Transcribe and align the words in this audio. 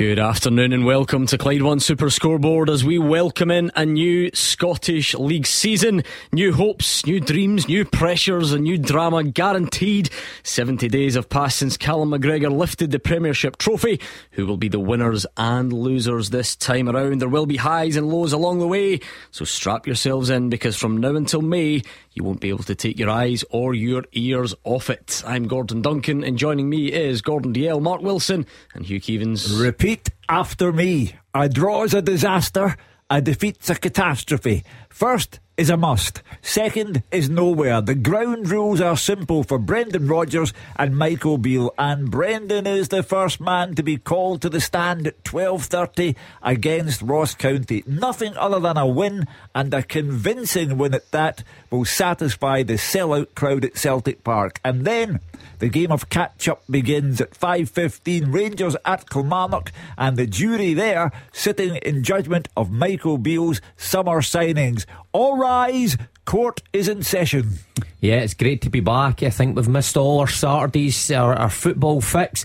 Good 0.00 0.18
afternoon 0.18 0.72
and 0.72 0.86
welcome 0.86 1.26
to 1.26 1.36
Clyde 1.36 1.60
One 1.60 1.78
Super 1.78 2.08
Scoreboard 2.08 2.70
as 2.70 2.82
we 2.82 2.98
welcome 2.98 3.50
in 3.50 3.70
a 3.76 3.84
new 3.84 4.30
Scottish 4.32 5.12
League 5.12 5.46
season. 5.46 6.04
New 6.32 6.54
hopes, 6.54 7.04
new 7.04 7.20
dreams, 7.20 7.68
new 7.68 7.84
pressures, 7.84 8.54
and 8.54 8.64
new 8.64 8.78
drama 8.78 9.22
guaranteed. 9.24 10.08
70 10.42 10.88
days 10.88 11.16
have 11.16 11.28
passed 11.28 11.58
since 11.58 11.76
Callum 11.76 12.12
McGregor 12.12 12.50
lifted 12.50 12.92
the 12.92 12.98
Premiership 12.98 13.58
trophy. 13.58 14.00
Who 14.30 14.46
will 14.46 14.56
be 14.56 14.70
the 14.70 14.80
winners 14.80 15.26
and 15.36 15.70
losers 15.70 16.30
this 16.30 16.56
time 16.56 16.88
around? 16.88 17.18
There 17.18 17.28
will 17.28 17.44
be 17.44 17.58
highs 17.58 17.96
and 17.96 18.08
lows 18.08 18.32
along 18.32 18.60
the 18.60 18.68
way, 18.68 19.00
so 19.32 19.44
strap 19.44 19.86
yourselves 19.86 20.30
in 20.30 20.48
because 20.48 20.78
from 20.78 20.96
now 20.96 21.14
until 21.14 21.42
May, 21.42 21.82
you 22.14 22.24
won't 22.24 22.40
be 22.40 22.48
able 22.48 22.64
to 22.64 22.74
take 22.74 22.98
your 22.98 23.10
eyes 23.10 23.44
or 23.50 23.74
your 23.74 24.04
ears 24.12 24.54
off 24.64 24.88
it. 24.88 25.22
I'm 25.26 25.46
Gordon 25.46 25.82
Duncan, 25.82 26.24
and 26.24 26.38
joining 26.38 26.70
me 26.70 26.90
is 26.90 27.20
Gordon 27.20 27.52
Dalziel, 27.52 27.82
Mark 27.82 28.00
Wilson, 28.00 28.46
and 28.74 28.86
Hugh 28.86 29.00
Keevins. 29.00 29.60
Repeat 29.62 29.89
after 30.28 30.72
me. 30.72 31.14
A 31.34 31.48
draw 31.48 31.82
is 31.82 31.94
a 31.94 32.02
disaster, 32.02 32.76
a 33.10 33.20
defeat's 33.20 33.70
a 33.70 33.74
catastrophe. 33.74 34.62
First 34.88 35.40
is 35.56 35.68
a 35.68 35.76
must. 35.76 36.22
Second 36.42 37.02
is 37.10 37.28
nowhere. 37.28 37.80
The 37.80 37.96
ground 37.96 38.48
rules 38.48 38.80
are 38.80 38.96
simple 38.96 39.42
for 39.42 39.58
Brendan 39.58 40.06
Rodgers 40.06 40.52
and 40.76 40.96
Michael 40.96 41.36
Beale, 41.36 41.74
and 41.76 42.10
Brendan 42.10 42.66
is 42.66 42.88
the 42.88 43.02
first 43.02 43.40
man 43.40 43.74
to 43.74 43.82
be 43.82 43.96
called 43.96 44.42
to 44.42 44.48
the 44.48 44.60
stand 44.60 45.06
at 45.06 45.24
12:30 45.24 46.14
against 46.42 47.02
Ross 47.02 47.34
County. 47.34 47.82
Nothing 47.86 48.36
other 48.36 48.60
than 48.60 48.76
a 48.76 48.86
win 48.86 49.26
and 49.54 49.74
a 49.74 49.82
convincing 49.82 50.78
win 50.78 50.94
at 50.94 51.10
that 51.10 51.42
will 51.70 51.84
satisfy 51.84 52.62
the 52.62 52.74
sellout 52.74 53.34
crowd 53.34 53.64
at 53.64 53.76
Celtic 53.76 54.22
Park. 54.22 54.60
And 54.64 54.84
then 54.84 55.18
the 55.58 55.68
game 55.68 55.92
of 55.92 56.08
catch 56.08 56.48
up 56.48 56.62
begins 56.68 57.20
at 57.20 57.32
5.15. 57.32 58.32
Rangers 58.32 58.76
at 58.84 59.08
Kilmarnock 59.08 59.72
and 59.96 60.16
the 60.16 60.26
jury 60.26 60.74
there 60.74 61.12
sitting 61.32 61.76
in 61.76 62.02
judgment 62.02 62.48
of 62.56 62.70
Michael 62.70 63.18
Beale's 63.18 63.60
summer 63.76 64.20
signings. 64.20 64.86
All 65.12 65.38
rise, 65.38 65.96
court 66.24 66.62
is 66.72 66.88
in 66.88 67.02
session. 67.02 67.54
Yeah, 68.00 68.16
it's 68.16 68.34
great 68.34 68.62
to 68.62 68.70
be 68.70 68.80
back. 68.80 69.22
I 69.22 69.30
think 69.30 69.56
we've 69.56 69.68
missed 69.68 69.96
all 69.96 70.20
our 70.20 70.28
Saturdays, 70.28 71.10
our, 71.10 71.34
our 71.34 71.50
football 71.50 72.00
fix 72.00 72.44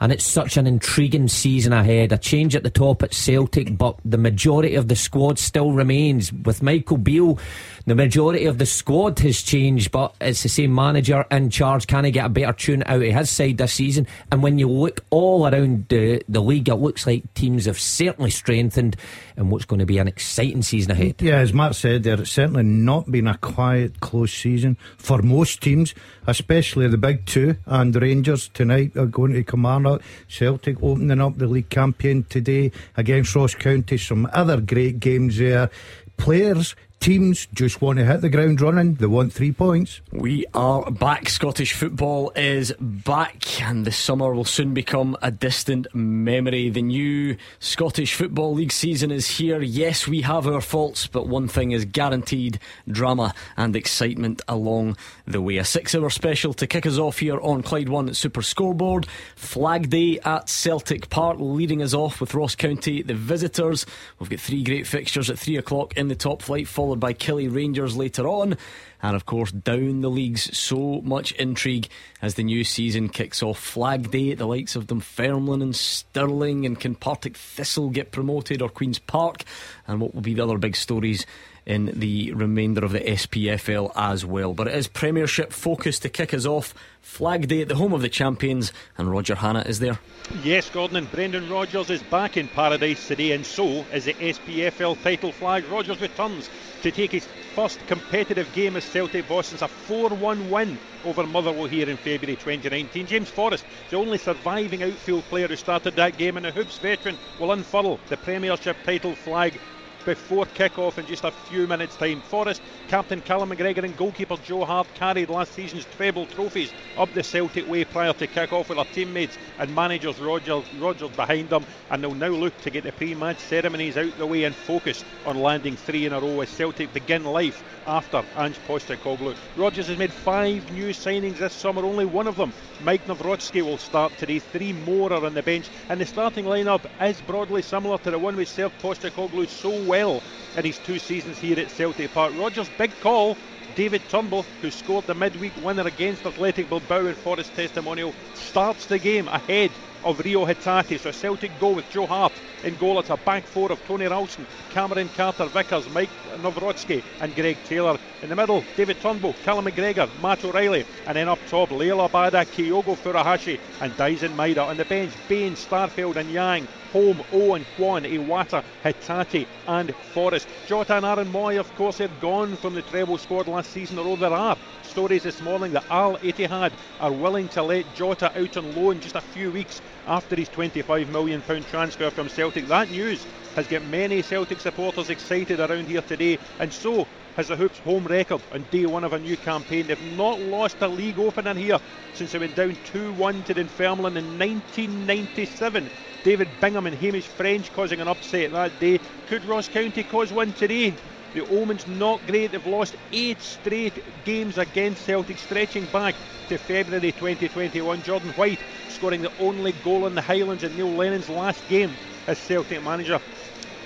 and 0.00 0.12
it's 0.12 0.26
such 0.26 0.56
an 0.56 0.66
intriguing 0.66 1.28
season 1.28 1.72
ahead. 1.72 2.12
A 2.12 2.18
change 2.18 2.54
at 2.54 2.62
the 2.62 2.70
top 2.70 3.02
at 3.02 3.14
Celtic, 3.14 3.76
but 3.76 3.96
the 4.04 4.18
majority 4.18 4.74
of 4.74 4.88
the 4.88 4.96
squad 4.96 5.38
still 5.38 5.72
remains. 5.72 6.32
With 6.32 6.62
Michael 6.62 6.98
Beale, 6.98 7.38
the 7.86 7.94
majority 7.94 8.46
of 8.46 8.58
the 8.58 8.66
squad 8.66 9.20
has 9.20 9.42
changed, 9.42 9.92
but 9.92 10.14
it's 10.20 10.42
the 10.42 10.48
same 10.48 10.74
manager 10.74 11.24
in 11.30 11.50
charge. 11.50 11.86
Can 11.86 12.04
he 12.04 12.10
get 12.10 12.26
a 12.26 12.28
better 12.28 12.52
tune 12.52 12.82
out 12.84 12.96
of 12.96 13.02
his 13.02 13.30
side 13.30 13.58
this 13.58 13.74
season? 13.74 14.08
And 14.32 14.42
when 14.42 14.58
you 14.58 14.68
look 14.68 15.04
all 15.10 15.46
around 15.46 15.86
the, 15.88 16.20
the 16.28 16.42
league, 16.42 16.68
it 16.68 16.74
looks 16.74 17.06
like 17.06 17.32
teams 17.34 17.66
have 17.66 17.78
certainly 17.78 18.30
strengthened 18.30 18.96
in 19.36 19.50
what's 19.50 19.64
going 19.64 19.78
to 19.78 19.86
be 19.86 19.98
an 19.98 20.08
exciting 20.08 20.62
season 20.62 20.90
ahead. 20.90 21.22
Yeah, 21.22 21.36
as 21.36 21.52
Matt 21.52 21.76
said 21.76 22.02
there, 22.02 22.20
it's 22.20 22.32
certainly 22.32 22.64
not 22.64 23.10
been 23.10 23.28
a 23.28 23.38
quiet, 23.38 24.00
close 24.00 24.32
season 24.32 24.76
for 24.98 25.22
most 25.22 25.62
teams, 25.62 25.94
especially 26.26 26.88
the 26.88 26.98
big 26.98 27.24
two. 27.24 27.56
And 27.66 27.94
Rangers 27.94 28.48
tonight 28.48 28.96
are 28.96 29.06
going 29.06 29.32
to 29.34 29.44
Kilmarnock. 29.44 30.02
Celtic 30.26 30.82
opening 30.82 31.20
up 31.20 31.38
the 31.38 31.46
league 31.46 31.70
campaign 31.70 32.24
today 32.28 32.72
against 32.96 33.36
Ross 33.36 33.54
County. 33.54 33.96
Some 33.96 34.28
other 34.32 34.60
great 34.60 34.98
games 34.98 35.38
there. 35.38 35.70
Players 36.16 36.74
teams 37.00 37.46
just 37.54 37.80
want 37.80 37.98
to 37.98 38.04
hit 38.04 38.20
the 38.20 38.28
ground 38.28 38.60
running. 38.60 38.94
They 38.94 39.06
want 39.06 39.32
three 39.32 39.52
points. 39.52 40.00
We 40.12 40.44
are 40.54 40.90
back. 40.90 41.28
Scottish 41.28 41.72
football 41.72 42.32
is 42.34 42.72
back, 42.80 43.62
and 43.62 43.84
the 43.84 43.92
summer 43.92 44.34
will 44.34 44.44
soon 44.44 44.74
become 44.74 45.16
a 45.22 45.30
distant 45.30 45.86
memory. 45.94 46.70
The 46.70 46.82
new 46.82 47.36
Scottish 47.60 48.14
Football 48.14 48.54
League 48.54 48.72
season 48.72 49.10
is 49.10 49.38
here. 49.38 49.62
Yes, 49.62 50.08
we 50.08 50.22
have 50.22 50.46
our 50.46 50.60
faults, 50.60 51.06
but 51.06 51.28
one 51.28 51.48
thing 51.48 51.72
is 51.72 51.84
guaranteed 51.84 52.58
drama 52.88 53.34
and 53.56 53.76
excitement 53.76 54.42
along 54.48 54.96
the 55.26 55.40
way. 55.40 55.58
A 55.58 55.64
six 55.64 55.94
hour 55.94 56.10
special 56.10 56.54
to 56.54 56.66
kick 56.66 56.86
us 56.86 56.98
off 56.98 57.18
here 57.18 57.40
on 57.40 57.62
Clyde 57.62 57.88
One 57.88 58.12
Super 58.14 58.42
Scoreboard. 58.42 59.06
Flag 59.36 59.90
Day 59.90 60.18
at 60.24 60.48
Celtic 60.48 61.08
Park, 61.08 61.36
leading 61.38 61.82
us 61.82 61.94
off 61.94 62.20
with 62.20 62.34
Ross 62.34 62.54
County, 62.54 63.02
the 63.02 63.14
visitors. 63.14 63.86
We've 64.18 64.30
got 64.30 64.40
three 64.40 64.64
great 64.64 64.86
fixtures 64.86 65.30
at 65.30 65.38
three 65.38 65.56
o'clock 65.56 65.96
in 65.96 66.08
the 66.08 66.14
top 66.14 66.42
flight 66.42 66.66
by 66.94 67.12
Killie 67.12 67.52
Rangers 67.52 67.96
later 67.96 68.28
on. 68.28 68.56
And 69.02 69.16
of 69.16 69.26
course, 69.26 69.50
down 69.50 70.00
the 70.02 70.08
leagues, 70.08 70.56
so 70.56 71.00
much 71.02 71.32
intrigue 71.32 71.88
as 72.22 72.34
the 72.34 72.44
new 72.44 72.62
season 72.62 73.08
kicks 73.08 73.42
off. 73.42 73.58
Flag 73.58 74.10
Day 74.10 74.30
at 74.30 74.38
the 74.38 74.46
likes 74.46 74.76
of 74.76 74.86
Dunfermline 74.86 75.62
and 75.62 75.74
Stirling 75.74 76.64
and 76.64 76.78
can 76.78 76.94
Partick 76.94 77.36
Thistle 77.36 77.90
get 77.90 78.12
promoted 78.12 78.62
or 78.62 78.68
Queen's 78.68 78.98
Park? 78.98 79.42
And 79.86 80.00
what 80.00 80.14
will 80.14 80.22
be 80.22 80.34
the 80.34 80.44
other 80.44 80.58
big 80.58 80.76
stories 80.76 81.26
in 81.66 81.86
the 81.98 82.32
remainder 82.32 82.84
of 82.84 82.92
the 82.92 83.00
SPFL 83.00 83.90
as 83.96 84.24
well. 84.24 84.54
But 84.54 84.68
it 84.68 84.74
is 84.74 84.86
Premiership 84.86 85.52
focus 85.52 85.98
to 86.00 86.08
kick 86.08 86.32
us 86.32 86.46
off. 86.46 86.72
Flag 87.02 87.48
Day 87.48 87.62
at 87.62 87.68
the 87.68 87.74
home 87.74 87.92
of 87.92 88.02
the 88.02 88.08
champions, 88.08 88.72
and 88.96 89.10
Roger 89.10 89.34
Hanna 89.34 89.60
is 89.66 89.80
there. 89.80 89.98
Yes, 90.42 90.70
Gordon 90.70 90.96
and 90.96 91.10
Brendan 91.10 91.50
Rodgers 91.50 91.90
is 91.90 92.02
back 92.04 92.36
in 92.36 92.48
paradise 92.48 93.08
today, 93.08 93.32
and 93.32 93.44
so 93.44 93.84
is 93.92 94.04
the 94.04 94.14
SPFL 94.14 95.02
title 95.02 95.32
flag. 95.32 95.64
Rodgers 95.68 96.00
returns 96.00 96.48
to 96.82 96.90
take 96.90 97.12
his 97.12 97.26
first 97.54 97.86
competitive 97.86 98.52
game 98.52 98.76
as 98.76 98.84
Celtic 98.84 99.28
boss 99.28 99.48
since 99.48 99.62
a 99.62 99.68
4 99.68 100.10
1 100.10 100.50
win 100.50 100.78
over 101.04 101.26
Motherwell 101.26 101.66
here 101.66 101.88
in 101.88 101.96
February 101.96 102.36
2019. 102.36 103.06
James 103.06 103.30
Forrest, 103.30 103.64
the 103.90 103.96
only 103.96 104.18
surviving 104.18 104.82
outfield 104.82 105.24
player 105.24 105.48
who 105.48 105.56
started 105.56 105.96
that 105.96 106.18
game, 106.18 106.36
and 106.36 106.46
a 106.46 106.52
Hoops 106.52 106.78
veteran, 106.78 107.16
will 107.38 107.52
unfurl 107.52 107.98
the 108.08 108.16
Premiership 108.16 108.76
title 108.84 109.14
flag 109.14 109.58
before 110.06 110.46
kick-off 110.46 110.98
in 110.98 111.04
just 111.06 111.24
a 111.24 111.30
few 111.30 111.66
minutes' 111.66 111.96
time. 111.96 112.20
Forrest, 112.20 112.62
captain 112.88 113.20
Callum 113.20 113.50
McGregor 113.50 113.82
and 113.82 113.96
goalkeeper 113.96 114.36
Joe 114.36 114.64
Hart 114.64 114.86
carried 114.94 115.28
last 115.28 115.52
season's 115.52 115.84
treble 115.96 116.26
trophies 116.26 116.72
up 116.96 117.12
the 117.12 117.24
Celtic 117.24 117.68
way 117.68 117.84
prior 117.84 118.12
to 118.14 118.26
kick-off 118.26 118.68
with 118.68 118.78
their 118.78 118.84
teammates 118.86 119.36
and 119.58 119.74
managers 119.74 120.20
Rodgers, 120.20 120.64
Rodgers 120.78 121.10
behind 121.10 121.50
them 121.50 121.66
and 121.90 122.02
they'll 122.02 122.14
now 122.14 122.28
look 122.28 122.58
to 122.62 122.70
get 122.70 122.84
the 122.84 122.92
pre-match 122.92 123.38
ceremonies 123.40 123.96
out 123.96 124.04
of 124.04 124.18
the 124.18 124.26
way 124.26 124.44
and 124.44 124.54
focus 124.54 125.04
on 125.26 125.36
landing 125.36 125.76
three 125.76 126.06
in 126.06 126.12
a 126.12 126.20
row 126.20 126.40
as 126.40 126.48
Celtic 126.48 126.92
begin 126.94 127.24
life 127.24 127.62
after 127.86 128.24
Ange 128.36 128.58
Postecoglou. 128.66 129.36
Rodgers 129.56 129.88
has 129.88 129.98
made 129.98 130.12
five 130.12 130.72
new 130.72 130.90
signings 130.90 131.38
this 131.38 131.52
summer, 131.52 131.84
only 131.84 132.04
one 132.04 132.26
of 132.26 132.36
them, 132.36 132.52
Mike 132.82 133.06
Nawrocki, 133.06 133.62
will 133.62 133.78
start 133.78 134.16
today. 134.18 134.38
Three 134.38 134.72
more 134.72 135.12
are 135.12 135.24
on 135.24 135.34
the 135.34 135.42
bench, 135.42 135.68
and 135.88 136.00
the 136.00 136.06
starting 136.06 136.44
lineup 136.44 136.84
is 137.00 137.20
broadly 137.20 137.62
similar 137.62 137.98
to 137.98 138.10
the 138.10 138.18
one 138.18 138.36
which 138.36 138.48
served 138.48 138.80
Postecoglou 138.80 139.48
so 139.48 139.82
well 139.84 139.95
in 139.96 140.64
his 140.64 140.78
two 140.78 140.98
seasons 140.98 141.38
here 141.38 141.58
at 141.58 141.70
Celtic 141.70 142.12
Park. 142.12 142.32
Rodgers' 142.36 142.68
big 142.76 142.90
call 143.00 143.36
David 143.74 144.02
Turnbull, 144.08 144.44
who 144.60 144.70
scored 144.70 145.06
the 145.06 145.14
midweek 145.14 145.52
winner 145.64 145.86
against 145.86 146.26
Athletic 146.26 146.68
Bilbao 146.68 147.06
in 147.06 147.14
Forrest 147.14 147.54
Testimonial, 147.54 148.14
starts 148.34 148.86
the 148.86 148.98
game 148.98 149.28
ahead 149.28 149.70
of 150.04 150.20
Rio 150.20 150.44
Hatate. 150.46 151.00
So 151.00 151.10
Celtic 151.10 151.50
go 151.60 151.70
with 151.70 151.90
Joe 151.90 152.06
Hart 152.06 152.32
in 152.62 152.74
goal. 152.76 153.00
It's 153.00 153.10
a 153.10 153.16
back 153.16 153.42
four 153.44 153.72
of 153.72 153.84
Tony 153.86 154.06
Ralston, 154.06 154.46
Cameron 154.70 155.08
Carter 155.16 155.46
Vickers, 155.46 155.88
Mike 155.90 156.10
Nawrocki, 156.38 157.02
and 157.20 157.34
Greg 157.34 157.56
Taylor. 157.64 157.98
In 158.22 158.28
the 158.28 158.36
middle, 158.36 158.64
David 158.76 159.00
Turnbull, 159.00 159.34
Callum 159.44 159.66
McGregor, 159.66 160.08
Matt 160.22 160.44
O'Riley, 160.44 160.84
and 161.06 161.16
then 161.16 161.28
up 161.28 161.38
top, 161.48 161.70
Liel 161.70 162.08
Abada, 162.08 162.46
Kyogo 162.46 162.96
Furuhashi, 162.96 163.58
and 163.80 163.92
Daizen 163.94 164.34
Maeda. 164.36 164.66
On 164.66 164.76
the 164.76 164.84
bench, 164.84 165.12
Bain, 165.28 165.54
Starfelt, 165.54 166.16
and 166.16 166.30
Yang. 166.30 166.66
Holm, 166.92 167.22
Owen, 167.32 167.64
Kwon, 167.76 168.04
Iwata, 168.10 168.64
Hatate, 168.84 169.46
and 169.66 169.94
Forrest. 170.12 170.48
Jota 170.66 170.96
and 170.96 171.06
Aaron 171.06 171.32
Mooy, 171.32 171.58
of 171.58 171.74
course, 171.76 172.00
are 172.00 172.08
gone 172.20 172.56
from 172.56 172.74
the 172.74 172.82
treble 172.82 173.18
squad 173.18 173.48
last 173.48 173.70
season, 173.70 173.98
although 173.98 174.16
there 174.16 174.32
are 174.32 174.56
stories 174.82 175.22
this 175.22 175.40
morning 175.42 175.72
that 175.72 175.84
Al 175.90 176.16
Ittihad 176.18 176.72
are 177.00 177.12
willing 177.12 177.48
to 177.48 177.62
let 177.62 177.94
Jota 177.94 178.36
out 178.38 178.56
on 178.56 178.74
loan 178.74 179.00
just 179.00 179.14
a 179.14 179.20
few 179.20 179.50
weeks 179.50 179.80
after 180.06 180.36
his 180.36 180.48
£25 180.48 181.08
million 181.08 181.42
transfer 181.42 182.10
from 182.10 182.28
Celtic. 182.28 182.66
That 182.68 182.90
news 182.90 183.26
has 183.54 183.66
got 183.66 183.84
many 183.86 184.22
Celtic 184.22 184.60
supporters 184.60 185.10
excited 185.10 185.60
around 185.60 185.86
here 185.86 186.02
today, 186.02 186.38
and 186.58 186.72
so 186.72 187.06
has 187.36 187.48
the 187.48 187.56
Hoops 187.56 187.78
home 187.80 188.06
record 188.06 188.40
on 188.50 188.64
day 188.70 188.86
one 188.86 189.04
of 189.04 189.12
a 189.12 189.18
new 189.18 189.36
campaign. 189.36 189.86
They've 189.86 190.16
not 190.16 190.40
lost 190.40 190.80
a 190.80 190.88
league 190.88 191.18
opener 191.18 191.52
here 191.52 191.78
since 192.14 192.32
they 192.32 192.38
went 192.38 192.56
down 192.56 192.74
2 192.84 193.12
1 193.12 193.42
to 193.44 193.54
Dunfermline 193.54 194.16
in 194.16 194.38
1997. 194.38 195.90
David 196.24 196.48
Bingham 196.62 196.86
and 196.86 196.96
Hamish 196.96 197.26
French 197.26 197.70
causing 197.74 198.00
an 198.00 198.08
upset 198.08 198.52
that 198.52 198.80
day. 198.80 198.98
Could 199.28 199.44
Ross 199.44 199.68
County 199.68 200.02
cause 200.02 200.32
one 200.32 200.54
today? 200.54 200.94
The 201.34 201.46
omen's 201.48 201.86
not 201.86 202.26
great. 202.26 202.52
They've 202.52 202.66
lost 202.66 202.96
eight 203.12 203.42
straight 203.42 204.24
games 204.24 204.56
against 204.56 205.04
Celtic, 205.04 205.36
stretching 205.36 205.84
back 205.92 206.14
to 206.48 206.56
February 206.56 207.12
2021. 207.12 208.02
Jordan 208.02 208.30
White 208.30 208.58
scoring 208.88 209.20
the 209.20 209.32
only 209.40 209.72
goal 209.84 210.06
in 210.06 210.14
the 210.14 210.22
Highlands 210.22 210.64
in 210.64 210.74
Neil 210.74 210.88
Lennon's 210.88 211.28
last 211.28 211.68
game 211.68 211.92
as 212.26 212.38
Celtic 212.38 212.82
manager. 212.82 213.20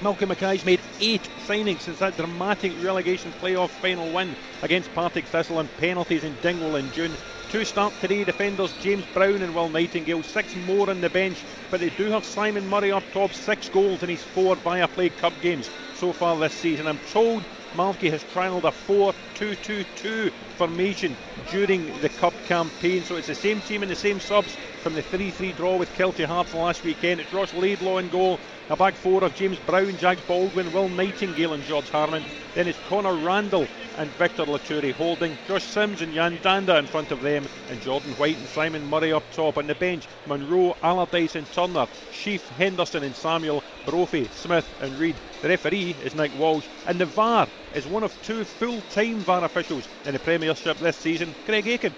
Malcolm 0.02 0.30
Mackay's 0.30 0.64
made 0.64 0.80
eight 1.00 1.28
signings 1.46 1.80
since 1.80 1.98
that 1.98 2.16
dramatic 2.16 2.72
relegation 2.82 3.30
playoff 3.42 3.68
final 3.68 4.10
win 4.14 4.34
against 4.62 4.92
Partick 4.94 5.26
Thistle 5.26 5.60
and 5.60 5.68
penalties 5.76 6.24
in 6.24 6.34
Dingwall 6.40 6.76
in 6.76 6.90
June. 6.92 7.12
Two 7.50 7.66
start 7.66 7.92
today, 8.00 8.24
defenders 8.24 8.72
James 8.80 9.04
Brown 9.12 9.42
and 9.42 9.54
Will 9.54 9.68
Nightingale, 9.68 10.22
six 10.22 10.54
more 10.66 10.88
on 10.88 11.02
the 11.02 11.10
bench, 11.10 11.36
but 11.70 11.80
they 11.80 11.90
do 11.90 12.04
have 12.06 12.24
Simon 12.24 12.66
Murray 12.66 12.92
up 12.92 13.02
top, 13.12 13.34
six 13.34 13.68
goals 13.68 14.02
in 14.02 14.08
his 14.08 14.22
four 14.22 14.56
Viaplay 14.56 15.14
Cup 15.18 15.34
games 15.42 15.68
so 15.96 16.12
far 16.12 16.38
this 16.38 16.54
season. 16.54 16.86
I'm 16.86 16.98
told 17.12 17.42
Malky 17.74 18.10
has 18.10 18.24
trialled 18.24 18.64
a 18.64 18.72
4 18.72 19.12
2 19.34 19.54
2 19.54 19.84
2 19.96 20.30
formation 20.56 21.14
during 21.50 21.86
the 22.00 22.08
Cup 22.08 22.32
campaign, 22.46 23.02
so 23.02 23.16
it's 23.16 23.26
the 23.26 23.34
same 23.34 23.60
team 23.60 23.82
and 23.82 23.90
the 23.90 23.96
same 23.96 24.18
subs 24.18 24.56
from 24.82 24.94
the 24.94 25.02
3 25.02 25.30
3 25.30 25.52
draw 25.52 25.76
with 25.76 25.90
Kelty 25.90 26.24
Hearts 26.24 26.54
last 26.54 26.82
weekend. 26.84 27.20
It's 27.20 27.32
Ross 27.32 27.52
Laidlaw 27.54 27.98
in 27.98 28.08
goal, 28.08 28.40
a 28.70 28.76
back 28.76 28.94
four 28.94 29.24
of 29.24 29.34
James 29.34 29.58
Brown, 29.66 29.96
Jack 29.96 30.16
Baldwin, 30.28 30.72
Will 30.72 30.88
Nightingale, 30.88 31.54
and 31.54 31.64
George 31.64 31.88
Harmon. 31.90 32.22
Then 32.54 32.68
it's 32.68 32.78
Connor 32.88 33.14
Randall 33.16 33.66
and 33.98 34.08
Victor 34.10 34.44
Loturi 34.44 34.92
holding, 34.92 35.36
Josh 35.48 35.64
Sims 35.64 36.02
and 36.02 36.14
Yan 36.14 36.38
Dhanda 36.38 36.78
in 36.78 36.86
front 36.86 37.10
of 37.10 37.20
them, 37.20 37.44
and 37.68 37.82
Jordan 37.82 38.12
White 38.12 38.36
and 38.36 38.46
Simon 38.46 38.88
Murray 38.88 39.12
up 39.12 39.24
top. 39.32 39.58
On 39.58 39.66
the 39.66 39.74
bench, 39.74 40.06
Munro, 40.28 40.76
Allardyce 40.84 41.34
and 41.34 41.50
Turner, 41.50 41.88
Sheaf, 42.12 42.48
Henderson 42.50 43.02
and 43.02 43.14
Samuel, 43.14 43.64
Brophy, 43.86 44.28
Smith 44.36 44.68
and 44.80 44.96
Reid. 45.00 45.16
The 45.42 45.48
referee 45.48 45.96
is 46.04 46.14
Nick 46.14 46.38
Walsh, 46.38 46.66
and 46.86 47.00
the 47.00 47.06
VAR 47.06 47.48
is 47.74 47.88
one 47.88 48.04
of 48.04 48.22
two 48.22 48.44
full 48.44 48.80
time 48.82 49.18
VAR 49.18 49.44
officials 49.44 49.88
in 50.04 50.12
the 50.12 50.20
Premiership 50.20 50.78
this 50.78 50.96
season, 50.96 51.34
Craig 51.44 51.66
Aiken. 51.66 51.94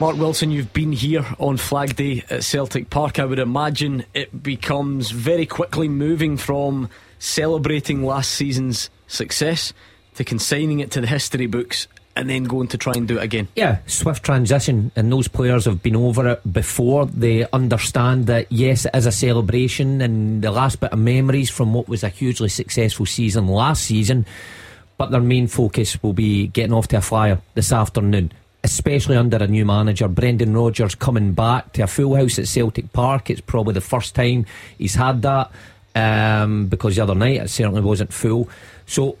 Mark 0.00 0.16
Wilson, 0.16 0.50
you've 0.50 0.72
been 0.72 0.92
here 0.92 1.26
on 1.38 1.58
Flag 1.58 1.94
Day 1.94 2.24
at 2.30 2.42
Celtic 2.42 2.88
Park. 2.88 3.18
I 3.18 3.26
would 3.26 3.38
imagine 3.38 4.06
it 4.14 4.42
becomes 4.42 5.10
very 5.10 5.44
quickly 5.44 5.90
moving 5.90 6.38
from 6.38 6.88
celebrating 7.18 8.02
last 8.02 8.30
season's 8.30 8.88
success 9.08 9.74
to 10.14 10.24
consigning 10.24 10.80
it 10.80 10.90
to 10.92 11.02
the 11.02 11.06
history 11.06 11.44
books 11.44 11.86
and 12.16 12.30
then 12.30 12.44
going 12.44 12.68
to 12.68 12.78
try 12.78 12.94
and 12.96 13.06
do 13.06 13.18
it 13.18 13.22
again. 13.22 13.48
Yeah, 13.54 13.80
swift 13.86 14.24
transition, 14.24 14.90
and 14.96 15.12
those 15.12 15.28
players 15.28 15.66
have 15.66 15.82
been 15.82 15.96
over 15.96 16.26
it 16.28 16.50
before. 16.50 17.04
They 17.04 17.46
understand 17.52 18.26
that 18.28 18.50
yes, 18.50 18.86
it 18.86 18.94
is 18.94 19.04
a 19.04 19.12
celebration 19.12 20.00
and 20.00 20.40
the 20.40 20.50
last 20.50 20.80
bit 20.80 20.92
of 20.92 20.98
memories 20.98 21.50
from 21.50 21.74
what 21.74 21.90
was 21.90 22.02
a 22.04 22.08
hugely 22.08 22.48
successful 22.48 23.04
season 23.04 23.48
last 23.48 23.84
season. 23.84 24.24
But 24.96 25.10
their 25.10 25.20
main 25.20 25.46
focus 25.46 26.02
will 26.02 26.14
be 26.14 26.46
getting 26.46 26.72
off 26.72 26.88
to 26.88 26.96
a 26.96 27.00
flyer 27.02 27.42
this 27.54 27.70
afternoon 27.70 28.32
especially 28.62 29.16
under 29.16 29.38
a 29.38 29.46
new 29.46 29.64
manager. 29.64 30.08
Brendan 30.08 30.56
Rodgers 30.56 30.94
coming 30.94 31.32
back 31.32 31.72
to 31.74 31.82
a 31.82 31.86
full 31.86 32.14
house 32.14 32.38
at 32.38 32.48
Celtic 32.48 32.92
Park. 32.92 33.30
It's 33.30 33.40
probably 33.40 33.74
the 33.74 33.80
first 33.80 34.14
time 34.14 34.46
he's 34.78 34.94
had 34.94 35.22
that 35.22 35.50
um, 35.94 36.66
because 36.66 36.96
the 36.96 37.02
other 37.02 37.14
night 37.14 37.40
it 37.40 37.50
certainly 37.50 37.80
wasn't 37.80 38.12
full. 38.12 38.48
So 38.86 39.16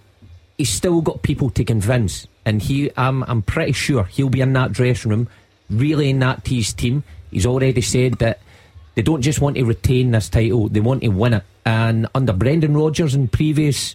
he's 0.58 0.70
still 0.70 1.00
got 1.00 1.22
people 1.22 1.50
to 1.50 1.64
convince, 1.64 2.26
and 2.44 2.60
he, 2.60 2.90
I'm, 2.96 3.22
I'm 3.24 3.42
pretty 3.42 3.72
sure 3.72 4.04
he'll 4.04 4.28
be 4.28 4.40
in 4.40 4.52
that 4.54 4.72
dressing 4.72 5.10
room, 5.10 5.28
really 5.68 6.10
in 6.10 6.18
that 6.20 6.46
his 6.46 6.72
team. 6.72 7.02
He's 7.30 7.46
already 7.46 7.80
said 7.80 8.14
that 8.14 8.40
they 8.94 9.02
don't 9.02 9.22
just 9.22 9.40
want 9.40 9.56
to 9.56 9.64
retain 9.64 10.10
this 10.10 10.28
title; 10.28 10.68
they 10.68 10.80
want 10.80 11.02
to 11.02 11.08
win 11.08 11.34
it. 11.34 11.44
And 11.64 12.08
under 12.14 12.32
Brendan 12.32 12.76
Rodgers 12.76 13.14
in 13.14 13.28
previous 13.28 13.94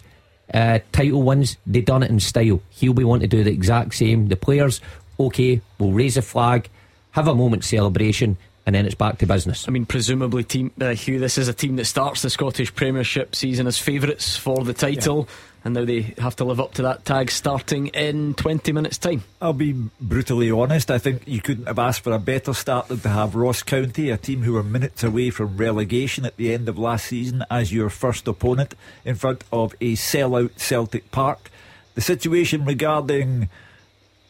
uh, 0.54 0.80
title 0.92 1.24
wins, 1.24 1.58
they 1.66 1.82
done 1.82 2.04
it 2.04 2.10
in 2.10 2.20
style. 2.20 2.62
He'll 2.70 2.94
be 2.94 3.04
wanting 3.04 3.30
to 3.30 3.38
do 3.38 3.44
the 3.44 3.52
exact 3.52 3.96
same. 3.96 4.28
The 4.28 4.36
players 4.36 4.80
okay, 5.20 5.62
we'll 5.80 5.92
raise 5.92 6.18
a 6.18 6.22
flag, 6.22 6.70
have 7.12 7.28
a 7.28 7.36
moment 7.36 7.64
celebration, 7.64 8.38
and 8.66 8.76
then 8.76 8.86
it's 8.86 8.96
back 8.96 9.20
to 9.20 9.28
business. 9.28 9.68
I 9.68 9.72
mean, 9.72 9.86
presumably, 9.86 10.44
team 10.44 10.72
uh, 10.82 10.96
Hugh, 10.96 11.20
this 11.20 11.38
is 11.38 11.48
a 11.48 11.54
team 11.54 11.76
that 11.76 11.86
starts 11.86 12.22
the 12.22 12.30
Scottish 12.30 12.74
Premiership 12.74 13.36
season 13.36 13.68
as 13.68 13.78
favourites 13.78 14.36
for 14.36 14.64
the 14.64 14.74
title. 14.74 15.28
Yeah. 15.28 15.36
And 15.66 15.74
now 15.74 15.84
they 15.84 16.14
have 16.20 16.36
to 16.36 16.44
live 16.44 16.60
up 16.60 16.76
to 16.76 16.84
that 16.84 17.06
tag 17.06 17.32
starting 17.32 17.88
in 17.88 18.36
20 18.36 18.72
minutes' 18.72 19.00
time. 19.00 19.24
I'll 19.42 19.52
be 19.52 19.74
brutally 20.00 20.52
honest. 20.52 20.92
I 20.92 21.00
think 21.00 21.24
you 21.28 21.42
couldn't 21.42 21.66
have 21.66 21.80
asked 21.80 22.04
for 22.04 22.14
a 22.14 22.20
better 22.20 22.54
start 22.54 22.88
than 22.88 23.00
to 23.00 23.10
have 23.10 23.34
Ross 23.34 23.64
County, 23.64 24.12
a 24.12 24.18
team 24.18 24.44
who 24.44 24.54
were 24.54 24.62
minutes 24.62 25.04
away 25.04 25.32
from 25.32 25.58
relegation 25.58 26.24
at 26.24 26.38
the 26.38 26.54
end 26.54 26.70
of 26.70 26.78
last 26.78 27.08
season, 27.08 27.44
as 27.50 27.74
your 27.74 27.90
first 27.90 28.28
opponent 28.28 28.76
in 29.04 29.16
front 29.16 29.44
of 29.52 29.74
a 29.82 29.94
sellout 29.94 30.60
Celtic 30.60 31.10
Park. 31.10 31.50
The 31.96 32.02
situation 32.02 32.64
regarding 32.64 33.50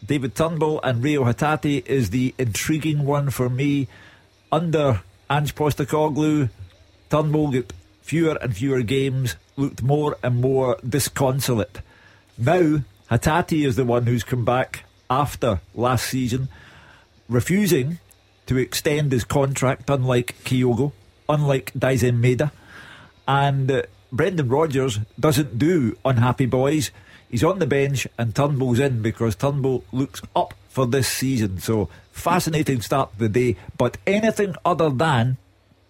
David 0.06 0.36
Turnbull 0.36 0.80
and 0.84 1.04
Reo 1.04 1.24
Hatate 1.24 1.86
is 1.86 2.10
the 2.10 2.36
intriguing 2.38 3.06
one 3.06 3.30
for 3.30 3.50
me. 3.50 3.88
Under 4.52 5.02
Ange 5.30 5.56
Postecoglou, 5.56 6.50
Turnbull 7.10 7.52
got 7.52 7.74
fewer 8.02 8.38
and 8.42 8.56
fewer 8.56 8.82
games, 8.82 9.36
looked 9.56 9.82
more 9.82 10.18
and 10.22 10.42
more 10.42 10.78
disconsolate. 10.88 11.82
Now, 12.38 12.82
Hatate 13.10 13.66
is 13.66 13.76
the 13.76 13.86
one 13.86 14.06
who's 14.06 14.24
come 14.24 14.46
back 14.46 14.84
after 15.10 15.62
last 15.74 16.06
season, 16.06 16.50
refusing 17.28 18.00
to 18.46 18.58
extend 18.58 19.12
his 19.12 19.24
contract, 19.24 19.90
unlike 19.90 20.36
Kyogo, 20.44 20.92
unlike 21.28 21.74
Daizen 21.74 22.20
Maeda. 22.22 22.52
And 23.28 23.72
uh, 23.72 23.84
Brendan 24.12 24.50
Rodgers 24.50 25.00
doesn't 25.20 25.58
do 25.58 25.98
unhappy 26.06 26.46
boys. 26.46 26.92
He's 27.36 27.44
on 27.44 27.60
the 27.60 27.68
bench 27.68 28.08
and 28.18 28.34
Turnbull's 28.34 28.80
in 28.80 29.02
because 29.02 29.36
Turnbull 29.36 29.84
looks 29.92 30.22
up 30.38 30.54
for 30.70 30.88
this 30.88 31.06
season. 31.06 31.60
So 31.60 31.90
fascinating 32.10 32.80
start 32.80 33.12
to 33.12 33.20
the 33.20 33.28
day. 33.28 33.58
But 33.78 33.98
anything 34.08 34.56
other 34.64 34.90
than 34.90 35.36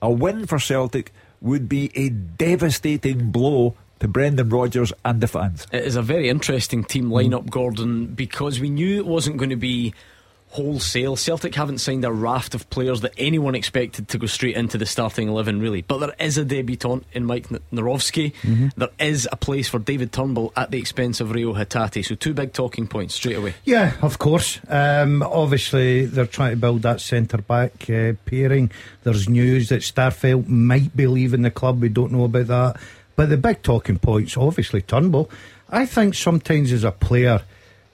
a 0.01 0.09
win 0.09 0.47
for 0.47 0.57
Celtic 0.57 1.13
would 1.41 1.69
be 1.69 1.91
a 1.93 2.09
devastating 2.09 3.29
blow 3.29 3.75
to 3.99 4.07
Brendan 4.07 4.49
Rodgers 4.49 4.91
and 5.05 5.21
the 5.21 5.27
fans. 5.27 5.67
It 5.71 5.83
is 5.83 5.95
a 5.95 6.01
very 6.01 6.29
interesting 6.29 6.83
team 6.83 7.11
lineup, 7.11 7.51
Gordon, 7.51 8.07
because 8.07 8.59
we 8.59 8.71
knew 8.71 8.97
it 8.97 9.05
wasn't 9.05 9.37
going 9.37 9.51
to 9.51 9.55
be 9.55 9.93
wholesale. 10.55 11.17
Celtic 11.17 11.53
haven't 11.53 11.79
signed 11.79 12.05
a 12.05 12.11
raft 12.11 12.55
of 12.55 12.69
players 12.69 13.01
that 13.01 13.13
anyone 13.17 13.55
expected 13.55 14.07
to 14.07 14.17
go 14.17 14.25
straight 14.25 14.55
into 14.55 14.77
the 14.77 14.85
starting 14.85 15.27
11, 15.27 15.59
really. 15.59 15.81
But 15.81 15.97
there 15.97 16.15
is 16.17 16.37
a 16.37 16.45
debutant 16.45 17.05
in 17.11 17.25
Mike 17.25 17.49
Nawrocki. 17.49 18.33
Mm-hmm. 18.33 18.67
There 18.77 18.89
is 18.99 19.27
a 19.31 19.35
place 19.35 19.67
for 19.67 19.79
David 19.79 20.13
Turnbull 20.13 20.53
at 20.55 20.71
the 20.71 20.79
expense 20.79 21.19
of 21.19 21.31
Rio 21.31 21.53
Hatate. 21.53 22.05
So, 22.05 22.15
two 22.15 22.33
big 22.33 22.53
talking 22.53 22.87
points 22.87 23.15
straight 23.15 23.35
away. 23.35 23.53
Yeah, 23.65 23.93
of 24.01 24.17
course. 24.17 24.59
Um, 24.69 25.21
obviously, 25.23 26.05
they're 26.05 26.25
trying 26.25 26.51
to 26.51 26.57
build 26.57 26.83
that 26.83 27.01
centre 27.01 27.39
back 27.39 27.89
uh, 27.89 28.13
pairing. 28.25 28.71
There's 29.03 29.27
news 29.27 29.69
that 29.69 29.81
Starfelt 29.81 30.47
might 30.47 30.95
be 30.95 31.07
leaving 31.07 31.41
the 31.41 31.51
club. 31.51 31.81
We 31.81 31.89
don't 31.89 32.13
know 32.13 32.23
about 32.23 32.47
that. 32.47 32.81
But 33.17 33.29
the 33.29 33.37
big 33.37 33.61
talking 33.61 33.99
points, 33.99 34.37
obviously, 34.37 34.81
Turnbull. 34.81 35.29
I 35.69 35.85
think 35.85 36.15
sometimes 36.15 36.71
as 36.71 36.83
a 36.83 36.91
player, 36.91 37.41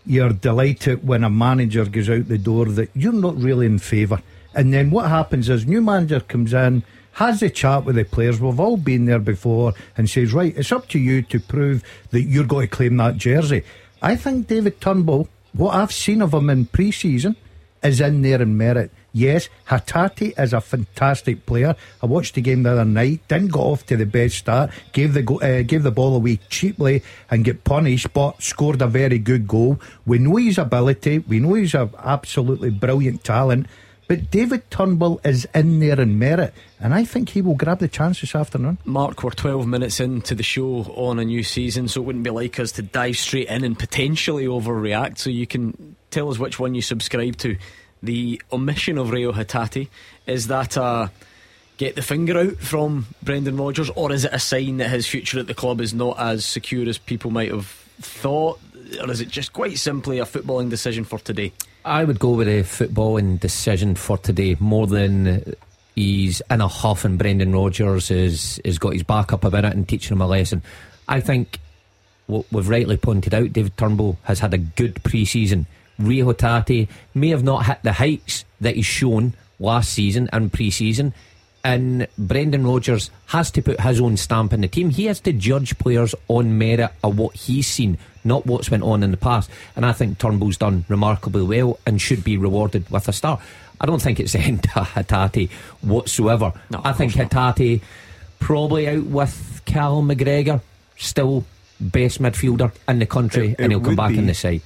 you're 0.05 0.33
delighted 0.33 1.07
when 1.07 1.23
a 1.23 1.29
manager 1.29 1.85
goes 1.85 2.09
out 2.09 2.27
the 2.27 2.37
door 2.37 2.65
that 2.65 2.89
you're 2.95 3.13
not 3.13 3.37
really 3.37 3.65
in 3.65 3.79
favour. 3.79 4.21
And 4.53 4.73
then 4.73 4.91
what 4.91 5.09
happens 5.09 5.49
is 5.49 5.65
new 5.65 5.81
manager 5.81 6.19
comes 6.19 6.53
in, 6.53 6.83
has 7.13 7.41
a 7.41 7.49
chat 7.49 7.85
with 7.85 7.95
the 7.95 8.03
players. 8.03 8.39
We've 8.39 8.59
all 8.59 8.77
been 8.77 9.05
there 9.05 9.19
before, 9.19 9.73
and 9.97 10.09
says, 10.09 10.33
right, 10.33 10.55
it's 10.57 10.71
up 10.71 10.87
to 10.89 10.99
you 10.99 11.21
to 11.23 11.39
prove 11.39 11.83
that 12.11 12.23
you're 12.23 12.45
going 12.45 12.67
to 12.67 12.75
claim 12.75 12.97
that 12.97 13.17
jersey. 13.17 13.63
I 14.01 14.15
think 14.15 14.47
David 14.47 14.81
Turnbull, 14.81 15.27
what 15.53 15.75
I've 15.75 15.91
seen 15.91 16.21
of 16.21 16.33
him 16.33 16.49
in 16.49 16.65
pre-season, 16.65 17.35
is 17.83 18.01
in 18.01 18.21
there 18.21 18.41
in 18.41 18.57
merit. 18.57 18.91
Yes, 19.13 19.49
Hatate 19.67 20.39
is 20.39 20.53
a 20.53 20.61
fantastic 20.61 21.45
player. 21.45 21.75
I 22.01 22.05
watched 22.05 22.35
the 22.35 22.41
game 22.41 22.63
the 22.63 22.71
other 22.71 22.85
night. 22.85 23.27
Didn't 23.27 23.51
go 23.51 23.59
off 23.59 23.85
to 23.87 23.97
the 23.97 24.05
best 24.05 24.37
start. 24.37 24.71
Gave 24.93 25.13
the 25.13 25.21
uh, 25.21 25.63
gave 25.63 25.83
the 25.83 25.91
ball 25.91 26.15
away 26.15 26.39
cheaply 26.49 27.03
and 27.29 27.43
get 27.43 27.65
punished, 27.65 28.13
but 28.13 28.41
scored 28.41 28.81
a 28.81 28.87
very 28.87 29.19
good 29.19 29.47
goal. 29.47 29.79
We 30.05 30.19
know 30.19 30.37
his 30.37 30.57
ability. 30.57 31.19
We 31.19 31.39
know 31.39 31.55
he's 31.55 31.75
an 31.75 31.91
absolutely 31.99 32.69
brilliant 32.69 33.23
talent. 33.23 33.67
But 34.07 34.29
David 34.29 34.69
Turnbull 34.69 35.21
is 35.23 35.47
in 35.55 35.79
there 35.79 35.97
in 35.99 36.19
merit, 36.19 36.53
and 36.81 36.93
I 36.93 37.05
think 37.05 37.29
he 37.29 37.41
will 37.41 37.55
grab 37.55 37.79
the 37.79 37.87
chance 37.87 38.19
this 38.19 38.35
afternoon. 38.35 38.77
Mark, 38.83 39.23
we're 39.23 39.29
12 39.29 39.65
minutes 39.65 40.01
into 40.01 40.35
the 40.35 40.43
show 40.43 40.83
on 40.97 41.17
a 41.17 41.23
new 41.23 41.43
season, 41.43 41.87
so 41.87 42.01
it 42.01 42.03
wouldn't 42.03 42.25
be 42.25 42.29
like 42.29 42.59
us 42.59 42.73
to 42.73 42.81
dive 42.81 43.15
straight 43.15 43.47
in 43.47 43.63
and 43.63 43.79
potentially 43.79 44.47
overreact. 44.47 45.17
So 45.17 45.29
you 45.29 45.47
can 45.47 45.95
tell 46.09 46.29
us 46.29 46.37
which 46.37 46.59
one 46.59 46.75
you 46.75 46.81
subscribe 46.81 47.37
to 47.37 47.55
the 48.03 48.41
omission 48.51 48.97
of 48.97 49.11
Reo 49.11 49.31
Hatate. 49.31 49.87
Is 50.27 50.47
that 50.47 50.77
a 50.77 51.11
get 51.77 51.95
the 51.95 52.01
finger 52.01 52.37
out 52.37 52.57
from 52.57 53.07
Brendan 53.23 53.57
Rodgers, 53.57 53.89
or 53.91 54.11
is 54.11 54.25
it 54.25 54.33
a 54.33 54.39
sign 54.39 54.77
that 54.77 54.89
his 54.89 55.07
future 55.07 55.39
at 55.39 55.47
the 55.47 55.53
club 55.53 55.81
is 55.81 55.93
not 55.93 56.19
as 56.19 56.45
secure 56.45 56.87
as 56.87 56.97
people 56.97 57.31
might 57.31 57.49
have 57.49 57.65
thought? 57.65 58.59
Or 58.99 59.09
is 59.09 59.21
it 59.21 59.29
just 59.29 59.53
quite 59.53 59.77
simply 59.77 60.19
a 60.19 60.25
footballing 60.25 60.69
decision 60.69 61.05
for 61.05 61.17
today? 61.19 61.53
I 61.83 62.03
would 62.03 62.19
go 62.19 62.31
with 62.31 62.47
a 62.47 62.61
footballing 62.61 63.39
decision 63.39 63.95
for 63.95 64.17
today 64.17 64.55
more 64.59 64.85
than 64.85 65.55
he's 65.95 66.41
in 66.49 66.61
a 66.61 66.67
huff 66.67 67.03
and 67.05 67.17
Brendan 67.17 67.53
Rodgers 67.53 68.11
is, 68.11 68.59
is 68.63 68.77
got 68.77 68.93
his 68.93 69.03
back 69.03 69.33
up 69.33 69.43
about 69.43 69.65
it 69.65 69.73
and 69.73 69.87
teaching 69.87 70.15
him 70.15 70.21
a 70.21 70.27
lesson. 70.27 70.61
I 71.07 71.19
think 71.19 71.59
what 72.27 72.45
we've 72.51 72.69
rightly 72.69 72.97
pointed 72.97 73.33
out, 73.33 73.53
David 73.53 73.75
Turnbull 73.77 74.17
has 74.23 74.39
had 74.39 74.53
a 74.53 74.57
good 74.57 75.03
pre 75.03 75.25
season. 75.25 75.65
Rio 76.01 76.31
Hatate 76.33 76.87
may 77.13 77.29
have 77.29 77.43
not 77.43 77.65
hit 77.65 77.79
the 77.83 77.93
heights 77.93 78.45
that 78.59 78.75
he's 78.75 78.85
shown 78.85 79.33
last 79.59 79.91
season 79.93 80.29
and 80.33 80.51
pre 80.51 80.69
season. 80.71 81.13
And 81.63 82.07
Brendan 82.17 82.65
Rodgers 82.65 83.11
has 83.27 83.51
to 83.51 83.61
put 83.61 83.79
his 83.81 84.01
own 84.01 84.17
stamp 84.17 84.51
in 84.51 84.61
the 84.61 84.67
team. 84.67 84.89
He 84.89 85.05
has 85.05 85.19
to 85.21 85.31
judge 85.33 85.77
players 85.77 86.15
on 86.27 86.57
merit 86.57 86.91
of 87.03 87.19
what 87.19 87.35
he's 87.35 87.67
seen, 87.67 87.99
not 88.23 88.47
what's 88.47 88.71
went 88.71 88.81
on 88.81 89.03
in 89.03 89.11
the 89.11 89.17
past. 89.17 89.49
And 89.75 89.85
I 89.85 89.91
think 89.91 90.17
Turnbull's 90.17 90.57
done 90.57 90.85
remarkably 90.89 91.43
well 91.43 91.79
and 91.85 92.01
should 92.01 92.23
be 92.23 92.35
rewarded 92.35 92.89
with 92.89 93.07
a 93.07 93.13
star. 93.13 93.39
I 93.79 93.85
don't 93.85 94.01
think 94.01 94.19
it's 94.19 94.33
the 94.33 94.39
end 94.39 94.63
to 94.63 94.69
Hatate 94.69 95.51
whatsoever. 95.81 96.51
No, 96.71 96.81
I 96.83 96.93
think 96.93 97.13
Hatate 97.13 97.81
probably 98.39 98.87
out 98.87 99.03
with 99.03 99.61
Cal 99.65 100.01
McGregor, 100.01 100.61
still 100.97 101.45
best 101.79 102.19
midfielder 102.21 102.71
in 102.87 102.97
the 102.99 103.05
country, 103.05 103.51
It- 103.51 103.59
and 103.59 103.71
he'll 103.71 103.81
come 103.81 103.95
back 103.95 104.11
be- 104.13 104.17
in 104.17 104.25
the 104.25 104.33
side. 104.33 104.61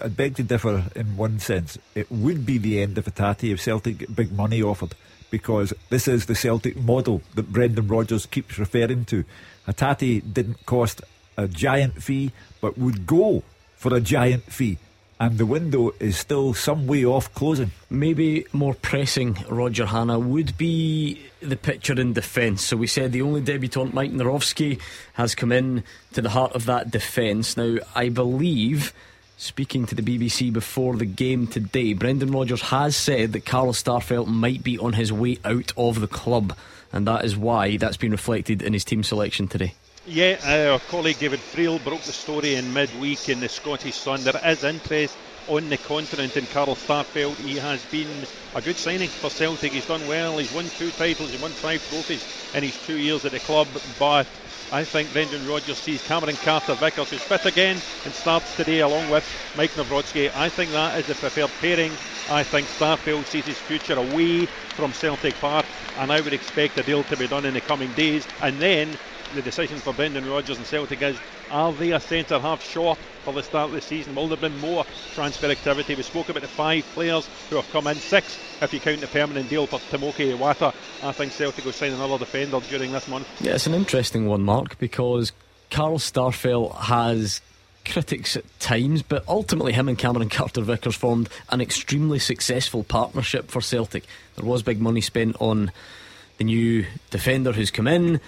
I'd, 0.00 0.16
beg 0.16 0.36
to 0.36 0.42
differ 0.42 0.84
in 0.94 1.16
one 1.16 1.38
sense. 1.38 1.78
It 1.94 2.10
would 2.10 2.46
be 2.46 2.58
the 2.58 2.80
end 2.82 2.98
of 2.98 3.04
Hatate 3.04 3.52
if 3.52 3.60
Celtic 3.60 3.98
get 3.98 4.16
big 4.16 4.32
money 4.32 4.62
offered, 4.62 4.94
because 5.30 5.72
this 5.90 6.08
is 6.08 6.26
the 6.26 6.34
Celtic 6.34 6.76
model 6.76 7.22
that 7.34 7.52
Brendan 7.52 7.88
Rodgers 7.88 8.26
keeps 8.26 8.58
referring 8.58 9.04
to. 9.06 9.24
Hatate 9.66 10.32
didn't 10.32 10.64
cost 10.66 11.02
a 11.36 11.46
giant 11.46 12.02
fee, 12.02 12.32
but 12.60 12.78
would 12.78 13.06
go 13.06 13.42
for 13.76 13.94
a 13.94 14.00
giant 14.00 14.44
fee, 14.44 14.78
and 15.20 15.38
the 15.38 15.46
window 15.46 15.92
is 16.00 16.16
still 16.16 16.54
some 16.54 16.86
way 16.86 17.04
off 17.04 17.32
closing. 17.34 17.70
Maybe 17.90 18.46
more 18.52 18.74
pressing 18.74 19.36
Roger 19.48 19.86
Hanna 19.86 20.18
would 20.18 20.56
be 20.56 21.20
the 21.40 21.56
picture 21.56 21.98
in 22.00 22.12
defence. 22.12 22.62
So 22.62 22.76
we 22.76 22.86
said 22.86 23.12
the 23.12 23.22
only 23.22 23.40
debutant, 23.40 23.94
Mike 23.94 24.12
Nawrocki, 24.12 24.80
has 25.14 25.34
come 25.34 25.52
in 25.52 25.84
to 26.14 26.22
the 26.22 26.30
heart 26.30 26.52
of 26.52 26.66
that 26.66 26.90
defence. 26.90 27.56
Now, 27.56 27.76
I 27.94 28.08
believe, 28.08 28.92
speaking 29.36 29.86
to 29.86 29.94
the 29.94 30.02
BBC 30.02 30.52
before 30.52 30.96
the 30.96 31.04
game 31.04 31.46
today, 31.46 31.92
Brendan 31.92 32.32
Rodgers 32.32 32.62
has 32.62 32.96
said 32.96 33.32
that 33.32 33.44
Carlos 33.44 33.82
Starfelt 33.82 34.26
might 34.26 34.62
be 34.62 34.78
on 34.78 34.94
his 34.94 35.12
way 35.12 35.38
out 35.44 35.72
of 35.76 36.00
the 36.00 36.08
club, 36.08 36.56
and 36.92 37.06
that 37.06 37.24
is 37.24 37.36
why 37.36 37.76
that's 37.76 37.96
been 37.96 38.12
reflected 38.12 38.62
in 38.62 38.72
his 38.72 38.84
team 38.84 39.02
selection 39.02 39.48
today. 39.48 39.74
Yeah, 40.06 40.38
uh, 40.44 40.72
our 40.72 40.78
colleague 40.78 41.18
David 41.18 41.40
Friel 41.40 41.82
broke 41.82 42.02
the 42.02 42.12
story 42.12 42.54
in 42.54 42.72
midweek 42.72 43.28
in 43.28 43.40
the 43.40 43.48
Scottish 43.48 43.96
Sun. 43.96 44.22
There 44.22 44.40
is 44.44 44.62
interest 44.62 45.16
on 45.48 45.68
the 45.68 45.78
continent 45.78 46.36
in 46.36 46.46
Carl 46.46 46.76
Starfelt. 46.76 47.36
He 47.36 47.56
has 47.56 47.84
been 47.86 48.08
a 48.54 48.62
good 48.62 48.76
signing 48.76 49.08
for 49.08 49.30
Celtic. 49.30 49.72
He's 49.72 49.86
done 49.86 50.06
well. 50.06 50.38
He's 50.38 50.52
won 50.52 50.66
two 50.68 50.90
titles. 50.92 51.30
He 51.30 51.42
won 51.42 51.50
five 51.50 51.86
trophies 51.88 52.24
in 52.54 52.62
his 52.62 52.80
two 52.86 52.98
years 52.98 53.24
at 53.24 53.32
the 53.32 53.40
club. 53.40 53.68
But 53.98 54.26
I 54.72 54.84
think 54.84 55.12
Brendan 55.12 55.46
Rodgers 55.46 55.78
sees 55.78 56.02
Cameron 56.02 56.36
Carter 56.36 56.74
Vickers, 56.74 57.10
who's 57.10 57.22
fit 57.22 57.46
again 57.46 57.82
and 58.04 58.12
starts 58.12 58.52
today 58.52 58.80
along 58.80 59.08
with 59.08 59.24
Mike 59.54 59.74
Nawrocki. 59.74 60.28
I 60.34 60.48
think 60.48 60.72
that 60.72 60.98
is 60.98 61.06
the 61.06 61.14
preferred 61.14 61.52
pairing. 61.60 61.98
I 62.28 62.42
think 62.42 62.68
Starfelt 62.68 63.28
sees 63.28 63.46
his 63.46 63.60
future 63.60 63.94
away 63.96 64.46
from 64.74 64.92
Celtic 64.92 65.40
Park, 65.40 65.66
and 65.94 66.12
I 66.12 66.20
would 66.20 66.32
expect 66.34 66.78
a 66.78 66.82
deal 66.82 67.04
to 67.04 67.16
be 67.16 67.28
done 67.28 67.44
in 67.44 67.54
the 67.54 67.60
coming 67.60 67.92
days. 67.92 68.26
And 68.40 68.60
then 68.60 68.98
the 69.34 69.42
decision 69.42 69.78
for 69.78 69.92
Brendan 69.92 70.28
Rodgers 70.28 70.58
and 70.58 70.66
Celtic 70.66 71.02
is 71.02 71.16
are 71.50 71.72
they 71.72 71.92
a 71.92 72.00
centre 72.00 72.38
half 72.38 72.62
short 72.62 72.98
for 73.24 73.32
the 73.32 73.42
start 73.42 73.68
of 73.68 73.74
the 73.74 73.80
season? 73.80 74.14
Will 74.14 74.28
there 74.28 74.36
be 74.36 74.48
more 74.56 74.84
transfer 75.14 75.46
activity? 75.46 75.94
We 75.94 76.02
spoke 76.02 76.28
about 76.28 76.42
the 76.42 76.48
five 76.48 76.84
players 76.94 77.28
who 77.50 77.56
have 77.56 77.70
come 77.70 77.86
in, 77.86 77.96
six 77.96 78.38
if 78.60 78.72
you 78.72 78.80
count 78.80 79.00
the 79.00 79.06
permanent 79.06 79.48
deal 79.48 79.66
for 79.66 79.78
Tomoki 79.78 80.36
Iwata. 80.36 80.74
I 81.02 81.12
think 81.12 81.32
Celtic 81.32 81.64
will 81.64 81.72
sign 81.72 81.92
another 81.92 82.18
defender 82.18 82.60
during 82.60 82.92
this 82.92 83.08
month. 83.08 83.28
Yeah, 83.40 83.54
it's 83.54 83.66
an 83.66 83.74
interesting 83.74 84.26
one, 84.26 84.42
Mark, 84.42 84.78
because 84.78 85.32
Carl 85.70 85.98
Starfelt 85.98 86.74
has 86.76 87.40
critics 87.84 88.36
at 88.36 88.44
times, 88.60 89.02
but 89.02 89.24
ultimately 89.28 89.72
him 89.72 89.88
and 89.88 89.98
Cameron 89.98 90.28
Carter 90.28 90.62
Vickers 90.62 90.96
formed 90.96 91.28
an 91.50 91.60
extremely 91.60 92.18
successful 92.18 92.82
partnership 92.84 93.50
for 93.50 93.60
Celtic. 93.60 94.04
There 94.36 94.44
was 94.44 94.62
big 94.62 94.80
money 94.80 95.00
spent 95.00 95.36
on 95.40 95.70
the 96.38 96.44
new 96.44 96.86
defender 97.10 97.52
who's 97.52 97.70
come 97.70 97.86
in, 97.86 98.20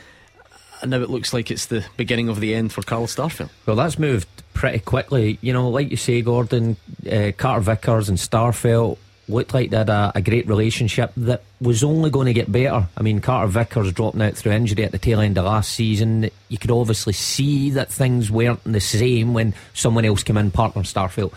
and 0.82 0.90
now 0.90 1.00
it 1.00 1.11
looks 1.11 1.32
like 1.32 1.50
it's 1.50 1.66
the 1.66 1.85
beginning 1.97 2.28
of 2.28 2.40
the 2.40 2.54
end 2.54 2.73
for 2.73 2.82
Carl 2.82 3.06
Starfelt. 3.06 3.50
Well, 3.66 3.76
that's 3.76 3.99
moved 3.99 4.28
pretty 4.54 4.80
quickly. 4.80 5.38
You 5.40 5.52
know, 5.52 5.68
like 5.68 5.90
you 5.90 5.97
say, 5.97 6.23
Gordon, 6.23 6.76
uh, 7.11 7.32
Carter 7.37 7.61
Vickers 7.61 8.08
and 8.08 8.18
Starfelt 8.18 8.99
looked 9.28 9.52
like 9.52 9.70
they 9.70 9.76
had 9.76 9.90
a, 9.90 10.12
a 10.14 10.23
great 10.23 10.47
relationship 10.47 11.12
that 11.16 11.42
was 11.61 11.85
only 11.85 12.11
going 12.11 12.26
to 12.26 12.32
get 12.32 12.50
better. 12.50 12.88
I 12.97 13.02
mean, 13.02 13.20
Carter 13.20 13.49
Vickers 13.49 13.92
dropping 13.92 14.23
out 14.23 14.35
through 14.35 14.52
injury 14.52 14.85
at 14.85 14.92
the 14.92 14.99
tail 14.99 15.20
end 15.20 15.38
of 15.38 15.44
last 15.44 15.73
season. 15.73 16.30
You 16.49 16.58
could 16.58 16.70
obviously 16.70 17.12
see 17.12 17.70
that 17.70 17.92
things 17.92 18.30
weren't 18.30 18.64
the 18.64 18.80
same 18.80 19.35
when 19.35 19.54
someone 19.75 20.04
else 20.04 20.23
came 20.23 20.38
in, 20.38 20.50
partner 20.50 20.82
Starfelt. 20.82 21.32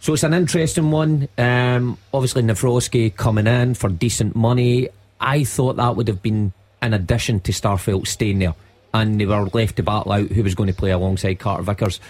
So 0.00 0.14
it's 0.14 0.22
an 0.22 0.34
interesting 0.34 0.90
one. 0.92 1.28
Um, 1.36 1.98
obviously, 2.14 2.42
Nawrocki 2.42 3.14
coming 3.16 3.48
in 3.48 3.74
for 3.74 3.88
decent 3.88 4.36
money. 4.36 4.88
I 5.20 5.42
thought 5.42 5.76
that 5.76 5.96
would 5.96 6.06
have 6.06 6.22
been 6.22 6.52
in 6.82 6.94
addition 6.94 7.40
to 7.40 7.52
Starfelt 7.52 8.06
staying 8.06 8.38
there. 8.38 8.54
And 8.94 9.20
they 9.20 9.26
were 9.26 9.44
left 9.46 9.76
to 9.76 9.82
battle 9.82 10.12
out 10.12 10.28
who 10.28 10.42
was 10.42 10.54
going 10.54 10.68
to 10.68 10.74
play 10.74 10.90
alongside 10.90 11.34
Carter 11.34 11.62
Vickers. 11.62 12.00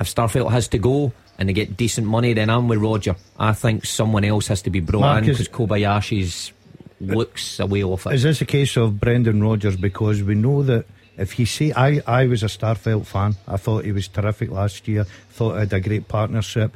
If 0.00 0.12
Starfelt 0.12 0.50
has 0.50 0.68
to 0.68 0.78
go 0.78 1.12
and 1.38 1.48
they 1.48 1.52
get 1.52 1.76
decent 1.76 2.06
money, 2.06 2.32
then 2.32 2.50
I'm 2.50 2.68
with 2.68 2.78
Roger. 2.78 3.16
I 3.38 3.52
think 3.52 3.84
someone 3.84 4.24
else 4.24 4.46
has 4.48 4.62
to 4.62 4.70
be 4.70 4.80
brought 4.80 5.00
Mark, 5.00 5.24
in 5.24 5.30
because 5.30 5.48
Kobayashi's 5.48 6.52
looks 7.00 7.58
away 7.58 7.82
off 7.82 8.06
it. 8.06 8.14
Is 8.14 8.22
this 8.22 8.40
a 8.40 8.44
case 8.44 8.76
of 8.76 9.00
Brendan 9.00 9.42
Rodgers? 9.42 9.76
Because 9.76 10.22
we 10.22 10.34
know 10.34 10.62
that 10.62 10.86
if 11.16 11.32
he 11.32 11.44
say, 11.44 11.72
I, 11.74 12.00
I 12.06 12.26
was 12.26 12.42
a 12.42 12.46
Starfelt 12.46 13.06
fan. 13.06 13.36
I 13.46 13.56
thought 13.56 13.84
he 13.84 13.92
was 13.92 14.08
terrific 14.08 14.50
last 14.50 14.86
year. 14.88 15.04
Thought 15.30 15.54
he 15.54 15.58
had 15.60 15.72
a 15.72 15.80
great 15.80 16.08
partnership. 16.08 16.74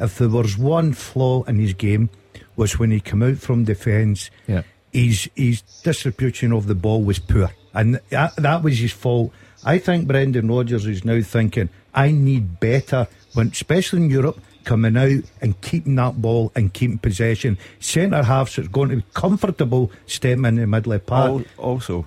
If 0.00 0.18
there 0.18 0.28
was 0.28 0.58
one 0.58 0.92
flaw 0.92 1.44
in 1.44 1.58
his 1.58 1.74
game, 1.74 2.10
was 2.56 2.78
when 2.78 2.90
he 2.90 3.00
came 3.00 3.22
out 3.22 3.38
from 3.38 3.64
defence. 3.64 4.30
Yeah. 4.46 4.62
His 4.92 5.28
his 5.34 5.62
distribution 5.82 6.52
of 6.52 6.66
the 6.66 6.74
ball 6.74 7.02
was 7.02 7.18
poor, 7.18 7.50
and 7.74 8.00
that, 8.10 8.36
that 8.36 8.62
was 8.62 8.78
his 8.78 8.92
fault. 8.92 9.32
I 9.64 9.78
think 9.78 10.06
Brendan 10.06 10.48
Rodgers 10.48 10.86
is 10.86 11.04
now 11.04 11.20
thinking, 11.20 11.68
I 11.94 12.10
need 12.10 12.60
better 12.60 13.08
when, 13.34 13.48
especially 13.48 14.02
in 14.02 14.10
Europe, 14.10 14.40
coming 14.64 14.96
out 14.96 15.24
and 15.40 15.60
keeping 15.60 15.96
that 15.96 16.20
ball 16.22 16.52
and 16.54 16.72
keeping 16.72 16.98
possession. 16.98 17.58
Centre 17.80 18.22
halves 18.22 18.56
that's 18.56 18.68
going 18.68 18.90
to 18.90 18.96
be 18.96 19.04
comfortable 19.14 19.90
stepping 20.06 20.44
in 20.44 20.56
the 20.56 20.66
middle 20.66 20.92
of 20.92 21.00
the 21.00 21.06
park. 21.06 21.46
Also, 21.56 22.04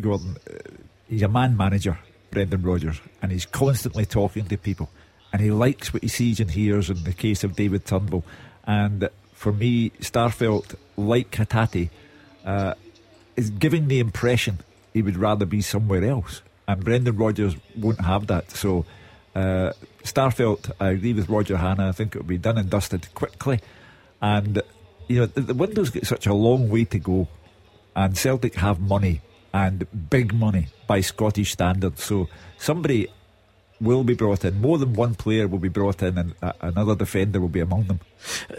Gordon, 0.00 0.36
uh, 0.48 0.58
he's 1.08 1.22
a 1.22 1.28
man 1.28 1.56
manager, 1.56 1.98
Brendan 2.30 2.62
Rodgers, 2.62 3.00
and 3.20 3.32
he's 3.32 3.46
constantly 3.46 4.06
talking 4.06 4.46
to 4.46 4.56
people, 4.56 4.88
and 5.32 5.42
he 5.42 5.50
likes 5.50 5.92
what 5.92 6.02
he 6.02 6.08
sees 6.08 6.38
and 6.40 6.50
hears. 6.50 6.88
In 6.88 7.02
the 7.04 7.12
case 7.12 7.44
of 7.44 7.56
David 7.56 7.84
Turnbull, 7.84 8.24
and 8.64 9.08
for 9.32 9.52
me, 9.52 9.90
Starfelt, 10.00 10.76
like 10.96 11.30
Hatate, 11.32 11.90
uh, 12.44 12.74
is 13.36 13.50
giving 13.50 13.88
the 13.88 13.98
impression 13.98 14.58
he 14.92 15.02
would 15.02 15.16
rather 15.16 15.46
be 15.46 15.62
somewhere 15.62 16.04
else, 16.04 16.42
and 16.68 16.84
Brendan 16.84 17.16
Rodgers 17.16 17.56
won't 17.76 18.00
have 18.00 18.26
that. 18.28 18.50
So. 18.50 18.84
Uh, 19.34 19.72
Starfelt, 20.04 20.70
I 20.78 20.90
agree 20.90 21.14
with 21.14 21.30
Roger 21.30 21.56
Hanna. 21.56 21.88
I 21.88 21.92
think 21.92 22.14
it 22.14 22.18
will 22.18 22.26
be 22.26 22.36
done 22.36 22.58
and 22.58 22.68
dusted 22.68 23.08
quickly, 23.14 23.60
and 24.20 24.60
you 25.08 25.20
know 25.20 25.24
the, 25.24 25.40
the 25.40 25.54
window's 25.54 25.88
got 25.88 26.04
such 26.04 26.26
a 26.26 26.34
long 26.34 26.68
way 26.68 26.84
to 26.84 26.98
go 26.98 27.28
and 27.94 28.16
Celtic 28.16 28.54
have 28.56 28.80
money 28.80 29.20
and 29.52 29.86
big 30.10 30.32
money 30.32 30.68
by 30.86 31.00
Scottish 31.00 31.52
standards. 31.52 32.02
So 32.02 32.28
somebody 32.58 33.08
will 33.80 34.04
be 34.04 34.14
brought 34.14 34.44
in. 34.44 34.60
More 34.60 34.78
than 34.78 34.94
one 34.94 35.14
player 35.14 35.48
will 35.48 35.58
be 35.58 35.68
brought 35.68 36.02
in, 36.02 36.16
and 36.16 36.34
uh, 36.42 36.52
another 36.60 36.94
defender 36.94 37.40
will 37.40 37.48
be 37.48 37.60
among 37.60 37.84
them. 37.84 38.00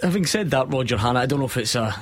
Having 0.02 0.26
said 0.28 0.52
that, 0.52 0.72
Roger 0.72 0.98
Hanna, 0.98 1.22
I 1.22 1.26
don't 1.26 1.40
know 1.40 1.46
if 1.46 1.58
it's 1.58 1.76
a 1.76 1.96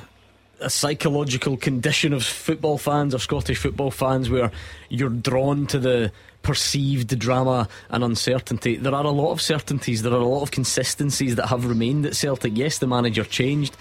a 0.60 0.70
psychological 0.70 1.56
condition 1.56 2.12
of 2.12 2.24
football 2.24 2.78
fans 2.78 3.14
or 3.14 3.18
Scottish 3.18 3.58
football 3.58 3.90
fans 3.90 4.30
where 4.30 4.50
you're 4.88 5.08
drawn 5.08 5.66
to 5.66 5.78
the 5.78 6.12
perceived 6.42 7.18
drama 7.18 7.68
and 7.90 8.04
uncertainty. 8.04 8.76
There 8.76 8.94
are 8.94 9.04
a 9.04 9.10
lot 9.10 9.32
of 9.32 9.40
certainties, 9.40 10.02
there 10.02 10.12
are 10.12 10.20
a 10.20 10.26
lot 10.26 10.42
of 10.42 10.50
consistencies 10.50 11.36
that 11.36 11.46
have 11.46 11.66
remained 11.66 12.06
at 12.06 12.16
Celtic. 12.16 12.56
Yes, 12.56 12.78
the 12.78 12.86
manager 12.86 13.24
changed. 13.24 13.76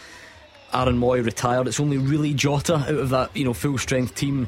Aaron 0.73 0.97
Mooy 0.97 1.23
retired. 1.23 1.67
It's 1.67 1.79
only 1.79 1.97
really 1.97 2.33
Jota 2.33 2.75
out 2.75 2.89
of 2.89 3.09
that, 3.09 3.35
you 3.35 3.43
know, 3.43 3.53
full 3.53 3.77
strength 3.77 4.15
team 4.15 4.47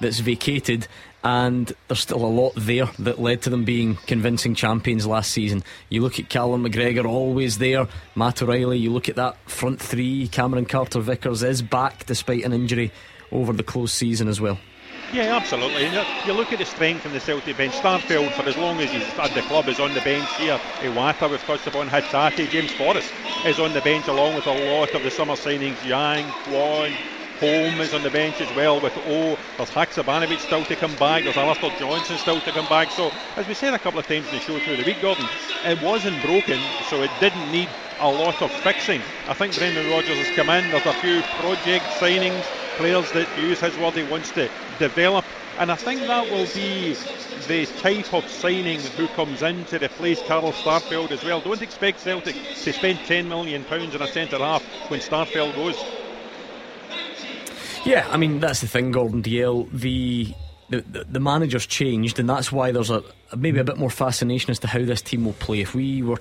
that's 0.00 0.20
vacated 0.20 0.86
and 1.24 1.72
there's 1.88 2.00
still 2.00 2.24
a 2.24 2.28
lot 2.28 2.52
there 2.54 2.86
that 2.98 3.18
led 3.18 3.42
to 3.42 3.50
them 3.50 3.64
being 3.64 3.96
convincing 4.06 4.54
champions 4.54 5.06
last 5.06 5.30
season. 5.30 5.64
You 5.88 6.02
look 6.02 6.20
at 6.20 6.28
Callum 6.28 6.64
McGregor, 6.64 7.06
always 7.06 7.58
there. 7.58 7.88
Matt 8.14 8.42
O'Riley, 8.42 8.78
you 8.78 8.92
look 8.92 9.08
at 9.08 9.16
that 9.16 9.36
front 9.48 9.80
three. 9.80 10.28
Cameron 10.28 10.66
Carter 10.66 11.00
Vickers 11.00 11.42
is 11.42 11.62
back 11.62 12.04
despite 12.04 12.44
an 12.44 12.52
injury 12.52 12.92
over 13.32 13.54
the 13.54 13.62
close 13.62 13.92
season 13.92 14.28
as 14.28 14.40
well. 14.40 14.58
Yeah, 15.12 15.36
absolutely. 15.36 15.84
You, 16.26 16.32
look 16.32 16.52
at 16.52 16.58
the 16.58 16.64
strength 16.64 17.06
in 17.06 17.12
the 17.12 17.20
Celtic 17.20 17.56
bench. 17.56 17.72
Starfelt, 17.74 18.32
for 18.32 18.42
as 18.42 18.56
long 18.56 18.80
as 18.80 18.90
he's 18.90 19.02
at 19.18 19.32
the 19.32 19.42
club, 19.42 19.68
is 19.68 19.78
on 19.78 19.94
the 19.94 20.00
bench 20.00 20.28
here. 20.36 20.58
Iwata, 20.80 21.30
we've 21.30 21.40
touched 21.44 21.66
upon, 21.66 21.88
Hatate, 21.88 22.48
James 22.50 22.72
Forrest 22.72 23.12
is 23.46 23.60
on 23.60 23.72
the 23.72 23.80
bench 23.80 24.08
along 24.08 24.34
with 24.34 24.46
a 24.46 24.72
lot 24.74 24.92
of 24.92 25.02
the 25.02 25.10
summer 25.10 25.34
signings, 25.34 25.82
Yang, 25.86 26.24
Kwon, 26.46 26.92
Holm 27.40 27.80
is 27.80 27.92
on 27.92 28.02
the 28.02 28.10
bench 28.10 28.40
as 28.40 28.56
well 28.56 28.80
with 28.80 28.96
O. 29.06 29.36
There's 29.56 29.70
Haksabanovic 29.70 30.38
still 30.38 30.64
to 30.64 30.76
come 30.76 30.94
back. 30.96 31.24
There's 31.24 31.36
Alistair 31.36 31.70
Johnston 31.78 32.16
still 32.18 32.40
to 32.40 32.52
come 32.52 32.66
back. 32.66 32.90
So, 32.90 33.10
as 33.36 33.46
we 33.48 33.54
said 33.54 33.74
a 33.74 33.78
couple 33.78 33.98
of 33.98 34.06
times 34.06 34.26
in 34.28 34.34
the 34.34 34.40
show 34.40 34.58
through 34.60 34.76
the 34.76 34.84
week, 34.84 35.00
Gordon, 35.02 35.26
it 35.64 35.80
wasn't 35.82 36.20
broken, 36.22 36.60
so 36.88 37.02
it 37.02 37.10
didn't 37.20 37.50
need 37.50 37.68
a 38.00 38.08
lot 38.08 38.40
of 38.40 38.50
fixing. 38.50 39.00
I 39.28 39.34
think 39.34 39.56
Brendan 39.56 39.90
Rodgers 39.90 40.18
has 40.18 40.36
come 40.36 40.50
in. 40.50 40.70
There's 40.70 40.86
a 40.86 40.92
few 40.94 41.22
project 41.40 41.84
signings, 41.98 42.44
players 42.76 43.10
that 43.12 43.28
use 43.40 43.60
his 43.60 43.76
word 43.78 43.94
he 43.94 44.04
wants 44.04 44.30
to 44.32 44.48
develop. 44.78 45.24
And 45.58 45.70
I 45.70 45.76
think 45.76 46.00
that 46.00 46.30
will 46.30 46.46
be 46.54 46.94
the 47.46 47.66
type 47.80 48.12
of 48.12 48.28
signing 48.28 48.80
who 48.80 49.06
comes 49.08 49.42
in 49.42 49.64
to 49.66 49.78
replace 49.78 50.20
Carl 50.22 50.52
Starfelt 50.52 51.12
as 51.12 51.24
well. 51.24 51.40
Don't 51.40 51.62
expect 51.62 52.00
Celtic 52.00 52.34
to 52.34 52.72
spend 52.72 52.98
£10 53.00 53.28
million 53.28 53.64
on 53.70 54.02
a 54.02 54.08
centre 54.08 54.38
half 54.38 54.62
when 54.90 55.00
Starfelt 55.00 55.54
goes. 55.54 56.03
Yeah, 57.84 58.06
I 58.10 58.16
mean 58.16 58.40
that's 58.40 58.60
the 58.60 58.66
thing, 58.66 58.92
Gordon 58.92 59.22
Dalziel. 59.22 59.68
The 59.70 60.34
the, 60.70 60.80
the, 60.80 61.04
the 61.04 61.20
manager's 61.20 61.66
changed, 61.66 62.18
and 62.18 62.28
that's 62.28 62.50
why 62.50 62.72
there's 62.72 62.90
a 62.90 63.02
maybe 63.36 63.58
a 63.58 63.64
bit 63.64 63.76
more 63.76 63.90
fascination 63.90 64.50
as 64.50 64.58
to 64.60 64.66
how 64.66 64.84
this 64.84 65.02
team 65.02 65.24
will 65.24 65.34
play. 65.34 65.60
If 65.60 65.74
we 65.74 66.02
were 66.02 66.18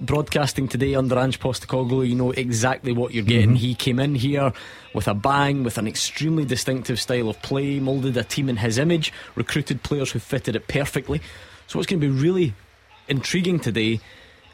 broadcasting 0.00 0.68
today 0.68 0.94
under 0.94 1.18
Ange 1.18 1.40
Postecoglou, 1.40 2.08
you 2.08 2.14
know 2.14 2.30
exactly 2.30 2.92
what 2.92 3.12
you're 3.12 3.24
getting. 3.24 3.50
Mm-hmm. 3.50 3.56
He 3.56 3.74
came 3.74 3.98
in 3.98 4.14
here 4.14 4.52
with 4.94 5.08
a 5.08 5.14
bang, 5.14 5.64
with 5.64 5.78
an 5.78 5.86
extremely 5.86 6.44
distinctive 6.44 7.00
style 7.00 7.28
of 7.28 7.40
play, 7.42 7.80
moulded 7.80 8.16
a 8.16 8.24
team 8.24 8.48
in 8.48 8.56
his 8.56 8.78
image, 8.78 9.12
recruited 9.34 9.82
players 9.82 10.12
who 10.12 10.18
fitted 10.18 10.56
it 10.56 10.68
perfectly. 10.68 11.20
So 11.66 11.78
what's 11.78 11.86
going 11.86 12.00
to 12.00 12.06
be 12.06 12.12
really 12.12 12.54
intriguing 13.08 13.60
today 13.60 14.00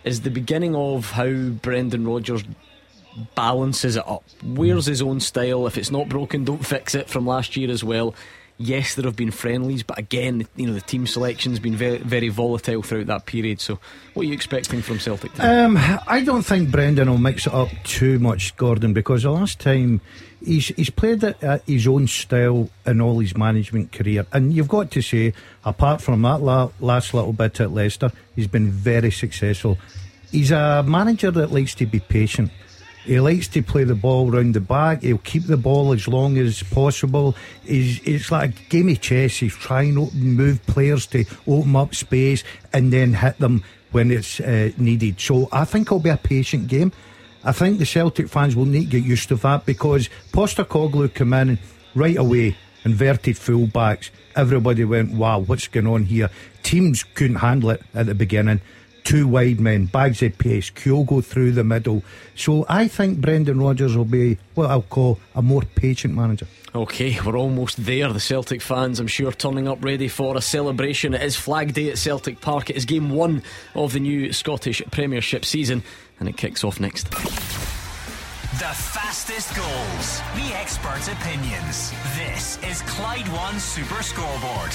is 0.05 0.23
the 0.23 0.31
beginning 0.31 0.75
of 0.75 1.11
how 1.11 1.31
Brendan 1.31 2.07
Rodgers 2.07 2.45
balances 3.35 3.97
it 3.97 4.07
up. 4.07 4.25
Where's 4.43 4.87
his 4.87 5.03
own 5.03 5.21
style? 5.21 5.67
If 5.67 5.77
it's 5.77 5.91
not 5.91 6.09
broken, 6.09 6.45
don't 6.45 6.65
fix 6.65 6.95
it 6.95 7.09
from 7.09 7.27
last 7.27 7.57
year 7.57 7.71
as 7.71 7.83
well. 7.83 8.15
Yes, 8.63 8.95
there 8.95 9.07
have 9.07 9.17
been 9.17 9.31
friendlies, 9.31 9.83
but 9.83 9.99
again, 9.99 10.47
you 10.55 10.67
know 10.67 10.75
the 10.75 10.83
team 10.83 11.07
selection's 11.07 11.59
been 11.59 11.77
very, 11.77 11.97
very 11.97 12.29
volatile 12.29 12.83
throughout 12.83 13.07
that 13.07 13.25
period. 13.25 13.59
So, 13.59 13.79
what 14.13 14.25
are 14.25 14.27
you 14.27 14.35
expecting 14.35 14.83
from 14.83 15.01
Celtic? 15.01 15.33
Um, 15.41 15.79
I 15.79 16.23
don't 16.23 16.43
think 16.43 16.71
Brendan 16.71 17.09
will 17.09 17.17
mix 17.17 17.47
it 17.47 17.55
up 17.55 17.71
too 17.85 18.19
much, 18.19 18.55
Gordon, 18.59 18.93
because 18.93 19.23
the 19.23 19.31
last 19.31 19.61
time 19.61 20.03
he's 20.45 20.69
he's 20.69 20.91
played 20.91 21.25
at 21.25 21.63
his 21.67 21.87
own 21.87 22.07
style 22.07 22.69
in 22.85 23.01
all 23.01 23.19
his 23.21 23.35
management 23.35 23.93
career, 23.93 24.27
and 24.31 24.53
you've 24.53 24.69
got 24.69 24.91
to 24.91 25.01
say, 25.01 25.33
apart 25.65 26.03
from 26.03 26.21
that 26.21 26.43
last 26.81 27.15
little 27.15 27.33
bit 27.33 27.61
at 27.61 27.71
Leicester, 27.71 28.13
he's 28.37 28.47
been 28.47 28.71
very 28.71 29.11
successful. 29.11 29.79
He's 30.31 30.51
a 30.51 30.83
manager 30.83 31.31
that 31.31 31.51
likes 31.51 31.75
to 31.77 31.87
be 31.87 32.01
patient. 32.01 32.51
He 33.05 33.19
likes 33.19 33.49
to 33.49 33.63
play 33.63 33.85
the 33.85 33.95
ball 33.95 34.31
round 34.31 34.55
the 34.55 34.61
back. 34.61 35.03
He'll 35.03 35.19
keep 35.19 35.45
the 35.45 35.57
ball 35.57 35.93
as 35.93 36.07
long 36.07 36.37
as 36.37 36.63
possible. 36.63 37.35
He's, 37.65 38.01
it's 38.05 38.31
like 38.31 38.51
a 38.51 38.63
game 38.69 38.89
of 38.89 39.01
chess. 39.01 39.39
He's 39.39 39.55
trying 39.57 39.95
to 39.95 40.15
move 40.15 40.65
players 40.67 41.07
to 41.07 41.25
open 41.47 41.75
up 41.77 41.95
space 41.95 42.45
and 42.73 42.93
then 42.93 43.15
hit 43.15 43.39
them 43.39 43.65
when 43.93 44.11
it's 44.11 44.39
uh, 44.41 44.71
needed. 44.77 45.21
So 45.21 45.49
I 45.51 45.65
think 45.65 45.89
it'll 45.89 46.01
be 46.01 46.11
a 46.11 46.17
patient 46.17 46.69
game. 46.69 46.93
I 47.43 47.53
think 47.53 47.79
the 47.79 47.87
Celtic 47.87 48.29
fans 48.29 48.55
will 48.55 48.67
need 48.67 48.91
to 48.91 49.01
get 49.01 49.05
used 49.05 49.29
to 49.31 49.37
that 49.37 49.65
because 49.65 50.11
Postecoglou 50.33 51.15
came 51.15 51.33
in 51.33 51.59
right 51.95 52.17
away, 52.17 52.57
inverted 52.85 53.37
fullbacks. 53.37 54.11
Everybody 54.37 54.85
went, 54.85 55.15
wow, 55.15 55.39
what's 55.39 55.67
going 55.67 55.87
on 55.87 56.05
here? 56.05 56.29
Teams 56.63 57.03
couldn't 57.03 57.37
handle 57.37 57.71
it 57.71 57.83
at 57.95 58.07
the 58.07 58.15
beginning 58.15 58.61
two 59.05 59.27
wide 59.29 59.61
men, 59.61 59.87
bags 59.87 60.23
of 60.23 60.37
pace, 60.39 60.71
Kyogo 60.71 61.25
through 61.25 61.53
the 61.53 61.65
middle. 61.65 62.03
So 62.35 62.67
I 62.69 62.89
think 62.89 63.21
Brendan 63.21 63.61
Rodgers 63.61 63.97
will 63.97 64.05
be 64.05 64.39
what 64.55 64.71
I'll 64.71 64.83
call 64.83 65.19
a 65.35 65.43
more 65.43 65.63
patient 65.63 66.15
manager. 66.15 66.47
Okay, 66.75 67.19
we're 67.21 67.37
almost 67.37 67.85
there. 67.85 68.13
The 68.13 68.21
Celtic 68.21 68.63
fans, 68.63 69.01
I'm 69.01 69.09
sure, 69.09 69.33
turning 69.33 69.67
up 69.67 69.83
ready 69.85 70.07
for 70.07 70.37
a 70.37 70.41
celebration. 70.41 71.15
It 71.15 71.23
is 71.23 71.35
Flag 71.35 71.75
Day 71.75 71.91
at 71.91 71.99
Celtic 71.99 72.41
Park. 72.41 72.71
It 72.71 72.77
is 72.77 72.85
game 72.85 73.11
one 73.11 73.43
of 73.75 73.93
the 73.93 74.01
new 74.01 74.33
Scottish 74.33 74.81
Premiership 74.93 75.45
season, 75.45 75.83
and 76.21 76.29
it 76.29 76.37
kicks 76.37 76.63
off 76.63 76.79
next. 76.79 77.11
The 77.11 78.67
fastest 78.67 79.57
goals, 79.57 80.21
the 80.37 80.55
experts' 80.57 81.09
opinions. 81.09 81.93
This 82.17 82.59
is 82.63 82.83
Clyde 82.83 83.27
One 83.29 83.59
Super 83.59 84.03
Scoreboard. 84.03 84.71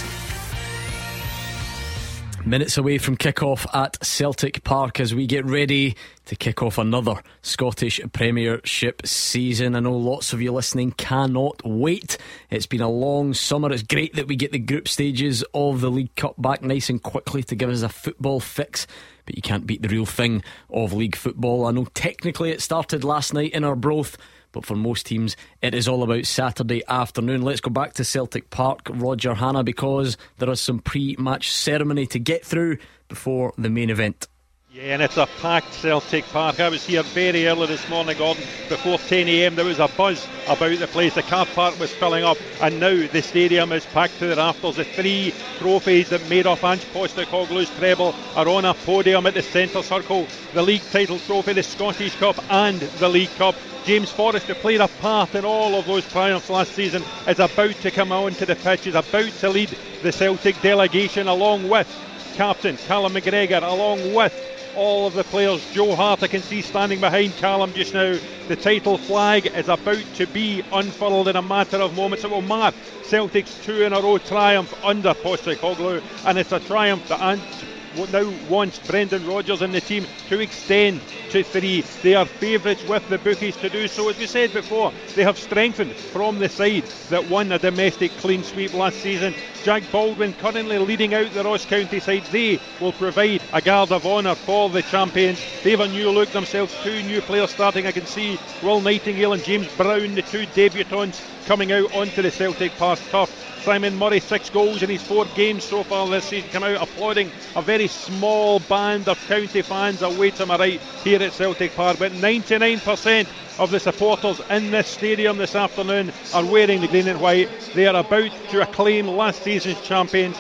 Minutes 2.46 2.78
away 2.78 3.00
from 3.00 3.18
kick-off 3.18 3.66
at 3.74 3.98
Celtic 4.06 4.64
Park 4.64 5.00
as 5.00 5.16
we 5.16 5.26
get 5.26 5.46
ready 5.46 5.96
to 6.26 6.36
kick 6.36 6.62
off 6.62 6.78
another 6.78 7.24
Scottish 7.42 8.00
Premiership 8.14 9.02
season. 9.04 9.76
I 9.76 9.80
know 9.80 9.98
lots 9.98 10.32
of 10.32 10.44
you 10.44 10.52
listening 10.52 10.92
cannot 10.92 11.60
wait. 11.66 12.20
It's 12.52 12.68
been 12.68 12.82
a 12.82 12.90
long 12.90 13.34
summer. 13.34 13.72
It's 13.72 13.82
great 13.82 14.14
that 14.14 14.28
we 14.28 14.36
get 14.36 14.52
the 14.52 14.60
group 14.60 14.88
stages 14.88 15.44
of 15.56 15.82
the 15.82 15.90
League 15.90 16.14
Cup 16.14 16.40
back 16.40 16.62
nice 16.62 16.88
and 16.88 17.02
quickly 17.02 17.42
to 17.42 17.56
give 17.56 17.72
us 17.72 17.82
a 17.82 17.90
football 17.90 18.40
fix. 18.40 18.86
But 19.26 19.36
you 19.36 19.42
can't 19.42 19.66
beat 19.66 19.82
the 19.82 19.90
real 19.90 20.06
thing 20.06 20.44
of 20.70 20.94
league 20.94 21.16
football. 21.16 21.66
I 21.66 21.72
know 21.72 21.86
technically 21.96 22.52
it 22.52 22.62
started 22.62 23.04
last 23.04 23.34
night 23.34 23.54
in 23.54 23.64
Arbroath 23.64 24.18
but 24.56 24.66
for 24.66 24.76
most 24.76 25.06
teams, 25.06 25.36
it 25.62 25.76
is 25.76 25.88
all 25.88 26.02
about 26.02 26.26
Saturday 26.26 26.82
afternoon. 26.88 27.42
Let's 27.42 27.60
go 27.60 27.70
back 27.70 27.94
to 27.96 28.06
Celtic 28.06 28.50
Park, 28.50 28.88
Roger 28.90 29.34
Hanna, 29.34 29.64
because 29.64 30.18
there 30.38 30.50
is 30.50 30.62
some 30.62 30.80
pre 30.80 31.18
match 31.20 31.52
ceremony 31.52 32.08
to 32.08 32.20
get 32.20 32.46
through 32.46 32.78
before 33.10 33.54
the 33.58 33.70
main 33.70 33.90
event. 33.90 34.30
Yeah, 34.76 34.96
and 34.96 35.02
it's 35.02 35.16
a 35.16 35.26
packed 35.42 35.74
Celtic 35.74 36.26
Park. 36.34 36.60
I 36.60 36.68
was 36.68 36.86
here 36.86 37.02
very 37.02 37.48
early 37.48 37.66
this 37.68 37.88
morning, 37.88 38.18
Gordon. 38.18 38.44
Before 38.68 38.98
10 38.98 39.26
a.m., 39.30 39.56
there 39.56 39.64
was 39.64 39.80
a 39.80 39.88
buzz 39.88 40.28
about 40.50 40.78
the 40.78 40.88
place. 40.88 41.14
The 41.16 41.22
car 41.22 41.46
park 41.46 41.80
was 41.80 41.94
filling 41.94 42.26
up, 42.26 42.38
and 42.62 42.78
now 42.82 43.08
the 43.08 43.22
stadium 43.22 43.72
is 43.72 43.86
packed 43.86 44.20
to 44.20 44.28
the 44.28 44.36
rafters. 44.36 44.76
The 44.76 44.84
three 44.84 45.34
trophies 45.60 46.10
that 46.10 46.30
made 46.30 46.46
up 46.46 46.62
Ange 46.62 46.82
Postecoglou's 46.92 47.70
treble 47.78 48.14
are 48.36 48.50
on 48.50 48.66
a 48.66 48.74
podium 48.74 49.26
at 49.28 49.36
the 49.36 49.44
centre 49.44 49.82
circle. 49.82 50.28
The 50.54 50.62
league 50.62 50.84
title 50.92 51.20
trophy, 51.20 51.54
the 51.54 51.64
Scottish 51.64 52.16
Cup, 52.18 52.36
and 52.52 52.82
the 52.82 53.08
League 53.08 53.34
Cup. 53.38 53.56
James 53.86 54.12
Forrest, 54.12 54.48
who 54.48 54.56
played 54.56 54.82
a 54.82 54.90
part 54.90 55.36
in 55.36 55.46
all 55.46 55.80
of 55.80 55.86
those 55.86 56.06
triumphs 56.12 56.50
last 56.50 56.74
season, 56.74 57.02
is 57.30 57.40
about 57.40 57.76
to 57.76 57.92
come 57.92 58.12
out 58.12 58.26
onto 58.26 58.46
the 58.46 58.58
pitch, 58.58 58.88
is 58.88 58.96
about 58.96 59.32
to 59.40 59.50
lead 59.50 59.70
the 60.04 60.12
Celtic 60.12 60.62
delegation 60.62 61.30
along 61.30 61.70
with 61.70 61.88
captain 62.36 62.76
Callum 62.76 63.14
McGregor, 63.14 63.64
along 63.64 64.14
with 64.14 64.34
all 64.76 65.08
of 65.08 65.14
the 65.14 65.24
players. 65.24 65.66
Joe 65.74 65.96
Hart, 65.96 66.24
I 66.24 66.28
can 66.28 66.42
see 66.42 66.62
standing 66.62 67.00
behind 67.00 67.36
Callum 67.38 67.74
just 67.74 67.94
now. 67.94 68.18
The 68.48 68.56
title 68.56 68.98
flag 68.98 69.48
is 69.56 69.68
about 69.70 70.14
to 70.16 70.28
be 70.28 70.62
unfurled 70.72 71.28
in 71.28 71.36
a 71.36 71.42
matter 71.42 71.78
of 71.78 71.96
moments. 71.96 72.24
It 72.24 72.32
will 72.32 72.42
mark 72.42 72.76
Celtic's 73.04 73.56
two 73.66 73.84
in 73.84 73.94
a 73.94 74.02
row 74.02 74.18
triumph 74.18 74.74
under 74.84 75.14
Postecoglou, 75.14 76.02
and 76.26 76.38
it's 76.38 76.52
a 76.52 76.60
triumph 76.60 77.08
that 77.10 77.75
now 77.96 78.32
wants 78.50 78.80
Brendan 78.80 79.26
Rodgers 79.28 79.62
and 79.62 79.74
the 79.74 79.82
team 79.82 80.06
to 80.30 80.40
extend 80.40 81.02
to 81.30 81.44
three. 81.44 81.82
They 82.04 82.16
are 82.16 82.26
favourites 82.26 82.88
with 82.88 83.08
the 83.10 83.18
bookies 83.18 83.56
to 83.58 83.70
do 83.70 83.88
so. 83.88 84.10
As 84.10 84.18
we 84.18 84.28
said 84.28 84.54
before, 84.54 84.92
they 85.16 85.24
have 85.24 85.38
strengthened 85.38 85.94
from 85.94 86.40
the 86.40 86.50
side 86.50 86.84
that 87.10 87.30
won 87.30 87.52
a 87.52 87.60
domestic 87.60 88.12
clean 88.18 88.44
sweep 88.44 88.74
last 88.74 88.98
season. 89.02 89.34
Jack 89.64 89.84
Baldwin 89.92 90.34
currently 90.34 90.78
leading 90.78 91.14
out 91.14 91.32
the 91.34 91.44
Ross 91.44 91.66
County 91.66 92.00
side. 92.00 92.24
They 92.32 92.60
will 92.80 92.94
provide 92.94 93.42
a 93.54 93.62
guard 93.62 93.92
of 93.92 94.06
honour 94.06 94.36
for 94.36 94.70
the 94.70 94.84
champions. 94.84 95.40
They 95.64 95.72
have 95.72 95.80
a 95.80 95.88
new 95.88 96.12
look 96.12 96.30
themselves, 96.30 96.76
two 96.84 97.02
new 97.04 97.22
players 97.22 97.52
starting. 97.52 97.88
I 97.88 97.92
can 97.92 98.06
see 98.06 98.38
Will 98.62 98.82
Nightingale 98.82 99.34
and 99.34 99.44
James 99.44 99.68
Brown, 99.76 100.16
the 100.16 100.22
two 100.22 100.46
debutants, 100.48 101.22
coming 101.46 101.72
out 101.72 101.94
onto 101.96 102.22
the 102.22 102.32
Celtic 102.32 102.72
Park 102.74 103.00
turf. 103.10 103.55
Simon 103.66 103.98
Murray, 103.98 104.20
six 104.20 104.52
goals 104.52 104.84
in 104.84 104.92
his 104.92 105.02
four 105.02 105.26
games 105.36 105.64
so 105.64 105.84
far 105.84 106.08
this 106.08 106.26
season, 106.26 106.48
come 106.52 106.64
out 106.64 106.80
applauding 106.80 107.32
a 107.56 107.64
very 107.64 107.88
small 107.88 108.60
band 108.60 109.10
of 109.10 109.18
county 109.26 109.64
fans 109.64 110.04
away 110.04 110.30
to 110.30 110.46
my 110.46 110.56
right 110.56 110.80
here 111.04 111.20
at 111.24 111.34
Celtic 111.34 111.74
Park. 111.74 111.98
But 111.98 112.12
99% 112.12 113.26
of 113.58 113.72
the 113.72 113.80
supporters 113.80 114.40
in 114.52 114.70
this 114.70 114.88
stadium 114.88 115.40
this 115.40 115.56
afternoon 115.56 116.12
are 116.32 116.46
wearing 116.46 116.80
the 116.80 116.88
green 116.88 117.08
and 117.08 117.20
white. 117.20 117.50
They 117.74 117.88
are 117.88 117.96
about 117.96 118.30
to 118.52 118.62
acclaim 118.62 119.08
last 119.08 119.42
season's 119.42 119.82
champions. 119.82 120.40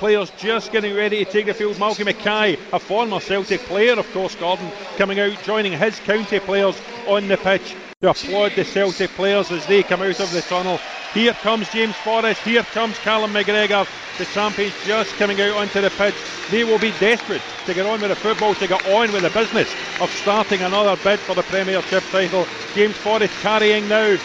Players 0.00 0.32
just 0.38 0.72
getting 0.72 0.96
ready 0.96 1.22
to 1.22 1.30
take 1.30 1.44
the 1.44 1.52
field. 1.52 1.76
Malky 1.76 2.06
Mackay, 2.06 2.56
a 2.72 2.78
former 2.78 3.20
Celtic 3.20 3.60
player, 3.60 3.92
of 3.98 4.10
course, 4.14 4.34
Gordon, 4.34 4.72
coming 4.96 5.20
out, 5.20 5.36
joining 5.42 5.72
his 5.72 6.00
county 6.00 6.40
players 6.40 6.80
on 7.06 7.28
the 7.28 7.36
pitch 7.36 7.76
to 8.00 8.08
applaud 8.08 8.52
the 8.52 8.64
Celtic 8.64 9.10
players 9.10 9.50
as 9.50 9.66
they 9.66 9.82
come 9.82 10.00
out 10.00 10.18
of 10.18 10.32
the 10.32 10.40
tunnel. 10.40 10.80
Here 11.12 11.34
comes 11.34 11.68
James 11.68 11.94
Forrest. 11.96 12.40
Here 12.40 12.62
comes 12.62 12.96
Callum 13.00 13.34
McGregor. 13.34 13.86
The 14.16 14.24
champions 14.24 14.72
just 14.86 15.12
coming 15.16 15.38
out 15.42 15.58
onto 15.58 15.82
the 15.82 15.90
pitch. 15.90 16.14
They 16.50 16.64
will 16.64 16.78
be 16.78 16.92
desperate 16.92 17.42
to 17.66 17.74
get 17.74 17.84
on 17.84 18.00
with 18.00 18.08
the 18.08 18.16
football, 18.16 18.54
to 18.54 18.66
get 18.66 18.88
on 18.88 19.12
with 19.12 19.20
the 19.20 19.38
business 19.38 19.70
of 20.00 20.08
starting 20.12 20.62
another 20.62 20.98
bid 21.04 21.18
for 21.18 21.34
the 21.34 21.42
Premiership 21.42 22.04
title. 22.04 22.46
James 22.74 22.96
Forrest 22.96 23.34
carrying 23.42 23.86
now 23.86 24.16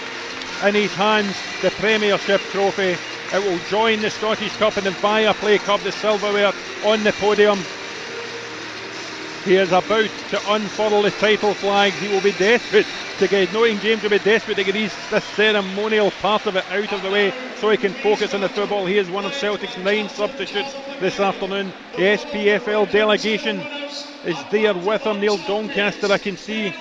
in 0.63 0.73
his 0.73 0.93
hands 0.93 1.35
the 1.61 1.71
Premiership 1.71 2.39
trophy. 2.51 2.95
It 3.35 3.43
will 3.43 3.59
join 3.59 3.99
the 3.99 4.09
Scottish 4.09 4.55
Cup 4.55 4.77
and 4.77 4.85
the 4.87 4.91
Viaplay 4.91 5.59
Cup, 5.59 5.83
the 5.83 5.91
silverware 5.91 6.53
on 6.83 7.03
the 7.03 7.11
podium. 7.11 7.59
He 9.43 9.57
is 9.57 9.73
about 9.73 10.09
to 10.29 10.53
unfurl 10.53 11.01
the 11.01 11.11
title 11.11 11.53
flags. 11.53 11.99
He 11.99 12.07
will 12.07 12.21
be 12.21 12.31
desperate 12.31 12.87
to 13.19 13.27
get, 13.27 13.51
knowing 13.51 13.81
James 13.81 14.03
will 14.03 14.09
be 14.09 14.19
desperate 14.19 14.55
to 14.55 14.63
get 14.63 14.73
his, 14.73 14.95
this 15.09 15.25
ceremonial 15.35 16.11
part 16.11 16.47
of 16.47 16.55
it 16.55 16.63
out 16.71 16.93
of 16.93 17.01
the 17.01 17.11
way 17.11 17.33
so 17.57 17.69
he 17.69 17.75
can 17.77 17.93
focus 17.95 18.33
on 18.33 18.39
the 18.39 18.47
football. 18.47 18.85
He 18.85 18.97
is 18.97 19.09
one 19.09 19.25
of 19.25 19.33
Celtic's 19.33 19.75
nine 19.79 20.07
substitutes 20.07 20.73
this 21.01 21.19
afternoon. 21.19 21.73
The 21.97 22.17
SPFL 22.17 22.89
delegation 22.89 23.59
is 24.23 24.41
there 24.49 24.73
with 24.73 25.01
him. 25.01 25.19
Neil 25.19 25.37
Doncaster, 25.39 26.09
I 26.09 26.19
can 26.19 26.37
see. 26.37 26.73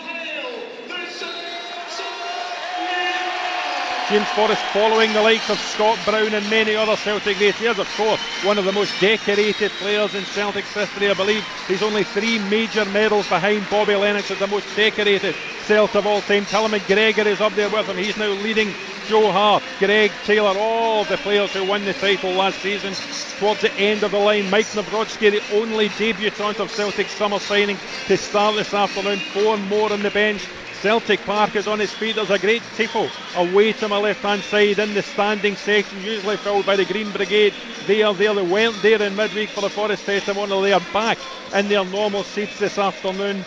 James 4.10 4.28
Forrest 4.30 4.60
following 4.74 5.14
the 5.14 5.22
likes 5.22 5.48
of 5.48 5.58
Scott 5.58 5.98
Brown 6.04 6.34
and 6.34 6.48
many 6.50 6.76
other 6.76 6.94
Celtic 6.94 7.38
greats. 7.38 7.58
He 7.58 7.66
is, 7.66 7.78
of 7.78 7.88
course, 7.96 8.20
one 8.44 8.58
of 8.58 8.66
the 8.66 8.72
most 8.72 8.92
decorated 9.00 9.70
players 9.80 10.14
in 10.14 10.22
Celtic's 10.26 10.74
history. 10.74 11.10
I 11.10 11.14
believe 11.14 11.42
he's 11.66 11.82
only 11.82 12.04
three 12.04 12.38
major 12.50 12.84
medals 12.84 13.26
behind 13.30 13.66
Bobby 13.70 13.94
Lennox 13.94 14.30
as 14.30 14.38
the 14.38 14.46
most 14.46 14.66
decorated 14.76 15.34
Celt 15.66 15.96
of 15.96 16.06
all 16.06 16.20
time. 16.20 16.44
Callum 16.44 16.72
McGregor 16.72 17.24
is 17.24 17.40
up 17.40 17.54
there 17.54 17.70
with 17.70 17.86
him. 17.86 17.96
He's 17.96 18.18
now 18.18 18.28
leading 18.28 18.68
Joe 19.08 19.32
Hart, 19.32 19.62
Greg 19.78 20.10
Taylor, 20.24 20.54
all 20.58 21.04
the 21.04 21.16
players 21.16 21.52
who 21.54 21.64
won 21.64 21.82
the 21.86 21.94
title 21.94 22.32
last 22.32 22.60
season. 22.60 22.92
Towards 23.40 23.62
the 23.62 23.74
end 23.78 24.02
of 24.02 24.10
the 24.10 24.18
line, 24.18 24.50
Mike 24.50 24.66
Nawrocki, 24.66 25.30
the 25.30 25.56
only 25.56 25.88
debutant 25.88 26.60
of 26.60 26.70
Celtic's 26.70 27.12
summer 27.12 27.38
signing 27.38 27.78
to 28.06 28.18
start 28.18 28.56
this 28.56 28.74
afternoon. 28.74 29.18
Four 29.18 29.56
more 29.56 29.90
on 29.92 30.02
the 30.02 30.10
bench. 30.10 30.46
Celtic 30.84 31.20
Park 31.20 31.56
is 31.56 31.66
on 31.66 31.80
its 31.80 31.94
feet. 31.94 32.16
There's 32.16 32.28
a 32.28 32.38
great 32.38 32.60
tifo 32.76 33.10
away 33.36 33.72
to 33.72 33.88
my 33.88 33.96
left 33.96 34.20
hand 34.20 34.42
side 34.42 34.78
in 34.78 34.92
the 34.92 35.00
standing 35.00 35.56
section, 35.56 36.02
usually 36.02 36.36
filled 36.36 36.66
by 36.66 36.76
the 36.76 36.84
Green 36.84 37.10
Brigade. 37.10 37.54
They 37.86 38.02
are 38.02 38.12
there. 38.12 38.34
They 38.34 38.42
went 38.42 38.82
there 38.82 39.00
in 39.00 39.16
midweek 39.16 39.48
for 39.48 39.62
the 39.62 39.70
Forrest 39.70 40.04
testimonial. 40.04 40.60
They 40.60 40.74
are 40.74 40.82
back 40.92 41.16
in 41.54 41.70
their 41.70 41.86
normal 41.86 42.22
seats 42.22 42.58
this 42.58 42.76
afternoon. 42.76 43.46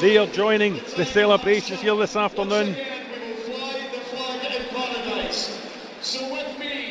They 0.00 0.16
are 0.16 0.26
joining 0.28 0.80
the 0.96 1.04
celebrations 1.04 1.82
here 1.82 1.96
this 1.96 2.16
afternoon. 2.16 2.74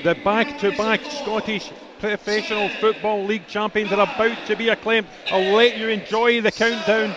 The 0.04 0.16
back 0.24 0.60
to 0.60 0.72
back 0.78 1.02
Scottish 1.02 1.72
Professional 1.98 2.70
Football 2.70 3.26
League 3.26 3.48
champions 3.48 3.92
are 3.92 4.02
about 4.02 4.46
to 4.46 4.56
be 4.56 4.70
acclaimed. 4.70 5.08
I'll 5.32 5.56
let 5.56 5.80
you 5.80 5.90
enjoy 5.90 6.42
the 6.42 6.52
countdown. 6.52 7.16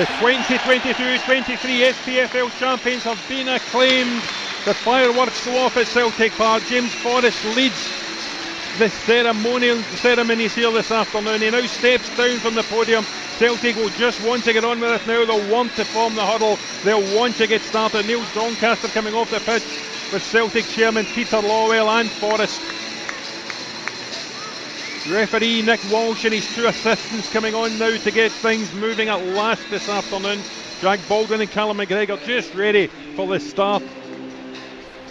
The 0.00 0.06
2022-23 0.06 1.92
SPFL 1.92 2.58
champions 2.58 3.02
have 3.02 3.20
been 3.28 3.46
acclaimed. 3.48 4.22
The 4.64 4.72
fireworks 4.72 5.44
go 5.44 5.58
off 5.58 5.76
at 5.76 5.88
Celtic 5.88 6.32
Park. 6.32 6.62
James 6.70 6.90
Forrest 6.94 7.44
leads 7.54 7.76
the 8.78 8.88
ceremonial 8.88 9.76
ceremonies 10.00 10.54
here 10.54 10.70
this 10.70 10.90
afternoon. 10.90 11.42
He 11.42 11.50
now 11.50 11.66
steps 11.66 12.08
down 12.16 12.38
from 12.38 12.54
the 12.54 12.62
podium. 12.62 13.04
Celtic 13.36 13.76
will 13.76 13.90
just 13.90 14.24
want 14.24 14.42
to 14.44 14.54
get 14.54 14.64
on 14.64 14.80
with 14.80 15.02
it 15.02 15.06
now. 15.06 15.22
They'll 15.26 15.52
want 15.52 15.76
to 15.76 15.84
form 15.84 16.14
the 16.14 16.24
huddle. 16.24 16.56
They'll 16.82 17.14
want 17.14 17.36
to 17.36 17.46
get 17.46 17.60
started. 17.60 18.06
Neil 18.06 18.24
Doncaster 18.32 18.88
coming 18.88 19.12
off 19.12 19.28
the 19.28 19.40
pitch 19.40 19.62
with 20.10 20.24
Celtic 20.24 20.64
chairman 20.64 21.04
Peter 21.14 21.36
Lawwell 21.36 22.00
and 22.00 22.10
Forrest. 22.10 22.79
Referee 25.08 25.62
Nick 25.62 25.80
Walsh 25.90 26.24
and 26.24 26.34
his 26.34 26.54
two 26.54 26.66
assistants 26.66 27.32
coming 27.32 27.54
on 27.54 27.78
now 27.78 27.96
to 27.96 28.10
get 28.10 28.30
things 28.30 28.72
moving 28.74 29.08
at 29.08 29.24
last 29.28 29.62
this 29.70 29.88
afternoon. 29.88 30.40
Jack 30.80 31.00
Baldwin 31.08 31.40
and 31.40 31.50
Callum 31.50 31.78
McGregor 31.78 32.22
just 32.24 32.54
ready 32.54 32.88
for 33.16 33.26
the 33.26 33.40
start. 33.40 33.82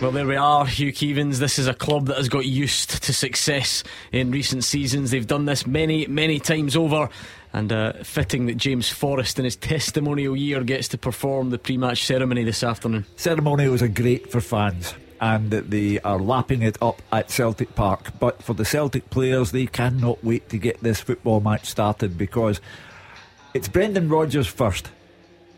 Well, 0.01 0.11
there 0.11 0.27
we 0.27 0.35
are, 0.35 0.65
Hugh 0.65 0.93
Keevins. 0.93 1.39
This 1.39 1.59
is 1.59 1.67
a 1.67 1.73
club 1.73 2.05
that 2.05 2.17
has 2.17 2.29
got 2.29 2.45
used 2.45 3.03
to 3.03 3.13
success 3.13 3.83
in 4.11 4.31
recent 4.31 4.63
seasons. 4.63 5.11
They've 5.11 5.27
done 5.27 5.45
this 5.45 5.65
many, 5.65 6.07
many 6.07 6.39
times 6.39 6.75
over. 6.75 7.09
And 7.51 7.73
uh, 7.73 7.93
fitting 8.03 8.45
that 8.45 8.57
James 8.57 8.89
Forrest 8.89 9.39
in 9.39 9.45
his 9.45 9.55
testimonial 9.55 10.37
year 10.37 10.63
gets 10.63 10.87
to 10.89 10.99
perform 10.99 11.49
the 11.49 11.57
pre 11.57 11.77
match 11.77 12.05
ceremony 12.05 12.43
this 12.43 12.63
afternoon. 12.63 13.05
Ceremonials 13.15 13.81
are 13.81 13.87
great 13.87 14.31
for 14.31 14.39
fans 14.39 14.93
and 15.21 15.51
that 15.51 15.69
they 15.69 15.99
are 15.99 16.19
lapping 16.19 16.61
it 16.61 16.77
up 16.81 17.01
at 17.11 17.29
Celtic 17.29 17.75
Park. 17.75 18.19
But 18.19 18.41
for 18.41 18.53
the 18.53 18.65
Celtic 18.65 19.09
players, 19.09 19.51
they 19.51 19.65
cannot 19.65 20.23
wait 20.23 20.49
to 20.49 20.57
get 20.57 20.81
this 20.81 21.01
football 21.01 21.41
match 21.41 21.65
started 21.65 22.17
because 22.17 22.61
it's 23.53 23.67
Brendan 23.67 24.09
Rodgers 24.09 24.47
first, 24.47 24.91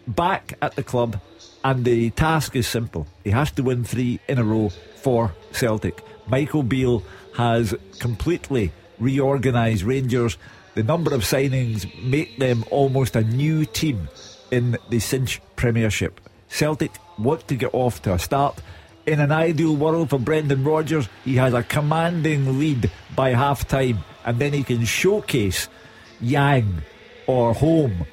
back 0.07 0.53
at 0.61 0.75
the 0.75 0.83
club, 0.83 1.19
and 1.63 1.85
the 1.85 2.09
task 2.11 2.55
is 2.55 2.67
simple. 2.67 3.07
He 3.23 3.29
has 3.31 3.51
to 3.51 3.63
win 3.63 3.83
three 3.83 4.19
in 4.27 4.39
a 4.39 4.43
row 4.43 4.69
for 4.95 5.33
Celtic. 5.51 6.01
Michael 6.27 6.63
Beale 6.63 7.03
has 7.35 7.75
completely 7.99 8.71
reorganised 8.99 9.83
Rangers. 9.83 10.37
The 10.75 10.83
number 10.83 11.13
of 11.13 11.21
signings 11.21 11.85
make 12.03 12.39
them 12.39 12.63
almost 12.71 13.15
a 13.15 13.23
new 13.23 13.65
team 13.65 14.07
in 14.51 14.77
the 14.89 14.99
Cinch 14.99 15.41
Premiership. 15.55 16.21
Celtic 16.47 16.91
want 17.17 17.47
to 17.47 17.55
get 17.55 17.73
off 17.73 18.01
to 18.03 18.13
a 18.13 18.19
start 18.19 18.61
in 19.05 19.19
an 19.19 19.31
ideal 19.31 19.75
world 19.75 20.09
for 20.09 20.19
Brendan 20.19 20.63
Rodgers, 20.63 21.09
he 21.23 21.35
has 21.35 21.53
a 21.53 21.63
commanding 21.63 22.59
lead 22.59 22.91
by 23.15 23.31
half 23.31 23.67
time, 23.67 23.99
and 24.25 24.39
then 24.39 24.53
he 24.53 24.63
can 24.63 24.85
showcase 24.85 25.67
Yang 26.19 26.83
or 27.27 27.53
Holm 27.53 28.05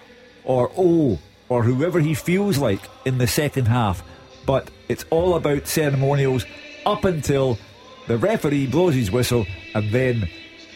or 0.44 0.70
O 0.77 1.18
or 1.48 1.62
whoever 1.62 2.01
he 2.01 2.14
feels 2.14 2.59
like 2.59 2.81
in 3.05 3.18
the 3.18 3.27
second 3.27 3.66
half. 3.66 4.03
But 4.46 4.70
it's 4.88 5.05
all 5.11 5.35
about 5.35 5.66
ceremonials 5.66 6.44
up 6.87 7.05
until 7.05 7.59
the 8.07 8.16
referee 8.16 8.66
blows 8.66 8.94
his 8.94 9.11
whistle, 9.11 9.46
and 9.74 9.90
then, 9.90 10.29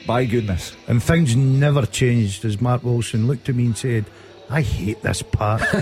by 0.07 0.27
goodness. 0.27 0.77
And 0.87 1.03
things 1.03 1.35
never 1.35 1.87
changed 1.87 2.45
as 2.45 2.61
Mark 2.61 2.85
Wilson 2.85 3.27
looked 3.27 3.49
at 3.49 3.55
me 3.55 3.67
and 3.67 3.77
said, 3.77 4.05
I 4.51 4.61
hate 4.61 5.01
this 5.01 5.23
part. 5.23 5.63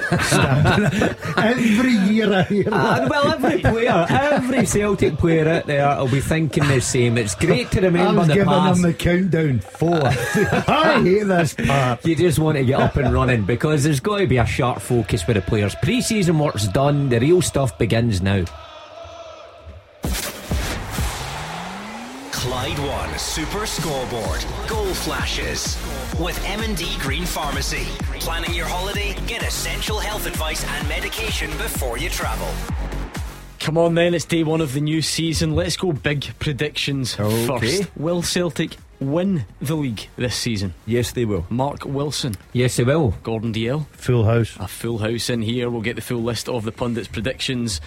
every 1.37 1.93
year 1.93 2.33
I 2.33 2.43
hear 2.45 2.69
uh, 2.71 3.09
well, 3.11 3.33
every 3.33 3.61
player, 3.61 4.07
every 4.09 4.65
Celtic 4.65 5.17
player 5.17 5.49
out 5.49 5.67
there 5.67 5.97
will 5.99 6.09
be 6.09 6.21
thinking 6.21 6.69
the 6.69 6.81
same. 6.81 7.19
It's 7.19 7.35
great 7.35 7.71
to 7.73 7.81
remember 7.81 8.11
I 8.11 8.13
was 8.13 8.29
the 8.29 8.35
giving 8.35 8.49
past. 8.49 8.83
them 8.83 8.91
the 8.93 8.97
countdown. 8.97 9.59
Four. 9.61 10.01
I 10.05 11.03
hate 11.03 11.25
this 11.25 11.55
part. 11.55 12.07
You 12.07 12.15
just 12.15 12.39
want 12.39 12.59
to 12.59 12.65
get 12.65 12.79
up 12.81 12.97
and 12.97 13.13
running 13.13 13.43
because 13.45 13.83
there's 13.83 14.01
got 14.01 14.19
to 14.19 14.27
be 14.29 14.37
a 14.37 14.47
sharp 14.47 14.81
focus 14.81 15.23
for 15.23 15.33
the 15.35 15.41
players. 15.41 15.75
Pre 15.83 16.01
season 16.01 16.39
work's 16.39 16.69
done, 16.69 17.09
the 17.09 17.19
real 17.19 17.43
stuff 17.43 17.77
begins 17.77 18.23
now. 18.23 18.45
Clyde 22.41 22.79
One 22.79 23.19
Super 23.19 23.67
Scoreboard. 23.67 24.45
Goal 24.67 24.95
flashes. 24.95 25.77
With 26.19 26.43
M&D 26.47 26.97
Green 26.99 27.27
Pharmacy. 27.27 27.85
Planning 28.19 28.55
your 28.55 28.65
holiday? 28.67 29.15
Get 29.27 29.43
essential 29.43 29.99
health 29.99 30.27
advice 30.27 30.65
and 30.65 30.89
medication 30.89 31.51
before 31.59 31.99
you 31.99 32.09
travel. 32.09 32.49
Come 33.59 33.77
on 33.77 33.95
then, 33.95 34.15
it's 34.15 34.25
day 34.25 34.43
one 34.43 34.63
of 34.63 34.73
the 34.73 34.81
new 34.81 35.03
season. 35.03 35.55
Let's 35.55 35.77
go 35.77 35.93
big 35.93 36.25
predictions 36.39 37.19
Okay. 37.21 37.47
first. 37.81 37.91
Will 37.97 38.23
Celtic 38.23 38.77
win 39.01 39.45
the 39.61 39.75
league 39.77 40.09
this 40.17 40.35
season? 40.35 40.73
Yes, 40.87 41.13
they 41.13 41.27
will. 41.27 41.45
Mark 41.51 41.85
Wilson, 41.85 42.37
Yes, 42.55 42.77
they 42.77 42.85
will. 42.85 43.15
Gordon 43.23 43.53
Dalziel, 43.53 43.87
Full 43.93 44.25
house. 44.25 44.57
a 44.59 44.67
full 44.67 44.99
house 44.99 45.29
in 45.29 45.43
here. 45.43 45.69
We'll 45.69 45.83
get 45.83 45.97
the 45.97 46.03
full 46.03 46.23
list 46.23 46.49
of 46.49 46.65
the 46.65 46.73
pundits' 46.73 47.09
predictions 47.09 47.83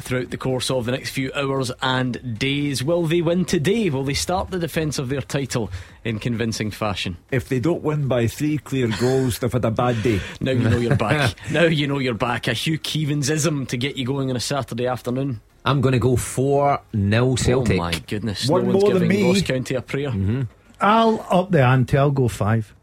throughout 0.00 0.30
the 0.30 0.36
course 0.36 0.70
of 0.70 0.84
the 0.84 0.92
next 0.92 1.10
few 1.10 1.32
hours 1.34 1.70
and 1.82 2.38
days. 2.38 2.82
Will 2.82 3.06
they 3.06 3.22
win 3.22 3.44
today? 3.44 3.90
Will 3.90 4.04
they 4.04 4.14
start 4.14 4.50
the 4.50 4.58
defence 4.58 4.98
of 4.98 5.08
their 5.08 5.20
title 5.20 5.70
in 6.04 6.18
convincing 6.18 6.70
fashion? 6.70 7.16
If 7.30 7.48
they 7.48 7.60
don't 7.60 7.82
win 7.82 8.08
by 8.08 8.26
three 8.26 8.58
clear 8.58 8.88
goals, 9.00 9.38
they've 9.38 9.52
had 9.52 9.64
a 9.64 9.70
bad 9.70 10.02
day. 10.02 10.20
Now 10.40 10.52
you 10.52 10.68
know 10.68 10.78
you're 10.78 10.96
back. 10.96 11.34
now 11.50 11.64
you 11.64 11.86
know 11.86 11.98
you're 11.98 12.14
back. 12.14 12.48
A 12.48 12.52
Hugh 12.52 12.78
Keevansism 12.78 13.68
to 13.68 13.76
get 13.76 13.96
you 13.96 14.06
going 14.06 14.30
on 14.30 14.36
a 14.36 14.40
Saturday 14.40 14.86
afternoon. 14.86 15.40
I'm 15.64 15.80
going 15.80 15.92
to 15.92 15.98
go 15.98 16.16
4 16.16 16.80
0 16.94 17.34
Celtic. 17.36 17.74
Oh 17.74 17.78
my 17.78 17.98
goodness. 18.06 18.48
One 18.48 18.66
no 18.66 18.72
one's 18.72 18.82
more 18.82 18.92
than 18.92 19.08
giving 19.08 19.22
me. 19.22 19.28
Ross 19.32 19.42
County 19.42 19.74
a 19.74 19.82
prayer. 19.82 20.10
Mm-hmm. 20.10 20.42
I'll 20.80 21.26
up 21.30 21.50
the 21.50 21.64
ante. 21.64 21.96
I'll 21.96 22.10
go 22.10 22.28
five. 22.28 22.74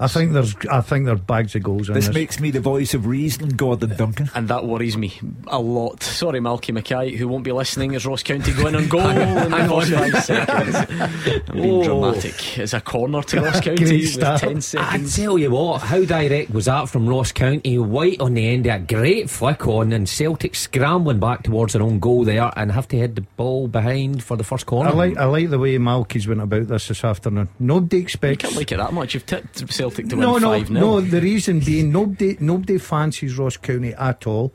I 0.00 0.06
think 0.06 0.32
there's. 0.32 0.54
I 0.70 0.80
think 0.80 1.06
there's 1.06 1.20
bags 1.20 1.56
of 1.56 1.64
goals 1.64 1.88
in 1.88 1.94
This 1.94 2.06
this. 2.06 2.14
makes 2.14 2.38
me 2.38 2.52
the 2.52 2.60
voice 2.60 2.94
of 2.94 3.04
reason, 3.06 3.48
Gordon 3.50 3.96
Duncan. 3.96 4.30
And 4.34 4.46
that 4.48 4.64
worries 4.64 4.96
me 4.96 5.12
a 5.48 5.58
lot. 5.58 6.04
Sorry, 6.04 6.38
Malky 6.38 6.72
Mackay, 6.72 7.16
who 7.16 7.26
won't 7.26 7.42
be 7.42 7.50
listening 7.50 7.96
as 7.96 8.06
Ross 8.06 8.22
County 8.22 8.52
going 8.52 8.76
on 8.76 8.86
goal 8.88 9.00
in 9.08 9.50
the 9.50 9.66
first 9.68 9.92
five 9.92 10.24
seconds. 10.24 10.76
I'm 11.48 11.54
being 11.54 11.80
Oh. 11.80 11.82
dramatic. 11.84 12.58
It's 12.58 12.74
a 12.74 12.80
corner 12.80 13.22
to 13.22 13.40
Ross 13.42 13.60
County 13.60 13.84
with 14.02 14.08
start. 14.12 14.40
10 14.42 14.56
I 14.56 14.60
seconds. 14.60 15.16
tell 15.16 15.36
you 15.36 15.50
what, 15.50 15.82
how 15.82 16.04
direct 16.04 16.50
was 16.50 16.66
that 16.66 16.88
from 16.88 17.08
Ross 17.08 17.32
County? 17.32 17.76
White 17.78 18.20
on 18.20 18.34
the 18.34 18.46
end 18.46 18.66
of 18.66 18.74
a 18.76 18.78
great 18.84 19.28
flick 19.28 19.66
on, 19.66 19.92
and 19.92 20.08
Celtic 20.08 20.54
scrambling 20.54 21.18
back 21.18 21.42
towards 21.42 21.72
their 21.72 21.82
own 21.82 21.98
goal 21.98 22.22
there 22.24 22.52
and 22.56 22.70
have 22.70 22.86
to 22.88 22.98
head 22.98 23.16
the 23.16 23.22
ball 23.36 23.66
behind 23.66 24.22
for 24.22 24.36
the 24.36 24.44
first 24.44 24.66
corner. 24.66 24.90
I 24.90 24.92
like. 24.92 25.16
I 25.16 25.24
like 25.24 25.50
the 25.50 25.58
way 25.58 25.76
Malky's 25.78 26.28
went 26.28 26.40
about 26.40 26.68
this 26.68 26.86
this 26.86 27.02
afternoon. 27.02 27.48
Nobody 27.58 27.98
expects. 27.98 28.44
You 28.44 28.48
can't 28.48 28.56
like 28.56 28.70
it 28.70 28.76
that 28.76 28.92
much. 28.92 29.14
You've 29.14 29.26
tipped 29.26 29.68
Celtic 29.68 29.87
to 29.96 30.16
no, 30.16 30.32
win 30.34 30.42
no, 30.42 30.48
5 30.58 30.66
0. 30.68 30.80
no. 30.80 31.00
The 31.00 31.20
reason 31.20 31.60
being, 31.60 31.92
nobody, 31.92 32.36
nobody 32.40 32.78
fancies 32.78 33.36
Ross 33.38 33.56
County 33.56 33.94
at 33.94 34.26
all. 34.26 34.52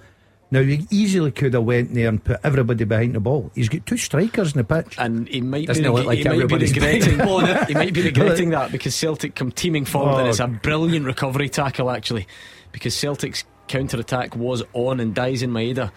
Now 0.52 0.62
he 0.62 0.86
easily 0.92 1.32
could 1.32 1.56
have 1.56 1.64
went 1.64 1.96
there 1.96 2.08
and 2.08 2.24
put 2.24 2.40
everybody 2.44 2.84
behind 2.84 3.16
the 3.16 3.20
ball. 3.20 3.50
He's 3.56 3.70
got 3.70 3.88
two 3.88 3.98
strikers 3.98 4.52
in 4.54 4.60
the 4.60 4.64
pitch. 4.64 4.96
And 5.00 5.28
he 5.28 5.42
might 5.42 5.66
Doesn't 5.66 5.82
be, 5.84 5.90
look 5.90 6.06
like 6.06 6.20
he 6.20 6.24
might 6.26 6.48
be 6.48 6.56
regretting 6.58 6.74
behind 7.00 7.20
the 7.20 7.24
ball 7.26 7.42
now? 7.42 7.66
he 7.66 7.74
might 7.74 7.94
be 7.94 8.04
regretting 8.04 8.50
that 8.52 8.72
because 8.72 8.94
Celtic 8.94 9.34
come 9.34 9.52
teaming 9.52 9.84
forward 9.86 10.20
and 10.20 10.28
Oh. 10.28 10.30
it's 10.30 10.40
a 10.40 10.44
oh. 10.44 10.60
brilliant 10.62 11.08
recovery 11.08 11.50
tackle 11.50 11.90
actually 11.90 12.28
because 12.72 12.94
Celtic's 12.96 13.46
counter 13.68 14.00
attack 14.00 14.36
was 14.36 14.62
on 14.74 15.00
and 15.00 15.16
Daizen 15.16 15.50
Maeda 15.50 15.92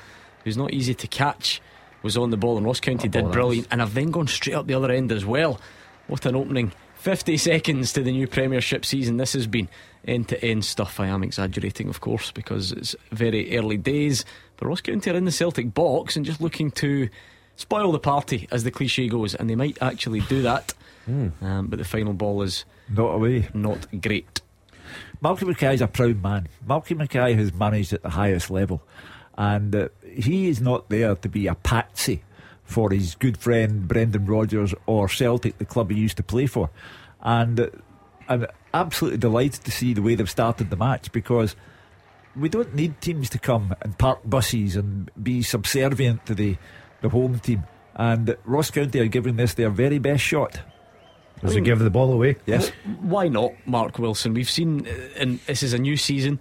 who's 0.44 0.56
not 0.56 0.72
easy 0.72 0.94
to 0.94 1.06
catch 1.06 1.60
was 2.02 2.16
on 2.16 2.30
the 2.30 2.36
ball 2.38 2.56
and 2.56 2.64
Ross 2.64 2.80
County 2.80 3.08
Oh, 3.08 3.10
did 3.10 3.32
brilliant 3.32 3.66
and 3.70 3.82
I've 3.82 3.92
then 3.92 4.10
gone 4.10 4.26
straight 4.26 4.54
up 4.54 4.66
the 4.66 4.74
other 4.74 4.90
end 4.90 5.12
as 5.12 5.26
well 5.26 5.60
what 6.06 6.24
an 6.24 6.34
opening 6.34 6.72
50 7.06 7.36
seconds 7.36 7.92
to 7.92 8.02
the 8.02 8.10
new 8.10 8.26
Premiership 8.26 8.84
season. 8.84 9.16
This 9.16 9.34
has 9.34 9.46
been 9.46 9.68
end 10.08 10.26
to 10.26 10.44
end 10.44 10.64
stuff 10.64 10.98
I 10.98 11.06
am 11.06 11.22
exaggerating 11.22 11.88
of 11.88 12.00
course 12.00 12.32
because 12.32 12.72
it's 12.72 12.96
very 13.12 13.56
early 13.56 13.76
days. 13.76 14.24
But 14.56 14.66
Ross 14.66 14.80
County 14.80 15.08
are 15.12 15.14
in 15.14 15.24
the 15.24 15.30
Celtic 15.30 15.72
box 15.72 16.16
and 16.16 16.26
just 16.26 16.40
looking 16.40 16.72
to 16.72 17.08
spoil 17.54 17.92
the 17.92 18.00
party 18.00 18.48
as 18.50 18.64
the 18.64 18.72
cliche 18.72 19.06
goes 19.06 19.36
and 19.36 19.48
they 19.48 19.54
might 19.54 19.80
actually 19.80 20.18
do 20.22 20.42
that. 20.42 20.74
Um, 21.06 21.68
but 21.68 21.78
the 21.78 21.84
final 21.84 22.12
ball 22.12 22.42
is 22.42 22.64
Not 22.88 23.14
away. 23.14 23.50
not 23.54 23.86
great. 24.02 24.40
Malky 25.22 25.72
is 25.72 25.80
a 25.80 25.86
proud 25.86 26.20
man. 26.20 26.48
Malky 26.68 26.96
Mackay 26.96 27.34
has 27.34 27.54
managed 27.54 27.92
at 27.92 28.02
the 28.02 28.10
highest 28.10 28.50
level, 28.50 28.82
and 29.38 29.76
uh, 29.76 29.88
he 30.04 30.48
is 30.48 30.60
not 30.60 30.88
there 30.88 31.14
to 31.14 31.28
be 31.28 31.46
a 31.46 31.54
patsy 31.54 32.24
for 32.66 32.90
his 32.90 33.14
good 33.14 33.38
friend 33.38 33.88
Brendan 33.88 34.26
Rodgers 34.26 34.74
or 34.86 35.08
Celtic, 35.08 35.58
the 35.58 35.64
club 35.64 35.90
he 35.90 35.98
used 35.98 36.16
to 36.18 36.22
play 36.22 36.46
for. 36.46 36.68
And 37.22 37.58
uh, 37.60 37.68
I'm 38.28 38.46
absolutely 38.74 39.18
delighted 39.18 39.64
to 39.64 39.70
see 39.70 39.94
the 39.94 40.02
way 40.02 40.14
they've 40.14 40.28
started 40.28 40.70
the 40.70 40.76
match 40.76 41.12
because 41.12 41.56
we 42.34 42.48
don't 42.48 42.74
need 42.74 43.00
teams 43.00 43.30
to 43.30 43.38
come 43.38 43.74
and 43.80 43.96
park 43.96 44.20
buses 44.24 44.76
and 44.76 45.10
be 45.20 45.42
subservient 45.42 46.26
to 46.26 46.34
the, 46.34 46.56
the 47.00 47.08
home 47.08 47.38
team. 47.38 47.64
And 47.94 48.36
Ross 48.44 48.70
County 48.70 49.00
are 49.00 49.06
giving 49.06 49.36
this 49.36 49.54
their 49.54 49.70
very 49.70 49.98
best 49.98 50.22
shot. 50.22 50.60
Does 51.40 51.54
he 51.54 51.60
give 51.60 51.78
the 51.78 51.90
ball 51.90 52.12
away? 52.12 52.36
Yes. 52.46 52.70
why 53.00 53.28
not 53.28 53.52
Mark 53.66 53.98
Wilson 53.98 54.32
we've 54.32 54.48
seen 54.48 54.86
uh, 54.86 54.90
and 55.16 55.38
this 55.40 55.62
is 55.62 55.74
a 55.74 55.78
new 55.78 55.96
season 55.96 56.40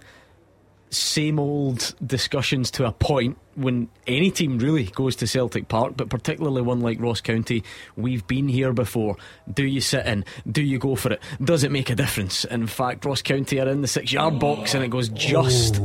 same 0.90 1.38
old 1.38 1.94
discussions 2.04 2.70
to 2.72 2.86
a 2.86 2.92
point 2.92 3.36
when 3.54 3.88
any 4.06 4.30
team 4.30 4.58
really 4.58 4.84
goes 4.84 5.16
to 5.16 5.26
Celtic 5.26 5.68
Park, 5.68 5.96
but 5.96 6.08
particularly 6.08 6.62
one 6.62 6.80
like 6.80 7.00
Ross 7.00 7.20
County. 7.20 7.64
We've 7.96 8.26
been 8.26 8.48
here 8.48 8.72
before. 8.72 9.16
Do 9.52 9.64
you 9.64 9.80
sit 9.80 10.06
in? 10.06 10.24
Do 10.50 10.62
you 10.62 10.78
go 10.78 10.94
for 10.94 11.12
it? 11.14 11.22
Does 11.42 11.64
it 11.64 11.72
make 11.72 11.90
a 11.90 11.94
difference? 11.94 12.44
In 12.44 12.66
fact, 12.66 13.04
Ross 13.04 13.22
County 13.22 13.60
are 13.60 13.68
in 13.68 13.80
the 13.80 13.88
six 13.88 14.12
yard 14.12 14.38
box 14.38 14.74
and 14.74 14.84
it 14.84 14.88
goes 14.88 15.08
just, 15.08 15.80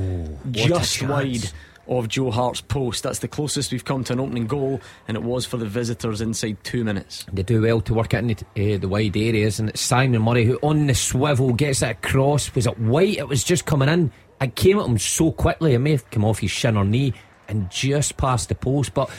just 0.52 1.02
wide 1.04 1.50
of 1.88 2.08
Joe 2.08 2.32
Hart's 2.32 2.62
post. 2.62 3.04
That's 3.04 3.20
the 3.20 3.28
closest 3.28 3.72
we've 3.72 3.86
come 3.86 4.04
to 4.06 4.14
an 4.14 4.20
opening 4.20 4.48
goal, 4.48 4.82
and 5.08 5.18
it 5.18 5.24
was 5.24 5.46
for 5.46 5.58
the 5.58 5.66
visitors 5.66 6.22
inside 6.22 6.58
two 6.64 6.84
minutes. 6.84 7.26
They 7.32 7.44
do 7.44 7.62
well 7.62 7.82
to 7.82 7.94
work 7.94 8.14
it 8.14 8.18
in 8.18 8.28
the, 8.28 8.76
uh, 8.76 8.78
the 8.78 8.88
wide 8.88 9.18
areas, 9.18 9.60
and 9.60 9.70
it's 9.70 9.82
Simon 9.82 10.22
Murray 10.22 10.46
who, 10.46 10.58
on 10.62 10.88
the 10.88 10.96
swivel, 10.96 11.54
gets 11.54 11.82
it 11.82 11.92
across. 11.92 12.54
Was 12.56 12.68
it 12.68 12.80
White? 12.80 13.18
It 13.18 13.28
was 13.28 13.44
just 13.44 13.66
coming 13.66 13.90
in. 13.90 14.12
It 14.42 14.56
came 14.56 14.80
at 14.80 14.86
him 14.86 14.98
so 14.98 15.32
quickly. 15.32 15.74
It 15.74 15.80
may 15.80 15.92
have 15.92 16.10
come 16.10 16.26
off 16.26 16.40
his 16.40 16.52
shin 16.52 16.76
or 16.76 16.84
knee 16.84 17.14
and 17.48 17.70
just 17.70 18.18
past 18.18 18.50
the 18.50 18.56
post. 18.56 18.94
But 18.94 19.10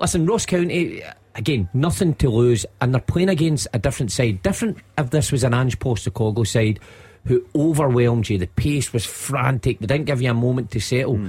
listen, 0.00 0.24
Ross 0.24 0.46
County, 0.46 1.02
again, 1.34 1.68
nothing 1.74 2.14
to 2.16 2.30
lose, 2.30 2.64
and 2.80 2.94
they're 2.94 3.00
playing 3.00 3.28
against 3.28 3.66
a 3.72 3.78
different 3.78 4.12
side. 4.12 4.42
Different 4.42 4.78
if 4.96 5.10
this 5.10 5.32
was 5.32 5.42
an 5.42 5.54
Ange 5.54 5.78
Postecoglou 5.78 6.46
side 6.46 6.78
who 7.24 7.44
overwhelmed 7.54 8.28
you. 8.28 8.38
The 8.38 8.46
pace 8.46 8.92
was 8.92 9.04
frantic. 9.04 9.80
They 9.80 9.86
didn't 9.86 10.06
give 10.06 10.22
you 10.22 10.30
a 10.30 10.34
moment 10.34 10.70
to 10.72 10.80
settle. 10.80 11.16
Hmm. 11.16 11.28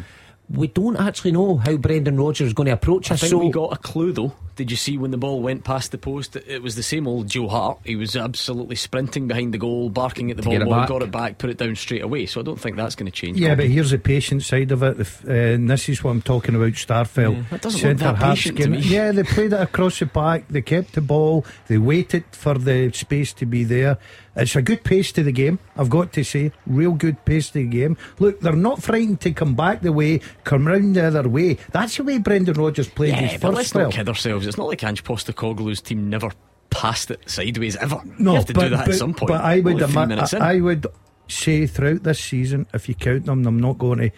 We 0.49 0.67
don't 0.67 0.95
actually 0.97 1.31
know 1.31 1.57
how 1.57 1.77
Brendan 1.77 2.19
Rodgers 2.19 2.47
is 2.47 2.53
going 2.53 2.67
to 2.67 2.73
approach 2.73 3.11
I 3.11 3.15
us. 3.15 3.21
think 3.21 3.31
so 3.31 3.37
we 3.37 3.51
got 3.51 3.73
a 3.73 3.77
clue 3.77 4.11
though. 4.13 4.33
Did 4.59 4.71
you 4.71 4.75
see 4.75 4.97
when 4.97 5.11
the 5.11 5.17
ball 5.17 5.41
went 5.41 5.63
past 5.63 5.91
the 5.93 5.97
post? 5.97 6.35
It 6.35 6.61
was 6.61 6.75
the 6.75 6.83
same 6.83 7.07
old 7.07 7.27
Joe 7.29 7.47
Hart. 7.47 7.79
He 7.85 7.95
was 7.95 8.17
absolutely 8.17 8.75
sprinting 8.75 9.25
behind 9.25 9.53
the 9.53 9.57
goal, 9.57 9.89
barking 9.89 10.29
at 10.31 10.35
the 10.35 10.43
ball, 10.43 10.51
get 10.57 10.65
ball 10.65 10.85
got 10.85 11.01
it 11.01 11.11
back, 11.11 11.37
put 11.37 11.49
it 11.49 11.57
down 11.57 11.77
straight 11.77 12.01
away. 12.01 12.25
So 12.25 12.41
I 12.41 12.43
don't 12.43 12.59
think 12.59 12.75
that's 12.75 12.93
going 12.95 13.09
to 13.09 13.17
change. 13.17 13.39
Yeah, 13.39 13.55
but 13.55 13.67
here's 13.67 13.91
the 13.91 13.97
patient 13.97 14.43
side 14.43 14.73
of 14.73 14.83
it. 14.83 14.97
The 14.97 15.03
f- 15.03 15.23
uh, 15.25 15.31
and 15.31 15.69
this 15.69 15.87
is 15.87 16.03
what 16.03 16.11
I'm 16.11 16.21
talking 16.21 16.55
about. 16.55 16.73
Starfelt. 16.73 17.49
that 17.51 17.61
doesn't 17.61 17.87
look 17.89 17.97
that 17.99 18.17
half 18.17 18.35
patient 18.35 18.57
to 18.57 18.69
me. 18.69 18.79
Yeah, 18.79 19.13
they 19.13 19.23
played 19.23 19.53
it 19.53 19.61
across 19.61 19.99
the 19.99 20.07
back. 20.07 20.49
They 20.49 20.61
kept 20.61 20.91
the 20.91 21.01
ball. 21.01 21.45
They 21.69 21.77
waited 21.77 22.25
for 22.31 22.55
the 22.55 22.91
space 22.91 23.31
to 23.33 23.45
be 23.45 23.63
there. 23.63 23.97
It's 24.35 24.55
a 24.55 24.61
good 24.61 24.83
pace 24.83 25.11
to 25.13 25.23
the 25.23 25.33
game. 25.33 25.59
I've 25.75 25.89
got 25.89 26.13
to 26.13 26.23
say, 26.23 26.51
real 26.65 26.91
good 26.93 27.25
pace 27.25 27.47
to 27.49 27.53
the 27.55 27.65
game. 27.65 27.97
Look, 28.19 28.39
they're 28.39 28.53
not 28.53 28.81
frightened 28.81 29.19
to 29.21 29.31
come 29.31 29.53
back 29.53 29.81
the 29.81 29.91
way, 29.91 30.21
come 30.45 30.65
round 30.65 30.95
the 30.95 31.07
other 31.07 31.27
way. 31.27 31.57
That's 31.71 31.97
the 31.97 32.03
way 32.05 32.19
Brendan 32.19 32.53
Rodgers 32.55 32.87
played 32.87 33.09
Yeah, 33.09 33.21
his 33.21 33.41
but 33.41 33.47
first 33.49 33.55
let's 33.57 33.69
spell. 33.69 33.83
not 33.85 33.93
kid 33.93 34.07
ourselves. 34.07 34.48
It's 34.49 34.57
not 34.57 34.67
like 34.67 34.83
Ange 34.83 35.03
Postecoglou's 35.03 35.81
team 35.81 36.09
never 36.09 36.31
passed 36.69 37.09
it 37.11 37.29
sideways 37.29 37.75
ever. 37.77 38.01
No, 38.19 38.31
you 38.31 38.35
have 38.37 38.45
to 38.47 38.53
but, 38.53 38.61
do 38.63 38.69
that 38.69 38.85
but, 38.85 38.93
at 38.93 38.99
some 38.99 39.13
point. 39.13 39.29
But 39.29 39.41
I 39.41 39.61
would, 39.61 39.73
Only 39.81 39.85
three 39.87 40.01
admit, 40.01 40.07
minutes 40.09 40.33
in. 40.33 40.41
I, 40.41 40.57
I 40.57 40.59
would 40.59 40.85
say 41.27 41.65
throughout 41.67 42.03
this 42.03 42.19
season, 42.19 42.67
if 42.73 42.89
you 42.89 42.95
count 42.95 43.25
them, 43.25 43.45
I'm 43.47 43.59
not 43.59 43.77
going 43.77 43.99
to. 43.99 44.11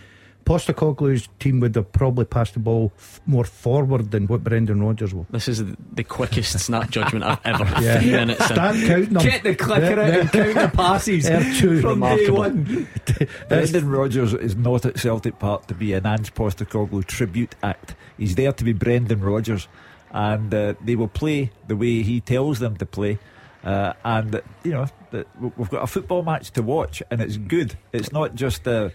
Postecoglou's 0.44 1.30
team 1.40 1.60
would 1.60 1.76
have 1.76 1.92
probably 1.92 2.26
passed 2.26 2.56
the 2.56 2.60
ball 2.60 2.92
f- 2.98 3.22
more 3.28 3.44
forward 3.44 4.10
than 4.10 4.26
what 4.26 4.44
Brendan 4.44 4.82
Rodgers 4.82 5.14
will. 5.14 5.28
this 5.30 5.48
is 5.48 5.60
the- 5.64 5.78
the 5.94 6.04
quickest 6.04 6.58
snap 6.60 6.90
judgment 6.90 7.24
I've 7.24 7.40
ever. 7.46 7.64
Yeah. 7.82 8.00
Three 8.00 8.12
minutes 8.12 8.42
in. 8.42 8.56
Start 8.56 8.76
counting 8.76 9.14
them. 9.14 9.24
Get 9.24 9.44
the 9.44 9.54
clicker 9.56 10.00
out 10.02 10.10
and 10.10 10.32
count 10.32 10.54
the 10.56 10.72
passes 10.76 11.26
they're 11.26 11.54
too 11.54 11.80
from 11.80 12.00
day 12.00 12.28
one. 12.32 12.88
Brendan 13.50 13.88
Rodgers 13.90 14.34
is 14.34 14.56
not 14.56 14.84
at 14.86 14.98
Celtic 15.00 15.38
Park 15.38 15.68
to 15.68 15.76
be 15.76 15.94
an 15.94 16.08
Ange 16.08 16.34
Postecoglou 16.34 17.06
tribute 17.06 17.54
act. 17.62 17.94
He's 18.18 18.34
there 18.34 18.52
to 18.52 18.64
be 18.64 18.74
Brendan 18.74 19.22
Rodgers, 19.22 19.68
and 20.12 20.54
uh, 20.54 20.74
they 20.84 20.96
will 20.96 21.08
play 21.08 21.52
the 21.68 21.76
way 21.76 22.02
he 22.04 22.20
tells 22.22 22.60
them 22.60 22.76
to 22.78 22.86
play. 22.86 23.18
Uh, 23.64 23.94
and 24.04 24.42
you 24.64 24.72
know 24.72 24.88
that 25.12 25.28
we- 25.40 25.52
we've 25.58 25.70
got 25.70 25.84
a 25.84 25.88
football 25.88 26.24
match 26.24 26.52
to 26.52 26.62
watch, 26.64 27.04
and 27.12 27.22
it's 27.22 27.38
good. 27.38 27.76
It's 27.94 28.12
not 28.12 28.36
just 28.36 28.68
uh, 28.68 28.90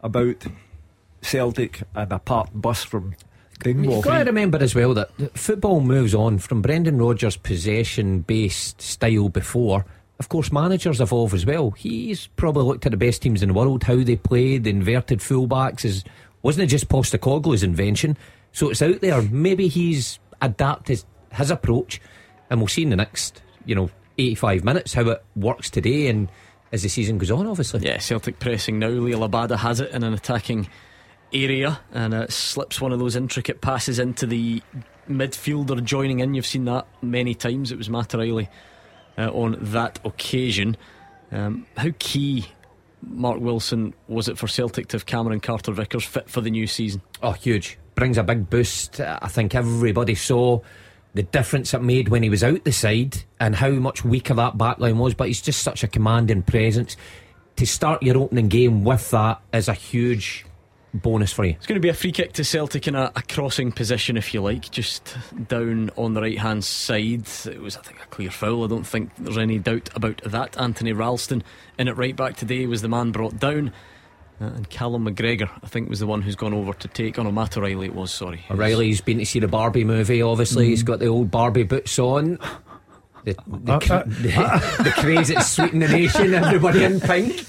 about 0.00 0.44
Celtic 1.22 1.82
and 1.94 2.12
a 2.12 2.18
parked 2.18 2.60
bus 2.60 2.82
from 2.84 3.14
Dingwall. 3.62 3.96
You've 3.96 4.04
got 4.04 4.18
to 4.18 4.24
remember 4.24 4.58
as 4.58 4.74
well 4.74 4.94
that 4.94 5.10
football 5.38 5.80
moves 5.80 6.14
on 6.14 6.38
from 6.38 6.62
Brendan 6.62 6.98
Rodgers' 6.98 7.36
possession 7.36 8.20
based 8.20 8.80
style 8.80 9.28
before. 9.28 9.84
Of 10.18 10.28
course, 10.28 10.52
managers 10.52 11.00
evolve 11.00 11.34
as 11.34 11.44
well. 11.46 11.70
He's 11.72 12.28
probably 12.36 12.64
looked 12.64 12.86
at 12.86 12.92
the 12.92 12.96
best 12.98 13.22
teams 13.22 13.42
in 13.42 13.48
the 13.48 13.54
world, 13.54 13.82
how 13.84 13.96
they 14.02 14.16
played, 14.16 14.64
the 14.64 14.70
inverted 14.70 15.18
fullbacks. 15.18 15.84
Is, 15.84 16.04
wasn't 16.42 16.64
it 16.64 16.68
just 16.68 16.88
Postecoglou's 16.88 17.62
invention? 17.64 18.16
So 18.52 18.70
it's 18.70 18.82
out 18.82 19.00
there. 19.00 19.20
Maybe 19.22 19.66
he's 19.68 20.18
adapted 20.42 21.02
his 21.32 21.50
approach, 21.50 22.00
and 22.50 22.60
we'll 22.60 22.68
see 22.68 22.82
in 22.82 22.90
the 22.90 22.96
next, 22.96 23.40
you 23.64 23.74
know, 23.74 23.88
85 24.18 24.64
minutes 24.64 24.92
how 24.92 25.08
it 25.08 25.24
works 25.34 25.70
today 25.70 26.08
and 26.08 26.28
as 26.70 26.82
the 26.82 26.88
season 26.88 27.18
goes 27.18 27.30
on, 27.30 27.46
obviously. 27.46 27.80
Yeah, 27.80 27.98
Celtic 27.98 28.38
pressing 28.38 28.78
now. 28.78 28.88
Liel 28.88 29.28
Abada 29.28 29.56
has 29.58 29.80
it 29.80 29.90
in 29.90 30.02
an 30.02 30.14
attacking 30.14 30.68
area 31.32 31.80
and 31.92 32.14
uh, 32.14 32.26
slips 32.28 32.80
one 32.80 32.92
of 32.92 32.98
those 32.98 33.16
intricate 33.16 33.60
passes 33.60 33.98
into 33.98 34.26
the 34.26 34.62
midfielder 35.08 35.82
joining 35.82 36.20
in. 36.20 36.34
You've 36.34 36.46
seen 36.46 36.64
that 36.66 36.86
many 37.02 37.34
times. 37.34 37.72
It 37.72 37.78
was 37.78 37.90
Matt 37.90 38.14
Riley 38.14 38.48
uh, 39.18 39.30
on 39.30 39.58
that 39.60 40.00
occasion. 40.04 40.76
Um, 41.30 41.66
how 41.76 41.90
key, 41.98 42.46
Mark 43.02 43.40
Wilson, 43.40 43.94
was 44.08 44.28
it 44.28 44.38
for 44.38 44.46
Celtic 44.48 44.88
to 44.88 44.96
have 44.96 45.06
Cameron 45.06 45.40
Carter 45.40 45.72
Vickers 45.72 46.04
fit 46.04 46.28
for 46.28 46.40
the 46.40 46.50
new 46.50 46.66
season? 46.66 47.02
Oh, 47.22 47.32
huge. 47.32 47.78
Brings 47.94 48.18
a 48.18 48.22
big 48.22 48.48
boost. 48.48 49.00
I 49.00 49.28
think 49.28 49.54
everybody 49.54 50.14
saw 50.14 50.60
the 51.14 51.22
difference 51.22 51.74
it 51.74 51.82
made 51.82 52.08
when 52.08 52.22
he 52.22 52.30
was 52.30 52.42
out 52.42 52.64
the 52.64 52.72
side 52.72 53.22
and 53.38 53.54
how 53.54 53.70
much 53.70 54.04
weaker 54.04 54.34
that 54.34 54.56
backline 54.56 54.96
was. 54.96 55.14
But 55.14 55.28
he's 55.28 55.42
just 55.42 55.62
such 55.62 55.84
a 55.84 55.88
commanding 55.88 56.42
presence. 56.42 56.96
To 57.56 57.66
start 57.66 58.02
your 58.02 58.16
opening 58.16 58.48
game 58.48 58.82
with 58.82 59.10
that 59.10 59.42
is 59.52 59.68
a 59.68 59.74
huge 59.74 60.46
bonus 60.94 61.32
for 61.32 61.44
you. 61.44 61.52
It's 61.52 61.66
going 61.66 61.80
to 61.80 61.80
be 61.80 61.88
a 61.88 61.94
free 61.94 62.12
kick 62.12 62.32
to 62.34 62.44
Celtic 62.44 62.86
in 62.88 62.94
a, 62.94 63.12
a 63.14 63.22
crossing 63.22 63.72
position, 63.72 64.16
if 64.16 64.32
you 64.34 64.42
like, 64.42 64.70
just 64.70 65.16
down 65.48 65.90
on 65.96 66.14
the 66.14 66.20
right 66.20 66.38
hand 66.38 66.64
side. 66.64 67.28
It 67.46 67.60
was, 67.60 67.76
I 67.76 67.82
think, 67.82 68.00
a 68.02 68.06
clear 68.06 68.30
foul. 68.30 68.64
I 68.64 68.68
don't 68.68 68.86
think 68.86 69.10
there's 69.18 69.38
any 69.38 69.58
doubt 69.58 69.90
about 69.94 70.22
that. 70.24 70.58
Anthony 70.58 70.92
Ralston 70.92 71.42
in 71.78 71.88
it 71.88 71.96
right 71.96 72.16
back 72.16 72.36
today 72.36 72.66
was 72.66 72.82
the 72.82 72.88
man 72.88 73.12
brought 73.12 73.38
down. 73.38 73.72
Uh, 74.42 74.46
and 74.56 74.68
Callum 74.70 75.06
McGregor, 75.06 75.48
I 75.62 75.68
think, 75.68 75.88
was 75.88 76.00
the 76.00 76.06
one 76.06 76.20
who's 76.20 76.34
gone 76.34 76.52
over 76.52 76.72
to 76.72 76.88
take. 76.88 77.16
Oh 77.18 77.22
no, 77.22 77.30
Matt 77.30 77.56
O'Riley 77.56 77.86
it 77.86 77.94
was, 77.94 78.10
sorry. 78.12 78.44
O'Riley's 78.50 79.00
been 79.00 79.18
to 79.18 79.26
see 79.26 79.38
the 79.38 79.46
Barbie 79.46 79.84
movie, 79.84 80.20
obviously. 80.20 80.66
He's 80.66 80.82
got 80.82 80.98
the 80.98 81.06
old 81.06 81.30
Barbie 81.30 81.62
boots 81.62 81.96
on. 82.00 82.38
The, 83.24 83.36
the, 83.46 83.72
Uh, 83.74 83.78
cra- 83.78 83.96
uh, 83.98 84.02
the, 84.08 84.82
the 84.82 84.90
craze 84.96 85.28
that's 85.28 85.48
sweeping 85.48 85.78
the 85.78 85.86
nation, 85.88 86.34
everybody 86.34 86.82
in 86.82 86.98
pink. 86.98 87.46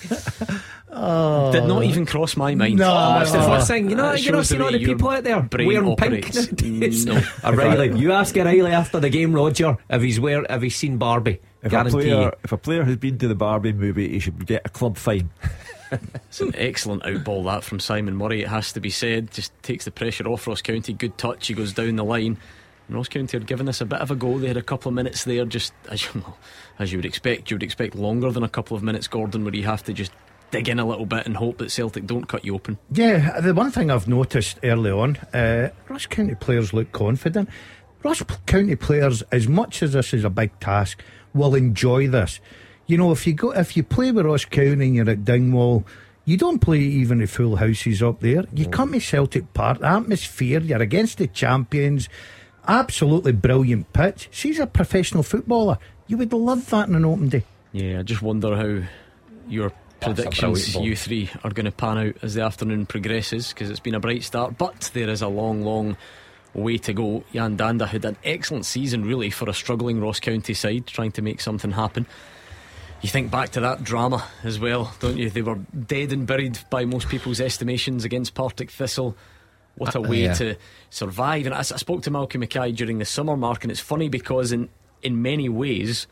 Did 0.93 1.65
not 1.67 1.84
even 1.84 2.06
cross 2.06 2.38
my 2.38 2.53
mind. 2.53 2.77
No, 2.77 2.93
I 2.93 3.19
That's 3.19 3.32
must 3.34 3.43
the 3.47 3.51
first 3.56 3.67
thing. 3.67 3.89
You 3.89 3.95
know, 3.95 4.12
It 4.12 4.23
you 4.23 4.32
know, 4.32 4.38
shows 4.39 4.49
see 4.49 4.60
all 4.62 4.71
the 4.71 4.77
people 4.86 5.10
out 5.10 5.23
there 5.23 5.41
brain 5.41 5.67
wearing 5.67 5.95
pink 5.95 6.27
operates. 6.27 6.51
nowadays. 6.62 7.06
No. 7.08 7.21
O'Riley, 7.43 7.97
you 7.99 8.12
ask 8.12 8.38
O'Riley 8.38 8.71
after 8.71 8.99
the 8.99 9.10
game, 9.10 9.34
Roger, 9.34 9.77
if 9.89 10.01
he's 10.03 10.19
wear, 10.19 10.45
if 10.47 10.62
he's 10.62 10.75
seen 10.75 10.97
Barbie. 10.99 11.41
If 11.63 11.67
a, 11.67 11.69
Guarantee 11.69 11.91
player, 11.91 12.32
if 12.43 12.51
a 12.51 12.58
player 12.58 12.84
has 12.84 12.97
been 12.97 13.17
to 13.17 13.27
the 13.27 13.36
Barbie 13.36 13.73
movie, 13.73 14.10
he 14.10 14.19
should 14.19 14.45
get 14.45 14.62
a 14.65 14.69
club 14.69 14.97
fine. 14.97 15.32
It's 16.15 16.41
an 16.41 16.53
excellent 16.56 17.03
outball 17.03 17.45
that 17.45 17.63
from 17.63 17.79
Simon 17.79 18.15
Murray. 18.15 18.43
It 18.43 18.47
has 18.47 18.73
to 18.73 18.79
be 18.79 18.89
said. 18.89 19.32
Just 19.32 19.51
takes 19.63 19.86
the 19.86 19.91
pressure 19.91 20.27
off 20.27 20.47
Ross 20.47 20.62
County. 20.62 20.93
Good 20.93 21.17
touch. 21.17 21.47
He 21.47 21.53
goes 21.53 21.73
down 21.73 21.95
the 21.95 22.03
line. 22.03 22.38
And 22.88 22.97
Ross 22.97 23.08
County 23.08 23.38
are 23.38 23.41
giving 23.41 23.69
us 23.69 23.82
a 23.82 23.86
bit 23.86 24.01
of 24.01 24.12
a 24.12 24.15
go. 24.15 24.38
They 24.38 24.47
had 24.47 24.58
a 24.58 24.62
couple 24.62 24.89
of 24.89 24.95
minutes 24.95 25.23
there, 25.23 25.45
just 25.45 25.73
as 25.89 26.03
you, 26.06 26.23
as 26.79 26.91
you 26.91 26.97
would 26.97 27.06
expect. 27.06 27.49
You 27.49 27.56
would 27.56 27.63
expect 27.63 27.95
longer 27.95 28.32
than 28.32 28.43
a 28.43 28.49
couple 28.49 28.75
of 28.75 28.84
minutes, 28.84 29.08
Gordon, 29.08 29.43
where 29.43 29.56
you 29.56 29.63
have 29.63 29.84
to 29.84 29.93
just 29.93 30.12
dig 30.51 30.69
in 30.69 30.79
a 30.79 30.86
little 30.86 31.06
bit 31.06 31.25
and 31.25 31.36
hope 31.36 31.58
that 31.58 31.71
Celtic 31.71 32.06
don't 32.06 32.27
cut 32.27 32.45
you 32.45 32.53
open. 32.53 32.77
Yeah, 32.91 33.39
the 33.41 33.53
one 33.53 33.71
thing 33.71 33.89
I've 33.89 34.08
noticed 34.08 34.60
early 34.63 34.91
on, 34.91 35.15
uh, 35.34 35.69
Ross 35.89 36.06
County 36.06 36.36
players 36.36 36.73
look 36.73 36.91
confident. 36.91 37.49
Ross 38.03 38.21
County 38.45 38.75
players, 38.75 39.23
as 39.32 39.47
much 39.47 39.82
as 39.82 39.93
this 39.93 40.13
is 40.13 40.23
a 40.23 40.29
big 40.29 40.60
task, 40.60 41.01
will 41.34 41.56
enjoy 41.56 42.08
this. 42.08 42.39
You 42.86 42.98
know, 42.98 43.12
if 43.12 43.26
you 43.26 43.34
go, 43.34 43.52
if 43.52 43.78
you 43.78 43.84
play 43.84 44.12
with 44.12 44.26
Ross 44.26 44.46
County 44.46 44.88
and 44.88 44.96
you're 44.96 45.10
at 45.10 45.24
Dingwall, 45.24 45.86
you 46.26 46.38
don't 46.38 46.60
play 46.60 46.80
even 46.80 47.19
the 47.19 47.28
full 47.28 47.58
houses 47.58 48.02
up 48.02 48.19
there. 48.22 48.46
You 48.54 48.67
come 48.67 48.93
to 48.93 49.00
Celtic 49.00 49.54
Park, 49.54 49.82
atmosphere, 49.82 50.60
you're 50.60 50.82
against 50.82 51.17
the 51.17 51.28
champions. 51.28 52.10
Absolutely 52.67 53.34
brilliant 53.34 53.91
pitch. 53.93 54.30
She's 54.32 54.60
a 54.60 54.67
professional 54.67 55.24
footballer. 55.24 55.78
You 56.08 56.17
would 56.17 56.32
love 56.32 56.69
that 56.69 56.88
in 56.88 56.96
an 56.96 57.06
open 57.06 57.30
day. 57.30 57.43
Yeah, 57.74 58.00
I 58.00 58.04
just 58.04 58.22
wonder 58.22 58.56
how 58.56 58.88
your 59.48 59.72
predictions 60.00 60.76
you 60.76 60.96
three 60.96 61.30
are 61.43 61.52
going 61.52 61.65
to 61.65 61.72
pan 61.72 61.98
out 61.98 62.15
as 62.22 62.36
the 62.36 62.41
afternoon 62.41 62.86
progresses 62.86 63.50
because 63.50 63.69
it's 63.69 63.80
been 63.80 63.96
a 63.96 64.00
bright 64.00 64.24
start, 64.24 64.58
but 64.58 64.91
there 64.93 65.10
is 65.10 65.22
a 65.22 65.28
long, 65.28 65.62
long 65.63 65.98
way 66.54 66.78
to 66.78 66.93
go. 66.93 67.24
Yan 67.32 67.58
Dhanda 67.58 67.88
had 67.88 68.06
an 68.06 68.17
excellent 68.24 68.65
season, 68.65 69.04
really, 69.06 69.30
for 69.30 69.50
a 69.50 69.54
struggling 69.54 70.00
Ross 70.00 70.19
County 70.19 70.54
side, 70.54 70.88
trying 70.88 71.12
to 71.13 71.22
make 71.22 71.41
something 71.41 71.72
happen. 71.72 72.06
You 73.04 73.10
think 73.10 73.30
back 73.30 73.50
to 73.50 73.60
that 73.60 73.84
drama 73.84 74.26
as 74.44 74.58
well, 74.58 74.94
don't 75.02 75.18
you? 75.18 75.30
They 75.30 75.42
were 75.42 75.60
dead 75.88 76.13
and 76.13 76.26
buried 76.26 76.58
by 76.70 76.86
most 76.86 77.10
people's 77.10 77.42
estimations 77.42 78.06
against 78.06 78.34
Partick 78.34 78.72
Thistle. 78.72 79.18
What 79.76 79.94
a 79.94 80.00
uh, 80.00 80.04
way 80.04 80.26
uh, 80.26 80.30
yeah. 80.30 80.34
to 80.36 80.56
survive. 80.89 81.46
And 81.46 81.54
I, 81.54 81.60
I 81.60 81.63
spoke 81.63 82.04
to 82.04 82.12
Malcolm 82.12 82.39
Mackay 82.39 82.72
during 82.72 83.00
the 83.00 83.06
summer 83.06 83.36
mark, 83.36 83.66
and 83.66 83.72
it's 83.72 83.82
funny 83.82 84.08
because 84.08 84.54
in, 84.54 84.70
in 85.02 85.22
many 85.22 85.50
ways, 85.50 86.08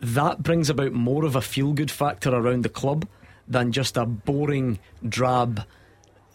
that 0.00 0.42
brings 0.42 0.70
about 0.70 0.92
more 0.92 1.24
of 1.24 1.36
a 1.36 1.40
feel 1.40 1.72
good 1.72 1.92
factor 1.92 2.30
around 2.30 2.64
the 2.64 2.68
club 2.68 3.06
than 3.46 3.70
just 3.70 3.96
a 3.96 4.04
boring, 4.04 4.80
drab 5.08 5.64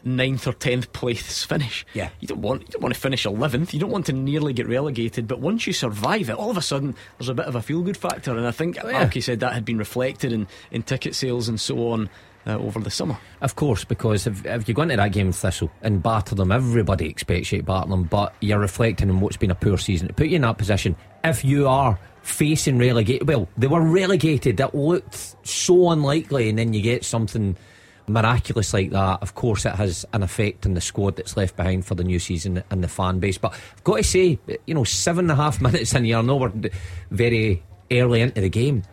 ninth 0.05 0.47
or 0.47 0.53
tenth 0.53 0.93
place 0.93 1.43
finish. 1.43 1.85
Yeah, 1.93 2.09
you 2.19 2.27
don't 2.27 2.41
want 2.41 2.61
you 2.61 2.67
don't 2.69 2.81
want 2.81 2.93
to 2.93 2.99
finish 2.99 3.25
eleventh. 3.25 3.73
You 3.73 3.79
don't 3.79 3.91
want 3.91 4.05
to 4.05 4.13
nearly 4.13 4.53
get 4.53 4.67
relegated. 4.67 5.27
But 5.27 5.39
once 5.39 5.67
you 5.67 5.73
survive 5.73 6.29
it, 6.29 6.35
all 6.35 6.51
of 6.51 6.57
a 6.57 6.61
sudden 6.61 6.95
there's 7.17 7.29
a 7.29 7.33
bit 7.33 7.45
of 7.45 7.55
a 7.55 7.61
feel 7.61 7.81
good 7.81 7.97
factor. 7.97 8.37
And 8.37 8.47
I 8.47 8.51
think 8.51 8.77
oh, 8.83 8.89
yeah. 8.89 9.09
said 9.19 9.39
that 9.41 9.53
had 9.53 9.65
been 9.65 9.77
reflected 9.77 10.31
in 10.31 10.47
in 10.71 10.83
ticket 10.83 11.15
sales 11.15 11.49
and 11.49 11.59
so 11.59 11.89
on 11.89 12.09
uh, 12.47 12.57
over 12.57 12.79
the 12.79 12.91
summer. 12.91 13.17
Of 13.41 13.55
course, 13.55 13.83
because 13.83 14.27
if, 14.27 14.45
if 14.45 14.67
you 14.67 14.73
go 14.73 14.83
into 14.83 14.95
that 14.97 15.11
game 15.11 15.27
with 15.27 15.35
Thistle 15.35 15.71
and 15.81 16.01
batter 16.01 16.35
them, 16.35 16.51
everybody 16.51 17.07
expects 17.09 17.51
you 17.51 17.59
to 17.59 17.63
batter 17.63 17.89
them, 17.89 18.03
but 18.03 18.35
you're 18.41 18.59
reflecting 18.59 19.09
on 19.09 19.19
what's 19.19 19.37
been 19.37 19.51
a 19.51 19.55
poor 19.55 19.77
season. 19.77 20.07
To 20.07 20.13
put 20.13 20.27
you 20.27 20.37
in 20.37 20.43
that 20.43 20.57
position, 20.57 20.95
if 21.23 21.43
you 21.43 21.67
are 21.67 21.97
facing 22.21 22.77
relegation, 22.77 23.25
well, 23.25 23.47
they 23.57 23.67
were 23.67 23.81
relegated, 23.81 24.57
that 24.57 24.75
looked 24.75 25.35
so 25.47 25.89
unlikely, 25.91 26.49
and 26.49 26.57
then 26.57 26.73
you 26.73 26.81
get 26.81 27.03
something 27.03 27.57
miraculous 28.07 28.73
like 28.73 28.91
that, 28.91 29.21
of 29.21 29.35
course, 29.35 29.65
it 29.65 29.75
has 29.75 30.05
an 30.13 30.23
effect 30.23 30.65
on 30.65 30.73
the 30.73 30.81
squad 30.81 31.15
that's 31.15 31.37
left 31.37 31.55
behind 31.55 31.85
for 31.85 31.95
the 31.95 32.03
new 32.03 32.19
season 32.19 32.63
and 32.69 32.83
the 32.83 32.87
fan 32.87 33.19
base. 33.19 33.37
But 33.37 33.53
I've 33.53 33.83
got 33.83 33.97
to 33.97 34.03
say, 34.03 34.39
you 34.65 34.73
know, 34.73 34.83
seven 34.83 35.25
and 35.25 35.31
a 35.31 35.35
half 35.35 35.61
minutes 35.61 35.93
in 35.93 36.05
here, 36.05 36.17
I 36.17 36.21
know 36.21 36.37
we're 36.37 36.53
very 37.11 37.63
early 37.91 38.21
into 38.21 38.41
the 38.41 38.49
game 38.49 38.83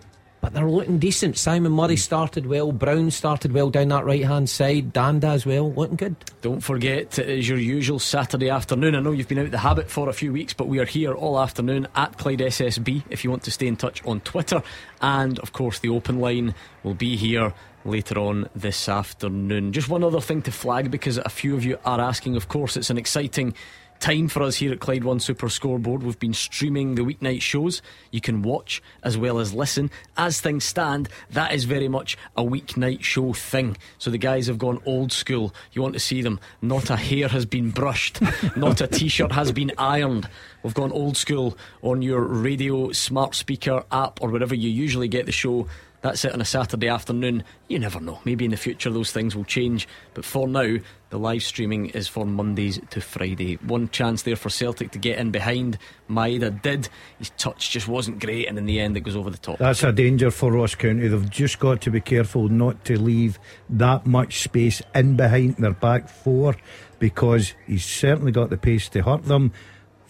but 0.42 0.52
they're 0.52 0.68
looking 0.68 0.98
decent. 0.98 1.38
Simon 1.38 1.70
Murray 1.70 1.94
hmm. 1.94 2.00
started 2.00 2.46
well, 2.46 2.72
Brown 2.72 3.10
started 3.12 3.52
well 3.52 3.70
down 3.70 3.88
that 3.88 4.04
right 4.04 4.24
hand 4.24 4.50
side, 4.50 4.92
Dhanda 4.92 5.32
as 5.32 5.46
well, 5.46 5.72
looking 5.72 5.96
good. 5.96 6.16
Don't 6.42 6.60
forget, 6.60 7.18
it 7.18 7.28
is 7.28 7.48
your 7.48 7.58
usual 7.58 8.00
Saturday 8.00 8.50
afternoon. 8.50 8.96
I 8.96 9.00
know 9.00 9.12
you've 9.12 9.28
been 9.28 9.38
out 9.38 9.46
of 9.46 9.52
the 9.52 9.58
habit 9.58 9.88
for 9.88 10.08
a 10.08 10.12
few 10.12 10.32
weeks, 10.32 10.52
but 10.52 10.66
we 10.66 10.80
are 10.80 10.84
here 10.84 11.14
all 11.14 11.38
afternoon 11.38 11.86
at 11.94 12.18
Clyde 12.18 12.40
SSB 12.40 13.04
if 13.08 13.22
you 13.22 13.30
want 13.30 13.44
to 13.44 13.52
stay 13.52 13.68
in 13.68 13.76
touch 13.76 14.04
on 14.04 14.20
Twitter. 14.20 14.62
And 15.00 15.38
of 15.38 15.52
course, 15.52 15.78
the 15.78 15.90
open 15.90 16.18
line 16.18 16.56
will 16.82 16.94
be 16.94 17.16
here 17.16 17.54
later 17.84 18.18
on 18.18 18.48
this 18.54 18.88
afternoon. 18.88 19.72
Just 19.72 19.88
one 19.88 20.04
other 20.04 20.20
thing 20.20 20.42
to 20.42 20.52
flag 20.52 20.90
because 20.90 21.18
a 21.18 21.28
few 21.28 21.54
of 21.54 21.64
you 21.64 21.78
are 21.84 22.00
asking. 22.00 22.36
Of 22.36 22.48
course, 22.48 22.76
it's 22.76 22.90
an 22.90 22.98
exciting 22.98 23.54
time 24.02 24.26
for 24.26 24.42
us 24.42 24.56
here 24.56 24.72
at 24.72 24.80
Clyde 24.80 25.04
One 25.04 25.20
Super 25.20 25.48
Scoreboard. 25.48 26.02
We've 26.02 26.18
been 26.18 26.34
streaming 26.34 26.96
the 26.96 27.02
weeknight 27.02 27.40
shows. 27.40 27.82
You 28.10 28.20
can 28.20 28.42
watch 28.42 28.82
as 29.04 29.16
well 29.16 29.38
as 29.38 29.54
listen. 29.54 29.92
As 30.16 30.40
things 30.40 30.64
stand, 30.64 31.08
that 31.30 31.54
is 31.54 31.64
very 31.64 31.86
much 31.86 32.18
a 32.36 32.42
weeknight 32.42 33.04
show 33.04 33.32
thing. 33.32 33.76
So 33.98 34.10
the 34.10 34.18
guys 34.18 34.48
have 34.48 34.58
gone 34.58 34.82
old 34.84 35.12
school. 35.12 35.54
You 35.70 35.82
want 35.82 35.94
to 35.94 36.00
see 36.00 36.20
them. 36.20 36.40
Not 36.60 36.90
a 36.90 36.96
hair 36.96 37.28
has 37.28 37.46
been 37.46 37.70
brushed, 37.70 38.20
not 38.56 38.80
a 38.80 38.88
t 38.88 39.06
shirt 39.06 39.30
has 39.30 39.52
been 39.52 39.70
ironed. 39.78 40.28
We've 40.64 40.74
gone 40.74 40.90
old 40.90 41.16
school 41.16 41.56
on 41.82 42.02
your 42.02 42.22
radio, 42.22 42.90
smart 42.90 43.36
speaker 43.36 43.84
app, 43.92 44.20
or 44.20 44.30
wherever 44.30 44.54
you 44.54 44.68
usually 44.68 45.06
get 45.06 45.26
the 45.26 45.32
show. 45.32 45.68
That's 46.02 46.24
it 46.24 46.32
on 46.32 46.40
a 46.40 46.44
Saturday 46.44 46.88
afternoon. 46.88 47.44
You 47.68 47.78
never 47.78 48.00
know. 48.00 48.20
Maybe 48.24 48.44
in 48.44 48.50
the 48.50 48.56
future 48.56 48.90
those 48.90 49.12
things 49.12 49.34
will 49.34 49.44
change. 49.44 49.88
But 50.14 50.24
for 50.24 50.48
now, 50.48 50.76
the 51.10 51.18
live 51.18 51.42
streaming 51.42 51.86
is 51.90 52.08
for 52.08 52.26
Mondays 52.26 52.80
to 52.90 53.00
Friday. 53.00 53.54
One 53.56 53.88
chance 53.88 54.22
there 54.22 54.34
for 54.34 54.50
Celtic 54.50 54.90
to 54.92 54.98
get 54.98 55.18
in 55.18 55.30
behind. 55.30 55.78
Maeda 56.10 56.60
did. 56.60 56.88
His 57.18 57.30
touch 57.30 57.70
just 57.70 57.86
wasn't 57.86 58.18
great, 58.18 58.48
and 58.48 58.58
in 58.58 58.66
the 58.66 58.80
end, 58.80 58.96
it 58.96 59.00
goes 59.02 59.14
over 59.14 59.30
the 59.30 59.38
top. 59.38 59.58
That's 59.58 59.84
a 59.84 59.92
danger 59.92 60.30
for 60.30 60.50
Ross 60.50 60.74
County. 60.74 61.06
They've 61.06 61.30
just 61.30 61.58
got 61.58 61.80
to 61.82 61.90
be 61.90 62.00
careful 62.00 62.48
not 62.48 62.84
to 62.86 63.00
leave 63.00 63.38
that 63.70 64.06
much 64.06 64.42
space 64.42 64.82
in 64.94 65.16
behind 65.16 65.56
their 65.56 65.72
back 65.72 66.08
four 66.08 66.56
because 66.98 67.54
he's 67.66 67.84
certainly 67.84 68.32
got 68.32 68.50
the 68.50 68.56
pace 68.56 68.88
to 68.88 69.02
hurt 69.02 69.24
them. 69.24 69.52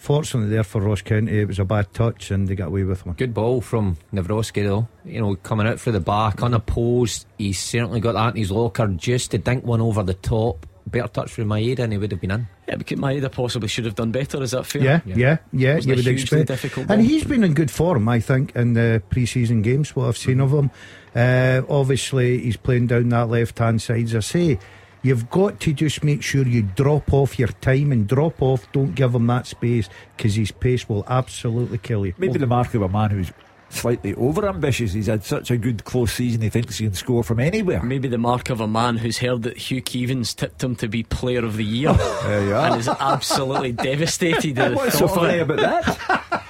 Fortunately, 0.03 0.51
there 0.51 0.65
for 0.65 0.81
Ross 0.81 1.01
County, 1.01 1.39
it 1.39 1.47
was 1.47 1.61
a 1.61 1.65
bad 1.65 1.95
touch 1.95 2.33
and 2.33 2.49
they 2.49 2.57
got 2.57 2.67
away 2.67 2.83
with 2.83 3.07
one. 3.07 3.15
Good 3.15 3.33
ball 3.33 3.61
from 3.61 3.99
Nawrocki, 4.13 4.65
though. 4.65 4.89
You 5.05 5.21
know, 5.21 5.37
coming 5.37 5.69
out 5.69 5.79
for 5.79 5.93
the 5.93 6.01
back, 6.01 6.43
unopposed. 6.43 7.25
He's 7.39 7.61
certainly 7.61 8.01
got 8.01 8.15
that 8.15 8.31
in 8.31 8.37
his 8.39 8.51
locker 8.51 8.89
just 8.89 9.31
to 9.31 9.39
dink 9.39 9.65
one 9.65 9.81
over 9.81 10.03
the 10.03 10.15
top. 10.15 10.67
Better 10.89 11.07
touch 11.07 11.31
from 11.31 11.45
Maeda 11.45 11.79
and 11.85 11.93
he 11.93 11.99
would 11.99 12.11
have 12.11 12.21
been 12.21 12.33
in. 12.33 12.49
Yeah, 12.67 12.75
because 12.75 12.99
Maeda 12.99 13.31
possibly 13.31 13.69
should 13.69 13.85
have 13.85 13.95
done 13.95 14.11
better. 14.11 14.43
Is 14.43 14.51
that 14.51 14.67
fair? 14.67 14.83
Yeah, 14.83 15.01
yeah, 15.07 15.17
yeah. 15.17 15.39
yeah 15.53 15.77
you 15.77 15.95
would 15.95 16.07
expect. 16.09 16.49
Difficult 16.49 16.91
and 16.91 17.01
he's 17.01 17.23
been 17.23 17.45
in 17.45 17.55
good 17.55 17.71
form, 17.71 18.09
I 18.09 18.19
think, 18.19 18.57
in 18.57 18.73
the 18.73 19.05
pre-season 19.09 19.63
games. 19.63 19.95
What 19.95 20.09
I've 20.09 20.19
seen 20.19 20.41
of 20.41 20.51
him. 20.53 20.73
Uh, 21.15 21.63
obviously, 21.69 22.41
he's 22.41 22.57
playing 22.57 22.89
down 22.89 23.09
that 23.11 23.29
left-hand 23.29 23.81
side. 23.81 24.07
As 24.07 24.17
I 24.17 24.21
say 24.21 24.59
You've 25.03 25.29
got 25.31 25.59
to 25.61 25.73
just 25.73 26.05
make 26.05 26.23
sure 26.23 26.47
you 26.47 26.63
drop 26.63 27.13
off 27.13 27.39
your 27.39 27.49
time 27.49 27.91
and 27.91 28.07
drop 28.07 28.41
off. 28.41 28.71
Don't 28.73 28.95
give 28.95 29.15
him 29.15 29.27
that 29.27 29.47
space 29.47 29.89
because 30.17 30.37
his 30.37 30.53
pace 30.53 30.89
will 30.89 31.05
absolutely 31.09 31.79
kill 31.79 32.07
you. 32.07 32.15
Maybe 32.19 32.39
the 32.39 32.47
mark 32.47 32.73
of 32.75 32.83
a 32.83 32.89
man 32.89 33.11
who's 33.11 33.33
slightly 33.73 34.15
over 34.15 34.49
ambitious. 34.49 34.93
He's 34.93 35.07
had 35.07 35.25
such 35.25 35.51
a 35.51 35.57
good 35.57 35.85
close 35.85 36.13
season, 36.13 36.43
he 36.43 36.49
thinks 36.49 36.79
he 36.79 36.87
can 36.87 36.95
score 36.95 37.25
from 37.25 37.41
anywhere. 37.41 37.83
Maybe 37.83 38.09
the 38.09 38.19
mark 38.19 38.51
of 38.51 38.61
a 38.61 38.69
man 38.69 38.99
who's 38.99 39.19
heard 39.19 39.43
that 39.43 39.57
Hugh 39.57 39.83
Keevins 39.83 40.37
tipped 40.37 40.63
him 40.63 40.77
to 40.77 40.89
be 40.89 41.03
player 41.03 41.45
of 41.45 41.57
the 41.57 41.65
year 41.65 41.91
and 42.23 42.81
is 42.81 42.89
absolutely 42.89 43.73
devastated. 43.73 44.57
What's 44.75 44.99
so 44.99 45.09
funny 45.09 45.39
about 45.39 45.59
that? 45.59 46.45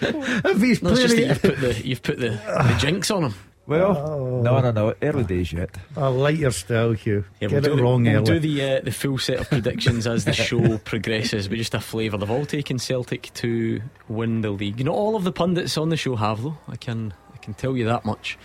if 0.00 0.60
he's 0.60 0.82
no, 0.82 0.94
just 0.94 1.16
that 1.16 1.26
you've 1.26 1.42
put 1.42 1.60
the 1.60 1.80
you've 1.84 2.02
put 2.02 2.18
the, 2.18 2.30
the 2.30 2.76
jinx 2.78 3.10
on 3.10 3.24
him. 3.24 3.34
Well, 3.68 3.98
oh. 3.98 4.40
no, 4.40 4.60
no, 4.60 4.70
no. 4.70 4.94
Early 5.02 5.24
days 5.24 5.52
yet. 5.52 5.76
I 5.94 6.08
like 6.08 6.38
your 6.38 6.52
style, 6.52 6.92
Hugh. 6.92 7.26
Yeah, 7.38 7.48
Get 7.48 7.64
we'll 7.64 7.78
it 7.78 7.82
wrong 7.82 8.02
the, 8.02 8.12
we'll 8.12 8.22
do 8.22 8.38
the 8.38 8.62
uh, 8.62 8.80
the 8.80 8.90
full 8.90 9.18
set 9.18 9.40
of 9.40 9.50
predictions 9.50 10.06
as 10.06 10.24
the 10.24 10.32
show 10.32 10.78
progresses, 10.84 11.48
but 11.48 11.58
just 11.58 11.74
a 11.74 11.80
flavour. 11.80 12.16
They've 12.16 12.30
all 12.30 12.46
taken 12.46 12.78
Celtic 12.78 13.30
to 13.34 13.82
win 14.08 14.40
the 14.40 14.50
league. 14.50 14.82
Not 14.82 14.94
all 14.94 15.16
of 15.16 15.24
the 15.24 15.32
pundits 15.32 15.76
on 15.76 15.90
the 15.90 15.98
show 15.98 16.16
have, 16.16 16.42
though. 16.42 16.56
I 16.66 16.76
can 16.76 17.12
I 17.34 17.36
can 17.36 17.52
tell 17.52 17.76
you 17.76 17.84
that 17.84 18.06
much. 18.06 18.38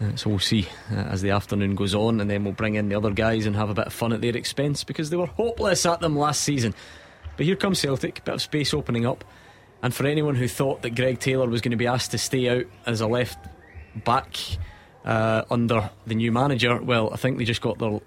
Uh, 0.00 0.16
so 0.16 0.30
we'll 0.30 0.38
see 0.38 0.66
uh, 0.90 0.94
as 0.94 1.20
the 1.20 1.30
afternoon 1.30 1.74
goes 1.74 1.94
on, 1.94 2.18
and 2.22 2.30
then 2.30 2.42
we'll 2.42 2.54
bring 2.54 2.76
in 2.76 2.88
the 2.88 2.96
other 2.96 3.10
guys 3.10 3.44
and 3.44 3.54
have 3.56 3.68
a 3.68 3.74
bit 3.74 3.88
of 3.88 3.92
fun 3.92 4.14
at 4.14 4.22
their 4.22 4.34
expense 4.34 4.82
because 4.82 5.10
they 5.10 5.18
were 5.18 5.26
hopeless 5.26 5.84
at 5.84 6.00
them 6.00 6.16
last 6.16 6.40
season. 6.40 6.74
But 7.36 7.44
here 7.44 7.56
comes 7.56 7.80
Celtic, 7.80 8.24
bit 8.24 8.34
of 8.34 8.40
space 8.40 8.72
opening 8.72 9.04
up. 9.04 9.24
And 9.82 9.94
for 9.94 10.06
anyone 10.06 10.36
who 10.36 10.48
thought 10.48 10.80
that 10.80 10.94
Greg 10.94 11.20
Taylor 11.20 11.46
was 11.46 11.60
going 11.60 11.72
to 11.72 11.76
be 11.76 11.86
asked 11.86 12.12
to 12.12 12.18
stay 12.18 12.48
out 12.48 12.64
as 12.86 13.02
a 13.02 13.06
left 13.06 13.36
back 13.96 14.36
uh, 15.04 15.42
under 15.50 15.90
the 16.06 16.14
new 16.14 16.32
manager, 16.32 16.80
well, 16.80 17.12
I 17.12 17.16
think 17.16 17.38
they 17.38 17.44
just 17.44 17.60
got 17.60 17.78
their 17.78 18.00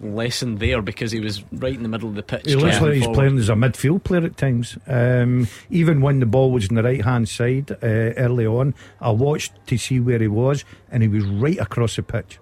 lesson 0.00 0.56
there 0.56 0.82
because 0.82 1.10
he 1.10 1.20
was 1.20 1.42
right 1.52 1.74
in 1.74 1.82
the 1.82 1.88
middle 1.88 2.08
of 2.08 2.14
the 2.14 2.22
pitch. 2.22 2.42
He 2.44 2.54
looks 2.54 2.80
like 2.80 2.94
he's 2.94 3.04
forward. 3.04 3.16
playing 3.16 3.38
as 3.38 3.48
a 3.48 3.54
midfield 3.54 4.04
player 4.04 4.24
at 4.24 4.36
times. 4.36 4.76
Um, 4.86 5.48
even 5.70 6.00
when 6.00 6.20
the 6.20 6.26
ball 6.26 6.50
was 6.50 6.68
on 6.68 6.76
the 6.76 6.82
right 6.82 7.02
hand 7.02 7.28
side 7.28 7.70
uh, 7.70 7.76
early 7.82 8.46
on, 8.46 8.74
I 9.00 9.10
watched 9.10 9.54
to 9.66 9.78
see 9.78 10.00
where 10.00 10.18
he 10.18 10.28
was, 10.28 10.64
and 10.90 11.02
he 11.02 11.08
was 11.08 11.24
right 11.24 11.58
across 11.58 11.96
the 11.96 12.02
pitch. 12.02 12.38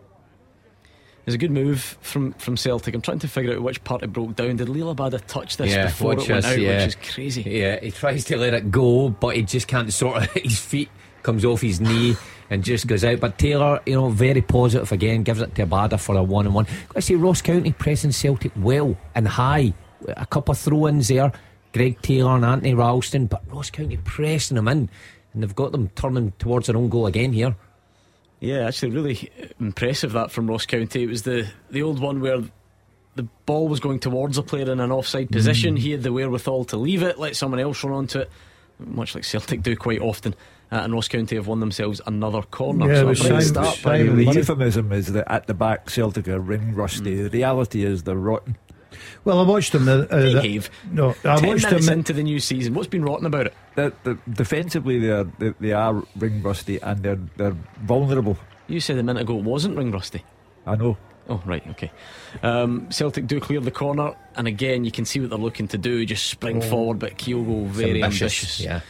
It's 1.26 1.34
a 1.34 1.38
good 1.38 1.52
move 1.52 1.96
from, 2.02 2.32
from 2.34 2.56
Celtic. 2.58 2.94
I'm 2.94 3.00
trying 3.00 3.20
to 3.20 3.28
figure 3.28 3.54
out 3.54 3.62
which 3.62 3.82
part 3.82 4.02
it 4.02 4.12
broke 4.12 4.36
down. 4.36 4.56
Did 4.56 4.68
Liel 4.68 4.94
Abada 4.94 5.24
touch 5.26 5.56
this 5.56 5.72
yeah, 5.72 5.86
before 5.86 6.12
it 6.12 6.28
went 6.28 6.44
out, 6.44 6.58
yeah. 6.58 6.84
which 6.84 6.88
is 6.88 7.14
crazy? 7.14 7.42
Yeah, 7.42 7.80
he 7.80 7.90
tries 7.92 8.26
to 8.26 8.36
let 8.36 8.52
it 8.52 8.70
go, 8.70 9.08
but 9.08 9.34
he 9.34 9.42
just 9.42 9.66
can't 9.66 9.90
sort 9.90 10.22
of. 10.22 10.30
His 10.34 10.60
feet 10.60 10.90
comes 11.22 11.44
off 11.44 11.62
his 11.62 11.80
knee 11.80 12.14
and 12.50 12.64
just 12.64 12.86
goes 12.86 13.04
out. 13.04 13.20
But 13.20 13.38
Taylor, 13.38 13.80
you 13.86 13.94
know, 13.94 14.08
very 14.10 14.42
positive 14.42 14.92
again, 14.92 15.22
gives 15.22 15.40
it 15.40 15.54
to 15.56 15.66
Abada 15.66 15.98
for 15.98 16.16
a 16.16 16.22
one 16.22 16.46
and 16.46 16.54
one. 16.54 16.66
I 16.94 17.00
see 17.00 17.14
Ross 17.14 17.42
County 17.42 17.72
pressing 17.72 18.12
Celtic 18.12 18.52
well 18.56 18.96
and 19.14 19.26
high. 19.26 19.74
A 20.08 20.26
couple 20.26 20.52
of 20.52 20.58
throw 20.58 20.88
ins 20.88 21.08
there. 21.08 21.32
Greg 21.72 22.00
Taylor 22.02 22.36
and 22.36 22.44
Anthony 22.44 22.74
Ralston, 22.74 23.26
but 23.26 23.42
Ross 23.48 23.70
County 23.70 23.96
pressing 23.96 24.54
them 24.54 24.68
in, 24.68 24.88
and 25.32 25.42
they've 25.42 25.54
got 25.54 25.72
them 25.72 25.88
turning 25.96 26.32
towards 26.38 26.68
their 26.68 26.76
own 26.76 26.88
goal 26.88 27.06
again 27.06 27.32
here. 27.32 27.56
Yeah, 28.38 28.68
actually, 28.68 28.90
really 28.90 29.30
impressive 29.58 30.12
that 30.12 30.30
from 30.30 30.46
Ross 30.46 30.66
County. 30.66 31.02
It 31.02 31.08
was 31.08 31.22
the 31.22 31.48
the 31.70 31.82
old 31.82 31.98
one 31.98 32.20
where 32.20 32.42
the 33.16 33.22
ball 33.46 33.68
was 33.68 33.80
going 33.80 34.00
towards 34.00 34.38
a 34.38 34.42
player 34.42 34.70
in 34.70 34.80
an 34.80 34.92
offside 34.92 35.30
position. 35.30 35.76
Mm. 35.76 35.78
He 35.78 35.90
had 35.92 36.02
the 36.02 36.12
wherewithal 36.12 36.64
to 36.66 36.76
leave 36.76 37.02
it, 37.02 37.18
let 37.18 37.36
someone 37.36 37.60
else 37.60 37.82
run 37.82 37.94
onto 37.94 38.20
it, 38.20 38.30
much 38.78 39.14
like 39.14 39.24
Celtic 39.24 39.62
do 39.62 39.76
quite 39.76 40.00
often. 40.00 40.34
Uh, 40.74 40.82
and 40.82 40.92
Ross 40.92 41.06
County 41.06 41.36
have 41.36 41.46
won 41.46 41.60
themselves 41.60 42.00
another 42.04 42.42
corner. 42.42 42.92
Yeah, 42.92 43.14
so 43.14 43.38
start, 43.38 43.78
the 43.84 44.28
euphemism 44.34 44.90
is 44.90 45.12
that 45.12 45.30
at 45.30 45.46
the 45.46 45.54
back 45.54 45.88
Celtic 45.88 46.26
are 46.26 46.40
ring 46.40 46.74
rusty. 46.74 47.14
Mm. 47.14 47.30
The 47.30 47.38
reality 47.38 47.84
is 47.84 48.02
they're 48.02 48.16
rotten. 48.16 48.56
Well, 49.24 49.38
I 49.38 49.44
watched 49.44 49.70
them. 49.70 49.88
Uh, 49.88 49.98
the, 49.98 50.68
no, 50.90 51.10
I 51.24 51.36
Ten 51.36 51.48
watched 51.48 51.70
them 51.70 51.88
into 51.88 52.12
the 52.12 52.24
new 52.24 52.40
season. 52.40 52.74
What's 52.74 52.88
been 52.88 53.04
rotten 53.04 53.24
about 53.24 53.46
it? 53.46 53.54
The, 53.76 53.92
the, 54.02 54.18
defensively, 54.28 54.98
they 54.98 55.10
are 55.10 55.24
they, 55.38 55.54
they, 55.60 55.72
are 55.72 56.02
ring 56.16 56.42
rusty 56.42 56.82
and 56.82 57.04
they're 57.04 57.20
they're 57.36 57.56
vulnerable. 57.82 58.36
You 58.66 58.80
said 58.80 58.98
a 58.98 59.04
minute 59.04 59.22
ago 59.22 59.38
it 59.38 59.44
wasn't 59.44 59.76
ring 59.76 59.92
rusty. 59.92 60.24
I 60.66 60.74
know. 60.74 60.96
Oh 61.28 61.40
right, 61.46 61.64
okay. 61.68 61.92
Um, 62.42 62.90
Celtic 62.90 63.28
do 63.28 63.38
clear 63.38 63.60
the 63.60 63.70
corner, 63.70 64.14
and 64.34 64.48
again 64.48 64.84
you 64.84 64.90
can 64.90 65.04
see 65.04 65.20
what 65.20 65.30
they're 65.30 65.38
looking 65.38 65.68
to 65.68 65.78
do. 65.78 66.04
Just 66.04 66.26
spring 66.26 66.58
oh. 66.58 66.68
forward, 66.68 66.98
but 66.98 67.16
Kyogo 67.16 67.64
very 67.66 68.02
ambitious. 68.02 68.60
ambitious. 68.60 68.60
Yeah. 68.60 68.80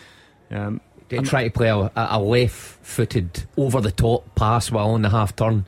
Um, 0.51 0.81
they 1.09 1.19
try 1.19 1.45
to 1.45 1.51
play 1.51 1.69
a, 1.69 1.91
a 1.95 2.19
left-footed, 2.21 3.45
over-the-top 3.57 4.35
pass 4.35 4.71
while 4.71 4.91
on 4.91 5.03
the 5.03 5.11
half 5.11 5.37
turn. 5.37 5.67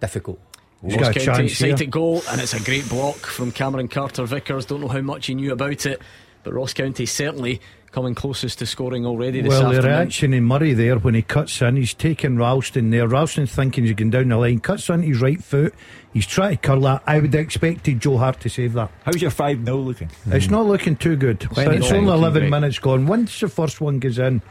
Difficult. 0.00 0.40
He's 0.84 0.96
got 0.96 1.16
a 1.16 1.20
chance 1.20 1.58
Celtic 1.58 1.90
goal, 1.90 2.22
and 2.30 2.40
it's 2.40 2.54
a 2.54 2.62
great 2.62 2.88
block 2.88 3.16
from 3.16 3.50
Cameron 3.50 3.88
Carter 3.88 4.24
Vickers. 4.24 4.66
Don't 4.66 4.80
know 4.80 4.88
how 4.88 5.00
much 5.00 5.26
he 5.26 5.34
knew 5.34 5.52
about 5.52 5.86
it, 5.86 6.00
but 6.44 6.54
Ross 6.54 6.72
County 6.72 7.04
certainly 7.04 7.60
coming 7.90 8.14
closest 8.14 8.58
to 8.58 8.66
scoring 8.66 9.06
already 9.06 9.40
this 9.40 9.50
well, 9.50 9.66
afternoon. 9.66 9.82
the 9.82 9.88
reaction 9.88 10.34
in 10.34 10.44
Murray 10.44 10.74
there 10.74 10.98
when 10.98 11.14
he 11.14 11.22
cuts 11.22 11.60
in, 11.62 11.76
he's 11.76 11.94
taking 11.94 12.36
Ralston 12.36 12.90
there. 12.90 13.08
Ralston's 13.08 13.52
thinking 13.52 13.84
he's 13.84 13.94
going 13.94 14.10
down 14.10 14.28
the 14.28 14.36
line, 14.36 14.60
cuts 14.60 14.88
on 14.90 15.02
his 15.02 15.20
right 15.20 15.42
foot. 15.42 15.74
He's 16.12 16.26
trying 16.26 16.56
to 16.56 16.56
curl 16.58 16.80
that. 16.82 17.02
I 17.06 17.18
would 17.18 17.32
have 17.32 17.42
expected 17.42 18.00
Joe 18.00 18.18
Hart 18.18 18.40
to 18.40 18.48
save 18.48 18.74
that. 18.74 18.90
How's 19.04 19.20
your 19.20 19.30
5 19.30 19.64
0 19.64 19.76
looking? 19.78 20.10
It's 20.26 20.46
mm. 20.46 20.50
not 20.50 20.66
looking 20.66 20.96
too 20.96 21.16
good. 21.16 21.48
it's 21.56 21.92
only 21.92 22.12
11 22.12 22.50
minutes 22.50 22.78
gone. 22.78 23.06
Once 23.06 23.40
the 23.40 23.48
first 23.48 23.80
one 23.80 23.98
goes 23.98 24.18
in, 24.18 24.42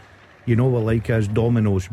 you 0.47 0.55
know 0.55 0.65
what 0.65 0.83
like 0.83 1.09
as 1.09 1.27
dominoes. 1.27 1.87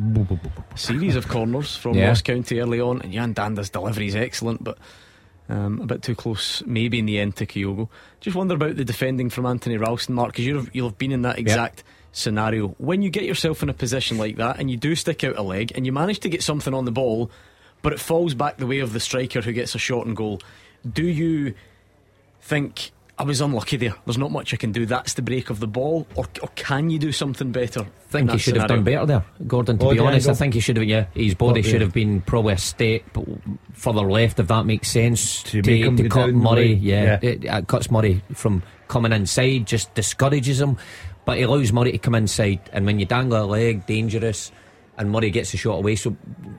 Series 0.77 1.17
of 1.17 1.29
corners 1.29 1.77
from 1.77 1.95
yeah. 1.95 2.09
Ross 2.09 2.23
County 2.23 2.61
early 2.61 2.81
on, 2.81 3.03
and 3.03 3.13
Yan 3.13 3.35
Dhanda's 3.35 3.69
delivery 3.69 4.07
is 4.07 4.15
excellent, 4.15 4.63
but 4.63 4.79
um, 5.49 5.81
a 5.81 5.87
bit 5.87 6.03
too 6.03 6.15
close, 6.15 6.63
maybe 6.65 7.01
in 7.01 7.07
the 7.07 7.19
end 7.19 7.37
to 7.37 7.47
Kyogo. 7.47 7.89
Just 8.21 8.37
wonder 8.37 8.55
about 8.55 8.77
the 8.77 8.85
defending 8.85 9.29
from 9.29 9.45
Anthony 9.45 9.77
Ralston, 9.77 10.15
Mark, 10.15 10.33
because 10.33 10.47
you've, 10.47 10.71
you'll 10.73 10.89
have 10.89 10.99
been 10.99 11.11
in 11.11 11.23
that 11.23 11.39
exact 11.39 11.81
yeah. 11.81 11.93
scenario. 12.13 12.69
When 12.79 13.03
you 13.03 13.11
get 13.11 13.25
yourself 13.25 13.63
in 13.63 13.69
a 13.69 13.75
position 13.75 14.19
like 14.19 14.37
that 14.37 14.59
and 14.61 14.71
you 14.71 14.77
do 14.77 14.95
stick 14.95 15.25
out 15.25 15.37
a 15.37 15.43
leg 15.43 15.73
and 15.75 15.85
you 15.85 15.93
manage 15.93 16.21
to 16.21 16.29
get 16.29 16.43
something 16.43 16.73
on 16.73 16.85
the 16.85 16.93
ball, 16.93 17.33
but 17.83 17.93
it 17.93 18.01
falls 18.01 18.35
back 18.35 18.57
the 18.57 18.69
way 18.69 18.79
of 18.79 18.93
the 18.93 19.01
striker 19.01 19.41
who 19.41 19.53
gets 19.53 19.75
a 19.75 19.79
shot 19.79 20.07
and 20.07 20.17
goal, 20.17 20.41
do 20.91 21.05
you 21.05 21.55
think 22.41 22.93
I 23.17 23.23
was 23.23 23.41
unlucky 23.41 23.77
there. 23.77 23.95
There's 24.05 24.19
not 24.19 24.33
much 24.33 24.53
I 24.53 24.57
can 24.57 24.73
do. 24.73 24.87
That's 24.87 25.15
the 25.15 25.23
break 25.23 25.49
of 25.49 25.61
the 25.61 25.69
ball, 25.69 26.07
or, 26.17 26.25
or 26.43 26.49
can 26.57 26.91
you 26.91 26.99
do 26.99 27.12
something 27.12 27.53
better? 27.53 27.83
I 27.83 27.85
think 28.09 28.31
he 28.33 28.39
should 28.39 28.55
scenario? 28.55 28.61
have 28.62 28.69
done 28.69 28.85
better 28.85 29.07
there, 29.07 29.25
Gordon. 29.47 29.79
To 29.79 29.87
oh, 29.87 29.93
be 29.93 29.99
honest, 30.01 30.29
I 30.29 30.35
think 30.35 30.55
he 30.55 30.61
should 30.61 30.77
have. 30.77 30.85
Yeah, 30.85 31.07
his 31.15 31.35
body 31.35 31.62
should 31.62 31.81
have 31.81 31.93
been 31.93 32.23
probably 32.23 32.55
a 32.55 32.59
step 32.59 33.03
further 33.73 34.01
left, 34.01 34.41
if 34.41 34.49
that 34.49 34.67
makes 34.67 34.89
sense. 34.89 35.45
To, 35.45 35.62
to, 35.62 35.97
to 35.97 36.09
cut 36.09 36.31
Murray, 36.31 36.73
yeah, 36.73 37.19
yeah. 37.23 37.31
It, 37.31 37.45
it 37.45 37.69
cuts 37.69 37.89
Murray 37.89 38.23
from 38.33 38.65
coming 38.89 39.12
inside, 39.12 39.67
just 39.67 39.95
discourages 39.95 40.61
him. 40.61 40.77
But 41.25 41.39
he 41.39 41.45
allows 41.45 41.73
Murray 41.73 41.93
to 41.93 41.99
come 41.99 42.17
inside, 42.17 42.69
and 42.73 42.85
when 42.85 42.99
you 42.99 43.07
dangle 43.07 43.45
a 43.45 43.47
leg, 43.47 43.87
dangerous 43.87 44.51
and 44.97 45.11
Murray 45.11 45.30
gets 45.30 45.53
the 45.53 45.59
shot 45.59 45.76
away. 45.76 45.97
So 45.97 46.16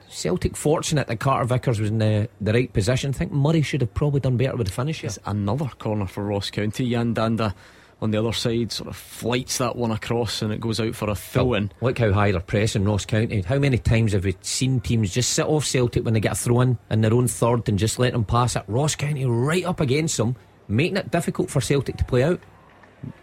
Celtic 0.09 0.55
fortunate 0.55 1.07
that 1.07 1.19
Carter 1.19 1.45
Vickers 1.45 1.79
was 1.79 1.89
in 1.89 1.99
the, 1.99 2.29
the 2.41 2.53
right 2.53 2.71
position. 2.71 3.11
I 3.11 3.13
think 3.13 3.31
Murray 3.31 3.61
should 3.61 3.81
have 3.81 3.93
probably 3.93 4.19
done 4.19 4.37
better 4.37 4.55
with 4.55 4.67
the 4.67 4.73
finish. 4.73 5.03
It's 5.03 5.19
another 5.25 5.67
corner 5.79 6.05
for 6.05 6.23
Ross 6.23 6.49
County. 6.49 6.85
Yan 6.85 7.13
Dhanda 7.13 7.53
on 8.01 8.11
the 8.11 8.19
other 8.19 8.33
side 8.33 8.71
sort 8.71 8.89
of 8.89 8.95
flights 8.95 9.57
that 9.59 9.75
one 9.75 9.91
across 9.91 10.41
and 10.41 10.51
it 10.51 10.59
goes 10.59 10.79
out 10.79 10.95
for 10.95 11.09
a 11.09 11.15
throw 11.15 11.53
in. 11.53 11.71
Look 11.81 11.97
how 11.97 12.11
high 12.11 12.31
they're 12.31 12.41
pressing 12.41 12.83
Ross 12.83 13.05
County. 13.05 13.41
How 13.41 13.57
many 13.57 13.77
times 13.77 14.13
have 14.13 14.25
we 14.25 14.35
seen 14.41 14.79
teams 14.79 15.13
just 15.13 15.31
sit 15.31 15.45
off 15.45 15.65
Celtic 15.65 16.03
when 16.03 16.13
they 16.13 16.19
get 16.19 16.33
a 16.33 16.35
throw 16.35 16.61
in 16.61 16.77
in 16.89 17.01
their 17.01 17.13
own 17.13 17.27
third 17.27 17.67
and 17.69 17.79
just 17.79 17.99
let 17.99 18.13
them 18.13 18.25
pass 18.25 18.55
it? 18.55 18.63
Ross 18.67 18.95
County 18.95 19.25
right 19.25 19.65
up 19.65 19.79
against 19.79 20.17
them, 20.17 20.35
making 20.67 20.97
it 20.97 21.11
difficult 21.11 21.49
for 21.49 21.61
Celtic 21.61 21.97
to 21.97 22.05
play 22.05 22.23
out. 22.23 22.41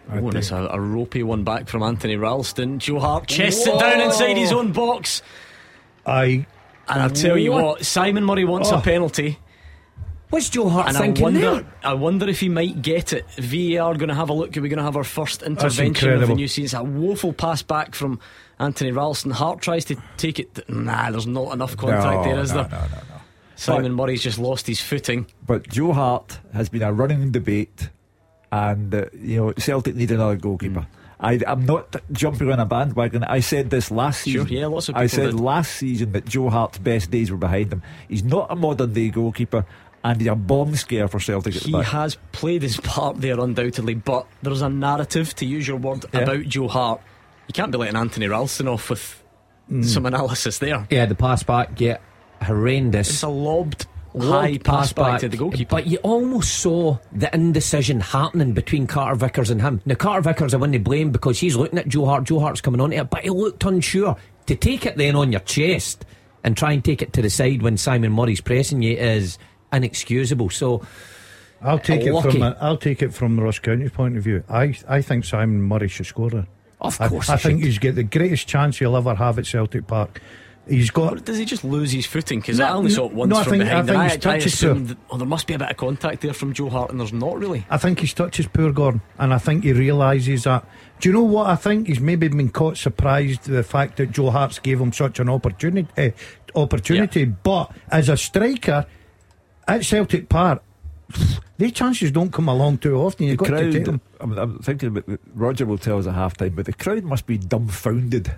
Oh, 0.09 0.29
and 0.29 0.35
a, 0.35 0.73
a, 0.73 0.79
ropey 0.79 1.23
one 1.23 1.43
back 1.43 1.67
from 1.67 1.83
Anthony 1.83 2.15
Ralston. 2.15 2.79
Joe 2.79 2.99
Hart 2.99 3.27
chests 3.27 3.67
Whoa. 3.67 3.75
it 3.75 3.79
down 3.79 4.01
inside 4.01 4.37
his 4.37 4.51
own 4.51 4.71
box. 4.71 5.21
I. 6.05 6.45
And 6.87 7.01
I'll 7.01 7.09
tell 7.09 7.37
you 7.37 7.51
what, 7.51 7.85
Simon 7.85 8.25
Murray 8.25 8.43
wants 8.43 8.69
oh. 8.71 8.77
a 8.77 8.81
penalty. 8.81 9.39
What's 10.29 10.49
Joe 10.49 10.67
Hart 10.67 10.87
and 10.87 10.97
thinking 10.97 11.21
I 11.21 11.25
wonder, 11.25 11.39
there? 11.41 11.73
I 11.83 11.93
wonder 11.93 12.27
if 12.27 12.39
he 12.39 12.49
might 12.49 12.81
get 12.81 13.13
it. 13.13 13.29
VAR 13.37 13.93
going 13.93 14.09
to 14.09 14.15
have 14.15 14.29
a 14.29 14.33
look. 14.33 14.57
Are 14.57 14.61
we 14.61 14.67
going 14.67 14.79
to 14.79 14.83
have 14.83 14.97
our 14.97 15.03
first 15.03 15.43
intervention 15.43 16.09
of 16.11 16.27
the 16.27 16.33
new 16.33 16.47
season? 16.47 16.63
It's 16.65 16.73
a 16.73 16.83
woeful 16.83 17.33
pass 17.33 17.61
back 17.61 17.93
from 17.93 18.19
Anthony 18.59 18.91
Ralston. 18.91 19.29
Hart 19.29 19.61
tries 19.61 19.85
to 19.85 19.95
take 20.17 20.39
it. 20.39 20.67
Nah, 20.67 21.11
there's 21.11 21.27
not 21.27 21.53
enough 21.53 21.77
contact 21.77 22.03
no, 22.03 22.23
there, 22.23 22.39
is 22.41 22.51
no, 22.51 22.63
there? 22.63 22.71
No, 22.71 22.77
no, 22.79 23.01
no. 23.09 23.21
Simon 23.55 23.95
but, 23.95 24.03
Murray's 24.03 24.23
just 24.23 24.39
lost 24.39 24.65
his 24.65 24.81
footing. 24.81 25.27
But 25.45 25.69
Joe 25.69 25.93
Hart 25.93 26.39
has 26.51 26.67
been 26.67 26.81
a 26.81 26.91
running 26.91 27.31
debate 27.31 27.89
and 28.53 28.93
uh, 28.93 29.05
you 29.13 29.37
know 29.37 29.53
Celtic 29.57 29.95
need 29.95 30.11
another 30.11 30.35
goalkeeper. 30.35 30.81
Mm. 30.81 30.87
I, 31.19 31.51
am 31.51 31.65
not 31.65 31.95
jumping 32.11 32.51
on 32.51 32.59
a 32.59 32.65
bandwagon. 32.65 33.23
I 33.23 33.39
said 33.39 33.69
this 33.69 33.89
last 33.89 34.21
season. 34.21 34.45
Sure, 34.45 34.57
yeah, 34.57 34.67
lots 34.67 34.89
of 34.89 34.95
people 34.95 35.03
I 35.03 35.07
said 35.07 35.31
did. 35.31 35.39
last 35.39 35.71
season 35.71 36.11
that 36.11 36.25
Joe 36.25 36.49
Hart's 36.49 36.77
best 36.77 37.09
days 37.09 37.31
were 37.31 37.37
behind 37.37 37.73
him. 37.73 37.81
He's 38.07 38.23
not 38.23 38.51
a 38.51 38.55
modern 38.55 38.93
day 38.93 39.09
goalkeeper, 39.09 39.65
and 40.03 40.19
he's 40.19 40.29
a 40.29 40.35
bomb 40.35 40.75
scare 40.75 41.07
for 41.07 41.19
Celtic. 41.19 41.55
He 41.55 41.71
has 41.71 42.17
played 42.31 42.61
his 42.61 42.77
part 42.77 43.21
there 43.21 43.39
undoubtedly, 43.39 43.95
but 43.95 44.27
there's 44.43 44.61
a 44.61 44.69
narrative, 44.69 45.33
to 45.35 45.45
use 45.45 45.67
your 45.67 45.77
word, 45.77 46.05
yeah. 46.13 46.19
about 46.19 46.43
Joe 46.43 46.67
Hart. 46.67 47.01
You 47.47 47.53
can't 47.53 47.71
be 47.71 47.77
letting 47.77 47.95
Anthony 47.95 48.27
Ralston 48.27 48.67
off 48.67 48.89
with 48.89 49.23
mm. 49.71 49.83
some 49.83 50.05
analysis 50.05 50.59
there. 50.59 50.85
Yeah, 50.91 51.05
the 51.05 51.15
pass 51.15 51.41
back, 51.41 51.79
yeah, 51.79 51.97
horrendous. 52.41 53.09
It's 53.09 53.23
a 53.23 53.29
lobbed 53.29 53.87
high 54.19 54.57
pass, 54.57 54.93
back, 54.93 55.13
back, 55.13 55.19
to 55.21 55.29
the 55.29 55.37
goalkeeper. 55.37 55.69
But 55.69 55.87
you 55.87 55.97
almost 55.99 56.59
saw 56.59 56.97
the 57.11 57.33
indecision 57.33 57.99
happening 57.99 58.53
between 58.53 58.87
Carter 58.87 59.15
Vickers 59.15 59.49
and 59.49 59.61
him. 59.61 59.81
Now, 59.85 59.95
Carter 59.95 60.21
Vickers, 60.21 60.53
I 60.53 60.57
wouldn't 60.57 60.83
blame 60.83 61.11
because 61.11 61.39
he's 61.39 61.55
looking 61.55 61.79
at 61.79 61.87
Joe 61.87 62.05
Hart. 62.05 62.25
Joe 62.25 62.39
Hart's 62.39 62.61
coming 62.61 62.81
on 62.81 62.91
to 62.91 62.97
it, 62.97 63.09
but 63.09 63.23
he 63.23 63.29
looked 63.29 63.63
unsure. 63.63 64.15
To 64.47 64.55
take 64.55 64.85
it 64.85 64.97
then 64.97 65.15
on 65.15 65.31
your 65.31 65.41
chest 65.41 66.05
and 66.43 66.57
try 66.57 66.73
and 66.73 66.83
take 66.83 67.01
it 67.01 67.13
to 67.13 67.21
the 67.21 67.29
side 67.29 67.61
when 67.61 67.77
Simon 67.77 68.11
Murray's 68.11 68.41
pressing 68.41 68.81
you 68.81 68.97
is 68.97 69.37
inexcusable. 69.71 70.49
So. 70.49 70.85
I'll 71.61 71.79
take 71.79 72.01
it 72.01 72.21
from 72.21 72.41
a, 72.41 72.57
I'll 72.59 72.77
take 72.77 73.01
it 73.01 73.13
from 73.13 73.39
Ross 73.39 73.59
County's 73.59 73.91
point 73.91 74.17
of 74.17 74.23
view. 74.23 74.43
I 74.49 74.75
I 74.85 75.01
think 75.01 75.23
Simon 75.23 75.61
Murray 75.61 75.87
should 75.87 76.05
score 76.05 76.29
there. 76.29 76.47
Of 76.81 76.99
course, 76.99 77.29
I, 77.29 77.35
I 77.35 77.37
think 77.37 77.63
he's 77.63 77.79
got 77.79 77.95
the 77.95 78.03
greatest 78.03 78.47
chance 78.47 78.79
he'll 78.79 78.97
ever 78.97 79.15
have 79.15 79.39
at 79.39 79.45
Celtic 79.45 79.87
Park. 79.87 80.21
He's 80.67 80.91
got. 80.91 81.25
does 81.25 81.37
he 81.37 81.43
just 81.43 81.65
lose 81.65 81.91
his 81.91 82.05
footing? 82.05 82.39
Because 82.39 82.59
no, 82.59 82.65
I 82.65 82.71
only 82.71 82.89
saw 82.89 83.05
it 83.05 83.13
once 83.13 83.29
no, 83.29 83.43
from 83.43 83.51
think, 83.51 83.63
behind. 83.63 83.89
I, 83.91 84.09
think 84.09 84.25
I, 84.25 84.33
I 84.33 84.35
assumed 84.37 84.87
that, 84.89 84.97
oh, 85.09 85.17
there 85.17 85.27
must 85.27 85.45
be 85.45 85.53
a 85.53 85.59
bit 85.59 85.69
of 85.69 85.75
contact 85.75 86.21
there 86.21 86.33
from 86.33 86.53
Joe 86.53 86.69
Hart, 86.69 86.89
and 86.89 86.99
there's 86.99 87.11
not 87.11 87.37
really. 87.37 87.65
I 87.69 87.77
think 87.77 87.99
his 87.99 88.13
touch 88.13 88.39
is 88.39 88.47
poor, 88.47 88.71
Gordon, 88.71 89.01
and 89.19 89.33
I 89.33 89.39
think 89.39 89.65
he 89.65 89.73
realises 89.73 90.45
that. 90.45 90.65
Do 91.01 91.09
you 91.09 91.13
know 91.13 91.23
what 91.23 91.47
I 91.47 91.57
think? 91.57 91.87
He's 91.87 91.99
maybe 91.99 92.29
been 92.29 92.49
caught 92.49 92.77
surprised 92.77 93.47
by 93.47 93.53
the 93.53 93.63
fact 93.63 93.97
that 93.97 94.11
Joe 94.11 94.29
Hart's 94.29 94.59
gave 94.59 94.79
him 94.79 94.93
such 94.93 95.19
an 95.19 95.29
opportunity. 95.29 95.89
Uh, 95.97 96.11
opportunity, 96.55 97.21
yeah. 97.21 97.33
but 97.43 97.71
as 97.91 98.07
a 98.07 98.15
striker 98.15 98.85
at 99.67 99.83
Celtic 99.83 100.29
Park, 100.29 100.63
these 101.57 101.73
chances 101.73 102.11
don't 102.11 102.31
come 102.31 102.47
along 102.47 102.77
too 102.77 102.95
often. 102.95 103.27
You've 103.27 103.37
the 103.37 103.43
got 103.43 103.49
crowd, 103.49 103.59
to 103.59 103.71
take 103.73 103.85
them. 103.85 104.01
I'm, 104.21 104.37
I'm 104.37 104.59
thinking 104.59 104.95
about 104.95 105.19
Roger 105.33 105.65
will 105.65 105.77
tell 105.77 105.99
us 105.99 106.07
at 106.07 106.13
half 106.13 106.37
time, 106.37 106.55
but 106.55 106.65
the 106.65 106.73
crowd 106.73 107.03
must 107.03 107.25
be 107.25 107.37
dumbfounded 107.37 108.33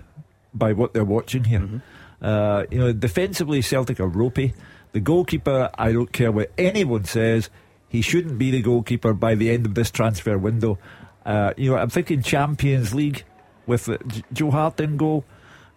by 0.52 0.72
what 0.72 0.92
they're 0.92 1.04
watching 1.04 1.44
here. 1.44 1.60
Mm-hmm. 1.60 1.78
Uh, 2.20 2.64
you 2.70 2.78
know, 2.78 2.92
defensively, 2.92 3.62
Celtic 3.62 4.00
are 4.00 4.08
ropey. 4.08 4.54
The 4.92 5.00
goalkeeper, 5.00 5.70
I 5.76 5.92
don't 5.92 6.12
care 6.12 6.32
what 6.32 6.50
anyone 6.56 7.04
says, 7.04 7.50
he 7.88 8.00
shouldn't 8.00 8.38
be 8.38 8.50
the 8.50 8.62
goalkeeper 8.62 9.12
by 9.12 9.34
the 9.34 9.50
end 9.50 9.66
of 9.66 9.74
this 9.74 9.90
transfer 9.90 10.36
window. 10.38 10.78
Uh, 11.24 11.52
you 11.56 11.70
know, 11.70 11.76
I'm 11.76 11.90
thinking 11.90 12.22
Champions 12.22 12.94
League 12.94 13.24
with 13.66 13.88
uh, 13.88 13.98
Joe 14.32 14.50
Hart 14.50 14.80
in 14.80 14.96
goal. 14.96 15.24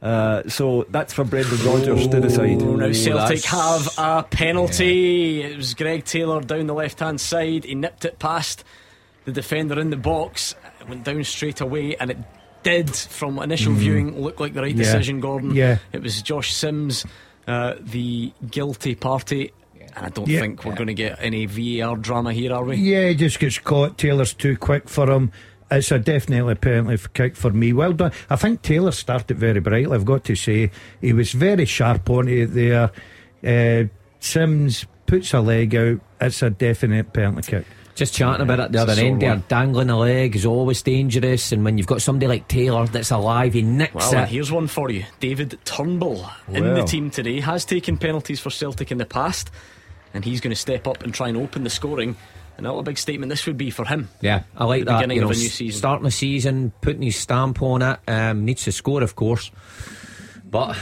Uh, 0.01 0.47
so 0.47 0.85
that's 0.89 1.13
for 1.13 1.25
Brendan 1.25 1.57
Rodgers 1.65 2.07
oh, 2.07 2.11
to 2.11 2.21
decide. 2.21 2.61
Now 2.61 2.91
Celtic 2.93 3.43
have 3.45 3.89
a 3.97 4.23
penalty. 4.23 5.41
Yeah. 5.41 5.47
It 5.47 5.57
was 5.57 5.73
Greg 5.73 6.05
Taylor 6.05 6.39
down 6.41 6.67
the 6.67 6.73
left 6.73 6.99
hand 6.99 7.19
side. 7.19 7.65
He 7.65 7.75
nipped 7.75 8.05
it 8.05 8.17
past 8.17 8.63
the 9.25 9.31
defender 9.31 9.77
in 9.79 9.89
the 9.89 9.97
box. 9.97 10.55
It 10.79 10.87
went 10.87 11.03
down 11.03 11.23
straight 11.25 11.59
away, 11.59 11.97
and 11.97 12.11
it 12.11 12.17
did, 12.63 12.89
from 12.95 13.39
initial 13.39 13.73
viewing, 13.73 14.21
look 14.21 14.39
like 14.39 14.53
the 14.53 14.61
right 14.61 14.75
Yeah. 14.75 14.83
decision, 14.83 15.19
Gordon. 15.19 15.55
Yeah. 15.55 15.77
It 15.93 16.01
was 16.01 16.21
Josh 16.21 16.53
Sims, 16.53 17.05
uh, 17.47 17.75
the 17.79 18.31
guilty 18.49 18.95
party. 18.95 19.51
And 19.95 20.05
I 20.05 20.09
don't 20.09 20.27
Yeah. 20.27 20.41
think 20.41 20.63
we're 20.65 20.75
going 20.75 20.87
to 20.87 20.93
get 20.93 21.17
any 21.19 21.45
VAR 21.47 21.95
drama 21.97 22.31
here, 22.33 22.53
are 22.53 22.63
we? 22.63 22.75
Yeah, 22.77 23.07
he 23.09 23.15
just 23.15 23.39
gets 23.39 23.57
caught. 23.57 23.97
Taylor's 23.97 24.33
too 24.33 24.55
quick 24.55 24.87
for 24.87 25.09
him. 25.11 25.31
It's 25.71 25.91
a 25.91 25.99
definitely 25.99 26.55
penalty 26.55 26.93
f- 26.95 27.13
kick 27.13 27.35
for 27.35 27.51
me. 27.51 27.73
Well 27.73 27.93
done. 27.93 28.11
I 28.29 28.35
think 28.35 28.61
Taylor 28.61 28.91
started 28.91 29.37
very 29.37 29.59
brightly. 29.59 29.95
I've 29.95 30.05
got 30.05 30.23
to 30.25 30.35
say 30.35 30.71
he 31.01 31.13
was 31.13 31.31
very 31.31 31.65
sharp 31.65 32.09
on 32.09 32.27
it 32.27 32.47
there. 32.53 32.91
Uh, 33.45 33.87
Sims 34.19 34.85
puts 35.05 35.33
a 35.33 35.41
leg 35.41 35.75
out. 35.75 35.99
It's 36.21 36.41
a 36.43 36.49
definite 36.49 37.13
penalty 37.13 37.51
kick. 37.51 37.65
Just 37.99 38.13
chatting 38.13 38.41
about 38.41 38.59
it 38.59 38.63
at 38.63 38.71
the 38.71 38.79
other 38.81 38.93
end 38.93 39.21
there, 39.21 39.43
dangling 39.49 39.89
a 39.89 39.97
leg 39.99 40.33
is 40.35 40.45
always 40.45 40.81
dangerous. 40.81 41.51
And 41.51 41.65
when 41.65 41.77
you've 41.77 41.85
got 41.85 42.01
somebody 42.01 42.27
like 42.27 42.47
Taylor 42.47 42.87
that's 42.87 43.11
alive, 43.11 43.53
he 43.53 43.61
nicks 43.61 43.93
Well, 43.93 44.23
it. 44.23 44.29
here's 44.29 44.51
one 44.51 44.67
for 44.67 44.89
you. 44.89 45.03
David 45.19 45.59
Turnbull 45.65 46.29
in 46.47 46.63
the 46.75 46.83
team 46.83 47.09
today 47.09 47.41
has 47.41 47.65
taken 47.65 47.97
penalties 47.97 48.39
for 48.39 48.49
Celtic 48.49 48.89
in 48.91 48.97
the 48.99 49.05
past, 49.05 49.51
and 50.13 50.23
he's 50.23 50.39
going 50.39 50.51
to 50.51 50.55
step 50.59 50.87
up 50.87 51.03
and 51.03 51.13
try 51.13 51.27
and 51.27 51.37
open 51.37 51.65
the 51.65 51.69
scoring. 51.69 52.15
And 52.57 52.65
what 52.67 52.79
a 52.79 52.83
big 52.83 52.97
statement 52.97 53.29
this 53.29 53.45
would 53.45 53.57
be 53.57 53.69
for 53.69 53.83
him. 53.85 54.07
Yeah, 54.21 54.43
I 54.55 54.63
like 54.65 54.81
The 54.81 54.91
that. 54.91 54.97
beginning 54.99 55.15
you 55.17 55.21
know, 55.23 55.29
a 55.29 55.33
new 55.33 55.49
season. 55.49 55.77
starting 55.77 56.03
the 56.05 56.11
season, 56.11 56.71
putting 56.81 57.01
his 57.01 57.17
stamp 57.17 57.61
on 57.61 57.81
it. 57.81 57.99
Um, 58.07 58.45
needs 58.45 58.63
to 58.63 58.71
score, 58.71 59.03
of 59.03 59.15
course, 59.15 59.51
but 60.49 60.77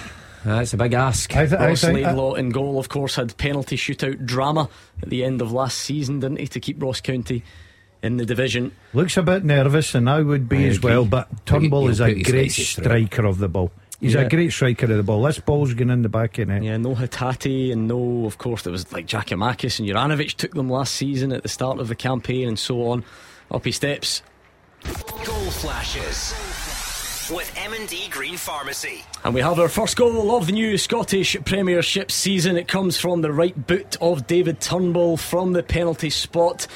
that's 0.46 0.74
a 0.74 0.78
big 0.78 0.94
ask. 0.94 1.36
I, 1.36 1.46
th- 1.46 1.60
I 1.60 1.68
Ross 1.70 1.82
think. 1.82 2.00
uh, 2.00 2.10
Laidlaw 2.10 2.34
in 2.36 2.50
goal, 2.50 2.80
of 2.80 2.90
course, 2.90 3.16
had 3.16 3.36
penalty 3.38 3.76
shootout 3.76 4.26
drama 4.26 4.70
at 5.02 5.10
the 5.10 5.24
end 5.24 5.42
of 5.42 5.52
last 5.52 5.78
season, 5.80 6.20
didn't 6.20 6.38
he, 6.40 6.48
to 6.48 6.60
keep 6.60 6.82
Ross 6.82 7.02
County 7.02 7.44
in 8.04 8.18
the 8.18 8.26
division. 8.26 8.72
Looks 8.94 9.18
a 9.18 9.24
bit 9.24 9.44
nervous, 9.44 9.96
and 9.96 10.10
I 10.10 10.22
would 10.22 10.48
be 10.48 10.66
I 10.66 10.70
as 10.70 10.78
agree. 10.78 10.92
well. 10.92 11.06
But 11.06 11.46
Turnbull 11.46 11.88
is 11.90 12.00
a 12.00 12.14
great 12.14 12.32
laces 12.32 12.74
through. 12.74 12.84
striker 12.86 13.26
of 13.26 13.40
the 13.40 13.48
ball. 13.50 13.72
He's 14.00 14.14
Yeah. 14.14 14.22
a 14.22 14.30
great 14.30 14.52
striker 14.54 14.86
of 14.86 14.96
the 14.98 15.02
ball. 15.04 15.24
This 15.24 15.40
ball's 15.40 15.74
going 15.74 15.90
in 15.90 16.04
the 16.04 16.10
back 16.10 16.38
of 16.38 16.48
net. 16.50 16.62
Yeah, 16.62 16.78
no 16.78 16.94
Hatate 16.94 17.72
and 17.72 17.88
no, 17.88 18.26
of 18.26 18.38
course, 18.38 18.62
there 18.62 18.72
was 18.72 18.92
like 18.94 19.08
Giakoumakis 19.08 19.80
and 19.80 19.90
Juranovic 19.90 20.34
took 20.36 20.54
them 20.54 20.70
last 20.70 20.94
season 20.94 21.32
at 21.32 21.42
the 21.42 21.50
start 21.50 21.80
of 21.80 21.88
the 21.88 21.96
campaign 21.96 22.48
and 22.48 22.60
so 22.60 22.88
on. 22.90 23.04
Up 23.50 23.66
he 23.66 23.72
steps. 23.72 24.22
Goal 24.84 25.50
flashes 25.50 26.34
with 27.30 27.52
M&D 27.58 28.10
Green 28.10 28.38
Pharmacy. 28.38 29.04
And 29.24 29.34
we 29.34 29.42
have 29.42 29.60
our 29.60 29.68
first 29.68 29.98
goal 29.98 30.36
of 30.36 30.48
the 30.48 30.54
new 30.54 30.78
Scottish 30.78 31.36
Premiership 31.46 32.12
season. 32.12 32.58
It 32.58 32.68
comes 32.68 32.98
from 32.98 33.22
the 33.22 33.32
right 33.32 33.68
boot 33.68 33.98
of 34.00 34.28
David 34.28 34.62
Turnbull 34.62 35.18
from 35.18 35.54
the 35.54 35.64
penalty 35.64 36.10
spot. 36.10 36.68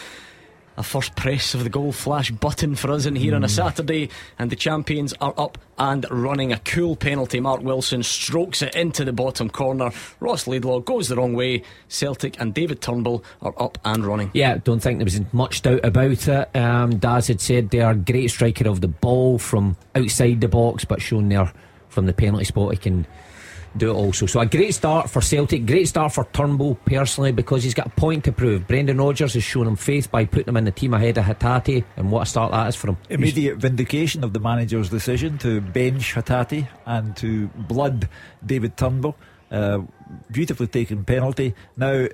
A 0.77 0.83
first 0.83 1.15
press 1.15 1.53
of 1.53 1.63
the 1.63 1.69
goal 1.69 1.91
flash 1.91 2.31
button 2.31 2.75
for 2.75 2.91
us 2.91 3.05
in 3.05 3.15
here 3.15 3.35
on 3.35 3.43
a 3.43 3.49
Saturday, 3.49 4.09
and 4.39 4.49
the 4.49 4.55
champions 4.55 5.13
are 5.19 5.33
up 5.37 5.57
and 5.77 6.05
running. 6.09 6.53
A 6.53 6.59
cool 6.59 6.95
penalty. 6.95 7.39
Mark 7.39 7.61
Wilson 7.61 8.03
strokes 8.03 8.61
it 8.61 8.75
into 8.75 9.03
the 9.03 9.13
bottom 9.13 9.49
corner. 9.49 9.91
Ross 10.19 10.47
Laidlaw 10.47 10.79
goes 10.79 11.07
the 11.07 11.17
wrong 11.17 11.33
way. 11.33 11.63
Celtic 11.89 12.39
and 12.39 12.53
David 12.53 12.81
Turnbull 12.81 13.23
are 13.41 13.53
up 13.57 13.77
and 13.83 14.05
running. 14.05 14.31
Yeah, 14.33 14.57
don't 14.63 14.79
think 14.79 14.99
there 14.99 15.05
was 15.05 15.19
much 15.33 15.61
doubt 15.61 15.83
about 15.83 16.27
it. 16.27 16.55
Um, 16.55 16.97
Daz 16.97 17.27
had 17.27 17.41
said 17.41 17.69
they 17.69 17.81
are 17.81 17.91
a 17.91 17.95
great 17.95 18.29
striker 18.29 18.67
of 18.67 18.81
the 18.81 18.87
ball 18.87 19.37
from 19.37 19.75
outside 19.93 20.41
the 20.41 20.47
box, 20.47 20.85
but 20.85 21.01
shown 21.01 21.29
there 21.29 21.51
from 21.89 22.05
the 22.05 22.13
penalty 22.13 22.45
spot 22.45 22.71
he 22.71 22.77
can 22.77 23.05
do 23.77 23.89
it 23.89 23.93
also. 23.93 24.25
So 24.25 24.39
a 24.39 24.45
great 24.45 24.73
start 24.73 25.09
for 25.09 25.21
Celtic, 25.21 25.65
great 25.65 25.87
start 25.87 26.13
for 26.13 26.25
Turnbull 26.33 26.75
personally 26.85 27.31
because 27.31 27.63
he's 27.63 27.73
got 27.73 27.87
a 27.87 27.91
point 27.91 28.23
to 28.25 28.31
prove. 28.31 28.67
Brendan 28.67 28.97
Rodgers 28.97 29.33
has 29.33 29.43
shown 29.43 29.67
him 29.67 29.75
faith 29.75 30.11
by 30.11 30.25
putting 30.25 30.49
him 30.49 30.57
in 30.57 30.65
the 30.65 30.71
team 30.71 30.93
ahead 30.93 31.17
of 31.17 31.25
Hatate, 31.25 31.83
and 31.95 32.11
what 32.11 32.23
a 32.23 32.25
start 32.25 32.51
that 32.51 32.67
is 32.67 32.75
for 32.75 32.89
him. 32.89 32.97
Immediate 33.09 33.57
vindication 33.57 34.23
of 34.23 34.33
the 34.33 34.39
manager's 34.39 34.89
decision 34.89 35.37
to 35.39 35.61
bench 35.61 36.13
Hatate 36.13 36.67
and 36.85 37.15
to 37.17 37.47
blood 37.47 38.09
David 38.45 38.77
Turnbull. 38.77 39.15
Uh, 39.51 39.81
beautifully 40.31 40.67
taken 40.67 41.03
penalty. 41.03 41.53
Now, 41.75 42.07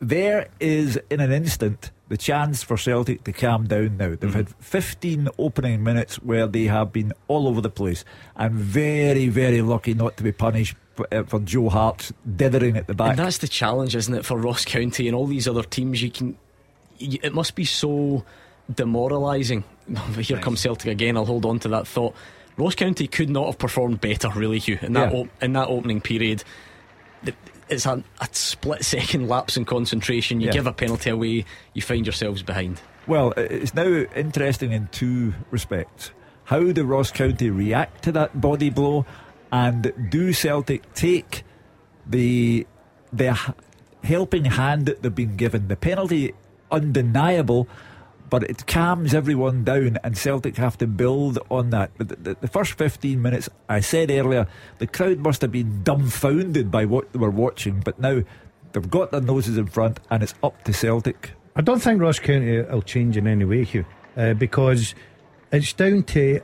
there 0.00 0.48
is 0.60 1.00
in 1.08 1.20
an 1.20 1.32
instant 1.32 1.90
the 2.08 2.16
chance 2.16 2.62
for 2.62 2.76
Celtic 2.76 3.24
to 3.24 3.32
calm 3.32 3.66
down 3.66 3.96
now. 3.96 4.14
They've 4.18 4.32
had 4.34 4.50
15 4.60 5.28
opening 5.38 5.82
minutes 5.82 6.16
where 6.16 6.46
they 6.46 6.64
have 6.64 6.92
been 6.92 7.12
all 7.28 7.48
over 7.48 7.60
the 7.60 7.70
place 7.70 8.04
and 8.36 8.52
very, 8.54 9.28
very 9.28 9.62
lucky 9.62 9.94
not 9.94 10.16
to 10.18 10.22
be 10.22 10.32
punished 10.32 10.76
for, 10.94 11.06
uh, 11.12 11.22
Joe 11.40 11.70
Hart 11.70 12.10
dithering 12.36 12.76
at 12.76 12.86
the 12.86 12.94
back. 12.94 13.10
And 13.10 13.18
that's 13.18 13.38
the 13.38 13.48
challenge, 13.48 13.96
isn't 13.96 14.14
it, 14.14 14.24
for 14.24 14.36
Ross 14.36 14.64
County 14.64 15.08
and 15.08 15.16
all 15.16 15.26
these 15.26 15.48
other 15.48 15.62
teams? 15.62 16.02
You 16.02 16.10
can, 16.10 16.36
y 17.00 17.18
it 17.22 17.34
must 17.34 17.54
be 17.54 17.64
so 17.64 18.24
demoralising. 18.72 19.64
Here 20.18 20.38
comes 20.38 20.60
Celtic 20.60 20.90
again. 20.90 21.16
I'll 21.16 21.24
hold 21.26 21.44
on 21.46 21.58
to 21.60 21.68
that 21.68 21.86
thought. 21.86 22.14
Ross 22.56 22.74
County 22.74 23.06
could 23.08 23.30
not 23.30 23.46
have 23.46 23.58
performed 23.58 24.00
better, 24.00 24.28
really, 24.36 24.58
Hugh, 24.58 24.78
in 24.82 24.92
that 24.92 25.12
Yeah. 25.12 25.18
op- 25.20 25.42
in 25.42 25.52
that 25.54 25.68
opening 25.68 26.00
period. 26.00 26.44
The- 27.24 27.34
It's 27.68 27.86
a, 27.86 28.02
a 28.20 28.28
split 28.32 28.84
second 28.84 29.28
lapse 29.28 29.56
in 29.56 29.64
concentration. 29.64 30.40
You 30.40 30.46
Yeah. 30.48 30.52
give 30.52 30.66
a 30.66 30.72
penalty 30.72 31.10
away, 31.10 31.44
you 31.72 31.82
find 31.82 32.04
yourselves 32.06 32.42
behind. 32.42 32.80
Well, 33.06 33.32
it's 33.36 33.74
now 33.74 33.86
interesting 34.16 34.72
in 34.72 34.88
two 34.92 35.34
respects. 35.50 36.10
How 36.44 36.60
do 36.72 36.84
Ross 36.84 37.10
County 37.10 37.50
react 37.50 38.04
to 38.04 38.12
that 38.12 38.40
body 38.40 38.70
blow, 38.70 39.06
and 39.52 39.92
do 40.10 40.32
Celtic 40.32 40.92
take 40.94 41.42
the 42.06 42.66
the 43.12 43.38
helping 44.02 44.44
hand 44.46 44.86
that 44.86 45.02
they've 45.02 45.14
been 45.14 45.36
given? 45.36 45.68
The 45.68 45.76
penalty 45.76 46.34
undeniable, 46.70 47.68
but 48.34 48.50
it 48.50 48.66
calms 48.66 49.14
everyone 49.14 49.62
down, 49.62 49.96
and 50.02 50.18
Celtic 50.18 50.56
have 50.56 50.76
to 50.78 50.88
build 50.88 51.38
on 51.52 51.70
that. 51.70 51.92
But 51.96 52.08
the, 52.08 52.16
the, 52.16 52.36
the 52.40 52.48
first 52.48 52.72
fifteen 52.72 53.22
minutes, 53.22 53.48
I 53.68 53.78
said 53.78 54.10
earlier, 54.10 54.48
the 54.78 54.88
crowd 54.88 55.20
must 55.20 55.40
have 55.42 55.52
been 55.52 55.84
dumbfounded 55.84 56.68
by 56.68 56.84
what 56.84 57.12
they 57.12 57.20
were 57.20 57.30
watching, 57.30 57.78
but 57.78 58.00
now 58.00 58.24
they've 58.72 58.90
got 58.90 59.12
their 59.12 59.20
noses 59.20 59.56
in 59.56 59.68
front, 59.68 60.00
and 60.10 60.20
it's 60.20 60.34
up 60.42 60.64
to 60.64 60.72
Celtic. 60.72 61.30
I 61.54 61.60
don't 61.60 61.78
think 61.78 62.02
Ross 62.02 62.18
County 62.18 62.60
will 62.60 62.82
change 62.82 63.16
in 63.16 63.28
any 63.28 63.44
way, 63.44 63.62
Hugh, 63.62 63.86
uh, 64.16 64.34
because 64.34 64.96
it's 65.52 65.72
down 65.72 66.02
to 66.02 66.40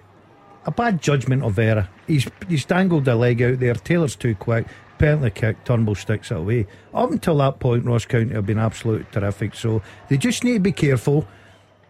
a 0.66 0.70
bad 0.70 1.02
judgment 1.02 1.42
of 1.42 1.58
error. 1.58 1.88
He's 2.06 2.28
he's 2.48 2.64
dangled 2.64 3.08
a 3.08 3.16
leg 3.16 3.42
out 3.42 3.58
there. 3.58 3.74
Taylor's 3.74 4.14
too 4.14 4.36
quick. 4.36 4.68
Penalty 4.98 5.30
kick. 5.30 5.64
Turnbull 5.64 5.96
sticks 5.96 6.30
it 6.30 6.36
away. 6.36 6.68
Up 6.94 7.10
until 7.10 7.38
that 7.38 7.58
point, 7.58 7.84
Ross 7.84 8.04
County 8.04 8.34
have 8.34 8.46
been 8.46 8.60
absolutely 8.60 9.06
terrific. 9.10 9.56
So 9.56 9.82
they 10.08 10.18
just 10.18 10.44
need 10.44 10.52
to 10.52 10.60
be 10.60 10.72
careful. 10.72 11.26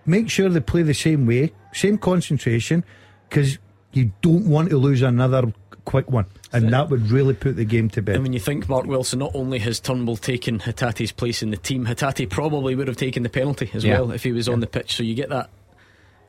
Make 0.06 0.30
sure 0.30 0.48
they 0.48 0.60
play 0.60 0.82
the 0.82 0.94
same 0.94 1.26
way, 1.26 1.52
same 1.72 1.98
concentration, 1.98 2.84
because 3.28 3.58
you 3.92 4.12
don't 4.22 4.46
want 4.46 4.70
to 4.70 4.78
lose 4.78 5.02
another 5.02 5.52
quick 5.84 6.10
one, 6.10 6.26
and 6.52 6.72
that 6.72 6.88
would 6.90 7.10
really 7.10 7.34
put 7.34 7.56
the 7.56 7.64
game 7.64 7.88
to 7.90 8.02
bed. 8.02 8.14
And 8.16 8.22
bed. 8.22 8.28
when 8.28 8.32
you 8.32 8.40
think 8.40 8.68
Mark 8.68 8.86
Wilson, 8.86 9.18
not 9.18 9.32
only 9.34 9.58
has 9.60 9.80
Turnbull 9.80 10.16
taken 10.16 10.58
Hatate's 10.60 11.12
place 11.12 11.42
in 11.42 11.50
the 11.50 11.56
team, 11.56 11.84
Hitate 11.86 12.28
probably 12.30 12.74
would 12.74 12.86
have 12.88 12.96
taken 12.96 13.22
the 13.22 13.28
penalty 13.28 13.70
as 13.74 13.84
Yeah. 13.84 14.00
well 14.00 14.12
if 14.12 14.22
he 14.22 14.32
was 14.32 14.48
on 14.48 14.60
the 14.60 14.66
pitch. 14.66 14.94
So 14.96 15.02
you 15.02 15.14
get 15.14 15.28
that 15.30 15.50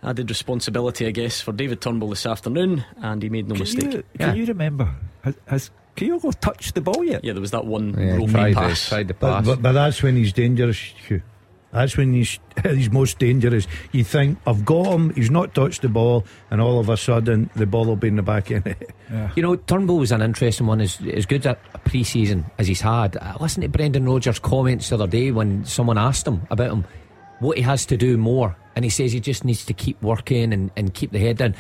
added 0.04 0.30
responsibility, 0.30 1.06
I 1.06 1.12
guess, 1.12 1.42
for 1.42 1.52
David 1.52 1.80
Turnbull 1.82 2.10
this 2.10 2.26
afternoon, 2.26 2.84
and 3.02 3.22
he 3.22 3.30
made 3.30 3.48
no 3.48 3.54
Can 3.56 3.60
mistake. 3.64 3.94
you, 3.94 4.04
Yeah. 4.20 4.28
can 4.28 4.36
you 4.38 4.46
remember? 4.46 4.90
Has, 5.22 5.36
has 5.46 5.72
Kyogo 5.96 6.34
touched 6.40 6.74
the 6.74 6.82
ball 6.82 7.04
yet? 7.04 7.24
Yeah, 7.24 7.34
there 7.34 7.42
was 7.42 7.52
that 7.52 7.66
one 7.66 7.94
Yeah, 7.98 8.16
ropey 8.16 8.32
tried, 8.32 8.56
pass. 8.56 8.84
to, 8.86 8.90
tried 8.90 9.08
to 9.10 9.14
But, 9.14 9.34
pass. 9.36 9.46
but, 9.46 9.62
but 9.62 9.72
that's 9.74 10.02
when 10.02 10.16
he's 10.16 10.34
dangerous, 10.34 10.78
Hugh. 10.78 11.22
That's 11.72 11.96
when 11.96 12.14
he's 12.14 12.40
he's 12.64 12.92
most 12.92 13.20
dangerous. 13.20 13.68
You 13.92 14.04
think 14.04 14.40
I've 14.46 14.66
got 14.66 14.88
him, 14.88 15.14
he's 15.14 15.32
not 15.32 15.54
touched 15.54 15.82
the 15.82 15.90
ball, 15.90 16.26
and 16.50 16.62
all 16.62 16.80
of 16.80 16.90
a 16.90 16.98
sudden 16.98 17.50
the 17.56 17.66
ball 17.66 17.86
will 17.86 17.96
be 17.96 18.10
in 18.10 18.18
the 18.18 18.24
back 18.24 18.52
end. 18.52 18.76
You 19.36 19.44
know, 19.44 19.56
Turnbull 19.56 19.98
was 19.98 20.12
an 20.12 20.22
interesting 20.22 20.68
one. 20.68 20.82
As, 20.82 21.00
as 21.02 21.26
good 21.26 21.46
at 21.46 21.60
a 21.74 21.78
pre 21.80 22.04
season 22.04 22.46
as 22.58 22.68
he's 22.68 22.82
had. 22.82 23.18
Uh, 23.18 23.36
I 23.38 23.44
listened 23.44 23.64
to 23.64 23.70
Brendan 23.70 24.06
Rodgers' 24.06 24.40
comments 24.40 24.90
the 24.90 24.96
other 24.96 25.08
day 25.08 25.32
when 25.32 25.66
someone 25.66 25.98
asked 25.98 26.28
him 26.28 26.42
about 26.50 26.72
him, 26.72 26.86
what 27.42 27.58
he 27.58 27.64
has 27.64 27.86
to 27.88 27.98
do 27.98 28.18
more. 28.18 28.56
And 28.76 28.86
he 28.86 28.90
says 28.90 29.12
he 29.12 29.20
just 29.20 29.44
needs 29.44 29.66
to 29.66 29.74
keep 29.74 30.02
working 30.02 30.54
and, 30.54 30.72
and 30.78 30.94
keep 30.94 31.12
the 31.12 31.20
head 31.20 31.38
down. 31.38 31.56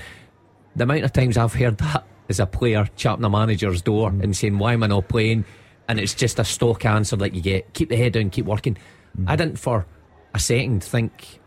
The 0.76 0.84
amount 0.84 1.03
of 1.03 1.12
times 1.12 1.38
I've 1.38 1.53
heard 1.53 1.78
that 1.80 2.05
as 2.30 2.39
a 2.39 2.45
player 2.45 2.88
chapping 2.95 3.26
a 3.26 3.30
manager's 3.30 3.82
door 3.82 4.12
mm. 4.12 4.24
and 4.24 4.36
saying, 4.36 4.57
Why 4.57 4.74
am 4.74 4.84
I 4.84 4.88
not 4.88 5.09
playing? 5.09 5.43
And 5.88 5.99
it's 5.99 6.14
just 6.14 6.39
a 6.39 6.45
stock 6.45 6.86
answer 6.86 7.18
that 7.18 7.34
you 7.34 7.41
get 7.41 7.74
keep 7.74 7.89
the 7.89 7.97
head 7.97 8.14
down, 8.14 8.30
keep 8.30 8.45
working. 8.45 8.78
Mm. 9.18 9.30
I 9.30 9.36
didn't 9.36 9.59
for 9.59 9.86
a 10.34 10.39
second 10.39 10.84
think 10.84 11.39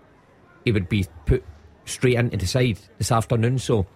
he 0.65 0.73
would 0.73 0.89
be 0.89 1.07
put 1.27 1.45
straight 1.85 2.17
into 2.17 2.37
the 2.37 2.47
side 2.47 2.79
this 2.99 3.13
afternoon. 3.13 3.59
So 3.59 3.87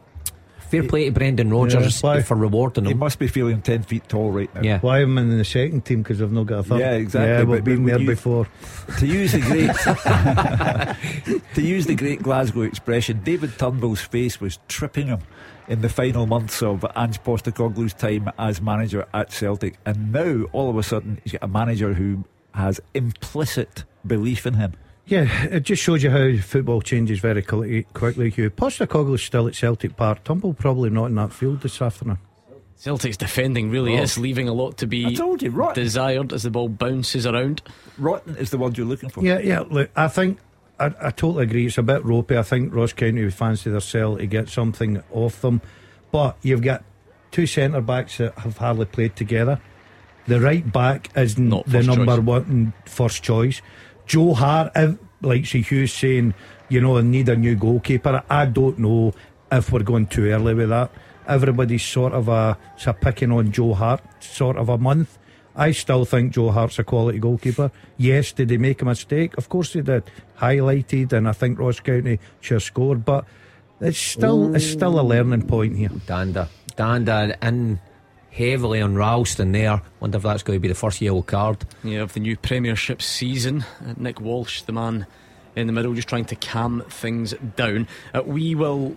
fair 0.71 0.83
play 0.83 1.07
to 1.07 1.11
Brendan 1.13 1.51
Rodgers 1.51 2.03
why? 2.03 2.21
for 2.23 2.37
rewarding 2.37 2.85
him. 2.85 2.89
He 2.91 2.95
must 2.95 3.19
be 3.19 3.27
feeling 3.27 3.63
10 3.63 3.83
feet 3.85 4.07
tall 4.09 4.31
right 4.31 4.55
now. 4.55 4.61
Yeah. 4.61 4.81
Why 4.81 5.01
am 5.01 5.17
I 5.17 5.23
in 5.23 5.39
the 5.39 5.45
second 5.45 5.85
team? 5.87 6.03
Because 6.03 6.21
I've 6.21 6.33
not 6.33 6.45
got 6.47 6.59
a 6.59 6.63
third. 6.63 6.81
Yeah, 6.81 6.93
exactly, 6.93 7.31
Yeah, 7.31 7.39
but- 7.45 7.49
we've 7.49 7.65
been 7.65 7.85
but 7.85 7.91
there 7.93 8.01
you- 8.01 8.07
before. 8.07 8.47
To 8.99 9.07
use 9.07 9.33
the 9.33 9.41
great 9.41 9.75
to 11.55 11.63
use 11.63 11.87
the 11.87 11.95
great 11.95 12.23
Glasgow 12.23 12.63
expression, 12.63 13.23
David 13.23 13.59
Turnbull's 13.59 14.01
face 14.01 14.41
was 14.41 14.59
tripping 14.69 15.07
him 15.07 15.21
in 15.69 15.81
the 15.83 15.89
final 15.89 16.27
months 16.27 16.63
of 16.63 16.85
Ange 16.97 17.23
Postecoglou's 17.23 17.95
time 17.95 18.31
as 18.39 18.61
manager 18.61 19.07
at 19.15 19.33
Celtic, 19.33 19.79
and 19.85 20.13
now 20.13 20.45
all 20.53 20.71
of 20.71 20.77
a 20.77 20.83
sudden 20.83 21.19
he's 21.25 21.33
got 21.33 21.43
a 21.43 21.49
manager 21.49 21.93
who 21.95 22.25
has 22.55 22.81
implicit 22.95 23.85
belief 24.09 24.47
in 24.47 24.55
him. 24.55 24.73
Yeah, 25.07 25.45
it 25.45 25.61
just 25.61 25.83
shows 25.83 26.03
you 26.03 26.11
how 26.11 26.37
football 26.43 26.83
changes 26.83 27.21
very 27.21 27.41
quickly, 27.43 27.85
quickly 27.95 28.29
Hugh. 28.31 28.51
Postecoglou's 28.51 29.23
still 29.23 29.47
at 29.49 29.55
Celtic 29.55 29.97
Park. 29.97 30.23
Turnbull 30.25 30.53
probably 30.55 30.91
not 30.91 31.07
in 31.07 31.15
that 31.15 31.33
field 31.33 31.61
this 31.63 31.81
afternoon. 31.81 32.19
Celtic's 32.77 33.17
defending 33.17 33.71
really 33.71 33.99
Oh. 33.99 34.03
is 34.03 34.19
leaving 34.19 34.49
a 34.49 34.53
lot 34.53 34.77
to 34.79 34.87
be 34.87 35.07
I 35.07 35.15
told 35.15 35.43
you, 35.43 35.51
rotten. 35.51 35.83
desired 35.83 36.33
as 36.33 36.43
the 36.43 36.51
ball 36.51 36.69
bounces 36.69 37.27
around. 37.27 37.63
Rotten 37.97 38.37
is 38.37 38.51
the 38.51 38.59
word 38.59 38.77
you're 38.77 38.87
looking 38.87 39.09
for. 39.09 39.25
Yeah, 39.25 39.39
yeah. 39.41 39.61
Look, 39.61 39.91
I 39.97 40.09
think 40.09 40.39
I, 40.79 40.87
I 41.01 41.11
totally 41.11 41.45
agree. 41.45 41.67
It's 41.67 41.79
a 41.79 41.83
bit 41.83 42.05
ropey. 42.05 42.37
I 42.37 42.43
think 42.43 42.73
Ross 42.75 42.93
County 42.93 43.25
would 43.25 43.35
fancy 43.35 43.71
their 43.71 43.81
sell 43.81 44.17
to 44.19 44.27
get 44.27 44.49
something 44.49 45.03
off 45.11 45.41
them, 45.41 45.61
but 46.13 46.37
you've 46.43 46.63
got 46.63 46.85
two 47.33 47.47
centre 47.47 47.81
backs 47.81 48.19
that 48.19 48.39
have 48.39 48.59
hardly 48.59 48.85
played 48.85 49.17
together. 49.17 49.59
The 50.29 50.41
right 50.41 50.71
back 50.71 51.09
is 51.17 51.37
Not 51.39 51.65
the 51.67 51.83
number 51.83 52.17
choice. 52.17 52.25
one 52.27 52.73
first 52.85 53.23
choice. 53.25 53.61
Joe 54.09 54.35
Hart, 54.35 54.73
if, 54.75 54.99
like 55.23 55.47
see 55.47 55.63
Hughes 55.63 55.93
saying, 55.93 56.35
you 56.69 56.81
know, 56.81 56.99
I 56.99 57.03
need 57.03 57.29
a 57.29 57.37
new 57.37 57.55
goalkeeper. 57.55 58.23
I 58.29 58.47
don't 58.47 58.79
know 58.79 59.15
if 59.53 59.71
we're 59.71 59.83
going 59.83 60.07
too 60.07 60.27
early 60.27 60.55
with 60.55 60.71
that. 60.71 60.91
Everybody's 61.27 61.85
sort 61.85 62.15
of 62.15 62.29
uh, 62.29 62.55
a, 62.87 62.91
a 62.91 62.95
picking 62.95 63.31
on 63.31 63.53
Joe 63.53 63.75
Hart 63.75 64.03
sort 64.21 64.57
of 64.57 64.69
a 64.69 64.79
month. 64.79 65.19
I 65.55 65.73
still 65.73 66.05
think 66.05 66.33
Joe 66.33 66.51
Hart's 66.51 66.79
a 66.79 66.85
quality 66.85 67.19
goalkeeper. 67.19 67.71
Yes, 67.97 68.33
did 68.33 68.49
he 68.49 68.59
make 68.59 68.81
a 68.81 68.85
mistake? 68.85 69.37
Of 69.37 69.49
course 69.49 69.73
he 69.73 69.83
did. 69.83 70.05
Highlighted, 70.39 71.13
and 71.13 71.29
I 71.29 71.33
think 71.33 71.59
Ross 71.59 71.81
County 71.81 72.21
should 72.41 72.55
have 72.55 72.63
scored, 72.63 73.05
but 73.05 73.25
it's 73.81 73.99
still 73.99 74.55
it's 74.55 74.67
still 74.67 75.01
a 75.01 75.03
learning 75.03 75.47
point 75.49 75.77
here. 75.77 75.89
Dhanda. 75.89 76.49
Dhanda 76.77 77.37
in 77.43 77.81
heavily 78.39 78.81
on 78.81 78.95
Ralston 78.95 79.53
there. 79.53 79.83
Wonder 80.01 80.17
if 80.19 80.23
that's 80.23 80.43
going 80.43 80.57
to 80.57 80.61
be 80.61 80.69
the 80.69 80.75
first 80.75 81.01
yellow 81.01 81.23
card. 81.23 81.59
Yeah, 81.83 82.01
of 82.01 82.13
the 82.15 82.21
new 82.21 82.37
Premiership 82.37 83.03
season. 83.03 83.65
Uh, 83.85 83.95
Nick 83.97 84.21
Walsh, 84.21 84.63
the 84.63 84.73
man 84.73 85.07
in 85.57 85.67
the 85.67 85.73
middle, 85.73 85.93
just 85.95 86.09
trying 86.09 86.25
to 86.27 86.37
calm 86.37 86.83
things 86.89 87.35
down. 87.57 87.89
Uh, 88.15 88.23
we 88.25 88.55
will 88.55 88.97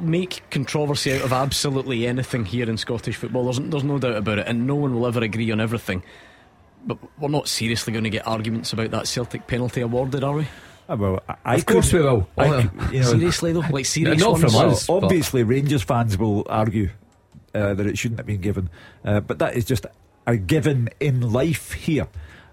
make 0.00 0.42
controversy 0.50 1.12
out 1.14 1.22
of 1.22 1.32
absolutely 1.32 2.06
anything 2.06 2.44
here 2.44 2.68
in 2.68 2.76
Scottish 2.76 3.16
football. 3.16 3.44
There's, 3.44 3.58
there's 3.60 3.84
no 3.84 3.98
doubt 3.98 4.16
about 4.16 4.38
it, 4.38 4.46
and 4.46 4.66
no 4.66 4.74
one 4.76 4.94
will 4.94 5.06
ever 5.06 5.20
agree 5.22 5.50
on 5.50 5.60
everything. 5.60 6.02
But 6.86 6.98
we're 7.18 7.28
not 7.28 7.48
seriously 7.48 7.92
going 7.92 8.04
to 8.04 8.10
get 8.10 8.26
arguments 8.26 8.72
about 8.72 8.92
that 8.92 9.08
Celtic 9.08 9.46
penalty 9.46 9.80
awarded, 9.80 10.22
are 10.22 10.34
we? 10.34 10.46
Ah, 10.88 10.94
well, 10.94 11.20
I, 11.28 11.34
I 11.44 11.54
Of 11.56 11.66
course 11.66 11.90
could- 11.90 12.00
we 12.00 12.06
will. 12.06 12.28
I 12.38 12.46
Oh, 12.48 12.58
you 12.92 13.00
know, 13.00 13.06
seriously 13.06 13.52
though, 13.52 13.60
like 13.60 13.84
serious 13.86 14.20
not 14.20 14.32
ones? 14.32 14.44
from 14.44 14.70
us. 14.70 14.84
So 14.84 15.00
but- 15.00 15.06
obviously, 15.06 15.42
Rangers 15.42 15.82
fans 15.82 16.16
will 16.16 16.46
argue 16.48 16.90
uh, 17.54 17.74
that 17.74 17.86
it 17.86 17.98
shouldn't 17.98 18.18
have 18.18 18.26
been 18.26 18.40
given, 18.40 18.70
uh, 19.04 19.20
but 19.20 19.38
that 19.38 19.56
is 19.56 19.64
just 19.64 19.86
a 20.26 20.36
given 20.36 20.88
in 21.00 21.32
life 21.32 21.72
here. 21.72 22.08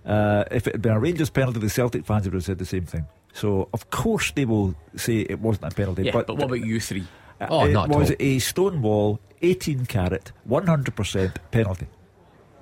Uh, 0.05 0.43
if 0.51 0.67
it 0.67 0.73
had 0.75 0.81
been 0.81 0.93
a 0.93 0.99
Rangers 0.99 1.29
penalty, 1.29 1.59
the 1.59 1.69
Celtic 1.69 2.05
fans 2.05 2.25
would 2.25 2.33
have 2.33 2.43
said 2.43 2.57
the 2.59 2.65
same 2.65 2.85
thing. 2.85 3.05
So 3.33 3.67
of 3.73 3.89
course 3.89 4.31
they 4.31 4.45
will 4.45 4.75
say 4.95 5.19
it 5.21 5.39
wasn't 5.39 5.73
a 5.73 5.75
penalty. 5.75 6.03
Yeah, 6.03 6.11
but, 6.11 6.27
but, 6.27 6.37
what 6.37 6.45
about 6.45 6.61
you 6.61 6.79
three? 6.79 7.05
uh, 7.41 7.47
Oh, 7.49 7.65
it 7.65 7.73
not 7.73 7.89
was 7.89 8.11
all. 8.11 8.15
a 8.19 8.39
Stonewall 8.39 9.19
18 9.41 9.87
carat, 9.87 10.31
100% 10.49 11.35
penalty. 11.51 11.87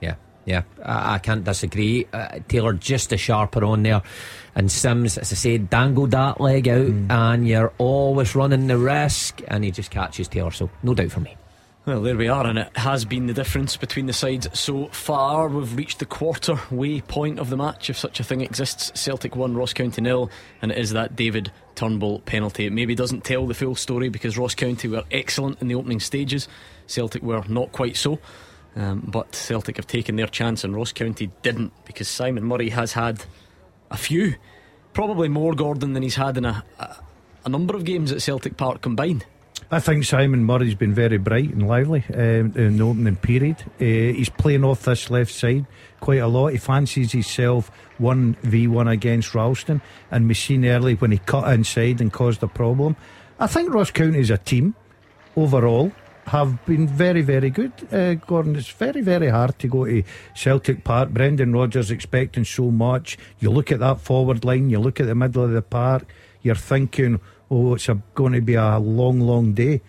Yeah, 0.02 0.16
yeah, 0.46 0.64
I, 0.84 1.16
I 1.16 1.20
can't 1.20 1.44
disagree. 1.44 2.08
Uh, 2.12 2.40
Taylor 2.48 2.74
just 2.74 3.12
a 3.14 3.18
sharper 3.18 3.64
on 3.64 3.84
there, 3.84 4.02
and 4.56 4.72
Sims, 4.72 5.18
as 5.18 5.32
I 5.32 5.36
said, 5.36 5.70
dangled 5.70 6.12
that 6.12 6.42
leg 6.42 6.68
out, 6.68 6.88
and 7.10 7.48
you're 7.48 7.72
always 7.78 8.36
running 8.36 8.68
the 8.68 8.78
risk, 8.78 9.42
and 9.48 9.64
he 9.64 9.72
just 9.72 9.92
catches 9.92 10.28
Taylor. 10.28 10.52
So 10.52 10.70
no 10.82 10.94
doubt 10.94 11.12
for 11.12 11.20
me. 11.20 11.36
Well, 11.86 12.02
there 12.02 12.16
we 12.16 12.30
are, 12.30 12.48
and 12.48 12.60
it 12.60 12.78
has 12.78 13.04
been 13.04 13.28
the 13.28 13.34
difference 13.34 13.76
between 13.76 14.06
the 14.06 14.14
sides 14.14 14.48
so 14.58 14.88
far. 14.94 15.50
We've 15.50 15.76
reached 15.76 16.00
the 16.00 16.06
quarter 16.06 16.58
way 16.72 17.02
point 17.02 17.40
of 17.40 17.50
the 17.50 17.58
match, 17.58 17.90
if 17.90 17.98
such 17.98 18.22
a 18.22 18.24
thing 18.24 18.40
exists. 18.40 18.98
Celtic 18.98 19.36
won, 19.36 19.58
Ross 19.58 19.74
County 19.74 20.02
nil, 20.02 20.32
and 20.62 20.72
it 20.72 20.78
is 20.78 20.92
that 20.92 21.18
David 21.18 21.52
Turnbull 21.76 22.22
penalty. 22.22 22.66
It 22.66 22.72
maybe 22.72 22.96
doesn't 22.96 23.26
tell 23.26 23.46
the 23.48 23.54
full 23.54 23.76
story 23.76 24.08
because 24.08 24.38
Ross 24.38 24.56
County 24.56 24.88
were 24.88 25.04
excellent 25.12 25.62
in 25.62 25.68
the 25.68 25.76
opening 25.76 26.00
stages, 26.00 26.48
Celtic 26.88 27.22
were 27.22 27.44
not 27.50 27.74
quite 27.74 27.98
so. 27.98 28.18
Um, 28.78 29.02
but 29.06 29.36
Celtic 29.36 29.76
have 29.76 29.86
taken 29.86 30.16
their 30.16 30.28
chance, 30.28 30.64
and 30.64 30.74
Ross 30.74 30.94
County 30.94 31.32
didn't 31.42 31.74
because 31.84 32.08
Simon 32.08 32.46
Murray 32.46 32.70
has 32.70 32.94
had 32.94 33.26
a 33.92 33.98
few, 33.98 34.36
probably 34.94 35.28
more 35.28 35.54
Gordon 35.54 35.92
than 35.92 36.04
he's 36.04 36.16
had 36.16 36.38
in 36.38 36.46
a, 36.46 36.64
a, 36.80 36.96
a 37.44 37.50
number 37.50 37.76
of 37.76 37.84
games 37.84 38.14
at 38.14 38.22
Celtic 38.22 38.56
Park 38.56 38.82
combined. 38.82 39.26
I 39.74 39.80
think 39.80 40.05
Simon 40.05 40.43
Murray's 40.43 40.76
been 40.76 40.93
very 40.93 41.17
bright 41.17 41.49
and 41.49 41.67
lively 41.67 42.03
um, 42.13 42.53
in 42.55 42.78
the 42.78 42.84
opening 42.84 43.15
period. 43.15 43.63
Uh, 43.82 44.13
he's 44.13 44.30
playing 44.30 44.63
off 44.63 44.84
this 44.84 45.09
left 45.09 45.34
side 45.34 45.65
quite 45.99 46.19
a 46.19 46.28
lot. 46.28 46.51
He 46.51 46.59
fancies 46.59 47.11
himself 47.11 47.71
1v1 47.99 48.91
against 48.91 49.34
Ralston, 49.34 49.82
and 50.11 50.28
we 50.28 50.36
seen 50.36 50.63
early 50.63 50.93
when 50.93 51.09
he 51.09 51.17
cut 51.17 51.51
inside 51.51 52.01
and 52.01 52.13
caused 52.13 52.43
a 52.43 52.47
problem. 52.47 52.95
I 53.39 53.47
think 53.47 53.74
Ross 53.74 53.89
County 53.89 54.19
as 54.19 54.30
a 54.30 54.38
team 54.38 54.76
overall 55.36 55.91
have 56.28 56.63
been 56.67 56.88
very, 56.88 57.24
very 57.24 57.49
good. 57.49 57.71
Uh, 57.91 58.13
Gordon, 58.13 58.55
it's 58.55 58.69
very, 58.69 59.01
very 59.01 59.30
hard 59.30 59.57
to 59.57 59.67
go 59.67 59.86
to 59.86 60.03
Celtic 60.36 60.84
Park. 60.84 61.09
Brendan 61.09 61.51
Rodgers 61.51 61.89
expecting 61.89 62.45
so 62.45 62.69
much. 62.69 63.17
You 63.39 63.49
look 63.49 63.71
at 63.71 63.80
that 63.80 64.01
forward 64.01 64.45
line, 64.45 64.69
you 64.69 64.80
look 64.80 64.99
at 64.99 65.07
the 65.07 65.15
middle 65.15 65.43
of 65.43 65.51
the 65.51 65.63
park, 65.63 66.05
you're 66.43 66.53
thinking, 66.53 67.19
oh, 67.54 67.74
it's 67.76 67.88
a, 67.89 68.01
going 68.16 68.34
to 68.34 68.41
be 68.41 68.56
a 68.56 68.78
long, 68.80 69.20
long 69.20 69.54
day. 69.54 69.82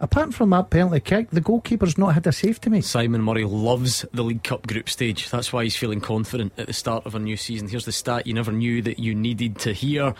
Apart 0.00 0.34
from 0.34 0.50
that 0.50 0.68
penalty 0.70 0.98
kick, 0.98 1.30
the 1.30 1.40
goalkeeper's 1.40 1.96
not 1.96 2.14
had 2.14 2.26
a 2.26 2.32
save 2.32 2.60
to 2.62 2.70
make. 2.70 2.82
Simon 2.82 3.22
Murray 3.22 3.44
loves 3.44 4.04
the 4.12 4.24
League 4.24 4.42
Cup 4.42 4.66
group 4.66 4.88
stage. 4.90 5.30
That's 5.30 5.52
why 5.52 5.62
he's 5.62 5.76
feeling 5.76 6.00
confident 6.00 6.52
at 6.58 6.66
the 6.66 6.72
start 6.72 7.06
of 7.06 7.14
a 7.14 7.20
new 7.20 7.36
season. 7.36 7.68
Here's 7.68 7.84
the 7.84 7.92
stat 7.92 8.26
you 8.26 8.34
never 8.34 8.50
knew 8.50 8.82
that 8.82 8.98
you 8.98 9.14
needed 9.14 9.58
to 9.60 9.72
hear. 9.72 10.14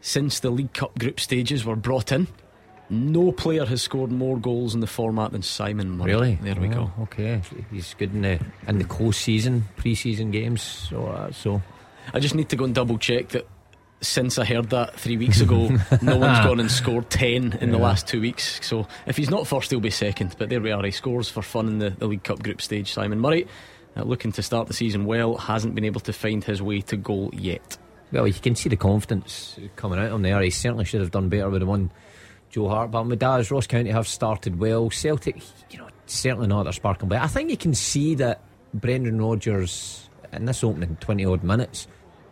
Since 0.00 0.40
the 0.40 0.50
League 0.50 0.72
Cup 0.74 0.98
group 0.98 1.20
stages 1.20 1.64
were 1.64 1.76
brought 1.76 2.10
in, 2.10 2.26
no 2.90 3.30
player 3.30 3.64
has 3.66 3.82
scored 3.82 4.10
more 4.10 4.38
goals 4.38 4.74
in 4.74 4.80
the 4.80 4.86
format 4.88 5.32
than 5.32 5.42
Simon 5.42 5.90
Murray. 5.90 6.10
Really? 6.12 6.38
There 6.42 6.54
we 6.56 6.68
Oh, 6.68 6.72
go. 6.72 6.92
Okay, 7.02 7.42
he's 7.70 7.94
good 7.94 8.14
in 8.14 8.22
the 8.22 8.40
in 8.66 8.78
the 8.78 8.84
close 8.84 9.16
season, 9.18 9.64
pre-season 9.76 10.30
games. 10.30 10.62
So, 10.62 11.06
uh, 11.06 11.30
so 11.30 11.62
I 12.14 12.18
just 12.20 12.34
need 12.34 12.48
to 12.48 12.56
go 12.56 12.64
and 12.64 12.74
double 12.74 12.96
check 12.98 13.28
that 13.30 13.46
since 14.00 14.38
I 14.38 14.44
heard 14.44 14.70
that 14.70 14.98
three 14.98 15.16
weeks 15.16 15.40
ago, 15.40 15.68
no 16.02 16.16
one's 16.16 16.38
gone 16.44 16.60
and 16.60 16.70
scored 16.70 17.10
10 17.10 17.58
in 17.60 17.70
the 17.70 17.78
last 17.78 18.06
two 18.06 18.20
weeks. 18.20 18.64
So 18.64 18.86
if 19.06 19.16
he's 19.16 19.30
not 19.30 19.46
first, 19.46 19.70
he'll 19.70 19.80
be 19.80 19.90
second. 19.90 20.36
But 20.38 20.50
there 20.50 20.60
we 20.60 20.70
are. 20.70 20.82
He 20.84 20.90
scores 20.90 21.28
for 21.28 21.42
fun 21.42 21.66
in 21.66 21.78
the, 21.78 21.90
the 21.90 22.06
League 22.06 22.22
Cup 22.22 22.42
group 22.42 22.62
stage. 22.62 22.92
Simon 22.92 23.18
Murray, 23.18 23.46
uh, 23.96 24.02
looking 24.02 24.32
to 24.32 24.42
start 24.42 24.68
the 24.68 24.74
season 24.74 25.04
well, 25.04 25.36
hasn't 25.36 25.74
been 25.74 25.84
able 25.84 26.00
to 26.02 26.12
find 26.12 26.44
his 26.44 26.62
way 26.62 26.80
to 26.82 26.96
goal 26.96 27.30
yet. 27.32 27.76
well, 28.12 28.26
you 28.26 28.34
can 28.34 28.54
see 28.54 28.68
the 28.68 28.76
confidence 28.76 29.58
coming 29.76 29.98
out 29.98 30.12
on 30.12 30.22
there. 30.22 30.40
He 30.42 30.50
certainly 30.50 30.84
should 30.84 31.00
have 31.00 31.10
done 31.10 31.28
better 31.28 31.50
with 31.50 31.60
the 31.60 31.66
one 31.66 31.90
Joe 32.50 32.68
Hart. 32.68 32.90
But 32.90 33.22
as 33.22 33.50
Ross 33.50 33.66
County 33.66 33.90
have 33.90 34.06
started 34.06 34.58
well. 34.58 34.90
Celtic, 34.90 35.42
you 35.70 35.78
know, 35.78 35.88
certainly 36.06 36.46
not 36.46 36.62
their 36.62 36.72
sparkling 36.72 37.08
but 37.08 37.20
I 37.20 37.26
think 37.26 37.50
you 37.50 37.56
can 37.56 37.74
see 37.74 38.14
that 38.16 38.42
Brendan 38.72 39.20
Rodgers 39.20 40.08
in 40.32 40.44
this 40.44 40.62
opening 40.62 40.96
twenty 41.00 41.24
odd 41.24 41.42
minutes 41.42 41.88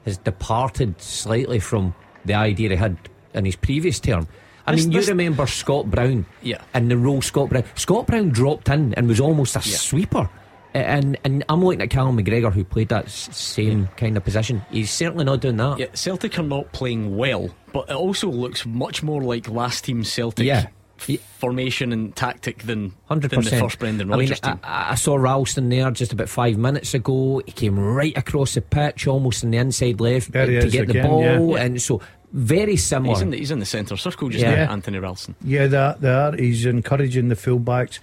has 0.07 0.17
departed 0.19 1.01
slightly 1.03 1.59
from 1.59 1.95
the 2.25 2.33
idea 2.35 2.71
he 2.71 2.77
had 2.77 2.97
in 3.35 3.45
his 3.45 3.57
previous 3.57 4.01
term. 4.01 4.27
I 4.67 4.75
mean, 4.75 4.91
you 4.91 5.01
remember 5.03 5.47
Scott 5.47 5.91
Brown 5.91 6.27
Yeah. 6.43 6.61
and 6.75 6.91
the 6.91 6.97
role 6.97 7.23
Scott 7.23 7.51
Brown. 7.51 7.65
Scott 7.77 8.07
Brown 8.07 8.31
dropped 8.31 8.69
in 8.69 8.95
and 8.95 9.07
was 9.07 9.21
almost 9.21 9.55
a 9.55 9.59
Yeah. 9.61 9.77
sweeper. 9.77 10.29
And 10.75 11.17
and 11.25 11.43
I'm 11.49 11.65
looking 11.65 11.81
at 11.83 11.89
Callum 11.91 12.19
McGregor 12.19 12.53
who 12.53 12.63
played 12.65 12.89
that 12.89 13.09
same 13.09 13.89
kind 13.97 14.17
of 14.17 14.25
position. 14.25 14.63
He's 14.71 14.91
certainly 14.91 15.25
not 15.25 15.41
doing 15.41 15.57
that. 15.57 15.79
Yeah, 15.79 15.87
Celtic 15.95 16.39
are 16.39 16.43
not 16.43 16.73
playing 16.73 17.17
well, 17.17 17.51
but 17.73 17.89
it 17.89 17.95
also 17.95 18.29
looks 18.29 18.67
much 18.67 19.03
more 19.03 19.23
like 19.23 19.49
last 19.49 19.85
team 19.85 20.03
Celtic 20.05 20.47
Yeah. 20.47 20.67
F- 20.99 21.09
Yeah. 21.09 21.17
formation 21.39 21.93
and 21.93 22.15
tactic 22.17 22.63
than, 22.65 22.93
Hundred 23.07 23.31
than 23.31 23.41
the 23.41 23.45
percent. 23.45 23.63
first 23.63 23.79
Brendan 23.79 24.13
I 24.13 24.17
mean, 24.17 24.29
team. 24.29 24.61
I, 24.65 24.93
I 24.93 24.95
saw 24.95 25.17
Ralston 25.17 25.69
there 25.69 25.91
just 25.91 26.13
about 26.13 26.29
five 26.29 26.57
minutes 26.59 26.95
ago. 26.95 27.43
He 27.47 27.53
came 27.53 27.79
right 27.79 28.17
across 28.17 28.55
the 28.55 28.61
pitch, 28.63 29.07
almost 29.07 29.45
in 29.45 29.51
the 29.51 29.59
inside 29.59 30.01
left 30.01 30.33
There 30.33 30.47
to 30.47 30.57
is 30.67 30.73
get 30.73 30.89
the 30.89 31.03
ball, 31.03 31.23
yeah. 31.57 31.63
and 31.63 31.81
so 31.81 32.01
very 32.33 32.77
similar. 32.77 33.15
he's 33.15 33.23
in 33.23 33.31
the, 33.31 33.37
he's 33.39 33.51
in 33.51 33.61
the 33.61 33.67
centre 33.67 33.97
circle 33.97 34.29
just 34.29 34.43
Yeah. 34.45 34.65
now, 34.67 34.73
Anthony 34.73 34.99
Ralston. 34.99 35.35
Yeah, 35.43 35.67
that 35.69 36.01
there. 36.01 36.35
He's 36.37 36.67
encouraging 36.67 37.29
the 37.29 37.35
fullbacks 37.37 37.99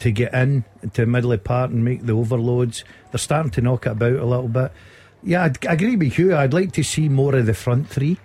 to 0.00 0.10
get 0.10 0.34
in 0.34 0.64
to 0.94 1.06
middle 1.06 1.32
of 1.32 1.42
part 1.44 1.70
and 1.70 1.84
make 1.84 2.04
the 2.04 2.12
overloads. 2.12 2.84
They're 3.12 3.18
starting 3.18 3.50
to 3.52 3.60
knock 3.60 3.86
it 3.86 3.92
about 3.92 4.12
a 4.12 4.24
little 4.26 4.48
bit. 4.48 4.72
Yeah, 5.22 5.44
I'd, 5.44 5.66
I 5.66 5.72
agree 5.72 5.96
with 5.96 6.18
you. 6.18 6.36
I'd 6.36 6.52
like 6.54 6.72
to 6.72 6.82
see 6.84 7.08
more 7.08 7.34
of 7.34 7.46
the 7.46 7.54
front 7.54 7.88
three. 7.88 8.18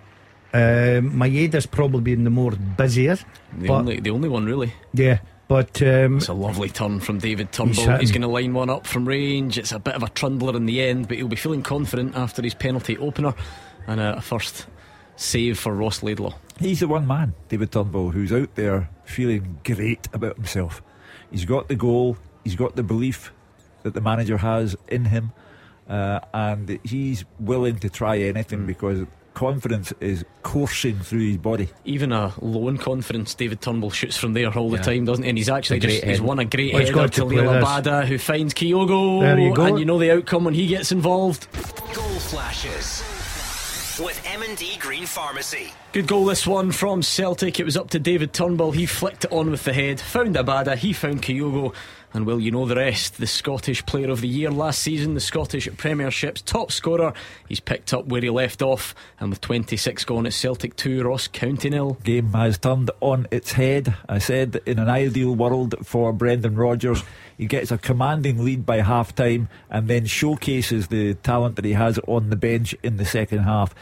Um, 0.54 1.18
Maeda's 1.18 1.66
probably 1.66 2.00
been 2.02 2.24
the 2.24 2.30
more 2.30 2.52
busier, 2.52 3.16
The 3.58 3.68
but 3.68 3.74
only 3.74 4.00
the 4.00 4.10
only 4.10 4.28
one 4.28 4.44
really. 4.44 4.74
yeah, 4.92 5.18
but 5.48 5.80
um, 5.82 6.18
It's 6.18 6.28
a 6.28 6.34
lovely 6.34 6.68
turn 6.68 7.00
from 7.00 7.18
David 7.18 7.52
Turnbull. 7.52 7.84
hitting. 7.84 8.00
He's, 8.00 8.10
going 8.12 8.22
to 8.22 8.28
line 8.28 8.52
one 8.52 8.68
up 8.68 8.86
from 8.86 9.06
range. 9.08 9.56
It's 9.58 9.72
a 9.72 9.78
bit 9.78 9.94
of 9.94 10.02
a 10.02 10.08
trundler 10.08 10.54
in 10.54 10.66
the 10.66 10.82
end, 10.82 11.08
but 11.08 11.16
he'll 11.16 11.28
be 11.28 11.36
feeling 11.36 11.62
confident 11.62 12.16
after 12.16 12.42
his 12.42 12.54
penalty 12.54 12.98
opener 12.98 13.34
and 13.86 13.98
a, 14.00 14.16
a 14.16 14.20
first 14.20 14.66
save 15.16 15.58
for 15.58 15.74
Ross 15.74 16.02
Laidlaw. 16.02 16.34
He's 16.58 16.80
the 16.80 16.88
one 16.88 17.06
man, 17.06 17.34
David 17.48 17.72
Turnbull, 17.72 18.10
who's 18.10 18.32
out 18.32 18.54
there 18.54 18.90
feeling 19.04 19.58
great 19.64 20.06
about 20.12 20.36
himself. 20.36 20.82
He's 21.30 21.44
got 21.46 21.68
the 21.68 21.76
goal, 21.76 22.18
he's 22.44 22.56
got 22.56 22.76
the 22.76 22.82
belief 22.82 23.32
that 23.84 23.94
the 23.94 24.00
manager 24.02 24.36
has 24.36 24.76
in 24.88 25.06
him, 25.06 25.32
uh, 25.88 26.20
and 26.34 26.78
he's 26.84 27.24
willing 27.40 27.78
to 27.78 27.88
try 27.90 28.18
anything 28.18 28.64
because 28.66 29.06
confidence 29.34 29.92
is 30.00 30.24
coursing 30.42 30.98
through 30.98 31.26
his 31.28 31.36
body. 31.38 31.68
Even 31.84 32.12
a 32.12 32.32
low 32.40 32.68
in 32.68 32.78
confidence, 32.78 33.34
David 33.34 33.60
Turnbull 33.60 33.90
shoots 33.90 34.16
from 34.16 34.32
there 34.34 34.52
all 34.56 34.70
the 34.70 34.76
Yeah. 34.78 34.82
time, 34.82 35.04
doesn't 35.04 35.24
he? 35.24 35.28
And 35.30 35.38
he's 35.38 35.48
actually 35.48 35.80
just 35.80 36.00
great 36.02 36.10
he's 36.10 36.20
won 36.20 36.38
a 36.38 36.44
great 36.44 36.72
Well, 36.72 36.80
he's 36.80 36.88
header 36.90 37.00
got 37.00 37.12
to 37.14 37.20
to 37.22 37.26
play 37.26 37.36
Liel 37.36 37.62
Abada, 37.62 38.04
who 38.06 38.18
finds 38.18 38.54
Kyogo. 38.54 39.20
There 39.20 39.38
you 39.38 39.54
go. 39.54 39.64
And 39.66 39.78
you 39.78 39.84
know 39.84 39.98
the 39.98 40.10
outcome 40.12 40.44
when 40.44 40.54
he 40.54 40.66
gets 40.66 40.92
involved. 40.92 41.46
Goal 41.94 42.04
flashes 42.20 43.02
with 44.02 44.20
M&D 44.26 44.76
Green 44.78 45.06
Pharmacy. 45.06 45.72
Good 45.92 46.06
goal, 46.06 46.24
this 46.24 46.46
one 46.46 46.72
from 46.72 47.02
Celtic. 47.02 47.60
It 47.60 47.64
was 47.64 47.76
up 47.76 47.90
to 47.90 47.98
David 47.98 48.32
Turnbull. 48.32 48.72
He 48.72 48.86
flicked 48.86 49.24
it 49.26 49.32
on 49.32 49.50
with 49.50 49.64
the 49.64 49.72
head, 49.72 50.00
found 50.00 50.34
Abada, 50.36 50.74
he 50.76 50.92
found 50.94 51.22
Kyogo, 51.22 51.74
and 52.14 52.26
well, 52.26 52.38
you 52.38 52.50
know 52.50 52.66
the 52.66 52.76
rest. 52.76 53.18
The 53.18 53.26
Scottish 53.26 53.84
Player 53.86 54.10
of 54.10 54.20
the 54.20 54.28
Year 54.28 54.50
last 54.50 54.80
season, 54.80 55.14
the 55.14 55.20
Scottish 55.20 55.68
Premiership's 55.76 56.42
top 56.42 56.70
scorer. 56.70 57.12
He's 57.48 57.60
picked 57.60 57.94
up 57.94 58.06
where 58.06 58.20
he 58.20 58.30
left 58.30 58.62
off, 58.62 58.94
and 59.18 59.30
with 59.30 59.40
26 59.40 60.04
gone 60.04 60.26
at 60.26 60.32
Celtic 60.32 60.76
2, 60.76 61.02
Ross 61.04 61.28
County 61.28 61.70
nil. 61.70 61.98
Game 62.04 62.32
has 62.32 62.58
turned 62.58 62.90
on 63.00 63.26
its 63.30 63.52
head. 63.52 63.94
I 64.08 64.18
said 64.18 64.60
in 64.66 64.78
an 64.78 64.88
ideal 64.88 65.34
world 65.34 65.74
for 65.84 66.12
Brendan 66.12 66.56
Rodgers, 66.56 67.02
he 67.38 67.46
gets 67.46 67.70
a 67.70 67.78
commanding 67.78 68.44
lead 68.44 68.66
by 68.66 68.80
half 68.82 69.14
time 69.14 69.48
and 69.70 69.88
then 69.88 70.06
showcases 70.06 70.88
the 70.88 71.14
talent 71.14 71.56
that 71.56 71.64
he 71.64 71.72
has 71.72 71.98
on 72.06 72.30
the 72.30 72.36
bench 72.36 72.74
in 72.82 72.98
the 72.98 73.04
second 73.04 73.40
half. 73.40 73.74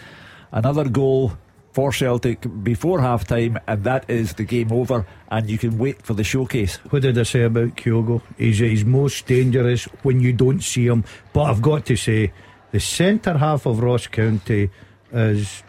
Another 0.52 0.88
goal 0.88 1.32
for 1.72 1.92
Celtic 1.92 2.46
before 2.62 3.00
half 3.00 3.26
time, 3.26 3.58
and 3.66 3.84
that 3.84 4.08
is 4.10 4.34
the 4.34 4.44
game 4.44 4.72
over, 4.72 5.06
and 5.30 5.48
you 5.48 5.58
can 5.58 5.78
wait 5.78 6.02
for 6.02 6.14
the 6.14 6.24
showcase. 6.24 6.76
What 6.90 7.02
did 7.02 7.18
I 7.18 7.22
say 7.22 7.42
about 7.42 7.76
Kyogo? 7.76 8.22
He's 8.36 8.58
he's 8.58 8.84
most 8.84 9.26
dangerous 9.26 9.84
when 10.02 10.20
you 10.20 10.32
don't 10.32 10.62
see 10.62 10.86
him. 10.86 11.04
But 11.32 11.44
I've 11.44 11.62
got 11.62 11.86
to 11.86 11.96
say, 11.96 12.32
the 12.72 12.80
centre 12.80 13.38
half 13.38 13.66
of 13.66 13.80
Ross 13.80 14.06
County 14.06 14.70
is 15.12 15.62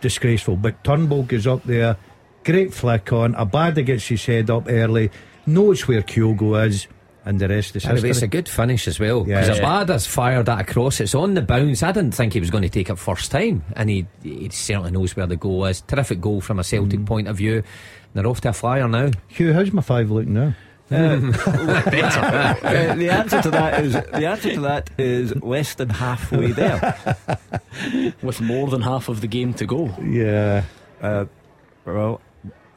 disgraceful. 0.00 0.56
But 0.56 0.84
Turnbull 0.84 1.24
goes 1.24 1.46
up 1.46 1.64
there, 1.64 1.96
great 2.44 2.72
flick 2.72 3.12
on. 3.12 3.34
Abada 3.34 3.84
gets 3.84 4.06
his 4.06 4.24
head 4.24 4.50
up 4.50 4.68
early, 4.68 5.10
knows 5.46 5.88
where 5.88 6.02
Kyogo 6.02 6.66
is, 6.66 6.86
and 7.26 7.38
the 7.38 7.48
rest 7.48 7.76
is 7.76 7.84
By 7.84 7.94
the 7.94 8.08
it's 8.08 8.22
a 8.22 8.26
good 8.26 8.48
finish 8.48 8.88
as 8.88 8.98
well. 8.98 9.24
Yeah. 9.28 9.42
Because 9.42 9.58
Yeah. 9.58 9.84
Abada's 9.84 10.06
fired 10.06 10.46
that 10.46 10.60
across. 10.62 11.00
It's 11.00 11.14
on 11.14 11.34
the 11.34 11.42
bounce. 11.42 11.82
I 11.82 11.92
didn't 11.92 12.12
think 12.14 12.32
he 12.32 12.40
was 12.40 12.50
going 12.50 12.62
to 12.62 12.70
take 12.70 12.88
it 12.88 12.98
first 12.98 13.30
time. 13.30 13.64
And 13.74 13.90
he, 13.90 14.06
he 14.22 14.48
certainly 14.48 14.92
knows 14.92 15.14
where 15.16 15.26
the 15.26 15.36
goal 15.36 15.66
is. 15.66 15.82
Terrific 15.82 16.20
goal 16.20 16.40
from 16.40 16.58
a 16.58 16.64
Celtic 16.64 17.00
Mm. 17.00 17.06
point 17.06 17.28
of 17.28 17.36
view. 17.36 17.62
They're 18.14 18.26
off 18.26 18.40
to 18.42 18.48
a 18.48 18.52
flyer 18.54 18.88
now. 18.88 19.10
Hugh, 19.28 19.52
how's 19.52 19.72
my 19.72 19.82
five 19.82 20.10
look 20.10 20.26
now? 20.26 20.54
Uh, 20.88 20.94
the 22.94 23.08
answer 23.10 23.42
to 23.42 23.50
that 23.50 23.84
is 23.84 23.92
the 23.94 24.26
answer 24.26 24.54
to 24.54 24.60
that 24.60 24.90
is 24.98 25.34
less 25.42 25.74
than 25.74 25.88
halfway 25.90 26.52
there. 26.52 27.16
With 28.22 28.40
more 28.40 28.68
than 28.68 28.82
half 28.82 29.08
of 29.08 29.20
the 29.20 29.26
game 29.26 29.52
to 29.54 29.66
go. 29.66 29.90
Yeah. 30.02 30.64
Uh, 31.02 31.24
well, 31.84 32.20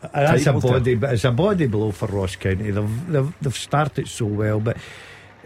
That's 0.02 0.46
a 0.46 0.54
body, 0.54 0.96
but 0.96 1.14
it's 1.14 1.26
a 1.26 1.32
body 1.32 1.68
blow 1.68 1.92
for 1.92 2.08
Ross 2.08 2.36
County. 2.36 2.72
They've, 2.72 3.12
they've, 3.12 3.34
they've 3.42 3.58
started 3.58 4.08
so 4.08 4.26
well, 4.26 4.60
but 4.60 4.78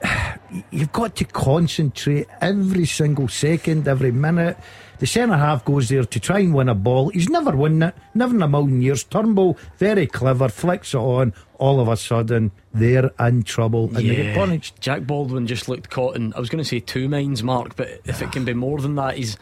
you've 0.72 0.92
got 0.92 1.16
to 1.18 1.26
concentrate 1.26 2.28
every 2.42 2.86
single 2.86 3.28
second, 3.28 3.88
every 3.88 4.12
minute. 4.12 4.58
The 5.00 5.08
centre 5.08 5.36
half 5.36 5.66
goes 5.66 5.90
there 5.90 6.06
to 6.06 6.20
try 6.20 6.40
and 6.40 6.54
win 6.54 6.70
a 6.70 6.76
ball. 6.76 7.10
He's 7.10 7.30
never 7.30 7.52
won 7.56 7.82
it, 7.82 7.96
never 8.14 8.36
in 8.36 8.42
a 8.42 8.48
million 8.48 8.82
years. 8.82 9.04
Turnbull, 9.04 9.58
very 9.78 10.08
clever, 10.08 10.48
flicks 10.50 10.94
it 10.94 10.98
on. 10.98 11.34
All 11.58 11.80
of 11.80 11.88
a 11.88 11.98
sudden, 11.98 12.52
they're 12.74 13.12
in 13.20 13.44
trouble 13.44 13.88
and 13.88 13.98
they 13.98 14.16
get 14.16 14.36
punished. 14.36 14.80
Jack 14.80 15.06
Baldwin 15.06 15.48
just 15.48 15.68
looked 15.68 15.90
caught 15.90 16.16
in, 16.16 16.34
I 16.36 16.40
was 16.40 16.50
going 16.50 16.64
to 16.64 16.68
say 16.68 16.80
two 16.80 17.10
minds, 17.10 17.44
Mark, 17.44 17.76
but 17.76 18.02
if 18.06 18.22
it 18.22 18.32
can 18.32 18.46
be 18.46 18.54
more 18.54 18.80
than 18.80 18.96
that, 18.96 19.18
he's. 19.18 19.38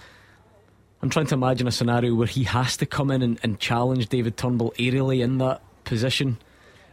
I'm 1.02 1.10
trying 1.10 1.28
to 1.28 1.36
imagine 1.36 1.68
a 1.68 1.72
scenario 1.72 2.14
where 2.16 2.28
he 2.28 2.44
has 2.44 2.78
to 2.78 2.86
come 2.86 3.10
in 3.12 3.22
and, 3.22 3.40
and 3.44 3.60
challenge 3.60 4.10
David 4.10 4.38
Turnbull 4.38 4.74
aerially 4.78 5.22
in 5.24 5.40
that 5.40 5.62
position. 5.84 6.38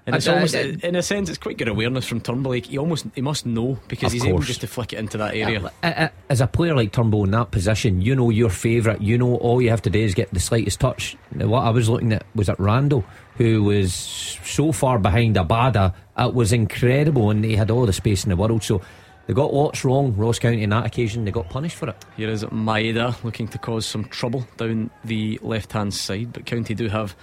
And 0.07 0.17
it's 0.17 0.27
I- 0.27 0.31
I- 0.33 0.35
almost, 0.37 0.55
I- 0.55 0.77
in 0.83 0.97
a 0.97 1.03
sense, 1.03 1.29
it's 1.29 1.37
quite 1.37 1.59
good 1.59 1.69
awareness 1.69 2.07
from 2.07 2.23
Turnbull. 2.23 2.53
He, 2.53 2.61
he 2.63 2.79
almost, 2.79 3.05
he 3.15 3.21
must 3.21 3.45
know 3.45 3.79
because 3.89 4.07
Of 4.07 4.13
he's 4.15 4.25
able 4.25 4.39
just 4.39 4.63
to 4.63 4.67
flick 4.67 4.95
it 4.95 4.99
into 4.99 5.19
that 5.19 5.35
area. 5.35 5.71
Uh, 5.83 6.09
As 6.31 6.41
a 6.41 6.47
player 6.47 6.75
like 6.75 6.93
Turnbull 6.93 7.25
in 7.25 7.33
that 7.33 7.51
position, 7.51 8.01
you 8.01 8.17
know 8.17 8.31
your 8.31 8.49
favourite. 8.49 9.03
You 9.03 9.19
know 9.19 9.35
all 9.37 9.61
you 9.61 9.69
have 9.69 9.83
to 9.83 9.91
do 9.91 9.99
is 10.01 10.15
get 10.15 10.33
the 10.33 10.41
slightest 10.41 10.81
touch. 10.81 11.15
Now, 11.35 11.49
What 11.49 11.65
I 11.67 11.71
was 11.71 11.91
looking 11.91 12.15
at 12.15 12.25
was 12.35 12.49
at 12.49 12.59
Randall, 12.59 13.05
who 13.37 13.63
was 13.65 13.93
so 13.93 14.73
far 14.73 14.99
behind 14.99 15.37
Abada. 15.37 15.93
It 16.19 16.33
was 16.33 16.55
incredible, 16.55 17.29
and 17.31 17.45
he 17.45 17.55
had 17.57 17.71
all 17.71 17.85
the 17.85 17.93
space 17.93 18.25
in 18.25 18.31
the 18.31 18.37
world. 18.37 18.63
So 18.65 18.81
they 19.29 19.35
got 19.35 19.53
lots 19.53 19.85
wrong, 19.85 20.17
Ross 20.17 20.39
County, 20.39 20.65
on 20.65 20.71
that 20.71 20.87
occasion. 20.87 21.27
They 21.27 21.31
got 21.31 21.51
punished 21.51 21.77
for 21.77 21.91
it. 21.91 22.03
Here 22.17 22.31
is 22.31 22.45
Maeda 22.45 23.23
looking 23.23 23.47
to 23.49 23.59
cause 23.59 23.85
some 23.85 24.05
trouble 24.05 24.49
down 24.57 24.91
the 25.05 25.39
left 25.43 25.71
hand 25.73 25.93
side, 25.93 26.33
but 26.33 26.47
County 26.47 26.75
do 26.75 26.89
have 26.89 27.15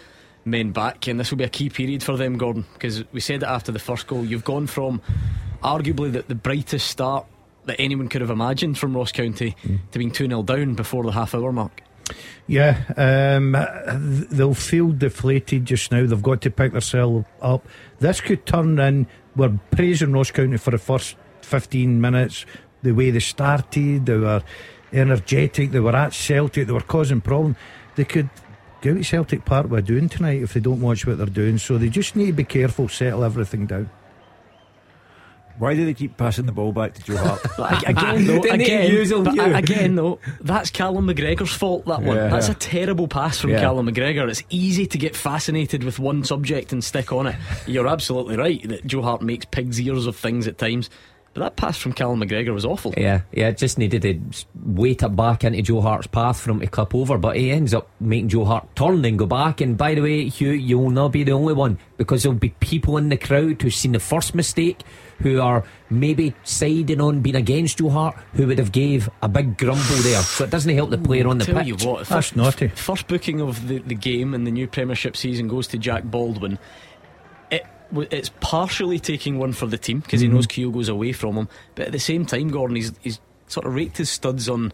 men 0.46 0.72
back, 0.72 1.08
and 1.08 1.20
this 1.20 1.32
will 1.32 1.40
be 1.40 1.46
a 1.46 1.50
key 1.50 1.68
period 1.68 2.04
for 2.04 2.16
them, 2.16 2.38
Gordon, 2.38 2.64
because 2.74 3.04
we 3.12 3.20
said 3.20 3.42
it 3.42 3.48
after 3.48 3.72
the 3.72 3.80
first 3.80 4.06
goal. 4.06 4.24
You've 4.24 4.44
gone 4.44 4.68
from 4.68 5.02
arguably 5.64 6.14
the, 6.14 6.22
the 6.22 6.36
brightest 6.36 6.88
start 6.88 7.26
that 7.64 7.82
anyone 7.82 8.08
could 8.08 8.22
have 8.22 8.30
imagined 8.30 8.78
from 8.78 8.96
Ross 8.96 9.12
County 9.12 9.56
to 9.92 9.98
being 9.98 10.12
2 10.12 10.28
0 10.28 10.44
down 10.44 10.76
before 10.76 11.04
the 11.04 11.12
half 11.12 11.34
hour 11.34 11.52
mark. 11.52 11.82
Yeah, 12.46 12.84
um, 12.98 13.58
they'll 14.30 14.54
feel 14.54 14.92
deflated 14.92 15.66
just 15.66 15.92
now. 15.92 16.06
They've 16.06 16.22
got 16.22 16.42
to 16.42 16.52
pick 16.52 16.74
themselves 16.74 17.26
up. 17.42 17.68
This 17.98 18.22
could 18.22 18.46
turn 18.46 18.78
in. 18.78 19.08
We're 19.36 19.60
praising 19.72 20.12
Ross 20.14 20.30
County 20.30 20.58
for 20.58 20.70
the 20.70 20.78
first 20.78 21.16
15 21.46 22.02
minutes, 22.02 22.46
the 22.82 22.92
way 22.92 23.12
they 23.12 23.20
started. 23.20 24.06
They 24.06 24.18
were 24.18 24.44
energetic. 24.92 25.72
They 25.72 25.80
were 25.80 25.96
at 25.96 26.14
Celtic. 26.14 26.68
They 26.68 26.74
were 26.74 26.82
causing 26.82 27.22
problems. 27.22 27.56
They 27.96 28.06
could 28.06 28.30
go 28.82 28.92
out 28.92 28.98
to 28.98 29.04
Celtic 29.04 29.46
Park 29.46 29.66
what 29.70 29.72
they're 29.86 29.96
doing 29.98 30.10
tonight 30.10 30.42
if 30.42 30.54
they 30.54 30.60
don't 30.60 30.82
watch 30.82 31.06
what 31.08 31.18
they're 31.18 31.26
doing. 31.28 31.58
So 31.58 31.78
they 31.78 31.90
just 31.90 32.16
need 32.16 32.28
to 32.28 32.34
be 32.34 32.44
careful, 32.44 32.88
settle 32.90 33.24
everything 33.24 33.66
down. 33.66 33.90
why 35.58 35.74
do 35.74 35.86
they 35.86 35.94
keep 35.94 36.18
passing 36.18 36.46
the 36.46 36.52
ball 36.52 36.74
back 36.74 36.94
to 36.96 37.02
Joe 37.04 37.16
Hart? 37.16 37.42
But 37.58 37.72
ag- 37.88 37.98
again, 37.98 38.28
though, 38.28 38.42
Didn't 38.42 38.62
again, 38.62 38.92
use 38.92 39.10
him, 39.12 39.24
but 39.24 39.36
you? 39.36 39.42
a- 39.42 39.54
again, 39.56 39.96
though, 39.96 40.20
that's 40.42 40.70
Callum 40.70 41.08
McGregor's 41.08 41.54
fault. 41.54 41.86
That 41.86 42.02
one. 42.02 42.18
Yeah. 42.18 42.28
That's 42.28 42.50
a 42.50 42.54
terrible 42.54 43.08
pass 43.08 43.40
from 43.40 43.52
Yeah. 43.52 43.62
Callum 43.62 43.88
McGregor. 43.88 44.30
It's 44.30 44.44
easy 44.50 44.86
to 44.88 44.98
get 44.98 45.16
fascinated 45.16 45.86
with 45.86 45.98
one 45.98 46.26
subject 46.26 46.74
and 46.74 46.84
stick 46.84 47.14
on 47.14 47.28
it. 47.28 47.36
You're 47.68 47.88
absolutely 47.88 48.36
right 48.36 48.62
that 48.68 48.86
Joe 48.86 49.02
Hart 49.02 49.22
makes 49.22 49.46
pig's 49.46 49.80
ears 49.80 50.06
of 50.08 50.18
things 50.18 50.46
at 50.48 50.58
times, 50.58 50.90
but 51.36 51.42
that 51.42 51.56
pass 51.58 51.78
from 51.78 51.94
Callum 51.94 52.22
McGregor 52.22 52.54
was 52.54 52.66
awful. 52.66 52.94
Yeah, 52.98 53.22
yeah, 53.32 53.50
it 53.50 53.58
just 53.58 53.78
needed 53.78 54.02
to 54.04 54.20
s- 54.30 54.46
weight 54.66 55.04
it 55.04 55.16
back 55.16 55.44
into 55.44 55.62
Joe 55.62 55.82
Hart's 55.82 56.08
path 56.08 56.40
for 56.40 56.50
him 56.50 56.62
to 56.62 56.68
clip 56.68 56.96
over, 56.96 57.18
but 57.20 57.36
he 57.38 57.52
ends 57.52 57.74
up 57.74 57.88
making 58.00 58.30
Joe 58.30 58.46
Hart 58.46 58.74
turn 58.76 59.06
and 59.06 59.20
go 59.20 59.26
back. 59.28 59.62
And 59.62 59.78
by 59.78 59.94
the 59.96 60.02
way, 60.02 60.28
Hugh, 60.30 60.52
you'll 60.52 60.90
not 60.90 61.12
be 61.12 61.24
the 61.24 61.34
only 61.34 61.54
one 61.54 61.78
because 61.98 62.24
there'll 62.24 62.40
be 62.40 62.50
people 62.62 62.98
in 62.98 63.10
the 63.10 63.18
crowd 63.18 63.62
who've 63.62 63.74
seen 63.74 63.92
the 63.92 64.00
first 64.00 64.34
mistake 64.34 64.82
who 65.20 65.40
are 65.40 65.64
maybe 65.90 66.34
siding 66.44 67.00
on 67.00 67.22
being 67.22 67.36
against 67.36 67.78
Joe 67.78 67.90
Hart 67.90 68.16
who 68.34 68.48
would 68.48 68.58
have 68.60 68.72
gave 68.72 69.10
a 69.22 69.28
big 69.30 69.58
grumble 69.58 69.84
there. 70.04 70.22
So 70.22 70.46
it 70.46 70.50
doesn't 70.50 70.74
help 70.74 70.90
the 70.90 70.98
player 70.98 71.28
on 71.28 71.38
the 71.38 71.46
Tell 71.46 71.56
pitch. 71.60 71.68
you 71.68 71.76
what, 71.90 72.00
That's 72.00 72.10
first, 72.10 72.36
naughty. 72.36 72.70
First 72.70 73.08
booking 73.08 73.42
of 73.42 73.68
the, 73.68 73.80
the 73.80 73.96
game 73.96 74.34
in 74.34 74.46
the 74.46 74.52
new 74.52 74.68
Premiership 74.68 75.16
season 75.18 75.48
goes 75.48 75.68
to 75.68 75.78
Jack 75.78 76.04
Baldwin. 76.06 76.58
It 78.02 78.10
w- 78.10 78.20
it's 78.20 78.30
partially 78.40 79.00
taking 79.00 79.38
one 79.38 79.54
for 79.54 79.66
the 79.68 79.78
team 79.78 80.00
because 80.00 80.22
he 80.22 80.28
mm-hmm. 80.28 80.36
knows 80.36 80.48
Kyogo's 80.48 80.90
away 80.90 81.12
from 81.12 81.36
him, 81.36 81.48
but 81.76 81.88
at 81.88 81.92
the 81.92 82.00
same 82.00 82.26
time, 82.26 82.50
Gordon 82.50 82.76
he's 82.76 82.92
he's 83.02 83.20
sort 83.48 83.66
of 83.66 83.74
raked 83.76 83.98
his 83.98 84.10
studs 84.10 84.50
on 84.50 84.74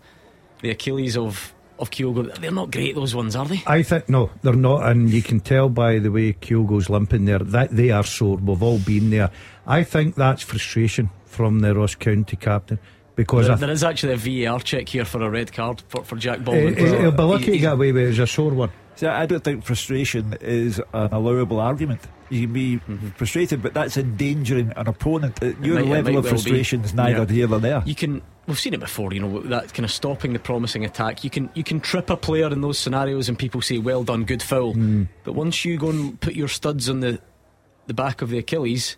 the 0.61 0.69
Achilles 0.72 1.17
of 1.17 1.53
of 1.80 1.89
Kyogo. 1.89 2.34
They're 2.39 2.51
not 2.51 2.72
great 2.72 2.95
those 2.95 3.15
ones, 3.15 3.36
are 3.36 3.45
they? 3.45 3.61
I 3.65 3.84
think 3.84 4.07
no, 4.09 4.30
they're 4.43 4.53
not, 4.53 4.86
and 4.89 5.09
you 5.09 5.22
can 5.22 5.39
tell 5.39 5.69
by 5.69 5.99
the 5.99 6.11
way 6.11 6.34
Kyogo's 6.34 6.89
limping 6.89 7.26
there 7.26 7.39
that 7.39 7.72
they 7.76 7.91
are 7.91 8.03
sore. 8.03 8.38
We've 8.38 8.61
all 8.63 8.80
been 8.80 9.09
there. 9.09 9.32
I 9.65 9.84
think 9.84 10.15
that's 10.15 10.43
frustration 10.43 11.09
from 11.26 11.59
the 11.59 11.74
Ross 11.76 11.95
County 11.95 12.36
captain 12.36 12.80
because 13.15 13.47
There, 13.47 13.55
I 13.55 13.59
there 13.59 13.72
is 13.72 13.84
actually 13.84 14.13
a 14.13 14.47
VAR 14.47 14.59
check 14.59 14.89
here 14.89 15.05
for 15.05 15.22
a 15.22 15.30
red 15.30 15.51
card 15.53 15.82
for, 15.88 16.03
for 16.03 16.15
Jack 16.15 16.39
eh, 16.39 16.51
eh, 16.51 16.55
eh, 16.55 16.59
He- 16.59 16.65
Baldwin. 16.72 16.93
he- 16.93 16.97
He'll 17.01 17.11
be 17.11 17.24
lucky 17.24 17.45
to 17.45 17.51
He- 17.53 17.59
get 17.59 17.74
away 17.74 17.91
with 17.91 18.03
it. 18.03 18.09
It's 18.09 18.19
a 18.19 18.28
sore 18.28 18.51
one. 18.53 18.72
See, 18.95 19.07
I 19.07 19.26
don't 19.26 19.43
think 19.43 19.63
frustration 19.63 20.36
is 20.41 20.80
an 20.93 21.09
allowable 21.13 21.59
argument. 21.59 22.01
You 22.32 22.47
can 22.47 22.53
be 22.53 22.77
frustrated, 23.17 23.61
but 23.61 23.73
that's 23.73 23.97
endangering 23.97 24.71
an 24.75 24.88
opponent. 24.88 25.38
Uh, 25.43 25.47
Your 25.61 25.75
might- 25.82 25.89
level 25.89 26.17
of 26.17 26.23
well 26.23 26.23
be. 26.23 26.29
frustration 26.29 26.82
is 26.84 26.93
neither 26.93 27.19
Yeah. 27.23 27.25
here 27.36 27.47
nor 27.47 27.59
there. 27.59 27.84
You 27.86 27.93
can. 27.93 28.21
We've 28.47 28.57
seen 28.59 28.73
it 28.73 28.79
before, 28.79 29.13
you 29.13 29.19
know, 29.19 29.39
that 29.41 29.73
kind 29.73 29.84
of 29.86 29.91
stopping 29.91 30.34
the 30.34 30.39
promising 30.39 30.84
attack. 30.86 31.23
You 31.23 31.29
can 31.29 31.49
you 31.53 31.63
can 31.63 31.79
trip 31.79 32.09
a 32.09 32.17
player 32.17 32.47
in 32.51 32.61
those 32.61 32.79
scenarios, 32.79 33.29
and 33.29 33.38
people 33.38 33.61
say, 33.61 33.77
"Well 33.77 34.03
done, 34.03 34.23
good 34.23 34.41
foul." 34.41 34.73
But 35.23 35.34
once 35.34 35.63
you 35.65 35.77
go 35.77 35.89
and 35.89 36.19
put 36.19 36.34
your 36.36 36.47
studs 36.47 36.89
on 36.89 37.01
the 37.01 37.19
the 37.88 37.93
back 37.93 38.21
of 38.21 38.29
the 38.29 38.38
Achilles, 38.39 38.95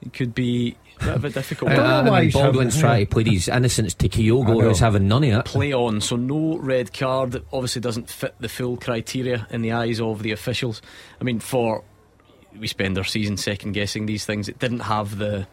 it 0.00 0.12
could 0.12 0.34
be 0.34 0.76
a 1.00 1.04
bit 1.04 1.14
of 1.14 1.24
a 1.24 1.30
difficult 1.40 1.70
don't 1.72 2.04
know 2.06 2.12
I 2.14 2.20
mean, 2.22 2.30
Baldwin's 2.30 2.74
having- 2.74 2.80
trying 2.80 3.06
to 3.06 3.10
plead 3.10 3.26
his 3.28 3.48
innocence 3.48 3.94
to 3.94 4.08
Kyogo, 4.08 4.62
who's 4.62 4.78
having 4.78 5.08
none 5.08 5.24
of 5.24 5.40
it. 5.40 5.44
play 5.44 5.72
on. 5.72 6.00
So 6.00 6.16
no 6.16 6.56
red 6.58 6.92
card. 6.92 7.42
Obviously 7.52 7.80
doesn't 7.80 8.08
fit 8.10 8.34
the 8.40 8.48
full 8.48 8.76
criteria 8.76 9.46
in 9.50 9.62
the 9.62 9.72
eyes 9.72 10.00
of 10.00 10.22
the 10.22 10.32
officials. 10.32 10.82
I 11.20 11.24
mean, 11.24 11.38
for 11.40 11.84
we 12.58 12.66
spend 12.66 12.98
our 12.98 13.04
season 13.04 13.36
second 13.36 13.72
guessing 13.72 14.06
these 14.06 14.24
things. 14.24 14.48
It 14.48 14.58
didn't 14.58 14.80
have 14.80 15.18
the 15.18 15.46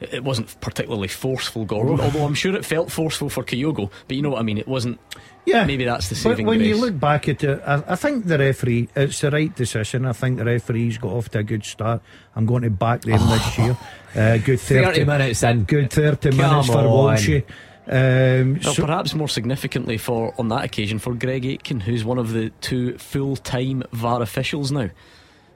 it 0.00 0.14
it 0.14 0.24
wasn't 0.24 0.60
particularly 0.60 1.08
forceful, 1.08 1.64
Gordon. 1.64 2.00
Although 2.00 2.24
I'm 2.24 2.34
sure 2.34 2.54
it 2.54 2.64
felt 2.64 2.90
forceful 2.92 3.28
for 3.28 3.42
Kyogo. 3.42 3.90
But 4.06 4.16
you 4.16 4.22
know 4.22 4.30
what 4.30 4.38
I 4.38 4.42
mean. 4.42 4.58
It 4.58 4.68
wasn't. 4.68 5.00
Yeah, 5.44 5.64
Maybe 5.64 5.84
that's 5.84 6.08
the 6.10 6.14
saving. 6.14 6.44
But 6.46 6.52
saving 6.52 6.60
when 6.60 6.60
you 6.60 6.76
look 6.76 7.00
back 7.00 7.26
at 7.28 7.42
it, 7.42 7.62
I, 7.66 7.82
I 7.88 7.96
think 7.96 8.26
the 8.26 8.38
referee, 8.38 8.88
it's 8.94 9.20
the 9.22 9.30
right 9.30 9.54
decision. 9.56 10.04
I 10.04 10.12
think 10.12 10.36
the 10.36 10.44
referee's 10.44 10.98
got 10.98 11.12
off 11.12 11.30
to 11.30 11.38
a 11.38 11.42
good 11.42 11.64
start. 11.64 12.02
I'm 12.36 12.44
going 12.44 12.62
to 12.64 12.70
back 12.70 13.00
them 13.00 13.18
this 13.28 13.58
year. 13.58 13.76
Uh, 14.14 14.36
good 14.36 14.60
30, 14.60 14.84
30 14.84 15.04
minutes 15.04 15.42
in. 15.42 15.64
Good 15.64 15.90
30 15.90 16.30
Come 16.30 16.36
minutes 16.36 16.66
for 16.68 16.78
on. 16.78 17.16
Walshy. 17.16 17.44
Um, 17.90 18.60
Well, 18.62 18.74
so- 18.74 18.84
perhaps 18.84 19.14
more 19.14 19.28
significantly 19.28 19.96
for 19.96 20.34
on 20.38 20.48
that 20.48 20.64
occasion 20.64 20.98
for 20.98 21.14
Greg 21.14 21.46
Aitken, 21.46 21.80
who's 21.80 22.04
one 22.04 22.18
of 22.18 22.32
the 22.32 22.50
two 22.60 22.98
full-time 22.98 23.82
VAR 23.92 24.20
officials 24.20 24.70
now. 24.70 24.90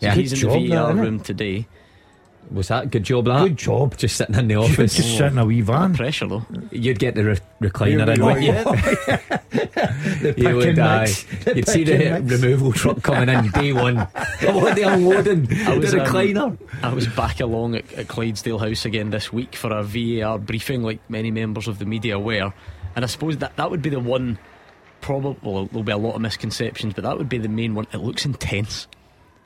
So 0.02 0.08
Yeah. 0.08 0.14
he's 0.14 0.32
in 0.32 0.38
job 0.40 0.52
the 0.54 0.68
that, 0.68 0.74
VAR 0.76 0.92
innit? 0.92 1.00
room 1.00 1.20
today. 1.20 1.66
Was 2.50 2.68
that 2.68 2.90
good 2.90 3.04
job? 3.04 3.26
That 3.26 3.44
Good 3.44 3.56
job. 3.56 3.96
Just 3.96 4.16
sitting 4.16 4.34
in 4.34 4.48
the 4.48 4.56
office. 4.56 4.96
just 4.96 5.16
sit 5.16 5.26
in 5.32 5.38
a 5.38 5.44
wee 5.46 5.60
van. 5.62 5.94
Pressure 5.94 6.26
though. 6.26 6.44
You'd 6.72 6.98
get 6.98 7.14
the 7.14 7.24
re- 7.24 7.38
recliner 7.62 8.12
in, 8.14 8.20
Oh, 8.20 8.26
wouldn't 8.26 8.44
you? 8.44 8.52
The 9.52 10.34
You 10.36 10.56
would 10.56 10.66
and 10.68 10.76
die. 10.76 11.00
mix. 11.02 11.26
You'd 11.46 11.68
see 11.68 11.84
the 11.84 11.98
mix. 12.20 12.42
removal 12.42 12.72
truck 12.72 13.00
coming 13.02 13.28
in 13.28 13.48
day 13.52 13.72
one. 13.72 13.96
what 14.42 14.74
the 14.74 14.82
unloading? 14.82 15.48
I 15.66 15.78
was, 15.78 15.92
the 15.92 16.36
um. 16.36 16.58
I 16.82 16.92
was 16.92 17.06
back 17.06 17.40
along 17.40 17.76
at, 17.76 17.90
at 17.92 18.08
Clydesdale 18.08 18.58
House 18.58 18.84
again 18.84 19.10
this 19.10 19.32
week 19.32 19.54
for 19.54 19.70
a 19.72 19.82
VAR 19.84 20.38
briefing, 20.38 20.82
like 20.82 20.98
many 21.08 21.30
members 21.30 21.68
of 21.68 21.78
the 21.78 21.86
media 21.86 22.18
were. 22.18 22.52
And 22.96 23.04
I 23.04 23.08
suppose 23.08 23.38
that 23.38 23.56
that 23.56 23.70
would 23.70 23.82
be 23.82 23.90
the 23.90 24.00
one. 24.00 24.38
Probably 25.00 25.36
well, 25.42 25.66
there'll 25.66 25.84
be 25.84 25.92
a 25.92 25.96
lot 25.96 26.16
of 26.16 26.20
misconceptions, 26.20 26.92
but 26.94 27.04
that 27.04 27.16
would 27.16 27.28
be 27.28 27.38
the 27.38 27.48
main 27.48 27.74
one. 27.74 27.86
It 27.92 27.98
looks 27.98 28.26
intense. 28.26 28.88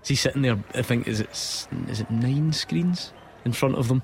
Is 0.06 0.10
he 0.10 0.14
sitting 0.14 0.42
there? 0.42 0.56
I 0.72 0.82
think 0.82 1.08
is 1.08 1.18
it 1.18 1.30
s- 1.30 1.66
is 1.88 1.98
it 2.00 2.08
nine 2.12 2.52
screens 2.52 3.12
in 3.44 3.52
front 3.52 3.74
of 3.74 3.88
them? 3.88 4.02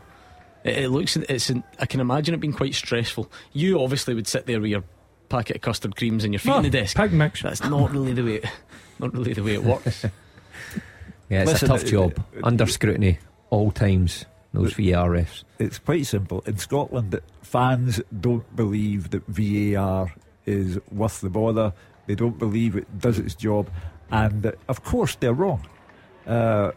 It, 0.64 0.78
it 0.78 0.88
looks. 0.88 1.16
It's. 1.16 1.48
In, 1.48 1.62
I 1.78 1.86
can 1.86 2.00
imagine 2.00 2.34
it 2.34 2.40
being 2.40 2.53
quite 2.53 2.74
stressful. 2.74 3.30
You 3.53 3.80
obviously 3.80 4.12
would 4.14 4.26
sit 4.26 4.46
there 4.46 4.61
with 4.61 4.70
your 4.72 4.82
packet 5.28 5.55
of 5.57 5.62
custard 5.62 5.94
creams 5.94 6.24
and 6.24 6.34
your 6.34 6.40
feet 6.40 6.50
Oh, 6.50 6.55
on 6.55 6.64
the 6.64 6.70
desk. 6.70 6.96
Pick 6.96 7.12
mix. 7.12 7.42
That's 7.42 7.62
not 7.62 7.92
really 7.92 8.14
the 8.14 8.24
way. 8.24 8.34
It, 8.38 8.46
not 8.98 9.12
really 9.12 9.32
the 9.32 9.44
way 9.44 9.55
it 9.55 9.62
works. 9.62 10.05
Yeah, 11.28 11.42
it's 11.42 11.53
Listen, 11.53 11.70
a 11.70 11.78
tough 11.78 11.86
job. 11.86 12.24
it- 12.34 12.44
Under 12.44 12.66
scrutiny 12.66 13.18
all 13.50 13.70
times. 13.70 14.26
Those 14.53 14.74
VAR 14.74 15.09
refs. 15.09 15.44
It's 15.59 15.78
quite 15.78 16.05
simple. 16.05 16.42
In 16.46 16.59
Scotland, 16.59 17.18
fans 17.40 18.03
don't 18.20 18.55
believe 18.55 19.09
that 19.12 19.22
VAR 19.28 20.12
is 20.44 20.78
worth 20.90 21.22
the 21.22 21.30
bother. 21.30 21.72
They 22.07 22.14
don't 22.16 22.38
believe 22.38 22.76
it 22.76 22.98
does 22.98 23.18
its 23.18 23.34
job. 23.34 23.70
And 24.11 24.44
uh, 24.44 24.53
of 24.68 24.84
course, 24.84 25.14
they're 25.14 25.32
wrong. 25.32 25.66
Uh, 26.26 26.70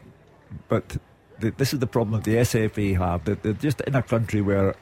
but 0.69 0.97
th 1.41 1.53
this 1.57 1.73
is 1.73 1.79
the 1.79 1.87
problem 1.87 2.21
that 2.21 2.23
the 2.23 2.37
SFA 2.37 2.97
have. 2.97 3.25
That 3.25 3.43
they're 3.43 3.53
just 3.53 3.81
in 3.81 3.95
a 3.95 4.01
country 4.03 4.41
where 4.41 4.75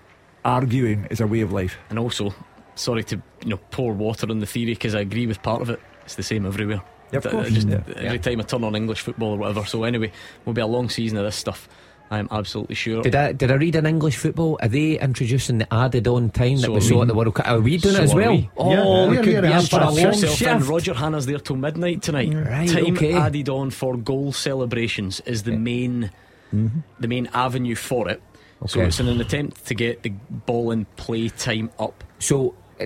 arguing 0.46 1.08
is 1.10 1.20
a 1.22 1.28
way 1.28 1.42
of 1.42 1.52
life. 1.52 1.78
And 1.90 2.00
also, 2.00 2.34
sorry 2.76 3.04
to 3.06 3.16
you 3.44 3.50
know 3.50 3.60
pour 3.72 3.94
water 3.94 4.28
on 4.30 4.40
the 4.40 4.46
theory 4.46 4.74
because 4.74 4.96
I 4.96 5.02
agree 5.02 5.28
with 5.28 5.42
part 5.42 5.62
of 5.62 5.70
it. 5.70 5.80
It's 6.06 6.16
the 6.16 6.24
same 6.24 6.46
everywhere. 6.46 6.82
Yeah, 7.12 7.18
of 7.20 7.28
course. 7.30 7.50
Just 7.52 7.68
Yeah. 7.68 7.82
every 7.96 8.18
Yeah. 8.18 8.18
time 8.18 8.40
I 8.40 8.44
turn 8.44 8.64
on 8.64 8.76
English 8.76 9.02
football 9.02 9.32
or 9.34 9.38
whatever. 9.38 9.66
So 9.66 9.84
anyway, 9.84 10.12
will 10.46 10.54
be 10.54 10.62
a 10.62 10.68
long 10.68 10.90
season 10.90 11.18
of 11.18 11.26
this 11.26 11.36
stuff. 11.36 11.70
I 12.14 12.20
am 12.20 12.28
absolutely 12.30 12.76
sure. 12.76 13.02
Did 13.02 13.16
I 13.16 13.32
did 13.32 13.50
I 13.50 13.56
read 13.56 13.76
in 13.76 13.86
English 13.88 14.18
football? 14.18 14.60
Are 14.62 14.68
they 14.68 15.00
introducing 15.00 15.58
the 15.58 15.74
added 15.74 16.08
on 16.08 16.30
time 16.30 16.58
that 16.58 16.68
So 16.68 16.74
we 16.74 16.82
saw 16.82 16.96
we. 16.98 17.02
at 17.02 17.08
the 17.08 17.16
World 17.16 17.34
Cup? 17.34 17.48
Are 17.48 17.60
we 17.60 17.78
doing 17.78 17.96
So 17.96 18.02
it 18.02 18.04
as 18.04 18.14
well? 18.14 18.32
we. 18.36 18.50
Oh, 18.56 18.72
Yeah, 18.72 19.10
we 19.10 19.18
could 19.18 19.26
yeah, 19.26 19.42
be 19.42 19.48
in 19.48 19.54
that's 19.54 19.68
for 19.70 19.80
a 19.80 19.86
what 19.86 19.94
long 19.96 20.04
yourself 20.06 20.42
in. 20.42 20.60
shift. 20.60 20.70
Roger 20.70 20.94
Hanna's 20.94 21.26
there 21.26 21.40
till 21.40 21.56
midnight 21.56 22.04
tonight. 22.04 22.32
Right, 22.34 22.70
Time 22.70 22.94
okay. 22.96 23.14
added 23.14 23.50
on 23.50 23.72
for 23.72 23.98
goal 23.98 24.32
celebrations 24.32 25.22
is 25.22 25.42
the 25.44 25.58
main, 25.58 26.12
the 26.52 27.08
main 27.08 27.30
avenue 27.34 27.76
for 27.76 28.08
it. 28.10 28.22
So 28.68 28.80
it's 28.82 29.00
in 29.00 29.08
an 29.08 29.20
attempt 29.20 29.66
to 29.66 29.74
get 29.74 30.04
the 30.04 30.10
ball 30.30 30.70
in 30.72 30.86
play 30.96 31.30
time 31.30 31.72
up. 31.80 32.04
So, 32.20 32.54
uh, 32.80 32.86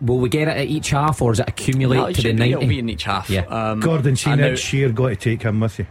will 0.00 0.18
we 0.18 0.28
get 0.28 0.48
it 0.48 0.56
at 0.56 0.66
each 0.66 0.90
half, 0.90 1.22
or 1.22 1.30
does 1.32 1.40
it 1.40 1.48
accumulate 1.48 1.96
No, 1.96 2.06
it 2.06 2.14
to 2.16 2.22
the 2.22 2.28
should 2.28 2.36
be, 2.38 2.50
it'll 2.52 2.66
be 2.66 2.78
in 2.80 2.90
each 2.90 3.04
half. 3.04 3.30
Yeah. 3.30 3.42
Um, 3.46 3.80
Gordon, 3.80 4.16
see 4.16 4.30
and 4.30 4.40
now- 4.40 4.48
next 4.48 4.70
year, 4.72 4.88
got 4.90 5.08
to 5.10 5.16
take 5.16 5.42
him 5.42 5.60
with 5.60 5.78
you. 5.78 5.86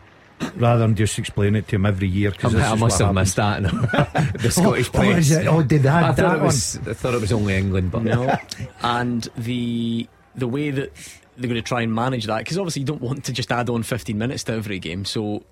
Rather 0.55 0.81
than 0.81 0.95
just 0.95 1.17
explain 1.19 1.55
it 1.55 1.67
to 1.69 1.75
him 1.75 1.85
every 1.85 2.07
year. 2.07 2.31
Because 2.31 2.55
I 2.55 2.75
must 2.75 2.99
have 2.99 3.13
missed 3.13 3.35
that. 3.37 3.61
the 3.63 4.41
oh, 4.45 4.49
Scottish 4.49 4.89
Oh, 4.89 4.91
press. 4.91 5.31
it? 5.31 5.47
Oh, 5.47 5.63
did 5.63 5.85
I 5.85 6.11
that, 6.11 6.15
thought 6.17 6.37
it 6.37 6.41
was. 6.41 6.77
I 6.87 6.93
thought 6.93 7.13
it 7.13 7.21
was 7.21 7.31
only 7.31 7.55
England, 7.55 7.91
but 7.91 8.03
No, 8.03 8.35
and 8.81 9.27
the 9.37 10.07
the 10.35 10.47
way 10.47 10.71
that 10.71 10.95
they're 11.37 11.49
going 11.49 11.61
to 11.61 11.67
try 11.67 11.81
and 11.81 11.93
manage 11.93 12.25
that 12.25 12.39
because 12.39 12.57
obviously 12.57 12.81
you 12.81 12.85
don't 12.85 13.01
want 13.01 13.23
to 13.25 13.33
just 13.33 13.51
add 13.51 13.69
on 13.69 13.83
15 13.83 14.17
minutes 14.17 14.43
to 14.45 14.53
every 14.53 14.79
game. 14.79 15.05
So 15.05 15.43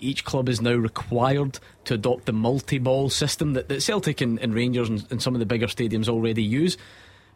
each 0.00 0.24
club 0.24 0.48
is 0.48 0.60
now 0.60 0.74
required 0.74 1.58
to 1.84 1.94
adopt 1.94 2.26
the 2.26 2.32
multi-ball 2.32 3.10
system 3.10 3.54
that, 3.54 3.68
that 3.68 3.82
Celtic 3.82 4.20
and, 4.20 4.38
and 4.38 4.54
Rangers 4.54 4.88
and, 4.88 5.06
and 5.10 5.22
some 5.22 5.34
of 5.34 5.40
the 5.40 5.46
bigger 5.46 5.66
stadiums 5.66 6.08
already 6.08 6.42
use. 6.42 6.76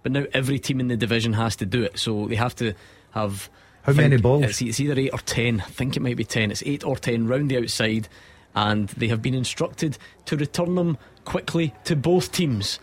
But 0.03 0.12
now 0.12 0.24
every 0.32 0.59
team 0.59 0.80
in 0.80 0.88
the 0.88 0.96
division 0.96 1.32
has 1.34 1.57
to 1.57 1.66
do 1.66 1.82
it. 1.82 1.98
So 1.98 2.26
they 2.26 2.36
have 2.36 2.55
to 2.57 2.74
have. 3.12 3.48
How 3.83 3.93
many 3.93 4.16
balls? 4.16 4.45
It's, 4.45 4.62
it's 4.62 4.80
either 4.80 4.99
eight 4.99 5.12
or 5.12 5.18
ten. 5.18 5.61
I 5.61 5.64
think 5.70 5.97
it 5.97 6.01
might 6.01 6.16
be 6.16 6.24
ten. 6.24 6.51
It's 6.51 6.62
eight 6.64 6.85
or 6.85 6.97
ten 6.97 7.26
round 7.26 7.51
the 7.51 7.59
outside, 7.59 8.09
and 8.55 8.89
they 8.91 9.09
have 9.09 9.22
been 9.22 9.35
instructed 9.35 9.99
to 10.26 10.37
return 10.37 10.74
them 10.76 10.99
quickly 11.24 11.74
to 11.85 11.97
both 11.97 12.30
teams, 12.33 12.78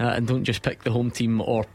uh, 0.00 0.04
and 0.04 0.26
don't 0.26 0.44
just 0.44 0.62
pick 0.62 0.82
the 0.84 0.90
home 0.92 1.10
team 1.10 1.40
or 1.40 1.66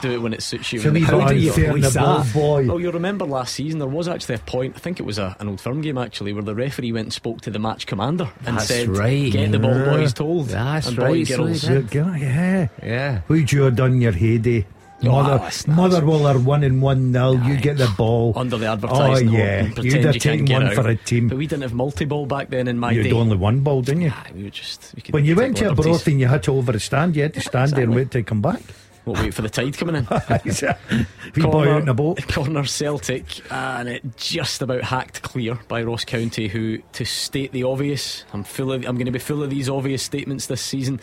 do 0.00 0.12
it 0.12 0.18
when 0.22 0.32
it 0.32 0.42
suits 0.42 0.72
you. 0.72 0.76
It's 0.78 0.84
a 0.86 0.88
When 0.92 0.94
wee 0.94 1.02
it- 1.02 1.10
How 1.10 1.26
do 1.28 1.34
you 1.36 1.48
unfair 1.50 1.64
the 1.64 1.70
police 1.72 1.94
ball, 1.96 2.18
that? 2.20 2.32
boy. 2.32 2.68
Oh, 2.70 2.78
you'll 2.78 2.92
remember 2.92 3.24
last 3.24 3.54
season 3.54 3.80
there 3.80 3.88
was 3.88 4.06
actually 4.06 4.36
a 4.36 4.38
point. 4.38 4.74
I 4.76 4.78
think 4.78 5.00
it 5.00 5.02
was 5.02 5.18
a, 5.18 5.36
an 5.40 5.48
old 5.48 5.60
firm 5.60 5.80
game 5.80 5.98
actually, 5.98 6.32
where 6.32 6.42
the 6.44 6.54
referee 6.54 6.92
went 6.92 7.06
and 7.06 7.12
spoke 7.12 7.40
to 7.42 7.50
the 7.50 7.58
match 7.58 7.86
commander 7.86 8.30
and 8.46 8.56
That's 8.58 8.68
said, 8.68 8.88
right. 8.88 9.32
"Get 9.32 9.50
the 9.50 9.58
ball 9.58 9.74
Yeah. 9.76 9.84
boys 9.86 10.12
told." 10.12 10.46
That's 10.48 10.86
and 10.86 10.98
right, 10.98 11.08
boy 11.08 11.24
so 11.24 11.36
girls. 11.38 11.62
he 11.62 11.74
Yeah, 11.74 11.82
yeah, 11.92 12.16
yeah. 12.18 12.68
yeah. 12.84 13.20
Who'd 13.26 13.50
you 13.50 13.62
have 13.62 13.74
done 13.76 14.00
your 14.00 14.12
heyday? 14.12 14.64
Oh, 15.04 15.10
Mother. 15.22 15.50
Motherwell 15.68 16.26
are 16.26 16.38
one 16.38 16.62
and 16.64 16.80
one 16.82 17.10
nil. 17.12 17.40
You 17.44 17.56
get 17.56 17.76
the 17.78 17.92
ball. 17.96 18.32
Under 18.36 18.56
the 18.56 18.66
Oh 18.66 18.72
advertising, 18.72 19.26
note 19.32 19.38
yeah, 19.38 19.62
you'd 19.82 20.04
have 20.04 20.14
you 20.14 20.20
taken 20.20 20.46
one 20.52 20.66
out. 20.68 20.74
for 20.74 20.88
a 20.88 20.96
team. 20.96 21.28
But 21.28 21.38
we 21.38 21.46
didn't 21.46 21.62
have 21.62 21.74
multi-ball 21.74 22.26
back 22.26 22.50
then 22.50 22.68
in 22.68 22.78
my 22.78 22.92
You 22.92 23.02
day. 23.02 23.08
had 23.10 23.16
only 23.18 23.36
one 23.36 23.60
ball, 23.60 23.82
didn't 23.82 24.02
you? 24.02 24.10
Aye, 24.10 24.30
we 24.34 24.44
were 24.44 24.50
just 24.50 24.94
we 24.94 25.02
When 25.10 25.24
you 25.24 25.34
went 25.36 25.56
to 25.58 25.70
a 25.70 25.74
broth 25.74 26.06
and 26.06 26.20
you 26.20 26.26
had 26.28 26.42
to 26.44 26.52
over 26.54 26.72
the 26.72 26.80
stand, 26.80 27.16
you 27.16 27.22
had 27.22 27.34
to 27.34 27.40
stand 27.40 27.72
there 27.72 27.84
and 27.84 27.92
Exactly. 27.92 27.96
wait 27.96 28.10
to 28.12 28.22
come 28.22 28.40
back. 28.42 28.60
We'll 29.04 29.16
wait 29.20 29.34
for 29.34 29.42
the 29.42 29.48
tide 29.48 29.76
coming 29.76 29.96
in. 29.96 30.06
Wee 31.34 31.42
boy 31.42 31.68
out 31.68 31.82
in 31.82 31.88
a 31.88 31.94
boat. 31.94 32.26
corner 32.28 32.64
Celtic, 32.64 33.24
and 33.52 33.88
it 33.88 34.16
just 34.16 34.62
about 34.62 34.82
hacked 34.84 35.22
clear 35.22 35.58
by 35.66 35.82
Ross 35.82 36.04
County, 36.04 36.46
who, 36.46 36.78
to 36.92 37.04
state 37.04 37.50
the 37.50 37.64
obvious, 37.64 38.24
I'm 38.32 38.44
full 38.44 38.70
of, 38.72 38.84
I'm 38.86 38.94
going 38.94 39.06
to 39.06 39.10
be 39.12 39.18
full 39.18 39.42
of 39.42 39.50
these 39.50 39.68
obvious 39.68 40.04
statements 40.04 40.46
this 40.46 40.62
season. 40.62 41.00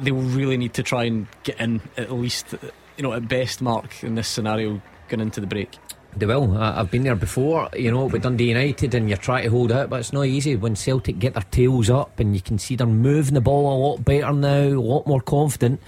They 0.00 0.12
will 0.12 0.22
really 0.22 0.56
need 0.56 0.74
to 0.74 0.82
try 0.82 1.04
and 1.04 1.26
get 1.42 1.60
in 1.60 1.80
at 1.96 2.12
least, 2.12 2.54
you 2.96 3.02
know, 3.02 3.12
at 3.12 3.28
best 3.28 3.62
mark 3.62 4.02
in 4.02 4.14
this 4.14 4.28
scenario 4.28 4.80
going 5.08 5.20
into 5.20 5.40
the 5.40 5.46
break. 5.46 5.78
They 6.16 6.24
will. 6.24 6.56
I've 6.56 6.90
been 6.90 7.02
there 7.02 7.14
before, 7.14 7.68
you 7.76 7.90
know, 7.90 8.06
with 8.06 8.22
Dundee 8.22 8.48
United, 8.48 8.94
and 8.94 9.10
you 9.10 9.16
try 9.16 9.42
to 9.42 9.50
hold 9.50 9.70
out, 9.70 9.90
but 9.90 10.00
it's 10.00 10.14
not 10.14 10.24
easy 10.24 10.56
when 10.56 10.74
Celtic 10.74 11.18
get 11.18 11.34
their 11.34 11.42
tails 11.50 11.90
up 11.90 12.18
and 12.18 12.34
you 12.34 12.40
can 12.40 12.58
see 12.58 12.74
they're 12.74 12.86
moving 12.86 13.34
the 13.34 13.42
ball 13.42 13.70
a 13.70 13.78
lot 13.86 14.04
better 14.04 14.32
now, 14.32 14.62
a 14.62 14.80
lot 14.80 15.06
more 15.06 15.20
confident. 15.20 15.80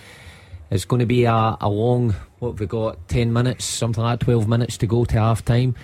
It's 0.71 0.85
going 0.85 1.01
to 1.01 1.07
be 1.07 1.25
a, 1.25 1.57
a 1.59 1.69
long, 1.69 2.15
what 2.41 2.51
have 2.51 2.61
we 2.61 2.67
got, 2.67 3.09
10 3.09 3.33
minutes, 3.33 3.65
something 3.65 4.05
like 4.05 4.21
12 4.21 4.47
minutes 4.47 4.77
to 4.79 4.87
go 4.87 5.07
to 5.07 5.19
half 5.19 5.43
time. 5.43 5.75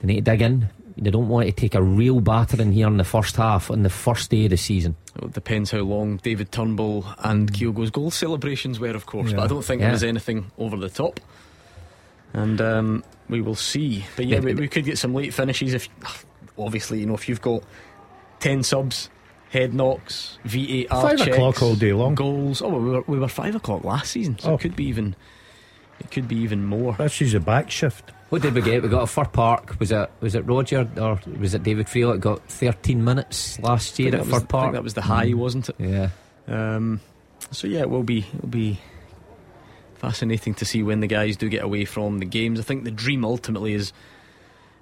They 0.00 0.06
need 0.06 0.24
to 0.24 0.30
dig 0.30 0.40
in. 0.40 0.70
They 0.96 1.10
don't 1.10 1.28
want 1.28 1.46
to 1.46 1.52
take 1.52 1.74
a 1.74 1.82
real 1.82 2.20
battering 2.20 2.72
here 2.72 2.86
in 2.86 2.96
the 2.96 3.04
first 3.04 3.36
half, 3.36 3.70
on 3.70 3.82
the 3.82 3.90
first 3.90 4.30
day 4.30 4.44
of 4.44 4.50
the 4.50 4.56
season. 4.56 4.96
Well, 5.18 5.28
It 5.28 5.34
depends 5.34 5.70
how 5.70 5.78
long 5.80 6.16
David 6.18 6.50
Turnbull 6.52 7.04
and 7.18 7.52
Kyogo's 7.52 7.90
goal 7.90 8.10
celebrations 8.10 8.80
were, 8.80 8.90
of 8.90 9.06
course, 9.06 9.32
but 9.32 9.42
I 9.44 9.46
don't 9.46 9.64
think 9.64 9.80
Yeah. 9.80 9.86
there 9.88 9.92
was 9.94 10.04
anything 10.04 10.50
over 10.58 10.76
the 10.76 10.88
top. 10.88 11.20
And 12.32 12.60
um, 12.60 13.04
we 13.28 13.40
will 13.40 13.54
see. 13.54 14.04
But 14.16 14.26
yeah, 14.26 14.36
Yeah, 14.36 14.40
we, 14.42 14.54
we 14.54 14.68
could 14.68 14.84
get 14.84 14.98
some 14.98 15.14
late 15.14 15.32
finishes 15.32 15.72
if, 15.74 15.88
obviously, 16.58 16.98
you 17.00 17.06
know, 17.06 17.14
if 17.14 17.28
you've 17.28 17.40
got 17.42 17.62
10 18.40 18.64
subs, 18.64 19.08
head 19.50 19.72
knocks, 19.72 20.38
VAR 20.44 20.86
Five 20.90 21.18
checks, 21.18 21.30
o'clock 21.36 21.62
all 21.62 21.76
day 21.76 21.92
long. 21.92 22.16
goals. 22.16 22.60
Oh, 22.60 22.68
we 22.70 22.90
were, 22.90 23.02
we 23.06 23.18
were 23.20 23.28
five 23.28 23.54
o'clock 23.54 23.84
last 23.84 24.10
season, 24.10 24.36
so 24.38 24.50
Oh. 24.50 24.54
it 24.54 24.60
could 24.60 24.74
be 24.74 24.84
even. 24.86 25.14
It 26.00 26.10
could 26.10 26.26
be 26.26 26.34
even 26.38 26.64
more. 26.66 26.94
This 26.98 27.22
is 27.22 27.34
a 27.34 27.40
back 27.40 27.70
shift. 27.70 28.10
What 28.30 28.42
did 28.42 28.54
we 28.54 28.62
get? 28.62 28.82
We 28.82 28.88
got 28.88 29.02
a 29.02 29.06
Fir 29.06 29.26
Park. 29.26 29.78
Was 29.78 29.92
it 29.92 30.10
was 30.20 30.34
it 30.34 30.40
Roger 30.46 30.88
or 31.00 31.20
was 31.38 31.54
it 31.54 31.62
David 31.62 31.86
Freelock 31.86 32.20
got 32.20 32.42
13 32.48 33.04
minutes 33.04 33.58
last 33.60 33.98
year 33.98 34.16
at 34.16 34.26
Fir 34.26 34.36
I 34.36 34.44
Park? 34.44 34.64
think 34.64 34.72
that 34.74 34.82
was 34.82 34.94
the 34.94 35.02
high, 35.02 35.32
wasn't 35.34 35.68
it? 35.68 35.76
yeah. 35.78 36.08
Um, 36.48 37.00
so 37.50 37.66
yeah, 37.66 37.80
it 37.80 37.90
will 37.90 38.02
be 38.02 38.26
it'll 38.36 38.48
be 38.48 38.80
fascinating 39.94 40.54
to 40.54 40.64
see 40.64 40.82
when 40.82 41.00
the 41.00 41.06
guys 41.06 41.36
do 41.36 41.48
get 41.48 41.62
away 41.62 41.84
from 41.84 42.18
the 42.18 42.24
games. 42.26 42.58
I 42.58 42.62
think 42.62 42.84
the 42.84 42.90
dream 42.90 43.24
ultimately 43.24 43.74
is, 43.74 43.92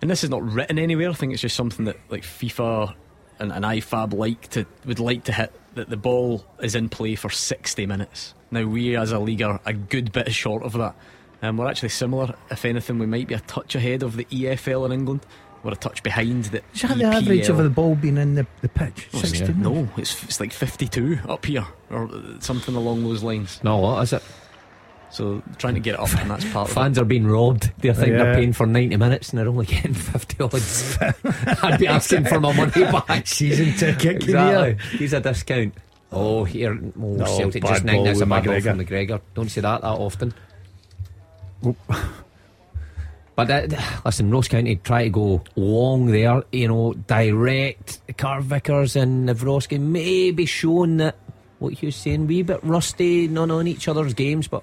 and 0.01 0.11
this 0.11 0.25
is 0.25 0.31
not 0.31 0.43
written 0.43 0.79
anywhere. 0.79 1.11
I 1.11 1.13
think 1.15 1.33
it's 1.33 1.43
just 1.43 1.57
something 1.57 1.85
that 1.85 1.97
like 2.09 2.23
FIFA 2.23 2.95
and, 3.39 3.53
and 3.53 3.65
IFAB 3.65 4.15
like 4.15 4.49
to 4.51 4.67
would 4.87 5.01
like 5.01 5.25
to 5.25 5.33
hit 5.33 5.53
that 5.75 5.91
the 5.91 5.97
ball 5.97 6.45
is 6.61 6.75
in 6.75 6.89
play 6.89 7.15
for 7.17 7.31
sixty 7.31 7.87
minutes. 7.87 8.35
Now 8.51 8.65
we 8.65 8.97
as 8.97 9.13
a 9.13 9.19
league 9.19 9.43
are 9.43 9.61
a 9.65 9.73
good 9.73 10.13
bit 10.13 10.33
short 10.33 10.63
of 10.63 10.73
that. 10.75 10.95
Um, 11.43 11.57
we're 11.57 11.67
actually 11.69 11.89
similar. 11.91 12.35
If 12.51 12.65
anything, 12.65 12.99
we 12.99 13.07
might 13.07 13.27
be 13.29 13.35
a 13.35 13.41
touch 13.41 13.75
ahead 13.75 14.03
of 14.03 14.17
the 14.17 14.25
EFL 14.27 14.87
in 14.87 14.93
England. 14.93 15.27
were 15.65 15.73
a 15.73 15.77
touch 15.77 16.03
behind 16.03 16.45
the. 16.47 16.63
Is 16.75 16.83
that 16.83 16.97
the 16.99 17.05
average 17.05 17.49
of 17.49 17.57
the 17.59 17.69
ball 17.71 17.95
being 17.97 18.17
in 18.17 18.35
the, 18.35 18.47
the 18.61 18.69
pitch? 18.69 19.09
Oh, 19.15 19.19
60? 19.19 19.53
No, 19.55 19.89
it's 19.97 20.23
it's 20.25 20.41
like 20.41 20.53
52 20.53 21.19
up 21.29 21.45
here 21.47 21.67
or 21.91 22.09
something 22.41 22.75
along 22.77 23.05
those 23.05 23.23
lines. 23.23 23.61
No, 23.63 23.77
what 23.79 24.03
is 24.03 24.13
it? 24.13 24.23
So 25.11 25.43
trying 25.59 25.75
to 25.75 25.81
get 25.81 25.95
it 25.95 26.01
up, 26.01 26.09
and 26.17 26.31
that's 26.31 26.45
part 26.53 26.69
of 26.69 26.73
it. 26.73 26.81
Fans 26.81 26.99
are 26.99 27.05
being 27.05 27.27
robbed. 27.27 27.71
They 27.79 27.93
think 27.93 28.09
Yeah. 28.13 28.19
they're 28.25 28.35
paying 28.35 28.53
for 28.55 28.67
90 28.67 28.97
minutes 28.97 29.29
and 29.31 29.39
they're 29.39 29.49
only 29.49 29.67
getting 29.67 29.93
50 29.93 30.43
odds. 30.43 30.97
I'd 31.63 31.79
be 31.79 31.87
asking 31.87 32.25
for 32.25 32.41
my 32.41 32.57
money 32.57 32.71
back. 33.07 33.27
Season 33.27 33.75
ticket, 33.75 34.23
Exactly. 34.23 34.79
He's 34.99 35.13
a 35.13 35.21
discount. 35.21 35.75
Oh, 36.11 36.45
here, 36.45 36.73
oh, 36.73 36.93
No, 37.01 37.25
Celtic 37.27 37.63
just 37.63 37.85
nicked 37.85 37.97
ball 37.97 38.05
this 38.05 38.21
a 38.23 38.27
ball 38.27 38.41
McGregor. 38.41 38.63
from 38.63 38.79
McGregor. 38.87 39.21
Don't 39.35 39.49
see 39.51 39.61
that 39.61 39.83
that 39.83 39.87
often. 39.87 40.33
But 43.35 43.51
uh, 43.51 44.01
listen, 44.05 44.31
Ross 44.31 44.49
County 44.49 44.77
try 44.77 45.05
to 45.05 45.11
go 45.11 45.43
long 45.57 46.07
there, 46.07 46.43
you 46.53 46.69
know, 46.69 46.93
direct. 46.93 48.01
Carter 48.19 48.43
Vickers 48.43 48.95
and 48.95 49.29
Nawrocki 49.29 49.81
maybe 49.81 50.45
showing 50.45 50.99
that 50.99 51.17
what 51.59 51.73
he 51.73 51.87
was 51.87 51.97
saying, 51.97 52.27
wee 52.27 52.43
bit 52.43 52.61
rusty, 52.63 53.29
not 53.29 53.51
on 53.51 53.67
each 53.67 53.89
other's 53.89 54.13
games, 54.13 54.49
but 54.49 54.63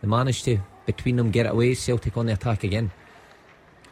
they 0.00 0.08
managed 0.08 0.44
to 0.46 0.58
between 0.86 1.16
them 1.16 1.30
get 1.30 1.44
it 1.44 1.52
away. 1.52 1.74
Celtic 1.74 2.16
on 2.16 2.26
the 2.26 2.32
attack 2.32 2.64
again. 2.64 2.90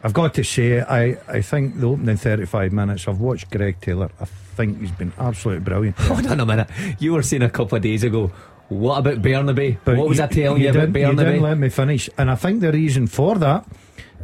I've 0.03 0.15
got 0.15 0.35
to 0.35 0.45
say, 0.45 0.81
I, 0.81 1.19
I 1.29 1.43
think 1.43 1.81
the 1.81 1.89
opening 1.89 2.17
35 2.17 2.73
minutes, 2.73 3.09
I've 3.09 3.21
watched 3.21 3.51
Greg 3.51 3.81
Taylor. 3.81 4.11
I 4.21 4.25
think 4.25 4.81
he's 4.81 4.93
been 4.93 5.13
absolutely 5.19 5.65
brilliant. 5.65 5.97
Hold 5.99 6.27
on 6.27 6.41
a 6.41 6.47
minute. 6.47 6.71
You 6.99 7.13
were 7.13 7.23
saying 7.23 7.43
a 7.43 7.51
couple 7.51 7.77
of 7.77 7.83
days 7.83 8.05
ago. 8.05 8.31
What 8.69 8.99
about 8.99 9.23
Bernabei? 9.23 9.79
But 9.85 9.97
what 9.97 10.09
was 10.09 10.19
I 10.21 10.27
telling 10.27 10.61
you, 10.63 10.71
about 10.71 10.93
didn't, 10.93 10.97
You 10.97 11.25
didn't 11.25 11.43
let 11.43 11.59
me 11.59 11.69
finish. 11.69 12.11
And 12.19 12.31
I 12.31 12.35
think 12.35 12.61
the 12.61 12.73
reason 12.73 13.07
for 13.07 13.37
that 13.37 13.65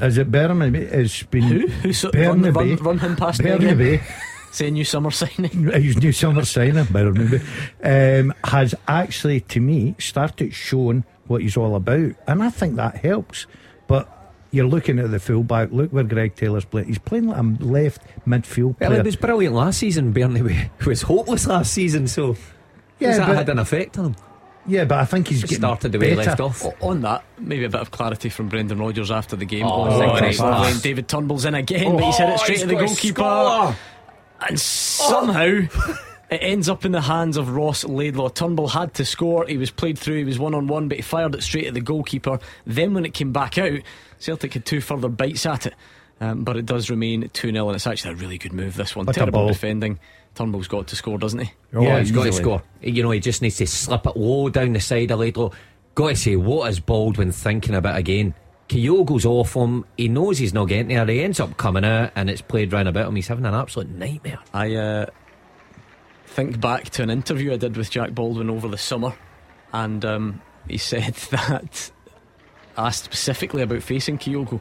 is 0.00 0.16
that 0.16 0.30
Bernabei 0.30 0.90
has 0.92 1.22
been. 1.24 1.42
Who? 1.44 1.66
Who 1.68 1.92
so, 1.92 2.10
run, 2.10 2.42
Bernabei. 2.42 2.76
run, 2.76 2.84
run 2.84 2.98
him 2.98 3.16
past 3.16 3.42
me 3.42 3.50
again? 3.50 3.78
Bernabei. 3.78 4.02
Say 4.52 4.70
new 4.70 4.84
summer 4.84 5.10
signing. 5.10 5.68
his 5.72 5.96
new 5.96 6.12
summer 6.12 6.44
signing, 6.44 6.84
Bernabei, 6.84 7.40
um, 8.20 8.34
has 8.44 8.74
actually, 8.86 9.40
to 9.40 9.60
me, 9.60 9.94
started 9.98 10.52
showing 10.52 11.04
what 11.26 11.40
he's 11.40 11.56
all 11.56 11.74
about. 11.76 12.12
And 12.26 12.42
I 12.42 12.50
think 12.50 12.76
that 12.76 12.96
helps. 12.96 13.46
But 13.86 14.08
you're 14.50 14.66
looking 14.66 14.98
at 14.98 15.10
the 15.10 15.20
fullback. 15.20 15.70
Look 15.72 15.90
where 15.92 16.04
Greg 16.04 16.34
Taylor's 16.34 16.66
playing. 16.66 16.88
He's 16.88 16.98
playing 16.98 17.28
like 17.28 17.38
a 17.38 17.64
left 17.64 18.02
midfield 18.26 18.78
Well, 18.80 18.90
player. 18.90 19.00
it 19.00 19.06
was 19.06 19.16
brilliant 19.16 19.54
last 19.54 19.78
season. 19.78 20.12
Bernabei 20.12 20.68
was 20.86 21.02
hopeless 21.02 21.46
last 21.46 21.72
season, 21.72 22.06
so 22.06 22.36
Yeah, 22.98 23.08
has 23.08 23.18
that 23.18 23.28
had 23.28 23.48
an 23.48 23.58
effect 23.58 23.98
on 23.98 24.06
him? 24.06 24.16
Yeah, 24.66 24.84
but 24.84 24.98
I 24.98 25.04
think 25.04 25.28
he's 25.28 25.42
getting 25.42 25.58
Started 25.58 25.92
the 25.92 25.98
way 25.98 26.10
he 26.10 26.14
left 26.16 26.40
off. 26.40 26.64
O- 26.64 26.74
On 26.80 27.00
that, 27.02 27.24
maybe 27.38 27.64
a 27.64 27.68
bit 27.68 27.80
of 27.80 27.90
clarity 27.90 28.28
from 28.28 28.48
Brendan 28.48 28.78
Rodgers 28.78 29.10
after 29.10 29.36
the 29.36 29.44
game. 29.44 29.66
Oh, 29.66 29.86
Oh, 29.88 29.98
great 29.98 30.20
nice 30.22 30.36
pass. 30.38 30.40
lovely. 30.40 30.72
And 30.72 30.82
David 30.82 31.08
Turnbull's 31.08 31.44
in 31.44 31.54
again, 31.54 31.96
but 31.96 32.04
he's 32.04 32.16
hit 32.16 32.28
it 32.30 32.38
straight 32.40 32.60
to 32.60 32.66
the 32.66 32.74
goalkeeper. 32.76 33.76
And 34.48 34.58
somehow 34.60 35.44
it 36.30 36.38
ends 36.40 36.68
up 36.68 36.84
in 36.84 36.92
the 36.92 37.00
hands 37.00 37.36
of 37.36 37.50
Ross 37.54 37.84
Laidlaw. 37.84 38.28
Turnbull 38.30 38.68
had 38.68 38.94
to 38.94 39.04
score. 39.04 39.46
He 39.46 39.56
was 39.56 39.70
played 39.70 39.98
through. 39.98 40.18
He 40.18 40.24
was 40.24 40.38
one 40.38 40.54
on 40.54 40.66
one, 40.66 40.88
but 40.88 40.96
he 40.98 41.02
fired 41.02 41.34
it 41.34 41.42
straight 41.42 41.66
at 41.66 41.74
the 41.74 41.80
goalkeeper. 41.80 42.38
Then 42.66 42.94
when 42.94 43.04
it 43.04 43.14
came 43.14 43.32
back 43.32 43.58
out, 43.58 43.80
Celtic 44.18 44.54
had 44.54 44.64
two 44.64 44.80
further 44.80 45.08
bites 45.08 45.46
at 45.46 45.66
it. 45.66 45.74
Um, 46.20 46.44
but 46.44 46.56
it 46.56 46.66
does 46.66 46.88
remain 46.88 47.28
2 47.32 47.50
0, 47.50 47.66
and 47.68 47.74
it's 47.74 47.86
actually 47.86 48.12
a 48.12 48.16
really 48.16 48.38
good 48.38 48.52
move, 48.52 48.76
this 48.76 48.94
one. 48.94 49.06
What 49.06 49.16
Terrible 49.16 49.48
defending. 49.48 49.98
Turnbull's 50.34 50.68
got 50.68 50.86
to 50.88 50.96
score, 50.96 51.18
doesn't 51.18 51.40
he? 51.40 51.52
Oh, 51.74 51.82
yeah, 51.82 51.98
he's 51.98 52.10
got 52.10 52.24
to 52.24 52.32
score. 52.32 52.62
You 52.80 53.02
know, 53.02 53.10
he 53.10 53.20
just 53.20 53.42
needs 53.42 53.56
to 53.56 53.66
slip 53.66 54.06
it 54.06 54.16
low 54.16 54.48
down 54.48 54.72
the 54.72 54.80
side 54.80 55.10
of 55.10 55.20
Laidlaw. 55.20 55.50
Got 55.94 56.08
to 56.08 56.16
say, 56.16 56.36
what 56.36 56.70
is 56.70 56.80
Baldwin 56.80 57.32
thinking 57.32 57.74
about 57.74 57.96
again? 57.96 58.34
Kyogo's 58.68 59.26
off 59.26 59.54
him. 59.54 59.84
He 59.98 60.08
knows 60.08 60.38
he's 60.38 60.54
not 60.54 60.66
getting 60.66 60.88
there. 60.88 61.04
He 61.06 61.22
ends 61.22 61.40
up 61.40 61.56
coming 61.58 61.84
out, 61.84 62.12
and 62.16 62.30
it's 62.30 62.40
played 62.40 62.72
round 62.72 62.88
about 62.88 63.08
him. 63.08 63.16
He's 63.16 63.28
having 63.28 63.44
an 63.44 63.54
absolute 63.54 63.90
nightmare. 63.90 64.38
I 64.54 64.74
uh, 64.74 65.06
think 66.26 66.60
back 66.60 66.88
to 66.90 67.02
an 67.02 67.10
interview 67.10 67.52
I 67.52 67.56
did 67.58 67.76
with 67.76 67.90
Jack 67.90 68.14
Baldwin 68.14 68.48
over 68.48 68.68
the 68.68 68.78
summer, 68.78 69.14
and 69.72 70.02
um, 70.04 70.40
he 70.66 70.78
said 70.78 71.14
that 71.30 71.90
asked 72.76 73.04
specifically 73.04 73.62
about 73.62 73.82
facing 73.82 74.16
Kyogo. 74.16 74.60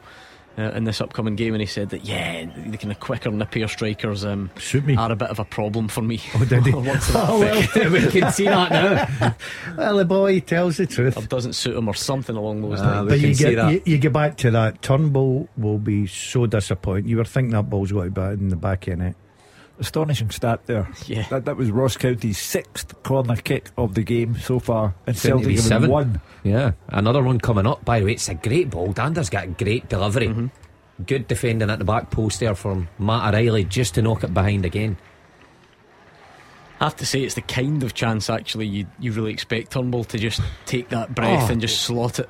Uh, 0.58 0.64
in 0.72 0.84
this 0.84 1.00
upcoming 1.00 1.34
game, 1.34 1.54
and 1.54 1.62
he 1.62 1.66
said 1.66 1.88
that 1.88 2.04
yeah, 2.04 2.44
the 2.66 2.76
kind 2.76 2.92
of 2.92 3.00
quicker, 3.00 3.30
nippier 3.30 3.66
strikers 3.70 4.22
um, 4.22 4.50
Suit 4.58 4.84
me. 4.84 4.94
are 4.96 5.10
a 5.10 5.16
bit 5.16 5.30
of 5.30 5.38
a 5.38 5.46
problem 5.46 5.88
for 5.88 6.02
me. 6.02 6.20
Oh, 6.34 6.44
did 6.44 6.66
he? 6.66 6.72
Or 6.74 6.82
words 6.82 7.06
to 7.10 7.14
Oh, 7.26 7.40
well. 7.40 7.90
we 7.90 8.06
can 8.08 8.30
see 8.32 8.44
that 8.44 8.70
now. 8.70 9.34
Well, 9.78 9.96
the 9.96 10.04
boy 10.04 10.40
tells 10.40 10.76
the 10.76 10.86
truth. 10.86 11.16
Or 11.16 11.22
doesn't 11.22 11.54
suit 11.54 11.74
him, 11.74 11.88
or 11.88 11.94
something 11.94 12.36
along 12.36 12.60
those 12.60 12.80
Ah, 12.82 13.00
lines. 13.00 13.04
we 13.04 13.08
But 13.08 13.20
you 13.20 13.34
get 13.34 13.72
you, 13.72 13.82
you 13.86 13.96
get 13.98 14.12
back 14.12 14.36
to 14.38 14.50
that. 14.50 14.82
Turnbull 14.82 15.48
will 15.56 15.78
be 15.78 16.06
so 16.06 16.44
disappointed. 16.44 17.08
You 17.08 17.16
were 17.16 17.24
thinking 17.24 17.52
that 17.52 17.70
ball's 17.70 17.90
got 17.90 18.04
to 18.04 18.10
be 18.10 18.20
in 18.20 18.48
the 18.50 18.56
back 18.56 18.86
of 18.88 18.98
net. 18.98 19.14
Astonishing 19.82 20.30
stat 20.30 20.60
there. 20.66 20.88
Yeah. 21.06 21.26
That, 21.28 21.44
that 21.46 21.56
was 21.56 21.70
Ross 21.70 21.96
County's 21.96 22.38
sixth 22.38 23.02
corner 23.02 23.34
kick 23.36 23.70
of 23.76 23.94
the 23.94 24.02
game 24.04 24.38
so 24.38 24.58
far, 24.60 24.94
and 25.06 25.16
Celtic 25.16 25.48
be 25.48 25.56
have 25.56 25.64
seven. 25.64 25.90
one. 25.90 26.20
Yeah, 26.44 26.72
another 26.88 27.22
one 27.22 27.40
coming 27.40 27.66
up. 27.66 27.84
By 27.84 27.98
the 27.98 28.06
way, 28.06 28.12
it's 28.12 28.28
a 28.28 28.34
great 28.34 28.70
ball. 28.70 28.92
Dhanda's 28.92 29.28
got 29.28 29.44
a 29.44 29.48
great 29.48 29.88
delivery. 29.88 30.28
Mm-hmm. 30.28 31.04
Good 31.04 31.26
defending 31.26 31.68
at 31.68 31.80
the 31.80 31.84
back 31.84 32.10
post 32.10 32.38
there 32.38 32.54
from 32.54 32.88
Matt 32.98 33.34
O'Riley 33.34 33.64
just 33.64 33.94
to 33.94 34.02
knock 34.02 34.22
it 34.22 34.32
behind 34.32 34.64
again. 34.64 34.96
I 36.80 36.84
have 36.84 36.96
to 36.96 37.06
say, 37.06 37.22
it's 37.22 37.34
the 37.34 37.42
kind 37.42 37.82
of 37.84 37.94
chance 37.94 38.28
actually 38.28 38.66
you, 38.66 38.86
you 38.98 39.12
really 39.12 39.32
expect 39.32 39.70
Turnbull 39.72 40.04
to 40.04 40.18
just 40.18 40.40
take 40.66 40.88
that 40.88 41.14
breath 41.14 41.48
Oh. 41.48 41.52
and 41.52 41.60
just 41.60 41.82
slot 41.82 42.18
it. 42.18 42.28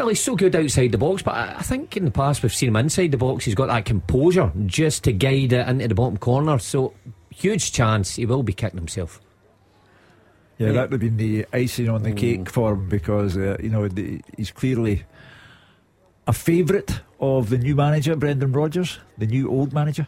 Well, 0.00 0.08
he's 0.08 0.22
so 0.22 0.34
good 0.34 0.56
outside 0.56 0.92
the 0.92 0.96
box, 0.98 1.20
but 1.20 1.34
I 1.34 1.56
I 1.58 1.62
think 1.62 1.94
in 1.94 2.06
the 2.06 2.10
past 2.10 2.42
we've 2.42 2.54
seen 2.54 2.70
him 2.70 2.76
inside 2.76 3.10
the 3.10 3.18
box. 3.18 3.44
He's 3.44 3.54
got 3.54 3.66
that 3.66 3.84
composure 3.84 4.50
just 4.64 5.04
to 5.04 5.12
guide 5.12 5.52
it 5.52 5.68
into 5.68 5.88
the 5.88 5.94
bottom 5.94 6.16
corner. 6.16 6.58
So, 6.58 6.94
huge 7.28 7.70
chance 7.70 8.16
he 8.16 8.24
will 8.24 8.42
be 8.42 8.54
kicking 8.54 8.78
himself. 8.78 9.20
Yeah, 10.56 10.68
Yeah. 10.68 10.72
that 10.72 10.90
would 10.90 11.02
have 11.02 11.16
been 11.16 11.18
the 11.18 11.44
icing 11.52 11.90
on 11.90 12.02
the 12.02 12.12
cake 12.12 12.48
for 12.48 12.72
him 12.72 12.88
because 12.88 13.36
uh, 13.36 13.58
you 13.62 13.68
know 13.68 13.88
the, 13.88 14.22
he's 14.38 14.50
clearly 14.50 15.04
a 16.26 16.32
favourite 16.32 17.00
of 17.20 17.50
the 17.50 17.58
new 17.58 17.74
manager, 17.74 18.16
Brendan 18.16 18.52
Rodgers, 18.52 19.00
the 19.18 19.26
new 19.26 19.50
old 19.50 19.74
manager. 19.74 20.06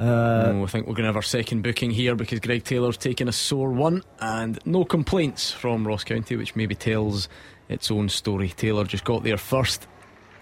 Uh, 0.00 0.50
Oh, 0.52 0.64
I 0.64 0.66
think 0.66 0.88
we're 0.88 0.94
going 0.94 1.04
to 1.04 1.10
have 1.10 1.16
our 1.16 1.22
second 1.22 1.62
booking 1.62 1.92
here 1.92 2.16
because 2.16 2.40
Greg 2.40 2.64
Taylor's 2.64 2.96
taken 2.96 3.28
a 3.28 3.32
sore 3.32 3.70
one 3.70 4.02
and 4.18 4.58
no 4.66 4.84
complaints 4.84 5.52
from 5.52 5.86
Ross 5.86 6.02
County, 6.02 6.34
which 6.34 6.56
maybe 6.56 6.74
tells 6.74 7.28
its 7.68 7.90
own 7.90 8.08
story. 8.08 8.48
Taylor 8.48 8.84
just 8.84 9.04
got 9.04 9.22
there 9.22 9.36
first. 9.36 9.86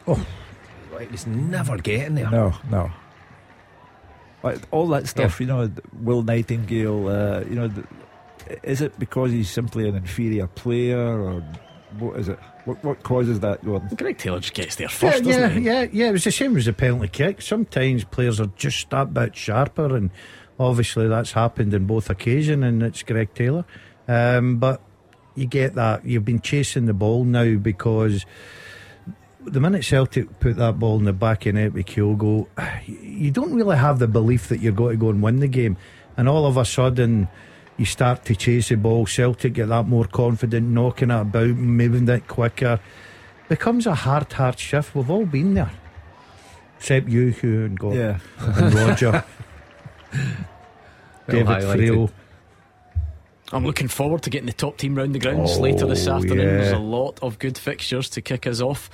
Oh, 0.07 0.25
Right, 0.97 1.11
he's 1.11 1.27
never 1.27 1.77
getting 1.77 2.15
there. 2.15 2.31
No, 2.31 2.55
no. 2.71 2.91
Like, 4.43 4.61
all 4.71 4.87
that 4.89 5.07
stuff, 5.07 5.41
you 5.41 5.47
know, 5.47 5.71
Will 6.01 6.23
Nightingale, 6.23 7.09
uh, 7.09 7.41
you 7.41 7.55
know, 7.55 7.71
is 8.63 8.81
it 8.81 8.99
because 8.99 9.31
he's 9.31 9.51
simply 9.51 9.89
an 9.89 9.97
inferior 9.97 10.47
player 10.47 11.21
or 11.21 11.43
what 11.99 12.19
is 12.19 12.29
it? 12.29 12.39
What, 12.65 12.83
what 12.83 13.03
causes 13.03 13.41
that, 13.41 13.63
Gordon? 13.65 13.91
Greg 13.95 14.17
Taylor 14.17 14.41
just 14.41 14.55
gets 14.55 14.77
there 14.77 14.89
first, 14.89 15.25
yeah, 15.25 15.39
doesn't 15.39 15.63
yeah, 15.65 15.85
he? 15.85 15.97
yeah, 15.97 16.05
yeah. 16.05 16.09
It 16.09 16.13
was 16.13 16.25
the 16.25 16.33
same 16.33 16.57
as 16.57 16.65
the 16.65 16.73
penalty 16.73 17.09
kick. 17.09 17.43
Sometimes 17.43 18.05
players 18.05 18.41
are 18.41 18.51
just 18.57 18.89
that 18.91 19.13
bit 19.13 19.37
sharper, 19.37 19.95
and 19.95 20.11
obviously 20.59 21.09
that's 21.09 21.33
happened 21.33 21.75
in 21.75 21.87
both 21.87 22.09
occasion, 22.09 22.63
and 22.63 22.83
it's 22.83 23.03
Greg 23.03 23.35
Taylor. 23.35 23.65
Um, 24.09 24.57
but 24.57 24.81
you 25.37 25.47
get 25.47 25.75
that 25.75 26.05
you've 26.05 26.25
been 26.25 26.41
chasing 26.41 26.87
the 26.87 26.95
ball 26.95 27.25
now 27.25 27.55
because 27.57 28.27
the 29.45 29.61
minute 29.61 29.85
Celtic 29.85 30.41
put 30.41 30.57
that 30.57 30.79
ball 30.81 30.99
in 30.99 31.05
the 31.05 31.13
back 31.13 31.47
of 31.47 31.55
net 31.55 31.73
with 31.73 31.87
Kyogo, 31.87 32.49
you 32.87 33.31
don't 33.31 33.55
really 33.55 33.77
have 33.77 34.01
the 34.01 34.09
belief 34.09 34.49
that 34.49 34.61
you're 34.61 34.73
going 34.73 34.97
to 34.99 35.01
go 35.01 35.11
and 35.11 35.23
win 35.23 35.39
the 35.41 35.47
game, 35.49 35.77
and 36.17 36.29
all 36.29 36.47
of 36.47 36.57
a 36.57 36.65
sudden. 36.65 37.29
You 37.79 37.85
start 37.85 38.25
to 38.25 38.35
chase 38.35 38.71
the 38.71 38.77
ball, 38.79 39.05
Celtic 39.05 39.53
get 39.53 39.69
that 39.69 39.87
more 39.87 40.07
confident, 40.07 40.67
knocking 40.71 41.11
it 41.11 41.21
about, 41.21 41.49
moving 41.49 42.09
it 42.09 42.27
quicker 42.27 42.81
becomes 43.51 43.87
a 43.87 43.95
hard, 43.95 44.33
hard 44.33 44.59
shift. 44.59 44.95
We've 44.95 45.11
all 45.11 45.27
been 45.27 45.53
there. 45.53 45.71
Except 46.79 47.07
you, 47.07 47.29
Hugh, 47.29 47.67
and, 47.67 47.79
God, 47.79 47.95
Yeah. 47.95 48.19
and 48.41 48.73
Roger, 48.75 49.25
David 51.29 51.47
highlighted. 51.47 52.11
I'm 53.53 53.65
looking 53.65 53.89
forward 53.89 54.23
to 54.23 54.31
getting 54.31 54.47
the 54.47 54.53
top 54.53 54.77
team 54.77 54.95
round 54.97 55.15
the 55.15 55.19
grounds 55.21 55.57
Oh, 55.57 55.61
later 55.61 55.87
this 55.87 56.09
afternoon. 56.09 56.39
yeah. 56.39 56.57
There's 56.57 56.73
a 56.73 56.79
lot 56.79 57.19
of 57.23 57.39
good 57.39 57.57
fixtures 57.57 58.09
to 58.11 58.21
kick 58.21 58.47
us 58.47 58.61
off. 58.61 58.91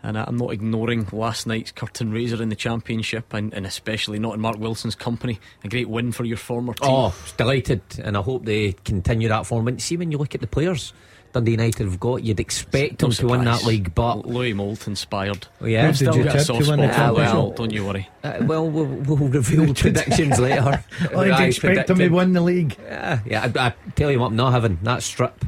And 0.00 0.16
I'm 0.16 0.36
not 0.36 0.52
ignoring 0.52 1.08
last 1.10 1.48
night's 1.48 1.72
curtain 1.72 2.12
raiser 2.12 2.40
in 2.40 2.50
the 2.50 2.54
championship, 2.54 3.34
and, 3.34 3.52
and 3.52 3.66
especially 3.66 4.20
not 4.20 4.34
in 4.34 4.40
Mark 4.40 4.56
Wilson's 4.56 4.94
company. 4.94 5.40
A 5.64 5.68
great 5.68 5.88
win 5.88 6.12
for 6.12 6.24
your 6.24 6.36
former 6.36 6.72
team. 6.74 6.88
Oh, 6.88 7.14
delighted, 7.36 7.80
and 8.00 8.16
I 8.16 8.20
hope 8.22 8.44
they 8.44 8.74
continue 8.84 9.26
that 9.28 9.44
form. 9.46 9.66
And 9.66 9.82
see, 9.82 9.96
when 9.96 10.12
you 10.12 10.18
look 10.18 10.36
at 10.36 10.40
the 10.40 10.46
players 10.46 10.92
Dundee 11.32 11.52
United 11.52 11.84
have 11.84 12.00
got, 12.00 12.22
you'd 12.24 12.40
expect 12.40 13.02
No 13.02 13.08
them 13.08 13.16
to 13.16 13.26
win 13.28 13.44
that 13.44 13.64
league, 13.64 13.94
but 13.94 14.26
Louis 14.26 14.52
Moult 14.54 14.86
inspired. 14.86 15.46
Oh, 15.60 15.66
yeah. 15.66 15.86
Who 15.88 15.94
Still 15.94 16.12
did 16.12 16.18
you 16.18 16.24
got 16.24 16.34
a 16.34 16.38
tip 16.38 16.46
soft 16.46 16.58
to 16.60 16.64
spot 16.64 16.78
for 16.78 16.86
championship? 16.86 17.16
Louis 17.16 17.32
Moult, 17.34 17.56
don't 17.56 17.72
you 17.72 17.84
worry. 17.86 18.08
uh, 18.24 18.38
well, 18.42 18.68
we'll, 18.70 18.84
we'll 18.86 19.28
reveal 19.28 19.74
predictions 19.74 20.38
later. 20.38 20.84
Oh, 21.12 21.20
I 21.20 21.28
I 21.28 21.44
expect 21.44 21.86
them 21.88 21.98
to 21.98 22.08
win 22.08 22.32
the 22.32 22.40
league. 22.40 22.76
Yeah, 22.82 23.20
yeah. 23.26 23.52
I, 23.56 23.66
I 23.68 23.74
tell 23.94 24.10
you 24.10 24.18
what, 24.20 24.28
I'm 24.28 24.36
not 24.36 24.52
having 24.52 24.78
that 24.82 25.02
strip 25.02 25.44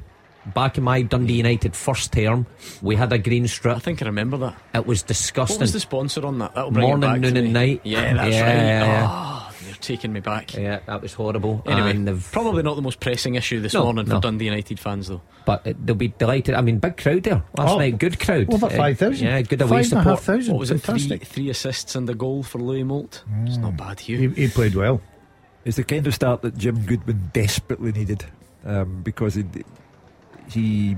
back 0.54 0.78
in 0.78 0.84
my 0.84 1.02
Dundee 1.02 1.34
United 1.34 1.76
first 1.76 2.12
term, 2.12 2.46
we 2.82 2.96
had 2.96 3.12
a 3.12 3.18
green 3.18 3.46
strip. 3.46 3.76
I 3.76 3.80
think 3.80 4.02
I 4.02 4.06
remember 4.06 4.36
that. 4.38 4.56
It 4.74 4.86
was 4.86 5.02
disgusting. 5.02 5.56
What 5.56 5.60
disgusting. 5.60 5.60
was 5.62 5.72
the 5.72 5.80
sponsor 5.80 6.26
on 6.26 6.38
that? 6.38 6.54
That'll 6.54 6.70
bring 6.70 6.86
Morning, 6.86 7.08
back 7.10 7.20
noon 7.20 7.34
to 7.34 7.40
and 7.40 7.48
me. 7.48 7.52
night. 7.52 7.80
Yeah, 7.84 8.14
that's 8.14 8.34
Yeah, 8.34 8.42
right. 8.42 8.54
yeah, 8.56 8.84
yeah. 8.84 9.08
Oh, 9.10 9.32
you're 9.32 9.39
taking 9.80 10.12
me 10.12 10.20
back. 10.20 10.54
yeah, 10.54 10.80
that 10.86 11.02
was 11.02 11.12
horrible. 11.14 11.62
Anyway, 11.66 11.90
And 11.90 12.22
probably 12.32 12.62
not 12.62 12.76
the 12.76 12.82
most 12.82 13.00
pressing 13.00 13.34
issue 13.34 13.60
this 13.60 13.74
No, 13.74 13.84
morning 13.84 14.06
for. 14.06 14.20
Dundee 14.20 14.44
United 14.46 14.78
fans, 14.78 15.08
though. 15.08 15.20
but 15.46 15.66
uh, 15.66 15.72
they'll 15.84 15.94
be 15.96 16.08
delighted. 16.08 16.54
I 16.54 16.60
mean, 16.60 16.78
big 16.78 16.96
crowd 16.96 17.22
there 17.24 17.42
last 17.56 17.70
Oh, 17.72 17.78
night. 17.78 17.98
Good 17.98 18.18
crowd. 18.20 18.52
Over 18.52 18.66
Uh, 18.66 18.70
5,000. 18.70 19.26
Yeah, 19.26 19.42
good 19.42 19.60
away 19.62 19.82
Five 19.82 19.92
and 19.92 20.00
a 20.00 20.04
half 20.04 20.20
support. 20.20 20.38
thousand. 20.38 20.54
What 20.54 20.60
was 20.60 20.70
it? 20.70 20.78
Three, 20.80 21.18
three 21.18 21.50
assists 21.50 21.94
and 21.96 22.08
a 22.10 22.14
goal 22.14 22.42
for 22.42 22.58
Louis 22.58 22.82
Moult. 22.84 23.24
It's 23.44 23.56
not 23.56 23.76
bad, 23.76 24.00
Hugh. 24.00 24.30
He, 24.30 24.42
he 24.42 24.48
played 24.48 24.74
well. 24.74 25.00
It's 25.64 25.76
the 25.76 25.84
kind 25.84 26.06
of 26.06 26.14
start 26.14 26.42
that 26.42 26.56
Jim 26.56 26.84
Goodwin 26.86 27.30
desperately 27.34 27.92
needed 27.92 28.24
um, 28.64 29.02
because 29.02 29.34
he, 29.34 29.44
he 30.50 30.96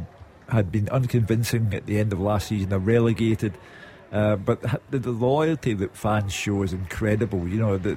had 0.49 0.71
been 0.71 0.89
unconvincing 0.91 1.73
at 1.75 1.87
the 1.87 1.99
end 1.99 2.13
of 2.13 2.21
last 2.21 2.49
season, 2.49 2.69
they're 2.71 2.79
relegated. 2.79 3.55
Uh, 4.13 4.37
but 4.37 4.61
the, 4.91 4.99
the 4.99 5.11
loyalty 5.11 5.73
that 5.73 5.97
fans 5.97 6.33
show 6.33 6.63
is 6.63 6.73
incredible. 6.73 7.49
You 7.49 7.59
know, 7.59 7.79
the, 7.79 7.97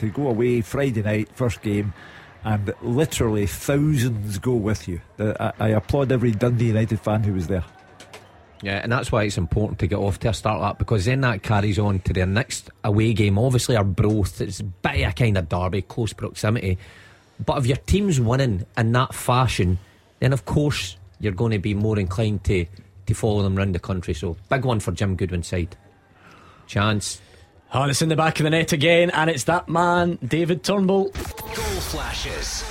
to 0.00 0.10
go 0.10 0.28
away 0.28 0.62
Friday 0.62 1.02
night, 1.02 1.28
first 1.34 1.62
game, 1.62 1.92
and 2.42 2.72
literally 2.80 3.46
thousands 3.46 4.38
go 4.38 4.54
with 4.54 4.88
you. 4.88 5.00
I, 5.18 5.52
I 5.60 5.68
applaud 5.68 6.10
every 6.10 6.32
Dundee 6.32 6.68
United 6.68 6.98
fan 7.00 7.22
who 7.22 7.34
was 7.34 7.46
there. 7.46 7.64
Yeah, 8.62 8.80
and 8.82 8.90
that's 8.90 9.12
why 9.12 9.24
it's 9.24 9.38
important 9.38 9.78
to 9.80 9.86
get 9.86 9.98
off 9.98 10.18
to 10.20 10.28
a 10.28 10.34
start 10.34 10.60
like 10.60 10.78
because 10.78 11.06
then 11.06 11.22
that 11.22 11.42
carries 11.42 11.78
on 11.78 12.00
to 12.00 12.12
their 12.12 12.26
next 12.26 12.70
away 12.84 13.12
game. 13.14 13.38
Obviously, 13.38 13.76
Arbroath, 13.76 14.40
a 14.40 14.62
bit 14.62 15.06
a 15.06 15.12
kind 15.12 15.38
of 15.38 15.48
derby, 15.48 15.82
close 15.82 16.12
proximity. 16.12 16.78
But 17.44 17.58
if 17.58 17.66
your 17.66 17.78
team's 17.78 18.20
winning 18.20 18.66
in 18.76 18.92
that 18.92 19.14
fashion, 19.14 19.78
then 20.18 20.32
of 20.32 20.44
course 20.44 20.96
you're 21.20 21.32
going 21.32 21.52
to 21.52 21.58
be 21.58 21.74
more 21.74 21.98
inclined 21.98 22.44
to, 22.44 22.66
to 23.06 23.14
follow 23.14 23.42
them 23.42 23.58
around 23.58 23.74
the 23.74 23.78
country. 23.78 24.12
So, 24.12 24.36
big 24.50 24.64
one 24.64 24.80
for 24.80 24.92
Jim 24.92 25.16
Goodwin's 25.16 25.46
side. 25.46 25.76
Chance. 26.66 27.20
Oh, 27.72 27.82
and 27.82 27.90
it's 27.90 28.02
in 28.02 28.08
the 28.08 28.16
back 28.16 28.40
of 28.40 28.44
the 28.44 28.50
net 28.50 28.72
again, 28.72 29.10
and 29.10 29.30
it's 29.30 29.44
that 29.44 29.68
man, 29.68 30.18
David 30.26 30.64
Turnbull. 30.64 31.04
Goal 31.10 31.80
flashes 31.92 32.64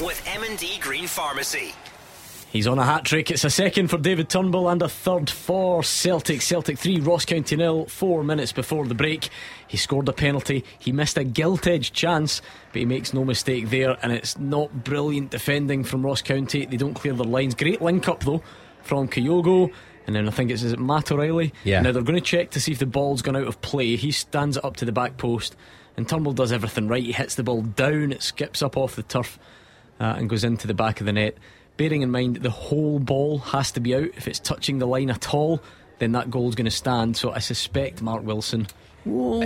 with 0.00 0.20
M&D 0.26 0.78
Green 0.80 1.06
Pharmacy. 1.06 1.72
He's 2.50 2.66
on 2.66 2.80
a 2.80 2.84
hat 2.84 3.04
trick. 3.04 3.30
It's 3.30 3.44
a 3.44 3.50
second 3.50 3.86
for 3.86 3.98
David 3.98 4.28
Turnbull 4.28 4.68
and 4.68 4.82
a 4.82 4.88
third 4.88 5.30
for 5.30 5.84
Celtic. 5.84 6.42
Celtic 6.42 6.76
3, 6.76 6.98
Ross 6.98 7.24
County 7.24 7.54
nil. 7.54 7.86
Four 7.86 8.24
minutes 8.24 8.50
before 8.50 8.84
the 8.88 8.96
break. 8.96 9.28
He 9.68 9.76
scored 9.76 10.08
a 10.08 10.12
penalty. 10.12 10.64
He 10.80 10.90
missed 10.90 11.16
a 11.16 11.22
gilt 11.22 11.68
edged 11.68 11.94
chance, 11.94 12.42
but 12.72 12.80
he 12.80 12.84
makes 12.84 13.14
no 13.14 13.24
mistake 13.24 13.70
there. 13.70 13.96
And 14.02 14.10
it's 14.10 14.36
not 14.36 14.82
brilliant 14.82 15.30
defending 15.30 15.84
from 15.84 16.04
Ross 16.04 16.22
County. 16.22 16.66
They 16.66 16.76
don't 16.76 16.94
clear 16.94 17.14
their 17.14 17.24
lines. 17.24 17.54
Great 17.54 17.80
link 17.80 18.08
up 18.08 18.24
though 18.24 18.42
from 18.82 19.06
Kyogo. 19.06 19.72
And 20.10 20.16
then 20.16 20.26
I 20.26 20.32
think 20.32 20.50
it's 20.50 20.64
is 20.64 20.72
it 20.72 20.80
Matt 20.80 21.12
O'Riley. 21.12 21.54
Yeah. 21.62 21.82
Now 21.82 21.92
they're 21.92 22.02
going 22.02 22.18
to 22.18 22.20
check 22.20 22.50
to 22.50 22.60
see 22.60 22.72
if 22.72 22.80
the 22.80 22.84
ball's 22.86 23.22
gone 23.22 23.36
out 23.36 23.46
of 23.46 23.60
play. 23.60 23.94
He 23.94 24.10
stands 24.10 24.56
it 24.56 24.64
up 24.64 24.74
to 24.78 24.84
the 24.84 24.90
back 24.90 25.18
post, 25.18 25.54
and 25.96 26.08
Turnbull 26.08 26.32
does 26.32 26.50
everything 26.50 26.88
right. 26.88 27.00
He 27.00 27.12
hits 27.12 27.36
the 27.36 27.44
ball 27.44 27.62
down. 27.62 28.10
It 28.10 28.20
skips 28.20 28.60
up 28.60 28.76
off 28.76 28.96
the 28.96 29.04
turf 29.04 29.38
uh, 30.00 30.16
and 30.18 30.28
goes 30.28 30.42
into 30.42 30.66
the 30.66 30.74
back 30.74 30.98
of 30.98 31.06
the 31.06 31.12
net. 31.12 31.36
Bearing 31.76 32.02
in 32.02 32.10
mind 32.10 32.38
the 32.38 32.50
whole 32.50 32.98
ball 32.98 33.38
has 33.38 33.70
to 33.70 33.80
be 33.80 33.94
out. 33.94 34.08
If 34.16 34.26
it's 34.26 34.40
touching 34.40 34.80
the 34.80 34.86
line 34.86 35.10
at 35.10 35.32
all, 35.32 35.62
then 36.00 36.10
that 36.10 36.28
goal's 36.28 36.56
going 36.56 36.64
to 36.64 36.72
stand. 36.72 37.16
So 37.16 37.30
I 37.30 37.38
suspect 37.38 38.02
Mark 38.02 38.24
Wilson. 38.24 38.66
Well, 39.04 39.38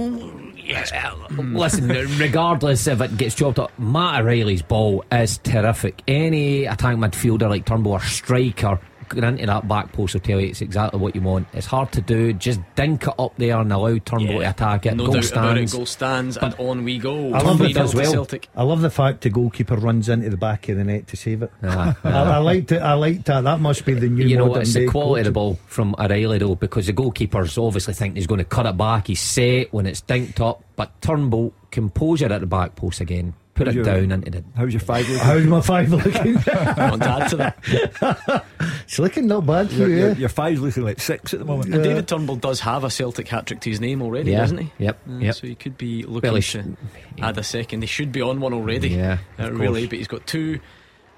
Listen, 1.28 1.88
regardless 2.18 2.86
if 2.86 3.02
it 3.02 3.18
gets 3.18 3.34
chopped 3.34 3.58
up, 3.58 3.78
Matt 3.78 4.22
O'Riley's 4.22 4.62
ball 4.62 5.04
is 5.12 5.36
terrific. 5.36 6.00
Any 6.08 6.64
attack 6.64 6.96
midfielder 6.96 7.50
like 7.50 7.66
Turnbull 7.66 7.92
or 7.92 8.00
striker 8.00 8.80
going 9.08 9.24
into 9.24 9.46
that 9.46 9.66
back 9.68 9.92
post 9.92 10.14
will 10.14 10.20
tell 10.20 10.40
you 10.40 10.48
it's 10.48 10.60
exactly 10.60 10.98
what 11.00 11.14
you 11.14 11.20
want. 11.20 11.48
It's 11.52 11.66
hard 11.66 11.92
to 11.92 12.00
do. 12.00 12.32
Just 12.32 12.60
dink 12.74 13.06
it 13.06 13.14
up 13.18 13.34
there 13.36 13.58
and 13.58 13.72
allow 13.72 13.96
Turnbull 13.98 14.40
to 14.40 14.50
attack 14.50 14.86
it. 14.86 14.94
no 14.96 15.06
goal 15.06 15.14
doubt 15.14 15.32
about 15.32 15.58
it. 15.58 15.68
stands. 15.68 15.72
Goal 15.74 15.86
stands, 15.86 16.36
and 16.36 16.54
on 16.58 16.84
we 16.84 16.98
go. 16.98 17.32
I 17.32 17.40
love 17.40 17.60
it 17.62 17.76
as 17.76 17.94
well. 17.94 18.10
Celtic. 18.12 18.48
I 18.56 18.62
love 18.62 18.80
the 18.80 18.90
fact 18.90 19.22
the 19.22 19.30
goalkeeper 19.30 19.76
runs 19.76 20.08
into 20.08 20.30
the 20.30 20.36
back 20.36 20.68
of 20.68 20.76
the 20.76 20.84
net 20.84 21.06
to 21.08 21.16
save 21.16 21.42
it. 21.42 21.50
Ah, 21.64 21.96
I, 22.04 22.10
I 22.10 22.38
liked 22.38 22.72
it. 22.72 22.80
I 22.82 22.94
liked 22.94 23.24
that. 23.26 23.42
That 23.44 23.58
must 23.60 23.84
be 23.84 23.94
the 23.94 24.08
new. 24.08 24.24
you 24.26 24.36
know, 24.36 24.46
modern 24.46 24.62
it's 24.62 24.74
the 24.74 24.80
day 24.80 24.86
quality 24.86 25.20
of 25.20 25.24
the 25.26 25.32
ball 25.32 25.58
from 25.66 25.94
O'Riley 25.98 26.38
though, 26.38 26.54
because 26.54 26.86
the 26.86 26.92
goalkeeper's 26.92 27.58
obviously 27.58 27.94
thinking 27.94 28.16
he's 28.16 28.26
going 28.26 28.38
to 28.38 28.44
cut 28.44 28.66
it 28.66 28.76
back. 28.76 29.06
He's 29.08 29.20
set 29.20 29.72
when 29.72 29.86
it's 29.86 30.00
dinked 30.02 30.40
up, 30.40 30.62
but 30.76 31.00
Turnbull 31.00 31.52
composure 31.70 32.32
at 32.32 32.40
the 32.40 32.46
back 32.46 32.76
post 32.76 33.00
again, 33.00 33.34
put 33.54 33.66
How's 33.66 33.74
it 33.74 33.76
your- 33.76 33.84
down 33.84 34.12
into 34.12 34.30
the. 34.30 34.44
How's 34.56 34.72
your 34.72 34.80
five? 34.80 35.08
looking? 35.08 35.24
How's 35.24 35.44
my 35.44 35.60
five 35.60 35.90
looking? 35.92 36.34
Want 36.76 37.02
to 37.02 37.08
add 37.08 37.28
to 37.30 37.36
that? 37.36 38.44
it's 38.84 38.98
looking 38.98 39.26
not 39.26 39.46
bad 39.46 39.68
for 39.70 39.74
your, 39.76 39.88
you. 39.88 39.96
your, 39.96 40.10
eh? 40.10 40.14
your 40.14 40.28
five's 40.28 40.60
looking 40.60 40.82
like 40.84 41.00
six 41.00 41.32
at 41.32 41.40
the 41.40 41.44
moment. 41.44 41.74
And 41.74 41.82
David 41.84 42.08
Turnbull 42.08 42.36
does 42.36 42.60
have 42.60 42.84
a 42.84 42.90
Celtic 42.90 43.28
hat 43.28 43.46
trick 43.46 43.60
to 43.60 43.70
his 43.70 43.80
name 43.80 44.02
already, 44.02 44.32
Yeah. 44.32 44.38
doesn't 44.40 44.58
he? 44.58 44.72
Yep, 44.78 44.98
Uh, 45.08 45.12
yep. 45.18 45.34
So 45.34 45.46
he 45.46 45.54
could 45.54 45.76
be 45.78 46.02
looking 46.02 46.28
Well, 46.30 46.36
he 46.36 46.42
to 46.42 46.62
sh- 46.62 47.20
add 47.20 47.38
a 47.38 47.42
second. 47.42 47.82
He 47.82 47.86
should 47.86 48.12
be 48.12 48.20
on 48.22 48.40
one 48.40 48.52
already. 48.52 48.90
Yeah, 48.90 49.18
uh, 49.38 49.50
really. 49.52 49.86
But 49.86 49.98
he's 49.98 50.08
got 50.08 50.26
two. 50.26 50.60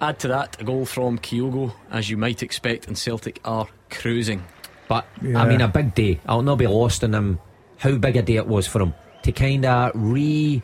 Add 0.01 0.19
to 0.21 0.29
that 0.29 0.61
a 0.61 0.65
goal 0.65 0.85
from 0.85 1.19
Kyogo, 1.19 1.73
as 1.91 2.11
you 2.11 2.17
might 2.19 2.43
expect, 2.43 2.87
and 2.87 2.99
Celtic 2.99 3.41
are 3.45 3.67
cruising. 3.91 4.45
But 4.89 5.07
Yeah. 5.23 5.41
I 5.41 5.49
mean, 5.49 5.61
a 5.63 5.69
big 5.69 5.95
day. 5.95 6.21
I'll 6.27 6.43
not 6.43 6.59
be 6.59 6.67
lost 6.67 7.03
in 7.03 7.15
him. 7.15 7.39
How 7.79 7.97
big 7.97 8.17
a 8.17 8.23
day 8.23 8.37
it 8.37 8.47
was 8.47 8.67
for 8.67 8.81
him 8.83 8.95
to 9.23 9.33
kind 9.33 9.65
of 9.65 9.93
re 9.95 10.63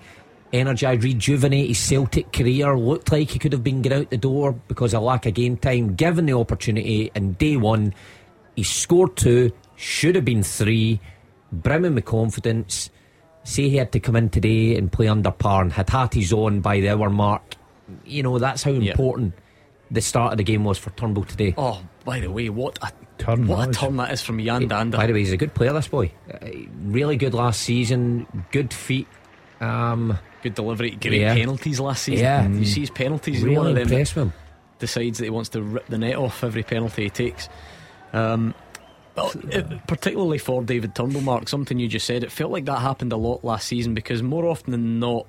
energise, 0.53 1.03
rejuvenate 1.03 1.69
his 1.69 1.79
Celtic 1.79 2.33
career. 2.33 2.77
Looked 2.77 3.11
like 3.13 3.31
he 3.31 3.39
could 3.39 3.53
have 3.53 3.65
been 3.65 3.83
get 3.83 3.93
out 3.93 4.11
the 4.11 4.17
door 4.17 4.53
because 4.69 4.95
of 4.95 5.03
lack 5.03 5.27
of 5.27 5.35
game 5.35 5.57
time. 5.57 5.95
Given 5.95 6.27
the 6.27 6.35
opportunity 6.35 7.11
in 7.15 7.33
day 7.35 7.57
one, 7.57 7.95
he 8.57 8.63
scored 8.63 9.17
two. 9.17 9.53
Should 9.77 10.15
have 10.15 10.25
been 10.25 10.43
three. 10.43 11.01
Brimming 11.53 11.95
with 11.95 12.05
confidence. 12.05 12.91
Say 13.45 13.69
he 13.69 13.77
had 13.77 13.93
to 13.93 14.01
come 14.01 14.17
in 14.17 14.29
today 14.31 14.77
and 14.77 14.91
play 14.93 15.09
under 15.09 15.31
par 15.33 15.63
and 15.63 15.73
had 15.73 15.91
had 15.91 16.15
his 16.15 16.33
own 16.33 16.61
by 16.61 16.81
the 16.81 16.91
hour 16.91 17.11
mark. 17.11 17.57
You 18.05 18.23
know 18.23 18.39
that's 18.39 18.63
how 18.63 18.71
Yeah. 18.71 18.93
important 18.93 19.35
the 19.91 20.01
start 20.01 20.33
of 20.33 20.39
the 20.39 20.45
game 20.45 20.65
was 20.65 20.79
for 20.79 20.91
Turnbull 20.91 21.25
today. 21.25 21.53
Oh, 21.59 21.83
by 22.05 22.21
the 22.21 22.31
way, 22.31 22.49
what 22.49 22.79
a 22.83 22.91
Turn 23.19 23.47
what 23.47 23.69
a 23.69 23.73
turn 23.73 23.97
that 23.99 24.11
is 24.13 24.23
from 24.23 24.41
Yan 24.41 24.69
Dhanda. 24.69 24.93
By 24.97 25.07
the 25.07 25.13
way, 25.13 25.21
he's 25.21 25.33
a 25.33 25.37
good 25.37 25.55
player, 25.55 25.73
this 25.73 25.87
boy. 25.87 26.11
Uh, 26.33 26.39
really 26.87 27.17
good 27.17 27.35
last 27.35 27.61
season. 27.61 28.27
Good 28.51 28.73
feet. 28.73 29.07
Um, 29.61 30.19
Good 30.43 30.55
delivery, 30.55 30.91
great 30.93 31.21
Yeah. 31.21 31.35
penalties 31.35 31.79
last 31.81 32.03
season. 32.05 32.25
Yeah. 32.25 32.49
you 32.49 32.65
see 32.65 32.81
his 32.81 32.91
penalties. 32.91 33.37
He's 33.37 33.45
one 33.45 33.51
really 33.55 33.71
of 33.71 33.75
them 33.77 33.83
impressed 33.99 34.15
him. 34.15 34.33
decides 34.79 35.19
that 35.19 35.25
he 35.25 35.31
wants 35.31 35.51
to 35.51 35.63
rip 35.63 35.87
the 35.87 35.99
net 35.99 36.17
off 36.17 36.43
every 36.43 36.63
penalty 36.65 37.05
he 37.05 37.11
takes. 37.11 37.49
Um, 38.13 38.55
well, 39.17 39.31
it- 39.51 39.87
particularly 39.87 40.39
for 40.39 40.63
David 40.63 40.95
Turnbull, 40.95 41.21
Mark, 41.23 41.49
something 41.49 41.79
you 41.79 41.87
just 41.89 42.07
said, 42.07 42.25
it 42.25 42.33
felt 42.33 42.51
like 42.51 42.65
that 42.65 42.81
happened 42.81 43.13
a 43.13 43.17
lot 43.17 43.45
last 43.45 43.69
season 43.69 43.95
because 43.95 44.23
more 44.23 44.47
often 44.47 44.73
than 44.73 44.99
not, 44.99 45.27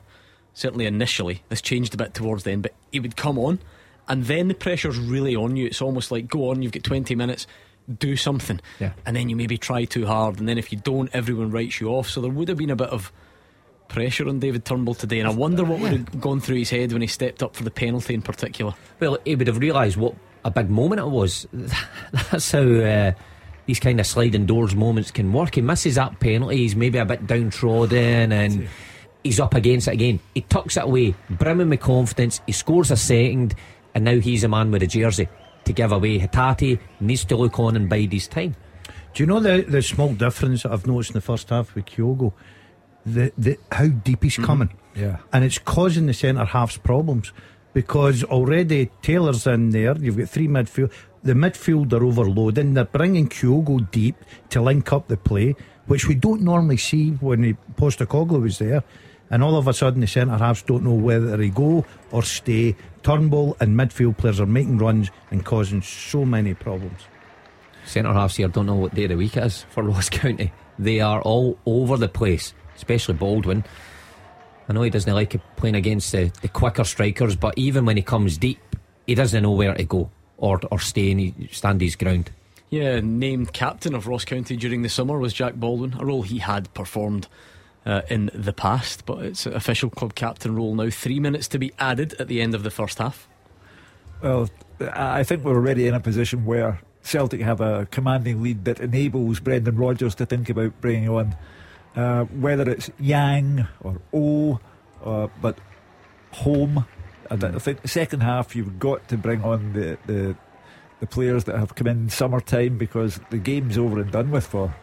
certainly 0.53 0.85
initially, 0.85 1.43
this 1.49 1.61
changed 1.61 1.93
a 1.93 1.97
bit 1.97 2.13
towards 2.13 2.43
the 2.43 2.51
end, 2.51 2.63
but 2.63 2.73
he 2.91 2.99
would 2.99 3.15
come 3.15 3.37
on 3.37 3.59
and 4.07 4.23
then 4.25 4.47
the 4.47 4.53
pressure's 4.53 4.97
really 4.97 5.35
on 5.35 5.55
you. 5.55 5.65
It's 5.67 5.81
almost 5.81 6.11
like, 6.11 6.27
go 6.27 6.49
on, 6.49 6.61
you've 6.61 6.71
got 6.71 6.83
20 6.83 7.13
minutes, 7.15 7.45
do 7.99 8.15
something. 8.15 8.59
Yeah. 8.79 8.93
And 9.05 9.15
then 9.15 9.29
you 9.29 9.35
maybe 9.35 9.57
try 9.57 9.85
too 9.85 10.05
hard, 10.05 10.39
and 10.39 10.47
then 10.49 10.57
if 10.57 10.71
you 10.71 10.79
don't, 10.79 11.09
everyone 11.13 11.51
writes 11.51 11.79
you 11.79 11.89
off. 11.89 12.09
So 12.09 12.21
there 12.21 12.31
would 12.31 12.47
have 12.47 12.57
been 12.57 12.69
a 12.69 12.75
bit 12.75 12.89
of 12.89 13.11
pressure 13.87 14.27
on 14.27 14.39
David 14.39 14.65
Turnbull 14.65 14.95
today, 14.95 15.19
and 15.19 15.27
I 15.27 15.33
wonder 15.33 15.63
what 15.63 15.79
would 15.79 15.91
have 15.91 16.21
gone 16.21 16.39
through 16.39 16.57
his 16.57 16.69
head 16.69 16.91
when 16.91 17.01
he 17.01 17.07
stepped 17.07 17.43
up 17.43 17.55
for 17.55 17.63
the 17.63 17.71
penalty 17.71 18.13
in 18.13 18.21
particular. 18.21 18.73
Well, 18.99 19.17
he 19.25 19.35
would 19.35 19.47
have 19.47 19.57
realised 19.57 19.97
what 19.97 20.15
a 20.45 20.51
big 20.51 20.69
moment 20.69 21.01
it 21.01 21.07
was. 21.07 21.47
That's 22.31 22.51
how 22.51 22.61
uh, 22.61 23.11
these 23.65 23.79
kind 23.79 23.99
of 23.99 24.05
sliding 24.05 24.45
doors 24.45 24.75
moments 24.75 25.11
can 25.11 25.31
work. 25.31 25.55
He 25.55 25.61
misses 25.61 25.95
that 25.95 26.19
penalty. 26.19 26.57
He's 26.57 26.75
maybe 26.75 26.97
a 26.97 27.05
bit 27.05 27.25
downtrodden 27.27 28.31
and 28.31 28.67
he's 29.23 29.39
up 29.39 29.53
against 29.53 29.87
it 29.87 29.93
again. 29.93 30.19
He 30.33 30.41
tucks 30.41 30.77
it 30.77 30.83
away, 30.83 31.15
brimming 31.29 31.69
with 31.69 31.79
confidence. 31.79 32.41
He 32.45 32.51
scores 32.51 32.91
a 32.91 32.97
second, 32.97 33.55
and 33.95 34.03
now 34.03 34.19
he's 34.19 34.43
a 34.43 34.49
man 34.49 34.71
with 34.71 34.83
a 34.83 34.87
jersey 34.87 35.27
to 35.65 35.73
give 35.73 35.91
away. 35.91 36.19
Hatate 36.19 36.79
needs 36.99 37.25
to 37.25 37.37
look 37.37 37.59
on 37.59 37.75
and 37.75 37.89
bide 37.89 38.11
his 38.11 38.27
time. 38.27 38.55
Do 39.13 39.23
you 39.23 39.27
know 39.27 39.39
the 39.39 39.63
the 39.67 39.81
small 39.81 40.13
difference 40.13 40.63
that 40.63 40.71
I've 40.71 40.87
noticed 40.87 41.11
in 41.11 41.15
the 41.15 41.21
first 41.21 41.49
half 41.49 41.75
with 41.75 41.85
Kyogo? 41.85 42.33
The 43.05 43.31
the 43.37 43.57
how 43.71 43.87
deep 43.87 44.23
he's 44.23 44.33
mm-hmm. 44.33 44.45
coming. 44.45 44.69
Yeah. 44.95 45.17
And 45.31 45.43
it's 45.43 45.57
causing 45.57 46.05
the 46.05 46.13
centre 46.13 46.45
halves 46.45 46.77
problems 46.77 47.33
because 47.73 48.23
already 48.23 48.91
Taylor's 49.01 49.47
in 49.47 49.71
there. 49.71 49.97
You've 49.97 50.17
got 50.17 50.29
three 50.29 50.47
midfield. 50.47 50.91
The 51.23 51.33
midfield 51.33 51.91
are 51.93 52.03
overloading. 52.03 52.73
They're 52.73 52.85
bringing 52.85 53.29
Kyogo 53.29 53.89
deep 53.91 54.15
to 54.49 54.61
link 54.61 54.91
up 54.93 55.07
the 55.07 55.17
play, 55.17 55.55
which 55.87 56.07
we 56.07 56.15
don't 56.15 56.41
normally 56.41 56.77
see 56.77 57.11
when 57.11 57.43
he, 57.43 57.53
Postecoglou 57.75 58.41
was 58.41 58.59
there. 58.59 58.83
And 59.29 59.41
all 59.41 59.57
of 59.57 59.67
a 59.67 59.73
sudden, 59.73 60.01
the 60.01 60.07
centre 60.07 60.37
halves 60.37 60.61
don't 60.61 60.83
know 60.83 60.93
whether 60.93 61.37
they 61.37 61.49
go 61.49 61.85
or 62.11 62.23
stay. 62.23 62.75
Turnbull 63.01 63.57
and 63.59 63.75
midfield 63.75 64.17
players 64.17 64.39
are 64.39 64.45
making 64.45 64.77
runs 64.77 65.09
and 65.31 65.43
causing 65.43 65.81
so 65.81 66.23
many 66.23 66.53
problems. 66.53 67.01
Centre 67.85 68.13
halves 68.13 68.35
here 68.35 68.47
don't 68.47 68.65
know 68.65 68.75
what 68.75 68.93
day 68.93 69.05
of 69.05 69.09
the 69.09 69.17
week 69.17 69.35
it 69.35 69.43
is 69.43 69.65
for 69.69 69.83
Ross 69.83 70.09
County. 70.09 70.53
They 70.77 70.99
are 70.99 71.21
all 71.21 71.57
over 71.65 71.97
the 71.97 72.09
place, 72.09 72.53
especially 72.83 73.15
Baldwin. 73.15 73.63
I 74.67 74.73
know 74.73 74.81
he 74.81 74.89
doesn't 74.89 75.13
like 75.13 75.39
playing 75.55 75.75
against 75.75 76.11
the, 76.11 76.31
the 76.41 76.47
quicker 76.47 76.83
strikers, 76.83 77.35
but 77.35 77.53
even 77.57 77.85
when 77.85 77.97
he 77.97 78.03
comes 78.03 78.37
deep, 78.37 78.59
he 79.07 79.15
doesn't 79.15 79.41
know 79.41 79.51
where 79.51 79.73
to 79.73 79.83
go. 79.83 80.09
or 80.37 80.59
or 80.71 80.79
stay 80.79 81.11
and 81.11 81.49
stand 81.51 81.81
his 81.81 81.95
ground. 81.95 82.31
Yeah, 82.69 82.99
named 83.01 83.53
captain 83.53 83.93
of 83.95 84.07
Ross 84.07 84.25
County 84.25 84.57
during 84.57 84.81
the 84.81 84.89
summer 84.89 85.19
was 85.19 85.33
Jack 85.33 85.53
Baldwin, 85.55 85.95
a 85.99 86.05
role 86.05 86.23
he 86.23 86.39
had 86.39 86.73
performed 86.73 87.27
uh, 87.85 88.01
in 88.09 88.31
the 88.33 88.53
past, 88.53 89.05
but 89.05 89.23
it's 89.23 89.45
an 89.45 89.53
official 89.53 89.89
club 89.89 90.15
captain 90.15 90.55
role 90.55 90.73
now. 90.75 90.89
Three 90.89 91.19
minutes 91.19 91.47
to 91.49 91.59
be 91.59 91.71
added 91.77 92.15
at 92.19 92.27
the 92.27 92.41
end 92.41 92.55
of 92.55 92.63
the 92.63 92.71
first 92.71 92.97
half. 92.97 93.27
Well, 94.21 94.49
I 94.79 95.23
think 95.23 95.43
we're 95.43 95.55
already 95.55 95.87
in 95.87 95.93
a 95.93 95.99
position 95.99 96.45
where 96.45 96.79
Celtic 97.03 97.41
have 97.41 97.61
a 97.61 97.85
commanding 97.91 98.41
lead 98.41 98.65
that 98.65 98.79
enables 98.79 99.39
Brendan 99.39 99.75
Rodgers 99.75 100.15
to 100.15 100.25
think 100.25 100.49
about 100.49 100.79
bringing 100.81 101.09
on 101.09 101.35
uh, 101.95 102.23
whether 102.25 102.69
it's 102.69 102.89
Yang 102.99 103.67
or 103.81 104.01
O, 104.13 104.59
uh, 105.03 105.27
but 105.41 105.57
home. 106.31 106.85
And 107.29 107.43
I 107.43 107.59
think 107.59 107.81
the 107.81 107.87
second 107.87 108.21
half 108.21 108.55
you've 108.55 108.79
got 108.79 109.07
to 109.09 109.17
bring 109.17 109.43
on 109.43 109.73
the, 109.73 109.97
the 110.05 110.35
the 110.99 111.07
players 111.07 111.43
that 111.45 111.57
have 111.57 111.75
come 111.75 111.87
in 111.87 112.09
summertime 112.09 112.77
because 112.77 113.19
the 113.29 113.37
game's 113.37 113.77
over 113.77 113.99
and 113.99 114.11
done 114.11 114.31
with 114.31 114.45
for 114.45 114.73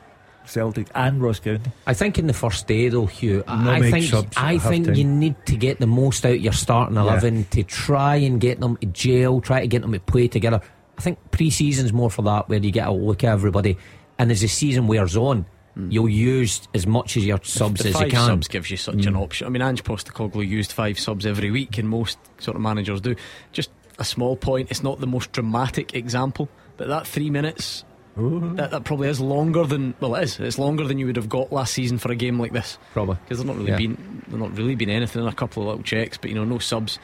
Celtic 0.44 0.88
and 0.94 1.22
Ross 1.22 1.38
County. 1.38 1.70
I 1.86 1.94
think 1.94 2.18
in 2.18 2.26
the 2.26 2.32
first 2.32 2.66
day 2.66 2.88
though, 2.88 3.06
Hugh, 3.06 3.44
No 3.46 3.70
I 3.70 3.80
make 3.80 3.92
think 3.92 4.06
subs 4.06 4.36
I 4.36 4.58
think 4.58 4.86
half-time. 4.86 4.94
you 4.94 5.04
need 5.04 5.36
to 5.46 5.56
get 5.56 5.78
the 5.78 5.86
most 5.86 6.24
out 6.26 6.32
of 6.32 6.40
your 6.40 6.52
starting 6.52 6.96
eleven 6.96 7.44
to 7.50 7.62
try 7.62 8.16
and 8.16 8.40
get 8.40 8.58
them 8.60 8.76
to 8.78 8.86
gel, 8.86 9.40
try 9.40 9.60
to 9.60 9.66
get 9.66 9.82
them 9.82 9.92
to 9.92 10.00
play 10.00 10.28
together. 10.28 10.60
I 10.98 11.02
think 11.02 11.18
pre-season's 11.30 11.92
more 11.92 12.10
for 12.10 12.22
that, 12.22 12.48
where 12.48 12.58
you 12.58 12.70
get 12.70 12.88
a 12.88 12.92
look 12.92 13.24
at 13.24 13.32
everybody, 13.32 13.78
and 14.18 14.30
as 14.30 14.40
the 14.40 14.48
season 14.48 14.86
wears 14.86 15.16
on, 15.16 15.46
Mm. 15.78 15.92
you'll 15.92 16.08
use 16.08 16.66
as 16.74 16.84
much 16.86 17.16
as 17.16 17.24
your 17.24 17.38
subs 17.44 17.82
the 17.82 17.90
as 17.90 18.00
you 18.00 18.08
can. 18.08 18.26
subs 18.26 18.48
gives 18.48 18.70
you 18.72 18.76
such 18.76 19.06
an 19.06 19.14
mm. 19.14 19.22
option. 19.22 19.46
I 19.46 19.50
mean, 19.50 19.62
Ange 19.62 19.84
Postecoglou 19.84 20.46
used 20.46 20.72
five 20.72 20.98
subs 20.98 21.24
every 21.24 21.50
week, 21.52 21.78
and 21.78 21.88
most 21.88 22.18
sort 22.38 22.56
of 22.56 22.60
managers 22.62 23.00
do. 23.00 23.14
Just 23.52 23.70
a 23.98 24.04
small 24.04 24.36
point. 24.36 24.70
It's 24.70 24.82
not 24.82 24.98
the 24.98 25.06
most 25.06 25.30
dramatic 25.30 25.94
example, 25.94 26.48
but 26.76 26.88
that 26.88 27.06
three 27.06 27.30
minutes. 27.30 27.84
That, 28.16 28.72
that 28.72 28.84
probably 28.84 29.08
is 29.08 29.18
longer 29.20 29.64
than 29.64 29.94
well 30.00 30.16
it 30.16 30.24
is 30.24 30.40
it's 30.40 30.58
longer 30.58 30.86
than 30.86 30.98
you 30.98 31.06
would 31.06 31.16
have 31.16 31.28
got 31.28 31.52
last 31.52 31.72
season 31.72 31.96
for 31.96 32.12
a 32.12 32.14
game 32.16 32.38
like 32.38 32.52
this 32.52 32.76
Probably. 32.92 33.14
because 33.14 33.38
there's 33.38 33.46
not 33.46 33.56
really 33.56 33.70
Yeah. 33.70 33.76
been 33.78 34.22
there's 34.28 34.40
not 34.40 34.58
really 34.58 34.74
been 34.74 34.90
anything 34.90 35.22
in 35.22 35.28
a 35.28 35.32
couple 35.32 35.62
of 35.62 35.68
little 35.68 35.82
checks 35.84 36.18
but 36.18 36.28
you 36.28 36.34
know 36.36 36.44
no 36.44 36.58
subs 36.58 36.98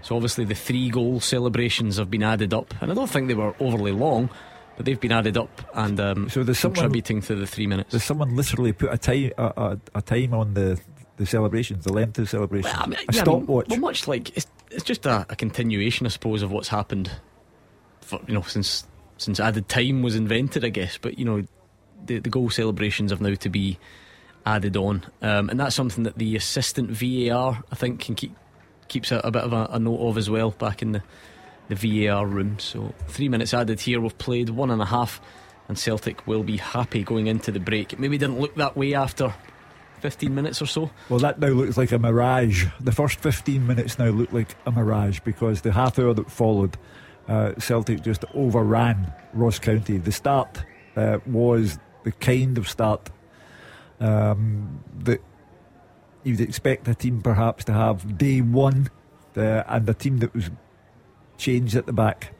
so 0.00 0.14
obviously 0.14 0.46
the 0.46 0.54
three 0.54 0.88
goal 0.88 1.20
celebrations 1.20 1.98
have 1.98 2.10
been 2.10 2.22
added 2.22 2.54
up 2.54 2.72
and 2.80 2.90
I 2.90 2.94
don't 2.94 3.10
think 3.10 3.28
they 3.28 3.34
were 3.34 3.54
overly 3.60 3.92
long 3.92 4.30
but 4.76 4.86
they've 4.86 5.00
been 5.00 5.12
added 5.12 5.36
up 5.36 5.62
and 5.74 6.00
um, 6.00 6.28
So 6.28 6.42
there's 6.42 6.58
someone- 6.58 6.76
contributing 6.76 7.20
to 7.22 7.34
the 7.34 7.46
three 7.46 7.66
minutes 7.66 7.90
Does 7.92 8.04
someone 8.04 8.34
literally 8.36 8.72
put 8.72 8.92
a 8.92 8.98
time 8.98 9.30
a, 9.38 9.44
a, 9.56 9.78
a 9.96 10.02
time 10.02 10.34
on 10.34 10.54
the 10.54 10.80
the 11.18 11.26
celebrations, 11.26 11.84
the 11.84 11.92
length 11.92 12.18
of 12.18 12.24
the 12.24 12.28
celebrations, 12.28 12.72
Well, 12.74 12.82
I 12.84 12.86
mean, 12.86 12.98
a 12.98 13.02
yeah, 13.02 13.06
I 13.08 13.12
mean, 13.12 13.20
stopwatch? 13.22 13.66
well, 13.68 13.78
much 13.80 14.08
like 14.08 14.34
it's, 14.36 14.46
it's 14.70 14.82
just 14.82 15.04
a, 15.06 15.26
a 15.28 15.36
continuation, 15.36 16.06
I 16.06 16.08
suppose, 16.08 16.42
of 16.42 16.50
what's 16.50 16.68
happened. 16.68 17.10
For 18.00 18.18
you 18.26 18.34
know, 18.34 18.42
since 18.42 18.86
since 19.18 19.38
added 19.38 19.68
time 19.68 20.02
was 20.02 20.16
invented, 20.16 20.64
I 20.64 20.70
guess. 20.70 20.96
But 20.98 21.18
you 21.18 21.24
know, 21.26 21.44
the 22.06 22.18
the 22.18 22.30
goal 22.30 22.48
celebrations 22.50 23.10
have 23.10 23.20
now 23.20 23.34
to 23.34 23.48
be 23.50 23.78
added 24.46 24.76
on, 24.76 25.04
um, 25.20 25.50
and 25.50 25.60
that's 25.60 25.76
something 25.76 26.02
that 26.04 26.16
the 26.18 26.34
assistant 26.34 26.90
VAR, 26.90 27.62
I 27.70 27.74
think, 27.76 28.00
can 28.00 28.14
keep 28.14 28.34
keeps 28.88 29.12
a, 29.12 29.18
a 29.18 29.30
bit 29.30 29.42
of 29.44 29.52
a, 29.52 29.66
a 29.70 29.78
note 29.78 30.00
of 30.00 30.16
as 30.18 30.28
well 30.30 30.50
back 30.52 30.80
in 30.82 30.92
the 30.92 31.02
the 31.74 32.06
VAR 32.06 32.26
room. 32.26 32.58
So 32.58 32.94
three 33.08 33.28
minutes 33.28 33.54
added 33.54 33.80
here. 33.80 34.00
We've 34.00 34.16
played 34.18 34.50
one 34.50 34.70
and 34.70 34.82
a 34.82 34.86
half, 34.86 35.20
and 35.68 35.78
Celtic 35.78 36.26
will 36.26 36.42
be 36.42 36.56
happy 36.56 37.02
going 37.02 37.26
into 37.26 37.50
the 37.52 37.60
break. 37.60 37.92
It 37.92 37.98
maybe 37.98 38.18
didn't 38.18 38.40
look 38.40 38.54
that 38.56 38.76
way 38.76 38.94
after. 38.94 39.34
15 40.00 40.34
minutes 40.34 40.60
or 40.60 40.66
so. 40.66 40.90
Well, 41.08 41.20
that 41.20 41.38
now 41.38 41.48
looks 41.48 41.76
like 41.76 41.92
a 41.92 41.98
mirage. 41.98 42.66
The 42.80 42.90
first 42.90 43.20
15 43.20 43.64
minutes 43.64 44.00
now 44.00 44.06
look 44.06 44.32
like 44.32 44.56
a 44.66 44.72
mirage 44.72 45.20
because 45.20 45.60
the 45.60 45.70
half 45.70 45.96
hour 45.96 46.12
that 46.12 46.28
followed, 46.28 46.76
uh, 47.28 47.52
Celtic 47.60 48.02
just 48.02 48.24
overran 48.34 49.12
Ross 49.32 49.60
County. 49.60 49.98
The 49.98 50.10
start 50.10 50.64
uh, 50.96 51.18
was 51.24 51.78
the 52.02 52.10
kind 52.10 52.58
of 52.58 52.68
start 52.68 53.10
um, 54.00 54.82
that 55.04 55.22
you'd 56.24 56.40
expect 56.40 56.88
a 56.88 56.96
team 56.96 57.22
perhaps 57.22 57.64
to 57.64 57.72
have 57.72 58.18
day 58.18 58.40
one, 58.40 58.90
uh, 59.36 59.62
and 59.68 59.88
a 59.88 59.94
team 59.94 60.18
that 60.18 60.34
was 60.34 60.50
changed 61.38 61.74
at 61.76 61.86
the 61.86 61.92
back. 61.92 62.32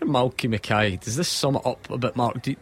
Malky 0.00 0.48
Mackay, 0.48 0.96
does 0.96 1.16
this 1.16 1.28
sum 1.28 1.56
it 1.56 1.66
up 1.66 1.90
a 1.90 1.98
bit, 1.98 2.16
Mark? 2.16 2.42
Do 2.42 2.52
you, 2.52 2.56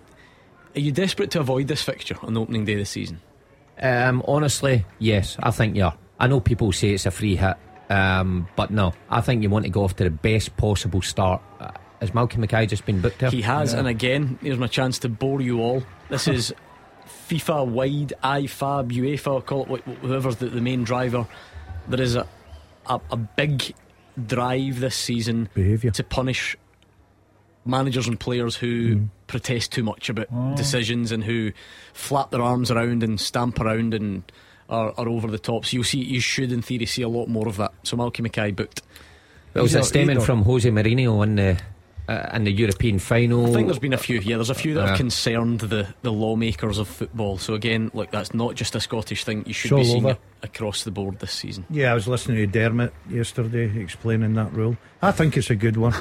are 0.74 0.80
you 0.80 0.92
desperate 0.92 1.30
to 1.32 1.40
avoid 1.40 1.68
this 1.68 1.82
fixture 1.82 2.16
on 2.22 2.34
the 2.34 2.40
opening 2.40 2.64
day 2.64 2.74
of 2.74 2.78
the 2.78 2.86
season? 2.86 3.20
Um, 3.80 4.22
honestly, 4.26 4.86
yes, 4.98 5.36
I 5.42 5.50
think 5.50 5.76
yeah. 5.76 5.92
I 6.18 6.28
know 6.28 6.40
people 6.40 6.72
say 6.72 6.90
it's 6.90 7.04
a 7.04 7.10
free 7.10 7.36
hit, 7.36 7.56
um, 7.90 8.48
but 8.56 8.70
no, 8.70 8.94
I 9.10 9.20
think 9.20 9.42
you 9.42 9.50
want 9.50 9.66
to 9.66 9.70
go 9.70 9.84
off 9.84 9.96
to 9.96 10.04
the 10.04 10.10
best 10.10 10.56
possible 10.56 11.02
start. 11.02 11.42
Uh, 11.60 11.72
has 12.00 12.14
Malcolm 12.14 12.40
Mackay 12.40 12.66
just 12.66 12.86
been 12.86 13.00
booked 13.00 13.20
here? 13.20 13.30
He 13.30 13.42
has, 13.42 13.74
and 13.74 13.86
again, 13.86 14.38
here's 14.40 14.58
my 14.58 14.66
chance 14.66 14.98
to 15.00 15.08
bore 15.10 15.42
you 15.42 15.60
all. 15.60 15.82
This 16.08 16.26
is 16.28 16.54
FIFA 17.28 17.66
wide, 17.68 18.12
IFAB, 18.24 18.92
UEFA, 18.92 19.44
call 19.44 19.74
it 19.74 19.82
wh- 19.82 20.04
whoever's 20.06 20.36
the, 20.36 20.46
the 20.46 20.60
main 20.62 20.84
driver. 20.84 21.26
There 21.88 22.00
is 22.00 22.16
a, 22.16 22.26
a, 22.86 22.98
a 23.10 23.16
big 23.16 23.74
drive 24.24 24.80
this 24.80 24.96
season 24.96 25.48
Behaviour. 25.54 25.90
to 25.90 26.04
punish 26.04 26.56
managers 27.64 28.06
and 28.06 28.18
players 28.18 28.56
who 28.56 28.96
mm. 28.96 29.08
protest 29.26 29.72
too 29.72 29.82
much 29.82 30.08
about 30.08 30.28
oh. 30.32 30.54
decisions 30.56 31.12
and 31.12 31.24
who 31.24 31.52
flap 31.92 32.30
their 32.30 32.42
arms 32.42 32.70
around 32.70 33.02
and 33.02 33.20
stamp 33.20 33.60
around 33.60 33.92
and 33.92 34.22
are, 34.68 34.94
are 34.96 35.08
over 35.08 35.28
the 35.28 35.38
top. 35.38 35.66
So 35.66 35.76
you'll 35.76 35.84
see, 35.84 35.98
you 35.98 36.20
should 36.20 36.52
in 36.52 36.62
theory 36.62 36.86
see 36.86 37.02
a 37.02 37.08
lot 37.08 37.26
more 37.28 37.48
of 37.48 37.56
that. 37.56 37.72
So 37.82 37.96
Malky 37.96 38.20
Mackay 38.20 38.52
booked. 38.52 38.82
Well, 39.54 39.64
was 39.64 39.72
He's 39.72 39.76
it 39.76 39.78
not- 39.78 39.86
stemming 39.86 40.08
he's 40.10 40.18
not- 40.18 40.26
from 40.26 40.42
Jose 40.42 40.70
Mourinho 40.70 41.22
in 41.24 41.36
the 41.36 41.58
uh, 42.08 42.30
in 42.34 42.44
the 42.44 42.52
European 42.52 42.98
final? 42.98 43.46
I 43.46 43.52
think 43.52 43.66
there's 43.68 43.78
been 43.78 43.92
a 43.92 43.98
few. 43.98 44.18
Yeah, 44.20 44.36
there's 44.36 44.50
a 44.50 44.54
few 44.54 44.74
that 44.74 44.88
have 44.88 44.96
concerned 44.96 45.60
the, 45.60 45.86
the 46.02 46.12
lawmakers 46.12 46.78
of 46.78 46.88
football. 46.88 47.38
So 47.38 47.54
again, 47.54 47.90
look, 47.94 48.10
that's 48.10 48.32
not 48.34 48.54
just 48.54 48.74
a 48.74 48.80
Scottish 48.80 49.24
thing. 49.24 49.44
You 49.46 49.52
should 49.52 49.72
It's 49.72 49.80
be 49.80 49.84
seeing 49.92 50.04
over. 50.06 50.14
it 50.14 50.20
across 50.44 50.84
the 50.84 50.90
board 50.90 51.18
this 51.20 51.32
season. 51.32 51.64
Yeah, 51.70 51.90
I 51.90 51.94
was 51.94 52.06
listening 52.08 52.36
to 52.38 52.46
Dermot 52.46 52.92
yesterday 53.08 53.80
explaining 53.80 54.34
that 54.34 54.52
rule. 54.52 54.76
I 55.02 55.12
think 55.12 55.36
it's 55.36 55.50
a 55.50 55.56
good 55.56 55.76
one. 55.76 55.94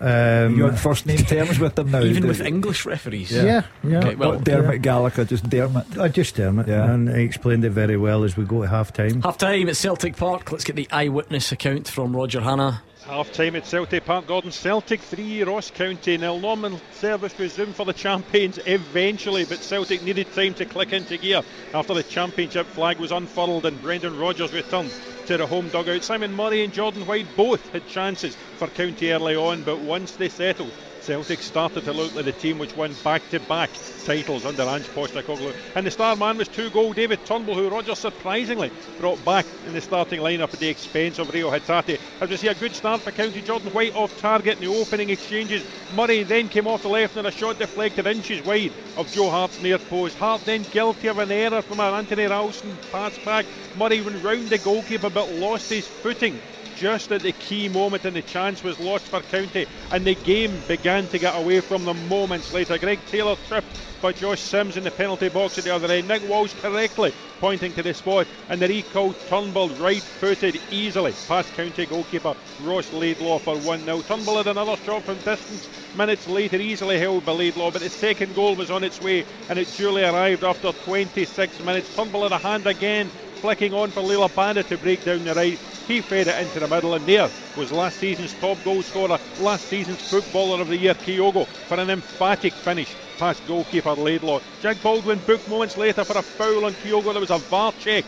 Um, 0.00 0.56
You're 0.58 0.70
on 0.70 0.76
first 0.76 1.06
name 1.06 1.18
terms 1.18 1.60
with 1.60 1.76
them 1.76 1.92
now. 1.92 2.00
Even 2.02 2.22
The- 2.22 2.28
with 2.28 2.40
English 2.40 2.84
referees. 2.84 3.30
yeah, 3.30 3.62
yeah. 3.84 3.98
Okay, 3.98 4.16
well, 4.16 4.32
not 4.32 4.44
Dermot 4.44 4.82
Gallagher, 4.82 5.24
just 5.24 5.48
Dermot. 5.48 5.96
I 5.96 6.08
just 6.08 6.34
Dermot, 6.34 6.66
Yeah. 6.66 6.90
and 6.90 7.08
he 7.08 7.22
explained 7.22 7.64
it 7.64 7.70
very 7.70 7.96
well 7.96 8.24
as 8.24 8.36
we 8.36 8.44
go 8.44 8.62
to 8.62 8.68
half 8.68 8.92
time. 8.92 9.22
Half 9.22 9.38
time 9.38 9.68
at 9.68 9.76
Celtic 9.76 10.16
Park. 10.16 10.50
Let's 10.50 10.64
get 10.64 10.74
the 10.74 10.88
eyewitness 10.90 11.52
account 11.52 11.86
from 11.88 12.14
Roger 12.14 12.40
Hanna. 12.40 12.82
Half 13.06 13.32
time 13.32 13.54
at 13.54 13.66
Celtic 13.66 14.06
Park, 14.06 14.26
Gordon. 14.26 14.50
Celtic 14.50 14.98
3, 14.98 15.42
Ross 15.42 15.70
County 15.70 16.16
nil. 16.16 16.40
Normal 16.40 16.80
service 16.92 17.38
resumed 17.38 17.76
for 17.76 17.84
the 17.84 17.92
champions 17.92 18.58
eventually, 18.64 19.44
but 19.44 19.62
Celtic 19.62 20.02
needed 20.02 20.26
time 20.32 20.54
to 20.54 20.64
click 20.64 20.94
into 20.94 21.18
gear 21.18 21.42
after 21.74 21.92
the 21.92 22.02
championship 22.02 22.66
flag 22.68 22.98
was 22.98 23.12
unfurled 23.12 23.66
and 23.66 23.82
Brendan 23.82 24.18
Rodgers 24.18 24.54
returned 24.54 24.90
to 25.26 25.36
the 25.36 25.46
home 25.46 25.68
dugout. 25.68 26.02
Simon 26.02 26.32
Murray 26.32 26.64
and 26.64 26.72
Jordan 26.72 27.06
White 27.06 27.36
both 27.36 27.70
had 27.74 27.86
chances 27.86 28.34
for 28.58 28.68
County 28.68 29.10
early 29.12 29.36
on, 29.36 29.64
but 29.64 29.80
once 29.80 30.12
they 30.12 30.30
settled, 30.30 30.72
Celtic 31.04 31.42
started 31.42 31.84
to 31.84 31.92
look 31.92 32.14
like 32.14 32.24
the 32.24 32.32
team 32.32 32.58
which 32.58 32.74
won 32.76 32.94
back-to-back 33.04 33.68
titles 34.06 34.46
under 34.46 34.62
Ange 34.62 34.86
Postecoglou. 34.88 35.52
And 35.74 35.86
the 35.86 35.90
star 35.90 36.16
man 36.16 36.38
was 36.38 36.48
two-goal 36.48 36.94
David 36.94 37.18
Turnbull, 37.26 37.56
who 37.56 37.68
Rodgers 37.68 37.98
surprisingly 37.98 38.70
brought 38.98 39.22
back 39.22 39.44
in 39.66 39.74
the 39.74 39.82
starting 39.82 40.20
lineup 40.20 40.54
at 40.54 40.60
the 40.60 40.68
expense 40.68 41.18
of 41.18 41.28
Rio 41.28 41.50
Hatate. 41.50 41.98
As 42.22 42.30
we 42.30 42.36
see 42.38 42.48
a 42.48 42.54
good 42.54 42.74
start 42.74 43.02
for 43.02 43.10
County, 43.10 43.42
Jordan 43.42 43.70
White 43.72 43.94
off 43.94 44.16
target 44.18 44.56
in 44.56 44.64
the 44.64 44.80
opening 44.80 45.10
exchanges. 45.10 45.62
Murray 45.94 46.22
then 46.22 46.48
came 46.48 46.66
off 46.66 46.80
the 46.80 46.88
left 46.88 47.16
and 47.16 47.26
a 47.26 47.30
shot 47.30 47.58
deflected 47.58 48.06
inches 48.06 48.42
wide 48.42 48.72
of 48.96 49.12
Joe 49.12 49.28
Hart's 49.28 49.62
near 49.62 49.76
post. 49.76 50.16
Hart 50.16 50.40
then 50.46 50.64
guilty 50.70 51.08
of 51.08 51.18
an 51.18 51.30
error 51.30 51.60
from 51.60 51.80
an 51.80 51.92
Anthony 51.92 52.24
Ralston 52.24 52.78
pass 52.90 53.18
back. 53.18 53.44
Murray 53.76 54.00
went 54.00 54.24
round 54.24 54.48
the 54.48 54.56
goalkeeper 54.56 55.10
but 55.10 55.30
lost 55.32 55.68
his 55.68 55.86
footing 55.86 56.40
just 56.76 57.12
at 57.12 57.22
the 57.22 57.32
key 57.32 57.68
moment 57.68 58.04
and 58.04 58.16
the 58.16 58.22
chance 58.22 58.62
was 58.62 58.78
lost 58.78 59.08
for 59.08 59.20
County 59.22 59.66
and 59.90 60.06
the 60.06 60.14
game 60.14 60.62
began 60.66 61.06
to 61.08 61.18
get 61.18 61.34
away 61.36 61.60
from 61.60 61.84
them 61.84 62.08
moments 62.08 62.52
later. 62.52 62.78
Greg 62.78 62.98
Taylor 63.06 63.36
tripped 63.48 64.02
by 64.02 64.12
Josh 64.12 64.40
Sims 64.40 64.76
in 64.76 64.84
the 64.84 64.90
penalty 64.90 65.28
box 65.28 65.56
at 65.58 65.64
the 65.64 65.74
other 65.74 65.90
end. 65.90 66.08
Nick 66.08 66.22
Walsh 66.22 66.52
correctly 66.54 67.12
pointing 67.40 67.72
to 67.72 67.82
the 67.82 67.94
spot 67.94 68.26
and 68.48 68.60
the 68.60 68.68
recalled 68.68 69.16
Turnbull 69.26 69.70
right 69.76 70.02
footed 70.20 70.60
easily 70.70 71.12
past 71.28 71.54
County 71.54 71.86
goalkeeper 71.86 72.34
Ross 72.58 72.92
Laidlaw 72.92 73.38
for 73.38 73.56
1-0. 73.56 74.06
Turnbull 74.06 74.38
had 74.38 74.48
another 74.48 74.76
shot 74.84 75.04
from 75.04 75.18
distance 75.20 75.68
minutes 75.94 76.26
later 76.26 76.56
easily 76.56 76.98
held 76.98 77.24
by 77.24 77.32
Laidlaw 77.32 77.70
but 77.70 77.82
the 77.82 77.88
second 77.88 78.34
goal 78.34 78.56
was 78.56 78.70
on 78.70 78.84
its 78.84 79.00
way 79.00 79.24
and 79.48 79.58
it 79.58 79.76
duly 79.76 80.02
arrived 80.02 80.44
after 80.44 80.72
26 80.72 81.60
minutes. 81.60 81.88
Turnbull 81.96 82.24
had 82.24 82.32
a 82.32 82.38
hand 82.38 82.66
again 82.66 83.10
flicking 83.44 83.74
on 83.74 83.90
for 83.90 84.00
Liel 84.00 84.26
Abada 84.26 84.64
to 84.64 84.78
break 84.78 85.04
down 85.04 85.22
the 85.22 85.34
right. 85.34 85.58
He 85.86 86.00
fed 86.00 86.28
it 86.28 86.40
into 86.40 86.60
the 86.60 86.66
middle, 86.66 86.94
and 86.94 87.06
there 87.06 87.28
was 87.58 87.70
last 87.70 87.98
season's 87.98 88.32
top 88.32 88.64
goal 88.64 88.82
scorer, 88.82 89.18
last 89.36 89.68
season's 89.68 90.00
Footballer 90.00 90.62
of 90.62 90.68
the 90.68 90.78
Year, 90.78 90.94
Kyogo, 90.94 91.46
for 91.68 91.78
an 91.78 91.90
emphatic 91.90 92.54
finish 92.54 92.96
past 93.18 93.44
goalkeeper 93.46 93.94
Laidlaw. 93.96 94.40
Jack 94.62 94.80
Baldwin 94.82 95.18
booked 95.18 95.46
moments 95.46 95.76
later 95.76 96.06
for 96.06 96.16
a 96.16 96.22
foul 96.22 96.64
on 96.64 96.74
Kyogo. 96.76 97.12
There 97.12 97.20
was 97.20 97.28
a 97.28 97.38
VAR 97.38 97.72
check 97.72 98.06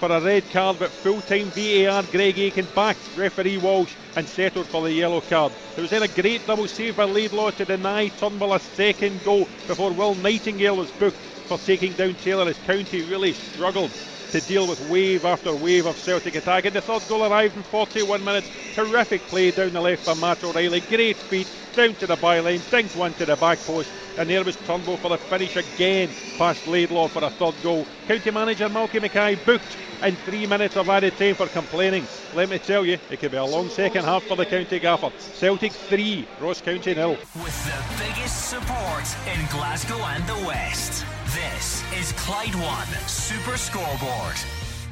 for 0.00 0.10
a 0.10 0.22
red 0.22 0.48
card, 0.48 0.78
but 0.78 0.90
full 0.90 1.20
time 1.20 1.50
VAR 1.50 2.04
Greg 2.04 2.38
Aitken 2.38 2.68
backed 2.74 3.14
referee 3.14 3.58
Walsh 3.58 3.94
and 4.16 4.26
settled 4.26 4.70
for 4.70 4.80
the 4.84 4.90
yellow 4.90 5.20
card. 5.20 5.52
There 5.74 5.82
was 5.82 5.90
then 5.90 6.02
a 6.02 6.08
great 6.08 6.46
double 6.46 6.66
save 6.66 6.96
by 6.96 7.04
Laidlaw 7.04 7.50
to 7.50 7.66
deny 7.66 8.08
Turnbull 8.08 8.54
a 8.54 8.60
second 8.60 9.22
goal 9.22 9.50
before 9.66 9.92
Will 9.92 10.14
Nightingale 10.14 10.78
was 10.78 10.92
booked 10.92 11.20
for 11.46 11.58
taking 11.58 11.92
down 11.92 12.14
Taylor 12.14 12.48
as 12.48 12.56
County 12.56 13.02
really 13.02 13.34
struggled 13.34 13.92
to 14.32 14.40
deal 14.40 14.66
with 14.66 14.88
wave 14.88 15.24
after 15.24 15.54
wave 15.54 15.86
of 15.86 15.96
Celtic 15.96 16.34
attack. 16.34 16.64
And 16.64 16.74
the 16.74 16.80
third 16.80 17.02
goal 17.08 17.24
arrived 17.24 17.56
in 17.56 17.62
41 17.62 18.24
minutes. 18.24 18.48
Terrific 18.74 19.22
play 19.22 19.50
down 19.50 19.72
the 19.72 19.80
left 19.80 20.06
by 20.06 20.14
Matt 20.14 20.44
O'Riley. 20.44 20.80
Great 20.80 21.16
feet 21.16 21.48
down 21.76 21.94
to 21.94 22.06
the 22.06 22.16
byline, 22.16 22.68
dings 22.70 22.96
one 22.96 23.12
to 23.14 23.26
the 23.26 23.36
back 23.36 23.58
post, 23.60 23.90
and 24.16 24.30
there 24.30 24.42
was 24.42 24.56
Turnbull 24.56 24.96
for 24.96 25.10
the 25.10 25.18
finish 25.18 25.56
again 25.56 26.08
past 26.38 26.66
Laidlaw 26.66 27.06
for 27.06 27.22
a 27.22 27.30
third 27.30 27.54
goal. 27.62 27.86
County 28.08 28.30
manager 28.30 28.68
Malky 28.68 29.00
Mackay 29.00 29.36
booked 29.44 29.76
in 30.02 30.16
three 30.16 30.46
minutes 30.46 30.76
of 30.76 30.88
added 30.88 31.16
time 31.18 31.34
for 31.34 31.46
complaining. 31.48 32.06
Let 32.34 32.48
me 32.48 32.58
tell 32.58 32.84
you, 32.84 32.98
it 33.10 33.20
could 33.20 33.30
be 33.30 33.36
a 33.36 33.44
long 33.44 33.68
second 33.68 34.04
half 34.04 34.24
for 34.24 34.36
the 34.36 34.46
county 34.46 34.78
gaffer. 34.78 35.10
Celtic 35.18 35.72
3, 35.72 36.26
Ross 36.40 36.62
County 36.62 36.94
nil. 36.94 37.10
With 37.10 37.64
the 37.66 38.04
biggest 38.04 38.50
support 38.50 39.16
in 39.26 39.46
Glasgow 39.46 39.98
and 39.98 40.26
the 40.26 40.46
West. 40.46 41.04
This 41.36 41.84
is 41.92 42.12
Clyde 42.12 42.54
One 42.54 42.86
Super 43.06 43.58
Scoreboard. 43.58 44.36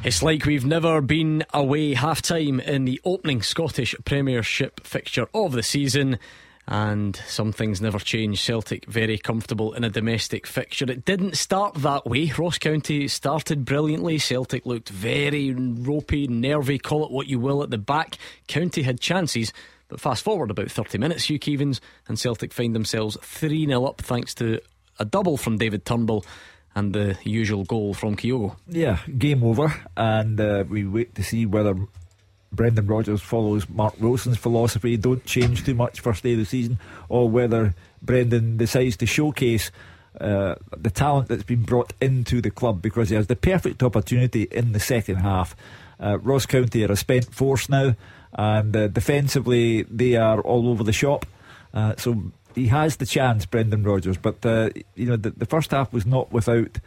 It's 0.04 0.22
like 0.22 0.44
we've 0.44 0.66
never 0.66 1.00
been 1.00 1.42
away 1.54 1.94
half 1.94 2.20
time 2.20 2.60
in 2.60 2.84
the 2.84 3.00
opening 3.02 3.40
Scottish 3.40 3.94
Premiership 4.04 4.86
fixture 4.86 5.26
of 5.32 5.52
the 5.52 5.62
season. 5.62 6.18
And 6.68 7.16
some 7.26 7.52
things 7.52 7.80
never 7.80 7.98
change. 7.98 8.42
Celtic 8.42 8.84
very 8.84 9.16
comfortable 9.16 9.72
in 9.72 9.84
a 9.84 9.88
domestic 9.88 10.46
fixture. 10.46 10.84
It 10.84 11.06
didn't 11.06 11.38
start 11.38 11.76
that 11.76 12.04
way. 12.04 12.30
Ross 12.36 12.58
County 12.58 13.08
started 13.08 13.64
brilliantly. 13.64 14.18
Celtic 14.18 14.66
looked 14.66 14.90
very 14.90 15.54
ropey, 15.54 16.28
nervy, 16.28 16.78
call 16.78 17.06
it 17.06 17.10
what 17.10 17.26
you 17.26 17.38
will 17.38 17.62
at 17.62 17.70
the 17.70 17.78
back. 17.78 18.18
County 18.48 18.82
had 18.82 19.00
chances. 19.00 19.50
But 19.88 19.98
fast 19.98 20.22
forward 20.22 20.50
about 20.50 20.70
30 20.70 20.98
minutes, 20.98 21.24
Hugh 21.24 21.38
Keevins, 21.38 21.80
and 22.06 22.18
Celtic 22.18 22.52
find 22.52 22.74
themselves 22.74 23.16
3 23.22 23.64
0 23.64 23.86
up 23.86 24.02
thanks 24.02 24.34
to 24.34 24.60
a 24.98 25.04
double 25.04 25.36
from 25.36 25.58
David 25.58 25.84
Turnbull 25.84 26.24
and 26.74 26.92
the 26.92 27.16
usual 27.24 27.64
goal 27.64 27.94
from 27.94 28.16
Kyogo. 28.16 28.56
Yeah, 28.68 28.98
game 29.18 29.44
over, 29.44 29.72
and 29.96 30.40
uh, 30.40 30.64
we 30.68 30.84
wait 30.84 31.14
to 31.14 31.22
see 31.22 31.46
whether 31.46 31.76
Brendan 32.52 32.86
Rodgers 32.86 33.20
follows 33.20 33.68
Mark 33.68 34.00
Wilson's 34.00 34.38
philosophy, 34.38 34.96
don't 34.96 35.24
change 35.24 35.64
too 35.64 35.74
much 35.74 36.00
first 36.00 36.22
day 36.22 36.32
of 36.32 36.38
the 36.38 36.44
season, 36.44 36.78
or 37.08 37.28
whether 37.28 37.74
Brendan 38.02 38.56
decides 38.56 38.96
to 38.98 39.06
showcase 39.06 39.70
uh, 40.20 40.54
the 40.76 40.90
talent 40.90 41.28
that's 41.28 41.42
been 41.42 41.62
brought 41.62 41.92
into 42.00 42.40
the 42.40 42.50
club 42.50 42.80
because 42.80 43.08
he 43.08 43.16
has 43.16 43.26
the 43.26 43.36
perfect 43.36 43.82
opportunity 43.82 44.44
in 44.44 44.72
the 44.72 44.80
second 44.80 45.16
half. 45.16 45.56
Uh, 45.98 46.18
Ross 46.18 46.46
County 46.46 46.84
are 46.84 46.92
a 46.92 46.96
spent 46.96 47.32
force 47.34 47.68
now, 47.68 47.94
and 48.32 48.76
uh, 48.76 48.88
defensively 48.88 49.82
they 49.82 50.16
are 50.16 50.40
all 50.40 50.68
over 50.68 50.84
the 50.84 50.92
shop. 50.92 51.26
Uh, 51.72 51.94
so 51.96 52.32
he 52.55 52.68
has 52.68 52.97
the 52.97 53.06
chance, 53.06 53.47
Brendan 53.47 53.82
Rodgers. 53.82 54.16
But 54.16 54.44
uh, 54.44 54.70
you 54.94 55.06
know, 55.06 55.16
the, 55.16 55.31
the, 55.31 55.47
first 55.47 55.70
half 55.70 55.93
was 55.93 56.06
not 56.06 56.32
without 56.32 56.78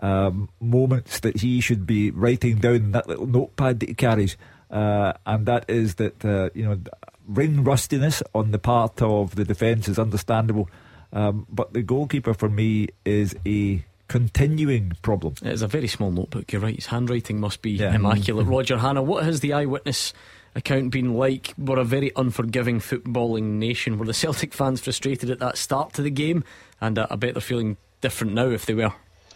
um, 0.00 0.48
moments 0.60 1.20
that 1.20 1.40
he 1.40 1.60
should 1.60 1.86
be 1.86 2.10
writing 2.10 2.56
down 2.56 2.74
in 2.76 2.92
that 2.92 3.08
little 3.08 3.26
notepad 3.26 3.80
that 3.80 3.88
he 3.88 3.94
carries, 3.94 4.36
uh, 4.70 5.14
and 5.24 5.46
that 5.46 5.64
is 5.68 5.96
that 5.96 6.24
uh, 6.24 6.50
you 6.54 6.64
know, 6.64 6.78
ring 7.26 7.64
rustiness 7.64 8.22
on 8.34 8.50
the 8.50 8.58
part 8.58 9.02
of 9.02 9.34
the 9.34 9.44
defence 9.44 9.88
is 9.88 9.98
understandable, 9.98 10.68
um, 11.12 11.46
but 11.50 11.72
the 11.72 11.82
goalkeeper 11.82 12.34
for 12.34 12.48
me 12.48 12.88
is 13.04 13.34
a 13.46 13.84
continuing 14.08 14.92
problem. 15.02 15.34
It's 15.42 15.62
a 15.62 15.66
very 15.66 15.88
small 15.88 16.10
notebook. 16.10 16.52
You're 16.52 16.62
right. 16.62 16.76
His 16.76 16.86
handwriting 16.86 17.40
must 17.40 17.62
be 17.62 17.72
yeah. 17.72 17.94
immaculate. 17.94 18.46
Roger 18.46 18.78
Hanna, 18.78 19.02
what 19.02 19.24
has 19.24 19.40
the 19.40 19.52
eyewitness? 19.52 20.12
Account 20.56 20.90
being 20.90 21.16
like? 21.16 21.54
We're 21.56 21.78
a 21.78 21.84
very 21.84 22.10
unforgiving 22.16 22.80
footballing 22.80 23.58
nation. 23.58 23.98
Were 23.98 24.06
the 24.06 24.14
Celtic 24.14 24.52
fans 24.52 24.80
frustrated 24.80 25.30
at 25.30 25.38
that 25.38 25.56
start 25.56 25.92
to 25.94 26.02
the 26.02 26.10
game? 26.10 26.42
And 26.80 26.98
uh, 26.98 27.06
I 27.10 27.16
bet 27.16 27.34
they're 27.34 27.40
feeling 27.40 27.76
different 28.00 28.32
now 28.32 28.48
if 28.48 28.66
they 28.66 28.74
were. 28.74 28.92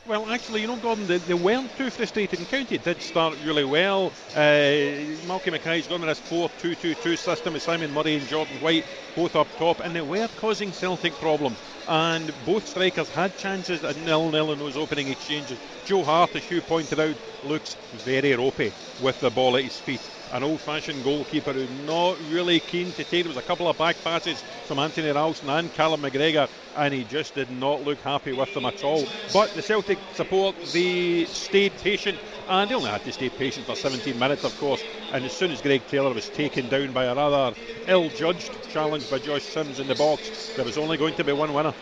Well, 0.06 0.28
actually, 0.30 0.62
you 0.62 0.66
know, 0.66 0.76
Gordon, 0.76 1.06
they, 1.06 1.18
they 1.18 1.34
weren't 1.34 1.76
too 1.76 1.90
frustrated. 1.90 2.40
And 2.40 2.48
County 2.48 2.78
did 2.78 3.00
start 3.02 3.36
really 3.44 3.64
well. 3.64 4.06
Uh, 4.34 5.06
Malky 5.28 5.52
Mackay's 5.52 5.86
gone 5.86 6.00
with 6.00 6.08
this 6.08 6.18
4 6.20 6.50
2 6.58 6.74
2 6.74 6.94
2 6.94 7.16
system 7.16 7.52
with 7.52 7.62
Simon 7.62 7.92
Murray 7.92 8.16
and 8.16 8.26
Jordan 8.26 8.56
White 8.56 8.86
both 9.14 9.36
up 9.36 9.46
top, 9.56 9.78
and 9.80 9.94
they 9.94 10.00
were 10.00 10.28
causing 10.38 10.72
Celtic 10.72 11.12
problems. 11.14 11.58
And 11.86 12.32
both 12.46 12.66
strikers 12.66 13.10
had 13.10 13.36
chances 13.36 13.84
at 13.84 13.96
nil 13.98 14.30
nil 14.30 14.52
in 14.52 14.58
those 14.58 14.76
opening 14.76 15.08
exchanges. 15.08 15.58
Joe 15.84 16.02
Hart, 16.02 16.34
as 16.34 16.50
you 16.50 16.60
pointed 16.62 16.98
out, 16.98 17.16
looks 17.44 17.74
very 17.98 18.34
ropey 18.34 18.72
with 19.02 19.20
the 19.20 19.30
ball 19.30 19.56
at 19.56 19.64
his 19.64 19.78
feet 19.78 20.00
an 20.32 20.42
old-fashioned 20.42 21.02
goalkeeper 21.02 21.52
who's 21.52 21.70
not 21.86 22.16
really 22.30 22.60
keen 22.60 22.92
to 22.92 23.04
take. 23.04 23.24
There 23.24 23.28
was 23.28 23.36
a 23.36 23.42
couple 23.42 23.68
of 23.68 23.76
back 23.76 23.96
passes 24.04 24.42
from 24.66 24.78
Anthony 24.78 25.10
Ralston 25.10 25.50
and 25.50 25.72
Callum 25.74 26.02
McGregor, 26.02 26.48
and 26.76 26.94
he 26.94 27.04
just 27.04 27.34
did 27.34 27.50
not 27.50 27.84
look 27.84 27.98
happy 28.00 28.32
with 28.32 28.52
them 28.54 28.64
at 28.64 28.84
all. 28.84 29.04
But 29.32 29.52
the 29.54 29.62
Celtic 29.62 29.98
support, 30.14 30.54
they 30.72 31.24
stayed 31.24 31.72
patient, 31.78 32.18
and 32.48 32.70
they 32.70 32.74
only 32.74 32.90
had 32.90 33.04
to 33.04 33.12
stay 33.12 33.28
patient 33.28 33.66
for 33.66 33.74
17 33.74 34.18
minutes, 34.18 34.44
of 34.44 34.56
course. 34.58 34.82
And 35.12 35.24
as 35.24 35.32
soon 35.32 35.50
as 35.50 35.60
Greg 35.60 35.86
Taylor 35.88 36.14
was 36.14 36.28
taken 36.28 36.68
down 36.68 36.92
by 36.92 37.04
a 37.04 37.14
rather 37.14 37.58
ill-judged 37.86 38.70
challenge 38.70 39.10
by 39.10 39.18
Josh 39.18 39.42
Sims 39.42 39.80
in 39.80 39.88
the 39.88 39.94
box, 39.94 40.54
there 40.54 40.64
was 40.64 40.78
only 40.78 40.96
going 40.96 41.14
to 41.14 41.24
be 41.24 41.32
one 41.32 41.52
winner. 41.52 41.74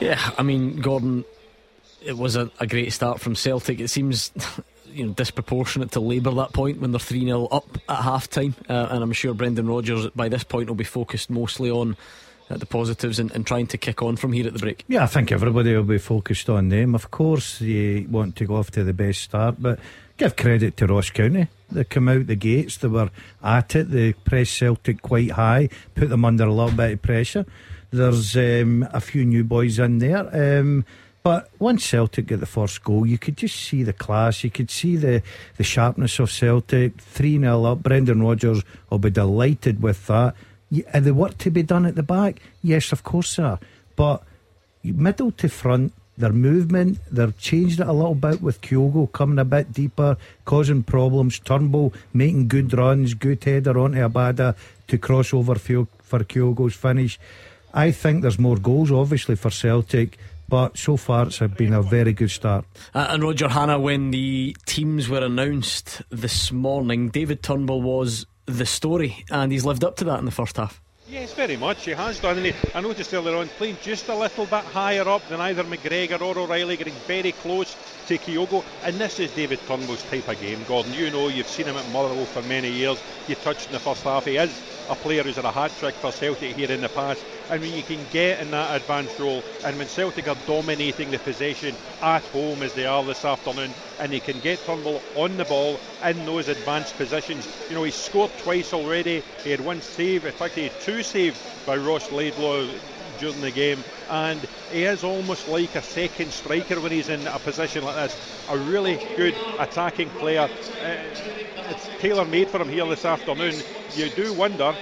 Yeah, 0.00 0.30
I 0.38 0.42
mean, 0.42 0.76
Gordon, 0.76 1.24
it 2.00 2.16
was 2.16 2.36
a, 2.36 2.50
a 2.60 2.66
great 2.66 2.92
start 2.92 3.20
from 3.20 3.34
Celtic. 3.34 3.80
It 3.80 3.88
seems 3.88 4.32
you 4.98 5.06
know 5.06 5.12
disproportionate 5.12 5.92
to 5.92 6.00
labour 6.00 6.30
that 6.32 6.52
point 6.52 6.80
when 6.80 6.90
they're 6.90 6.98
3 6.98 7.24
0 7.24 7.46
up 7.46 7.78
at 7.88 8.02
half 8.02 8.28
time. 8.28 8.54
Uh, 8.68 8.88
and 8.90 9.02
I'm 9.02 9.12
sure 9.12 9.32
Brendan 9.32 9.68
Rodgers 9.68 10.08
by 10.10 10.28
this 10.28 10.44
point 10.44 10.68
will 10.68 10.74
be 10.74 10.84
focused 10.84 11.30
mostly 11.30 11.70
on 11.70 11.96
uh, 12.50 12.56
the 12.56 12.66
positives 12.66 13.18
and, 13.18 13.30
and, 13.32 13.46
trying 13.46 13.66
to 13.68 13.78
kick 13.78 14.02
on 14.02 14.16
from 14.16 14.32
here 14.32 14.46
at 14.46 14.52
the 14.54 14.58
break. 14.58 14.84
Yeah, 14.88 15.04
I 15.04 15.06
think 15.06 15.30
everybody 15.30 15.74
will 15.74 15.84
be 15.84 15.98
focused 15.98 16.48
on 16.48 16.70
them. 16.70 16.94
Of 16.94 17.10
course, 17.10 17.60
you 17.60 18.06
want 18.10 18.36
to 18.36 18.46
go 18.46 18.56
off 18.56 18.70
to 18.72 18.84
the 18.84 18.94
best 18.94 19.20
start, 19.20 19.56
but 19.58 19.78
give 20.16 20.34
credit 20.36 20.76
to 20.78 20.86
Ross 20.86 21.10
County. 21.10 21.48
They 21.70 21.84
come 21.84 22.08
out 22.08 22.26
the 22.26 22.36
gates, 22.36 22.78
they 22.78 22.88
were 22.88 23.10
at 23.42 23.76
it, 23.76 23.90
they 23.90 24.14
pressed 24.14 24.56
Celtic 24.56 25.02
quite 25.02 25.32
high, 25.32 25.68
put 25.94 26.08
them 26.08 26.24
under 26.24 26.44
a 26.44 26.52
little 26.52 26.76
bit 26.76 26.94
of 26.94 27.02
pressure. 27.02 27.44
There's 27.90 28.36
um, 28.36 28.88
a 28.92 29.00
few 29.00 29.24
new 29.24 29.44
boys 29.44 29.78
in 29.78 29.98
there. 29.98 30.60
Um, 30.60 30.84
but 31.28 31.50
once 31.58 31.84
Celtic 31.84 32.24
get 32.28 32.40
the 32.40 32.46
first 32.46 32.82
goal, 32.82 33.04
you 33.04 33.18
could 33.18 33.36
just 33.36 33.54
see 33.54 33.82
the 33.82 33.92
class. 33.92 34.42
You 34.42 34.50
could 34.50 34.70
see 34.70 34.96
the, 34.96 35.22
the 35.58 35.62
sharpness 35.62 36.18
of 36.20 36.30
Celtic. 36.30 36.98
3 37.02 37.38
0 37.40 37.64
up. 37.64 37.82
Brendan 37.82 38.22
Rodgers 38.22 38.62
will 38.88 38.98
be 38.98 39.10
delighted 39.10 39.82
with 39.82 40.06
that. 40.06 40.34
Are 40.94 41.00
the 41.00 41.12
work 41.12 41.36
to 41.36 41.50
be 41.50 41.62
done 41.62 41.84
at 41.84 41.96
the 41.96 42.02
back? 42.02 42.40
Yes, 42.62 42.92
of 42.92 43.04
course, 43.04 43.28
sir. 43.28 43.58
But 43.94 44.22
middle 44.82 45.30
to 45.32 45.50
front, 45.50 45.92
their 46.16 46.32
movement, 46.32 46.98
they've 47.12 47.36
changed 47.36 47.80
it 47.80 47.86
a 47.86 47.92
little 47.92 48.14
bit 48.14 48.40
with 48.40 48.62
Kyogo 48.62 49.12
coming 49.12 49.38
a 49.38 49.44
bit 49.44 49.70
deeper, 49.70 50.16
causing 50.46 50.82
problems. 50.82 51.40
Turnbull 51.40 51.92
making 52.14 52.48
good 52.48 52.72
runs, 52.72 53.12
good 53.12 53.44
header 53.44 53.78
onto 53.78 53.98
Abada 53.98 54.56
to 54.86 54.96
cross 54.96 55.34
over 55.34 55.56
for 55.56 56.20
Kyogo's 56.20 56.74
finish. 56.74 57.20
I 57.74 57.90
think 57.90 58.22
there's 58.22 58.38
more 58.38 58.56
goals, 58.56 58.90
obviously, 58.90 59.36
for 59.36 59.50
Celtic 59.50 60.18
but 60.48 60.76
so 60.76 60.96
far 60.96 61.26
it's 61.26 61.38
been 61.38 61.72
a 61.72 61.82
very 61.82 62.12
good 62.12 62.30
start. 62.30 62.64
Uh, 62.94 63.06
and 63.10 63.22
Roger 63.22 63.48
Hanna, 63.48 63.78
when 63.78 64.10
the 64.10 64.56
teams 64.66 65.08
were 65.08 65.24
announced 65.24 66.02
this 66.10 66.50
morning, 66.50 67.10
David 67.10 67.42
Turnbull 67.42 67.82
was 67.82 68.26
the 68.46 68.66
story, 68.66 69.24
and 69.30 69.52
he's 69.52 69.64
lived 69.64 69.84
up 69.84 69.96
to 69.96 70.04
that 70.04 70.18
in 70.18 70.24
the 70.24 70.30
first 70.30 70.56
half. 70.56 70.80
Yes, 71.10 71.32
very 71.32 71.56
much. 71.56 71.86
He 71.86 71.92
has 71.92 72.20
done. 72.20 72.36
And 72.36 72.46
he, 72.46 72.54
I 72.74 72.82
noticed 72.82 73.14
earlier 73.14 73.36
on 73.36 73.48
playing 73.48 73.78
just 73.82 74.08
a 74.08 74.14
little 74.14 74.44
bit 74.44 74.64
higher 74.64 75.08
up 75.08 75.26
than 75.28 75.40
either 75.40 75.64
McGregor 75.64 76.20
or 76.20 76.38
O'Riley, 76.38 76.76
getting 76.76 76.94
very 77.06 77.32
close 77.32 77.74
to 78.08 78.16
Kyogo. 78.16 78.64
And 78.84 78.96
this 78.96 79.20
is 79.20 79.30
David 79.32 79.60
Turnbull's 79.66 80.02
type 80.04 80.28
of 80.28 80.40
game, 80.40 80.64
Gordon. 80.66 80.94
You 80.94 81.10
know, 81.10 81.28
you've 81.28 81.46
seen 81.46 81.66
him 81.66 81.76
at 81.76 81.90
Motherwell 81.90 82.24
for 82.24 82.40
many 82.42 82.70
years. 82.70 82.98
You 83.28 83.34
touched 83.34 83.66
in 83.66 83.72
the 83.72 83.78
first 83.78 84.02
half. 84.02 84.24
He 84.24 84.36
is 84.36 84.50
a 84.88 84.94
player 84.94 85.22
who's 85.22 85.36
had 85.36 85.44
a 85.44 85.52
hat 85.52 85.70
trick 85.78 85.94
for 85.94 86.10
Celtic 86.10 86.56
here 86.56 86.72
in 86.72 86.80
the 86.80 86.88
past. 86.88 87.22
And 87.50 87.60
when 87.60 87.74
you 87.74 87.82
can 87.82 88.00
get 88.10 88.40
in 88.40 88.50
that 88.52 88.80
advanced 88.80 89.18
role, 89.18 89.42
and 89.62 89.76
when 89.76 89.88
Celtic 89.88 90.26
are 90.26 90.36
dominating 90.46 91.10
the 91.10 91.18
possession 91.18 91.74
at 92.00 92.22
home 92.24 92.62
as 92.62 92.72
they 92.72 92.86
are 92.86 93.04
this 93.04 93.26
afternoon, 93.26 93.70
and 94.00 94.10
he 94.10 94.20
can 94.20 94.40
get 94.40 94.58
Turnbull 94.60 95.02
on 95.14 95.36
the 95.36 95.44
ball 95.44 95.78
in 96.02 96.24
those 96.24 96.48
advanced 96.48 96.96
positions. 96.96 97.46
You 97.68 97.74
know, 97.74 97.84
he's 97.84 97.94
scored 97.94 98.30
twice 98.38 98.72
already. 98.72 99.22
He 99.44 99.50
had 99.50 99.60
one 99.60 99.82
save, 99.82 100.24
in 100.24 100.32
fact, 100.32 100.54
he 100.54 100.62
had 100.62 100.80
two 100.80 101.02
saves 101.02 101.38
by 101.66 101.76
Ross 101.76 102.10
Laidlaw 102.10 102.68
during 103.18 103.40
the 103.40 103.50
game, 103.50 103.82
and 104.08 104.40
he 104.70 104.84
is 104.84 105.04
almost 105.04 105.48
like 105.48 105.74
a 105.74 105.82
second 105.82 106.32
striker 106.32 106.80
when 106.80 106.92
he's 106.92 107.08
in 107.08 107.26
a 107.26 107.38
position 107.38 107.84
like 107.84 107.96
this. 107.96 108.44
A 108.48 108.58
really 108.58 108.96
good 109.16 109.34
attacking 109.58 110.10
player. 110.10 110.48
Uh, 110.82 110.96
it's 111.70 111.88
tailor 111.98 112.24
made 112.24 112.48
for 112.48 112.60
him 112.60 112.68
here 112.68 112.86
this 112.86 113.04
afternoon. 113.04 113.54
You 113.94 114.08
do 114.10 114.32
wonder 114.34 114.74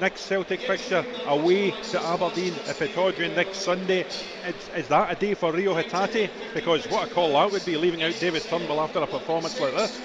next 0.00 0.22
Celtic 0.22 0.60
fixture 0.60 1.04
away 1.26 1.70
to 1.70 2.00
Aberdeen 2.00 2.52
at 2.66 2.76
Pittodrie 2.76 3.34
next 3.34 3.58
Sunday. 3.58 4.00
Is, 4.46 4.70
is 4.76 4.88
that 4.88 5.10
a 5.10 5.14
day 5.18 5.34
for 5.34 5.52
Rio 5.52 5.74
Hatate? 5.74 6.30
Because 6.54 6.86
what 6.86 7.10
a 7.10 7.14
call 7.14 7.32
that 7.32 7.50
would 7.50 7.64
be, 7.64 7.76
leaving 7.76 8.02
out 8.02 8.16
David 8.20 8.42
Turnbull 8.42 8.80
after 8.80 9.00
a 9.00 9.06
performance 9.06 9.58
like 9.60 9.74
this. 9.74 10.00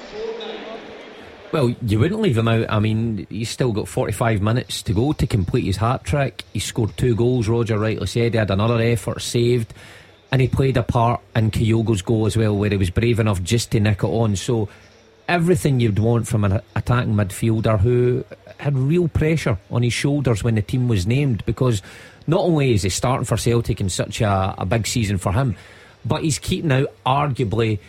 Well, 1.51 1.69
you 1.85 1.99
wouldn't 1.99 2.21
leave 2.21 2.37
him 2.37 2.47
out. 2.47 2.67
I 2.69 2.79
mean, 2.79 3.27
he's 3.29 3.49
still 3.49 3.73
got 3.73 3.87
45 3.87 4.41
minutes 4.41 4.81
to 4.83 4.93
go 4.93 5.11
to 5.11 5.27
complete 5.27 5.65
his 5.65 5.77
hat 5.77 6.05
trick. 6.05 6.45
He 6.53 6.59
scored 6.59 6.95
two 6.95 7.13
goals, 7.13 7.49
Roger 7.49 7.77
rightly 7.77 8.07
said. 8.07 8.33
He 8.33 8.37
had 8.37 8.51
another 8.51 8.81
effort 8.81 9.21
saved. 9.21 9.73
And 10.31 10.41
he 10.41 10.47
played 10.47 10.77
a 10.77 10.83
part 10.83 11.19
in 11.35 11.51
Kyogo's 11.51 12.01
goal 12.01 12.25
as 12.25 12.37
well, 12.37 12.55
where 12.55 12.69
he 12.69 12.77
was 12.77 12.89
brave 12.89 13.19
enough 13.19 13.43
just 13.43 13.71
to 13.71 13.81
nick 13.81 14.03
it 14.03 14.07
on. 14.07 14.37
So, 14.37 14.69
everything 15.27 15.81
you'd 15.81 15.99
want 15.99 16.27
from 16.27 16.45
an 16.45 16.61
attacking 16.75 17.13
midfielder 17.13 17.79
who 17.79 18.23
had 18.57 18.77
real 18.77 19.07
pressure 19.09 19.57
on 19.69 19.83
his 19.83 19.93
shoulders 19.93 20.43
when 20.43 20.55
the 20.55 20.61
team 20.61 20.87
was 20.87 21.05
named 21.05 21.45
because 21.45 21.81
not 22.27 22.41
only 22.41 22.73
is 22.73 22.83
he 22.83 22.89
starting 22.89 23.25
for 23.25 23.37
Celtic 23.37 23.81
in 23.81 23.89
such 23.89 24.21
a, 24.21 24.55
a 24.57 24.65
big 24.65 24.87
season 24.87 25.17
for 25.17 25.31
him, 25.31 25.55
but 26.05 26.23
he's 26.23 26.39
keeping 26.39 26.71
out 26.71 26.93
arguably 27.05 27.79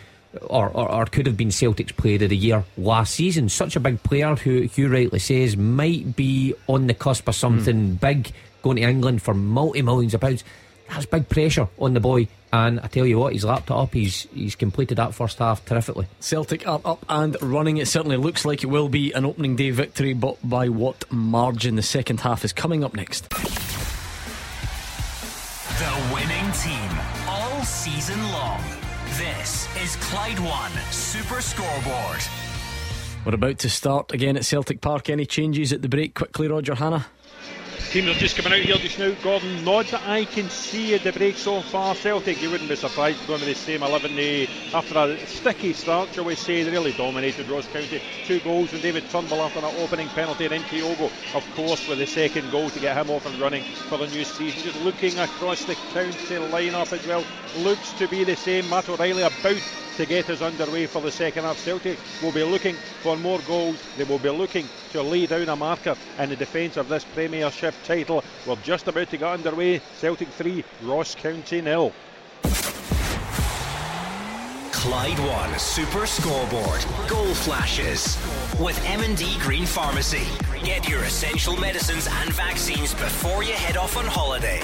or, 0.41 0.69
or, 0.69 0.91
or, 0.91 1.05
could 1.05 1.27
have 1.27 1.37
been 1.37 1.51
Celtic's 1.51 1.91
player 1.91 2.23
of 2.23 2.29
the 2.29 2.37
year 2.37 2.63
last 2.77 3.15
season. 3.15 3.49
Such 3.49 3.75
a 3.75 3.79
big 3.79 4.01
player 4.03 4.35
who 4.35 4.61
Hugh 4.61 4.89
rightly 4.89 5.19
says 5.19 5.55
might 5.55 6.15
be 6.15 6.53
on 6.67 6.87
the 6.87 6.93
cusp 6.93 7.27
of 7.27 7.35
something 7.35 7.95
mm. 7.95 7.99
big 7.99 8.31
going 8.61 8.77
to 8.77 8.83
England 8.83 9.21
for 9.21 9.33
multi 9.33 9.81
millions 9.81 10.13
of 10.13 10.21
pounds. 10.21 10.43
That's 10.89 11.05
big 11.05 11.29
pressure 11.29 11.67
on 11.79 11.93
the 11.93 11.99
boy. 11.99 12.27
And 12.51 12.79
I 12.81 12.87
tell 12.87 13.05
you 13.05 13.17
what, 13.17 13.33
he's 13.33 13.45
lapped 13.45 13.71
it 13.71 13.75
up. 13.75 13.93
He's 13.93 14.27
he's 14.33 14.55
completed 14.55 14.97
that 14.97 15.15
first 15.15 15.39
half 15.39 15.65
terrifically. 15.65 16.07
Celtic 16.19 16.67
are 16.67 16.81
up 16.85 17.03
and 17.09 17.35
running. 17.41 17.77
It 17.77 17.87
certainly 17.87 18.17
looks 18.17 18.45
like 18.45 18.63
it 18.63 18.67
will 18.67 18.89
be 18.89 19.11
an 19.13 19.25
opening 19.25 19.55
day 19.55 19.71
victory, 19.71 20.13
but 20.13 20.37
by 20.47 20.69
what 20.69 21.11
margin? 21.11 21.75
The 21.75 21.81
second 21.81 22.19
half 22.19 22.45
is 22.45 22.53
coming 22.53 22.83
up 22.83 22.93
next. 22.93 23.29
The 25.79 26.13
winning 26.13 26.51
team 26.51 26.91
all 27.27 27.63
season 27.63 28.21
long. 28.31 28.82
This 29.17 29.67
is 29.77 29.95
Clyde 29.97 30.39
One 30.39 30.71
Super 30.89 31.39
Scoreboard. 31.39 32.19
We're 33.23 33.35
about 33.35 33.59
to 33.59 33.69
start 33.69 34.11
again 34.11 34.35
at 34.35 34.43
Celtic 34.43 34.81
Park. 34.81 35.07
Any 35.07 35.27
changes 35.27 35.71
at 35.71 35.83
the 35.83 35.87
break 35.87 36.15
quickly, 36.15 36.47
Roger 36.47 36.73
Hanna? 36.73 37.05
Teams 37.93 38.07
are 38.07 38.13
just 38.15 38.35
coming 38.35 38.53
out 38.53 38.65
here 38.65 38.75
just 38.77 38.97
now. 38.97 39.11
Gordon, 39.21 39.63
not 39.63 39.85
that 39.85 40.01
I 40.07 40.25
can 40.25 40.49
see 40.49 40.97
the 40.97 41.13
break 41.13 41.37
so 41.37 41.61
far. 41.61 41.93
Celtic, 41.93 42.41
you 42.41 42.49
wouldn't 42.49 42.67
be 42.67 42.75
surprised 42.75 43.27
going 43.27 43.41
with 43.41 43.49
the 43.49 43.53
same 43.53 43.83
11 43.83 44.17
eh, 44.17 44.47
after 44.73 44.97
a 44.97 45.27
sticky 45.27 45.73
start, 45.73 46.11
shall 46.11 46.23
we 46.23 46.33
say. 46.33 46.63
They 46.63 46.71
really 46.71 46.93
dominated 46.93 47.47
Ross 47.47 47.67
County. 47.67 48.01
Two 48.25 48.39
goals 48.39 48.71
from 48.71 48.81
David 48.81 49.07
Turnbull 49.11 49.43
after 49.43 49.59
an 49.59 49.65
opening 49.77 50.07
penalty, 50.07 50.45
and 50.45 50.63
Kyogo, 50.63 51.11
of 51.35 51.55
course, 51.55 51.87
with 51.87 51.99
the 51.99 52.07
second 52.07 52.49
goal 52.49 52.71
to 52.71 52.79
get 52.79 52.97
him 52.97 53.11
off 53.11 53.27
and 53.27 53.39
running 53.39 53.61
for 53.61 53.99
the 53.99 54.07
new 54.07 54.23
season. 54.23 54.63
Just 54.63 54.81
looking 54.83 55.19
across 55.19 55.63
the 55.65 55.75
county 55.93 56.37
lineup 56.49 56.91
as 56.91 57.05
well, 57.05 57.23
looks 57.57 57.93
to 57.99 58.07
be 58.07 58.23
the 58.23 58.35
same. 58.35 58.67
Matt 58.71 58.89
O'Riley 58.89 59.21
about 59.21 59.82
to 59.97 60.05
get 60.05 60.29
us 60.29 60.41
underway 60.41 60.85
for 60.85 61.01
the 61.01 61.11
second 61.11 61.43
half. 61.43 61.57
Celtic 61.57 61.97
will 62.21 62.31
be 62.31 62.43
looking 62.43 62.75
for 63.01 63.15
more 63.17 63.39
goals. 63.47 63.81
They 63.97 64.03
will 64.03 64.19
be 64.19 64.29
looking 64.29 64.67
to 64.91 65.01
lay 65.01 65.25
down 65.25 65.49
a 65.49 65.55
marker 65.55 65.95
in 66.19 66.29
the 66.29 66.35
defence 66.35 66.77
of 66.77 66.89
this 66.89 67.03
Premiership 67.03 67.75
title. 67.83 68.23
We're 68.47 68.55
just 68.57 68.87
about 68.87 69.09
to 69.09 69.17
get 69.17 69.27
underway. 69.27 69.81
Celtic 69.99 70.29
3, 70.29 70.63
Ross 70.83 71.15
County 71.15 71.61
nil. 71.61 71.93
Clyde 74.83 75.19
One 75.19 75.59
Super 75.59 76.05
Scoreboard. 76.05 76.85
Goal 77.07 77.33
flashes. 77.33 78.17
With 78.59 78.77
M&D 78.85 79.37
Green 79.39 79.65
Pharmacy. 79.65 80.27
Get 80.63 80.89
your 80.89 81.03
essential 81.03 81.55
medicines 81.55 82.09
and 82.11 82.33
vaccines 82.33 82.93
before 82.93 83.43
you 83.43 83.53
head 83.53 83.77
off 83.77 83.95
on 83.95 84.05
holiday. 84.05 84.59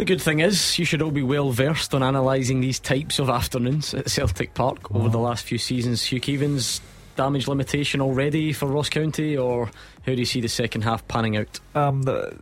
The 0.00 0.06
good 0.06 0.22
thing 0.22 0.40
is, 0.40 0.78
you 0.78 0.86
should 0.86 1.02
all 1.02 1.10
be 1.10 1.22
well 1.22 1.50
versed 1.50 1.92
on 1.92 2.02
analysing 2.02 2.62
these 2.62 2.80
types 2.80 3.18
of 3.18 3.28
afternoons 3.28 3.92
at 3.92 4.08
Celtic 4.08 4.54
Park 4.54 4.90
over 4.96 5.10
the 5.10 5.18
last 5.18 5.44
few 5.44 5.58
seasons. 5.58 6.02
Hugh 6.02 6.22
Keevins, 6.22 6.80
damage 7.16 7.46
limitation 7.46 8.00
already 8.00 8.54
for 8.54 8.64
Ross 8.64 8.88
County, 8.88 9.36
or 9.36 9.66
how 9.66 10.14
do 10.14 10.14
you 10.14 10.24
see 10.24 10.40
the 10.40 10.48
second 10.48 10.84
half 10.84 11.06
panning 11.06 11.36
out? 11.36 11.60
Um, 11.74 12.00
the, 12.00 12.34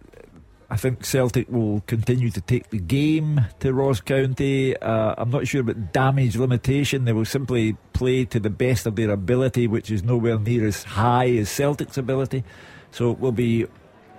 I 0.71 0.77
think 0.77 1.05
Celtic 1.05 1.49
will 1.51 1.81
continue 1.89 2.31
to 2.31 2.41
take 2.41 2.71
the 2.71 2.79
game 2.79 3.45
to 3.59 3.75
Ross 3.75 4.01
County. 4.01 4.77
Uh, 4.77 5.17
I'm 5.19 5.31
not 5.31 5.49
sure 5.49 5.63
about 5.63 5.93
damage 5.93 6.37
limitation. 6.37 7.07
They 7.07 7.13
will 7.13 7.25
simply 7.25 7.73
play 7.93 8.25
to 8.27 8.39
the 8.39 8.51
best 8.51 8.87
of 8.87 8.95
their 8.95 9.11
ability, 9.11 9.67
which 9.67 9.91
is 9.91 10.05
nowhere 10.05 10.39
near 10.39 10.65
as 10.65 10.85
high 10.85 11.31
as 11.31 11.51
Celtic's 11.51 11.99
ability. 11.99 12.45
So 12.93 13.11
it 13.11 13.19
will 13.19 13.33
be 13.33 13.67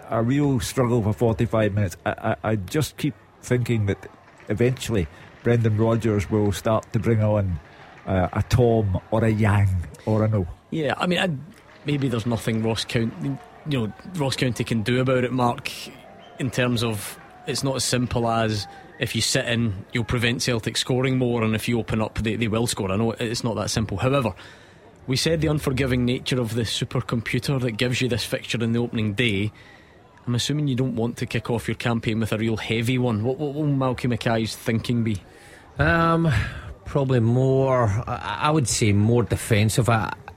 a 0.09 0.21
real 0.21 0.59
struggle 0.59 1.01
for 1.01 1.13
45 1.13 1.73
minutes. 1.73 1.95
I, 2.05 2.11
I, 2.43 2.49
I 2.51 2.55
just 2.57 2.97
keep 2.97 3.13
thinking 3.41 3.85
that 3.87 4.09
eventually 4.49 5.07
Brendan 5.43 5.77
Rodgers 5.77 6.29
will 6.29 6.51
start 6.51 6.91
to 6.93 6.99
bring 6.99 7.23
on 7.23 7.59
uh, 8.05 8.29
a 8.33 8.43
Tom 8.43 8.99
or 9.11 9.23
a 9.23 9.29
Yang 9.29 9.69
or 10.05 10.23
a 10.23 10.27
no. 10.27 10.47
Yeah, 10.71 10.93
I 10.97 11.07
mean, 11.07 11.19
I, 11.19 11.29
maybe 11.85 12.07
there's 12.07 12.25
nothing 12.25 12.63
Ross 12.63 12.85
County, 12.85 13.37
you 13.67 13.87
know, 13.87 13.93
Ross 14.15 14.35
County 14.35 14.63
can 14.63 14.83
do 14.83 14.99
about 15.01 15.23
it, 15.23 15.31
Mark. 15.31 15.69
In 16.39 16.49
terms 16.51 16.83
of, 16.83 17.19
it's 17.47 17.63
not 17.63 17.75
as 17.75 17.83
simple 17.83 18.29
as 18.29 18.67
if 18.99 19.15
you 19.15 19.21
sit 19.21 19.45
in, 19.45 19.85
you'll 19.93 20.03
prevent 20.03 20.41
Celtic 20.41 20.77
scoring 20.77 21.17
more, 21.17 21.43
and 21.43 21.55
if 21.55 21.67
you 21.67 21.79
open 21.79 22.01
up, 22.01 22.19
they, 22.19 22.35
they 22.35 22.47
will 22.47 22.67
score. 22.67 22.91
I 22.91 22.97
know 22.97 23.11
it's 23.11 23.43
not 23.43 23.55
that 23.55 23.69
simple. 23.69 23.97
However, 23.97 24.33
we 25.07 25.15
said 25.15 25.41
the 25.41 25.47
unforgiving 25.47 26.05
nature 26.05 26.39
of 26.39 26.53
the 26.53 26.63
supercomputer 26.63 27.59
that 27.61 27.71
gives 27.71 28.01
you 28.01 28.07
this 28.07 28.25
fixture 28.25 28.63
in 28.63 28.73
the 28.73 28.79
opening 28.79 29.13
day 29.13 29.51
I'm 30.29 30.35
assuming 30.35 30.67
you 30.67 30.75
don't 30.75 30.95
want 30.95 31.17
to 31.17 31.25
kick 31.25 31.49
off 31.49 31.67
your 31.67 31.73
campaign 31.73 32.19
with 32.19 32.31
a 32.31 32.37
real 32.37 32.55
heavy 32.55 32.99
one. 32.99 33.23
What, 33.23 33.39
what 33.39 33.55
will 33.55 33.63
Malky 33.63 34.07
Mackay's 34.07 34.55
thinking 34.55 35.03
be? 35.03 35.17
Um, 35.79 36.31
probably 36.85 37.19
more. 37.19 37.87
I 38.05 38.51
would 38.51 38.67
say 38.67 38.93
more 38.93 39.23
defensive. 39.23 39.89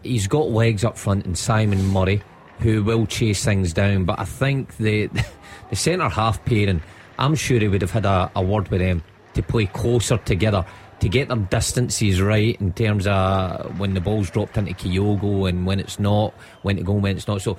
He's 0.02 0.26
got 0.26 0.48
legs 0.48 0.82
up 0.82 0.96
front 0.96 1.26
in 1.26 1.34
Simon 1.34 1.84
Murray, 1.88 2.22
who 2.60 2.82
will 2.82 3.04
chase 3.04 3.44
things 3.44 3.74
down. 3.74 4.06
But 4.06 4.18
I 4.18 4.24
think 4.24 4.78
the 4.78 5.10
the 5.68 5.76
centre 5.76 6.08
half 6.08 6.42
pairing, 6.46 6.80
I'm 7.18 7.34
sure 7.34 7.60
he 7.60 7.68
would 7.68 7.82
have 7.82 7.90
had 7.90 8.06
a, 8.06 8.32
a 8.34 8.42
word 8.42 8.68
with 8.68 8.80
them 8.80 9.02
to 9.34 9.42
play 9.42 9.66
closer 9.66 10.16
together 10.16 10.64
to 11.00 11.08
get 11.10 11.28
their 11.28 11.36
distances 11.36 12.22
right 12.22 12.58
in 12.62 12.72
terms 12.72 13.06
of 13.06 13.78
when 13.78 13.92
the 13.92 14.00
ball's 14.00 14.30
dropped 14.30 14.56
into 14.56 14.72
Kyogo 14.72 15.50
and 15.50 15.66
when 15.66 15.80
it's 15.80 15.98
not, 15.98 16.32
when 16.62 16.76
to 16.76 16.82
go 16.82 16.94
and 16.94 17.02
when 17.02 17.18
it's 17.18 17.28
not. 17.28 17.42
So 17.42 17.58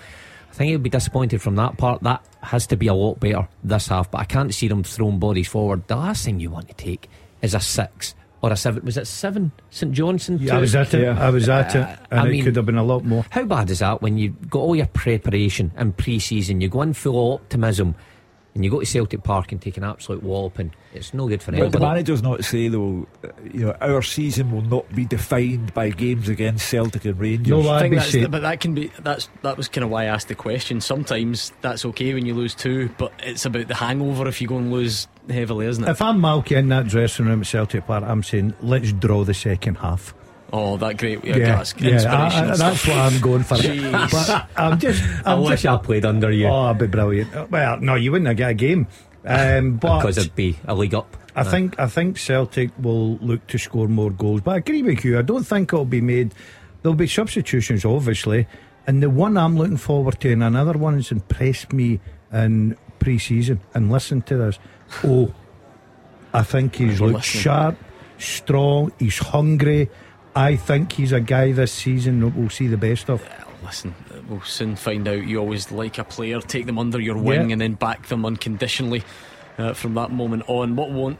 I 0.53 0.55
think 0.55 0.69
he'll 0.69 0.77
be 0.77 0.89
disappointed 0.91 1.41
from 1.41 1.55
that 1.55 1.77
part. 1.77 2.03
That 2.03 2.23
has 2.43 2.67
to 2.67 2.77
be 2.77 2.85
a 2.85 2.93
lot 2.93 3.19
better 3.19 3.47
this 3.63 3.87
half, 3.87 4.11
but 4.11 4.19
I 4.19 4.25
can't 4.25 4.53
see 4.53 4.67
them 4.67 4.83
throwing 4.83 5.17
bodies 5.17 5.47
forward. 5.47 5.87
The 5.87 5.95
last 5.95 6.25
thing 6.25 6.39
you 6.39 6.51
want 6.51 6.67
to 6.67 6.75
take 6.75 7.09
is 7.41 7.55
a 7.55 7.59
six 7.59 8.13
or 8.43 8.51
a 8.51 8.55
seven. 8.55 8.85
Was 8.85 8.95
it 8.97 9.07
seven? 9.07 9.51
St 9.71 9.91
Johnstone? 9.91 10.37
Yeah, 10.39 10.57
I 10.57 10.59
was 10.59 10.75
at 10.75 10.93
it. 10.93 11.01
Yeah. 11.01 11.19
I 11.19 11.31
was 11.31 11.49
at 11.49 11.75
uh, 11.75 11.79
it, 11.79 11.99
and 12.11 12.19
I 12.19 12.31
it 12.31 12.43
could 12.43 12.55
have 12.55 12.67
been 12.67 12.77
a 12.77 12.83
lot 12.83 13.03
more. 13.03 13.25
How 13.31 13.45
bad 13.45 13.71
is 13.71 13.79
that 13.79 14.03
when 14.03 14.19
you've 14.19 14.47
got 14.47 14.59
all 14.59 14.75
your 14.75 14.85
preparation 14.85 15.71
and 15.75 15.97
pre-season, 15.97 16.61
you 16.61 16.69
go 16.69 16.83
in 16.83 16.93
full 16.93 17.33
optimism, 17.33 17.95
and 18.55 18.63
you 18.63 18.69
go 18.69 18.79
to 18.79 18.85
Celtic 18.85 19.23
Park 19.23 19.51
and 19.51 19.61
take 19.61 19.77
an 19.77 19.83
absolute 19.83 20.21
walloping, 20.21 20.73
it's 20.93 21.13
no 21.13 21.27
good 21.27 21.41
for 21.41 21.51
anyone. 21.51 21.71
But 21.71 21.79
the 21.79 21.85
manager's 21.85 22.21
not 22.21 22.37
to 22.37 22.43
say 22.43 22.67
though, 22.67 23.07
you 23.51 23.65
know, 23.65 23.75
our 23.81 24.01
season 24.01 24.51
will 24.51 24.61
not 24.61 24.93
be 24.93 25.05
defined 25.05 25.73
by 25.73 25.89
games 25.89 26.29
against 26.29 26.67
Celtic 26.67 27.05
and 27.05 27.19
Rangers. 27.19 27.49
No, 27.49 27.67
I 27.69 27.81
think 27.81 27.95
that's, 27.95 28.15
but 28.27 28.41
that 28.41 28.59
can 28.59 28.75
be 28.75 28.91
that's 28.99 29.29
that 29.41 29.57
was 29.57 29.67
kind 29.67 29.83
of 29.83 29.89
why 29.89 30.03
I 30.03 30.05
asked 30.05 30.27
the 30.27 30.35
question. 30.35 30.81
Sometimes 30.81 31.51
that's 31.61 31.85
okay 31.85 32.13
when 32.13 32.25
you 32.25 32.33
lose 32.33 32.53
two, 32.53 32.89
but 32.97 33.11
it's 33.19 33.45
about 33.45 33.67
the 33.67 33.75
hangover 33.75 34.27
if 34.27 34.41
you 34.41 34.47
go 34.47 34.57
and 34.57 34.71
lose 34.71 35.07
heavily, 35.29 35.65
isn't 35.65 35.83
it? 35.83 35.89
If 35.89 36.01
I'm 36.01 36.19
Malky 36.19 36.57
in 36.57 36.69
that 36.69 36.87
dressing 36.87 37.25
room 37.25 37.41
at 37.41 37.47
Celtic 37.47 37.87
Park, 37.87 38.03
I'm 38.03 38.23
saying 38.23 38.53
let's 38.61 38.93
draw 38.93 39.23
the 39.23 39.33
second 39.33 39.75
half. 39.75 40.13
Oh, 40.55 40.77
that 40.77 40.99
great! 40.99 41.25
Yeah, 41.25 41.35
yeah, 41.37 41.63
yeah 41.79 42.13
I, 42.13 42.51
I, 42.51 42.55
that's 42.55 42.87
what 42.87 42.95
I'm 42.95 43.19
going 43.19 43.41
for. 43.41 43.55
but 43.55 44.47
I'm 44.55 44.77
just. 44.77 45.03
I'm 45.25 45.39
i 45.39 45.49
wish 45.49 45.63
just, 45.63 45.65
I 45.65 45.77
played 45.83 46.05
under 46.05 46.31
you. 46.31 46.45
Oh, 46.45 46.69
I'd 46.69 46.77
be 46.77 46.85
brilliant. 46.85 47.49
Well, 47.49 47.79
no, 47.79 47.95
you 47.95 48.11
wouldn't 48.11 48.27
have 48.27 48.37
got 48.37 48.51
a 48.51 48.53
game. 48.53 48.85
Um, 49.25 49.77
but 49.81 49.97
because 49.97 50.19
it'd 50.19 50.35
be 50.35 50.55
a 50.65 50.75
league 50.75 50.93
up. 50.93 51.17
I 51.35 51.43
think 51.43 51.79
I 51.79 51.87
think 51.87 52.19
Celtic 52.19 52.69
will 52.77 53.15
look 53.17 53.47
to 53.47 53.57
score 53.57 53.87
more 53.87 54.11
goals. 54.11 54.41
But 54.41 54.51
I 54.51 54.57
agree 54.57 54.83
with 54.83 55.03
you. 55.03 55.17
I 55.17 55.23
don't 55.23 55.43
think 55.43 55.73
it'll 55.73 55.85
be 55.85 56.01
made. 56.01 56.35
There'll 56.83 56.95
be 56.95 57.07
substitutions, 57.07 57.83
obviously. 57.83 58.45
And 58.85 59.01
the 59.01 59.09
one 59.09 59.37
I'm 59.37 59.57
looking 59.57 59.77
forward 59.77 60.19
to, 60.19 60.31
and 60.31 60.43
another 60.43 60.73
one 60.73 60.95
has 60.95 61.11
impressed 61.11 61.73
me 61.73 61.99
in 62.31 62.77
pre-season. 62.99 63.59
And 63.73 63.91
listen 63.91 64.21
to 64.23 64.37
this. 64.37 64.59
Oh, 65.03 65.33
I 66.31 66.43
think 66.43 66.75
he's 66.75 67.01
looked 67.01 67.23
sharp, 67.23 67.75
strong. 68.19 68.91
He's 68.99 69.17
hungry. 69.17 69.89
I 70.35 70.55
think 70.55 70.93
he's 70.93 71.11
a 71.11 71.19
guy 71.19 71.51
this 71.51 71.71
season 71.71 72.19
that 72.21 72.35
we'll 72.35 72.49
see 72.49 72.67
the 72.67 72.77
best 72.77 73.09
of. 73.09 73.21
listen, 73.63 73.93
we'll 74.27 74.41
soon 74.41 74.75
find 74.75 75.07
out. 75.07 75.25
You 75.25 75.39
always 75.39 75.71
like 75.71 75.97
a 75.97 76.03
player, 76.03 76.41
take 76.41 76.65
them 76.65 76.79
under 76.79 76.99
your 76.99 77.17
wing, 77.17 77.49
yeah. 77.49 77.53
and 77.53 77.61
then 77.61 77.73
back 77.73 78.07
them 78.07 78.25
unconditionally 78.25 79.03
uh, 79.57 79.73
from 79.73 79.93
that 79.95 80.11
moment 80.11 80.43
on. 80.47 80.75
What 80.75 80.91
won't 80.91 81.19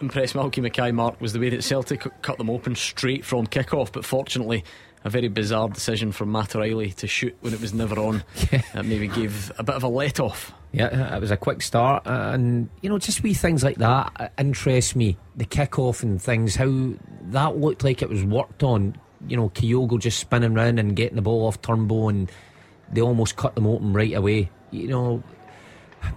impress 0.00 0.32
Malky 0.32 0.62
Mackay, 0.62 0.92
Mark, 0.92 1.20
was 1.20 1.32
the 1.32 1.40
way 1.40 1.50
that 1.50 1.62
Celtic 1.62 2.06
cut 2.22 2.38
them 2.38 2.50
open 2.50 2.74
straight 2.74 3.24
from 3.24 3.46
kick-off. 3.46 3.92
But 3.92 4.04
fortunately, 4.04 4.64
a 5.04 5.10
very 5.10 5.28
bizarre 5.28 5.68
decision 5.68 6.12
from 6.12 6.32
Matt 6.32 6.56
O'Riley 6.56 6.92
to 6.92 7.06
shoot 7.06 7.36
when 7.40 7.52
it 7.52 7.60
was 7.60 7.74
never 7.74 7.98
on. 7.98 8.24
Yeah. 8.52 8.62
That 8.74 8.84
maybe 8.84 9.08
gave 9.08 9.52
a 9.58 9.62
bit 9.62 9.74
of 9.74 9.82
a 9.82 9.88
let 9.88 10.20
off. 10.20 10.52
Yeah, 10.74 11.16
it 11.16 11.20
was 11.20 11.30
a 11.30 11.36
quick 11.36 11.62
start, 11.62 12.06
uh, 12.06 12.30
and 12.34 12.68
you 12.82 12.88
know, 12.90 12.98
just 12.98 13.22
wee 13.22 13.34
things 13.34 13.62
like 13.64 13.76
that 13.78 14.12
uh, 14.18 14.28
interest 14.38 14.96
me. 14.96 15.16
The 15.36 15.44
kick-off 15.44 16.02
and 16.02 16.20
things, 16.20 16.56
how 16.56 16.94
that 17.30 17.56
looked 17.56 17.84
like 17.84 18.02
it 18.02 18.08
was 18.08 18.24
worked 18.24 18.62
on. 18.62 18.96
You 19.28 19.36
know, 19.36 19.48
Kyogo 19.50 19.98
just 20.00 20.18
spinning 20.18 20.54
round 20.54 20.78
and 20.78 20.94
getting 20.96 21.16
the 21.16 21.22
ball 21.22 21.46
off 21.46 21.60
Turnbull, 21.62 22.08
and 22.08 22.30
they 22.92 23.00
almost 23.00 23.36
cut 23.36 23.54
them 23.54 23.66
open 23.66 23.92
right 23.92 24.12
away. 24.14 24.50
You 24.70 24.88
know, 24.88 25.22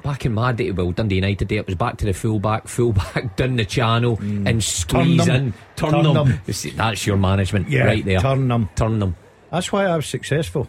back 0.04 0.26
in 0.26 0.34
my 0.34 0.52
day, 0.52 0.72
well, 0.72 0.92
Dundee 0.92 1.16
United 1.16 1.48
day, 1.48 1.58
it 1.58 1.66
was 1.68 1.76
back 1.76 1.98
to 1.98 2.06
the 2.06 2.14
fullback, 2.14 2.68
fullback 2.68 3.36
down 3.38 3.56
the 3.56 3.66
channel 3.66 4.18
and 4.20 4.62
squeeze 4.64 5.26
them. 5.26 5.36
in, 5.36 5.54
turn, 5.76 5.92
Turn 5.92 6.04
them. 6.04 6.28
them. 6.30 6.42
That's 6.76 7.06
your 7.08 7.18
management 7.18 7.70
Yeah, 7.70 7.86
right 7.86 8.04
there. 8.04 8.20
turn 8.20 8.48
them. 8.48 8.70
turn 8.76 9.00
them. 9.00 9.16
That's 9.52 9.72
why 9.72 9.86
I 9.86 9.96
was 9.96 10.06
successful. 10.08 10.68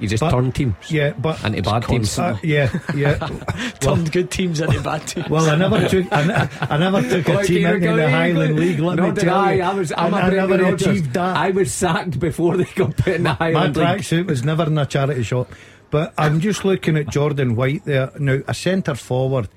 You 0.00 0.08
just 0.08 0.20
But- 0.20 0.30
turn 0.32 0.50
teams 0.52 0.74
Yeah, 0.90 1.12
but 1.12 1.42
into 1.44 1.62
bad 1.62 1.84
teams. 1.84 2.18
uh, 2.18 2.36
yeah, 2.42 2.68
yeah. 2.96 3.16
well, 3.82 3.96
Turned 3.96 4.10
good 4.12 4.30
teams 4.30 4.60
into 4.60 4.80
bad 4.80 5.06
teams. 5.06 5.28
well, 5.30 5.48
I 5.48 5.54
never 5.56 5.88
took. 5.88 6.12
I, 6.12 6.24
ne- 6.26 6.48
I 6.60 6.76
never 6.78 7.00
took 7.02 7.28
a 7.28 7.42
team 7.44 7.66
into 7.66 7.94
the 7.94 8.10
Highland. 8.10 8.58
League. 8.58 8.80
Let 8.80 8.96
no, 8.96 9.10
me 9.10 9.14
tell 9.20 9.36
I? 9.38 9.52
you, 9.54 9.62
I 9.62 9.74
was. 9.74 9.92
I'm 9.96 10.12
and 10.12 10.14
a 10.14 10.18
I 10.26 10.30
never 10.46 10.62
Rodgers. 10.62 10.86
achieved 10.86 11.12
that. 11.14 11.36
I 11.36 11.50
was 11.50 11.72
sacked 11.72 12.18
before 12.18 12.56
they 12.56 12.64
got 12.74 12.96
put 12.96 13.14
in 13.14 13.22
the 13.22 13.28
My 13.30 13.34
Highland 13.36 13.76
League. 13.76 13.86
My 13.86 13.96
tracksuit 13.96 14.26
was 14.26 14.44
never 14.44 14.64
in 14.64 14.76
a 14.78 14.84
charity 14.86 15.22
shop. 15.22 15.52
But 15.90 16.12
I'm 16.18 16.40
just 16.40 16.64
looking 16.64 16.96
at 16.96 17.08
Jordan 17.08 17.54
White 17.54 17.84
there 17.84 18.10
now, 18.18 18.40
a 18.48 18.54
centre 18.54 18.96
forward, 18.96 19.48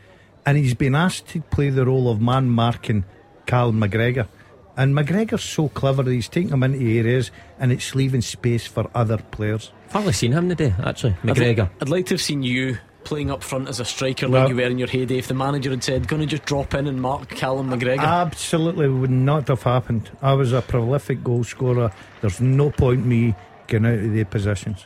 and 0.45 0.55
he's 0.55 0.76
been 0.76 0.93
asked 0.93 1.27
to 1.30 1.41
play 1.41 1.72
the 1.72 1.84
role 1.85 2.11
of 2.11 2.22
man 2.22 2.49
marking 2.51 3.05
Cal 3.47 3.72
McGregor. 3.73 4.27
And 4.76 4.93
McGregor's 4.93 5.41
so 5.43 5.69
clever 5.69 6.03
that 6.03 6.11
he's 6.11 6.30
taking 6.30 6.51
him 6.51 6.61
into 6.61 6.77
areas 6.85 7.31
and 7.59 7.72
it's 7.72 7.95
leaving 7.95 8.22
space 8.22 8.68
for 8.68 8.88
other 8.93 9.18
players. 9.18 9.72
I've 9.88 9.93
hardly 9.93 10.14
seen 10.14 10.34
him 10.34 10.49
today, 10.49 10.73
actually. 10.84 11.14
I'd, 11.23 11.30
McGregor. 11.35 11.69
I'd 11.81 11.89
like 11.89 12.07
to 12.07 12.14
have 12.15 12.22
seen 12.22 12.43
you 12.43 12.77
playing 13.05 13.31
up 13.31 13.41
front 13.41 13.69
as 13.69 13.80
a 13.80 13.85
striker 13.85 14.27
Well- 14.27 14.41
like 14.43 14.49
you 14.49 14.55
were 14.57 14.64
in 14.64 14.77
your 14.77 14.89
heyday. 14.89 15.18
If 15.18 15.27
the 15.30 15.34
manager 15.34 15.69
had 15.69 15.81
said, 15.84 16.07
"Going 16.09 16.22
to 16.22 16.26
just 16.26 16.43
drop 16.45 16.73
in 16.73 16.88
and 16.88 17.01
mark 17.01 17.30
Callum 17.30 17.69
McGregor," 17.69 17.99
Absolutely 17.99 18.89
would 18.89 19.09
not 19.09 19.47
have 19.47 19.64
happened. 19.64 20.11
I 20.22 20.34
was 20.34 20.51
a 20.51 20.61
prolific 20.61 21.23
goal 21.23 21.45
scorer. 21.45 21.91
There's 22.19 22.41
no 22.41 22.69
point 22.69 23.05
me 23.05 23.34
getting 23.68 23.85
out 23.85 23.93
of 23.99 24.11
the 24.14 24.23
positions. 24.26 24.85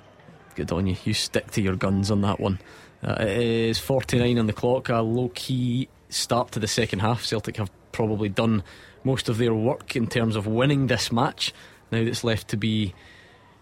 good 0.53 0.71
on 0.71 0.85
you. 0.85 0.97
You 1.05 1.13
stick 1.13 1.49
to 1.51 1.61
your 1.61 1.75
guns 1.77 2.11
on 2.11 2.21
that 2.21 2.39
one. 2.39 2.59
Uh, 3.03 3.15
it 3.21 3.37
is 3.37 3.79
49 3.79 4.37
on 4.37 4.45
the 4.47 4.53
clock. 4.53 4.89
A 4.89 5.01
low 5.01 5.31
key 5.33 5.87
start 6.09 6.51
to 6.51 6.59
the 6.59 6.67
second 6.67 6.99
half. 6.99 7.23
Celtic 7.23 7.55
have 7.57 7.71
probably 7.93 8.29
done 8.29 8.61
most 9.03 9.29
of 9.29 9.37
their 9.39 9.53
work 9.53 9.95
in 9.95 10.05
terms 10.07 10.35
of 10.35 10.45
winning 10.45 10.87
this 10.87 11.11
match. 11.11 11.53
Now 11.91 12.03
that's 12.03 12.23
left 12.23 12.49
to 12.49 12.57
be 12.57 12.93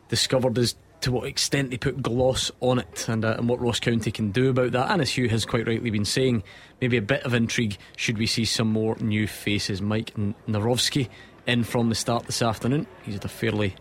discovered 0.09 0.57
is 0.57 0.75
to 1.01 1.11
what 1.11 1.27
extent 1.27 1.71
they 1.71 1.77
put 1.77 2.01
gloss 2.01 2.51
on 2.59 2.79
it 2.79 3.07
and, 3.07 3.23
uh, 3.23 3.35
and 3.37 3.47
what 3.47 3.59
Ross 3.61 3.79
County 3.79 4.11
can 4.11 4.31
do 4.31 4.49
about 4.49 4.71
that. 4.73 4.91
And 4.91 5.01
as 5.01 5.11
Hugh 5.11 5.29
has 5.29 5.45
quite 5.45 5.67
rightly 5.67 5.89
been 5.89 6.05
saying, 6.05 6.43
maybe 6.81 6.97
a 6.97 7.01
bit 7.01 7.23
of 7.23 7.33
intrigue 7.33 7.77
should 7.95 8.17
we 8.17 8.27
see 8.27 8.45
some 8.45 8.67
more 8.67 8.95
new 8.99 9.27
faces. 9.27 9.81
Mike 9.81 10.13
Nawrocki 10.47 11.07
in 11.47 11.63
from 11.63 11.89
the 11.89 11.95
start 11.95 12.25
this 12.25 12.41
afternoon. 12.41 12.85
He's 13.03 13.15
had 13.15 13.25
a 13.25 13.29
fairly 13.29 13.75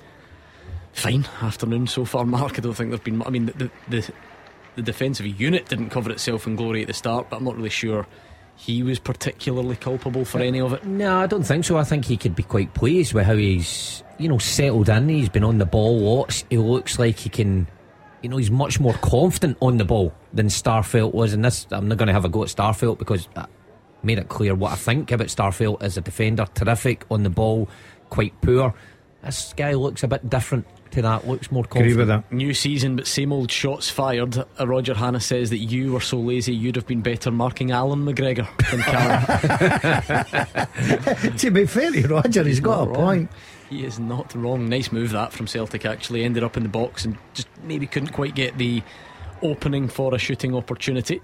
fine 0.92 1.26
afternoon 1.42 1.86
so 1.86 2.04
far, 2.04 2.24
Mark. 2.24 2.58
I 2.58 2.62
don't 2.62 2.74
think 2.74 2.90
there's 2.90 3.00
been. 3.00 3.22
I 3.22 3.30
mean, 3.30 3.46
the, 3.46 3.70
the 3.88 4.12
the 4.76 4.82
defensive 4.82 5.26
unit 5.26 5.68
didn't 5.68 5.90
cover 5.90 6.10
itself 6.10 6.46
in 6.46 6.54
glory 6.54 6.82
at 6.82 6.86
the 6.86 6.94
start, 6.94 7.28
but 7.28 7.36
I'm 7.36 7.44
not 7.44 7.56
really 7.56 7.68
sure 7.68 8.06
he 8.54 8.82
was 8.82 8.98
particularly 8.98 9.76
culpable 9.76 10.24
for 10.24 10.40
any 10.40 10.60
of 10.60 10.72
it. 10.72 10.84
No, 10.84 11.18
I 11.18 11.26
don't 11.26 11.44
think 11.44 11.64
so. 11.64 11.76
I 11.76 11.84
think 11.84 12.04
he 12.04 12.16
could 12.16 12.34
be 12.34 12.42
quite 12.42 12.74
pleased 12.74 13.12
with 13.12 13.24
how 13.24 13.36
he's, 13.36 14.02
you 14.18 14.28
know, 14.28 14.38
settled 14.38 14.88
in. 14.88 15.08
He's 15.08 15.28
been 15.28 15.44
on 15.44 15.58
the 15.58 15.66
ball 15.66 15.98
lots. 15.98 16.44
He 16.50 16.58
looks 16.58 16.98
like 16.98 17.18
he 17.18 17.28
can, 17.28 17.68
you 18.22 18.28
know, 18.28 18.36
he's 18.36 18.50
much 18.50 18.80
more 18.80 18.94
confident 18.94 19.56
on 19.60 19.78
the 19.78 19.84
ball 19.84 20.12
than 20.32 20.46
Starfelt 20.46 21.14
was. 21.14 21.32
And 21.32 21.44
this, 21.44 21.66
I'm 21.70 21.88
not 21.88 21.98
going 21.98 22.08
to 22.08 22.12
have 22.12 22.24
a 22.24 22.28
go 22.28 22.42
at 22.42 22.48
Starfelt 22.48 22.98
because 22.98 23.28
I 23.36 23.46
made 24.02 24.18
it 24.18 24.28
clear 24.28 24.54
what 24.54 24.72
I 24.72 24.76
think 24.76 25.10
about 25.12 25.28
Starfelt 25.28 25.82
as 25.82 25.96
a 25.96 26.00
defender. 26.00 26.46
Terrific 26.54 27.04
on 27.10 27.22
the 27.22 27.30
ball, 27.30 27.68
quite 28.10 28.38
poor. 28.40 28.74
This 29.22 29.52
guy 29.56 29.74
looks 29.74 30.02
a 30.02 30.08
bit 30.08 30.28
different 30.30 30.66
to 30.92 31.02
that. 31.02 31.26
Looks 31.26 31.50
more 31.50 31.64
confident. 31.64 31.90
Agree 31.92 31.98
with 31.98 32.08
that. 32.08 32.32
New 32.32 32.54
season, 32.54 32.96
but 32.96 33.06
same 33.06 33.32
old 33.32 33.50
shots 33.50 33.90
fired. 33.90 34.38
Uh, 34.38 34.66
Roger 34.66 34.94
Hanna 34.94 35.20
says 35.20 35.50
that 35.50 35.58
you 35.58 35.92
were 35.92 36.00
so 36.00 36.18
lazy 36.18 36.54
you'd 36.54 36.76
have 36.76 36.86
been 36.86 37.02
better 37.02 37.30
marking 37.30 37.72
Alan 37.72 38.04
McGregor 38.04 38.46
than 38.70 38.80
Callum. 38.82 39.24
to 41.38 41.50
be 41.50 41.66
fair 41.66 41.90
to 41.90 42.06
Roger, 42.08 42.44
he's 42.44 42.60
got 42.60 42.82
a 42.82 42.86
wrong. 42.86 42.94
point. 42.94 43.30
He 43.68 43.84
is 43.84 43.98
not 43.98 44.34
wrong. 44.34 44.68
Nice 44.68 44.90
move 44.92 45.10
that 45.10 45.32
from 45.32 45.46
Celtic. 45.46 45.84
Actually, 45.84 46.24
ended 46.24 46.42
up 46.42 46.56
in 46.56 46.62
the 46.62 46.68
box 46.68 47.04
and 47.04 47.18
just 47.34 47.48
maybe 47.62 47.86
couldn't 47.86 48.12
quite 48.12 48.34
get 48.34 48.56
the 48.56 48.82
opening 49.42 49.88
for 49.88 50.14
a 50.14 50.18
shooting 50.18 50.54
opportunity. 50.54 51.20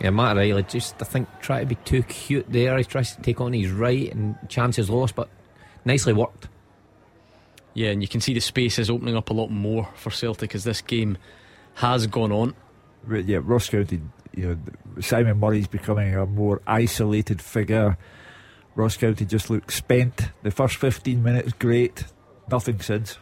Yeah, 0.00 0.10
Matt 0.10 0.36
Riley 0.36 0.62
just, 0.64 1.00
I 1.00 1.04
think, 1.04 1.28
try 1.40 1.60
to 1.60 1.66
be 1.66 1.76
too 1.76 2.02
cute 2.02 2.46
there. 2.50 2.76
He 2.76 2.84
tries 2.84 3.16
to 3.16 3.22
take 3.22 3.40
on 3.40 3.52
his 3.52 3.70
right 3.70 4.12
and 4.12 4.36
chances 4.48 4.90
lost, 4.90 5.14
but 5.14 5.28
nicely 5.84 6.12
worked. 6.12 6.48
Yeah, 7.72 7.90
and 7.90 8.02
you 8.02 8.08
can 8.08 8.20
see 8.20 8.34
the 8.34 8.40
space 8.40 8.78
is 8.78 8.90
opening 8.90 9.16
up 9.16 9.30
a 9.30 9.34
lot 9.34 9.50
more 9.50 9.88
for 9.94 10.10
Celtic 10.10 10.54
as 10.54 10.64
this 10.64 10.80
game 10.80 11.18
has 11.74 12.06
gone 12.06 12.32
on. 12.32 12.54
Yeah, 13.08 13.38
Ross 13.42 13.68
County, 13.68 14.00
you 14.34 14.48
know, 14.48 15.00
Simon 15.00 15.38
Murray's 15.38 15.66
becoming 15.66 16.14
a 16.14 16.26
more 16.26 16.62
isolated 16.66 17.40
figure. 17.40 17.96
Ross 18.76 18.96
County 18.96 19.24
just 19.24 19.50
looked 19.50 19.72
spent. 19.72 20.28
The 20.42 20.50
first 20.50 20.76
15 20.76 21.22
minutes, 21.22 21.52
great. 21.54 22.04
Nothing 22.50 22.80
since. 22.80 23.18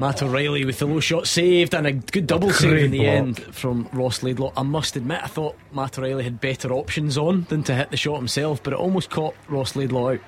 Matt 0.00 0.22
O'Riley 0.22 0.64
with 0.64 0.78
the 0.80 0.86
low 0.86 0.98
shot 0.98 1.26
saved 1.26 1.74
and 1.74 1.86
a 1.86 1.92
good 1.92 2.26
double 2.26 2.50
save 2.50 2.84
in 2.86 2.90
the 2.90 2.98
block. 2.98 3.08
end 3.08 3.40
from 3.54 3.88
Ross 3.92 4.22
Laidlaw. 4.24 4.52
I 4.56 4.62
must 4.62 4.96
admit, 4.96 5.22
I 5.22 5.28
thought 5.28 5.56
Matt 5.72 5.98
O'Riley 5.98 6.24
had 6.24 6.40
better 6.40 6.72
options 6.72 7.16
on 7.16 7.46
than 7.48 7.62
to 7.64 7.74
hit 7.74 7.90
the 7.90 7.96
shot 7.96 8.16
himself, 8.16 8.62
but 8.62 8.72
it 8.72 8.78
almost 8.78 9.10
caught 9.10 9.34
Ross 9.48 9.76
Laidlaw 9.76 10.14
out. 10.14 10.20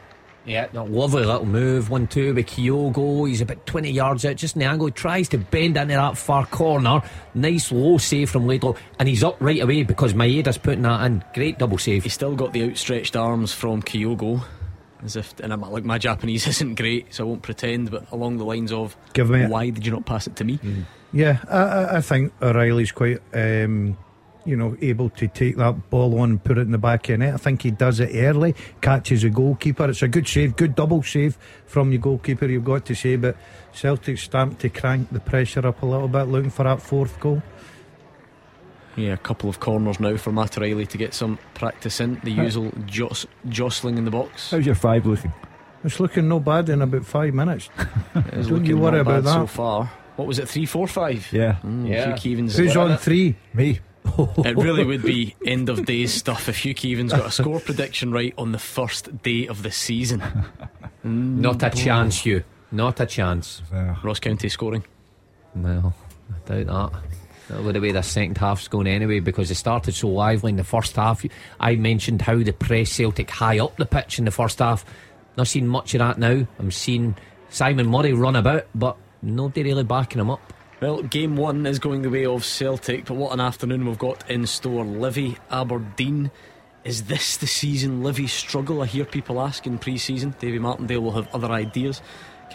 Yeah, 0.44 0.68
no, 0.72 0.84
lovely 0.84 1.24
little 1.24 1.44
move. 1.44 1.90
One 1.90 2.06
two 2.06 2.32
with 2.32 2.46
Kyogo. 2.46 3.26
He's 3.28 3.40
about 3.40 3.66
20 3.66 3.90
yards 3.90 4.24
out, 4.24 4.36
just 4.36 4.54
in 4.54 4.60
the 4.60 4.66
angle. 4.66 4.86
He 4.86 4.92
tries 4.92 5.28
to 5.30 5.38
bend 5.38 5.76
into 5.76 5.94
that 5.94 6.16
far 6.16 6.46
corner. 6.46 7.02
Nice 7.34 7.72
low 7.72 7.98
save 7.98 8.30
from 8.30 8.46
Laidlaw. 8.46 8.74
And 9.00 9.08
he's 9.08 9.24
up 9.24 9.36
right 9.40 9.60
away 9.60 9.82
because 9.82 10.14
Maeda's 10.14 10.58
putting 10.58 10.82
that 10.82 11.04
in. 11.04 11.24
Great 11.34 11.58
double 11.58 11.78
save. 11.78 12.04
He 12.04 12.10
still 12.10 12.36
got 12.36 12.52
the 12.52 12.62
outstretched 12.70 13.16
arms 13.16 13.52
from 13.52 13.82
Kyogo. 13.82 14.40
As 15.04 15.16
if, 15.16 15.38
and 15.40 15.52
I'm 15.52 15.60
like, 15.60 15.84
my 15.84 15.98
Japanese 15.98 16.46
isn't 16.48 16.74
great, 16.76 17.14
so 17.14 17.24
I 17.24 17.26
won't 17.28 17.42
pretend, 17.42 17.90
but 17.90 18.10
along 18.12 18.38
the 18.38 18.44
lines 18.44 18.72
of, 18.72 18.96
Give 19.12 19.30
me 19.30 19.46
why 19.46 19.70
did 19.70 19.84
you 19.84 19.92
not 19.92 20.06
pass 20.06 20.26
it 20.26 20.36
to 20.36 20.44
me? 20.44 20.58
Yeah, 21.12 21.38
I, 21.48 21.96
I, 21.96 22.00
think 22.00 22.32
O'Riley's 22.42 22.92
quite, 22.92 23.20
um, 23.32 23.96
you 24.44 24.56
know, 24.56 24.76
able 24.80 25.10
to 25.10 25.28
take 25.28 25.56
that 25.56 25.90
ball 25.90 26.18
on 26.20 26.30
and 26.30 26.44
put 26.44 26.58
it 26.58 26.62
in 26.62 26.72
the 26.72 26.78
back 26.78 27.08
of 27.08 27.14
the 27.14 27.18
net. 27.18 27.34
I 27.34 27.36
think 27.36 27.62
he 27.62 27.70
does 27.70 28.00
it 28.00 28.14
early, 28.14 28.54
catches 28.80 29.24
a 29.24 29.30
goalkeeper. 29.30 29.88
It's 29.88 30.02
a 30.02 30.08
good 30.08 30.26
save, 30.26 30.56
good 30.56 30.74
double 30.74 31.02
save 31.02 31.38
from 31.66 31.90
the 31.90 31.98
goalkeeper, 31.98 32.46
you've 32.46 32.64
got 32.64 32.86
to 32.86 32.94
say. 32.94 33.16
But 33.16 33.36
Celtic 33.72 34.18
starting 34.18 34.56
to 34.56 34.68
crank 34.68 35.10
the 35.10 35.20
pressure 35.20 35.66
up 35.66 35.82
a 35.82 35.86
little 35.86 36.08
bit, 36.08 36.24
looking 36.24 36.50
for 36.50 36.64
that 36.64 36.82
fourth 36.82 37.18
goal. 37.20 37.42
Yeah, 38.96 39.12
a 39.12 39.16
couple 39.18 39.50
of 39.50 39.60
corners 39.60 40.00
now 40.00 40.16
for 40.16 40.32
Matt 40.32 40.56
O'Riley 40.56 40.86
to 40.86 40.96
get 40.98 41.12
some 41.14 41.38
practice 41.54 42.00
in. 42.00 42.18
The 42.24 42.30
usual 42.32 42.72
jos- 42.86 43.26
jostling 43.48 43.98
in 43.98 44.04
the 44.06 44.10
box. 44.10 44.50
How's 44.50 44.64
your 44.66 44.74
five 44.74 45.04
looking? 45.06 45.32
It's 45.84 46.00
looking 46.00 46.28
no 46.28 46.40
bad 46.40 46.68
in 46.70 46.80
about 46.82 47.04
five 47.04 47.34
minutes. 47.34 47.68
Don't 48.14 48.64
you 48.64 48.78
worry 48.78 48.96
not 48.98 49.06
bad 49.06 49.18
about 49.20 49.34
so 49.42 49.46
far. 49.46 49.92
What 50.16 50.26
was 50.26 50.38
it, 50.38 50.48
three, 50.48 50.64
four, 50.66 50.88
five? 50.88 51.30
Yeah, 51.30 51.56
Mm, 51.62 51.88
Yeah. 51.88 52.16
Hugh 52.16 52.36
Keevins. 52.36 52.56
Who's 52.56 52.76
on 52.76 52.96
three? 52.96 53.36
me. 53.52 53.80
It 54.38 54.56
really 54.56 54.84
would 54.84 55.02
be 55.02 55.34
end 55.46 55.68
of 55.68 55.84
days 55.84 56.14
stuff 56.14 56.48
if 56.48 56.58
Hugh 56.64 56.74
Keevins 56.74 57.10
got 57.10 57.26
a 57.26 57.30
score 57.30 57.60
prediction 57.60 58.12
right 58.12 58.32
on 58.38 58.52
the 58.52 58.58
first 58.58 59.22
day 59.22 59.46
of 59.46 59.62
the 59.62 59.70
season. 59.70 60.22
Not 61.04 61.62
a 61.62 61.70
chance, 61.70 62.20
Hugh. 62.20 62.44
Not 62.72 62.98
a 63.00 63.06
chance. 63.06 63.62
Yeah. 63.72 63.96
Ross 64.02 64.20
County 64.20 64.48
scoring. 64.48 64.84
No, 65.54 65.92
I 66.48 66.48
doubt 66.62 66.92
that. 66.92 67.02
Would 67.48 67.76
have 67.76 67.82
been 67.82 67.94
the 67.94 68.02
second 68.02 68.38
half's 68.38 68.66
going 68.66 68.88
anyway 68.88 69.20
because 69.20 69.50
it 69.50 69.54
started 69.54 69.94
so 69.94 70.08
lively 70.08 70.50
in 70.50 70.56
the 70.56 70.64
first 70.64 70.96
half. 70.96 71.24
I 71.60 71.76
mentioned 71.76 72.22
how 72.22 72.38
the 72.38 72.52
press 72.52 72.90
Celtic 72.90 73.30
high 73.30 73.60
up 73.60 73.76
the 73.76 73.86
pitch 73.86 74.18
in 74.18 74.24
the 74.24 74.32
first 74.32 74.58
half. 74.58 74.84
Not 75.36 75.46
seen 75.46 75.68
much 75.68 75.94
of 75.94 76.00
that 76.00 76.18
now. 76.18 76.46
I'm 76.58 76.70
seeing 76.72 77.14
Simon 77.50 77.86
Murray 77.86 78.12
run 78.12 78.34
about, 78.34 78.66
but 78.74 78.96
nobody 79.22 79.62
really 79.62 79.84
backing 79.84 80.20
him 80.20 80.30
up. 80.30 80.52
Well, 80.80 81.02
game 81.02 81.36
one 81.36 81.66
is 81.66 81.78
going 81.78 82.02
the 82.02 82.10
way 82.10 82.26
of 82.26 82.44
Celtic, 82.44 83.06
but 83.06 83.14
what 83.14 83.32
an 83.32 83.40
afternoon 83.40 83.86
we've 83.86 83.98
got 83.98 84.28
in 84.28 84.46
store. 84.46 84.84
Livy, 84.84 85.38
Aberdeen. 85.50 86.30
Is 86.84 87.04
this 87.04 87.36
the 87.36 87.46
season 87.46 88.02
Livy 88.02 88.26
struggle? 88.26 88.82
I 88.82 88.86
hear 88.86 89.04
people 89.04 89.40
asking 89.40 89.78
pre 89.78 89.98
season. 89.98 90.34
Davy 90.38 90.58
Martindale 90.58 91.00
will 91.00 91.12
have 91.12 91.34
other 91.34 91.50
ideas. 91.50 92.02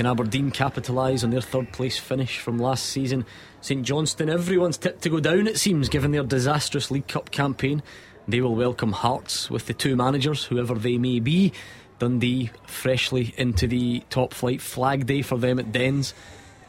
Can 0.02 0.10
Aberdeen 0.10 0.50
capitalise 0.50 1.24
on 1.24 1.30
their 1.30 1.42
third 1.42 1.72
place 1.74 2.00
finish 2.00 2.40
from 2.40 2.58
last 2.58 2.88
season? 2.88 3.24
St 3.62 3.84
Johnstone, 3.84 4.32
everyone's 4.32 4.80
tipped 4.80 5.04
to 5.04 5.12
go 5.12 5.20
down, 5.20 5.46
it 5.46 5.60
seems, 5.60 5.90
given 5.90 6.10
their 6.10 6.24
disastrous 6.24 6.90
League 6.90 7.08
Cup 7.08 7.30
campaign. 7.30 7.84
They 8.28 8.42
will 8.42 8.56
welcome 8.56 8.94
Hearts 8.94 9.52
with 9.52 9.68
the 9.68 9.76
two 9.76 9.96
managers, 9.96 10.44
whoever 10.44 10.74
they 10.74 10.98
may 10.98 11.20
be. 11.20 11.54
Dundee 12.00 12.50
freshly 12.66 13.36
into 13.38 13.68
the 13.68 14.02
top 14.10 14.34
flight. 14.34 14.60
Flag 14.60 15.06
day 15.06 15.22
for 15.22 15.38
them 15.38 15.60
at 15.60 15.72
Dens 15.72 16.16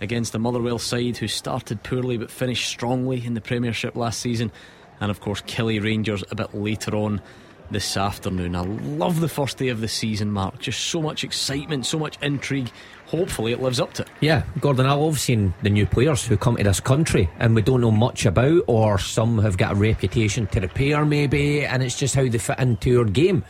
against 0.02 0.34
the 0.34 0.38
Motherwell 0.38 0.78
side 0.78 1.16
who 1.16 1.26
started 1.26 1.82
poorly 1.82 2.18
but 2.18 2.30
finished 2.30 2.68
strongly 2.68 3.24
in 3.24 3.32
the 3.32 3.40
Premiership 3.40 3.96
last 3.96 4.20
season. 4.20 4.52
And 5.00 5.10
of 5.10 5.20
course, 5.20 5.40
Killie 5.40 5.82
Rangers 5.82 6.22
a 6.30 6.34
bit 6.34 6.54
later 6.54 6.94
on 6.96 7.22
this 7.70 7.96
afternoon. 7.96 8.54
I 8.54 8.60
love 8.60 9.20
the 9.20 9.28
first 9.28 9.56
day 9.56 9.68
of 9.68 9.80
the 9.80 9.88
season, 9.88 10.30
Mark. 10.30 10.58
Just 10.58 10.80
so 10.80 11.00
much 11.00 11.24
excitement, 11.24 11.86
so 11.86 11.98
much 11.98 12.18
intrigue. 12.20 12.70
Hopefully, 13.12 13.52
it 13.52 13.60
lives 13.60 13.78
up 13.78 13.92
to 13.92 14.02
it. 14.02 14.08
Yeah, 14.20 14.42
Gordon, 14.58 14.86
I 14.86 14.94
love 14.94 15.20
seeing 15.20 15.52
the 15.62 15.68
new 15.68 15.84
players 15.84 16.24
who 16.24 16.38
come 16.38 16.56
to 16.56 16.64
this 16.64 16.80
country 16.80 17.28
and 17.38 17.54
we 17.54 17.60
don't 17.60 17.82
know 17.82 17.90
much 17.90 18.24
about, 18.24 18.64
or 18.66 18.98
some 18.98 19.38
have 19.40 19.58
got 19.58 19.72
a 19.72 19.74
reputation 19.74 20.46
to 20.46 20.60
repair, 20.60 21.04
maybe, 21.04 21.66
and 21.66 21.82
it's 21.82 21.98
just 21.98 22.14
how 22.14 22.26
they 22.26 22.38
fit 22.38 22.58
into 22.58 22.88
your 22.88 23.04
game. 23.04 23.44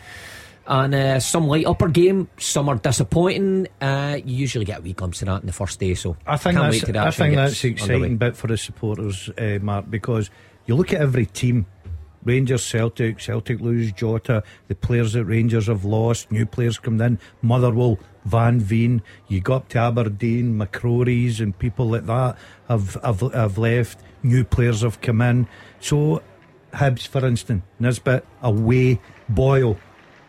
And 0.66 0.94
uh, 0.94 1.20
some 1.20 1.46
light 1.46 1.64
upper 1.66 1.88
game, 1.88 2.28
some 2.38 2.68
are 2.68 2.74
disappointing. 2.74 3.68
Uh, 3.80 4.18
you 4.24 4.34
usually 4.34 4.64
get 4.64 4.80
a 4.80 4.82
wee 4.82 4.94
glimpse 4.94 5.22
of 5.22 5.26
that 5.26 5.42
in 5.42 5.46
the 5.46 5.52
first 5.52 5.78
day, 5.78 5.94
so 5.94 6.16
I 6.26 6.36
think 6.36 6.56
can't 6.56 6.64
that's, 6.64 6.82
wait 6.82 6.84
till 6.84 6.92
the 6.92 7.06
I 7.06 7.10
think 7.12 7.34
that's 7.36 7.62
the 7.62 7.68
exciting 7.68 7.94
underway. 7.94 8.14
bit 8.16 8.36
for 8.36 8.48
the 8.48 8.56
supporters, 8.56 9.30
uh, 9.38 9.58
Mark, 9.62 9.88
because 9.88 10.28
you 10.66 10.74
look 10.74 10.92
at 10.92 11.00
every 11.00 11.26
team. 11.26 11.66
Rangers, 12.24 12.64
Celtic, 12.64 13.18
Celtic 13.18 13.60
lose 13.60 13.90
Jota, 13.90 14.44
the 14.68 14.76
players 14.76 15.14
that 15.14 15.24
Rangers 15.24 15.66
have 15.66 15.84
lost, 15.84 16.30
new 16.30 16.46
players 16.46 16.78
come 16.78 17.00
in, 17.00 17.18
Motherwell, 17.42 17.98
Van 18.24 18.60
Veen, 18.60 19.02
you 19.28 19.40
go 19.40 19.54
up 19.54 19.68
to 19.70 19.78
Aberdeen, 19.78 20.58
McCrorie's 20.58 21.40
and 21.40 21.58
people 21.58 21.88
like 21.90 22.06
that 22.06 22.36
have, 22.68 22.94
have, 23.02 23.20
have 23.32 23.58
left, 23.58 23.98
new 24.22 24.44
players 24.44 24.82
have 24.82 25.00
come 25.00 25.20
in. 25.20 25.48
So, 25.80 26.22
Hibs, 26.72 27.06
for 27.06 27.26
instance, 27.26 27.62
Nisbet, 27.80 28.24
away, 28.42 29.00
Boyle, 29.28 29.78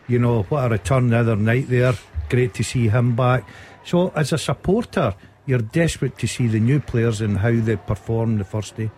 you 0.08 0.18
know, 0.18 0.42
what 0.44 0.66
a 0.66 0.68
return 0.70 1.08
the 1.10 1.18
other 1.18 1.36
night 1.36 1.68
there. 1.68 1.94
Great 2.28 2.54
to 2.54 2.64
see 2.64 2.88
him 2.88 3.14
back. 3.14 3.48
So, 3.84 4.10
as 4.16 4.32
a 4.32 4.38
supporter, 4.38 5.14
you're 5.46 5.58
desperate 5.58 6.18
to 6.18 6.26
see 6.26 6.46
the 6.48 6.60
new 6.60 6.80
players 6.80 7.20
and 7.20 7.38
how 7.38 7.52
they 7.52 7.76
perform 7.76 8.38
the 8.38 8.44
first 8.44 8.76
day. 8.76 8.90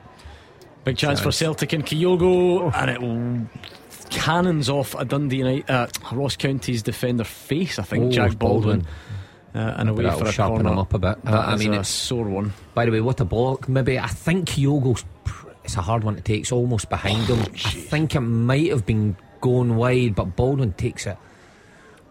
Big 0.84 0.96
chance 0.96 1.20
for 1.20 1.32
Celtic 1.32 1.72
and 1.72 1.84
Kyogo, 1.84 2.72
and 2.72 2.90
it 2.90 3.00
w- 3.00 3.46
cannons 4.10 4.68
off 4.68 4.94
a 4.94 5.04
Dundee 5.04 5.36
United, 5.38 5.70
uh, 5.70 5.86
Ross 6.12 6.36
County's 6.36 6.82
defender 6.82 7.24
face. 7.24 7.78
I 7.78 7.82
think 7.82 8.04
Oh, 8.04 8.10
Jack 8.10 8.38
Baldwin, 8.38 8.80
Baldwin. 8.80 8.86
uh, 9.68 9.74
and 9.78 9.88
away 9.90 10.10
for 10.10 10.26
a 10.26 10.32
sharpen 10.32 10.56
corner. 10.58 10.72
him 10.72 10.78
up 10.78 10.94
a 10.94 10.98
bit. 10.98 11.24
That 11.24 11.34
I 11.34 11.56
mean, 11.56 11.70
a 11.70 11.72
it's- 11.74 11.88
sore 11.88 12.24
one. 12.28 12.52
By 12.74 12.84
the 12.86 12.92
way, 12.92 13.00
what 13.00 13.20
a 13.20 13.24
block. 13.24 13.68
Maybe 13.68 13.98
I 13.98 14.06
think 14.08 14.48
Kyogo's. 14.48 15.04
It's 15.64 15.76
a 15.76 15.80
hard 15.82 16.04
one 16.04 16.14
to 16.14 16.20
take. 16.22 16.40
It's 16.42 16.52
almost 16.52 16.88
behind 16.88 17.26
him. 17.26 17.40
I 17.40 17.44
think 17.58 18.14
it 18.14 18.20
might 18.20 18.70
have 18.70 18.86
been 18.86 19.16
going 19.40 19.74
wide, 19.76 20.14
but 20.14 20.36
Baldwin 20.36 20.72
takes 20.74 21.06
it 21.08 21.16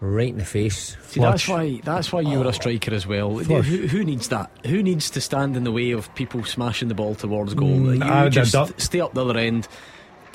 right 0.00 0.28
in 0.28 0.36
the 0.36 0.44
face. 0.44 0.94
See, 1.06 1.20
that's 1.20 1.48
why 1.48 1.80
that's 1.82 2.12
why 2.12 2.20
you 2.20 2.38
were 2.40 2.48
a 2.48 2.52
striker 2.52 2.92
as 2.94 3.06
well. 3.06 3.30
Who, 3.38 3.62
who 3.62 4.04
needs 4.04 4.28
that? 4.28 4.50
Who 4.66 4.82
needs 4.82 5.08
to 5.10 5.22
stand 5.22 5.56
in 5.56 5.64
the 5.64 5.72
way 5.72 5.92
of 5.92 6.14
people 6.14 6.44
smashing 6.44 6.88
the 6.88 6.94
ball 6.94 7.14
towards 7.14 7.54
goal? 7.54 7.68
Mm, 7.70 8.24
you 8.24 8.30
just 8.30 8.54
stay 8.78 9.00
up 9.00 9.14
the 9.14 9.24
other 9.24 9.38
end, 9.38 9.66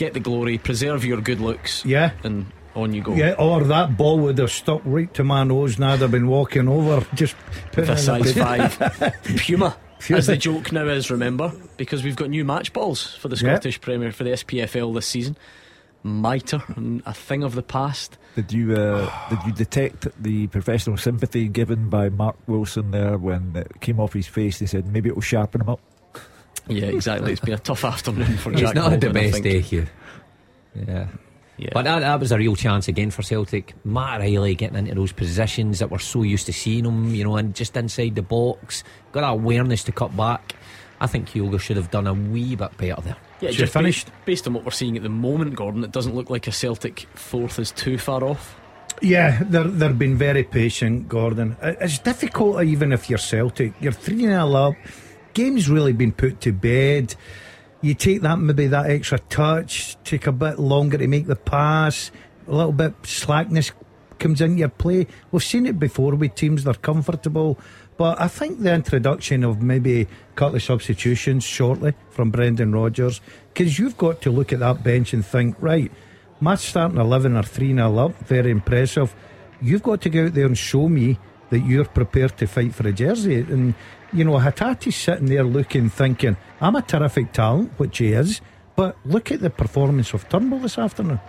get 0.02 0.14
the 0.14 0.20
glory, 0.20 0.58
preserve 0.58 1.06
your 1.06 1.22
good 1.22 1.40
looks, 1.40 1.86
Yeah. 1.86 2.12
and 2.24 2.46
on 2.76 2.94
you 2.94 3.02
go. 3.04 3.14
Yeah, 3.14 3.36
or 3.38 3.64
that 3.66 3.98
ball 3.98 4.18
would 4.20 4.38
have 4.40 4.50
stuck 4.52 4.82
right 4.84 5.14
to 5.14 5.24
my 5.24 5.44
nose 5.44 5.76
and 5.76 5.86
I'd 5.86 6.00
have 6.00 6.10
been 6.12 6.28
walking 6.28 6.68
over 6.68 7.06
just 7.14 7.36
With 7.76 7.90
a 7.90 7.98
size 7.98 8.34
five 8.34 8.80
Puma. 9.38 9.76
As 10.10 10.26
the 10.26 10.36
joke 10.38 10.72
now 10.72 10.88
is, 10.88 11.12
remember, 11.12 11.52
because 11.78 12.04
we've 12.04 12.16
got 12.16 12.30
new 12.32 12.44
match 12.44 12.74
balls 12.74 13.14
for 13.22 13.28
the 13.28 13.36
Yeah. 13.36 13.54
Scottish 13.56 13.80
Premier 13.82 14.12
for 14.12 14.24
the 14.24 14.32
SPFL 14.32 14.94
this 14.96 15.06
season. 15.06 15.38
Mitre, 16.04 16.64
and 16.76 17.04
a 17.06 17.14
thing 17.14 17.44
of 17.44 17.54
the 17.54 17.62
past. 17.62 18.18
Did 18.36 18.52
you 18.52 18.74
uh, 18.76 19.08
did 19.30 19.40
you 19.46 19.52
detect 19.54 20.08
the 20.20 20.48
professional 20.48 20.98
sympathy 20.98 21.48
given 21.48 21.90
by 21.90 22.10
Mark 22.10 22.38
Wilson 22.48 22.90
there 22.90 23.20
when 23.20 23.56
it 23.56 23.70
came 23.82 24.00
off 24.00 24.14
his 24.14 24.26
face? 24.28 24.58
They 24.58 24.66
said 24.66 24.88
maybe 24.88 25.10
it 25.10 25.16
will 25.16 25.22
sharpen 25.22 25.62
him 25.62 25.70
up. 25.70 25.80
Yeah, 26.68 26.86
exactly. 26.86 27.32
It's 27.32 27.42
been 27.42 27.54
a 27.54 27.60
tough 27.60 27.84
afternoon 27.86 28.38
for 28.38 28.52
He's 28.52 28.62
Jack. 28.62 28.76
not 28.76 28.92
had 28.92 29.02
the 29.02 29.10
best 29.10 29.44
day 29.44 29.60
here. 29.62 29.90
Yeah. 30.76 31.08
Yeah. 31.58 31.70
But 31.74 31.84
that, 31.84 32.00
that 32.00 32.20
was 32.20 32.32
a 32.32 32.38
real 32.38 32.56
chance 32.56 32.88
again 32.88 33.12
for 33.12 33.22
Celtic. 33.22 33.74
Matt 33.86 34.20
Riley 34.22 34.56
getting 34.56 34.78
into 34.78 34.96
those 34.96 35.12
positions 35.12 35.80
that 35.80 35.92
we're 35.92 36.00
so 36.00 36.24
used 36.24 36.48
to 36.48 36.54
seeing 36.54 36.86
him, 36.86 37.14
you 37.14 37.24
know, 37.24 37.36
and 37.36 37.54
just 37.54 37.78
inside 37.78 38.16
the 38.16 38.24
box. 38.24 38.84
Got 39.12 39.22
that 39.22 39.30
awareness 39.32 39.84
to 39.84 39.92
cut 39.92 40.16
back. 40.18 40.56
I 41.00 41.08
think 41.08 41.30
Kyogo 41.30 41.60
should 41.60 41.78
have 41.78 41.92
done 41.92 42.08
a 42.08 42.14
wee 42.14 42.56
bit 42.56 42.76
better 42.78 43.02
there. 43.02 43.18
Yeah, 43.42 43.50
Should 43.50 43.58
just 43.60 43.74
finished. 43.74 44.06
Based, 44.08 44.26
based 44.26 44.48
on 44.48 44.54
what 44.54 44.64
we're 44.66 44.72
seeing 44.72 44.98
at 44.98 45.04
the 45.04 45.10
moment, 45.10 45.56
Gordon, 45.56 45.84
it 45.84 45.92
doesn't 45.92 46.16
look 46.16 46.30
like 46.30 46.48
a 46.48 46.52
Celtic 46.52 47.02
fourth 47.16 47.60
is 47.60 47.72
too 47.72 47.98
far 47.98 48.24
off. 48.24 48.56
Yeah, 49.02 49.42
they're, 49.44 49.64
they're 49.64 49.94
being 49.94 50.16
very 50.16 50.44
patient, 50.44 51.10
Gordon. 51.10 51.58
It's 51.62 51.98
difficult 52.00 52.64
even 52.64 52.92
if 52.92 53.10
you're 53.10 53.18
Celtic. 53.20 53.74
You're 53.82 53.92
3 53.94 54.18
0 54.20 54.54
up. 54.54 54.74
Game's 55.34 55.70
really 55.70 55.94
been 55.94 56.12
put 56.12 56.42
to 56.42 56.52
bed. 56.52 57.16
You 57.82 57.94
take 57.96 58.22
that, 58.22 58.38
maybe 58.38 58.68
that 58.68 58.90
extra 58.90 59.20
touch, 59.20 59.98
take 60.04 60.28
a 60.28 60.32
bit 60.32 60.60
longer 60.60 60.98
to 60.98 61.08
make 61.08 61.28
the 61.28 61.36
pass, 61.36 62.12
a 62.48 62.54
little 62.54 62.72
bit 62.72 62.94
slackness 63.04 63.72
comes 64.22 64.40
into 64.40 64.60
your 64.60 64.70
play. 64.70 65.08
We've 65.32 65.44
seen 65.44 65.66
it 65.66 65.80
before 65.80 66.16
with 66.16 66.36
teams, 66.36 66.64
they're 66.64 66.76
comfortable. 66.76 67.58
But 67.98 68.22
I 68.22 68.28
think 68.28 68.60
the 68.60 68.74
introduction 68.74 69.44
of 69.44 69.62
maybe 69.62 70.02
a 70.02 70.08
couple 70.36 70.56
of 70.56 70.64
substitutions 70.64 71.44
shortly 71.44 71.94
from 72.10 72.32
Brendan 72.32 72.72
Rodgers, 72.72 73.20
because 73.54 73.78
you've 73.78 73.98
got 73.98 74.22
to 74.22 74.32
look 74.32 74.54
at 74.54 74.60
that 74.60 74.84
bench 74.84 75.14
and 75.14 75.26
think, 75.26 75.56
right, 75.60 75.92
match 76.40 76.70
starting 76.70 77.00
11 77.00 77.36
or 77.36 77.44
3 77.44 77.74
0 77.74 77.98
up, 77.98 78.18
very 78.20 78.52
impressive. 78.52 79.14
You've 79.62 79.84
got 79.84 80.02
to 80.02 80.10
go 80.10 80.26
out 80.26 80.34
there 80.34 80.46
and 80.46 80.58
show 80.58 80.88
me 80.88 81.20
that 81.50 81.60
you're 81.60 81.86
prepared 81.86 82.38
to 82.38 82.48
fight 82.48 82.74
for 82.74 82.88
a 82.88 82.94
jersey. 82.94 83.42
And, 83.42 83.76
you 84.14 84.24
know, 84.24 84.34
Hatate's 84.34 84.96
sitting 84.96 85.28
there 85.28 85.44
looking, 85.44 85.90
thinking, 85.90 86.38
I'm 86.60 86.76
a 86.76 86.82
terrific 86.82 87.34
talent, 87.34 87.72
which 87.78 87.98
he 87.98 88.14
is, 88.14 88.42
but 88.76 88.98
look 89.06 89.32
at 89.32 89.40
the 89.40 89.50
performance 89.50 90.14
of 90.14 90.28
Turnbull 90.30 90.60
this 90.60 90.78
afternoon. 90.78 91.20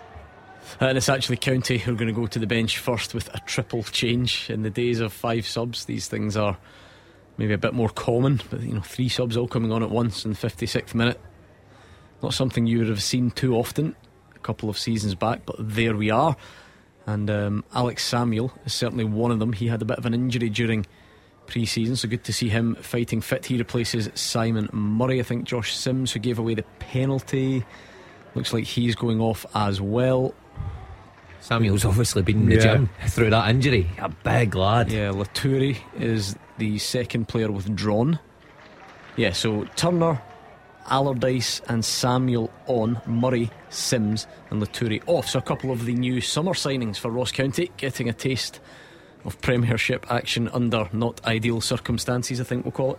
And 0.81 0.97
it's 0.97 1.09
actually 1.09 1.37
County 1.37 1.79
who 1.79 1.93
are 1.93 1.97
going 1.97 2.13
to 2.13 2.19
go 2.19 2.27
to 2.27 2.39
the 2.39 2.47
bench 2.47 2.79
first 2.79 3.15
with 3.15 3.33
a 3.35 3.41
triple 3.41 3.83
change. 3.83 4.49
In 4.49 4.63
the 4.63 4.71
days 4.71 5.01
of 5.01 5.13
five 5.13 5.47
subs, 5.47 5.85
these 5.85 6.09
things 6.09 6.37
are 6.37 6.57
maybe 7.37 7.53
a 7.53 7.59
bit 7.59 7.75
more 7.75 7.89
common, 7.89 8.41
but 8.51 8.61
you 8.61 8.75
know, 8.75 8.81
three 8.81 9.09
subs 9.09 9.37
all 9.37 9.49
coming 9.49 9.73
on 9.73 9.83
at 9.83 9.91
once 9.91 10.25
in 10.25 10.33
the 10.33 10.39
56th 10.39 10.95
minute. 10.95 11.21
Not 12.23 12.35
something 12.35 12.67
you 12.67 12.79
would 12.79 12.89
have 12.89 13.03
seen 13.03 13.31
too 13.31 13.55
often 13.55 13.97
a 14.35 14.39
couple 14.39 14.69
of 14.69 14.79
seasons 14.79 15.15
back, 15.15 15.45
but 15.45 15.57
there 15.59 15.97
we 15.97 16.11
are. 16.11 16.37
And 17.07 17.29
um, 17.31 17.65
Alex 17.75 18.05
Samuel 18.05 18.53
is 18.65 18.73
certainly 18.73 19.05
one 19.05 19.31
of 19.31 19.41
them. 19.41 19.53
He 19.53 19.67
had 19.67 19.83
a 19.83 19.85
bit 19.85 19.99
of 19.99 20.07
an 20.07 20.15
injury 20.15 20.49
during 20.49 20.87
pre 21.53 21.67
season, 21.67 21.95
so 21.97 22.09
good 22.09 22.25
to 22.25 22.33
see 22.33 22.49
him 22.49 22.75
fighting 22.77 23.21
fit. 23.21 23.45
He 23.45 23.59
replaces 23.59 24.09
Simon 24.15 24.71
Murray. 24.73 25.21
I 25.21 25.23
think 25.23 25.45
Josh 25.45 25.75
Sims, 25.77 26.11
who 26.11 26.19
gave 26.19 26.39
away 26.39 26.55
the 26.55 26.63
penalty, 26.79 27.63
looks 28.35 28.55
like 28.55 28.65
he's 28.65 28.95
going 28.95 29.21
off 29.21 29.45
as 29.55 29.79
well. 29.79 30.35
Samuel's 31.41 31.85
obviously 31.85 32.23
been 32.23 32.43
in 32.43 32.47
the 32.49 32.55
Yeah. 32.55 32.61
gym 32.75 32.89
through 33.09 33.31
that 33.31 33.51
injury. 33.51 33.87
A 33.99 34.09
big 34.09 34.55
lad. 34.55 34.91
Yeah, 34.91 35.11
Loturi 35.11 35.77
is 35.99 36.37
the 36.57 36.79
second 36.79 37.29
player 37.29 37.51
withdrawn. 37.53 38.19
Yeah, 39.17 39.33
so 39.33 39.65
Turner, 39.77 40.23
Allardyce, 40.89 41.61
and 41.69 41.85
Samuel 41.85 42.51
on, 42.67 42.99
Murray, 43.07 43.51
Sims, 43.69 44.27
and 44.51 44.63
Loturi 44.63 45.03
off. 45.07 45.29
So 45.29 45.39
a 45.39 45.43
couple 45.43 45.71
of 45.71 45.85
the 45.85 45.93
new 45.95 46.23
summer 46.23 46.53
signings 46.55 46.97
for 46.97 47.11
Ross 47.11 47.31
County 47.31 47.71
getting 47.77 48.09
a 48.09 48.13
taste 48.15 48.61
of 49.25 49.41
Premiership 49.41 50.07
action 50.11 50.49
under 50.49 50.89
not 50.93 51.25
ideal 51.25 51.61
circumstances, 51.61 52.41
I 52.41 52.45
think 52.45 52.65
we'll 52.65 52.73
call 52.73 52.93
it. 52.93 52.99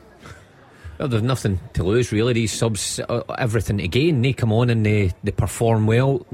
Well, 0.99 1.07
there's 1.07 1.23
nothing 1.23 1.59
to 1.73 1.83
lose 1.83 2.11
really. 2.11 2.33
These 2.33 2.53
subs, 2.53 2.99
uh, 2.99 3.21
everything 3.37 3.79
to 3.79 3.87
gain. 3.87 4.21
They 4.21 4.33
come 4.33 4.53
on 4.53 4.69
and 4.69 4.85
they, 4.85 5.11
they 5.23 5.31
perform 5.31 5.87
well. 5.87 6.25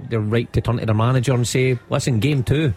They're 0.00 0.20
right 0.20 0.52
to 0.52 0.60
turn 0.60 0.78
to 0.78 0.86
their 0.86 0.94
manager 0.94 1.32
and 1.32 1.46
say, 1.46 1.78
"Listen, 1.90 2.18
game 2.20 2.42
two, 2.42 2.72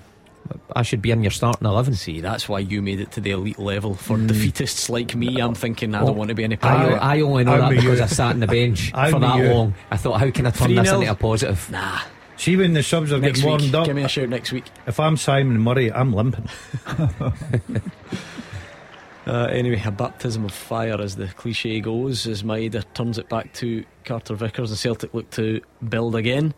I 0.76 0.84
should 0.84 1.02
be 1.02 1.12
in 1.12 1.24
your 1.24 1.32
starting 1.32 1.66
eleven. 1.66 1.96
See, 1.96 2.20
that's 2.22 2.48
why 2.50 2.60
you 2.60 2.82
made 2.82 3.00
it 3.00 3.12
to 3.14 3.22
the 3.22 3.32
elite 3.32 3.58
level. 3.60 3.96
For 3.96 4.18
defeatists 4.18 4.90
like 4.90 5.16
me, 5.16 5.40
I'm 5.42 5.56
thinking 5.56 5.96
I 5.96 6.02
don't 6.02 6.18
want 6.18 6.30
to 6.30 6.36
be 6.36 6.44
any 6.44 6.58
part 6.58 6.94
I. 6.94 7.16
I 7.18 7.22
only 7.22 7.46
know 7.46 7.54
I'm 7.54 7.62
that 7.62 7.70
because 7.70 7.98
you. 8.00 8.04
I 8.04 8.08
sat 8.08 8.34
on 8.34 8.40
the 8.42 8.48
bench 8.48 8.92
I'm 8.96 9.12
for 9.14 9.20
that 9.22 9.38
you. 9.38 9.50
long. 9.54 9.74
I 9.90 9.98
thought, 9.98 10.20
how 10.20 10.30
can 10.32 10.46
I 10.46 10.52
turn 10.52 10.76
this 10.76 10.90
3-0? 10.90 10.96
into 11.00 11.12
a 11.12 11.16
positive? 11.16 11.70
Nah, 11.72 12.02
See 12.44 12.58
when 12.58 12.74
the 12.74 12.84
subs 12.84 13.14
are 13.14 13.20
next 13.20 13.40
getting 13.40 13.52
week. 13.54 13.62
warmed 13.62 13.76
up. 13.76 13.86
Give 13.86 13.96
me 13.96 14.04
a 14.04 14.10
shout 14.10 14.28
next 14.28 14.52
week. 14.52 14.66
If 14.86 15.00
I'm 15.00 15.16
Simon 15.16 15.62
Murray, 15.62 15.90
I'm 15.90 16.12
limping. 16.12 16.50
Uh, 19.26 19.46
anyway, 19.46 19.82
a 19.86 19.90
baptism 19.90 20.44
of 20.44 20.52
fire, 20.52 21.00
as 21.00 21.16
the 21.16 21.28
cliche 21.30 21.80
goes, 21.80 22.28
as 22.28 22.44
Maeda 22.44 22.84
turns 22.94 23.18
it 23.18 23.30
back 23.30 23.54
to 23.54 23.86
Carter 24.04 24.36
Vickers 24.36 24.70
and 24.70 24.78
Celtic 24.78 25.14
look 25.14 25.30
to 25.30 25.62
build 25.88 26.18
again. 26.18 26.54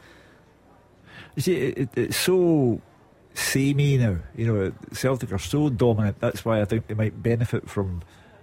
You 1.35 1.43
see, 1.43 1.55
it, 1.55 1.77
it, 1.77 1.89
it's 1.95 2.17
so 2.17 2.81
samey 3.35 3.99
now. 3.99 4.17
You 4.35 4.51
know, 4.51 4.71
Celtic 4.93 5.31
are 5.31 5.37
so 5.37 5.69
dominant. 5.69 6.19
That's 6.19 6.43
why 6.43 6.59
I 6.59 6.65
think 6.65 6.87
they 6.87 6.95
might 6.95 7.21
benefit 7.21 7.69
from 7.69 8.01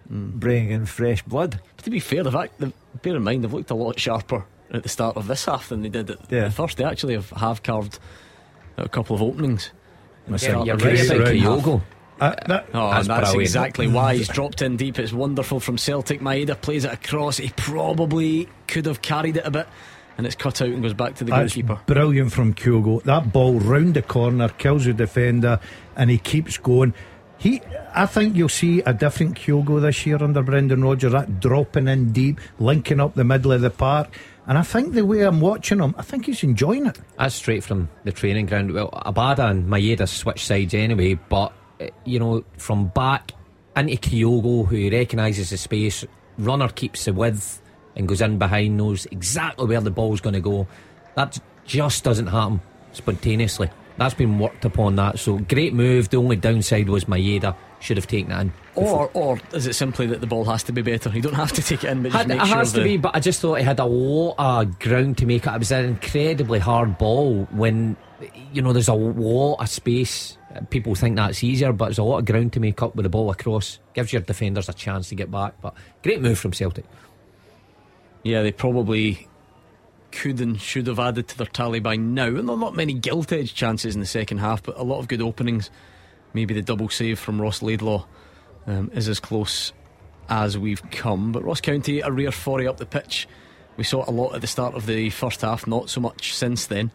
bringing 0.09 0.71
in 0.71 0.87
fresh 0.87 1.25
blood. 1.25 1.61
But 1.75 1.85
to 1.87 1.91
be 1.91 1.99
fair, 1.99 2.23
the 2.23 2.31
fact 2.31 2.61
that 2.61 2.73
bear 3.03 3.17
in 3.17 3.25
mind 3.25 3.43
they've 3.43 3.53
looked 3.53 3.73
a 3.73 3.75
lot 3.75 3.99
sharper 3.99 4.47
at 4.73 4.83
the 4.83 4.89
start 4.89 5.17
of 5.17 5.27
this 5.29 5.45
half 5.45 5.69
than 5.69 5.83
they 5.83 5.89
did 5.89 6.11
at 6.11 6.19
Yeah. 6.31 6.45
the 6.45 6.51
first. 6.51 6.79
They 6.79 6.85
actually 6.85 7.15
have, 7.15 7.31
have 7.31 7.63
carved 7.63 7.99
a 8.77 8.89
couple 8.89 9.15
of 9.15 9.23
openings. 9.23 9.71
in 10.27 10.33
the 10.35 10.39
Yeah, 10.39 10.51
start 10.51 10.67
you're 10.67 10.77
right 10.77 10.99
second 10.99 11.23
about 11.23 11.37
half. 11.37 11.65
Kyogo. 11.65 11.83
Uh, 12.21 12.35
that, 12.47 12.67
Oh, 12.73 12.91
That's 12.91 13.09
and 13.09 13.17
that's 13.19 13.35
exactly 13.35 13.89
why 13.89 14.15
he's 14.15 14.29
dropped 14.29 14.63
in 14.63 14.77
deep. 14.77 14.99
It's 15.01 15.13
wonderful 15.13 15.59
from 15.59 15.77
Celtic. 15.77 16.21
Maeda 16.21 16.61
plays 16.61 16.85
it 16.85 16.93
across. 16.93 17.39
He 17.39 17.51
probably 17.57 18.49
could 18.69 18.87
have 18.87 19.03
carried 19.03 19.37
it 19.39 19.45
a 19.45 19.51
bit, 19.51 19.67
and 20.17 20.25
it's 20.27 20.37
cut 20.37 20.63
out 20.63 20.69
and 20.69 20.81
goes 20.83 20.95
back 20.95 21.17
to 21.17 21.25
the 21.25 21.33
That's 21.33 21.55
goalkeeper. 21.57 21.81
brilliant 21.87 22.31
from 22.33 22.55
Kyogo. 22.55 23.03
That 23.03 23.33
ball 23.33 23.55
round 23.59 23.95
the 23.95 24.03
corner 24.03 24.49
kills 24.51 24.85
the 24.85 24.93
defender, 24.93 25.59
and 25.97 26.11
he 26.11 26.19
keeps 26.19 26.57
going. 26.59 26.95
He, 27.39 27.61
I 27.93 28.07
think 28.07 28.37
you'll 28.37 28.49
see 28.49 28.83
a 28.83 28.95
different 28.95 29.35
Kyogo 29.35 29.81
this 29.83 30.07
year 30.07 30.23
under 30.23 30.43
Brendan 30.45 30.85
Rodgers. 30.85 31.11
That 31.11 31.41
dropping 31.41 31.89
in 31.89 32.13
deep, 32.13 32.41
linking 32.61 33.01
up 33.01 33.17
the 33.17 33.25
middle 33.25 33.51
of 33.51 33.63
the 33.63 33.71
park, 33.71 34.17
and 34.53 34.59
I 34.59 34.63
think 34.65 34.93
the 34.93 35.07
way 35.07 35.23
I'm 35.23 35.41
watching 35.41 35.79
him, 35.79 35.95
I 35.97 36.03
think 36.03 36.27
he's 36.27 36.43
enjoying 36.43 36.85
it. 36.85 37.01
That's 37.17 37.35
straight 37.35 37.65
from 37.65 37.89
the 38.05 38.13
training 38.13 38.45
ground. 38.45 38.71
Well, 38.71 38.91
Abada 38.91 39.51
and 39.51 39.67
Maeda 39.67 40.07
switch 40.07 40.45
sides 40.45 40.75
anyway, 40.75 41.15
but 41.15 41.55
eh, 41.81 41.89
you 42.05 42.19
know, 42.19 42.45
from 42.59 42.89
back 42.89 43.33
into 43.75 43.97
Kyogo, 43.97 44.67
who 44.67 44.91
recognises 44.91 45.49
the 45.49 45.57
space, 45.57 46.05
runner 46.37 46.69
keeps 46.69 47.07
the 47.07 47.15
width 47.15 47.63
and 47.97 48.07
goes 48.07 48.21
in 48.21 48.37
behind, 48.37 48.77
knows 48.77 49.07
exactly 49.07 49.67
where 49.67 49.81
the 49.81 49.91
ball's 49.91 50.21
going 50.21 50.35
to 50.35 50.41
go. 50.41 50.69
That 51.15 51.39
just 51.65 52.05
doesn't 52.05 52.27
happen 52.27 52.61
spontaneously. 52.93 53.71
That's 53.97 54.13
been 54.13 54.39
worked 54.39 54.67
upon. 54.67 54.97
That 54.97 55.19
so 55.19 55.39
great 55.39 55.73
move. 55.73 56.11
The 56.11 56.19
only 56.19 56.37
downside 56.37 56.91
was 56.91 57.07
Maeda 57.07 57.57
should 57.81 57.97
have 57.97 58.07
taken 58.07 58.31
it 58.31 58.39
in. 58.39 58.53
Or, 58.75 59.11
or 59.13 59.41
is 59.53 59.67
it 59.67 59.75
simply 59.75 60.07
that 60.07 60.21
the 60.23 60.27
ball 60.27 60.45
has 60.47 60.63
to 60.65 60.73
be 60.73 60.81
better? 60.81 61.11
You 61.11 61.21
don't 61.21 61.35
have 61.35 61.53
to 61.53 61.63
take 61.63 61.85
it 61.85 61.91
in, 61.91 62.03
but 62.03 62.13
Had, 62.13 62.31
it 62.31 62.39
sure 62.39 62.57
has 62.57 62.73
to 62.73 62.83
be, 62.83 62.97
but 62.97 63.15
I 63.15 63.21
just 63.21 63.41
thought 63.41 63.57
he 63.57 63.65
had 63.65 63.79
a 63.79 63.85
lot 63.85 64.35
of 64.39 64.79
ground 64.79 65.19
to 65.19 65.27
make 65.27 65.47
it. 65.47 65.53
It 65.53 65.59
was 65.59 65.73
an 65.73 65.85
incredibly 65.85 66.59
hard 66.59 66.97
ball 66.97 67.45
when, 67.51 67.97
you 68.53 68.63
know, 68.63 68.73
there's 68.73 68.89
a 68.89 68.95
lot 68.95 69.57
of 69.57 69.69
space. 69.69 70.39
People 70.71 70.95
think 70.95 71.17
that's 71.17 71.45
easier, 71.45 71.73
but 71.73 71.87
there's 71.87 71.99
a 71.99 72.03
lot 72.03 72.19
of 72.19 72.25
ground 72.25 72.55
to 72.55 72.61
make 72.61 72.83
up 72.83 72.97
with 72.97 73.05
the 73.05 73.11
ball 73.11 73.31
across. 73.31 73.79
Gives 73.93 74.13
your 74.13 74.23
defenders 74.23 74.71
a 74.71 74.73
chance 74.73 75.11
to 75.11 75.15
get 75.15 75.31
back. 75.31 75.61
But 75.61 75.75
great 76.03 76.23
move 76.23 76.39
from 76.39 76.55
Celtic. 76.55 76.87
Yeah, 78.23 78.43
they 78.43 78.53
probably 78.53 79.29
could 80.13 80.41
and 80.41 80.59
should 80.59 80.87
have 80.87 80.99
added 80.99 81.29
to 81.29 81.39
their 81.39 81.47
tally 81.47 81.81
by 81.81 81.97
now. 81.97 82.27
And 82.27 82.49
there 82.49 82.55
are 82.55 82.59
not 82.59 82.75
many 82.75 82.95
gilt 82.95 83.33
edge 83.33 83.55
chances 83.55 83.95
in 83.95 84.01
the 84.01 84.07
second 84.07 84.39
half, 84.39 84.63
but 84.63 84.79
a 84.79 84.83
lot 84.83 84.99
of 84.99 85.09
good 85.09 85.21
openings. 85.21 85.71
Maybe 86.33 86.55
the 86.55 86.63
double 86.63 86.89
save 86.89 87.19
from 87.19 87.41
Ross 87.41 87.61
Laidlaw 87.61 88.07
um, 88.67 88.91
is 88.95 89.09
as 89.09 89.21
close 89.21 89.73
as 90.29 90.57
we've 90.57 90.83
come. 90.91 91.33
But 91.33 91.45
Ross 91.45 91.61
County, 91.61 92.01
a 92.01 92.11
rare 92.11 92.33
40 92.33 92.67
up 92.67 92.77
the 92.79 92.87
pitch. 92.87 93.29
We 93.77 93.85
saw 93.85 94.03
it 94.03 94.09
a 94.09 94.13
lot 94.13 94.35
at 94.35 94.41
the 94.41 94.47
start 94.47 94.75
of 94.75 94.87
the 94.87 95.11
first 95.11 95.41
half, 95.41 95.67
not 95.67 95.89
so 95.91 96.01
much 96.01 96.35
since 96.35 96.67
then. 96.67 96.91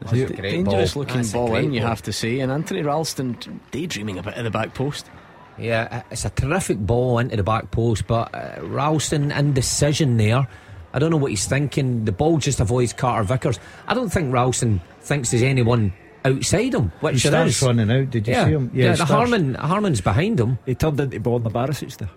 It's 0.00 0.12
a 0.12 0.24
a 0.24 0.26
d- 0.26 0.34
great 0.34 0.50
dangerous 0.50 0.94
ball. 0.94 1.02
looking 1.02 1.16
That's 1.18 1.32
ball 1.32 1.48
great 1.48 1.64
in, 1.64 1.72
you 1.72 1.82
have 1.82 2.02
to 2.02 2.12
say. 2.12 2.40
And 2.40 2.50
Anthony 2.50 2.82
Ralston 2.82 3.60
daydreaming 3.70 4.18
a 4.18 4.22
bit 4.22 4.34
at 4.34 4.42
the 4.42 4.50
back 4.50 4.74
post. 4.74 5.08
Yeah, 5.56 6.02
it's 6.10 6.24
a 6.24 6.30
terrific 6.30 6.78
ball 6.78 7.18
into 7.18 7.36
the 7.36 7.44
back 7.44 7.70
post, 7.70 8.06
but 8.06 8.34
uh, 8.34 8.60
Ralston 8.62 9.30
indecision 9.30 10.16
there. 10.16 10.48
I 10.92 10.98
don't 10.98 11.10
know 11.10 11.16
what 11.16 11.30
he's 11.30 11.46
thinking. 11.46 12.04
The 12.04 12.12
ball 12.12 12.38
just 12.38 12.60
avoids 12.60 12.92
Carter 12.92 13.24
Vickers. 13.24 13.60
I 13.86 13.94
don't 13.94 14.10
think 14.10 14.32
Ralston 14.32 14.80
thinks 15.00 15.30
there's 15.30 15.42
anyone 15.42 15.92
outside 16.24 16.74
him, 16.74 16.90
which 17.00 17.22
He 17.22 17.28
starts 17.28 17.56
is. 17.56 17.62
running 17.62 17.90
out. 17.90 18.10
Did 18.10 18.26
you 18.26 18.32
yeah, 18.34 18.44
see 18.46 18.50
him? 18.52 18.70
yeah. 18.74 18.82
he 18.84 18.88
the 18.90 18.96
starts 18.96 19.10
Harmon, 19.12 19.54
Harmon's 19.54 20.00
behind 20.00 20.40
him. 20.40 20.58
He 20.66 20.74
turned 20.74 21.00
into 21.00 21.20
Borna 21.20 21.50
Barisic 21.50 21.96
there. 21.98 22.10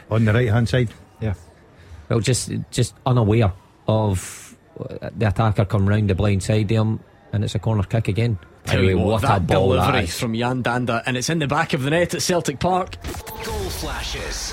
on 0.10 0.24
the 0.24 0.32
right 0.32 0.48
hand 0.48 0.68
side. 0.68 0.90
Yeah. 1.20 1.34
Well, 2.08 2.20
just 2.20 2.50
just 2.70 2.94
unaware 3.06 3.52
of 3.88 4.56
uh, 4.78 5.10
the 5.16 5.28
attacker 5.28 5.64
come 5.64 5.88
round 5.88 6.10
the 6.10 6.14
blind 6.14 6.42
side 6.42 6.64
of 6.64 6.70
him, 6.70 7.00
and 7.32 7.44
it's 7.44 7.54
a 7.54 7.58
corner 7.58 7.82
kick 7.82 8.08
again. 8.08 8.38
Tell 8.64 8.82
you 8.82 8.90
Anyway, 8.90 9.04
what, 9.04 9.24
a 9.24 9.26
that 9.26 9.46
ball 9.46 9.70
that 9.70 9.76
delivery 9.86 10.04
is. 10.04 10.18
from 10.18 10.34
Yan 10.34 10.62
Dhanda, 10.62 11.02
and 11.06 11.16
it's 11.16 11.30
in 11.30 11.38
the 11.38 11.46
back 11.46 11.72
of 11.72 11.82
the 11.82 11.90
net 11.90 12.14
at 12.14 12.22
Celtic 12.22 12.60
Park. 12.60 12.96
Goal 13.44 13.70
flashes 13.70 14.52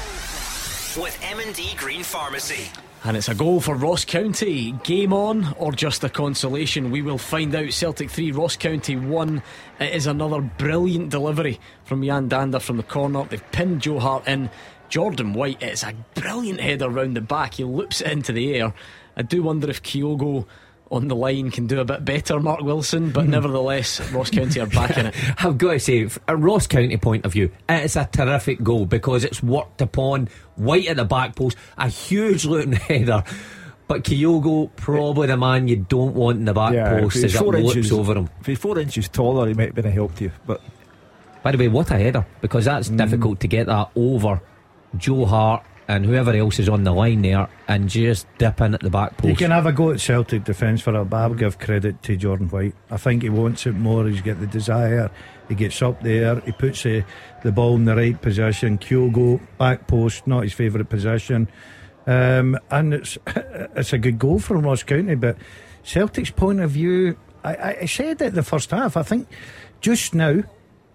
with 0.97 1.17
M&D 1.31 1.75
Green 1.77 2.03
Pharmacy. 2.03 2.69
And 3.07 3.15
it's 3.15 3.29
a 3.29 3.35
goal 3.35 3.61
for 3.61 3.73
Ross 3.73 4.03
County. 4.03 4.73
Game 4.83 5.13
on 5.13 5.53
or 5.57 5.71
just 5.71 6.03
a 6.03 6.09
consolation? 6.09 6.91
We 6.91 7.01
will 7.01 7.17
find 7.17 7.55
out. 7.55 7.71
Celtic 7.71 8.11
3, 8.11 8.33
Ross 8.33 8.57
County 8.57 8.97
1. 8.97 9.41
It 9.79 9.95
is 9.95 10.07
another 10.07 10.41
brilliant 10.41 11.09
delivery 11.09 11.57
from 11.85 12.03
Yan 12.03 12.27
Dhanda 12.27 12.61
from 12.61 12.75
the 12.75 12.83
corner. 12.83 13.23
They've 13.23 13.51
pinned 13.53 13.83
Joe 13.83 13.99
Hart 13.99 14.27
in. 14.27 14.49
Jordan 14.89 15.31
White, 15.31 15.63
it's 15.63 15.83
a 15.83 15.95
brilliant 16.15 16.59
header 16.59 16.89
round 16.89 17.15
the 17.15 17.21
back. 17.21 17.53
He 17.53 17.63
loops 17.63 18.01
it 18.01 18.11
into 18.11 18.33
the 18.33 18.53
air. 18.53 18.73
I 19.15 19.21
do 19.21 19.41
wonder 19.41 19.69
if 19.69 19.81
Kyogo 19.83 20.45
on 20.91 21.07
the 21.07 21.15
line 21.15 21.51
can 21.51 21.67
do 21.67 21.79
a 21.79 21.85
bit 21.85 22.05
better, 22.05 22.39
Mark 22.39 22.61
Wilson, 22.61 23.11
but 23.11 23.25
hmm. 23.25 23.31
nevertheless, 23.31 23.99
Ross 24.11 24.29
County 24.29 24.59
are 24.59 24.67
back 24.67 24.97
in 24.97 25.07
it. 25.07 25.15
I've 25.43 25.57
got 25.57 25.73
to 25.73 25.79
say, 25.79 26.09
a 26.27 26.35
Ross 26.35 26.67
County 26.67 26.97
point 26.97 27.25
of 27.25 27.33
view, 27.33 27.51
it's 27.67 27.95
a 27.95 28.05
terrific 28.11 28.63
goal 28.63 28.85
because 28.85 29.23
it's 29.23 29.43
worked 29.43 29.81
upon 29.81 30.29
White 30.55 30.87
at 30.87 30.97
the 30.97 31.05
back 31.05 31.35
post, 31.35 31.57
a 31.77 31.89
huge 31.89 32.45
looking 32.45 32.71
header. 32.73 33.23
But 33.87 34.03
Kyogo, 34.03 34.69
probably 34.75 35.27
the 35.27 35.37
man 35.37 35.67
you 35.67 35.77
don't 35.77 36.13
want 36.13 36.39
in 36.39 36.45
the 36.45 36.53
back 36.53 36.73
Yeah, 36.73 36.99
post 36.99 37.17
if 37.17 37.25
as 37.25 37.35
it 37.35 37.37
four 37.37 37.53
loops 37.53 37.75
inches- 37.75 37.91
over 37.91 38.15
him. 38.15 38.29
If 38.41 38.45
he's 38.45 38.59
four 38.59 38.77
inches 38.77 39.07
taller, 39.07 39.47
he 39.47 39.53
might 39.53 39.67
have 39.67 39.75
been 39.75 39.85
a 39.85 39.91
help 39.91 40.15
to 40.15 40.25
you. 40.25 40.31
But 40.45 40.61
By 41.41 41.51
the 41.51 41.57
way, 41.57 41.67
what 41.69 41.89
a 41.91 41.97
header 41.97 42.25
because 42.41 42.65
that's 42.65 42.89
hmm. 42.89 42.97
difficult 42.97 43.39
to 43.41 43.47
get 43.47 43.67
that 43.67 43.89
over 43.95 44.41
Joe 44.97 45.25
Hart 45.25 45.63
and 45.87 46.05
whoever 46.05 46.31
else 46.31 46.59
is 46.59 46.67
on 46.67 46.83
the 46.83 46.91
line 46.91 47.21
there 47.21 47.47
and 47.67 47.89
just 47.89 48.27
dip 48.37 48.59
in 48.59 48.73
at 48.73 48.81
the 48.81 48.89
back 48.89 49.15
post. 49.17 49.29
You 49.29 49.35
can 49.35 49.51
have 49.51 49.65
a 49.65 49.71
go 49.71 49.91
at 49.91 50.01
Celtic 50.01 50.43
defence 50.43 50.81
for 50.81 50.99
it, 50.99 51.05
but 51.05 51.17
I'll 51.17 51.33
give 51.33 51.59
credit 51.59 52.03
to 52.03 52.17
Jordan 52.17 52.49
White. 52.49 52.75
I 52.91 52.97
think 52.97 53.23
he 53.23 53.29
wants 53.29 53.65
it 53.65 53.73
more. 53.73 54.05
He's 54.07 54.21
got 54.21 54.39
the 54.39 54.47
desire. 54.47 55.09
He 55.47 55.55
gets 55.55 55.81
up 55.81 56.01
there. 56.01 56.39
He 56.41 56.51
puts 56.51 56.83
the, 56.83 57.05
the 57.43 57.51
ball 57.53 57.75
in 57.75 57.85
the 57.85 57.95
right 57.95 58.21
position. 58.21 58.77
Kyogo 58.77 59.39
back 59.57 59.87
post, 59.87 60.27
not 60.27 60.43
his 60.43 60.53
favourite 60.53 60.89
position. 60.89 61.47
Um, 62.05 62.57
and 62.69 62.93
it's 62.93 63.17
it's 63.27 63.93
a 63.93 63.97
good 63.97 64.19
goal 64.19 64.39
from 64.39 64.63
Ross 64.63 64.83
County. 64.83 65.15
But 65.15 65.37
Celtic's 65.83 66.31
point 66.31 66.59
of 66.59 66.71
view, 66.71 67.17
I, 67.43 67.55
I, 67.55 67.77
I 67.81 67.85
said 67.85 68.21
it 68.21 68.33
the 68.33 68.43
first 68.43 68.71
half. 68.71 68.97
I 68.97 69.03
think 69.03 69.27
just 69.79 70.13
now 70.13 70.43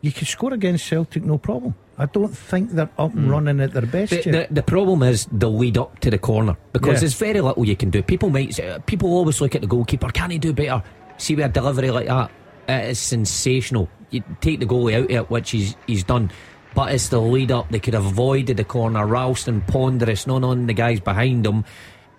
you 0.02 0.12
could 0.12 0.28
score 0.28 0.52
against 0.52 0.86
Celtic 0.86 1.22
no 1.22 1.38
problem. 1.38 1.74
I 1.98 2.06
don't 2.06 2.34
think 2.34 2.70
they're 2.70 2.88
up 2.98 3.14
and 3.14 3.24
hmm. 3.26 3.30
running 3.30 3.60
at 3.60 3.72
their 3.72 3.86
best 3.86 4.10
The, 4.10 4.30
the, 4.30 4.46
the 4.50 4.62
problem 4.62 5.02
is 5.02 5.26
the 5.30 5.50
lead 5.50 5.76
up 5.76 5.98
to 6.00 6.10
the 6.10 6.18
corner 6.18 6.56
because 6.72 6.94
Yeah. 6.94 7.00
there's 7.00 7.14
very 7.14 7.40
little 7.40 7.64
you 7.64 7.76
can 7.76 7.90
do. 7.90 8.02
People 8.02 8.30
might 8.30 8.58
uh, 8.58 8.78
people 8.80 9.10
always 9.10 9.40
look 9.40 9.54
at 9.54 9.60
the 9.60 9.66
goalkeeper. 9.66 10.08
Can 10.08 10.30
he 10.30 10.38
do 10.38 10.52
better? 10.52 10.82
See 11.18 11.34
with 11.34 11.44
a 11.44 11.48
delivery 11.48 11.90
like 11.90 12.06
that, 12.06 12.30
it 12.68 12.90
is 12.90 12.98
sensational. 12.98 13.88
You 14.10 14.22
take 14.40 14.60
the 14.60 14.66
goalie 14.66 14.94
out 14.94 15.04
of 15.04 15.10
it, 15.10 15.30
which 15.30 15.50
he's 15.50 15.76
he's 15.86 16.04
done, 16.04 16.30
but 16.74 16.92
it's 16.92 17.08
the 17.08 17.20
lead 17.20 17.52
up. 17.52 17.68
They 17.70 17.78
could 17.80 17.94
have 17.94 18.06
avoided 18.06 18.56
the 18.56 18.64
corner. 18.64 19.06
Ralston 19.06 19.60
ponderous, 19.62 20.26
none 20.26 20.44
on 20.44 20.66
the 20.66 20.74
guys 20.74 21.00
behind 21.00 21.46
him, 21.46 21.64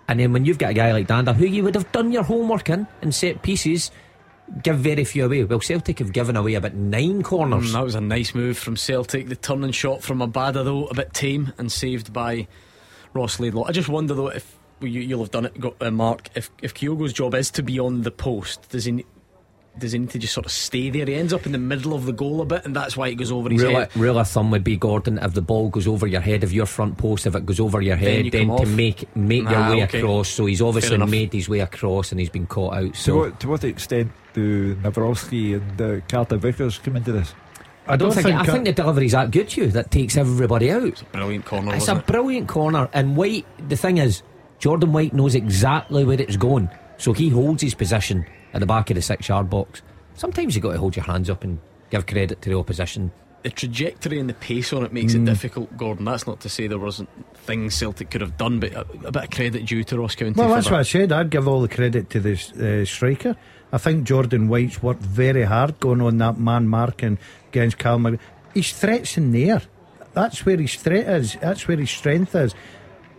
and 0.08 0.20
then 0.20 0.34
when 0.34 0.46
you've 0.46 0.60
got 0.60 0.72
a 0.72 0.74
guy 0.74 0.92
like 0.94 1.08
Dhanda, 1.08 1.36
who 1.36 1.46
you 1.46 1.64
would 1.64 1.76
have 1.76 1.92
done 1.92 2.12
your 2.12 2.24
homework 2.24 2.70
in 2.70 2.88
and 3.02 3.14
set 3.14 3.42
pieces. 3.42 3.92
Give 4.62 4.78
very 4.78 5.06
few 5.06 5.26
away. 5.26 5.44
Well, 5.46 5.62
Celtic 5.62 6.00
have 6.00 6.12
given 6.12 6.36
away 6.36 6.56
about 6.56 6.74
nine 6.74 7.24
corners. 7.24 7.70
Mm, 7.70 7.74
that 7.74 7.84
was 7.84 7.96
a 7.96 8.02
nice 8.02 8.36
move 8.36 8.58
from 8.58 8.76
Celtic. 8.76 9.30
The 9.30 9.36
turning 9.36 9.72
shot 9.72 10.04
from 10.04 10.20
Abada, 10.20 10.64
though, 10.66 10.86
a 10.88 10.94
bit 10.94 11.14
tame 11.14 11.54
and 11.58 11.72
saved 11.72 12.12
by 12.12 12.48
Ross 13.14 13.40
Laidlaw. 13.40 13.66
I 13.68 13.72
just 13.72 13.90
wonder, 13.90 14.14
though, 14.14 14.28
if 14.28 14.58
you, 14.82 15.02
you'll 15.02 15.22
have 15.22 15.32
done 15.32 15.46
it, 15.46 15.56
uh, 15.80 15.92
Mark. 15.92 16.30
If 16.36 16.52
if 16.62 16.74
Kyogo's 16.74 17.14
job 17.14 17.36
is 17.36 17.52
to 17.52 17.64
be 17.64 17.80
on 17.80 18.02
the 18.02 18.12
post, 18.12 18.70
does 18.70 18.86
he? 18.86 19.06
Ne- 19.76 19.80
Does 19.80 19.92
he 19.92 20.00
need 20.00 20.10
to 20.12 20.20
just 20.20 20.34
sort 20.34 20.46
of 20.46 20.52
stay 20.52 20.90
there? 20.90 21.06
He 21.06 21.16
ends 21.16 21.34
up 21.34 21.46
in 21.46 21.52
the 21.52 21.58
middle 21.58 21.94
of 21.94 22.06
the 22.06 22.12
goal 22.14 22.42
a 22.42 22.46
bit, 22.46 22.66
and 22.66 22.76
that's 22.76 22.96
why 22.96 23.08
it 23.10 23.16
goes 23.16 23.32
over 23.32 23.50
his 23.50 23.62
Rule 23.64 23.72
head. 23.74 23.88
of, 23.96 23.96
rule 24.02 24.20
of 24.20 24.28
thumb 24.28 24.52
would 24.52 24.64
be 24.64 24.78
Gordon 24.78 25.18
if 25.20 25.34
the 25.34 25.42
ball 25.42 25.70
goes 25.70 25.88
over 25.88 26.06
your 26.08 26.22
head 26.22 26.44
of 26.44 26.54
your 26.54 26.66
front 26.66 26.98
post 26.98 27.26
if 27.26 27.36
it 27.36 27.46
goes 27.46 27.60
over 27.60 27.82
your 27.82 27.96
Then 27.96 28.06
head 28.06 28.26
you 28.26 28.32
then, 28.32 28.48
to 28.48 28.54
off. 28.54 28.68
make 28.68 29.16
make 29.16 29.44
Ah, 29.48 29.68
your 29.70 29.78
way 29.78 29.84
okay. 29.84 30.00
across 30.00 30.30
so 30.30 30.46
he's 30.46 30.62
obviously 30.62 30.98
made 30.98 31.34
his 31.34 31.50
way 31.50 31.60
across 31.60 32.12
and 32.12 32.20
he's 32.20 32.30
been 32.30 32.46
caught 32.48 32.76
out 32.76 32.94
to, 32.94 33.00
so 33.00 33.18
what, 33.18 33.40
to 33.40 33.48
what 33.48 33.64
extent 33.64 34.12
do 34.34 34.76
Nawrocki 34.76 35.56
and 35.56 35.82
uh, 35.82 36.06
Carter 36.08 36.38
Vickers 36.38 36.78
come 36.80 36.96
into 36.96 37.12
this? 37.12 37.34
I 37.88 37.94
I 37.94 37.98
don't 37.98 38.14
think, 38.14 38.28
I 38.28 38.46
think 38.46 38.64
the 38.66 38.72
delivery's 38.74 39.12
that 39.12 39.32
good 39.32 39.50
to 39.50 39.62
you 39.66 39.68
that 39.72 39.92
takes 39.92 40.16
everybody 40.18 40.72
out 40.72 41.04
Brilliant 41.12 41.46
corner, 41.46 41.76
it's 41.76 41.88
a 41.88 41.92
wasn't 41.94 42.00
it? 42.00 42.12
brilliant 42.12 42.48
corner 42.48 42.90
and 42.94 43.18
White 43.18 43.46
the 43.70 43.76
thing 43.76 43.98
is 43.98 44.24
Jordan 44.60 44.94
White 44.94 45.14
knows 45.14 45.36
exactly 45.36 46.06
where 46.06 46.22
it's 46.22 46.38
going 46.38 46.70
so 46.98 47.12
he 47.12 47.30
holds 47.30 47.62
his 47.62 47.74
position 47.74 48.26
at 48.54 48.60
the 48.60 48.66
back 48.66 48.90
of 48.90 48.96
the 48.96 49.02
six 49.02 49.28
yard 49.30 49.50
box 49.50 49.82
sometimes 50.16 50.56
you've 50.56 50.64
got 50.64 50.74
to 50.74 50.78
hold 50.80 50.96
your 50.96 51.06
hands 51.06 51.30
up 51.30 51.44
and 51.44 51.60
give 51.90 52.06
credit 52.06 52.42
to 52.42 52.50
the 52.50 52.58
opposition 52.58 53.12
the 53.44 53.50
trajectory 53.50 54.20
and 54.20 54.30
the 54.30 54.34
pace 54.36 54.72
on 54.72 54.86
it 54.86 54.94
makes 54.94 55.14
Mm. 55.14 55.24
it 55.24 55.26
difficult, 55.26 55.76
Gordon. 55.76 56.06
That's 56.06 56.26
not 56.26 56.40
to 56.40 56.48
say 56.50 56.68
there 56.68 56.80
wasn't 56.80 57.10
things 57.36 57.76
Celtic 57.76 58.10
could 58.10 58.22
have 58.22 58.38
done, 58.38 58.62
but 58.62 58.72
a, 58.72 58.82
a 59.06 59.12
bit 59.12 59.24
of 59.26 59.30
credit 59.32 59.66
due 59.66 59.84
to 59.84 60.00
Ross 60.00 60.16
County. 60.16 60.32
Well, 60.40 60.48
that's 60.48 60.68
that. 60.68 60.72
what 60.72 60.80
I 60.80 60.84
said. 60.84 61.12
I'd 61.12 61.30
give 61.30 61.46
all 61.46 61.60
the 61.60 61.68
credit 61.68 62.10
to 62.12 62.22
the 62.22 62.82
uh, 62.82 62.86
striker. 62.86 63.36
I 63.74 63.78
think 63.80 64.06
Jordan 64.06 64.48
White's 64.48 64.82
worked 64.82 65.02
very 65.02 65.44
hard 65.44 65.78
going 65.82 66.00
on 66.00 66.20
that 66.20 66.38
man 66.40 66.70
marking 66.70 67.18
against 67.50 67.78
Calmer. 67.80 68.18
His 68.54 68.72
threat's 68.72 69.18
in 69.18 69.34
the 69.34 69.50
air. 69.52 69.62
That's 70.14 70.46
where 70.46 70.56
his 70.56 70.76
threat 70.78 71.06
is. 71.10 71.36
That's 71.42 71.68
where 71.68 71.76
his 71.76 71.92
strength 71.92 72.34
is. 72.36 72.56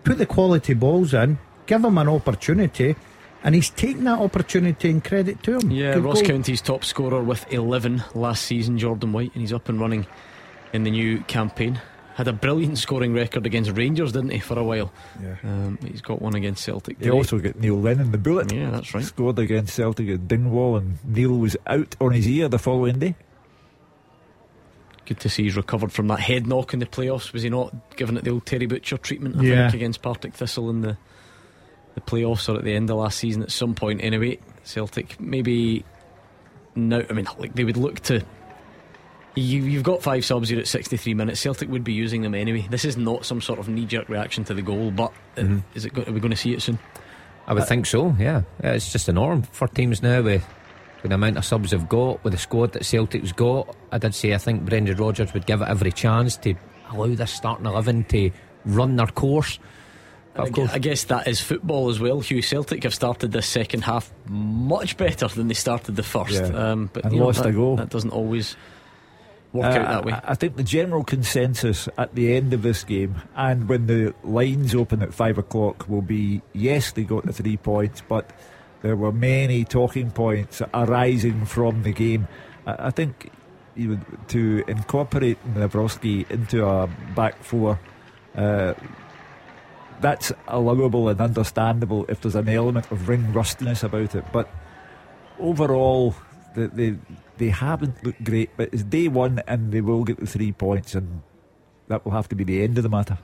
Put 0.05 0.16
the 0.16 0.24
quality 0.24 0.73
balls 0.73 1.12
in, 1.12 1.39
give 1.66 1.85
him 1.85 1.98
an 1.98 2.09
opportunity. 2.09 2.97
And 3.45 3.55
he's 3.55 3.69
taken 3.71 4.05
that 4.05 4.19
opportunity 4.19 4.89
and 4.91 5.05
credit 5.05 5.43
to 5.43 5.59
him. 5.59 5.71
Yeah, 5.71 5.95
Good 5.95 6.05
Ross 6.05 6.21
goal. 6.23 6.31
County's 6.31 6.62
top 6.62 6.83
scorer 6.85 7.23
with 7.23 7.45
11 7.53 8.03
last 8.15 8.45
season, 8.47 8.79
Jordan 8.79 9.12
White, 9.12 9.33
and 9.35 9.43
he's 9.43 9.53
up 9.53 9.69
and 9.69 9.79
running 9.79 10.07
in 10.73 10.85
the 10.85 10.91
new 10.91 11.21
campaign. 11.25 11.79
Had 12.15 12.27
a 12.29 12.33
brilliant 12.33 12.79
scoring 12.79 13.12
record 13.12 13.45
against 13.45 13.73
Rangers, 13.73 14.12
didn't 14.12 14.31
he, 14.31 14.39
for 14.39 14.59
a 14.59 14.62
while? 14.65 14.93
Yeah. 15.23 15.37
Um, 15.45 15.79
he's 15.87 16.01
got 16.01 16.23
one 16.23 16.35
against 16.35 16.65
Celtic. 16.65 16.99
They 17.01 17.11
also 17.11 17.39
get 17.39 17.61
Neil 17.61 17.79
Lennon, 17.79 18.12
the 18.12 18.19
bullet. 18.19 18.51
Yeah, 18.53 18.71
that's 18.71 18.95
right. 18.95 19.05
Scored 19.05 19.39
against 19.39 19.75
Celtic 19.75 20.09
at 20.09 20.27
Dingwall, 20.27 20.77
and 20.77 20.99
Neil 21.05 21.37
was 21.37 21.57
out 21.66 21.97
on 22.01 22.12
his 22.12 22.27
ear 22.29 22.49
the 22.49 22.59
following 22.59 22.99
day. 23.01 23.15
Good 25.07 25.21
to 25.21 25.29
see 25.29 25.43
he's 25.43 25.57
recovered 25.57 25.93
from 25.93 26.09
that 26.09 26.21
head 26.21 26.47
knock 26.47 26.73
in 26.73 26.79
the 26.81 26.87
playoffs. 26.87 27.33
Was 27.35 27.43
he 27.43 27.51
not 27.51 27.75
given 27.97 28.16
it 28.16 28.25
the 28.25 28.31
old 28.31 28.47
Terry 28.47 28.65
Butcher 28.66 28.97
treatment? 28.97 29.37
I 29.37 29.43
Yeah. 29.43 29.65
think 29.71 29.75
against 29.83 30.01
Partick 30.01 30.33
Thistle 30.33 30.71
in 30.71 30.81
the 30.81 30.97
the 31.95 32.01
playoffs 32.01 32.49
or 32.53 32.57
at 32.59 32.65
the 32.65 32.75
end 32.75 32.91
of 32.91 32.97
last 32.97 33.19
season 33.19 33.43
at 33.43 33.51
some 33.51 33.75
point. 33.75 34.01
Anyway, 34.03 34.39
Celtic 34.65 35.19
maybe 35.21 35.85
now. 36.75 37.03
I 37.09 37.12
mean, 37.12 37.27
like 37.39 37.55
they 37.55 37.65
would 37.65 37.77
look 37.77 38.01
to. 38.01 38.23
You, 39.37 39.62
you've 39.65 39.83
got 39.83 40.01
five 40.01 40.25
subs 40.25 40.49
here 40.49 40.61
at 40.61 40.69
63 40.69 41.12
minutes. 41.15 41.41
Celtic 41.41 41.69
would 41.69 41.83
be 41.83 41.93
using 41.93 42.23
them 42.23 42.37
anyway. 42.37 42.69
This 42.71 42.85
is 42.85 42.97
not 42.97 43.25
some 43.25 43.41
sort 43.41 43.59
of 43.59 43.69
knee 43.69 43.85
jerk 43.85 44.09
reaction 44.09 44.45
to 44.45 44.55
the 44.55 44.62
goal, 44.62 44.93
but 44.93 45.12
uh, 45.37 45.41
Mm-hmm. 45.41 45.59
is 45.77 45.85
it? 45.87 45.99
Are 46.09 46.12
we 46.12 46.21
going 46.21 46.31
to 46.31 46.37
see 46.37 46.53
it 46.55 46.62
soon? 46.62 46.79
I 47.49 47.53
would 47.53 47.66
think 47.66 47.85
so, 47.87 48.15
yeah. 48.19 48.43
Yeah, 48.62 48.73
It's 48.75 48.93
just 48.93 49.09
a 49.09 49.12
norm 49.12 49.43
for 49.43 49.66
teams 49.66 50.03
now 50.03 50.23
with, 50.23 50.47
with 51.03 51.11
the 51.11 51.16
amount 51.16 51.37
of 51.37 51.45
subs 51.45 51.73
they've 51.73 51.89
got, 51.89 52.23
with 52.23 52.33
the 52.33 52.39
squad 52.39 52.73
that 52.75 52.85
Celtic's 52.87 53.33
got. 53.33 53.75
I 53.91 53.99
did 53.99 54.15
say 54.15 54.33
I 54.35 54.39
think 54.39 54.65
Brendan 54.65 54.97
Rodgers 54.97 55.35
would 55.35 55.47
give 55.47 55.61
it 55.61 55.69
every 55.69 55.91
chance 55.93 56.37
to 56.39 56.55
allow 56.91 57.12
this 57.15 57.33
starting 57.33 57.66
11 57.66 58.05
to 58.05 58.31
run 58.66 58.95
their 58.97 59.09
course. 59.09 59.59
I 60.36 60.43
of 60.43 60.52
gue- 60.52 60.55
course, 60.65 60.70
I 60.73 60.78
guess 60.78 61.05
that 61.05 61.28
is 61.28 61.40
football 61.40 61.90
as 61.90 62.01
well. 62.01 62.20
Hugh 62.20 62.43
Celtic 62.43 62.82
have 62.82 62.94
started 62.94 63.32
this 63.32 63.47
second 63.47 63.82
half 63.85 64.11
much 64.28 64.97
better 64.97 65.28
than 65.28 65.48
they 65.48 65.55
started 65.55 65.97
the 65.97 66.02
first, 66.02 66.32
Yeah. 66.32 66.70
um, 66.73 66.90
but 66.93 67.05
And 67.05 67.12
you 67.15 67.20
know, 67.20 67.27
lost 67.27 67.43
that, 67.43 67.51
a 67.51 67.52
goal. 67.52 67.77
That 67.77 67.90
doesn't 67.90 68.11
always 68.11 68.56
work 69.52 69.66
Uh, 69.66 69.78
out 69.78 69.89
that 69.89 70.05
way. 70.05 70.12
I, 70.12 70.32
I 70.32 70.35
think 70.35 70.56
the 70.56 70.65
general 70.65 71.05
consensus 71.05 71.89
at 71.97 72.15
the 72.16 72.35
end 72.35 72.52
of 72.52 72.62
this 72.62 72.82
game, 72.82 73.15
and 73.36 73.69
when 73.69 73.86
the 73.86 74.12
lines 74.24 74.74
open 74.74 75.02
at 75.02 75.15
five 75.15 75.39
o'clock, 75.39 75.89
will 75.89 76.02
be 76.02 76.43
yes, 76.52 76.90
they 76.93 77.05
got 77.05 77.24
the 77.27 77.32
three 77.32 77.56
points, 77.56 78.02
but 78.09 78.31
there 78.82 78.97
were 78.97 79.12
many 79.12 79.65
talking 79.65 80.11
points 80.11 80.61
arising 80.74 81.44
from 81.47 81.85
the 81.85 81.93
game. 81.93 82.27
I, 82.66 82.86
I 82.89 82.90
think 82.90 83.31
you 83.77 83.90
would, 83.90 84.28
to 84.28 84.65
incorporate 84.66 85.39
Nawrocki 85.55 86.28
into 86.31 86.66
a 86.66 86.89
back 87.15 87.43
four. 87.44 87.78
Uh, 88.36 88.74
that's 90.05 90.31
allowable 90.48 91.09
and 91.09 91.18
understandable 91.18 92.05
if 92.10 92.20
there's 92.20 92.35
an 92.35 92.47
element 92.47 92.90
of 92.93 93.09
ring 93.09 93.32
rustiness 93.32 93.82
about 93.82 94.14
it. 94.14 94.22
But 94.35 94.51
overall, 95.40 96.14
they, 96.55 96.66
they 96.66 96.98
they 97.39 97.48
haven't 97.48 98.05
looked 98.05 98.22
great. 98.22 98.51
But 98.55 98.68
it's 98.74 98.82
day 98.82 99.09
one, 99.09 99.43
and 99.48 99.72
they 99.72 99.81
will 99.81 100.05
get 100.05 100.20
the 100.20 100.26
three 100.26 100.52
points, 100.52 100.94
and 100.94 101.22
that 101.89 102.05
will 102.05 102.12
have 102.12 102.28
to 102.28 102.35
be 102.35 102.44
the 102.44 102.62
end 102.62 102.76
of 102.76 102.82
the 102.82 102.90
matter. 102.90 103.16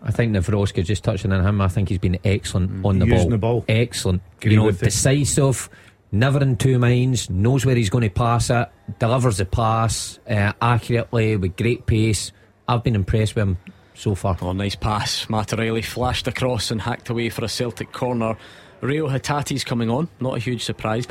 I 0.00 0.12
think 0.12 0.32
Nawrocki, 0.32 0.84
just 0.84 1.02
touching 1.02 1.32
on 1.32 1.44
him, 1.44 1.60
I 1.60 1.66
think 1.66 1.88
he's 1.88 1.98
been 1.98 2.20
excellent 2.24 2.84
on 2.84 3.00
the 3.00 3.06
Using 3.06 3.22
ball. 3.22 3.30
the 3.30 3.38
ball. 3.38 3.64
Excellent. 3.68 4.22
Agree 4.38 4.52
you 4.52 4.58
know, 4.58 4.66
with 4.66 4.80
you. 4.80 4.84
decisive, 4.84 5.68
never 6.12 6.40
in 6.40 6.56
two 6.56 6.78
minds, 6.78 7.28
knows 7.28 7.66
where 7.66 7.74
he's 7.74 7.90
going 7.90 8.04
to 8.04 8.10
pass 8.10 8.48
it, 8.48 8.68
delivers 9.00 9.38
the 9.38 9.44
pass 9.44 10.20
uh, 10.30 10.52
accurately 10.62 11.36
with 11.36 11.56
great 11.56 11.86
pace. 11.86 12.30
I've 12.68 12.84
been 12.84 12.94
impressed 12.94 13.34
with 13.34 13.42
him 13.42 13.58
so 13.96 14.14
far. 14.14 14.36
Oh, 14.40 14.52
nice 14.52 14.74
pass. 14.74 15.28
Matt 15.28 15.52
O'Riley 15.52 15.82
flashed 15.82 16.28
across 16.28 16.70
and 16.70 16.80
hacked 16.80 17.08
away 17.08 17.28
for 17.28 17.44
a 17.44 17.48
Celtic 17.48 17.92
corner. 17.92 18.36
Reo 18.80 19.08
Hatate's 19.08 19.64
coming 19.64 19.90
on, 19.90 20.08
not 20.20 20.36
a 20.36 20.38
huge 20.38 20.64
surprise. 20.64 21.06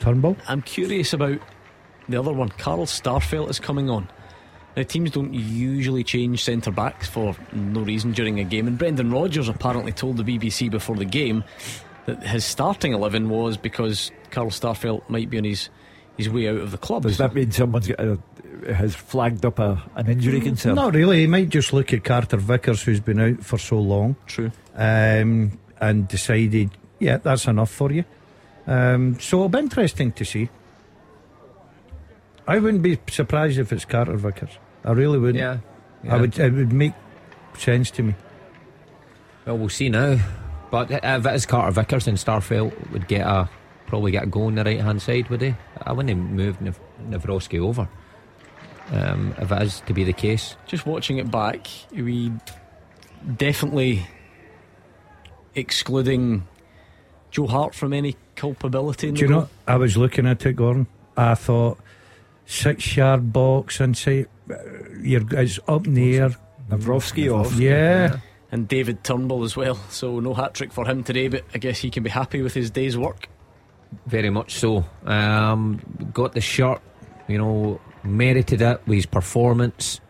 Turnbull. 0.00 0.36
I'm 0.46 0.62
curious 0.62 1.12
about 1.12 1.40
the 2.08 2.18
other 2.18 2.32
one. 2.32 2.48
Carl 2.50 2.86
Starfelt 2.86 3.50
is 3.50 3.60
coming 3.60 3.90
on. 3.90 4.08
Now, 4.76 4.82
teams 4.84 5.10
don't 5.10 5.34
usually 5.34 6.04
change 6.04 6.44
centre 6.44 6.70
backs 6.70 7.08
for 7.08 7.34
no 7.52 7.80
reason 7.80 8.12
during 8.12 8.38
a 8.38 8.44
game, 8.44 8.66
and 8.68 8.78
Brendan 8.78 9.10
Rodgers 9.10 9.48
apparently 9.48 9.92
told 9.92 10.18
the 10.18 10.22
BBC 10.22 10.70
before 10.70 10.94
the 10.94 11.04
game 11.04 11.42
that 12.06 12.22
his 12.22 12.44
starting 12.44 12.92
11 12.92 13.28
was 13.28 13.56
because 13.56 14.12
Carl 14.30 14.50
Starfelt 14.50 15.08
might 15.08 15.30
be 15.30 15.38
on 15.38 15.44
his, 15.44 15.68
his 16.16 16.28
way 16.30 16.48
out 16.48 16.58
of 16.58 16.70
the 16.70 16.78
club. 16.78 17.02
Does 17.02 17.18
that 17.18 17.34
mean 17.34 17.50
someone's 17.50 17.88
got 17.88 18.00
a, 18.00 18.18
has 18.66 18.94
flagged 18.94 19.44
up 19.44 19.58
a, 19.58 19.82
an 19.94 20.08
injury 20.08 20.40
concern? 20.40 20.74
Not 20.74 20.94
really. 20.94 21.20
He 21.20 21.26
might 21.26 21.48
just 21.48 21.72
look 21.72 21.92
at 21.92 22.04
Carter 22.04 22.36
Vickers, 22.36 22.82
who's 22.82 23.00
been 23.00 23.20
out 23.20 23.44
for 23.44 23.58
so 23.58 23.78
long, 23.78 24.16
True. 24.26 24.50
um, 24.74 25.58
and 25.80 26.08
decided, 26.08 26.70
yeah, 26.98 27.18
that's 27.18 27.46
enough 27.46 27.70
for 27.70 27.92
you. 27.92 28.04
Um, 28.66 29.18
so 29.20 29.38
it'll 29.38 29.48
be 29.48 29.58
interesting 29.58 30.12
to 30.12 30.24
see. 30.24 30.48
I 32.46 32.58
wouldn't 32.58 32.82
be 32.82 32.98
surprised 33.10 33.58
if 33.58 33.72
it's 33.72 33.84
Carter 33.84 34.16
Vickers. 34.16 34.50
I 34.84 34.92
really 34.92 35.18
wouldn't. 35.18 35.38
Yeah. 35.38 35.58
I 36.10 36.16
would. 36.20 36.38
It 36.38 36.52
would 36.52 36.72
make 36.72 36.94
sense 37.56 37.90
to 37.92 38.02
me. 38.02 38.14
Well, 39.44 39.58
we'll 39.58 39.68
see 39.68 39.88
now. 39.88 40.18
But 40.70 40.90
if 40.90 41.26
it 41.26 41.34
is 41.34 41.46
Carter 41.46 41.72
Vickers, 41.72 42.04
then 42.06 42.14
Starfelt 42.16 42.90
would 42.92 43.08
get 43.08 43.26
a 43.26 43.48
probably 43.86 44.12
get 44.12 44.24
a 44.24 44.26
goal 44.26 44.46
on 44.46 44.54
the 44.54 44.64
right 44.64 44.80
hand 44.80 45.00
side, 45.00 45.28
would 45.30 45.40
he? 45.40 45.54
I 45.82 45.92
wouldn't 45.92 46.30
move 46.30 46.60
Nav- 46.60 46.80
Nawrocki 47.08 47.58
over. 47.58 47.88
Um, 48.90 49.34
if 49.38 49.52
it 49.52 49.62
is 49.62 49.80
to 49.86 49.92
be 49.92 50.04
the 50.04 50.12
case, 50.14 50.56
Just 50.66 50.86
watching 50.86 51.18
it 51.18 51.30
back, 51.30 51.66
we 51.92 52.32
definitely 53.36 54.06
excluding 55.54 56.46
Joe 57.30 57.46
Hart 57.46 57.74
from 57.74 57.92
any 57.92 58.16
culpability. 58.36 59.08
In 59.08 59.14
Do 59.14 59.26
the 59.26 59.26
you 59.34 59.40
know? 59.40 59.48
I 59.66 59.76
was 59.76 59.96
looking 59.96 60.26
at 60.26 60.44
it, 60.46 60.54
Gordon. 60.54 60.86
I 61.16 61.34
thought 61.34 61.78
six 62.46 62.96
yard 62.96 63.32
box 63.32 63.80
inside. 63.80 64.28
uh, 64.50 64.54
You're 65.02 65.22
it's 65.38 65.58
up 65.68 65.86
in 65.86 65.94
the 65.94 66.16
air. 66.18 66.30
Nawrocki 66.70 67.32
off. 67.32 67.54
Yeah. 67.54 68.18
and 68.52 68.68
David 68.68 69.02
Turnbull 69.04 69.44
as 69.44 69.56
well. 69.56 69.76
So 69.90 70.20
no 70.20 70.34
hat 70.34 70.54
trick 70.54 70.72
for 70.72 70.86
him 70.86 71.02
today, 71.02 71.28
but 71.28 71.44
I 71.54 71.58
guess 71.58 71.78
he 71.78 71.90
can 71.90 72.02
be 72.02 72.10
happy 72.10 72.42
with 72.42 72.54
his 72.54 72.70
day's 72.70 72.96
work. 72.96 73.28
very 74.06 74.30
much 74.30 74.54
so. 74.54 74.84
Um, 75.04 75.80
got 76.12 76.32
the 76.32 76.40
shirt, 76.42 76.80
you 77.26 77.38
know, 77.38 77.80
merited 78.04 78.62
it 78.62 78.80
with 78.86 78.96
his 78.96 79.06
performance. 79.06 80.00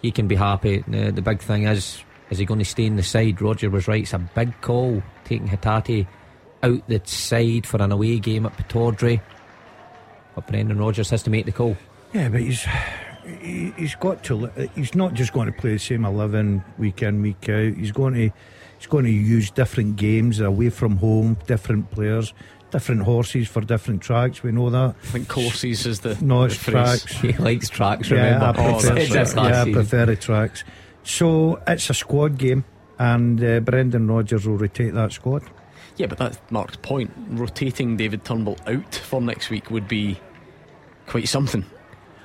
He 0.00 0.10
can 0.10 0.28
be 0.28 0.36
happy. 0.36 0.80
Uh, 0.80 1.10
the 1.10 1.22
big 1.22 1.40
thing 1.40 1.64
is, 1.64 2.02
is 2.30 2.38
he 2.38 2.44
going 2.44 2.58
to 2.58 2.64
stay 2.64 2.86
in 2.86 2.96
the 2.96 3.02
side? 3.02 3.40
Roger 3.40 3.70
was 3.70 3.86
right. 3.86 4.02
It's 4.02 4.12
a 4.12 4.18
big 4.18 4.60
call 4.60 5.02
taking 5.24 5.48
Hatate 5.48 6.06
out 6.62 6.88
the 6.88 7.00
side 7.04 7.66
for 7.66 7.82
an 7.82 7.92
away 7.92 8.18
game 8.18 8.46
at 8.46 8.56
Pataudry. 8.56 9.20
But 10.34 10.46
Brendan 10.46 10.78
Rodgers 10.78 11.10
has 11.10 11.22
to 11.24 11.30
make 11.30 11.46
the 11.46 11.52
call. 11.52 11.76
Yeah, 12.12 12.28
but 12.28 12.40
he's 12.40 12.66
he, 13.40 13.72
he's 13.76 13.94
got 13.96 14.24
to. 14.24 14.50
He's 14.74 14.94
not 14.94 15.14
just 15.14 15.32
going 15.32 15.52
to 15.52 15.60
play 15.60 15.72
the 15.72 15.78
same 15.78 16.04
eleven 16.04 16.64
week 16.78 17.02
in 17.02 17.22
week 17.22 17.48
out. 17.48 17.74
He's 17.74 17.92
going 17.92 18.14
to 18.14 18.30
he's 18.78 18.86
going 18.86 19.04
to 19.04 19.10
use 19.10 19.50
different 19.50 19.96
games 19.96 20.40
away 20.40 20.70
from 20.70 20.96
home, 20.96 21.36
different 21.46 21.90
players, 21.90 22.32
different 22.72 23.02
horses 23.02 23.46
for 23.46 23.60
different 23.60 24.02
tracks. 24.02 24.42
We 24.42 24.50
know 24.50 24.70
that. 24.70 24.96
I 25.02 25.06
think 25.06 25.28
courses 25.28 25.86
is 25.86 26.00
the 26.00 26.18
No, 26.20 26.42
it's 26.44 26.56
phrase. 26.56 27.04
tracks. 27.04 27.16
He 27.20 27.32
likes 27.34 27.68
tracks, 27.68 28.10
Yeah, 28.10 28.34
remember? 28.34 28.46
I 28.46 28.50
Oh, 28.66 28.72
prefer, 28.80 28.94
that's 28.94 29.10
That's 29.12 29.34
right. 29.34 29.50
yeah, 29.52 29.62
I 29.62 29.72
prefer 29.72 30.06
the 30.06 30.16
tracks. 30.16 30.64
So 31.04 31.60
it's 31.66 31.88
a 31.90 31.94
squad 31.94 32.38
game, 32.38 32.64
and 32.98 33.42
uh, 33.42 33.60
Brendan 33.60 34.08
Rodgers 34.08 34.46
will 34.46 34.56
rotate 34.56 34.94
that 34.94 35.12
squad. 35.12 35.42
Yeah, 35.96 36.06
but 36.06 36.18
that's 36.18 36.38
Mark's 36.50 36.76
point. 36.76 37.12
Rotating 37.30 37.96
David 37.96 38.24
Turnbull 38.24 38.56
out 38.66 38.94
for 38.94 39.20
next 39.20 39.50
week 39.50 39.70
would 39.70 39.86
be 39.86 40.18
quite 41.06 41.28
something. 41.28 41.64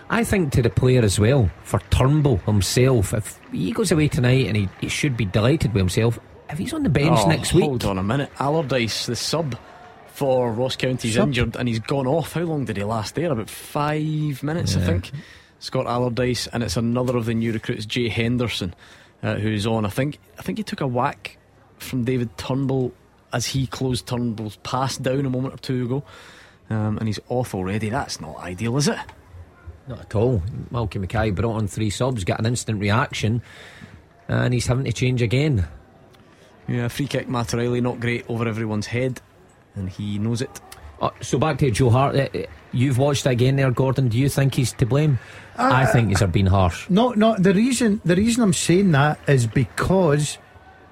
I 0.09 0.23
think 0.23 0.53
to 0.53 0.61
the 0.61 0.69
player 0.69 1.01
as 1.01 1.19
well, 1.19 1.51
for 1.63 1.79
Turnbull 1.89 2.37
himself, 2.45 3.13
if 3.13 3.37
he 3.51 3.73
goes 3.73 3.91
away 3.91 4.07
tonight 4.07 4.45
and 4.47 4.55
he, 4.55 4.69
he 4.79 4.87
should 4.87 5.17
be 5.17 5.25
delighted 5.25 5.73
with 5.73 5.81
himself, 5.81 6.17
if 6.49 6.57
he's 6.57 6.71
on 6.73 6.83
the 6.83 6.89
bench 6.89 7.19
Oh, 7.19 7.27
next 7.27 7.53
week, 7.53 7.65
Hold 7.65 7.83
on 7.83 7.97
a 7.97 8.03
minute. 8.03 8.31
Allardyce, 8.39 9.07
the 9.07 9.17
sub 9.17 9.57
for 10.17 10.51
Ross 10.51 10.75
County's 10.75 11.13
Sub? 11.13 11.27
injured 11.27 11.55
and 11.57 11.67
he's 11.67 11.77
gone 11.77 12.07
off. 12.07 12.33
How 12.33 12.41
long 12.41 12.65
did 12.65 12.77
he 12.77 12.83
last 12.83 13.13
there? 13.13 13.31
About 13.31 13.51
five 13.51 14.41
minutes, 14.41 14.75
I 14.75 14.79
think. 14.79 15.11
Scott 15.59 15.85
Allardyce, 15.85 16.47
and 16.47 16.63
it's 16.63 16.75
another 16.75 17.15
of 17.17 17.25
the 17.25 17.35
new 17.35 17.53
recruits, 17.53 17.85
Jay 17.85 18.09
Henderson, 18.09 18.73
uh, 19.21 19.35
who's 19.35 19.67
on. 19.67 19.85
I 19.85 19.89
think 19.89 20.17
I 20.39 20.41
think 20.41 20.57
he 20.57 20.63
took 20.63 20.81
a 20.81 20.87
whack 20.87 21.37
from 21.77 22.03
David 22.03 22.35
Turnbull 22.35 22.93
as 23.31 23.45
he 23.45 23.67
closed 23.67 24.07
Turnbull's 24.07 24.55
pass 24.63 24.97
down 24.97 25.23
a 25.27 25.29
moment 25.29 25.53
or 25.53 25.57
two 25.57 25.85
ago. 25.85 26.03
Um, 26.71 26.97
and 26.97 27.07
he's 27.07 27.19
off 27.29 27.53
already. 27.53 27.89
That's 27.89 28.19
not 28.19 28.37
ideal, 28.39 28.75
is 28.77 28.87
it? 28.87 28.97
Not 29.87 29.99
at 29.99 30.15
all. 30.15 30.41
Malky 30.71 30.99
Mackay 30.99 31.29
brought 31.29 31.57
on 31.57 31.67
three 31.67 31.91
subs, 31.91 32.23
got 32.23 32.39
an 32.39 32.47
instant 32.47 32.81
reaction, 32.81 33.43
and 34.27 34.51
he's 34.51 34.65
having 34.65 34.85
to 34.85 34.91
change 34.91 35.21
again. 35.21 35.67
Yeah, 36.67 36.87
free 36.87 37.05
kick, 37.05 37.29
Matt 37.29 37.53
O'Riley, 37.53 37.81
not 37.81 37.99
great 37.99 38.25
over 38.27 38.47
everyone's 38.47 38.87
head, 38.87 39.21
and 39.77 39.89
he 39.89 40.19
knows 40.19 40.41
it. 40.41 40.61
Uh, 40.99 41.11
so 41.21 41.37
back 41.37 41.57
to 41.59 41.69
Joe 41.71 41.89
Hart. 41.89 42.15
Uh, 42.15 42.27
uh, 42.33 42.43
You've 42.73 42.97
watched 42.97 43.23
that 43.23 43.31
again 43.31 43.55
there, 43.55 43.71
Gordon. 43.71 44.09
Do 44.09 44.17
you 44.17 44.29
think 44.29 44.55
he's 44.55 44.73
to 44.73 44.85
blame? 44.85 45.19
I 45.57 45.85
think 45.85 46.09
he's 46.09 46.21
been 46.23 46.45
harsh. 46.45 46.89
No, 46.89 47.11
no. 47.13 47.35
The 47.37 47.53
reason 47.53 48.01
the 48.05 48.15
reason 48.15 48.43
I'm 48.43 48.53
saying 48.53 48.91
that 48.91 49.19
is 49.27 49.47
because 49.47 50.37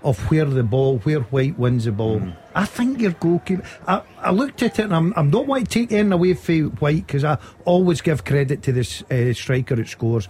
of 0.04 0.20
where 0.32 0.46
the 0.46 0.64
ball, 0.64 1.00
where 1.00 1.20
White 1.20 1.58
wins 1.60 1.86
the 1.86 1.92
ball. 1.92 2.20
Mm. 2.20 2.36
I 2.54 2.66
think 2.66 3.02
your 3.02 3.12
goalkeeper. 3.12 3.64
I, 3.88 4.02
I 4.20 4.32
looked 4.32 4.62
at 4.64 4.80
it 4.80 4.84
and 4.84 4.96
I'm, 4.96 5.14
I'm 5.18 5.30
not 5.32 5.48
want 5.48 5.70
to 5.70 5.80
take 5.80 5.92
anything 5.92 6.12
away 6.14 6.36
from 6.36 6.72
White 6.78 7.08
because 7.08 7.24
I 7.24 7.38
always 7.66 8.02
give 8.02 8.24
credit 8.24 8.62
to 8.64 8.72
this 8.72 9.04
uh, 9.12 9.34
striker 9.34 9.76
that 9.76 9.88
scores. 9.88 10.30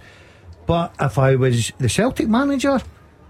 But 0.66 0.94
if 1.00 1.18
I 1.18 1.36
was 1.36 1.72
the 1.78 1.88
Celtic 1.88 2.28
manager, 2.28 2.80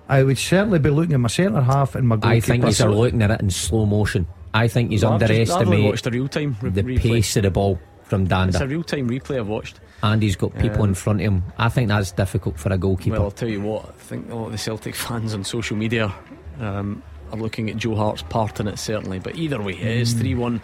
I 0.08 0.22
would 0.22 0.38
certainly 0.38 0.78
be 0.78 0.90
looking 0.90 1.14
at 1.14 1.20
my 1.20 1.28
centre 1.28 1.60
half 1.60 1.94
and 1.94 2.08
my 2.08 2.16
goalkeeper. 2.16 2.36
I 2.36 2.40
think 2.40 2.64
he's 2.64 2.80
looking 2.80 3.22
at 3.22 3.30
it 3.30 3.40
in 3.40 3.50
slow 3.50 3.84
motion. 3.84 4.26
I 4.56 4.68
think 4.68 4.90
he's 4.90 5.04
I've 5.04 5.20
just- 5.20 5.30
I've 5.52 5.66
only 5.68 5.84
underestimated 5.84 6.06
a 6.06 6.10
real 6.10 6.28
time 6.28 6.56
re- 6.60 6.70
the 6.70 6.82
replay. 6.82 7.00
pace 7.02 7.36
of 7.36 7.42
the 7.44 7.50
ball 7.50 7.78
from 8.04 8.26
It's 8.30 8.60
a 8.60 8.66
real 8.66 8.82
time 8.84 9.08
replay 9.10 9.38
I've 9.38 9.48
watched. 9.48 9.80
And 10.02 10.22
he's 10.22 10.36
got 10.36 10.56
people 10.58 10.82
Um, 10.82 10.90
in 10.90 10.94
front 10.94 11.20
of 11.20 11.24
him. 11.26 11.42
I 11.58 11.68
think 11.68 11.88
that's 11.88 12.12
difficult 12.12 12.58
for 12.58 12.72
a 12.72 12.78
goalkeeper. 12.78 13.16
Well, 13.16 13.24
I'll 13.24 13.30
tell 13.30 13.48
you 13.48 13.60
what, 13.60 13.86
I 13.88 13.92
think 14.02 14.30
a 14.30 14.34
lot 14.34 14.46
of 14.46 14.52
the 14.52 14.58
Celtic 14.58 14.94
fans 15.06 15.34
on 15.34 15.42
social 15.44 15.76
media 15.76 16.12
um, 16.60 17.02
are 17.32 17.38
looking 17.38 17.68
at 17.70 17.76
Joe 17.76 17.96
Hart's 17.96 18.22
part 18.22 18.60
in 18.60 18.68
it, 18.68 18.78
certainly. 18.78 19.18
But 19.18 19.36
either 19.36 19.60
way, 19.60 19.72
it 19.72 19.80
is 19.86 20.12
3 20.12 20.34
1 20.34 20.60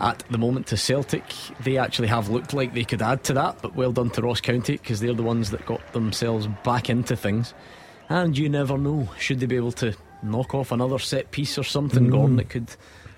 at 0.00 0.22
the 0.30 0.38
moment 0.38 0.68
to 0.68 0.76
Celtic. 0.76 1.24
They 1.64 1.76
actually 1.76 2.08
have 2.08 2.28
looked 2.28 2.52
like 2.54 2.72
they 2.74 2.84
could 2.84 3.02
add 3.02 3.24
to 3.24 3.32
that, 3.34 3.60
but 3.60 3.74
well 3.74 3.90
done 3.92 4.10
to 4.10 4.22
Ross 4.22 4.40
County 4.40 4.74
because 4.76 5.00
they're 5.00 5.12
the 5.14 5.22
ones 5.24 5.50
that 5.50 5.66
got 5.66 5.92
themselves 5.92 6.46
back 6.64 6.88
into 6.88 7.16
things. 7.16 7.52
And 8.08 8.38
you 8.38 8.48
never 8.48 8.78
know, 8.78 9.08
should 9.18 9.40
they 9.40 9.46
be 9.46 9.56
able 9.56 9.72
to 9.72 9.94
knock 10.22 10.54
off 10.54 10.70
another 10.72 10.98
set 10.98 11.30
piece 11.32 11.58
or 11.58 11.64
something, 11.64 12.08
Gordon, 12.10 12.38
it 12.38 12.48
could 12.48 12.68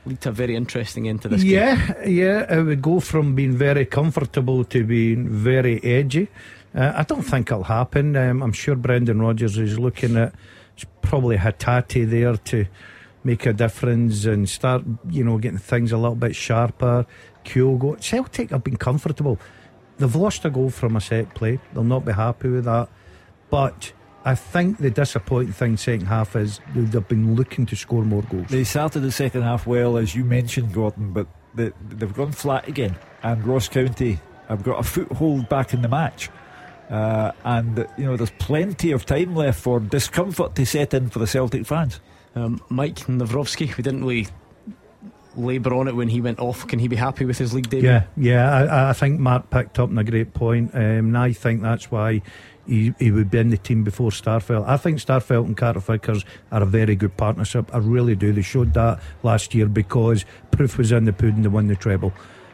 lead 0.06 0.20
to 0.22 0.30
a 0.30 0.32
very 0.32 0.56
interesting 0.56 1.08
end 1.08 1.22
to 1.22 1.28
this 1.28 1.42
game. 1.42 1.52
Yeah, 1.52 2.06
yeah, 2.06 2.58
it 2.58 2.62
would 2.62 2.82
go 2.82 3.00
from 3.00 3.34
being 3.34 3.52
very 3.52 3.84
comfortable 3.84 4.64
to 4.64 4.84
being 4.84 5.28
very 5.28 5.82
edgy. 5.84 6.28
Uh, 6.74 6.92
I 6.96 7.02
don't 7.02 7.22
think 7.22 7.50
it'll 7.50 7.64
happen. 7.64 8.16
Um, 8.16 8.42
I'm 8.42 8.52
sure 8.52 8.76
Brendan 8.76 9.20
Rodgers 9.20 9.58
is 9.58 9.78
looking 9.78 10.16
at 10.16 10.34
probably 11.02 11.36
Hatate 11.36 12.08
there 12.08 12.36
to 12.36 12.66
make 13.24 13.44
a 13.44 13.52
difference 13.52 14.24
and 14.24 14.48
start, 14.48 14.82
you 15.08 15.24
know, 15.24 15.38
getting 15.38 15.58
things 15.58 15.92
a 15.92 15.96
little 15.96 16.14
bit 16.14 16.34
sharper. 16.34 17.06
Kyogo, 17.44 18.00
Celtic 18.00 18.50
have 18.50 18.64
been 18.64 18.76
comfortable. 18.76 19.38
They've 19.98 20.14
lost 20.14 20.44
a 20.44 20.50
goal 20.50 20.70
from 20.70 20.96
a 20.96 21.00
set 21.00 21.34
play. 21.34 21.58
They'll 21.74 21.84
not 21.84 22.04
be 22.04 22.12
happy 22.12 22.48
with 22.48 22.64
that. 22.64 22.88
But 23.50 23.92
I 24.24 24.34
think 24.34 24.78
the 24.78 24.90
disappointing 24.90 25.52
thing 25.52 25.76
second 25.76 26.06
half 26.06 26.36
is 26.36 26.60
they've 26.74 27.08
been 27.08 27.36
looking 27.36 27.64
to 27.66 27.76
score 27.76 28.04
more 28.04 28.22
goals. 28.22 28.48
They 28.48 28.64
started 28.64 29.00
the 29.00 29.12
second 29.12 29.42
half 29.42 29.66
well, 29.66 29.96
as 29.96 30.14
you 30.14 30.24
mentioned, 30.24 30.74
Gordon, 30.74 31.12
but 31.12 31.26
they, 31.54 31.72
they've 31.88 32.12
gone 32.12 32.32
flat 32.32 32.68
again. 32.68 32.96
And 33.22 33.46
Ross 33.46 33.68
County 33.68 34.20
have 34.48 34.62
got 34.62 34.78
a 34.78 34.82
foothold 34.82 35.48
back 35.48 35.72
in 35.72 35.80
the 35.82 35.88
match. 35.88 36.28
Uh, 36.90 37.32
and, 37.44 37.86
you 37.96 38.04
know, 38.04 38.16
there's 38.16 38.32
plenty 38.32 38.92
of 38.92 39.06
time 39.06 39.34
left 39.34 39.60
for 39.60 39.80
discomfort 39.80 40.54
to 40.56 40.66
set 40.66 40.92
in 40.92 41.08
for 41.08 41.18
the 41.20 41.26
Celtic 41.26 41.64
fans. 41.64 42.00
Um, 42.34 42.60
Mike 42.68 42.96
Nawrocki, 42.96 43.76
we 43.76 43.82
didn't 43.82 44.04
really 44.04 44.28
labour 45.36 45.74
on 45.74 45.88
it 45.88 45.94
when 45.94 46.08
he 46.08 46.20
went 46.20 46.40
off. 46.40 46.66
Can 46.66 46.78
he 46.78 46.88
be 46.88 46.96
happy 46.96 47.24
with 47.24 47.38
his 47.38 47.54
league 47.54 47.70
debut? 47.70 47.88
Yeah, 47.88 48.04
yeah. 48.16 48.52
I, 48.52 48.90
I 48.90 48.92
think 48.92 49.20
Mark 49.20 49.50
picked 49.50 49.78
up 49.78 49.90
on 49.90 49.98
a 49.98 50.04
great 50.04 50.34
point, 50.34 50.74
um, 50.74 50.80
and 50.80 51.18
I 51.18 51.32
think 51.32 51.62
that's 51.62 51.90
why 51.90 52.22
he, 52.70 52.94
he 53.00 53.10
would 53.10 53.30
be 53.30 53.38
in 53.38 53.50
the 53.50 53.56
team 53.56 53.82
before 53.82 54.10
Starfelt. 54.10 54.66
I 54.66 54.76
think 54.76 54.98
Starfelt 54.98 55.44
and 55.44 55.56
Carter 55.56 55.80
Vickers 55.80 56.24
are 56.52 56.62
a 56.62 56.66
very 56.66 56.94
good 56.94 57.16
partnership. 57.16 57.74
I 57.74 57.78
really 57.78 58.14
do. 58.14 58.32
They 58.32 58.42
showed 58.42 58.72
that 58.74 59.00
last 59.24 59.54
year 59.54 59.66
because 59.66 60.24
proof 60.52 60.78
was 60.78 60.92
in 60.92 61.04
the 61.04 61.12
pudding 61.12 61.42
to 61.42 61.50
win 61.50 61.66
the 61.66 61.74
treble. 61.74 62.12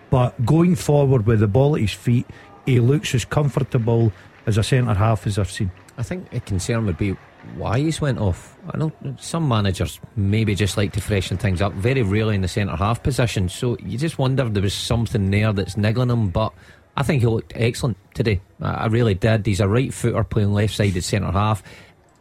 But 0.09 0.47
going 0.47 0.75
forward 0.75 1.27
with 1.27 1.41
the 1.41 1.47
ball 1.47 1.75
at 1.75 1.83
his 1.83 1.93
feet, 1.93 2.27
he 2.65 2.81
looks 2.81 3.15
as 3.15 3.27
comfortable 3.27 4.11
as 4.47 4.57
a 4.57 4.63
centre 4.63 4.95
half 4.95 5.27
as 5.27 5.39
I've 5.39 5.51
seen. 5.51 5.71
I 5.99 6.03
think 6.03 6.33
a 6.33 6.41
concern 6.41 6.87
would 6.87 6.99
be 6.99 7.17
why 7.55 7.79
he's 7.79 8.01
went 8.01 8.19
off. 8.19 8.57
I 8.71 8.79
know 8.79 8.93
some 9.19 9.47
managers 9.47 10.01
maybe 10.17 10.55
just 10.55 10.77
like 10.77 10.93
to 10.93 11.01
freshen 11.01 11.37
things 11.37 11.61
up, 11.61 11.73
very 11.75 12.03
rarely 12.03 12.35
in 12.35 12.41
the 12.41 12.49
centre 12.49 12.77
half 12.77 13.03
position. 13.03 13.49
So 13.49 13.77
you 13.83 13.99
just 13.99 14.19
wonder 14.19 14.47
if 14.47 14.55
there 14.55 14.63
was 14.63 14.75
something 14.75 15.31
there 15.31 15.53
that's 15.53 15.77
niggling 15.77 16.11
him. 16.11 16.31
But 16.31 16.53
I 16.97 17.03
think 17.03 17.21
he 17.21 17.27
looked 17.27 17.53
excellent 17.55 17.99
today. 18.15 18.41
I 18.61 18.87
really 18.87 19.15
did. 19.15 19.45
He's 19.45 19.61
a 19.61 19.69
right 19.69 19.93
footer 19.93 20.25
playing 20.25 20.53
left 20.53 20.75
sided 20.75 21.05
centre 21.05 21.31
half. 21.31 21.63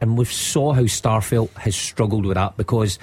And 0.02 0.18
we've 0.18 0.31
saw 0.31 0.73
how 0.73 0.81
Starfelt 0.81 1.53
has 1.53 1.76
struggled 1.76 2.26
with 2.26 2.35
that 2.35 2.57
because 2.57 2.99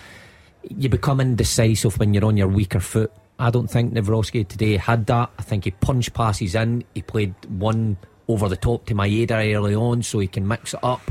you 0.68 0.88
become 0.88 1.20
indecisive 1.20 1.98
when 1.98 2.12
you're 2.12 2.24
on 2.24 2.36
your 2.36 2.48
weaker 2.48 2.80
foot. 2.80 3.12
I 3.38 3.50
don't 3.50 3.68
think 3.68 3.94
Nawrocki 3.94 4.46
today 4.46 4.76
had 4.76 5.06
that. 5.06 5.30
I 5.38 5.42
think 5.42 5.64
he 5.64 5.70
punched 5.70 6.12
passes 6.12 6.54
in. 6.54 6.84
He 6.94 7.02
played 7.02 7.34
one 7.48 7.96
over 8.28 8.48
the 8.48 8.56
top 8.56 8.86
to 8.86 8.94
Maeda 8.94 9.54
early 9.54 9.74
on 9.74 10.02
so 10.02 10.18
he 10.18 10.28
can 10.28 10.46
mix 10.46 10.74
it 10.74 10.80
up. 10.82 11.10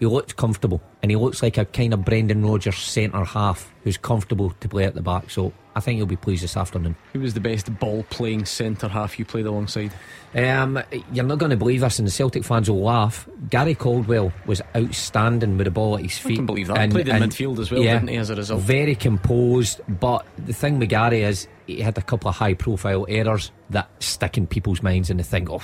He 0.00 0.06
looked 0.06 0.36
comfortable 0.36 0.80
and 1.02 1.10
he 1.10 1.16
looks 1.16 1.42
like 1.42 1.58
a 1.58 1.66
kind 1.66 1.92
of 1.92 2.06
Brendan 2.06 2.44
Rodgers 2.44 2.78
centre 2.78 3.22
half 3.22 3.70
who's 3.84 3.98
comfortable 3.98 4.50
to 4.50 4.68
play 4.68 4.84
at 4.84 4.94
the 4.94 5.02
back. 5.02 5.30
So 5.30 5.52
I 5.76 5.80
think 5.80 5.98
he'll 5.98 6.06
be 6.06 6.16
pleased 6.16 6.42
this 6.42 6.56
afternoon. 6.56 6.96
Who 7.12 7.20
was 7.20 7.34
the 7.34 7.40
best 7.40 7.78
ball 7.78 8.04
playing 8.08 8.46
centre 8.46 8.88
half 8.88 9.18
you 9.18 9.26
played 9.26 9.44
alongside? 9.44 9.92
Um, 10.34 10.82
you're 11.12 11.24
not 11.24 11.38
going 11.38 11.50
to 11.50 11.56
believe 11.56 11.82
this, 11.82 11.98
and 11.98 12.08
the 12.08 12.12
Celtic 12.12 12.44
fans 12.44 12.70
will 12.70 12.80
laugh. 12.80 13.28
Gary 13.50 13.74
Caldwell 13.74 14.32
was 14.46 14.62
outstanding 14.74 15.58
with 15.58 15.66
the 15.66 15.70
ball 15.70 15.96
at 15.96 16.02
his 16.02 16.16
feet. 16.16 16.32
I 16.32 16.36
can 16.36 16.46
believe 16.46 16.68
that. 16.68 16.90
Played 16.90 17.08
in 17.08 17.16
midfield 17.16 17.58
as 17.58 17.70
well, 17.70 17.82
didn't 17.82 18.08
he, 18.08 18.16
as 18.16 18.30
a 18.30 18.36
result? 18.36 18.62
Very 18.62 18.94
composed, 18.94 19.82
but 19.86 20.26
the 20.38 20.54
thing 20.54 20.78
with 20.78 20.88
Gary 20.88 21.24
is 21.24 21.46
he 21.66 21.82
had 21.82 21.98
a 21.98 22.02
couple 22.02 22.30
of 22.30 22.36
high 22.36 22.54
profile 22.54 23.04
errors 23.08 23.52
that 23.68 23.90
stick 24.02 24.38
in 24.38 24.46
people's 24.46 24.82
minds, 24.82 25.10
and 25.10 25.20
they 25.20 25.24
think, 25.24 25.50
oh, 25.50 25.62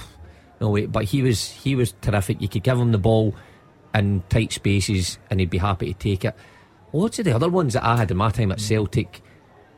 no 0.60 0.70
wait. 0.70 0.92
But 0.92 1.04
he 1.04 1.22
was 1.22 1.50
he 1.50 1.74
was 1.74 1.92
terrific. 2.00 2.40
You 2.40 2.48
could 2.48 2.62
give 2.62 2.78
him 2.78 2.92
the 2.92 2.98
ball 2.98 3.34
in 3.98 4.22
tight 4.28 4.52
spaces, 4.52 5.18
and 5.30 5.40
he'd 5.40 5.50
be 5.50 5.58
happy 5.58 5.92
to 5.92 5.98
take 5.98 6.24
it. 6.24 6.34
Lots 6.92 7.18
of 7.18 7.24
the 7.24 7.34
other 7.34 7.48
ones 7.48 7.74
that 7.74 7.84
I 7.84 7.96
had 7.96 8.10
in 8.10 8.16
my 8.16 8.30
time 8.30 8.52
at 8.52 8.60
Celtic 8.60 9.22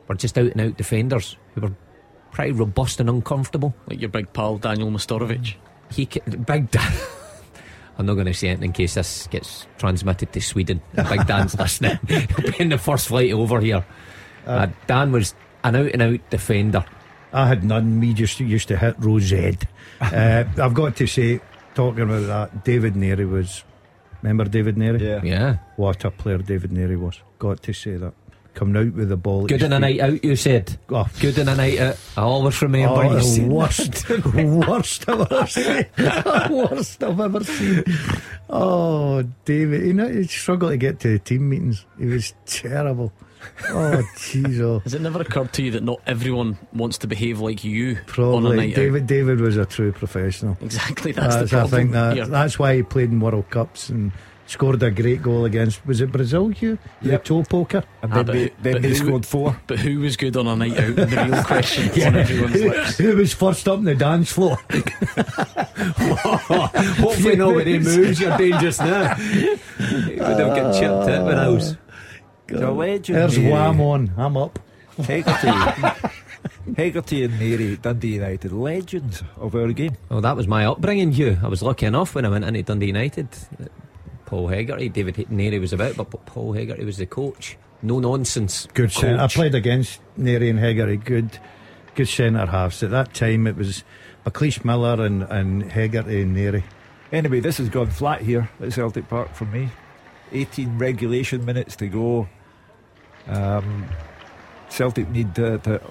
were 0.07 0.15
just 0.15 0.37
out 0.37 0.51
and 0.51 0.61
out 0.61 0.77
defenders 0.77 1.37
who 1.55 1.61
were 1.61 1.75
pretty 2.31 2.51
robust 2.51 2.99
and 2.99 3.09
uncomfortable 3.09 3.73
Like 3.87 3.99
your 3.99 4.09
big 4.09 4.31
pal 4.33 4.57
Daniel 4.57 4.89
Majstorovic. 4.91 5.55
he 5.91 6.05
ca- 6.05 6.21
Big 6.45 6.69
Dan. 6.71 6.93
I'm 7.97 8.05
not 8.05 8.13
going 8.13 8.27
to 8.27 8.33
say 8.33 8.47
it 8.49 8.63
in 8.63 8.71
case 8.71 8.93
this 8.93 9.27
gets 9.27 9.67
transmitted 9.77 10.31
to 10.31 10.39
Sweden. 10.41 10.81
Big 10.95 11.27
Dan's 11.27 11.57
listening. 11.59 11.99
He'll 12.07 12.51
be 12.51 12.59
in 12.59 12.69
the 12.69 12.77
first 12.77 13.09
flight 13.09 13.33
over 13.33 13.59
here. 13.59 13.85
Uh, 14.45 14.67
Dan 14.87 15.11
was 15.11 15.35
an 15.65 15.75
out 15.75 15.91
and 15.91 16.01
out 16.01 16.29
defender. 16.29 16.85
I 17.33 17.47
had 17.47 17.65
none. 17.65 17.99
Me 17.99 18.13
just 18.13 18.39
used 18.39 18.69
to 18.69 18.77
hit 18.77 18.95
Rose 18.99 19.33
Ed. 19.33 19.67
uh, 19.99 20.45
I've 20.61 20.73
got 20.73 20.95
to 20.95 21.07
say, 21.07 21.41
talking 21.75 22.03
about 22.03 22.25
that, 22.51 22.63
David 22.63 22.93
Narey 22.93 23.29
was. 23.29 23.65
Remember 24.21 24.45
David 24.45 24.75
Narey? 24.75 24.99
Yeah. 25.01 25.21
Yeah. 25.23 25.57
What 25.75 26.03
a 26.05 26.11
player 26.11 26.37
David 26.39 26.71
Narey 26.71 26.97
was. 26.99 27.19
Got 27.39 27.63
to 27.63 27.73
say 27.73 27.95
that. 27.97 28.13
Coming 28.55 28.87
out 28.87 28.93
with 28.93 29.09
the 29.09 29.15
ball. 29.15 29.45
Good 29.45 29.61
his 29.61 29.63
in 29.67 29.73
a 29.73 29.79
night 29.79 29.99
out, 30.01 30.23
you 30.23 30.35
said. 30.35 30.77
Oh, 30.89 31.07
Good 31.21 31.37
in 31.37 31.47
a 31.47 31.55
night 31.55 31.79
out. 31.79 31.97
I 32.17 32.21
always 32.23 32.61
remember 32.61 32.95
Oh, 32.95 33.01
you 33.03 33.13
the 33.15 33.21
saying 33.21 33.49
worst, 33.49 34.09
worst 34.35 35.07
I've 35.07 35.31
ever 35.31 35.47
seen. 35.47 35.85
worst 36.49 37.03
I've 37.03 37.19
ever 37.19 37.43
seen. 37.43 37.83
Oh, 38.49 39.23
David, 39.45 39.85
you 39.85 39.93
know, 39.93 40.09
he 40.09 40.23
struggled 40.25 40.71
to 40.71 40.77
get 40.77 40.99
to 41.01 41.09
the 41.09 41.19
team 41.19 41.47
meetings. 41.49 41.85
He 41.97 42.05
was 42.07 42.33
terrible. 42.45 43.13
Oh, 43.69 44.01
jeez, 44.15 44.59
oh. 44.61 44.79
Has 44.79 44.93
it 44.93 45.01
never 45.01 45.21
occurred 45.21 45.53
to 45.53 45.63
you 45.63 45.71
that 45.71 45.83
not 45.83 46.01
everyone 46.07 46.57
wants 46.73 46.97
to 46.99 47.07
behave 47.07 47.39
like 47.39 47.63
you 47.63 47.91
on 47.91 47.95
a 47.97 48.03
Probably 48.05 48.57
night 48.57 48.75
David. 48.75 49.07
David 49.07 49.39
was 49.41 49.57
a 49.57 49.65
true 49.65 49.91
professional. 49.91 50.57
Exactly, 50.61 51.11
that's, 51.11 51.35
That's, 51.35 51.51
the 51.51 51.59
I 51.61 51.67
think 51.67 51.91
that 51.91 52.15
You're- 52.15 52.29
that's 52.29 52.57
why 52.59 52.75
he 52.75 52.83
played 52.83 53.11
in 53.11 53.19
World 53.19 53.49
Cups 53.49 53.89
and 53.89 54.11
scored 54.47 54.81
a 54.81 54.89
great 54.89 55.21
goal 55.21 55.45
against. 55.45 55.85
Was 55.85 56.01
it 56.01 56.11
Brazil? 56.11 56.51
You 56.53 56.77
the 57.03 57.09
Yep. 57.11 57.23
toe 57.23 57.43
poker. 57.43 57.83
And 58.01 58.11
Ah, 58.11 58.15
then 58.15 58.25
but 58.25 58.33
they, 58.33 58.49
then 58.61 58.73
but 58.73 58.81
they 58.81 58.89
who- 58.89 58.95
scored 58.95 59.25
four. 59.25 59.55
But 59.67 59.77
who 59.79 59.99
was 59.99 60.17
good 60.17 60.35
on 60.37 60.47
a 60.47 60.55
night 60.55 60.77
out? 60.79 60.95
The 60.95 61.05
real 61.05 61.43
question 61.45 61.89
on 62.07 62.15
everyone's 62.15 62.53
Who, 62.59 62.69
lips. 62.69 62.97
who 62.97 63.15
was 63.15 63.33
first 63.33 63.67
up 63.67 63.77
on 63.77 63.83
the 63.83 63.93
dance 63.95 64.31
floor? 64.31 64.57
Hopefully, 66.99 67.35
not 67.35 67.55
with 67.55 67.67
any 67.67 67.79
moves. 67.79 68.19
You're 68.19 68.37
dangerous 68.37 68.79
now. 68.79 69.15
You 69.17 69.59
would 70.17 70.19
have 70.39 70.55
got 70.55 70.73
chipped 70.73 71.09
it 71.09 71.23
when 71.23 71.37
I 71.37 71.47
was. 71.49 71.77
He's 72.49 72.61
a 72.61 72.71
legend. 72.71 73.17
There's 73.17 73.37
Mary. 73.37 73.51
Wham 73.51 73.81
on. 73.81 74.11
I'm 74.17 74.37
up. 74.37 74.59
Hegarty. 74.97 75.47
Hegarty 76.75 77.23
and 77.23 77.33
Narey, 77.39 77.81
Dundee 77.81 78.15
United, 78.15 78.51
legends 78.51 79.23
of 79.37 79.55
our 79.55 79.71
game. 79.71 79.97
Well, 80.09 80.21
that 80.21 80.35
was 80.35 80.47
my 80.47 80.65
upbringing, 80.65 81.11
Hugh. 81.11 81.37
I 81.43 81.47
was 81.47 81.61
lucky 81.61 81.85
enough 81.85 82.15
when 82.15 82.25
I 82.25 82.29
went 82.29 82.45
into 82.45 82.63
Dundee 82.63 82.87
United. 82.87 83.27
Paul 84.25 84.47
Hegarty, 84.47 84.89
David 84.89 85.15
Narey 85.15 85.59
was 85.59 85.73
about, 85.73 85.95
but 85.97 86.25
Paul 86.25 86.53
Hegarty 86.53 86.85
was 86.85 86.97
the 86.97 87.05
coach. 87.05 87.57
No 87.81 87.99
nonsense. 87.99 88.67
Good 88.73 88.89
coach. 88.91 88.99
centre. 88.99 89.21
I 89.21 89.27
played 89.27 89.55
against 89.55 89.99
Narey 90.17 90.49
and 90.49 90.59
Hegarty. 90.59 90.97
Good, 90.97 91.39
good 91.95 92.07
centre 92.07 92.45
halves. 92.45 92.83
At 92.83 92.91
that 92.91 93.13
time, 93.13 93.47
it 93.47 93.55
was 93.55 93.83
McLeish 94.25 94.63
Miller 94.63 95.03
and 95.03 95.23
and 95.23 95.63
Hegarty 95.71 96.21
and 96.21 96.35
Narey. 96.35 96.63
Anyway, 97.11 97.39
this 97.39 97.57
has 97.57 97.69
gone 97.69 97.89
flat 97.89 98.21
here 98.21 98.49
at 98.61 98.71
Celtic 98.73 99.07
Park 99.09 99.33
for 99.33 99.45
me. 99.45 99.69
18 100.31 100.77
regulation 100.77 101.43
minutes 101.43 101.75
to 101.77 101.87
go. 101.87 102.29
Um, 103.29 103.85
Celtic 104.69 105.09
need 105.09 105.33
to, 105.35 105.57
to 105.59 105.81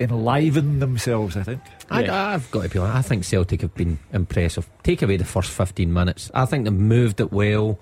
enliven 0.00 0.78
themselves, 0.80 1.36
I 1.36 1.42
think. 1.42 1.60
I, 1.90 2.02
Yeah. 2.04 2.28
I've 2.34 2.50
got 2.50 2.62
to 2.64 2.68
be 2.68 2.78
honest. 2.78 2.96
I 2.96 3.02
think 3.02 3.24
Celtic 3.24 3.62
have 3.62 3.74
been 3.74 3.98
impressive. 4.12 4.68
Take 4.82 5.02
away 5.02 5.16
the 5.16 5.24
first 5.24 5.50
15 5.50 5.92
minutes. 5.92 6.30
I 6.34 6.44
think 6.46 6.64
they've 6.64 6.72
moved 6.72 7.20
it 7.20 7.32
well. 7.32 7.78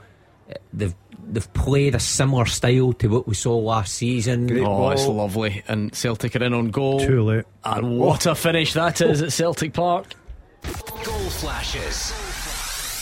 They've 0.73 0.95
they've 1.27 1.53
played 1.55 1.95
a 1.95 1.99
similar 2.01 2.45
style 2.45 2.93
to 2.93 3.09
what 3.09 3.27
we 3.27 3.35
saw 3.35 3.57
last 3.57 3.95
season. 3.95 4.47
Great 4.47 4.61
Oh, 4.63 4.67
ball. 4.67 4.91
it's 4.91 5.07
lovely. 5.07 5.63
And 5.67 5.95
Celtic 5.95 6.37
are 6.37 6.45
in 6.45 6.53
on 6.53 6.71
goal. 6.71 7.01
Too 7.01 7.23
late. 7.23 7.45
And 7.65 7.99
what 7.99 8.27
a 8.27 8.35
finish 8.35 8.75
that 8.75 9.01
is 9.01 9.23
at 9.23 9.33
Celtic 9.33 9.73
Park. 9.73 10.13
Goal 10.63 11.31
flashes 11.31 12.13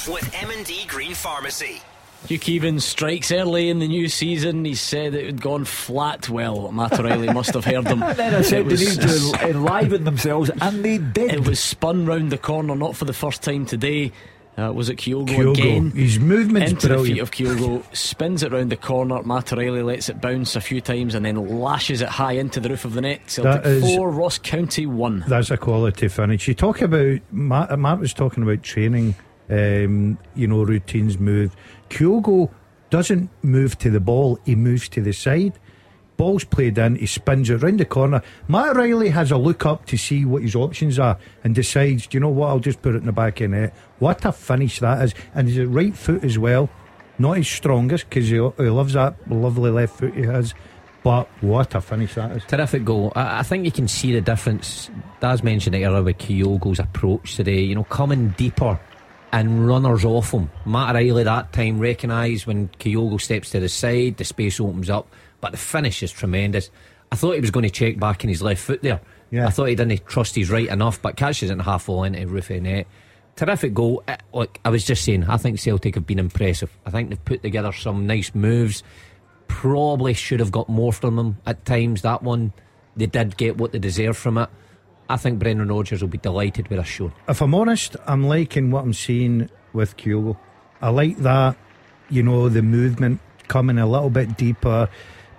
with 0.08 0.32
M&D 0.42 0.84
Green 0.86 1.14
Pharmacy. 1.14 1.80
Hugh 2.28 2.38
Keevins 2.38 2.82
strikes 2.82 3.32
early 3.32 3.68
in 3.68 3.78
the 3.80 3.88
new 3.88 4.08
season. 4.08 4.64
He 4.64 4.74
said 4.74 5.14
it 5.14 5.26
had 5.26 5.40
gone 5.40 5.64
flat. 5.64 6.28
Well, 6.28 6.70
Matt 6.72 6.98
O'Riley 6.98 7.32
must 7.32 7.52
have 7.54 7.64
heard 7.64 7.86
him. 7.86 8.02
And 8.02 8.16
then 8.18 8.34
I 8.34 8.42
said 8.42 8.60
it, 8.60 8.64
they 8.64 8.70
was, 8.70 8.98
need 8.98 9.08
to 9.40 9.48
enliven 9.50 10.04
themselves, 10.04 10.50
and 10.60 10.84
they 10.84 10.98
did. 10.98 11.32
it 11.34 11.46
was 11.46 11.58
spun 11.60 12.06
round 12.06 12.30
the 12.30 12.38
corner, 12.38 12.74
not 12.76 12.96
for 12.96 13.04
the 13.04 13.12
first 13.12 13.42
time 13.42 13.66
today. 13.66 14.12
Uh, 14.56 14.70
was 14.70 14.90
it 14.90 14.96
Kyogo, 14.98 15.28
Kyogo. 15.28 15.52
again? 15.52 15.90
His 15.92 16.18
movement's 16.18 16.72
Into 16.72 16.88
the 16.88 17.02
feet 17.02 17.18
of 17.20 17.30
Kyogo, 17.30 17.82
spins 17.96 18.42
it 18.42 18.52
round 18.52 18.70
the 18.70 18.76
corner. 18.76 19.22
Matt 19.22 19.50
O'Riley 19.52 19.82
lets 19.82 20.10
it 20.10 20.20
bounce 20.20 20.54
a 20.56 20.60
few 20.60 20.82
times 20.82 21.14
and 21.14 21.24
then 21.24 21.36
lashes 21.58 22.02
it 22.02 22.08
high 22.10 22.32
into 22.32 22.60
the 22.60 22.68
roof 22.68 22.84
of 22.84 22.92
the 22.92 23.00
net. 23.00 23.22
Celtic 23.30 23.62
That 23.62 23.70
is- 23.70 23.82
4, 23.96 24.10
Ross 24.10 24.36
County 24.36 24.84
1. 24.84 25.24
That's 25.26 25.50
a 25.50 25.56
quality 25.56 26.06
finish. 26.08 26.46
You 26.48 26.52
talk 26.54 26.82
about 26.82 27.20
Matt, 27.32 27.78
Matt 27.78 27.98
was 27.98 28.12
talking 28.12 28.42
about 28.42 28.62
training, 28.62 29.14
um, 29.48 30.18
you 30.34 30.46
know, 30.46 30.62
routines 30.64 31.18
move. 31.18 31.56
Kyogo 31.92 32.50
doesn't 32.88 33.28
move 33.42 33.78
to 33.78 33.90
the 33.90 34.00
ball; 34.00 34.38
he 34.44 34.54
moves 34.54 34.88
to 34.90 35.02
the 35.02 35.12
side. 35.12 35.58
Ball's 36.16 36.44
played 36.44 36.78
in, 36.78 36.96
he 36.96 37.06
spins 37.06 37.50
it 37.50 37.62
round 37.62 37.80
the 37.80 37.84
corner. 37.84 38.22
Matt 38.48 38.76
Riley 38.76 39.08
has 39.08 39.30
a 39.30 39.36
look 39.36 39.66
up 39.66 39.86
to 39.86 39.96
see 39.96 40.24
what 40.24 40.42
his 40.42 40.54
options 40.54 40.98
are 40.98 41.18
and 41.42 41.54
decides, 41.54 42.06
do 42.06 42.16
you 42.16 42.20
know 42.20 42.28
what? 42.28 42.48
I'll 42.48 42.60
just 42.60 42.80
put 42.82 42.94
it 42.94 42.98
in 42.98 43.06
the 43.06 43.12
back 43.12 43.40
of 43.40 43.50
net. 43.50 43.74
What 43.98 44.24
a 44.24 44.32
finish 44.32 44.78
that 44.80 45.02
is! 45.02 45.14
And 45.34 45.48
his 45.48 45.66
right 45.66 45.96
foot 45.96 46.22
as 46.22 46.38
well, 46.38 46.70
not 47.18 47.38
his 47.38 47.48
strongest 47.48 48.08
because 48.08 48.28
he, 48.28 48.36
he 48.36 48.70
loves 48.70 48.92
that 48.92 49.16
lovely 49.30 49.70
left 49.70 49.98
foot 49.98 50.14
he 50.14 50.22
has. 50.22 50.54
But 51.02 51.28
what 51.40 51.74
a 51.74 51.80
finish 51.80 52.14
that 52.14 52.36
is! 52.36 52.44
Terrific 52.44 52.84
goal. 52.84 53.12
I, 53.16 53.40
I 53.40 53.42
think 53.42 53.64
you 53.64 53.72
can 53.72 53.88
see 53.88 54.12
the 54.12 54.20
difference. 54.20 54.90
Daz 55.20 55.42
mentioned 55.42 55.74
it 55.74 55.84
earlier 55.84 56.02
with 56.02 56.18
Kyogo's 56.18 56.78
approach 56.78 57.36
today. 57.36 57.62
You 57.62 57.74
know, 57.74 57.84
coming 57.84 58.28
deeper 58.36 58.78
and 59.32 59.66
runners 59.66 60.04
off 60.04 60.32
him. 60.32 60.50
Matt 60.66 60.94
Riley 60.94 61.24
that 61.24 61.52
time 61.52 61.78
recognised 61.78 62.46
when 62.46 62.68
Kyogo 62.68 63.20
steps 63.20 63.50
to 63.50 63.60
the 63.60 63.68
side, 63.68 64.18
the 64.18 64.24
space 64.24 64.60
opens 64.60 64.90
up. 64.90 65.08
But 65.40 65.52
the 65.52 65.58
finish 65.58 66.02
is 66.02 66.12
tremendous. 66.12 66.70
I 67.10 67.16
thought 67.16 67.34
he 67.34 67.40
was 67.40 67.50
going 67.50 67.64
to 67.64 67.70
check 67.70 67.98
back 67.98 68.24
in 68.24 68.28
his 68.30 68.42
left 68.42 68.62
foot 68.62 68.82
there. 68.82 69.00
Yeah. 69.30 69.46
I 69.46 69.50
thought 69.50 69.64
he 69.64 69.74
didn't 69.74 70.06
trust 70.06 70.36
his 70.36 70.50
right 70.50 70.68
enough, 70.68 71.00
but 71.00 71.16
catches 71.16 71.50
it 71.50 71.54
in 71.54 71.58
half 71.58 71.84
full 71.84 72.04
into 72.04 72.26
roof 72.26 72.50
of 72.50 72.62
net. 72.62 72.86
Terrific 73.34 73.72
goal. 73.72 74.04
Uh, 74.06 74.16
Look, 74.34 74.58
I 74.64 74.68
was 74.68 74.84
just 74.84 75.04
saying, 75.04 75.24
I 75.24 75.38
think 75.38 75.58
Celtic 75.58 75.94
have 75.94 76.06
been 76.06 76.18
impressive. 76.18 76.70
I 76.84 76.90
think 76.90 77.08
they've 77.08 77.24
put 77.24 77.42
together 77.42 77.72
some 77.72 78.06
nice 78.06 78.34
moves. 78.34 78.82
Probably 79.48 80.12
should 80.12 80.40
have 80.40 80.52
got 80.52 80.68
more 80.68 80.92
from 80.92 81.16
them 81.16 81.38
at 81.46 81.64
times. 81.64 82.02
That 82.02 82.22
one, 82.22 82.52
they 82.94 83.06
did 83.06 83.36
get 83.36 83.56
what 83.56 83.72
they 83.72 83.78
deserved 83.78 84.18
from 84.18 84.36
it. 84.38 84.50
I 85.12 85.18
think 85.18 85.38
Brendan 85.38 85.68
Rodgers 85.68 86.00
will 86.00 86.08
be 86.08 86.16
delighted 86.16 86.68
with 86.68 86.78
us 86.78 86.86
show. 86.86 87.12
if 87.28 87.42
I'm 87.42 87.54
honest, 87.54 87.96
I'm 88.06 88.24
liking 88.24 88.70
what 88.70 88.82
I'm 88.82 88.94
seeing 88.94 89.50
with 89.74 89.94
Kyogo. 89.98 90.38
I 90.80 90.88
like 90.88 91.18
that, 91.18 91.54
you 92.08 92.22
know, 92.22 92.48
the 92.48 92.62
movement 92.62 93.20
coming 93.46 93.76
a 93.76 93.86
little 93.86 94.08
bit 94.08 94.38
deeper, 94.38 94.88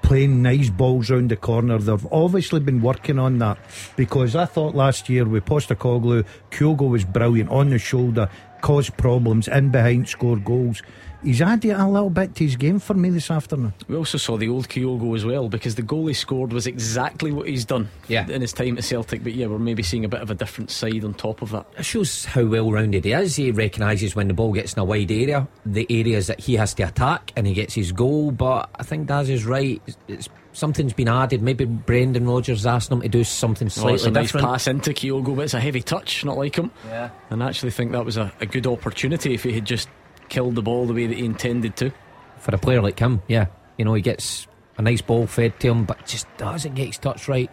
playing 0.03 0.43
nice 0.43 0.69
balls 0.69 1.09
round 1.09 1.31
the 1.31 1.35
corner. 1.35 1.79
They've 1.79 2.07
obviously 2.11 2.59
been 2.59 2.83
working 2.83 3.17
on 3.17 3.39
that 3.39 3.57
because 3.95 4.35
I 4.35 4.45
thought 4.45 4.75
last 4.75 5.09
year 5.09 5.25
with 5.25 5.45
Postecoglou, 5.45 6.23
Kyogo 6.51 6.87
was 6.87 7.03
brilliant 7.03 7.49
on 7.49 7.71
the 7.71 7.79
shoulder, 7.79 8.29
caused 8.61 8.95
problems, 8.95 9.47
in 9.47 9.71
behind, 9.71 10.07
scored 10.07 10.45
goals. 10.45 10.83
He's 11.23 11.41
added 11.41 11.71
a 11.71 11.87
little 11.87 12.09
bit 12.09 12.35
to 12.35 12.43
his 12.43 12.55
game 12.55 12.79
for 12.79 12.93
me 12.93 13.09
this 13.09 13.31
afternoon. 13.31 13.73
We 13.87 13.95
also 13.95 14.17
saw 14.17 14.37
the 14.37 14.49
old 14.49 14.67
Kyogo 14.69 15.15
as 15.15 15.23
well 15.25 15.47
because 15.49 15.75
the 15.75 15.81
goal 15.81 16.07
he 16.07 16.13
scored 16.13 16.51
was 16.53 16.67
exactly 16.67 17.31
what 17.31 17.47
he's 17.47 17.65
done 17.65 17.89
Yeah. 18.07 18.27
in 18.29 18.41
his 18.41 18.53
time 18.53 18.77
at 18.77 18.83
Celtic. 18.83 19.23
But 19.23 19.33
yeah, 19.33 19.47
we're 19.47 19.57
maybe 19.59 19.83
seeing 19.83 20.05
a 20.05 20.09
bit 20.09 20.21
of 20.21 20.29
a 20.29 20.35
different 20.35 20.69
side 20.71 21.03
on 21.05 21.13
top 21.13 21.41
of 21.41 21.51
that. 21.51 21.65
It 21.77 21.85
shows 21.85 22.25
how 22.25 22.43
well 22.45 22.71
rounded 22.71 23.05
he 23.05 23.13
is. 23.13 23.35
He 23.35 23.51
recognises 23.51 24.15
when 24.15 24.27
the 24.27 24.33
ball 24.33 24.53
gets 24.53 24.73
in 24.73 24.79
a 24.79 24.83
wide 24.85 25.11
area, 25.11 25.47
the 25.65 25.87
areas 25.89 26.27
that 26.27 26.39
he 26.41 26.55
has 26.55 26.73
to 26.75 26.83
attack, 26.83 27.31
and 27.35 27.47
he 27.47 27.53
gets 27.53 27.73
his 27.73 27.91
goal. 27.91 28.31
But 28.31 28.69
I 28.75 28.83
think 28.83 29.07
Daz 29.07 29.29
is 29.29 29.45
right. 29.45 29.81
It's, 29.87 29.97
it's, 30.07 30.29
something's 30.51 30.93
been 30.93 31.07
added. 31.09 31.41
Maybe 31.41 31.65
Brendan 31.65 32.27
Rodgers 32.27 32.65
asked 32.65 32.91
him 32.91 33.01
to 33.01 33.07
do 33.09 33.23
something 33.23 33.67
Oh, 33.67 33.69
slightly 33.69 33.93
it's 33.95 34.05
a 34.05 34.11
nice 34.11 34.27
different. 34.27 34.45
pass 34.47 34.67
into 34.67 34.91
Kyogo, 34.91 35.35
but 35.35 35.43
it's 35.43 35.53
a 35.55 35.59
heavy 35.59 35.81
touch, 35.81 36.23
not 36.25 36.37
like 36.37 36.55
him. 36.57 36.69
Yeah. 36.87 37.09
And 37.29 37.41
I 37.43 37.47
actually 37.47 37.71
think 37.71 37.91
that 37.93 38.05
was 38.05 38.17
a, 38.17 38.31
a 38.41 38.45
good 38.45 38.67
opportunity 38.67 39.33
if 39.33 39.43
he 39.43 39.53
had 39.53 39.65
just 39.65 39.89
killed 40.33 40.55
the 40.55 40.63
ball 40.63 40.87
the 40.87 40.93
way 40.93 41.05
that 41.05 41.15
he 41.15 41.25
intended 41.25 41.75
to. 41.77 41.91
For 42.39 42.55
a 42.55 42.57
player 42.57 42.81
like 42.81 42.97
him, 42.97 43.21
yeah. 43.27 43.45
You 43.77 43.85
know, 43.85 43.93
he 43.93 44.01
gets 44.01 44.47
a 44.77 44.81
nice 44.81 45.01
ball 45.01 45.27
fed 45.27 45.59
to 45.59 45.69
him, 45.69 45.85
but 45.85 46.05
just 46.07 46.25
doesn't 46.37 46.73
get 46.73 46.87
his 46.87 46.97
touch 46.97 47.27
right. 47.27 47.51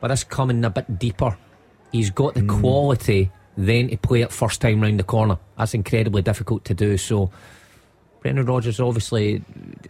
But 0.00 0.08
that's 0.08 0.22
coming 0.22 0.64
a 0.64 0.70
bit 0.70 0.98
deeper. 1.00 1.36
He's 1.90 2.10
got 2.10 2.34
the 2.34 2.42
mm. 2.42 2.60
quality 2.60 3.30
then 3.56 3.88
to 3.88 3.96
play 3.96 4.22
it 4.22 4.32
first 4.32 4.60
time 4.60 4.80
round 4.80 5.00
the 5.00 5.04
corner. 5.04 5.36
That's 5.58 5.74
incredibly 5.74 6.22
difficult 6.22 6.64
to 6.66 6.74
do. 6.74 6.96
So 6.96 7.30
Brendan 8.20 8.46
Rodgers 8.46 8.78
obviously 8.78 9.42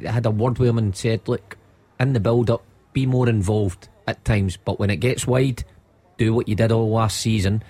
had 0.02 0.24
a 0.24 0.30
word 0.30 0.58
with 0.58 0.70
him 0.70 0.78
and 0.78 0.96
said, 0.96 1.28
look, 1.28 1.58
in 2.00 2.14
the 2.14 2.20
build 2.20 2.50
up, 2.50 2.64
be 2.94 3.04
more 3.04 3.28
involved 3.28 3.88
at 4.06 4.24
times. 4.24 4.56
But 4.56 4.80
when 4.80 4.88
it 4.88 4.96
gets 4.96 5.26
wide, 5.26 5.64
do 6.16 6.32
what 6.32 6.48
you 6.48 6.54
did 6.54 6.72
all 6.72 6.90
last 6.90 7.20
season. 7.20 7.62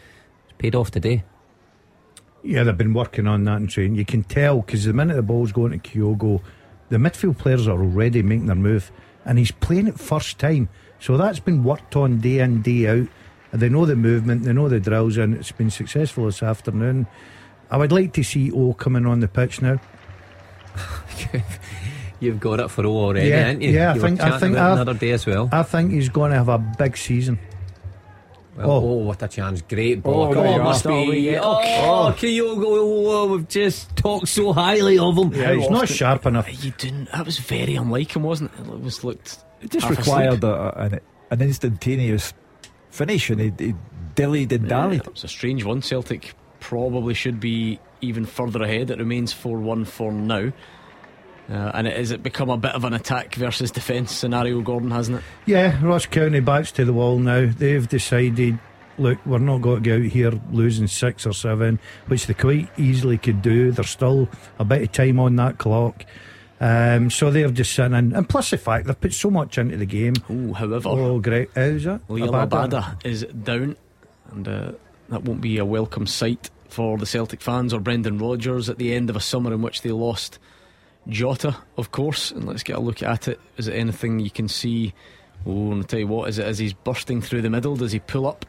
It's 0.44 0.54
paid 0.58 0.76
off 0.76 0.92
today. 0.92 1.24
Yeah, 2.42 2.64
they've 2.64 2.76
been 2.76 2.92
working 2.94 3.26
on 3.26 3.44
that 3.44 3.56
and 3.58 3.70
training. 3.70 3.94
You 3.96 4.04
can 4.04 4.24
tell 4.24 4.60
because 4.60 4.84
the 4.84 4.92
minute 4.92 5.14
the 5.14 5.22
ball's 5.22 5.52
going 5.52 5.78
to 5.78 5.78
Kyogo, 5.78 6.40
the 6.88 6.96
midfield 6.96 7.38
players 7.38 7.68
are 7.68 7.78
already 7.80 8.22
making 8.22 8.46
their 8.46 8.56
move, 8.56 8.90
and 9.24 9.38
he's 9.38 9.52
playing 9.52 9.86
it 9.86 9.98
first 10.00 10.38
time. 10.38 10.68
So 10.98 11.16
that's 11.16 11.38
been 11.40 11.62
worked 11.64 11.94
on 11.96 12.18
day 12.18 12.40
in 12.40 12.62
day 12.62 12.88
out. 12.88 13.06
And 13.52 13.60
they 13.60 13.68
know 13.68 13.84
the 13.86 13.94
movement, 13.96 14.44
they 14.44 14.52
know 14.52 14.68
the 14.68 14.80
drills, 14.80 15.18
and 15.18 15.34
it's 15.34 15.52
been 15.52 15.70
successful 15.70 16.24
this 16.24 16.42
afternoon. 16.42 17.06
I 17.70 17.76
would 17.76 17.92
like 17.92 18.12
to 18.14 18.22
see 18.24 18.50
O 18.50 18.72
coming 18.72 19.06
on 19.06 19.20
the 19.20 19.28
pitch 19.28 19.60
now. 19.62 19.78
You've 22.20 22.40
got 22.40 22.60
it 22.60 22.70
for 22.70 22.84
all 22.86 23.06
already, 23.06 23.28
Yeah, 23.28 23.36
haven't 23.46 23.62
you? 23.62 23.70
yeah, 23.70 23.92
I 23.92 23.98
think- 23.98 24.20
I 24.20 24.38
think 24.38 24.52
about 24.52 24.70
it 24.70 24.72
I've- 24.72 24.80
another 24.82 24.94
day 24.98 25.10
as 25.10 25.26
well. 25.26 25.48
I 25.52 25.62
think 25.64 25.90
he's 25.92 26.08
going 26.08 26.30
to 26.30 26.36
have 26.38 26.48
a 26.48 26.58
big 26.58 26.96
season. 26.96 27.38
Well, 28.56 28.70
oh. 28.70 28.74
Oh. 28.76 28.96
what 29.06 29.22
a 29.22 29.28
chance. 29.28 29.62
Great 29.62 30.02
ball. 30.02 30.24
Oh, 30.24 30.34
Come 30.34 30.42
there 30.42 30.52
on, 30.52 30.58
you 30.58 30.62
must 30.62 30.86
be. 30.86 31.20
Yeah. 31.20 31.40
Oh, 31.42 31.60
oh. 31.62 32.08
oh 32.08 32.12
Kyogo, 32.12 32.64
oh, 32.64 33.10
oh, 33.10 33.26
we've 33.32 33.48
just 33.48 33.94
talked 33.96 34.28
so 34.28 34.52
highly 34.52 34.98
of 34.98 35.16
him. 35.16 35.32
Yeah, 35.32 35.54
he's 35.54 35.70
not 35.70 35.84
often- 35.84 35.96
sharp 35.96 36.26
enough. 36.26 36.64
You 36.64 36.72
didn't. 36.72 37.10
That 37.12 37.24
was 37.24 37.38
very 37.38 37.76
unlike 37.76 38.14
him, 38.14 38.22
wasn't 38.22 38.52
it? 38.58 38.60
It 38.68 38.80
was 38.80 39.04
looked. 39.04 39.44
It 39.62 39.70
just 39.70 39.88
required 39.88 40.44
asleep. 40.44 40.44
a, 40.44 40.72
an, 40.76 41.00
an 41.30 41.40
instantaneous 41.40 42.34
finish, 42.90 43.30
and 43.30 43.40
he, 43.40 43.52
he 43.58 43.74
dillied 44.14 44.52
and 44.52 44.68
dallied. 44.68 45.00
It 45.06 45.12
was 45.12 45.24
a 45.24 45.28
strange 45.28 45.64
one. 45.64 45.80
Celtic 45.80 46.34
probably 46.60 47.14
should 47.14 47.40
be 47.40 47.78
even 48.02 48.26
further 48.26 48.62
ahead. 48.62 48.90
It 48.90 48.98
remains 48.98 49.32
4 49.32 49.58
1 49.58 49.84
for 49.86 50.12
now. 50.12 50.52
Uh, 51.52 51.70
and 51.74 51.86
it 51.86 51.98
is 51.98 52.10
it 52.12 52.22
become 52.22 52.48
a 52.48 52.56
bit 52.56 52.72
of 52.72 52.84
an 52.84 52.94
attack 52.94 53.34
versus 53.34 53.70
defence 53.70 54.10
scenario, 54.10 54.62
Gordon, 54.62 54.90
hasn't 54.90 55.18
it? 55.18 55.24
Yeah, 55.44 55.78
Ross 55.84 56.06
County 56.06 56.40
backs 56.40 56.72
to 56.72 56.84
the 56.86 56.94
wall 56.94 57.18
now. 57.18 57.46
They've 57.54 57.86
decided, 57.86 58.58
look, 58.96 59.18
we're 59.26 59.36
not 59.38 59.60
going 59.60 59.82
to 59.82 59.90
go 59.90 59.96
out 59.96 60.10
here 60.10 60.32
losing 60.50 60.86
six 60.86 61.26
or 61.26 61.34
seven, 61.34 61.78
which 62.06 62.26
they 62.26 62.32
quite 62.32 62.70
easily 62.78 63.18
could 63.18 63.42
do. 63.42 63.70
There's 63.70 63.90
still 63.90 64.30
a 64.58 64.64
bit 64.64 64.80
of 64.80 64.92
time 64.92 65.20
on 65.20 65.36
that 65.36 65.58
clock. 65.58 66.06
Um, 66.58 67.10
so 67.10 67.30
they're 67.30 67.50
just 67.50 67.74
sitting 67.74 67.92
in. 67.98 68.14
And 68.14 68.26
plus 68.26 68.50
the 68.50 68.56
fact 68.56 68.86
they've 68.86 68.98
put 68.98 69.12
so 69.12 69.30
much 69.30 69.58
into 69.58 69.76
the 69.76 69.84
game. 69.84 70.14
Ooh, 70.30 70.54
however, 70.54 70.88
Oh, 70.88 71.18
great. 71.20 71.50
How's 71.54 71.84
that? 71.84 72.06
Abada? 72.08 72.48
Abada 72.48 73.04
is 73.04 73.24
down, 73.24 73.76
and 74.30 74.48
uh, 74.48 74.72
that 75.10 75.24
won't 75.24 75.42
be 75.42 75.58
a 75.58 75.64
welcome 75.66 76.06
sight 76.06 76.48
for 76.68 76.96
the 76.96 77.04
Celtic 77.04 77.42
fans 77.42 77.74
or 77.74 77.80
Brendan 77.80 78.16
Rodgers 78.16 78.70
at 78.70 78.78
the 78.78 78.94
end 78.94 79.10
of 79.10 79.16
a 79.16 79.20
summer 79.20 79.52
in 79.52 79.60
which 79.60 79.82
they 79.82 79.90
lost 79.90 80.38
Jota, 81.08 81.56
of 81.76 81.90
course. 81.92 82.30
And 82.30 82.46
let's 82.46 82.62
get 82.62 82.76
a 82.76 82.80
look 82.80 83.02
at 83.02 83.28
it. 83.28 83.40
Is 83.56 83.68
it 83.68 83.74
anything 83.74 84.20
you 84.20 84.30
can 84.30 84.48
see? 84.48 84.94
Oh, 85.46 85.72
and 85.72 85.80
I'll 85.80 85.84
tell 85.84 85.98
you 85.98 86.06
what, 86.06 86.28
is 86.28 86.38
it 86.38 86.46
as 86.46 86.58
he's 86.58 86.72
bursting 86.72 87.20
through 87.20 87.42
the 87.42 87.50
middle? 87.50 87.76
Does 87.76 87.92
he 87.92 87.98
pull 87.98 88.26
up? 88.26 88.46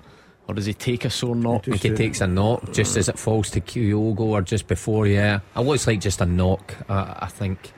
Or 0.48 0.54
does 0.54 0.66
he 0.66 0.74
take 0.74 1.06
a 1.06 1.10
sore 1.10 1.36
knock? 1.36 1.68
I 1.70 1.78
think 1.78 1.82
he 1.82 2.06
takes 2.06 2.20
a 2.20 2.28
knock 2.28 2.74
just 2.74 2.98
as 2.98 3.08
it 3.08 3.18
falls 3.18 3.50
to 3.52 3.62
Kyogo 3.62 4.20
or 4.20 4.42
just 4.42 4.68
before, 4.68 5.08
yeah. 5.08 5.40
It 5.56 5.62
looks 5.62 5.88
like 5.88 6.02
just 6.02 6.20
a 6.20 6.26
knock, 6.26 6.76
uh, 6.90 7.14
I 7.18 7.28
think. 7.28 7.72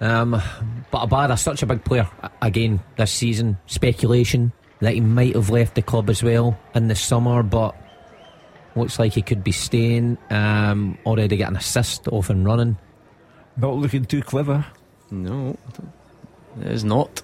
Um, 0.00 0.30
but 0.90 1.08
Abada, 1.08 1.38
such 1.38 1.62
a 1.62 1.66
big 1.66 1.84
player 1.84 2.08
again 2.40 2.80
this 2.96 3.12
season. 3.12 3.58
Speculation 3.66 4.52
that 4.80 4.94
he 4.94 5.00
might 5.00 5.36
have 5.36 5.50
left 5.50 5.74
the 5.74 5.82
club 5.82 6.10
as 6.10 6.22
well 6.22 6.58
in 6.74 6.88
the 6.88 6.96
summer, 6.96 7.42
but 7.42 7.76
looks 8.74 8.98
like 8.98 9.12
he 9.12 9.22
could 9.22 9.44
be 9.44 9.52
staying. 9.52 10.16
Um, 10.30 10.98
already 11.04 11.36
got 11.36 11.50
an 11.50 11.56
assist 11.56 12.08
off 12.08 12.30
and 12.30 12.44
running. 12.44 12.78
Not 13.56 13.74
looking 13.76 14.04
too 14.04 14.22
clever. 14.22 14.64
No, 15.10 15.56
it 16.60 16.66
is 16.68 16.84
not. 16.84 17.22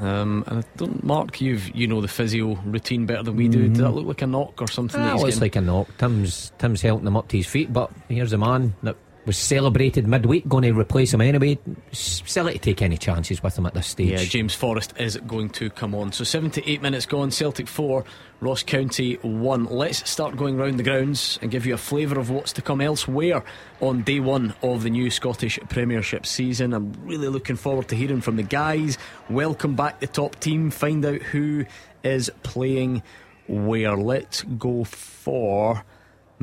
Um, 0.00 0.42
and 0.48 0.58
I 0.58 0.64
don't, 0.76 1.04
Mark, 1.04 1.40
you've 1.40 1.74
you 1.74 1.86
know 1.86 2.00
the 2.00 2.08
physio 2.08 2.56
routine 2.64 3.06
better 3.06 3.22
than 3.22 3.36
we 3.36 3.48
do. 3.48 3.68
Does 3.68 3.78
that 3.78 3.90
look 3.90 4.06
like 4.06 4.22
a 4.22 4.26
knock 4.26 4.60
or 4.60 4.66
something? 4.68 5.00
that 5.00 5.10
Ah, 5.10 5.12
he's 5.14 5.22
looks 5.22 5.34
getting- 5.36 5.40
like 5.42 5.56
a 5.56 5.60
knock. 5.60 5.88
Tim's 5.98 6.52
Tim's 6.58 6.82
helping 6.82 7.06
him 7.06 7.16
up 7.16 7.28
to 7.28 7.36
his 7.36 7.46
feet, 7.46 7.72
but 7.72 7.90
here's 8.08 8.32
a 8.32 8.38
man 8.38 8.74
that 8.82 8.96
was 9.26 9.36
celebrated 9.36 10.06
midweek, 10.06 10.46
going 10.48 10.62
to 10.62 10.72
replace 10.72 11.14
him 11.14 11.20
anyway. 11.20 11.58
Silly 11.92 12.54
to 12.54 12.58
take 12.58 12.82
any 12.82 12.96
chances 12.96 13.42
with 13.42 13.56
him 13.56 13.66
at 13.66 13.74
this 13.74 13.86
stage. 13.86 14.10
Yeah, 14.10 14.24
James 14.24 14.54
Forrest 14.54 14.94
is 14.98 15.16
going 15.18 15.50
to 15.50 15.70
come 15.70 15.94
on. 15.94 16.12
So 16.12 16.24
78 16.24 16.82
minutes 16.82 17.06
gone, 17.06 17.30
Celtic 17.30 17.68
4, 17.68 18.04
Ross 18.40 18.62
County 18.62 19.14
1. 19.22 19.64
Let's 19.66 20.08
start 20.08 20.36
going 20.36 20.56
round 20.56 20.78
the 20.78 20.82
grounds 20.82 21.38
and 21.40 21.50
give 21.50 21.66
you 21.66 21.74
a 21.74 21.78
flavour 21.78 22.18
of 22.18 22.30
what's 22.30 22.52
to 22.54 22.62
come 22.62 22.80
elsewhere 22.80 23.42
on 23.80 24.02
day 24.02 24.20
one 24.20 24.54
of 24.62 24.82
the 24.82 24.90
new 24.90 25.10
Scottish 25.10 25.58
Premiership 25.68 26.26
season. 26.26 26.74
I'm 26.74 26.92
really 27.02 27.28
looking 27.28 27.56
forward 27.56 27.88
to 27.88 27.96
hearing 27.96 28.20
from 28.20 28.36
the 28.36 28.42
guys. 28.42 28.98
Welcome 29.30 29.74
back 29.74 30.00
the 30.00 30.06
top 30.06 30.36
team, 30.40 30.70
find 30.70 31.04
out 31.04 31.22
who 31.22 31.64
is 32.02 32.30
playing 32.42 33.02
where. 33.48 33.96
Let's 33.96 34.42
go 34.42 34.84
for. 34.84 35.84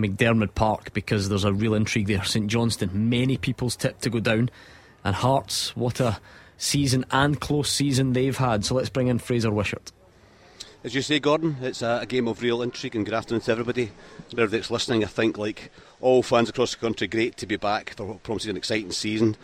McDiarmid 0.02 0.56
Park 0.56 0.94
because 0.94 1.30
there's 1.30 1.44
a 1.44 1.54
real 1.54 1.74
intrigue 1.74 2.08
there. 2.08 2.24
St 2.24 2.48
Johnstone, 2.48 3.10
many 3.10 3.38
people's 3.38 3.76
tip 3.76 4.00
to 4.02 4.10
go 4.10 4.20
down. 4.20 4.50
And 5.04 5.16
Hearts, 5.16 5.76
what 5.76 6.00
a 6.00 6.20
season 6.58 7.06
and 7.12 7.40
close 7.40 7.72
season 7.72 8.14
they've 8.14 8.38
had. 8.38 8.66
So 8.66 8.76
let's 8.76 8.90
bring 8.90 9.08
in 9.08 9.20
Fraser 9.20 9.52
Wishart. 9.52 9.92
As 10.84 10.96
you 10.96 11.04
say, 11.04 11.20
Gordon, 11.20 11.58
it's 11.62 11.84
a, 11.84 12.04
game 12.10 12.28
of 12.28 12.42
real 12.42 12.64
intrigue 12.64 12.96
and 12.96 13.06
good 13.06 13.14
afternoon 13.14 13.42
to 13.42 13.52
everybody. 13.52 13.92
That's 14.34 14.72
listening, 14.72 15.04
I 15.04 15.08
think, 15.08 15.38
like 15.38 15.72
all 16.00 16.24
fans 16.24 16.50
across 16.50 16.74
the 16.74 16.80
country, 16.80 17.08
great 17.08 17.38
to 17.38 17.46
be 17.46 17.56
back 17.56 17.94
for 17.96 18.06
what 18.06 18.24
promises 18.24 18.50
an 18.50 18.58
exciting 18.58 18.92
season. 18.92 19.38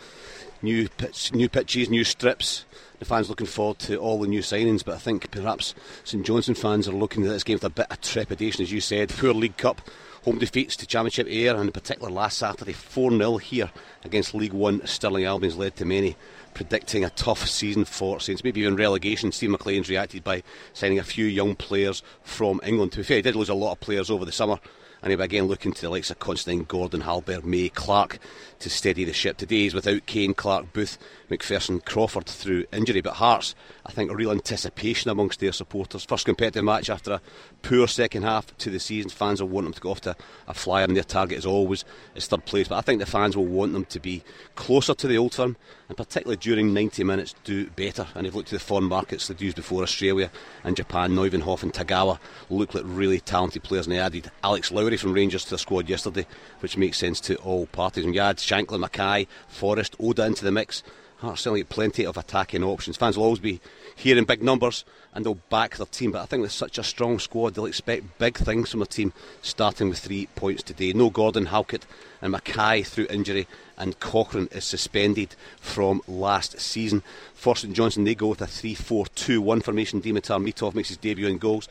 New 0.62 0.88
pitch, 0.88 1.32
new 1.32 1.48
pitches, 1.48 1.88
new 1.88 2.02
strips. 2.02 2.64
The 2.98 3.04
fans 3.04 3.28
looking 3.28 3.46
forward 3.46 3.78
to 3.80 3.98
all 3.98 4.18
the 4.18 4.26
new 4.26 4.40
signings, 4.40 4.84
but 4.84 4.96
I 4.96 4.98
think 4.98 5.30
perhaps 5.30 5.76
St 6.02 6.26
Johnstone 6.26 6.56
fans 6.56 6.88
are 6.88 6.92
looking 6.92 7.24
at 7.24 7.28
this 7.28 7.44
game 7.44 7.54
with 7.54 7.64
a 7.64 7.70
bit 7.70 7.86
of 7.88 8.00
trepidation, 8.00 8.64
as 8.64 8.72
you 8.72 8.80
said. 8.80 9.10
Poor 9.10 9.32
League 9.32 9.56
Cup 9.56 9.80
home 10.28 10.38
defeats 10.38 10.76
to 10.76 10.86
Championship 10.86 11.26
Ayr, 11.26 11.56
and 11.56 11.64
in 11.64 11.72
particular 11.72 12.10
last 12.10 12.36
Saturday, 12.36 12.74
4 12.74 13.12
0 13.12 13.38
here 13.38 13.70
against 14.04 14.34
League 14.34 14.52
One 14.52 14.86
Stirling 14.86 15.24
Albion's 15.24 15.56
led 15.56 15.74
to 15.76 15.86
many 15.86 16.16
predicting 16.52 17.02
a 17.02 17.08
tough 17.08 17.48
season 17.48 17.86
for 17.86 18.20
Saints, 18.20 18.44
maybe 18.44 18.60
even 18.60 18.76
relegation. 18.76 19.32
Steve 19.32 19.48
McLean's 19.48 19.88
reacted 19.88 20.22
by 20.22 20.42
signing 20.74 20.98
a 20.98 21.02
few 21.02 21.24
young 21.24 21.54
players 21.54 22.02
from 22.22 22.60
England. 22.62 22.92
To 22.92 22.98
be 22.98 23.04
fair, 23.04 23.16
he 23.16 23.22
did 23.22 23.36
lose 23.36 23.48
a 23.48 23.54
lot 23.54 23.72
of 23.72 23.80
players 23.80 24.10
over 24.10 24.26
the 24.26 24.32
summer 24.32 24.58
and 25.02 25.10
he'll 25.10 25.18
be 25.18 25.24
again 25.24 25.46
looking 25.46 25.72
to 25.72 25.80
the 25.80 25.90
likes 25.90 26.10
of 26.10 26.18
Considine, 26.18 26.64
Gordon, 26.64 27.02
Halbert, 27.02 27.44
May, 27.44 27.68
Clark 27.68 28.18
to 28.60 28.70
steady 28.70 29.04
the 29.04 29.12
ship. 29.12 29.36
Today 29.36 29.66
is 29.66 29.74
without 29.74 30.06
Kane, 30.06 30.34
Clark, 30.34 30.72
Booth, 30.72 30.98
McPherson, 31.30 31.84
Crawford 31.84 32.26
through 32.26 32.66
injury, 32.72 33.00
but 33.00 33.14
Hearts, 33.14 33.54
I 33.86 33.92
think, 33.92 34.10
a 34.10 34.16
real 34.16 34.32
anticipation 34.32 35.10
amongst 35.10 35.40
their 35.40 35.52
supporters. 35.52 36.04
First 36.04 36.24
competitive 36.24 36.64
match 36.64 36.90
after 36.90 37.12
a 37.12 37.20
poor 37.62 37.86
second 37.86 38.22
half 38.22 38.56
to 38.58 38.70
the 38.70 38.80
season. 38.80 39.10
Fans 39.10 39.40
will 39.40 39.48
want 39.48 39.66
them 39.66 39.74
to 39.74 39.80
go 39.80 39.90
off 39.90 40.00
to 40.02 40.16
a 40.46 40.54
flyer, 40.54 40.84
and 40.84 40.96
their 40.96 41.04
target 41.04 41.38
is 41.38 41.46
always 41.46 41.84
is 42.14 42.26
third 42.26 42.44
place. 42.44 42.68
But 42.68 42.76
I 42.76 42.80
think 42.80 43.00
the 43.00 43.06
fans 43.06 43.36
will 43.36 43.46
want 43.46 43.72
them 43.72 43.84
to 43.86 44.00
be 44.00 44.22
closer 44.54 44.94
to 44.94 45.06
the 45.06 45.18
old 45.18 45.34
firm, 45.34 45.56
and 45.88 45.96
particularly 45.96 46.36
during 46.36 46.72
90 46.72 47.04
minutes, 47.04 47.34
do 47.44 47.66
better. 47.70 48.06
And 48.14 48.24
they've 48.24 48.34
looked 48.34 48.48
to 48.48 48.56
the 48.56 48.60
foreign 48.60 48.84
markets 48.84 49.28
they've 49.28 49.40
used 49.40 49.56
before 49.56 49.82
Australia 49.82 50.30
and 50.64 50.76
Japan. 50.76 51.12
Nieuwenhof 51.12 51.62
and 51.62 51.72
Tagawa 51.72 52.18
look 52.50 52.74
like 52.74 52.84
really 52.86 53.20
talented 53.20 53.62
players, 53.62 53.86
and 53.86 53.94
they 53.94 54.00
added 54.00 54.30
Alex 54.42 54.70
Lowry 54.70 54.96
from 54.96 55.12
Rangers 55.12 55.44
to 55.44 55.50
the 55.50 55.58
squad 55.58 55.88
yesterday, 55.88 56.26
which 56.60 56.76
makes 56.76 56.98
sense 56.98 57.20
to 57.20 57.36
all 57.36 57.66
parties. 57.66 58.04
And 58.04 58.14
you 58.14 58.20
add 58.20 58.38
Shankland, 58.38 58.80
Mackay, 58.80 59.26
Forrest, 59.48 59.96
Oda 60.00 60.26
into 60.26 60.44
the 60.44 60.52
mix. 60.52 60.82
Hearts 61.18 61.40
certainly 61.40 61.64
plenty 61.64 62.06
of 62.06 62.16
attacking 62.16 62.62
options. 62.62 62.96
Fans 62.96 63.16
will 63.16 63.24
always 63.24 63.40
be 63.40 63.60
here 63.98 64.16
in 64.16 64.24
big 64.24 64.42
numbers 64.42 64.84
and 65.12 65.26
they'll 65.26 65.34
back 65.50 65.76
their 65.76 65.86
team. 65.86 66.12
But 66.12 66.22
I 66.22 66.26
think 66.26 66.42
with 66.42 66.52
such 66.52 66.78
a 66.78 66.84
strong 66.84 67.18
squad, 67.18 67.54
they'll 67.54 67.66
expect 67.66 68.18
big 68.18 68.36
things 68.38 68.70
from 68.70 68.80
a 68.80 68.86
team 68.86 69.12
starting 69.42 69.88
with 69.88 69.98
three 69.98 70.28
points 70.36 70.62
today. 70.62 70.92
No 70.92 71.10
Gordon, 71.10 71.46
Halkett, 71.46 71.84
and 72.22 72.32
Mackay 72.32 72.82
through 72.82 73.08
injury, 73.10 73.48
and 73.76 73.98
Cochrane 73.98 74.48
is 74.52 74.64
suspended 74.64 75.34
from 75.60 76.00
last 76.06 76.60
season. 76.60 77.02
Forrest 77.34 77.64
and 77.64 77.74
Johnson, 77.74 78.04
they 78.04 78.14
go 78.14 78.28
with 78.28 78.40
a 78.40 78.46
3 78.46 78.74
4 78.74 79.06
2 79.06 79.42
1 79.42 79.60
formation. 79.60 80.00
Dimitar 80.00 80.42
Mitov 80.42 80.74
makes 80.74 80.88
his 80.88 80.96
debut 80.96 81.26
in 81.26 81.38
goals. 81.38 81.68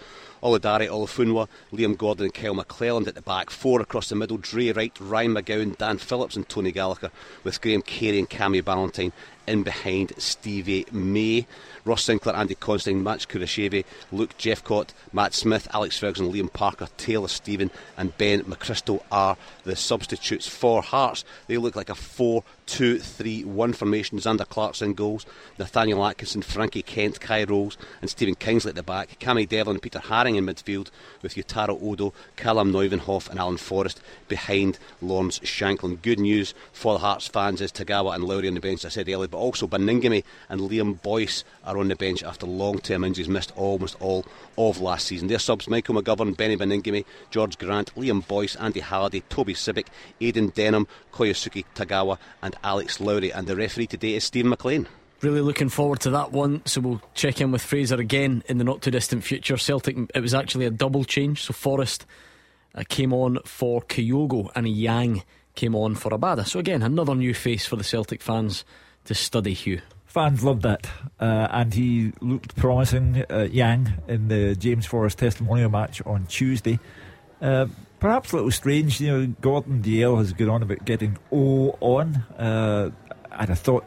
Oludare, 0.48 0.88
Olufunwa, 0.88 1.50
Liam 1.74 1.98
Gordon, 1.98 2.24
and 2.26 2.34
Kyle 2.34 2.56
McClelland 2.56 3.08
at 3.08 3.16
the 3.16 3.22
back. 3.22 3.50
Four 3.50 3.82
across 3.82 4.08
the 4.08 4.16
middle 4.16 4.38
Drey 4.38 4.74
Wright, 4.74 4.96
Ryan 4.98 5.34
McGowan, 5.34 5.78
Dan 5.78 5.98
Phillips, 5.98 6.38
and 6.38 6.48
Tony 6.48 6.72
Gallagher, 6.72 7.12
with 7.44 7.60
Graham 7.60 7.82
Carey 7.82 8.18
and 8.18 8.30
Cammy 8.30 8.64
Ballantyne 8.64 9.12
in 9.46 9.64
behind 9.64 10.14
Stevie 10.18 10.86
May. 10.90 11.46
Ross 11.84 12.06
Sinclair, 12.06 12.36
Andy 12.36 12.56
Considine, 12.56 13.04
Max 13.04 13.26
Kucheriavyi, 13.26 13.84
Luke 14.14 14.38
Jephcott, 14.38 14.90
Matt 15.12 15.34
Smith, 15.34 15.68
Alex 15.74 15.98
Ferguson, 16.00 16.32
Liam 16.32 16.52
Parker, 16.52 16.88
Taylor 16.96 17.28
Stephen, 17.28 17.70
and 17.98 18.18
Ben 18.18 18.44
McChrystal 18.44 19.02
are 19.12 19.36
the 19.64 19.76
substitutes 19.76 20.48
for 20.48 20.82
Hearts. 20.82 21.26
They 21.48 21.58
look 21.58 21.76
like 21.76 21.90
a 21.90 21.96
4 21.96 22.44
2 22.68 23.00
3 23.00 23.44
1 23.46 23.74
formation. 23.74 24.20
Zander 24.20 24.48
Clarkson 24.48 24.94
goals, 24.94 25.26
Nathaniel 25.58 26.06
Atkinson, 26.06 26.42
Frankie 26.42 26.84
Kent, 26.84 27.20
Kye 27.20 27.44
Rowles, 27.44 27.78
and 28.02 28.10
Stephen 28.10 28.36
Kingsley 28.36 28.70
at 28.70 28.76
the 28.76 28.84
back. 28.84 29.18
Cammy 29.20 29.48
Devlin, 29.48 29.80
Peter 29.80 30.00
Haring 30.00 30.38
in 30.38 30.46
midfield, 30.46 30.90
with 31.22 31.36
Yutaro 31.36 31.82
Oda, 31.82 32.12
Calem 32.36 32.72
Nieuwenhof, 32.72 33.30
and 33.30 33.40
Alan 33.40 33.58
Forrest 33.58 34.02
behind 34.28 34.78
Lawrence 35.02 35.40
Shankland. 35.40 36.02
Good 36.02 36.20
news 36.20 36.54
for 36.72 36.94
the 36.94 37.00
Hearts 37.00 37.28
fans 37.28 37.62
is 37.62 37.72
Tagawa 37.72 38.14
and 38.14 38.24
Lowry 38.24 38.48
on 38.48 38.54
the 38.54 38.60
bench, 38.60 38.86
I 38.86 38.90
said 38.90 39.10
earlier, 39.10 39.28
but 39.28 39.38
also 39.38 39.68
Baningime 39.68 40.24
and 40.50 40.62
Liam 40.62 41.02
Boyce 41.02 41.44
are 41.64 41.78
on 41.78 41.88
the 41.88 41.96
bench 41.96 42.24
after 42.24 42.46
long 42.46 42.80
term 42.80 43.04
injuries, 43.04 43.30
missed 43.30 43.54
almost 43.56 43.96
all 44.02 44.26
of 44.58 44.82
last 44.82 45.08
season. 45.08 45.28
Their 45.28 45.40
subs 45.40 45.70
Michael 45.70 45.96
McGovern, 45.96 46.36
Beni 46.36 46.58
Baningime, 46.58 47.06
George 47.32 47.58
Grant, 47.58 47.96
Liam 47.96 48.28
Boyce, 48.28 48.56
Andy 48.58 48.82
Halliday, 48.82 49.22
Toby 49.30 49.54
Sibbick, 49.54 49.88
Aidan 50.20 50.52
Denholm, 50.52 50.88
Kyosuke 51.14 51.66
Tagawa, 51.76 52.18
and 52.42 52.56
Alex 52.64 53.00
Lowry. 53.00 53.32
And 53.32 53.48
the 53.48 53.56
referee 53.56 53.88
today 53.88 54.16
is 54.16 54.24
Steve 54.24 54.46
McLean. 54.46 54.88
Really 55.22 55.42
looking 55.42 55.70
forward 55.70 56.00
to 56.02 56.12
that 56.12 56.32
one. 56.32 56.62
So 56.66 56.82
we'll 56.82 57.02
check 57.14 57.42
in 57.42 57.52
with 57.52 57.62
Fraser 57.62 57.96
again 57.96 58.44
in 58.48 58.58
the 58.60 58.64
not 58.64 58.82
too 58.82 58.92
distant 58.92 59.24
future. 59.24 59.58
Celtic, 59.58 59.98
it 60.14 60.20
was 60.20 60.34
actually 60.34 60.66
a 60.66 60.72
double 60.72 61.04
change. 61.04 61.44
So 61.44 61.54
Forrest 61.54 62.06
uh, 62.76 62.84
came 62.88 63.14
on 63.14 63.40
for 63.46 63.82
Kyogo 63.82 64.52
and 64.56 64.68
Yang 64.68 65.24
came 65.56 65.76
on 65.76 65.96
for 65.96 66.12
Abada. 66.12 66.46
So 66.48 66.60
again, 66.60 66.84
another 66.84 67.16
new 67.16 67.34
face 67.34 67.66
for 67.66 67.76
the 67.76 67.84
Celtic 67.84 68.22
fans 68.22 68.64
to 69.06 69.16
study, 69.16 69.54
Hugh. 69.54 69.82
Fans 70.06 70.44
loved 70.44 70.62
that, 70.62 70.88
uh, 71.20 71.48
and 71.52 71.74
he 71.74 72.14
looked 72.22 72.56
promising, 72.56 73.26
uh, 73.30 73.48
Yang, 73.52 73.94
in 74.08 74.30
the 74.30 74.56
James 74.56 74.86
Forrest 74.86 75.20
testimonial 75.20 75.70
match 75.70 76.02
on 76.06 76.26
Tuesday. 76.28 76.80
Uh, 77.42 77.68
perhaps 78.00 78.32
a 78.32 78.36
little 78.36 78.52
strange, 78.52 79.02
you 79.02 79.12
know. 79.12 79.34
Gordon 79.42 79.82
Dalziel 79.82 80.18
has 80.18 80.34
gone 80.34 80.50
on 80.50 80.64
about 80.64 80.86
getting 80.86 81.18
O 81.32 81.76
on, 81.80 82.24
Uh, 82.38 82.92
I'd 83.32 83.50
have 83.50 83.60
thought 83.60 83.86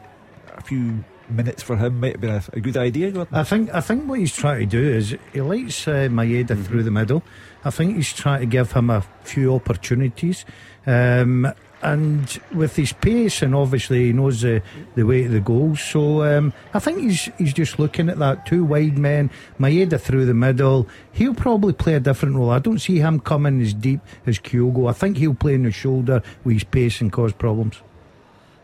a 0.55 0.61
few 0.61 1.03
minutes 1.29 1.63
for 1.63 1.77
him 1.77 1.99
might 1.99 2.13
have 2.13 2.21
been 2.21 2.31
a, 2.31 2.43
a 2.53 2.59
good 2.59 2.77
idea. 2.77 3.11
Gordon. 3.11 3.33
I 3.33 3.43
think 3.43 3.73
I 3.73 3.81
think 3.81 4.07
what 4.07 4.19
he's 4.19 4.35
trying 4.35 4.59
to 4.59 4.65
do 4.65 4.81
is 4.81 5.15
he 5.33 5.41
likes 5.41 5.87
uh, 5.87 6.09
Maeda 6.09 6.47
mm-hmm. 6.47 6.63
through 6.63 6.83
the 6.83 6.91
middle. 6.91 7.23
I 7.63 7.69
think 7.69 7.95
he's 7.95 8.13
trying 8.13 8.41
to 8.41 8.45
give 8.45 8.71
him 8.73 8.89
a 8.89 9.01
few 9.23 9.55
opportunities. 9.55 10.45
Um, 10.85 11.51
and 11.81 12.39
with 12.53 12.75
his 12.75 12.93
pace, 12.93 13.41
and 13.41 13.55
obviously 13.55 14.07
he 14.07 14.13
knows 14.13 14.41
the, 14.41 14.61
the 14.95 15.03
way 15.03 15.23
to 15.23 15.29
the 15.29 15.39
goals. 15.39 15.81
So 15.81 16.23
um, 16.23 16.53
I 16.73 16.79
think 16.79 16.99
he's 16.99 17.29
he's 17.37 17.53
just 17.53 17.79
looking 17.79 18.09
at 18.09 18.19
that 18.19 18.45
two 18.45 18.63
wide 18.63 18.97
men, 18.97 19.29
Maeda 19.59 19.99
through 19.99 20.25
the 20.25 20.33
middle. 20.33 20.87
He'll 21.11 21.33
probably 21.33 21.73
play 21.73 21.95
a 21.95 21.99
different 21.99 22.35
role. 22.35 22.51
I 22.51 22.59
don't 22.59 22.79
see 22.79 22.99
him 22.99 23.19
coming 23.19 23.61
as 23.61 23.73
deep 23.73 24.01
as 24.25 24.39
Kyogo. 24.39 24.89
I 24.89 24.93
think 24.93 25.17
he'll 25.17 25.33
play 25.33 25.55
in 25.55 25.63
the 25.63 25.71
shoulder 25.71 26.21
with 26.43 26.53
his 26.55 26.63
pace 26.63 27.01
and 27.01 27.11
cause 27.11 27.33
problems. 27.33 27.81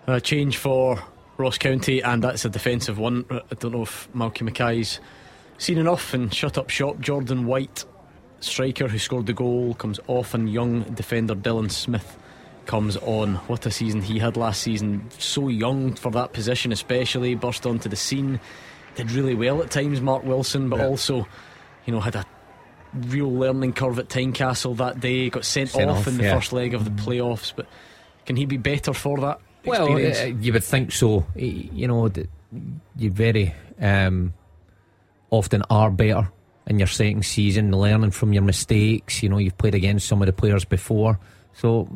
A 0.08 0.22
change 0.22 0.58
for 0.58 1.04
Ross 1.38 1.58
County, 1.58 2.02
and 2.02 2.24
that's 2.24 2.46
a 2.46 2.50
defensive 2.50 2.98
one. 2.98 3.26
I 3.30 3.56
don't 3.60 3.74
know 3.74 3.84
if 3.84 4.12
Malky 4.14 4.44
Mackay's 4.44 5.00
seen 5.58 5.78
enough 5.78 6.14
and 6.14 6.34
shut 6.34 6.58
up 6.58 6.70
shop. 6.70 7.00
Jordan 7.00 7.46
White, 7.46 7.84
striker 8.40 8.88
who 8.88 9.00
scored 9.00 9.26
the 9.26 9.34
goal, 9.34 9.74
comes 9.74 10.00
off, 10.08 10.34
and 10.34 10.52
young 10.52 10.84
defender 10.84 11.36
Dylan 11.36 11.72
Smith 11.72 12.18
comes 12.68 12.98
on. 12.98 13.36
What 13.48 13.66
a 13.66 13.72
season 13.72 14.02
he 14.02 14.20
had 14.20 14.38
last 14.38 14.62
season. 14.62 15.10
So 15.18 15.48
young 15.48 15.96
for 15.96 16.12
that 16.12 16.34
position, 16.34 16.72
especially. 16.72 17.36
Burst 17.36 17.66
onto 17.66 17.90
the 17.90 17.96
scene. 17.96 18.40
Did 18.96 19.12
really 19.12 19.36
well 19.36 19.62
at 19.62 19.72
times, 19.72 20.02
Mark 20.02 20.24
Wilson, 20.24 20.70
but 20.70 20.80
yeah. 20.80 20.88
also, 20.88 21.28
you 21.86 21.94
know, 21.94 22.00
had 22.00 22.16
a 22.16 22.26
real 22.94 23.32
learning 23.32 23.74
curve 23.74 24.00
at 24.00 24.10
Tynecastle 24.10 24.78
that 24.78 25.00
day. 25.00 25.30
Got 25.30 25.46
sent, 25.46 25.70
sent 25.70 25.90
off, 25.90 26.00
off, 26.00 26.08
in 26.08 26.18
the 26.18 26.24
yeah. 26.24 26.36
first 26.36 26.54
leg 26.54 26.74
of 26.74 26.84
the 26.84 26.92
mm. 26.92 27.00
playoffs. 27.00 27.54
But 27.56 27.68
can 28.26 28.36
he 28.36 28.46
be 28.46 28.58
better 28.58 28.94
for 28.94 29.20
that? 29.20 29.40
Well, 29.66 29.92
uh, 29.94 30.26
you 30.26 30.54
would 30.54 30.64
think 30.64 30.92
so. 30.92 31.26
You 31.36 31.88
know, 31.88 32.12
you 32.96 33.12
very 33.12 33.54
um, 33.80 34.34
often 35.30 35.64
are 35.70 35.92
better 35.92 36.30
in 36.68 36.80
your 36.80 36.88
second 36.88 37.26
season, 37.26 37.72
learning 37.72 38.12
from 38.12 38.34
your 38.34 38.44
mistakes. 38.44 39.22
You 39.22 39.30
know, 39.30 39.38
you've 39.38 39.58
played 39.58 39.76
against 39.76 40.08
some 40.08 40.22
of 40.22 40.26
the 40.26 40.34
players 40.34 40.66
before. 40.66 41.20
So 41.54 41.90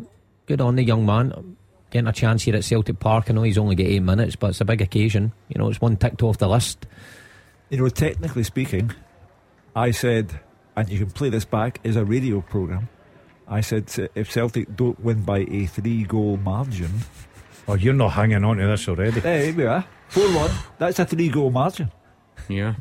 good 0.46 0.62
on 0.62 0.76
the 0.76 0.84
young 0.84 1.06
man. 1.06 1.58
Getting 1.90 2.08
a 2.08 2.14
chance 2.14 2.44
here 2.44 2.56
at 2.56 2.64
Celtic 2.64 3.00
Park. 3.00 3.26
I 3.30 3.34
know 3.34 3.44
he's 3.44 3.58
only 3.58 3.76
got 3.76 3.86
eight 3.86 4.02
minutes, 4.02 4.36
but 4.38 4.52
it's 4.52 4.62
a 4.62 4.66
big 4.66 4.82
occasion. 4.82 5.34
You 5.50 5.60
know, 5.60 5.70
it's 5.70 5.82
one 5.82 5.98
ticked 5.98 6.24
off 6.24 6.38
the 6.38 6.48
list. 6.48 6.86
You 7.70 7.78
know, 7.80 7.90
technically 7.90 8.44
speaking, 8.44 8.92
I 9.76 9.92
said, 9.92 10.40
and 10.76 10.88
you 10.90 11.00
can 11.00 11.12
play 11.12 11.30
this 11.30 11.44
back, 11.46 11.80
is 11.84 11.96
a 11.98 12.06
radio 12.06 12.40
programme. 12.42 12.88
I 13.48 13.60
said 13.62 13.92
if 14.16 14.32
Celtic 14.32 14.74
don't 14.76 14.98
win 15.02 15.24
by 15.24 15.40
a 15.40 15.66
three 15.66 16.04
goal 16.04 16.38
margin, 16.38 16.92
Oh, 17.68 17.76
you're 17.76 17.94
not 17.94 18.10
hanging 18.14 18.44
on 18.44 18.58
to 18.58 18.66
this 18.68 18.88
already. 18.88 19.20
there 19.20 19.54
we 19.54 19.66
are. 19.66 19.86
4 20.10 20.24
1. 20.34 20.52
That's 20.80 21.00
a 21.00 21.06
three 21.06 21.30
goal 21.30 21.52
margin. 21.52 21.92
Yeah. 22.50 22.76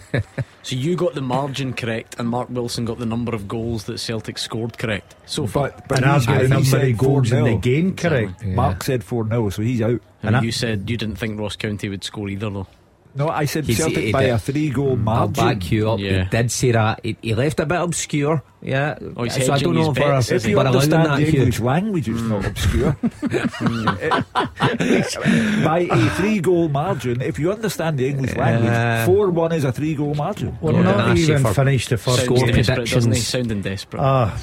so 0.62 0.76
you 0.76 0.96
got 0.96 1.14
the 1.14 1.20
margin 1.20 1.72
correct, 1.72 2.16
and 2.18 2.28
Mark 2.28 2.48
Wilson 2.50 2.84
got 2.84 2.98
the 2.98 3.06
number 3.06 3.34
of 3.34 3.46
goals 3.48 3.84
that 3.84 3.98
Celtic 3.98 4.38
scored 4.38 4.78
correct. 4.78 5.14
So 5.26 5.46
far. 5.46 5.70
But, 5.70 5.88
but 5.88 5.98
And 5.98 6.06
I've 6.06 6.20
he's 6.20 6.26
got 6.26 6.42
the 6.42 6.48
number 6.48 6.76
of 6.86 6.98
goals 6.98 7.32
in 7.32 7.44
the 7.44 7.56
game 7.56 7.94
correct. 7.96 8.42
Yeah. 8.44 8.54
Mark 8.54 8.82
said 8.84 9.04
4 9.04 9.28
0, 9.28 9.50
so 9.50 9.62
he's 9.62 9.82
out. 9.82 9.90
and 9.90 10.00
and 10.22 10.36
I- 10.36 10.42
you 10.42 10.52
said 10.52 10.88
you 10.88 10.96
didn't 10.96 11.16
think 11.16 11.38
Ross 11.38 11.56
County 11.56 11.88
would 11.88 12.04
score 12.04 12.28
either, 12.28 12.50
though. 12.50 12.66
No, 13.14 13.28
I 13.28 13.44
said 13.44 13.66
He's- 13.66 13.78
Celtic 13.78 14.10
by 14.12 14.22
did. 14.24 14.30
a 14.32 14.38
three 14.38 14.70
goal 14.70 14.90
I'll 14.92 14.96
margin. 14.96 15.32
back 15.44 15.70
you 15.70 15.90
up. 15.90 16.00
Yeah. 16.00 16.24
He 16.24 16.30
did 16.30 16.50
say 16.50 16.72
that. 16.72 17.00
He, 17.02 17.16
he 17.20 17.34
left 17.34 17.60
a 17.60 17.66
bit 17.66 17.80
obscure. 17.80 18.42
Yeah. 18.62 18.96
Oh, 19.16 19.24
he's 19.24 19.44
so 19.44 19.52
I 19.52 19.58
don't 19.58 19.74
know 19.74 19.90
his 19.92 19.98
if 19.98 20.30
we're, 20.30 20.36
If 20.36 20.46
you 20.46 20.58
understand 20.60 21.06
that, 21.06 21.16
the 21.18 21.24
Hugh. 21.30 21.38
English 21.40 21.60
language, 21.60 22.08
it's 22.08 22.22
not 22.22 22.46
obscure. 22.46 22.96
By 25.64 25.86
a 25.90 26.10
three 26.16 26.40
goal 26.40 26.68
margin, 26.68 27.20
if 27.20 27.38
you 27.38 27.52
understand 27.52 27.98
the 27.98 28.08
English 28.08 28.34
language, 28.36 29.06
4 29.06 29.30
1 29.30 29.52
is 29.52 29.64
a 29.64 29.72
three 29.72 29.94
goal 29.94 30.14
margin. 30.14 30.56
We're 30.60 30.72
Yeah. 30.72 30.82
not 30.82 31.08
And 31.10 31.18
even 31.18 31.44
finished 31.52 31.90
the 31.90 31.96
first 31.98 32.26
goal 32.26 32.38
Sounding 32.38 32.54
game. 32.54 32.64
desperate, 32.64 32.90
doesn't 32.90 33.12
he? 33.12 33.20
predictions. 33.20 33.26
Sounding 33.26 33.60
desperate. 33.62 34.00
Ah, 34.02 34.38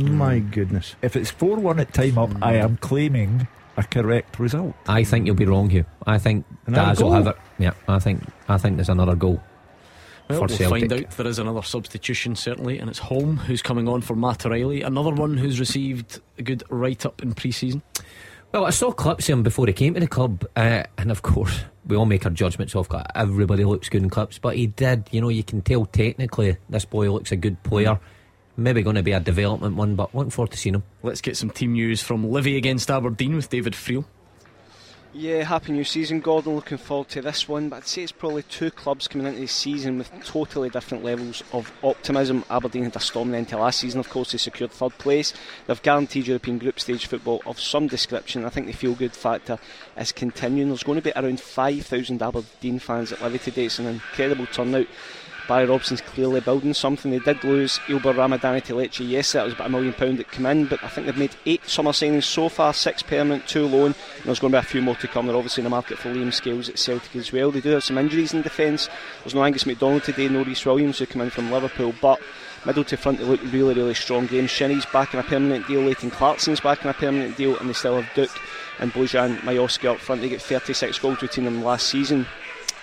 my 0.00 0.38
goodness. 0.38 0.94
If 1.02 1.16
it's 1.16 1.30
4 1.30 1.56
1 1.58 1.80
at 1.80 1.92
time 1.92 2.18
up, 2.18 2.30
I 2.42 2.54
am 2.56 2.76
claiming 2.78 3.46
a 3.80 3.84
correct 3.84 4.38
result. 4.38 4.74
I 4.86 5.04
think 5.04 5.26
you'll 5.26 5.34
be 5.36 5.46
wrong, 5.46 5.68
Hugh. 5.70 5.84
I 6.06 6.18
think 6.18 6.46
Another 6.66 6.86
Daz 6.90 6.98
will 6.98 7.10
goal? 7.10 7.12
have 7.14 7.26
it. 7.28 7.36
Yeah, 7.58 7.72
I 7.88 7.98
think 7.98 8.22
I 8.48 8.56
think 8.58 8.76
there's 8.76 8.88
another 8.88 9.14
goal. 9.14 9.40
Well, 10.28 10.38
for 10.38 10.46
we'll 10.46 10.56
Celtic. 10.56 10.90
find 10.90 10.92
out. 10.92 11.10
There 11.10 11.26
is 11.26 11.38
another 11.40 11.62
substitution, 11.62 12.36
certainly, 12.36 12.78
and 12.78 12.88
it's 12.88 13.00
Holm 13.00 13.36
who's 13.36 13.62
coming 13.62 13.88
on 13.88 14.00
for 14.00 14.14
Matt 14.14 14.46
O'Riley. 14.46 14.82
Another 14.82 15.10
one 15.10 15.36
who's 15.36 15.58
received 15.58 16.20
a 16.38 16.42
good 16.42 16.62
write 16.70 17.04
up 17.04 17.22
in 17.22 17.34
pre 17.34 17.50
season. 17.50 17.82
Well, 18.52 18.64
I 18.64 18.70
saw 18.70 18.90
clips 18.90 19.28
of 19.28 19.34
him 19.34 19.42
before 19.44 19.66
he 19.66 19.72
came 19.72 19.94
to 19.94 20.00
the 20.00 20.08
club, 20.08 20.44
uh, 20.56 20.82
and 20.98 21.10
of 21.10 21.22
course, 21.22 21.60
we 21.86 21.96
all 21.96 22.06
make 22.06 22.24
our 22.24 22.32
judgments 22.32 22.74
off 22.74 22.88
that. 22.88 23.12
Everybody 23.14 23.64
looks 23.64 23.88
good 23.88 24.02
in 24.02 24.10
clips, 24.10 24.38
but 24.38 24.56
he 24.56 24.66
did. 24.66 25.08
You 25.12 25.20
know, 25.20 25.28
you 25.28 25.44
can 25.44 25.62
tell 25.62 25.86
technically 25.86 26.56
this 26.68 26.84
boy 26.84 27.12
looks 27.12 27.30
a 27.32 27.36
good 27.36 27.62
player. 27.62 27.98
Maybe 28.60 28.82
going 28.82 28.96
to 28.96 29.02
be 29.02 29.12
a 29.12 29.20
development 29.20 29.76
one, 29.76 29.94
but 29.94 30.14
looking 30.14 30.28
forward 30.28 30.50
to 30.50 30.58
seeing 30.58 30.74
him. 30.74 30.82
Let's 31.02 31.22
get 31.22 31.34
some 31.34 31.48
team 31.48 31.72
news 31.72 32.02
from 32.02 32.30
Livy 32.30 32.58
against 32.58 32.90
Aberdeen 32.90 33.34
with 33.34 33.48
David 33.48 33.72
Friel. 33.72 34.04
Yeah, 35.14 35.44
happy 35.44 35.72
new 35.72 35.82
season, 35.82 36.20
Gordon. 36.20 36.56
Looking 36.56 36.76
forward 36.76 37.08
to 37.08 37.22
this 37.22 37.48
one. 37.48 37.70
But 37.70 37.76
I'd 37.76 37.86
say 37.86 38.02
it's 38.02 38.12
probably 38.12 38.42
two 38.42 38.70
clubs 38.70 39.08
coming 39.08 39.26
into 39.26 39.40
the 39.40 39.46
season 39.46 39.96
with 39.96 40.12
totally 40.24 40.68
different 40.68 41.02
levels 41.02 41.42
of 41.54 41.72
optimism. 41.82 42.44
Aberdeen 42.50 42.84
had 42.84 42.94
a 42.94 43.00
storming 43.00 43.34
end 43.34 43.48
to 43.48 43.56
last 43.56 43.80
season, 43.80 43.98
of 43.98 44.10
course, 44.10 44.32
they 44.32 44.38
secured 44.38 44.72
third 44.72 44.96
place. 44.98 45.32
They've 45.66 45.82
guaranteed 45.82 46.26
European 46.26 46.58
group 46.58 46.78
stage 46.78 47.06
football 47.06 47.40
of 47.46 47.58
some 47.58 47.86
description. 47.86 48.44
I 48.44 48.50
think 48.50 48.66
the 48.66 48.74
feel 48.74 48.94
good 48.94 49.16
factor 49.16 49.58
is 49.96 50.12
continuing. 50.12 50.68
There's 50.68 50.82
going 50.82 51.00
to 51.00 51.02
be 51.02 51.12
around 51.16 51.40
5,000 51.40 52.22
Aberdeen 52.22 52.78
fans 52.78 53.10
at 53.10 53.22
Livy 53.22 53.38
today. 53.38 53.64
It's 53.64 53.78
an 53.78 53.86
incredible 53.86 54.46
turnout. 54.46 54.86
Barry 55.50 55.66
Robson's 55.66 56.00
clearly 56.00 56.40
building 56.40 56.72
something. 56.72 57.10
They 57.10 57.18
did 57.18 57.42
lose 57.42 57.80
Ylber 57.88 58.14
Ramadani 58.14 58.62
to 58.66 58.74
Lecce 58.74 59.00
yesterday. 59.00 59.40
That 59.40 59.44
was 59.46 59.54
about 59.54 59.66
a 59.66 59.70
million 59.70 59.92
pound 59.92 60.18
that 60.18 60.30
came 60.30 60.46
in, 60.46 60.66
but 60.66 60.80
I 60.84 60.86
think 60.86 61.06
they've 61.08 61.18
made 61.18 61.34
eight 61.44 61.68
summer 61.68 61.90
signings 61.90 62.22
so 62.22 62.48
far, 62.48 62.72
six 62.72 63.02
permanent, 63.02 63.48
two 63.48 63.66
loan. 63.66 63.86
And 63.86 64.24
there's 64.26 64.38
going 64.38 64.52
to 64.52 64.60
be 64.60 64.60
a 64.60 64.62
few 64.62 64.80
more 64.80 64.94
to 64.94 65.08
come. 65.08 65.26
They're 65.26 65.34
obviously 65.34 65.62
in 65.62 65.64
the 65.64 65.70
market 65.70 65.98
for 65.98 66.14
Liam 66.14 66.32
Scales 66.32 66.68
at 66.68 66.78
Celtic 66.78 67.16
as 67.16 67.32
well. 67.32 67.50
They 67.50 67.60
do 67.60 67.70
have 67.70 67.82
some 67.82 67.98
injuries 67.98 68.32
in 68.32 68.42
defence. 68.42 68.88
There's 69.24 69.34
no 69.34 69.42
Angus 69.42 69.66
McDonald 69.66 70.04
today, 70.04 70.28
no 70.28 70.44
Rhys 70.44 70.64
Williams 70.64 71.00
who 71.00 71.06
come 71.06 71.22
in 71.22 71.30
from 71.30 71.50
Liverpool, 71.50 71.94
but 72.00 72.20
middle 72.64 72.84
to 72.84 72.96
front 72.96 73.18
they 73.18 73.24
look 73.24 73.42
really, 73.52 73.74
really 73.74 73.94
strong 73.94 74.26
games. 74.26 74.50
Shinnie's 74.50 74.86
back 74.86 75.14
in 75.14 75.18
a 75.18 75.24
permanent 75.24 75.66
deal, 75.66 75.80
Leighton 75.80 76.12
Clarkson's 76.12 76.60
back 76.60 76.84
in 76.84 76.90
a 76.90 76.94
permanent 76.94 77.36
deal, 77.36 77.58
and 77.58 77.68
they 77.68 77.72
still 77.72 78.00
have 78.00 78.14
Duk 78.14 78.30
and 78.78 78.92
Bojan 78.92 79.38
Miovski 79.38 79.92
up 79.92 79.98
front. 79.98 80.20
They 80.20 80.28
get 80.28 80.42
36 80.42 81.00
goals 81.00 81.18
between 81.18 81.44
them 81.44 81.64
last 81.64 81.88
season 81.88 82.24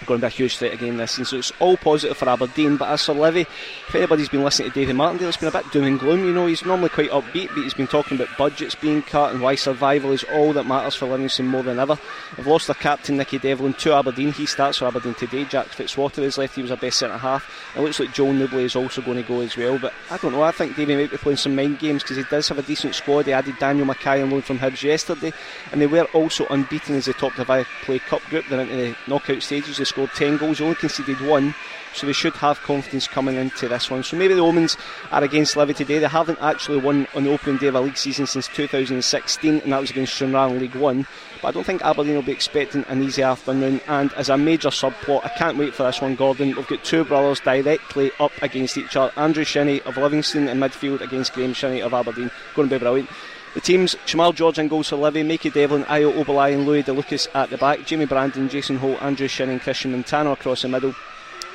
going 0.06 0.19
to 0.19 0.26
be 0.26 0.28
a 0.28 0.30
huge 0.30 0.57
threat 0.57 0.74
again 0.74 0.98
this 0.98 1.11
season. 1.11 1.26
So 1.26 1.38
it's 1.38 1.52
all 1.60 1.78
positive 1.78 2.18
for 2.18 2.30
Aberdeen. 2.30 2.78
But 2.78 2.90
as 2.90 3.06
for 3.06 3.14
Levy, 3.14 3.41
if 3.41 3.95
anybody's 3.95 4.30
been 4.30 4.44
listening 4.44 4.69
to 4.69 4.76
David 4.76 4.95
Martindale, 4.95 5.30
it's 5.30 5.38
been 5.38 5.49
a 5.49 5.52
bit 5.52 5.72
doom 5.72 5.86
and 5.86 5.99
gloom. 5.99 6.26
You 6.26 6.34
know, 6.34 6.45
he's 6.45 6.65
normally 6.65 6.90
quite 6.90 7.10
upbeat, 7.10 7.48
but 7.49 7.64
he's 7.64 7.74
been 7.74 7.88
talking 7.88 8.19
about 8.19 8.38
budgets 8.38 8.76
being 8.76 9.02
cut 9.02 9.34
and 9.34 9.41
why 9.41 9.56
survival 9.56 10.11
is 10.11 10.24
all 10.34 10.53
that 10.53 10.65
matters 10.65 10.95
for 10.95 11.07
Livingston 11.07 11.48
more 11.48 11.64
than 11.64 11.80
ever. 11.80 11.98
They've 12.36 12.45
lost 12.45 12.68
their 12.68 12.76
captain, 12.76 13.18
Nicky 13.18 13.40
Devlin, 13.40 13.74
to 13.74 13.94
Aberdeen. 13.94 14.32
He 14.34 14.45
starts 14.45 14.78
for 14.78 14.86
Aberdeen 14.86 15.15
today. 15.15 15.45
Jack 15.45 15.68
Fitzwater 15.68 16.19
is 16.19 16.38
left. 16.38 16.56
He 16.56 16.61
was 16.61 16.72
our 16.72 16.78
best 16.78 16.99
centre 16.99 17.18
half. 17.18 17.49
It 17.76 17.82
looks 17.82 17.99
like 17.99 18.14
Joel 18.14 18.34
Nouble 18.34 18.60
is 18.60 18.76
also 18.76 19.02
going 19.02 19.18
to 19.18 19.28
go 19.28 19.41
as 19.41 19.57
well. 19.57 19.80
But 19.80 19.94
I 20.11 20.18
don't 20.18 20.34
know. 20.34 20.44
I 20.44 20.52
think 20.52 20.76
David 20.76 20.98
might 20.98 21.11
be 21.11 21.18
playing 21.18 21.38
some 21.38 21.56
mind 21.56 21.80
games 21.80 22.03
because 22.03 22.18
he 22.18 22.24
does 22.24 22.48
have 22.49 22.60
a 22.60 22.64
decent 22.64 22.95
squad. 22.95 23.26
He 23.26 23.34
added 23.34 23.57
Daniel 23.60 23.86
Mackay 23.86 24.22
on 24.22 24.30
loan 24.30 24.41
from 24.41 24.60
Hibs 24.60 24.84
yesterday, 24.84 25.34
and 25.72 25.82
they 25.82 25.88
were 25.88 26.06
also 26.14 26.45
unbeaten 26.48 26.95
as 26.95 27.06
they 27.06 27.14
topped 27.14 27.38
the 27.38 27.45
Viaplay 27.45 27.99
Cup 28.02 28.22
group. 28.24 28.45
They're 28.48 28.61
into 28.61 28.76
the 28.76 28.95
knockout 29.07 29.41
stages. 29.41 29.86
Scored 29.88 30.11
10 30.15 30.38
goals, 30.38 30.61
only 30.61 30.76
conceded 30.76 31.19
one. 31.22 31.55
So 31.93 32.05
they 32.05 32.14
should 32.14 32.34
have 32.34 32.61
confidence 32.61 33.07
coming 33.07 33.35
into 33.35 33.68
this 33.68 33.89
one. 33.89 34.03
So 34.03 34.18
maybe 34.18 34.35
the 34.35 34.41
omens 34.41 34.77
are 35.11 35.23
against 35.23 35.57
Levy 35.57 35.73
today. 35.73 35.97
They 35.97 36.07
haven't 36.07 36.38
actually 36.41 36.80
won 36.80 37.07
on 37.15 37.23
the 37.23 37.34
opening 37.34 37.57
day 37.57 37.68
of 37.68 37.76
a 37.76 37.81
league 37.81 37.97
season 37.97 38.27
since 38.27 38.47
2016, 38.49 39.61
and 39.61 39.72
that 39.72 39.81
was 39.81 39.89
against 39.89 40.14
Stranraer 40.14 40.49
in 40.49 40.59
League 40.59 40.76
One. 40.76 41.07
But 41.41 41.47
I 41.47 41.51
don't 41.51 41.64
think 41.64 41.84
Aberdeen 41.84 42.15
will 42.15 42.22
be 42.22 42.31
expecting 42.31 42.85
an 42.88 43.01
easy 43.01 43.23
afternoon. 43.23 43.81
And 43.88 44.14
as 44.14 44.30
a 44.30 44.38
major 44.38 44.69
subplot, 44.69 45.26
I 45.26 45.30
can't 45.30 45.57
wait 45.57 45.73
for 45.73 45.84
this 45.84 46.01
one, 46.01 46.15
Gordon. 46.15 46.55
We've 46.55 46.68
got 46.68 46.84
two 46.84 47.03
brothers 47.03 47.39
directly 47.39 48.11
up 48.19 48.31
against 48.41 48.77
each 48.77 48.95
other. 48.95 49.11
Andrew 49.15 49.43
Shinnie 49.43 49.81
of 49.81 49.97
Livingston 49.97 50.49
in 50.49 50.59
midfield 50.59 51.01
against 51.01 51.34
Graham 51.34 51.53
Shinnie 51.53 51.81
of 51.81 51.93
Aberdeen. 51.93 52.30
Going 52.53 52.69
to 52.69 52.76
be 52.76 52.80
brilliant. 52.80 53.09
The 53.57 53.61
teams, 53.61 53.95
Shamal 54.05 54.35
George 54.35 54.59
and 54.59 54.69
goals 54.69 54.89
for 54.89 54.97
Levy, 54.97 55.23
Mickey 55.23 55.49
Devlin, 55.49 55.84
Ayo 55.85 56.13
Obileye 56.13 56.53
and 56.53 56.67
Luiyi 56.67 56.85
de 56.85 56.93
Lucas 56.93 57.27
at 57.34 57.49
the 57.49 57.57
back, 57.57 57.88
Jamie 57.88 58.05
Brandon, 58.05 58.47
Jason 58.47 58.77
Holt, 58.77 59.01
Andrew 59.01 59.27
Shin 59.27 59.49
and 59.49 59.59
Christian 59.59 59.93
Montano 59.93 60.31
across 60.34 60.61
the 60.61 60.67
middle 60.67 60.93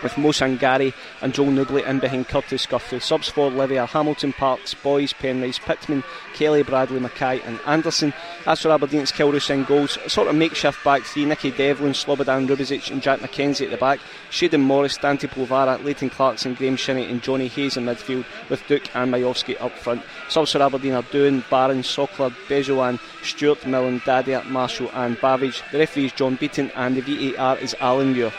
with 0.03 0.19
Mo 0.19 0.29
Sangari 0.31 0.93
and 1.21 1.35
Joel 1.35 1.51
Nouble 1.51 1.79
in 1.79 1.99
behind 1.99 2.29
Kurtis 2.29 2.69
Guthrie. 2.69 3.01
Subs 3.01 3.29
for 3.29 3.51
are 3.51 3.87
Hamilton 3.87 4.33
Parks, 4.33 4.75
Boyes, 4.75 5.13
Penrice, 5.13 5.59
Pittman, 5.59 6.05
Kelly, 6.35 6.63
Bradley, 6.63 7.01
Mackay 7.01 7.41
and 7.43 7.61
Anderson. 7.67 8.13
As 8.47 8.63
for 8.63 8.71
Aberdeen, 8.71 9.03
it's 9.03 9.13
Kilrush 9.13 9.51
in 9.51 9.65
goals. 9.65 9.99
Sort 10.07 10.29
of 10.29 10.35
makeshift 10.35 10.83
back 10.85 11.03
three, 11.03 11.25
Nicky 11.25 11.51
Devlin, 11.51 11.93
Slobodan 11.93 12.49
Rubezic 12.49 12.91
and 12.91 13.03
Jack 13.03 13.21
McKenzie 13.21 13.65
at 13.65 13.71
the 13.71 13.77
back. 13.77 14.01
Shayden 14.31 14.61
Morris, 14.61 14.97
Dante 14.97 15.27
Polvara, 15.27 15.83
Leighton 15.83 16.11
Clarkson, 16.11 16.55
Graham 16.55 16.77
Shinnie 16.77 17.09
and 17.09 17.23
Johnny 17.23 17.49
Hayes 17.49 17.77
in 17.77 17.85
midfield 17.85 18.25
with 18.49 18.67
Duk 18.69 18.95
and 18.95 19.13
Miovski 19.13 19.61
up 19.61 19.73
front. 19.73 20.03
Subs 20.29 20.53
for 20.53 20.63
Aberdeen 20.63 20.95
are 20.95 21.03
Doon, 21.03 21.45
Barron, 21.51 21.83
Sokler, 21.83 22.31
Bejoan, 22.49 22.99
Stewart, 23.23 23.65
Millen, 23.67 24.01
Dadia, 24.01 24.45
Marshall 24.49 24.91
and 24.95 25.17
Bavidge. 25.19 25.63
The 25.71 25.79
referee 25.79 26.07
is 26.07 26.13
John 26.13 26.37
Beaton 26.37 26.71
and 26.75 26.97
the 26.97 27.33
VAR 27.33 27.59
is 27.59 27.75
Alan 27.81 28.13
Muir. 28.13 28.33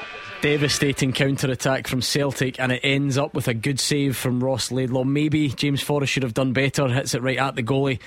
Devastating 0.43 1.13
counter 1.13 1.49
attack 1.49 1.87
from 1.87 2.01
Celtic, 2.01 2.59
and 2.59 2.73
it 2.73 2.81
ends 2.83 3.17
up 3.17 3.33
with 3.33 3.47
a 3.47 3.53
good 3.53 3.79
save 3.79 4.17
from 4.17 4.43
Ross 4.43 4.73
Laidlaw. 4.73 5.05
Maybe 5.05 5.47
James 5.47 5.81
Forrest 5.81 6.11
should 6.11 6.23
have 6.23 6.33
done 6.33 6.51
better, 6.51 6.89
hits 6.89 7.13
it 7.13 7.21
right 7.21 7.37
at 7.37 7.55
the 7.55 7.63
goalie, 7.63 7.99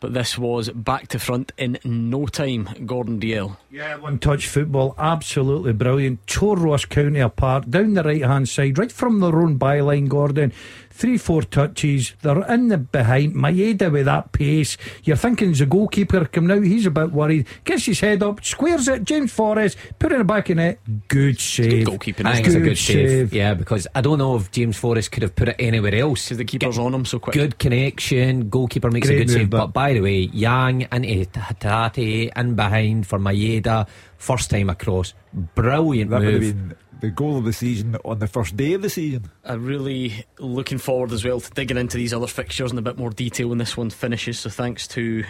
but 0.00 0.12
this 0.12 0.36
was 0.36 0.70
back 0.70 1.06
to 1.08 1.20
front 1.20 1.52
in 1.56 1.78
no 1.84 2.26
time. 2.26 2.68
Gordon 2.84 3.20
Dalziel. 3.20 3.58
Yeah, 3.70 3.94
one 3.94 4.18
touch 4.18 4.48
football, 4.48 4.96
absolutely 4.98 5.72
brilliant. 5.72 6.26
Tore 6.26 6.56
Ross 6.56 6.84
County 6.84 7.20
apart 7.20 7.70
down 7.70 7.94
the 7.94 8.02
right 8.02 8.22
hand 8.22 8.48
side, 8.48 8.76
right 8.76 8.90
from 8.90 9.20
their 9.20 9.40
own 9.40 9.56
byline, 9.56 10.08
Gordon. 10.08 10.52
Three, 10.96 11.18
four 11.18 11.42
touches. 11.42 12.14
They're 12.22 12.46
in 12.52 12.68
the 12.68 12.78
behind. 12.78 13.34
Maeda 13.34 13.90
with 13.90 14.04
that 14.06 14.30
pace. 14.30 14.76
You're 15.02 15.16
thinking 15.16 15.52
the 15.52 15.66
goalkeeper 15.66 16.24
coming 16.26 16.56
out. 16.56 16.62
He's 16.62 16.86
a 16.86 16.90
bit 16.92 17.10
worried. 17.10 17.48
Gets 17.64 17.86
his 17.86 17.98
head 17.98 18.22
up, 18.22 18.44
squares 18.44 18.86
it. 18.86 19.02
James 19.04 19.32
Forrest 19.32 19.76
put 19.98 20.12
it 20.12 20.14
in 20.14 20.18
the 20.20 20.24
back 20.24 20.50
of 20.50 20.56
net. 20.58 20.78
Good 21.08 21.40
save. 21.40 21.84
Good 21.84 21.86
goalkeeping. 22.00 22.26
I 22.26 22.34
think 22.36 22.46
isn't 22.46 22.66
it's 22.68 22.88
a 22.88 22.92
good 22.94 23.08
save. 23.08 23.32
Yeah, 23.34 23.54
because 23.54 23.88
I 23.92 24.02
don't 24.02 24.18
know 24.18 24.36
if 24.36 24.52
James 24.52 24.76
Forrest 24.76 25.10
could 25.10 25.24
have 25.24 25.34
put 25.34 25.48
it 25.48 25.56
anywhere 25.58 25.96
else. 25.96 26.26
Because 26.26 26.38
the 26.38 26.44
keeper's 26.44 26.78
on 26.78 26.94
him 26.94 27.04
so 27.04 27.18
quick. 27.18 27.34
Good 27.34 27.58
connection, 27.58 28.48
goalkeeper 28.48 28.88
makes 28.92 29.08
Great 29.08 29.16
a 29.22 29.24
good 29.24 29.28
move, 29.30 29.36
save. 29.36 29.50
but- 29.50 29.58
But 29.58 29.72
by 29.72 29.94
the 29.94 30.00
way, 30.00 30.30
Yang 30.32 30.82
into 30.92 31.40
Hatate 31.40 32.30
in 32.36 32.54
behind 32.54 33.06
for 33.08 33.18
Maeda, 33.18 33.88
first 34.16 34.48
time 34.48 34.70
across. 34.70 35.12
Brilliant 35.56 36.10
That 36.10 36.22
move. 36.22 36.74
Been 37.00 37.10
the 37.10 37.14
goal 37.14 37.36
of 37.38 37.44
the 37.44 37.52
season 37.52 37.96
on 38.04 38.18
the 38.18 38.26
first 38.26 38.56
day 38.56 38.72
of 38.74 38.82
the 38.82 38.90
season. 38.90 39.30
I'm 39.44 39.64
really 39.64 40.24
looking 40.38 40.78
forward 40.78 41.12
as 41.12 41.24
well 41.24 41.40
to 41.40 41.50
digging 41.50 41.76
into 41.76 41.96
these 41.96 42.14
other 42.14 42.26
fixtures 42.26 42.72
in 42.72 42.78
a 42.78 42.82
bit 42.82 42.98
more 42.98 43.10
detail 43.10 43.48
when 43.48 43.58
this 43.58 43.76
one 43.76 43.90
finishes. 43.90 44.38
So 44.38 44.50
thanks 44.50 44.86
to 44.88 45.24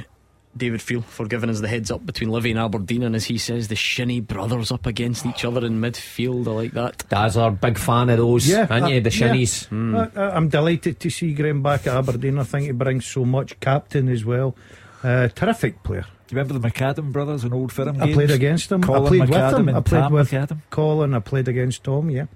David 0.56 0.80
Field 0.80 1.04
for 1.04 1.26
giving 1.26 1.50
us 1.50 1.60
the 1.60 1.66
heads 1.68 1.90
up 1.90 2.06
between 2.06 2.30
Livy 2.30 2.52
and 2.52 2.60
Aberdeen, 2.60 3.02
and 3.02 3.16
as 3.16 3.24
he 3.24 3.38
says, 3.38 3.66
the 3.68 3.74
Shinnie 3.74 4.20
brothers 4.20 4.70
up 4.70 4.86
against 4.86 5.26
each 5.26 5.44
other 5.44 5.66
in 5.66 5.80
midfield. 5.80 6.46
I 6.46 6.50
like 6.52 6.72
that. 6.74 7.02
Dazzler, 7.08 7.50
big 7.50 7.76
fan 7.76 8.08
of 8.10 8.18
those, 8.18 8.48
Yeah, 8.48 8.66
aren't 8.70 8.88
you? 8.90 8.98
uh, 8.98 9.00
The 9.00 9.10
yeah. 9.10 9.28
shinnies. 9.32 10.16
I, 10.16 10.20
I- 10.20 10.36
I'm 10.36 10.48
delighted 10.48 11.00
to 11.00 11.10
see 11.10 11.34
Graham 11.34 11.60
back 11.62 11.88
at 11.88 11.96
Aberdeen. 11.96 12.38
I 12.38 12.44
think 12.44 12.66
he 12.66 12.72
brings 12.72 13.04
so 13.04 13.24
much. 13.24 13.58
Captain 13.58 14.08
as 14.08 14.24
well. 14.24 14.54
Uh, 15.02 15.26
terrific 15.28 15.82
player. 15.82 16.06
Do 16.34 16.40
you 16.40 16.44
remember 16.44 16.68
the 16.68 16.74
McAdam 16.74 17.12
brothers 17.12 17.44
in 17.44 17.52
Old 17.52 17.72
Firm 17.72 18.02
I 18.02 18.12
played 18.12 18.30
against 18.30 18.68
them. 18.68 18.82
Colin 18.82 19.22
I 19.22 19.26
played 19.26 19.30
McAdam 19.30 19.50
with 19.52 19.60
him. 19.60 19.68
and 19.68 19.76
I 19.76 19.80
played 19.80 20.00
Tam 20.02 20.12
with 20.12 20.30
McAdam. 20.30 20.58
Colin. 20.70 21.14
I 21.14 21.18
played 21.20 21.48
against 21.48 21.84
Tom. 21.84 22.10
Yeah. 22.10 22.26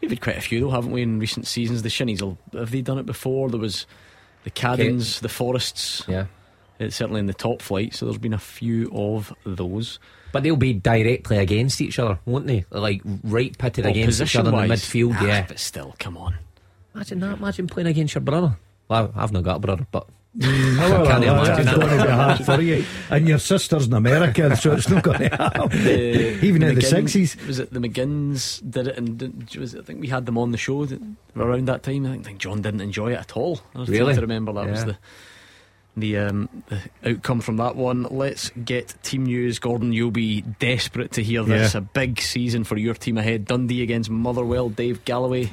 We've 0.00 0.10
had 0.10 0.20
quite 0.20 0.36
a 0.36 0.40
few 0.40 0.60
though, 0.60 0.70
haven't 0.70 0.92
we, 0.92 1.02
in 1.02 1.18
recent 1.18 1.46
seasons? 1.46 1.82
The 1.82 1.88
Shinnies, 1.88 2.36
have 2.54 2.70
they 2.70 2.80
done 2.80 2.98
it 2.98 3.06
before? 3.06 3.50
There 3.50 3.60
was 3.60 3.86
the 4.44 4.50
Caddens, 4.50 5.20
the 5.20 5.28
Forrests. 5.28 6.04
Yeah. 6.08 6.26
It's 6.78 6.96
certainly 6.96 7.20
in 7.20 7.26
the 7.26 7.34
top 7.34 7.62
flight, 7.62 7.94
so 7.94 8.04
there's 8.06 8.18
been 8.18 8.34
a 8.34 8.38
few 8.38 8.90
of 8.94 9.34
those. 9.44 9.98
But 10.32 10.42
they'll 10.42 10.56
be 10.56 10.74
directly 10.74 11.38
against 11.38 11.80
each 11.80 11.98
other, 11.98 12.18
won't 12.26 12.46
they? 12.46 12.64
Like 12.70 13.00
right 13.24 13.56
pitted 13.56 13.84
Well, 13.84 13.92
against 13.92 14.20
each 14.20 14.36
other 14.36 14.50
in 14.50 14.54
the 14.56 14.74
position-wise, 14.74 15.14
midfield. 15.14 15.16
ah, 15.20 15.26
yeah. 15.26 15.44
but 15.48 15.58
still, 15.58 15.94
come 15.98 16.16
on. 16.18 16.36
Imagine 16.94 17.20
that. 17.20 17.38
Imagine 17.38 17.66
playing 17.66 17.86
against 17.88 18.14
your 18.14 18.22
brother. 18.22 18.56
Well, 18.88 19.12
I've 19.16 19.32
not 19.32 19.42
got 19.42 19.56
a 19.56 19.60
brother, 19.60 19.86
but 19.90 20.06
Oh, 20.42 21.04
I 21.04 21.06
can't 21.08 21.24
imagine 21.24 21.54
it's 21.60 21.64
that. 21.70 21.76
going 21.80 21.98
to 21.98 22.04
be 22.04 22.10
hard 22.10 22.44
for 22.44 22.60
you. 22.60 22.84
And 23.10 23.26
your 23.26 23.38
sister's 23.38 23.86
in 23.86 23.94
America, 23.94 24.54
so 24.56 24.72
it's 24.72 24.88
not 24.88 25.02
going 25.02 25.18
to 25.30 25.36
happen. 25.36 25.68
The- 25.70 26.44
Even 26.44 26.62
in 26.62 26.74
the 26.74 26.80
60s. 26.82 27.46
Was 27.46 27.58
it 27.58 27.72
the 27.72 27.80
McGinns 27.80 28.60
did 28.70 28.88
it? 28.88 28.98
And 28.98 29.48
was 29.58 29.74
it, 29.74 29.78
I 29.80 29.82
think 29.82 30.00
we 30.00 30.08
had 30.08 30.26
them 30.26 30.36
on 30.36 30.52
the 30.52 30.58
show 30.58 30.86
around 31.36 31.66
that 31.68 31.82
time. 31.82 32.04
I 32.06 32.10
think, 32.10 32.24
think 32.26 32.38
John 32.38 32.60
didn't 32.60 32.82
enjoy 32.82 33.12
it 33.12 33.18
at 33.18 33.36
all. 33.36 33.60
I 33.74 33.78
was 33.80 33.88
Really? 33.88 34.14
to 34.14 34.20
remember 34.20 34.52
that 34.52 34.68
was 34.68 34.84
the 34.84 34.98
the, 35.98 36.18
um, 36.18 36.50
the 36.66 36.78
outcome 37.10 37.40
from 37.40 37.56
that 37.56 37.74
one. 37.74 38.02
Let's 38.10 38.50
get 38.50 38.94
team 39.02 39.24
news. 39.24 39.58
Gordon, 39.58 39.94
you'll 39.94 40.10
be 40.10 40.42
desperate 40.42 41.12
to 41.12 41.22
hear 41.22 41.42
this. 41.42 41.72
Yeah. 41.72 41.78
A 41.78 41.80
big 41.80 42.20
season 42.20 42.64
for 42.64 42.76
your 42.76 42.92
team 42.92 43.16
ahead. 43.16 43.46
Dundee 43.46 43.82
against 43.82 44.10
Motherwell. 44.10 44.68
Dave 44.68 45.02
Galloway. 45.06 45.50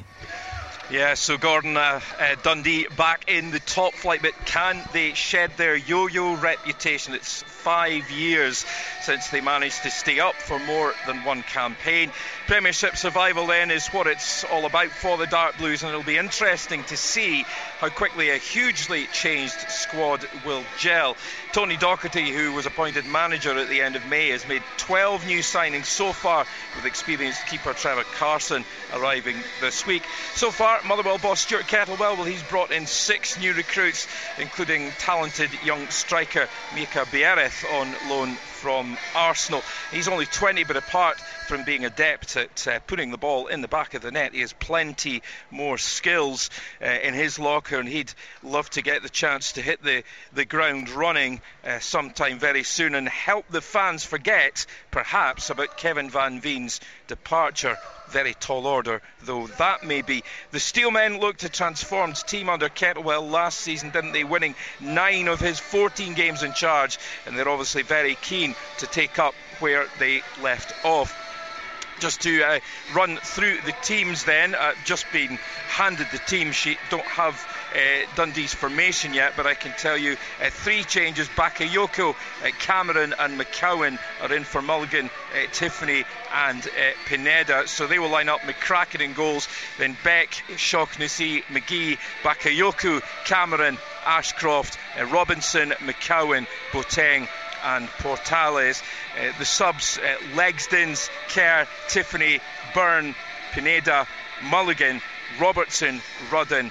Yeah, 0.90 1.14
so 1.14 1.38
Gordon, 1.38 1.78
uh, 1.78 2.00
uh, 2.20 2.36
Dundee 2.42 2.86
back 2.94 3.24
in 3.26 3.50
the 3.50 3.58
top 3.58 3.94
flight, 3.94 4.20
but 4.20 4.34
can 4.44 4.82
they 4.92 5.14
shed 5.14 5.52
their 5.56 5.74
yo 5.74 6.08
yo 6.08 6.36
reputation? 6.36 7.14
It's 7.14 7.42
five 7.42 8.10
years 8.10 8.66
since 9.00 9.28
they 9.30 9.40
managed 9.40 9.84
to 9.84 9.90
stay 9.90 10.20
up 10.20 10.34
for 10.34 10.58
more 10.58 10.92
than 11.06 11.24
one 11.24 11.42
campaign. 11.42 12.12
Premiership 12.46 12.98
survival 12.98 13.46
then 13.46 13.70
is 13.70 13.86
what 13.88 14.06
it's 14.06 14.44
all 14.44 14.66
about 14.66 14.90
for 14.90 15.16
the 15.16 15.26
Dark 15.26 15.56
Blues, 15.56 15.82
and 15.82 15.88
it'll 15.88 16.02
be 16.02 16.18
interesting 16.18 16.84
to 16.84 16.98
see 16.98 17.44
how 17.78 17.88
quickly 17.88 18.28
a 18.28 18.36
hugely 18.36 19.06
changed 19.06 19.58
squad 19.70 20.26
will 20.44 20.64
gel. 20.78 21.16
Tony 21.54 21.76
Docherty, 21.76 22.32
who 22.32 22.52
was 22.52 22.66
appointed 22.66 23.06
manager 23.06 23.56
at 23.56 23.68
the 23.68 23.80
end 23.80 23.94
of 23.94 24.04
May, 24.08 24.30
has 24.30 24.48
made 24.48 24.64
12 24.78 25.24
new 25.28 25.38
signings 25.38 25.84
so 25.84 26.12
far, 26.12 26.44
with 26.74 26.84
experienced 26.84 27.46
keeper 27.46 27.72
Trevor 27.72 28.02
Carson 28.16 28.64
arriving 28.92 29.36
this 29.60 29.86
week. 29.86 30.02
So 30.34 30.50
far, 30.50 30.82
Motherwell 30.82 31.18
boss 31.18 31.42
Stuart 31.42 31.68
Kettlewell, 31.68 32.16
well, 32.16 32.24
he's 32.24 32.42
brought 32.42 32.72
in 32.72 32.88
six 32.88 33.38
new 33.38 33.54
recruits, 33.54 34.08
including 34.40 34.90
talented 34.98 35.50
young 35.64 35.86
striker 35.90 36.48
Mika 36.74 37.06
Biereth 37.12 37.64
on 37.72 37.94
loan 38.10 38.36
from 38.64 38.96
Arsenal. 39.14 39.62
He's 39.92 40.08
only 40.08 40.24
20, 40.24 40.64
but 40.64 40.78
apart 40.78 41.20
from 41.48 41.64
being 41.64 41.84
adept 41.84 42.34
at 42.38 42.66
uh, 42.66 42.80
putting 42.86 43.10
the 43.10 43.18
ball 43.18 43.48
in 43.48 43.60
the 43.60 43.68
back 43.68 43.92
of 43.92 44.00
the 44.00 44.10
net, 44.10 44.32
he 44.32 44.40
has 44.40 44.54
plenty 44.54 45.20
more 45.50 45.76
skills 45.76 46.48
uh, 46.80 46.86
in 46.86 47.12
his 47.12 47.38
locker, 47.38 47.78
and 47.78 47.86
he'd 47.86 48.10
love 48.42 48.70
to 48.70 48.80
get 48.80 49.02
the 49.02 49.10
chance 49.10 49.52
to 49.52 49.60
hit 49.60 49.82
the, 49.82 50.02
the 50.32 50.46
ground 50.46 50.88
running 50.88 51.42
uh, 51.62 51.78
sometime 51.78 52.38
very 52.38 52.62
soon 52.62 52.94
and 52.94 53.06
help 53.06 53.46
the 53.48 53.60
fans 53.60 54.02
forget, 54.02 54.64
perhaps, 54.94 55.50
about 55.50 55.76
Kevin 55.76 56.08
Van 56.08 56.40
Veen's 56.40 56.80
departure. 57.08 57.76
Very 58.10 58.32
tall 58.34 58.64
order, 58.64 59.02
though 59.24 59.48
that 59.58 59.82
may 59.82 60.02
be. 60.02 60.22
The 60.52 60.60
Steelmen 60.60 61.18
looked 61.18 61.42
a 61.42 61.48
transformed 61.48 62.14
team 62.14 62.48
under 62.48 62.68
Kettlewell 62.68 63.28
last 63.28 63.58
season, 63.58 63.90
didn't 63.90 64.12
they? 64.12 64.22
Winning 64.22 64.54
nine 64.78 65.26
of 65.26 65.40
his 65.40 65.58
14 65.58 66.14
games 66.14 66.44
in 66.44 66.52
charge, 66.52 66.98
and 67.26 67.36
they're 67.36 67.48
obviously 67.48 67.82
very 67.82 68.14
keen 68.14 68.54
to 68.78 68.86
take 68.86 69.18
up 69.18 69.34
where 69.58 69.88
they 69.98 70.22
left 70.40 70.72
off 70.84 71.23
just 72.00 72.22
to 72.22 72.42
uh, 72.42 72.60
run 72.94 73.16
through 73.18 73.60
the 73.64 73.74
teams 73.82 74.24
then. 74.24 74.54
Uh, 74.54 74.72
just 74.84 75.06
been 75.12 75.38
handed 75.68 76.06
the 76.12 76.18
team 76.18 76.52
sheet. 76.52 76.78
Don't 76.90 77.04
have 77.04 77.34
uh, 77.74 78.06
Dundee's 78.16 78.54
formation 78.54 79.14
yet 79.14 79.34
but 79.36 79.46
I 79.46 79.54
can 79.54 79.72
tell 79.72 79.96
you 79.96 80.16
uh, 80.42 80.50
three 80.50 80.84
changes. 80.84 81.28
Bakayoko 81.28 82.14
uh, 82.14 82.48
Cameron 82.58 83.14
and 83.18 83.38
McCowan 83.38 83.98
are 84.22 84.32
in 84.32 84.44
for 84.44 84.62
Mulligan 84.62 85.06
uh, 85.06 85.46
Tiffany 85.52 86.04
and 86.34 86.68
Pineda. 87.06 87.66
So 87.68 87.86
they 87.86 87.98
will 87.98 88.10
line 88.10 88.28
up 88.28 88.40
McCracken 88.40 89.00
in 89.00 89.12
goals. 89.12 89.48
Then 89.78 89.96
Beck 90.02 90.32
Shaughnessy 90.56 91.42
McGee 91.42 91.98
Bakayoko 92.22 93.02
Cameron 93.24 93.78
Ashcroft 94.06 94.78
Robinson 95.10 95.70
McCowan 95.70 96.46
Boateng 96.72 97.28
and 97.64 97.88
Portales. 97.88 98.82
Uh, 99.18 99.32
the 99.38 99.44
subs, 99.44 99.98
uh, 99.98 100.16
Legzdins, 100.34 101.08
Kerr, 101.28 101.66
Tiffany, 101.88 102.40
Byrne, 102.74 103.14
Pineda, 103.52 104.06
Mulligan, 104.44 105.00
Robertson, 105.40 106.00
Rudden, 106.30 106.70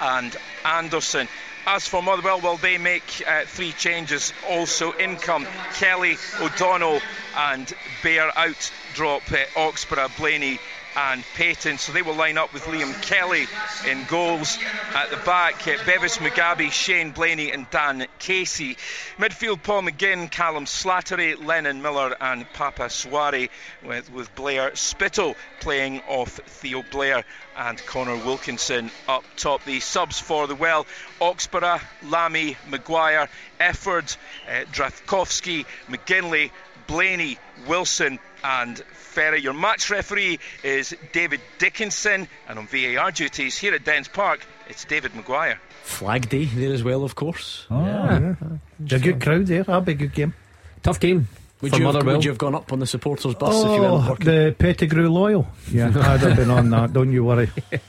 and 0.00 0.36
Anderson. 0.64 1.28
As 1.64 1.86
for 1.86 2.02
Motherwell, 2.02 2.40
well, 2.40 2.56
they 2.56 2.76
make 2.76 3.22
uh, 3.26 3.44
three 3.46 3.70
changes. 3.72 4.32
Also, 4.48 4.92
income 4.94 5.46
Kelly, 5.74 6.16
O'Donnell, 6.40 7.00
and 7.36 7.72
Bair 8.02 8.36
out 8.36 8.72
drop 8.94 9.22
uh, 9.30 9.36
Oxborough, 9.56 10.10
Blaney, 10.18 10.58
and 10.96 11.24
Payton. 11.34 11.78
So 11.78 11.92
they 11.92 12.02
will 12.02 12.14
line 12.14 12.38
up 12.38 12.52
with 12.52 12.64
Liam 12.64 13.00
Kelly 13.02 13.46
in 13.88 14.04
goals. 14.04 14.58
At 14.94 15.10
the 15.10 15.16
back, 15.18 15.66
uh, 15.66 15.76
Bevis 15.86 16.18
Mugabi, 16.18 16.70
Shane 16.70 17.10
Blaney, 17.10 17.50
and 17.50 17.68
Dan 17.70 18.06
Casey. 18.18 18.76
Midfield, 19.18 19.62
Paul 19.62 19.82
McGinn, 19.82 20.30
Callum 20.30 20.64
Slattery, 20.64 21.42
Lennon 21.42 21.82
Miller, 21.82 22.16
and 22.20 22.50
Papa 22.52 22.84
Suari, 22.84 23.48
with, 23.82 24.12
with 24.12 24.34
Blair 24.34 24.74
Spittle 24.76 25.34
playing 25.60 26.00
off 26.08 26.40
Theo 26.46 26.82
Bair 26.92 27.24
and 27.56 27.78
Connor 27.86 28.16
Wilkinson 28.16 28.90
up 29.08 29.24
top. 29.36 29.64
The 29.64 29.80
subs 29.80 30.18
for 30.18 30.46
the 30.46 30.54
well 30.54 30.86
Oxborough, 31.20 31.80
Lamie, 32.04 32.56
Maguire, 32.68 33.28
Efford, 33.60 34.16
uh, 34.48 34.64
Drafkowski, 34.72 35.66
McGinley, 35.88 36.50
Blaney, 36.86 37.38
Wilson, 37.66 38.18
and 38.44 38.78
Ferry. 38.92 39.40
Your 39.40 39.52
match 39.54 39.90
referee 39.90 40.38
is 40.62 40.94
David 41.12 41.40
Dickinson, 41.58 42.28
and 42.48 42.58
on 42.58 42.66
VAR 42.66 43.10
duties 43.10 43.56
here 43.58 43.74
at 43.74 43.84
Dens 43.84 44.08
Park, 44.08 44.46
it's 44.68 44.84
David 44.84 45.14
Maguire. 45.14 45.60
Flag 45.84 46.28
Day 46.28 46.44
there 46.46 46.72
as 46.72 46.82
well, 46.84 47.04
of 47.04 47.14
course. 47.14 47.66
Oh, 47.70 47.84
yeah. 47.84 48.34
It's 48.84 48.92
a 48.92 48.98
good 48.98 49.20
crowd 49.20 49.46
there. 49.46 49.64
That'll 49.64 49.80
be 49.82 49.92
a 49.92 49.96
good 49.96 50.14
game. 50.14 50.34
Tough 50.82 51.00
game. 51.00 51.28
Would 51.60 51.76
you, 51.76 51.86
have, 51.86 52.04
would 52.04 52.24
you 52.24 52.30
have 52.30 52.38
gone 52.38 52.56
up 52.56 52.72
on 52.72 52.80
the 52.80 52.86
supporters 52.86 53.34
bus 53.36 53.56
if 53.62 53.70
you 53.70 53.80
weren't 53.80 53.84
Oh, 54.04 54.10
working? 54.10 54.26
the 54.26 54.56
Pettigrew 54.58 55.08
Loyal. 55.08 55.46
Yeah, 55.70 55.88
I'd 55.94 56.20
have 56.20 56.36
been 56.36 56.50
on 56.50 56.70
that. 56.70 56.92
Don't 56.92 57.12
you 57.12 57.24
worry. 57.24 57.50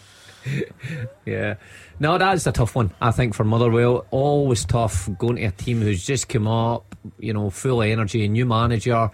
Yeah. 1.25 1.55
No, 1.99 2.17
that's 2.17 2.45
a 2.47 2.51
tough 2.51 2.75
one, 2.75 2.91
I 2.99 3.11
think, 3.11 3.33
for 3.33 3.43
Motherwell. 3.43 4.05
Always 4.11 4.65
tough 4.65 5.09
going 5.17 5.37
to 5.37 5.43
a 5.45 5.51
team 5.51 5.81
who's 5.81 6.05
just 6.05 6.27
come 6.27 6.47
up, 6.47 6.95
you 7.17 7.33
know, 7.33 7.49
full 7.49 7.81
of 7.81 7.87
energy, 7.87 8.27
new 8.27 8.45
manager. 8.45 9.09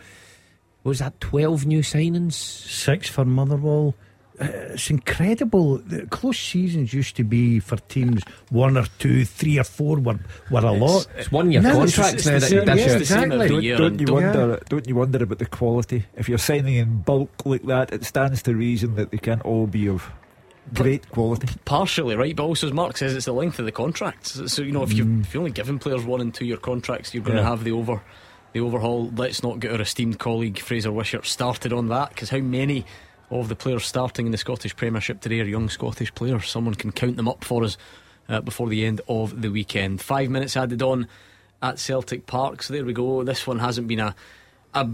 Was 0.84 1.00
that 1.00 1.20
12 1.22 1.66
new 1.66 1.80
signings? 1.82 2.34
Six 2.34 3.10
for 3.10 3.26
Motherwell. 3.26 3.96
Uh, 4.42 4.46
it's 4.72 4.90
incredible. 4.90 5.80
The 5.80 6.06
close 6.06 6.40
seasons 6.40 6.94
used 6.94 7.18
to 7.18 7.26
be 7.26 7.60
for 7.60 7.76
teams 7.76 8.24
one 8.50 8.78
or 8.78 8.86
two, 8.98 9.26
three 9.26 9.60
or 9.60 9.66
four 9.66 9.98
were, 9.98 10.18
were 10.50 10.62
a 10.66 10.72
lot. 10.72 11.08
It's 11.18 11.30
one 11.30 11.52
year 11.52 11.62
No, 11.62 11.84
it's- 11.84 11.96
contracts 11.98 12.26
it's 12.26 12.26
now 12.26 12.32
the 12.32 12.40
that 12.40 12.48
same- 12.50 12.60
you 12.60 12.66
dish 12.66 12.88
yeah, 12.88 12.96
out. 12.96 13.06
Same 13.06 13.32
every 13.34 13.36
exactly. 13.46 13.66
year, 13.66 13.78
Don't 13.78 14.00
you 14.00 14.06
don't- 14.06 14.24
wonder? 14.24 14.60
Don't 14.70 14.88
you 14.88 14.96
wonder 14.96 15.24
about 15.24 15.40
the 15.40 15.46
quality? 15.46 16.06
If 16.16 16.30
you're 16.30 16.38
signing 16.38 16.76
in 16.76 17.02
bulk 17.02 17.32
like 17.46 17.64
that, 17.64 17.92
it 17.92 18.06
stands 18.06 18.42
to 18.44 18.56
reason 18.56 18.96
that 18.96 19.12
they 19.12 19.18
can't 19.18 19.42
all 19.42 19.68
be 19.68 19.90
of 19.90 20.10
great 20.74 21.10
quality. 21.10 21.48
Partially 21.66 22.16
right, 22.16 22.34
but 22.34 22.44
also 22.44 22.68
as 22.68 22.74
Mark 22.74 22.96
says, 22.96 23.14
it's 23.16 23.26
the 23.26 23.34
length 23.34 23.60
of 23.60 23.66
the 23.66 23.72
contracts. 23.74 24.40
So 24.54 24.62
you 24.62 24.72
know, 24.72 24.84
if 24.84 24.94
you 24.94 25.04
Mm. 25.04 25.22
if 25.22 25.34
you're 25.34 25.42
only 25.42 25.52
giving 25.52 25.80
players 25.80 26.06
one 26.06 26.22
and 26.22 26.34
two 26.34 26.46
year 26.46 26.56
contracts, 26.58 27.14
you're 27.14 27.24
going 27.24 27.36
to 27.36 27.42
Yeah. 27.44 27.50
have 27.50 27.66
the 27.66 27.74
over 27.74 28.02
the 28.54 28.60
overhaul. 28.60 29.12
Let's 29.16 29.44
not 29.44 29.60
get 29.60 29.72
our 29.72 29.82
esteemed 29.82 30.20
colleague 30.20 30.60
Fraser 30.60 30.92
Wishart 30.92 31.26
started 31.26 31.74
on 31.74 31.88
that 31.90 32.10
because 32.10 32.30
how 32.30 32.40
many 32.40 32.86
of 33.30 33.50
the 33.50 33.56
players 33.56 33.86
starting 33.86 34.26
in 34.26 34.32
the 34.32 34.38
Scottish 34.38 34.76
Premiership 34.76 35.22
today 35.22 35.40
are 35.40 35.46
young 35.46 35.70
Scottish 35.70 36.14
players? 36.14 36.50
Someone 36.50 36.76
can 36.76 36.92
count 36.92 37.16
them 37.18 37.28
up 37.28 37.44
for 37.44 37.64
us 37.64 37.78
uh, 38.28 38.42
before 38.42 38.70
the 38.70 38.86
end 38.86 39.02
of 39.08 39.42
the 39.42 39.50
weekend. 39.50 40.02
Five 40.02 40.30
minutes 40.30 40.58
added 40.58 40.82
on 40.82 41.08
at 41.62 41.80
Celtic 41.80 42.26
Park. 42.26 42.64
So 42.64 42.74
there 42.74 42.86
we 42.86 42.94
go. 42.94 43.24
This 43.24 43.46
one 43.46 43.60
hasn't 43.60 43.88
been 43.88 44.00
a 44.00 44.16
a 44.74 44.90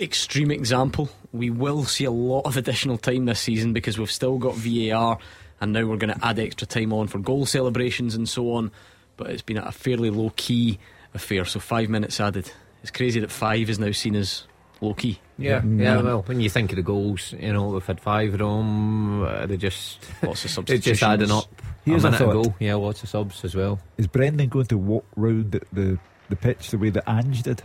extreme 0.00 0.50
example. 0.50 1.08
We 1.32 1.50
will 1.50 1.84
see 1.84 2.04
a 2.04 2.10
lot 2.10 2.42
of 2.46 2.56
additional 2.56 2.98
time 2.98 3.26
this 3.26 3.40
season 3.40 3.72
because 3.72 3.98
we've 3.98 4.10
still 4.10 4.38
got 4.38 4.54
VAR 4.54 5.18
and 5.60 5.72
now 5.72 5.84
we're 5.84 5.96
going 5.96 6.12
to 6.12 6.26
add 6.26 6.38
extra 6.38 6.66
time 6.66 6.92
on 6.92 7.06
for 7.06 7.18
goal 7.18 7.46
celebrations 7.46 8.14
and 8.14 8.28
so 8.28 8.52
on. 8.52 8.70
But 9.16 9.30
it's 9.30 9.42
been 9.42 9.58
a 9.58 9.72
fairly 9.72 10.10
low 10.10 10.32
key 10.36 10.78
affair, 11.12 11.44
so 11.44 11.60
five 11.60 11.88
minutes 11.88 12.20
added. 12.20 12.50
It's 12.84 12.90
crazy 12.90 13.18
that 13.20 13.30
five 13.30 13.70
is 13.70 13.78
now 13.78 13.92
seen 13.92 14.14
as 14.14 14.44
low 14.82 14.92
key. 14.92 15.18
Yeah, 15.38 15.64
yeah. 15.64 16.02
Well, 16.02 16.20
when 16.26 16.38
you 16.42 16.50
think 16.50 16.70
of 16.70 16.76
the 16.76 16.82
goals, 16.82 17.32
you 17.32 17.50
know 17.50 17.68
we've 17.68 17.86
had 17.86 17.98
five 17.98 18.34
of 18.34 18.40
them. 18.40 19.22
Uh, 19.22 19.46
they 19.46 19.56
just 19.56 20.00
Lots 20.22 20.40
of 20.40 20.44
it's 20.44 20.52
substitutions. 20.54 20.98
just 21.00 21.02
adding 21.02 21.30
up. 21.30 21.46
Here's 21.86 22.04
a 22.04 22.08
a 22.08 22.10
minute 22.10 22.24
thought. 22.26 22.46
ago, 22.46 22.54
yeah, 22.60 22.74
lots 22.74 23.02
of 23.02 23.08
subs 23.08 23.42
as 23.42 23.54
well. 23.54 23.80
Is 23.96 24.06
Brendan 24.06 24.50
going 24.50 24.66
to 24.66 24.76
walk 24.76 25.06
round 25.16 25.52
the, 25.52 25.62
the, 25.72 25.98
the 26.28 26.36
pitch 26.36 26.72
the 26.72 26.76
way 26.76 26.90
that 26.90 27.08
Ange 27.08 27.42
did 27.42 27.62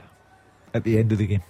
at 0.73 0.85
the 0.85 0.97
end 0.97 1.11
of 1.11 1.17
the 1.17 1.27
game? 1.27 1.43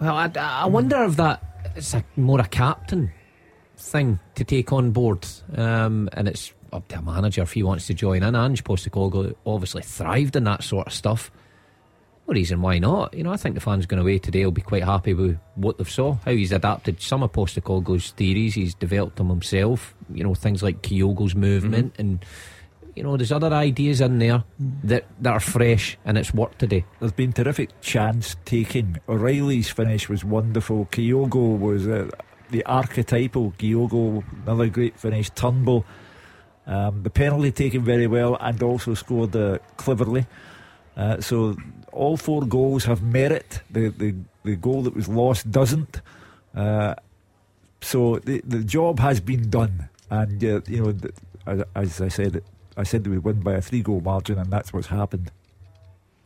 Well, 0.00 0.16
I, 0.16 0.28
I 0.36 0.66
wonder 0.66 1.04
if 1.04 1.14
that 1.18 1.70
it's 1.76 1.94
a, 1.94 2.04
more 2.16 2.40
a 2.40 2.48
captain 2.48 3.12
thing 3.76 4.18
to 4.34 4.42
take 4.42 4.72
on 4.72 4.90
board, 4.90 5.24
um, 5.54 6.08
and 6.14 6.26
it's 6.26 6.52
up 6.72 6.88
to 6.88 6.98
a 6.98 7.02
manager 7.02 7.42
if 7.42 7.52
he 7.52 7.62
wants 7.62 7.86
to 7.86 7.94
join 7.94 8.24
in. 8.24 8.34
Ange 8.34 8.64
Postecoglou 8.64 9.36
obviously 9.46 9.82
thrived 9.82 10.34
in 10.34 10.42
that 10.44 10.64
sort 10.64 10.88
of 10.88 10.92
stuff. 10.92 11.30
No 12.26 12.34
reason 12.34 12.60
why 12.60 12.78
not. 12.78 13.14
You 13.14 13.22
know, 13.22 13.32
I 13.32 13.36
think 13.36 13.54
the 13.54 13.60
fans 13.60 13.86
going 13.86 14.00
away 14.00 14.18
today 14.18 14.44
will 14.44 14.52
be 14.52 14.62
quite 14.62 14.84
happy 14.84 15.14
with 15.14 15.38
what 15.54 15.78
they've 15.78 15.88
saw, 15.88 16.14
how 16.24 16.32
he's 16.32 16.52
adapted 16.52 17.00
some 17.00 17.22
of 17.22 17.32
Postecoglou's 17.32 18.10
theories. 18.10 18.54
He's 18.54 18.74
developed 18.74 19.16
them 19.16 19.28
himself. 19.28 19.94
You 20.12 20.24
know, 20.24 20.34
things 20.34 20.62
like 20.62 20.82
Kyogo's 20.82 21.34
movement 21.34 21.92
mm-hmm. 21.92 22.00
and 22.00 22.24
you 22.96 23.02
know, 23.02 23.16
there's 23.16 23.30
other 23.30 23.52
ideas 23.52 24.00
in 24.00 24.18
there 24.18 24.42
that, 24.84 25.04
that 25.20 25.30
are 25.30 25.40
fresh 25.40 25.98
and 26.06 26.16
it's 26.16 26.32
worked 26.32 26.58
today. 26.58 26.84
There's 26.98 27.12
been 27.12 27.32
terrific 27.32 27.78
chance 27.82 28.36
taking. 28.46 28.98
O'Riley's 29.06 29.68
finish 29.68 30.08
was 30.08 30.24
wonderful. 30.24 30.86
Kyogo 30.86 31.58
was 31.58 31.86
uh, 31.86 32.08
the 32.50 32.64
archetypal 32.64 33.52
Kyogo, 33.58 34.24
another 34.44 34.68
great 34.68 34.98
finish. 34.98 35.28
Turnbull, 35.30 35.84
um, 36.66 37.02
the 37.02 37.10
penalty 37.10 37.52
taken 37.52 37.84
very 37.84 38.06
well 38.06 38.38
and 38.40 38.62
also 38.62 38.94
scored 38.94 39.36
uh, 39.36 39.58
cleverly. 39.76 40.26
Uh, 40.96 41.20
so 41.20 41.54
all 41.96 42.16
four 42.16 42.42
goals 42.42 42.84
have 42.84 43.02
merit. 43.02 43.60
The, 43.70 43.88
the, 43.88 44.14
the 44.44 44.56
goal 44.56 44.82
that 44.82 44.94
was 44.94 45.08
lost 45.08 45.50
doesn't. 45.50 46.00
Uh, 46.54 46.94
so 47.80 48.18
the, 48.18 48.40
the 48.44 48.62
job 48.64 49.00
has 49.00 49.20
been 49.20 49.50
done. 49.50 49.88
And, 50.10 50.42
uh, 50.44 50.60
you 50.68 50.82
know, 50.82 50.94
as, 51.46 51.64
as 51.74 52.00
I 52.00 52.08
said, 52.08 52.42
I 52.76 52.82
said 52.84 53.04
they 53.04 53.10
would 53.10 53.24
win 53.24 53.40
by 53.40 53.54
a 53.54 53.62
three 53.62 53.82
goal 53.82 54.00
margin, 54.00 54.38
and 54.38 54.50
that's 54.50 54.72
what's 54.72 54.88
happened. 54.88 55.30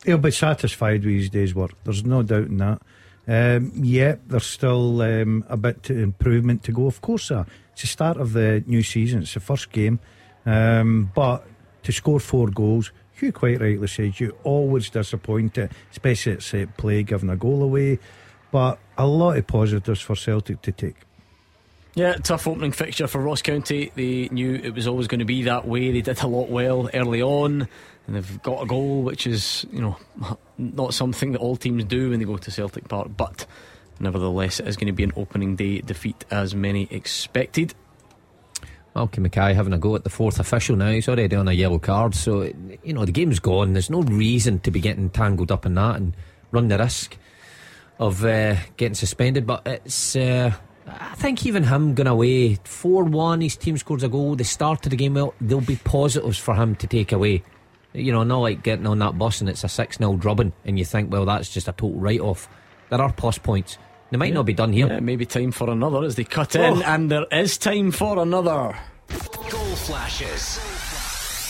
He'll 0.05 0.17
be 0.17 0.31
satisfied 0.31 1.05
with 1.05 1.15
his 1.15 1.29
day's 1.29 1.55
work. 1.55 1.71
There's 1.83 2.03
no 2.03 2.23
doubt 2.23 2.47
in 2.47 2.57
that. 2.57 2.81
Um, 3.27 3.71
yeah, 3.75 4.15
there's 4.27 4.45
still 4.45 5.01
um, 5.01 5.45
a 5.47 5.55
bit 5.55 5.83
to 5.83 5.97
improvement 5.97 6.63
to 6.63 6.71
go. 6.71 6.87
Of 6.87 7.01
course, 7.01 7.31
uh, 7.31 7.45
it's 7.73 7.81
the 7.81 7.87
start 7.87 8.17
of 8.17 8.33
the 8.33 8.63
new 8.65 8.83
season. 8.83 9.21
It's 9.21 9.35
the 9.35 9.39
first 9.39 9.71
game, 9.71 9.99
um, 10.45 11.11
but 11.13 11.45
to 11.83 11.91
score 11.91 12.19
four 12.19 12.47
goals, 12.49 12.91
you 13.19 13.31
quite 13.31 13.61
rightly 13.61 13.87
said 13.87 14.19
you 14.19 14.35
always 14.43 14.89
disappointed, 14.89 15.71
especially 15.91 16.33
at 16.33 16.43
set 16.43 16.77
play, 16.77 17.03
giving 17.03 17.29
a 17.29 17.35
goal 17.35 17.63
away. 17.63 17.99
But 18.51 18.79
a 18.97 19.07
lot 19.07 19.37
of 19.37 19.47
positives 19.47 20.01
for 20.01 20.15
Celtic 20.15 20.61
to 20.63 20.71
take. 20.71 20.95
Yeah, 21.93 22.13
tough 22.13 22.47
opening 22.47 22.71
fixture 22.71 23.07
for 23.07 23.19
Ross 23.19 23.41
County. 23.41 23.91
They 23.95 24.29
knew 24.29 24.55
it 24.55 24.73
was 24.73 24.87
always 24.87 25.07
going 25.07 25.19
to 25.19 25.25
be 25.25 25.43
that 25.43 25.67
way. 25.67 25.91
They 25.91 26.01
did 26.01 26.21
a 26.21 26.27
lot 26.27 26.49
well 26.49 26.89
early 26.93 27.21
on, 27.21 27.67
and 28.07 28.15
they've 28.15 28.41
got 28.43 28.63
a 28.63 28.65
goal, 28.65 29.03
which 29.03 29.27
is 29.27 29.65
you 29.71 29.81
know 29.81 29.97
not 30.57 30.93
something 30.93 31.33
that 31.33 31.39
all 31.39 31.57
teams 31.57 31.83
do 31.83 32.11
when 32.11 32.19
they 32.19 32.25
go 32.25 32.37
to 32.37 32.51
Celtic 32.51 32.87
Park. 32.87 33.09
But 33.17 33.45
nevertheless, 33.99 34.61
it 34.61 34.67
is 34.67 34.77
going 34.77 34.87
to 34.87 34.93
be 34.93 35.03
an 35.03 35.11
opening 35.17 35.57
day 35.57 35.81
defeat, 35.81 36.23
as 36.31 36.55
many 36.55 36.87
expected. 36.91 37.73
Malky 38.95 39.19
Mackay 39.19 39.53
having 39.53 39.73
a 39.73 39.77
go 39.77 39.95
at 39.95 40.03
the 40.03 40.09
fourth 40.09 40.39
official 40.39 40.75
now. 40.75 40.91
He's 40.91 41.07
already 41.07 41.35
on 41.35 41.47
a 41.47 41.53
yellow 41.53 41.79
card, 41.79 42.13
so 42.13 42.43
you 42.83 42.93
know 42.93 43.05
the 43.05 43.11
game's 43.11 43.39
gone. 43.39 43.73
There's 43.73 43.89
no 43.89 44.01
reason 44.01 44.59
to 44.59 44.71
be 44.71 44.81
getting 44.81 45.09
tangled 45.09 45.51
up 45.51 45.65
in 45.65 45.75
that 45.75 45.95
and 45.95 46.15
run 46.51 46.67
the 46.67 46.77
risk 46.77 47.17
of 47.99 48.25
uh, 48.25 48.55
getting 48.77 48.95
suspended. 48.95 49.47
But 49.47 49.65
it's. 49.65 50.15
Uh, 50.15 50.53
I 50.87 51.15
think 51.15 51.45
even 51.45 51.63
him 51.63 51.93
going 51.93 52.07
away 52.07 52.55
4 52.55 53.03
1, 53.03 53.41
his 53.41 53.55
team 53.55 53.77
scores 53.77 54.03
a 54.03 54.09
goal, 54.09 54.35
they 54.35 54.43
started 54.43 54.89
the 54.89 54.95
game 54.95 55.13
well, 55.13 55.33
there'll 55.39 55.61
be 55.61 55.75
positives 55.77 56.37
for 56.37 56.55
him 56.55 56.75
to 56.77 56.87
take 56.87 57.11
away. 57.11 57.43
You 57.93 58.11
know, 58.11 58.23
not 58.23 58.39
like 58.39 58.63
getting 58.63 58.87
on 58.87 58.99
that 58.99 59.17
bus 59.17 59.41
and 59.41 59.49
it's 59.49 59.63
a 59.63 59.69
6 59.69 59.97
0 59.97 60.15
drubbing 60.17 60.53
and 60.65 60.79
you 60.79 60.85
think, 60.85 61.11
well, 61.11 61.25
that's 61.25 61.49
just 61.49 61.67
a 61.67 61.71
total 61.71 61.99
write 61.99 62.19
off. 62.19 62.49
There 62.89 63.01
are 63.01 63.13
plus 63.13 63.37
points. 63.37 63.77
They 64.11 64.17
might 64.17 64.27
yeah. 64.27 64.33
not 64.35 64.45
be 64.45 64.53
done 64.53 64.73
here. 64.73 64.87
Yeah, 64.87 64.99
maybe 64.99 65.25
time 65.25 65.51
for 65.51 65.69
another 65.69 66.03
as 66.03 66.15
they 66.15 66.23
cut 66.23 66.55
oh. 66.55 66.63
in, 66.63 66.83
and 66.83 67.09
there 67.09 67.25
is 67.31 67.57
time 67.57 67.91
for 67.91 68.19
another. 68.19 68.77
Goal 69.49 69.75
flashes 69.75 70.59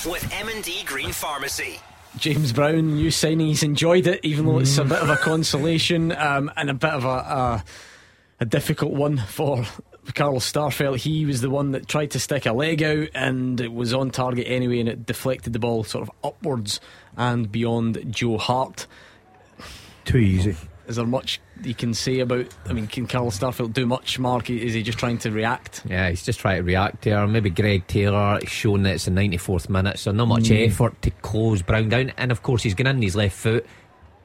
with 0.10 0.28
M&D 0.32 0.84
Green 0.86 1.12
Pharmacy. 1.12 1.80
James 2.18 2.54
Brown, 2.54 2.96
new 2.96 3.10
signing, 3.10 3.48
he's 3.48 3.64
enjoyed 3.64 4.06
it, 4.06 4.20
even 4.24 4.46
though 4.46 4.60
it's 4.60 4.78
a 4.78 4.84
bit 4.84 5.00
of 5.00 5.10
a 5.10 5.16
consolation 5.18 6.12
um, 6.12 6.52
and 6.56 6.70
a 6.70 6.74
bit 6.74 6.92
of 6.92 7.04
a. 7.04 7.08
a 7.08 7.64
a 8.42 8.46
difficult 8.46 8.92
one 8.92 9.18
for 9.18 9.64
Carl 10.16 10.40
Starfelt. 10.40 10.98
He 10.98 11.26
was 11.26 11.42
the 11.42 11.50
one 11.52 11.72
that 11.72 11.88
tried 11.88 12.12
to 12.12 12.20
stick 12.20 12.48
a 12.48 12.52
leg 12.52 12.82
out 12.82 13.10
and 13.14 13.62
it 13.62 13.72
was 13.72 13.94
on 13.94 14.10
target 14.10 14.48
anyway 14.48 14.80
and 14.80 14.90
it 14.90 15.06
deflected 15.06 15.54
the 15.54 15.60
ball 15.60 15.84
sort 15.84 16.02
of 16.02 16.12
upwards 16.24 16.82
and 17.16 17.52
beyond 17.52 18.04
Joe 18.10 18.40
Hart. 18.40 18.88
Too 20.06 20.18
easy. 20.18 20.58
Is 20.88 20.96
there 20.96 21.06
much 21.06 21.40
you 21.64 21.76
can 21.76 21.94
say 21.94 22.20
about? 22.20 22.48
I 22.66 22.74
mean, 22.74 22.88
can 22.88 23.08
Carl 23.08 23.32
Starfelt 23.32 23.74
do 23.74 23.86
much? 23.86 24.18
Mark, 24.20 24.50
is 24.50 24.74
he 24.74 24.84
just 24.84 24.98
trying 24.98 25.18
to 25.20 25.32
react? 25.32 25.84
Yeah, 25.86 26.10
he's 26.10 26.24
just 26.24 26.40
trying 26.40 26.58
to 26.58 26.64
react 26.64 27.04
there. 27.04 27.26
Maybe 27.28 27.50
Greg 27.50 27.88
Taylor 27.88 28.40
shown 28.46 28.84
that 28.84 28.96
it's 28.96 29.06
the 29.06 29.12
94th 29.12 29.70
minute, 29.70 30.00
so 30.00 30.12
not 30.12 30.28
much 30.28 30.44
mm. 30.44 30.68
effort 30.68 31.02
to 31.04 31.12
close 31.12 31.62
Brown 31.62 31.90
down. 31.90 32.12
And 32.18 32.32
of 32.32 32.42
course, 32.44 32.64
he's 32.64 32.74
going 32.74 32.88
in 32.88 33.02
his 33.02 33.16
left 33.16 33.36
foot. 33.36 33.66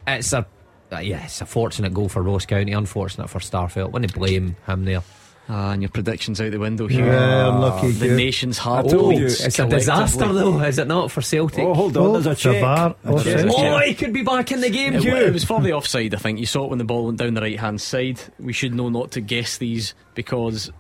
It's 0.06 0.32
a 0.32 0.46
uh, 0.92 0.98
yeah, 0.98 1.24
it's 1.24 1.40
a 1.40 1.46
fortunate 1.46 1.92
goal 1.92 2.08
for 2.08 2.22
Ross 2.22 2.46
County, 2.46 2.72
unfortunate 2.72 3.28
for 3.28 3.40
Starfelt. 3.40 3.90
Wouldn't 3.90 4.14
blame 4.14 4.56
him 4.66 4.84
there. 4.84 5.02
Ah, 5.48 5.70
and 5.72 5.80
your 5.80 5.90
predictions 5.90 6.40
out 6.40 6.50
the 6.50 6.58
window 6.58 6.88
here. 6.88 7.06
Yeah, 7.06 7.48
I'm 7.48 7.60
lucky. 7.60 7.92
The 7.92 8.06
you. 8.06 8.16
nation's 8.16 8.58
heart. 8.58 8.86
I 8.86 8.88
told 8.88 9.16
you, 9.16 9.26
it's 9.26 9.58
a 9.58 9.68
disaster 9.68 10.32
though, 10.32 10.60
is 10.60 10.78
it 10.78 10.88
not 10.88 11.12
for 11.12 11.22
Celtic? 11.22 11.64
Oh, 11.64 11.72
hold 11.72 11.96
on, 11.96 12.02
oh, 12.02 12.12
there's 12.18 12.26
a 12.26 12.34
check. 12.34 12.62
A 12.62 12.96
oh, 13.04 13.22
oh, 13.24 13.78
he 13.78 13.94
could 13.94 14.12
be 14.12 14.22
back 14.22 14.50
in 14.50 14.60
the 14.60 14.70
game. 14.70 14.94
It, 14.94 15.04
it 15.04 15.32
was 15.32 15.44
for 15.44 15.60
the 15.60 15.72
offside. 15.72 16.14
I 16.14 16.18
think 16.18 16.40
you 16.40 16.46
saw 16.46 16.64
it 16.64 16.70
when 16.70 16.78
the 16.78 16.84
ball 16.84 17.06
went 17.06 17.18
down 17.18 17.34
the 17.34 17.40
right 17.40 17.60
hand 17.60 17.80
side. 17.80 18.20
We 18.40 18.52
should 18.52 18.74
know 18.74 18.88
not 18.88 19.12
to 19.12 19.20
guess 19.20 19.58
these 19.58 19.94
because 20.14 20.72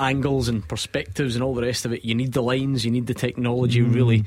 angles 0.00 0.48
and 0.48 0.66
perspectives 0.66 1.36
and 1.36 1.44
all 1.44 1.54
the 1.54 1.62
rest 1.62 1.84
of 1.84 1.92
it. 1.92 2.04
You 2.04 2.16
need 2.16 2.32
the 2.32 2.42
lines, 2.42 2.84
you 2.84 2.90
need 2.90 3.06
the 3.06 3.14
technology 3.14 3.80
mm. 3.82 3.94
really 3.94 4.24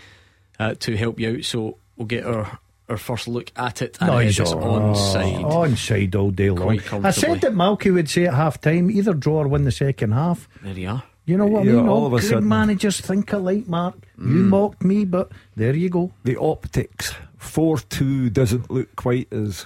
uh, 0.58 0.76
to 0.80 0.96
help 0.96 1.20
you 1.20 1.38
out. 1.38 1.44
So 1.44 1.80
we'll 1.98 2.08
get 2.08 2.26
our 2.26 2.60
our 2.90 2.98
first 2.98 3.28
look 3.28 3.52
at 3.56 3.82
it 3.82 3.98
and 4.00 4.10
nice. 4.10 4.40
it's 4.40 4.52
onside. 4.52 5.44
Onside 5.44 6.16
all 6.16 6.32
day 6.32 6.50
long. 6.50 6.80
I 7.04 7.12
said 7.12 7.42
that 7.42 7.54
Malky 7.54 7.94
would 7.94 8.10
say 8.10 8.26
at 8.26 8.34
half 8.34 8.62
time 8.62 8.92
either 8.92 9.14
draw 9.14 9.42
or 9.42 9.48
win 9.48 9.64
the 9.64 9.72
second 9.72 10.12
half. 10.12 10.48
There 10.62 10.74
you 10.74 10.90
are. 10.90 11.04
You 11.26 11.38
know 11.38 11.48
what 11.48 11.62
I 11.62 11.66
mean? 11.66 11.88
All, 11.88 12.14
all 12.14 12.20
good 12.20 12.44
managers 12.44 13.02
think 13.02 13.34
alike, 13.34 13.68
Mark. 13.68 13.96
Mm. 14.20 14.30
You 14.30 14.44
mocked 14.44 14.84
me, 14.84 15.06
but 15.06 15.32
there 15.56 15.76
you 15.76 15.90
go. 15.90 16.14
The 16.24 16.40
optics 16.40 17.16
4 17.38 17.80
2 17.80 18.30
doesn't 18.30 18.70
look 18.70 18.96
quite 18.96 19.32
as 19.34 19.66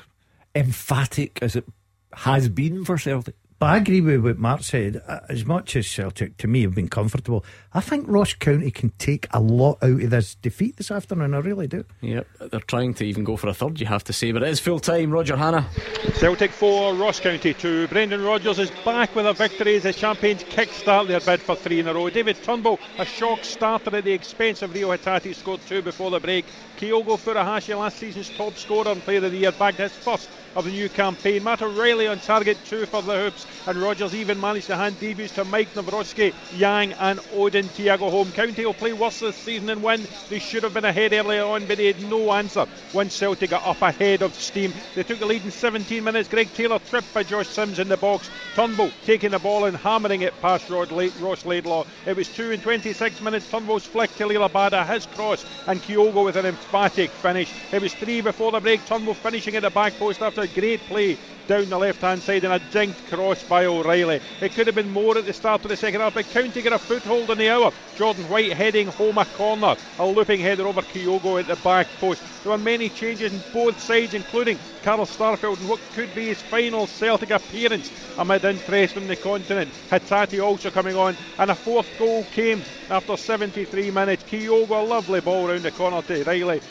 emphatic 0.56 1.40
as 1.42 1.58
it 1.58 1.66
has 2.14 2.48
been 2.48 2.86
for 2.86 2.98
Celtic. 2.98 3.36
But 3.60 3.66
I 3.66 3.78
agree 3.78 4.00
with 4.00 4.24
what 4.24 4.38
Mark 4.38 4.64
said. 4.64 5.04
As 5.28 5.46
much 5.46 5.76
as 5.76 5.86
Celtic, 5.86 6.38
to 6.38 6.48
me, 6.48 6.62
have 6.62 6.74
been 6.74 6.88
comfortable, 6.88 7.44
I 7.74 7.82
think 7.82 8.06
Ross 8.08 8.34
County 8.34 8.72
can 8.72 8.92
take 8.92 9.28
a 9.32 9.42
lot 9.42 9.80
out 9.82 10.02
of 10.02 10.10
this 10.10 10.36
defeat 10.36 10.78
this 10.78 10.90
afternoon. 10.90 11.34
I 11.34 11.40
really 11.40 11.68
do. 11.68 11.84
Yep, 12.00 12.28
they're 12.52 12.62
trying 12.62 12.94
to 12.94 13.04
even 13.04 13.26
go 13.26 13.36
for 13.36 13.50
a 13.50 13.54
third, 13.54 13.82
you 13.82 13.86
have 13.86 14.06
to 14.06 14.14
say. 14.14 14.32
But 14.32 14.44
it 14.44 14.50
is 14.50 14.62
full 14.62 14.80
time. 14.80 15.12
Roger 15.12 15.36
Hanna. 15.36 15.68
Celtic 16.14 16.52
4, 16.52 16.96
Ross 16.96 17.20
County 17.20 17.54
2. 17.54 17.90
Brendan 17.90 18.24
Rodgers 18.24 18.60
is 18.60 18.72
back 18.86 19.14
with 19.14 19.26
a 19.26 19.34
victory 19.34 19.76
as 19.76 19.84
the 19.84 19.92
champions 19.92 20.44
kick-start 20.44 21.10
their 21.10 21.20
bid 21.20 21.42
for 21.42 21.58
three 21.58 21.82
in 21.82 21.88
a 21.90 21.94
row. 21.94 22.10
David 22.10 22.42
Turnbull, 22.42 22.80
a 22.98 23.06
shock 23.06 23.44
starter 23.44 23.94
at 23.94 24.06
the 24.06 24.14
expense 24.14 24.62
of 24.62 24.74
Reo 24.74 24.96
Hatate, 24.96 25.36
scored 25.36 25.60
two 25.68 25.82
before 25.82 26.12
the 26.12 26.20
break. 26.22 26.46
Kyogo 26.78 27.18
Furuhashi, 27.18 27.78
last 27.78 27.98
season's 27.98 28.30
top 28.30 28.56
scorer 28.56 28.88
and 28.88 29.02
player 29.02 29.26
of 29.26 29.34
the 29.34 29.38
year, 29.38 29.52
bagged 29.52 29.80
his 29.80 29.92
first 29.92 30.30
of 30.56 30.66
the 30.66 30.72
new 30.72 30.90
campaign. 30.90 31.44
Matt 31.44 31.62
O'Riley 31.62 32.08
on 32.08 32.20
target 32.20 32.58
two 32.66 32.86
for 32.86 33.02
the 33.02 33.16
Hoops, 33.16 33.46
and 33.66 33.82
Rodgers 33.82 34.16
even 34.16 34.40
managed 34.40 34.68
to 34.68 34.76
hand 34.76 35.00
debuts 35.00 35.34
to 35.34 35.46
Mike 35.46 35.74
Nawrocki, 35.74 36.34
Yang, 36.58 36.94
and 36.94 37.20
Odin 37.34 37.66
Thiago 37.70 38.10
Holm. 38.10 38.32
County 38.32 38.66
will 38.66 38.74
play 38.74 38.94
worse 38.94 39.20
this 39.20 39.36
season 39.36 39.70
and 39.70 39.84
win. 39.84 40.08
They 40.30 40.40
should 40.40 40.64
have 40.64 40.74
been 40.74 40.86
ahead 40.86 41.14
earlier 41.14 41.44
on, 41.46 41.66
but 41.66 41.78
they 41.78 41.88
had 41.88 42.02
no 42.02 42.34
answer 42.34 42.66
when 42.94 43.10
Celtic 43.10 43.50
got 43.52 43.66
up 43.66 43.82
ahead 43.82 44.22
of 44.22 44.34
steam. 44.36 44.74
They 44.96 45.04
took 45.04 45.20
the 45.20 45.26
lead 45.26 45.44
in 45.44 45.52
17 45.52 46.04
minutes. 46.04 46.30
Greg 46.30 46.52
Taylor 46.54 46.80
tripped 46.80 47.14
by 47.14 47.24
Josh 47.24 47.48
Sims 47.48 47.80
in 47.80 47.88
the 47.88 47.98
box. 47.98 48.30
Turnbull 48.56 48.92
taking 49.06 49.32
the 49.32 49.40
ball 49.40 49.66
and 49.66 49.78
hammering 49.78 50.22
it 50.22 50.34
past 50.42 50.70
Rod 50.70 50.92
Le- 50.92 51.10
Ross 51.20 51.46
Laidlaw. 51.46 51.86
It 52.06 52.16
was 52.16 52.28
2 52.30 52.52
in 52.52 52.62
26 52.62 53.22
minutes. 53.22 53.50
Turnbull's 53.50 53.86
flick 53.86 54.14
to 54.16 54.26
Liel 54.26 54.50
Abada, 54.50 54.86
his 54.88 55.06
cross, 55.06 55.46
and 55.68 55.82
Kyogo 55.82 56.26
with 56.26 56.36
an 56.36 56.46
emphatic 56.46 57.10
finish. 57.12 57.52
It 57.72 57.82
was 57.82 57.94
3 57.94 58.22
before 58.22 58.52
the 58.52 58.60
break. 58.60 58.86
Turnbull 58.86 59.14
finishing 59.14 59.56
at 59.56 59.62
the 59.64 59.70
back 59.70 59.94
post 60.00 60.22
after 60.22 60.39
great 60.48 60.88
play 60.88 61.18
down 61.48 61.68
the 61.68 61.78
left 61.78 62.02
hand 62.02 62.22
side 62.22 62.44
and 62.44 62.54
a 62.54 62.60
dinked 62.60 63.06
cross 63.10 63.44
by 63.44 63.66
O'Riley. 63.66 64.22
It 64.40 64.54
could 64.54 64.68
have 64.68 64.76
been 64.76 64.92
more 64.92 65.18
at 65.18 65.26
the 65.26 65.34
start 65.34 65.66
of 65.66 65.70
the 65.70 65.76
second 65.76 66.02
half, 66.02 66.14
but 66.14 66.30
County 66.30 66.62
get 66.62 66.74
a 66.74 66.80
foothold 66.80 67.32
in 67.32 67.40
the 67.40 67.50
hour. 67.50 67.72
Jordan 67.96 68.30
White 68.30 68.54
heading 68.54 68.88
home 68.88 69.18
a 69.18 69.26
corner, 69.26 69.76
a 69.98 70.06
looping 70.06 70.40
header 70.40 70.68
over 70.68 70.82
Kyogo 70.82 71.40
at 71.40 71.48
the 71.48 71.56
back 71.56 71.88
post. 72.00 72.22
There 72.44 72.52
were 72.52 72.58
many 72.58 72.90
changes 72.90 73.32
in 73.32 73.44
both 73.52 73.82
sides, 73.82 74.14
including 74.14 74.60
Carl 74.84 75.06
Starfelt 75.06 75.60
in 75.60 75.68
what 75.68 75.80
could 75.92 76.14
be 76.14 76.28
his 76.28 76.42
final 76.42 76.86
Celtic 76.86 77.32
appearance 77.32 77.92
amid 78.18 78.46
interest 78.46 78.94
from 78.94 79.08
the 79.08 79.16
continent. 79.16 79.70
Hatate 79.90 80.44
also 80.44 80.70
coming 80.70 80.96
on, 80.96 81.18
and 81.40 81.50
a 81.50 81.56
fourth 81.56 81.98
goal 81.98 82.24
came 82.26 82.62
after 82.90 83.18
73 83.18 83.90
minutes. 83.90 84.24
Kyogo, 84.24 84.82
a 84.82 84.86
lovely 84.86 85.20
ball 85.20 85.48
round 85.48 85.66
the 85.66 85.72
corner 85.72 86.02
to 86.04 86.24
Riley 86.24 86.62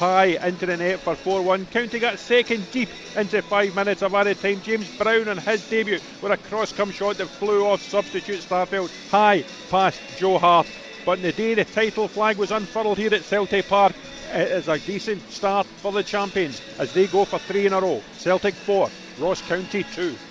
high 0.00 0.38
into 0.48 0.64
the 0.64 0.78
net 0.78 0.98
for 1.00 1.14
4 1.14 1.42
1. 1.42 1.66
County 1.66 1.98
got 1.98 2.18
second 2.18 2.66
deep 2.72 2.88
into 3.16 3.42
five 3.42 3.74
minutes 3.74 4.02
of 4.02 4.14
added 4.14 4.40
time. 4.40 4.58
James 4.62 4.88
Brown 4.98 5.28
on 5.28 5.36
his 5.36 5.60
debut 5.68 6.00
with 6.22 6.32
a 6.32 6.38
cross 6.38 6.72
come 6.72 6.90
shot 6.90 7.18
that 7.18 7.28
flew 7.28 7.66
off 7.66 7.82
substitute 7.82 8.40
Starfelt 8.40 8.88
high 9.10 9.44
past 9.68 10.00
Joe 10.16 10.38
Hart. 10.38 10.66
but 11.04 11.18
in 11.18 11.22
the 11.22 11.32
day 11.32 11.52
the 11.52 11.66
title 11.66 12.08
flag 12.08 12.38
was 12.38 12.50
unfurled 12.50 12.96
here 12.96 13.12
at 13.12 13.26
Celtic 13.26 13.68
Park, 13.68 13.92
it 14.32 14.50
is 14.52 14.68
a 14.68 14.78
decent 14.78 15.30
start 15.30 15.66
for 15.66 15.92
the 15.92 16.02
champions 16.02 16.62
as 16.78 16.92
they 16.92 17.06
go 17.06 17.26
for 17.26 17.38
three 17.40 17.66
in 17.66 17.74
a 17.74 17.80
row. 17.80 18.02
Celtic 18.16 18.54
4, 18.54 18.88
Ross 19.18 19.42
County 19.42 19.84
2. 19.92 20.29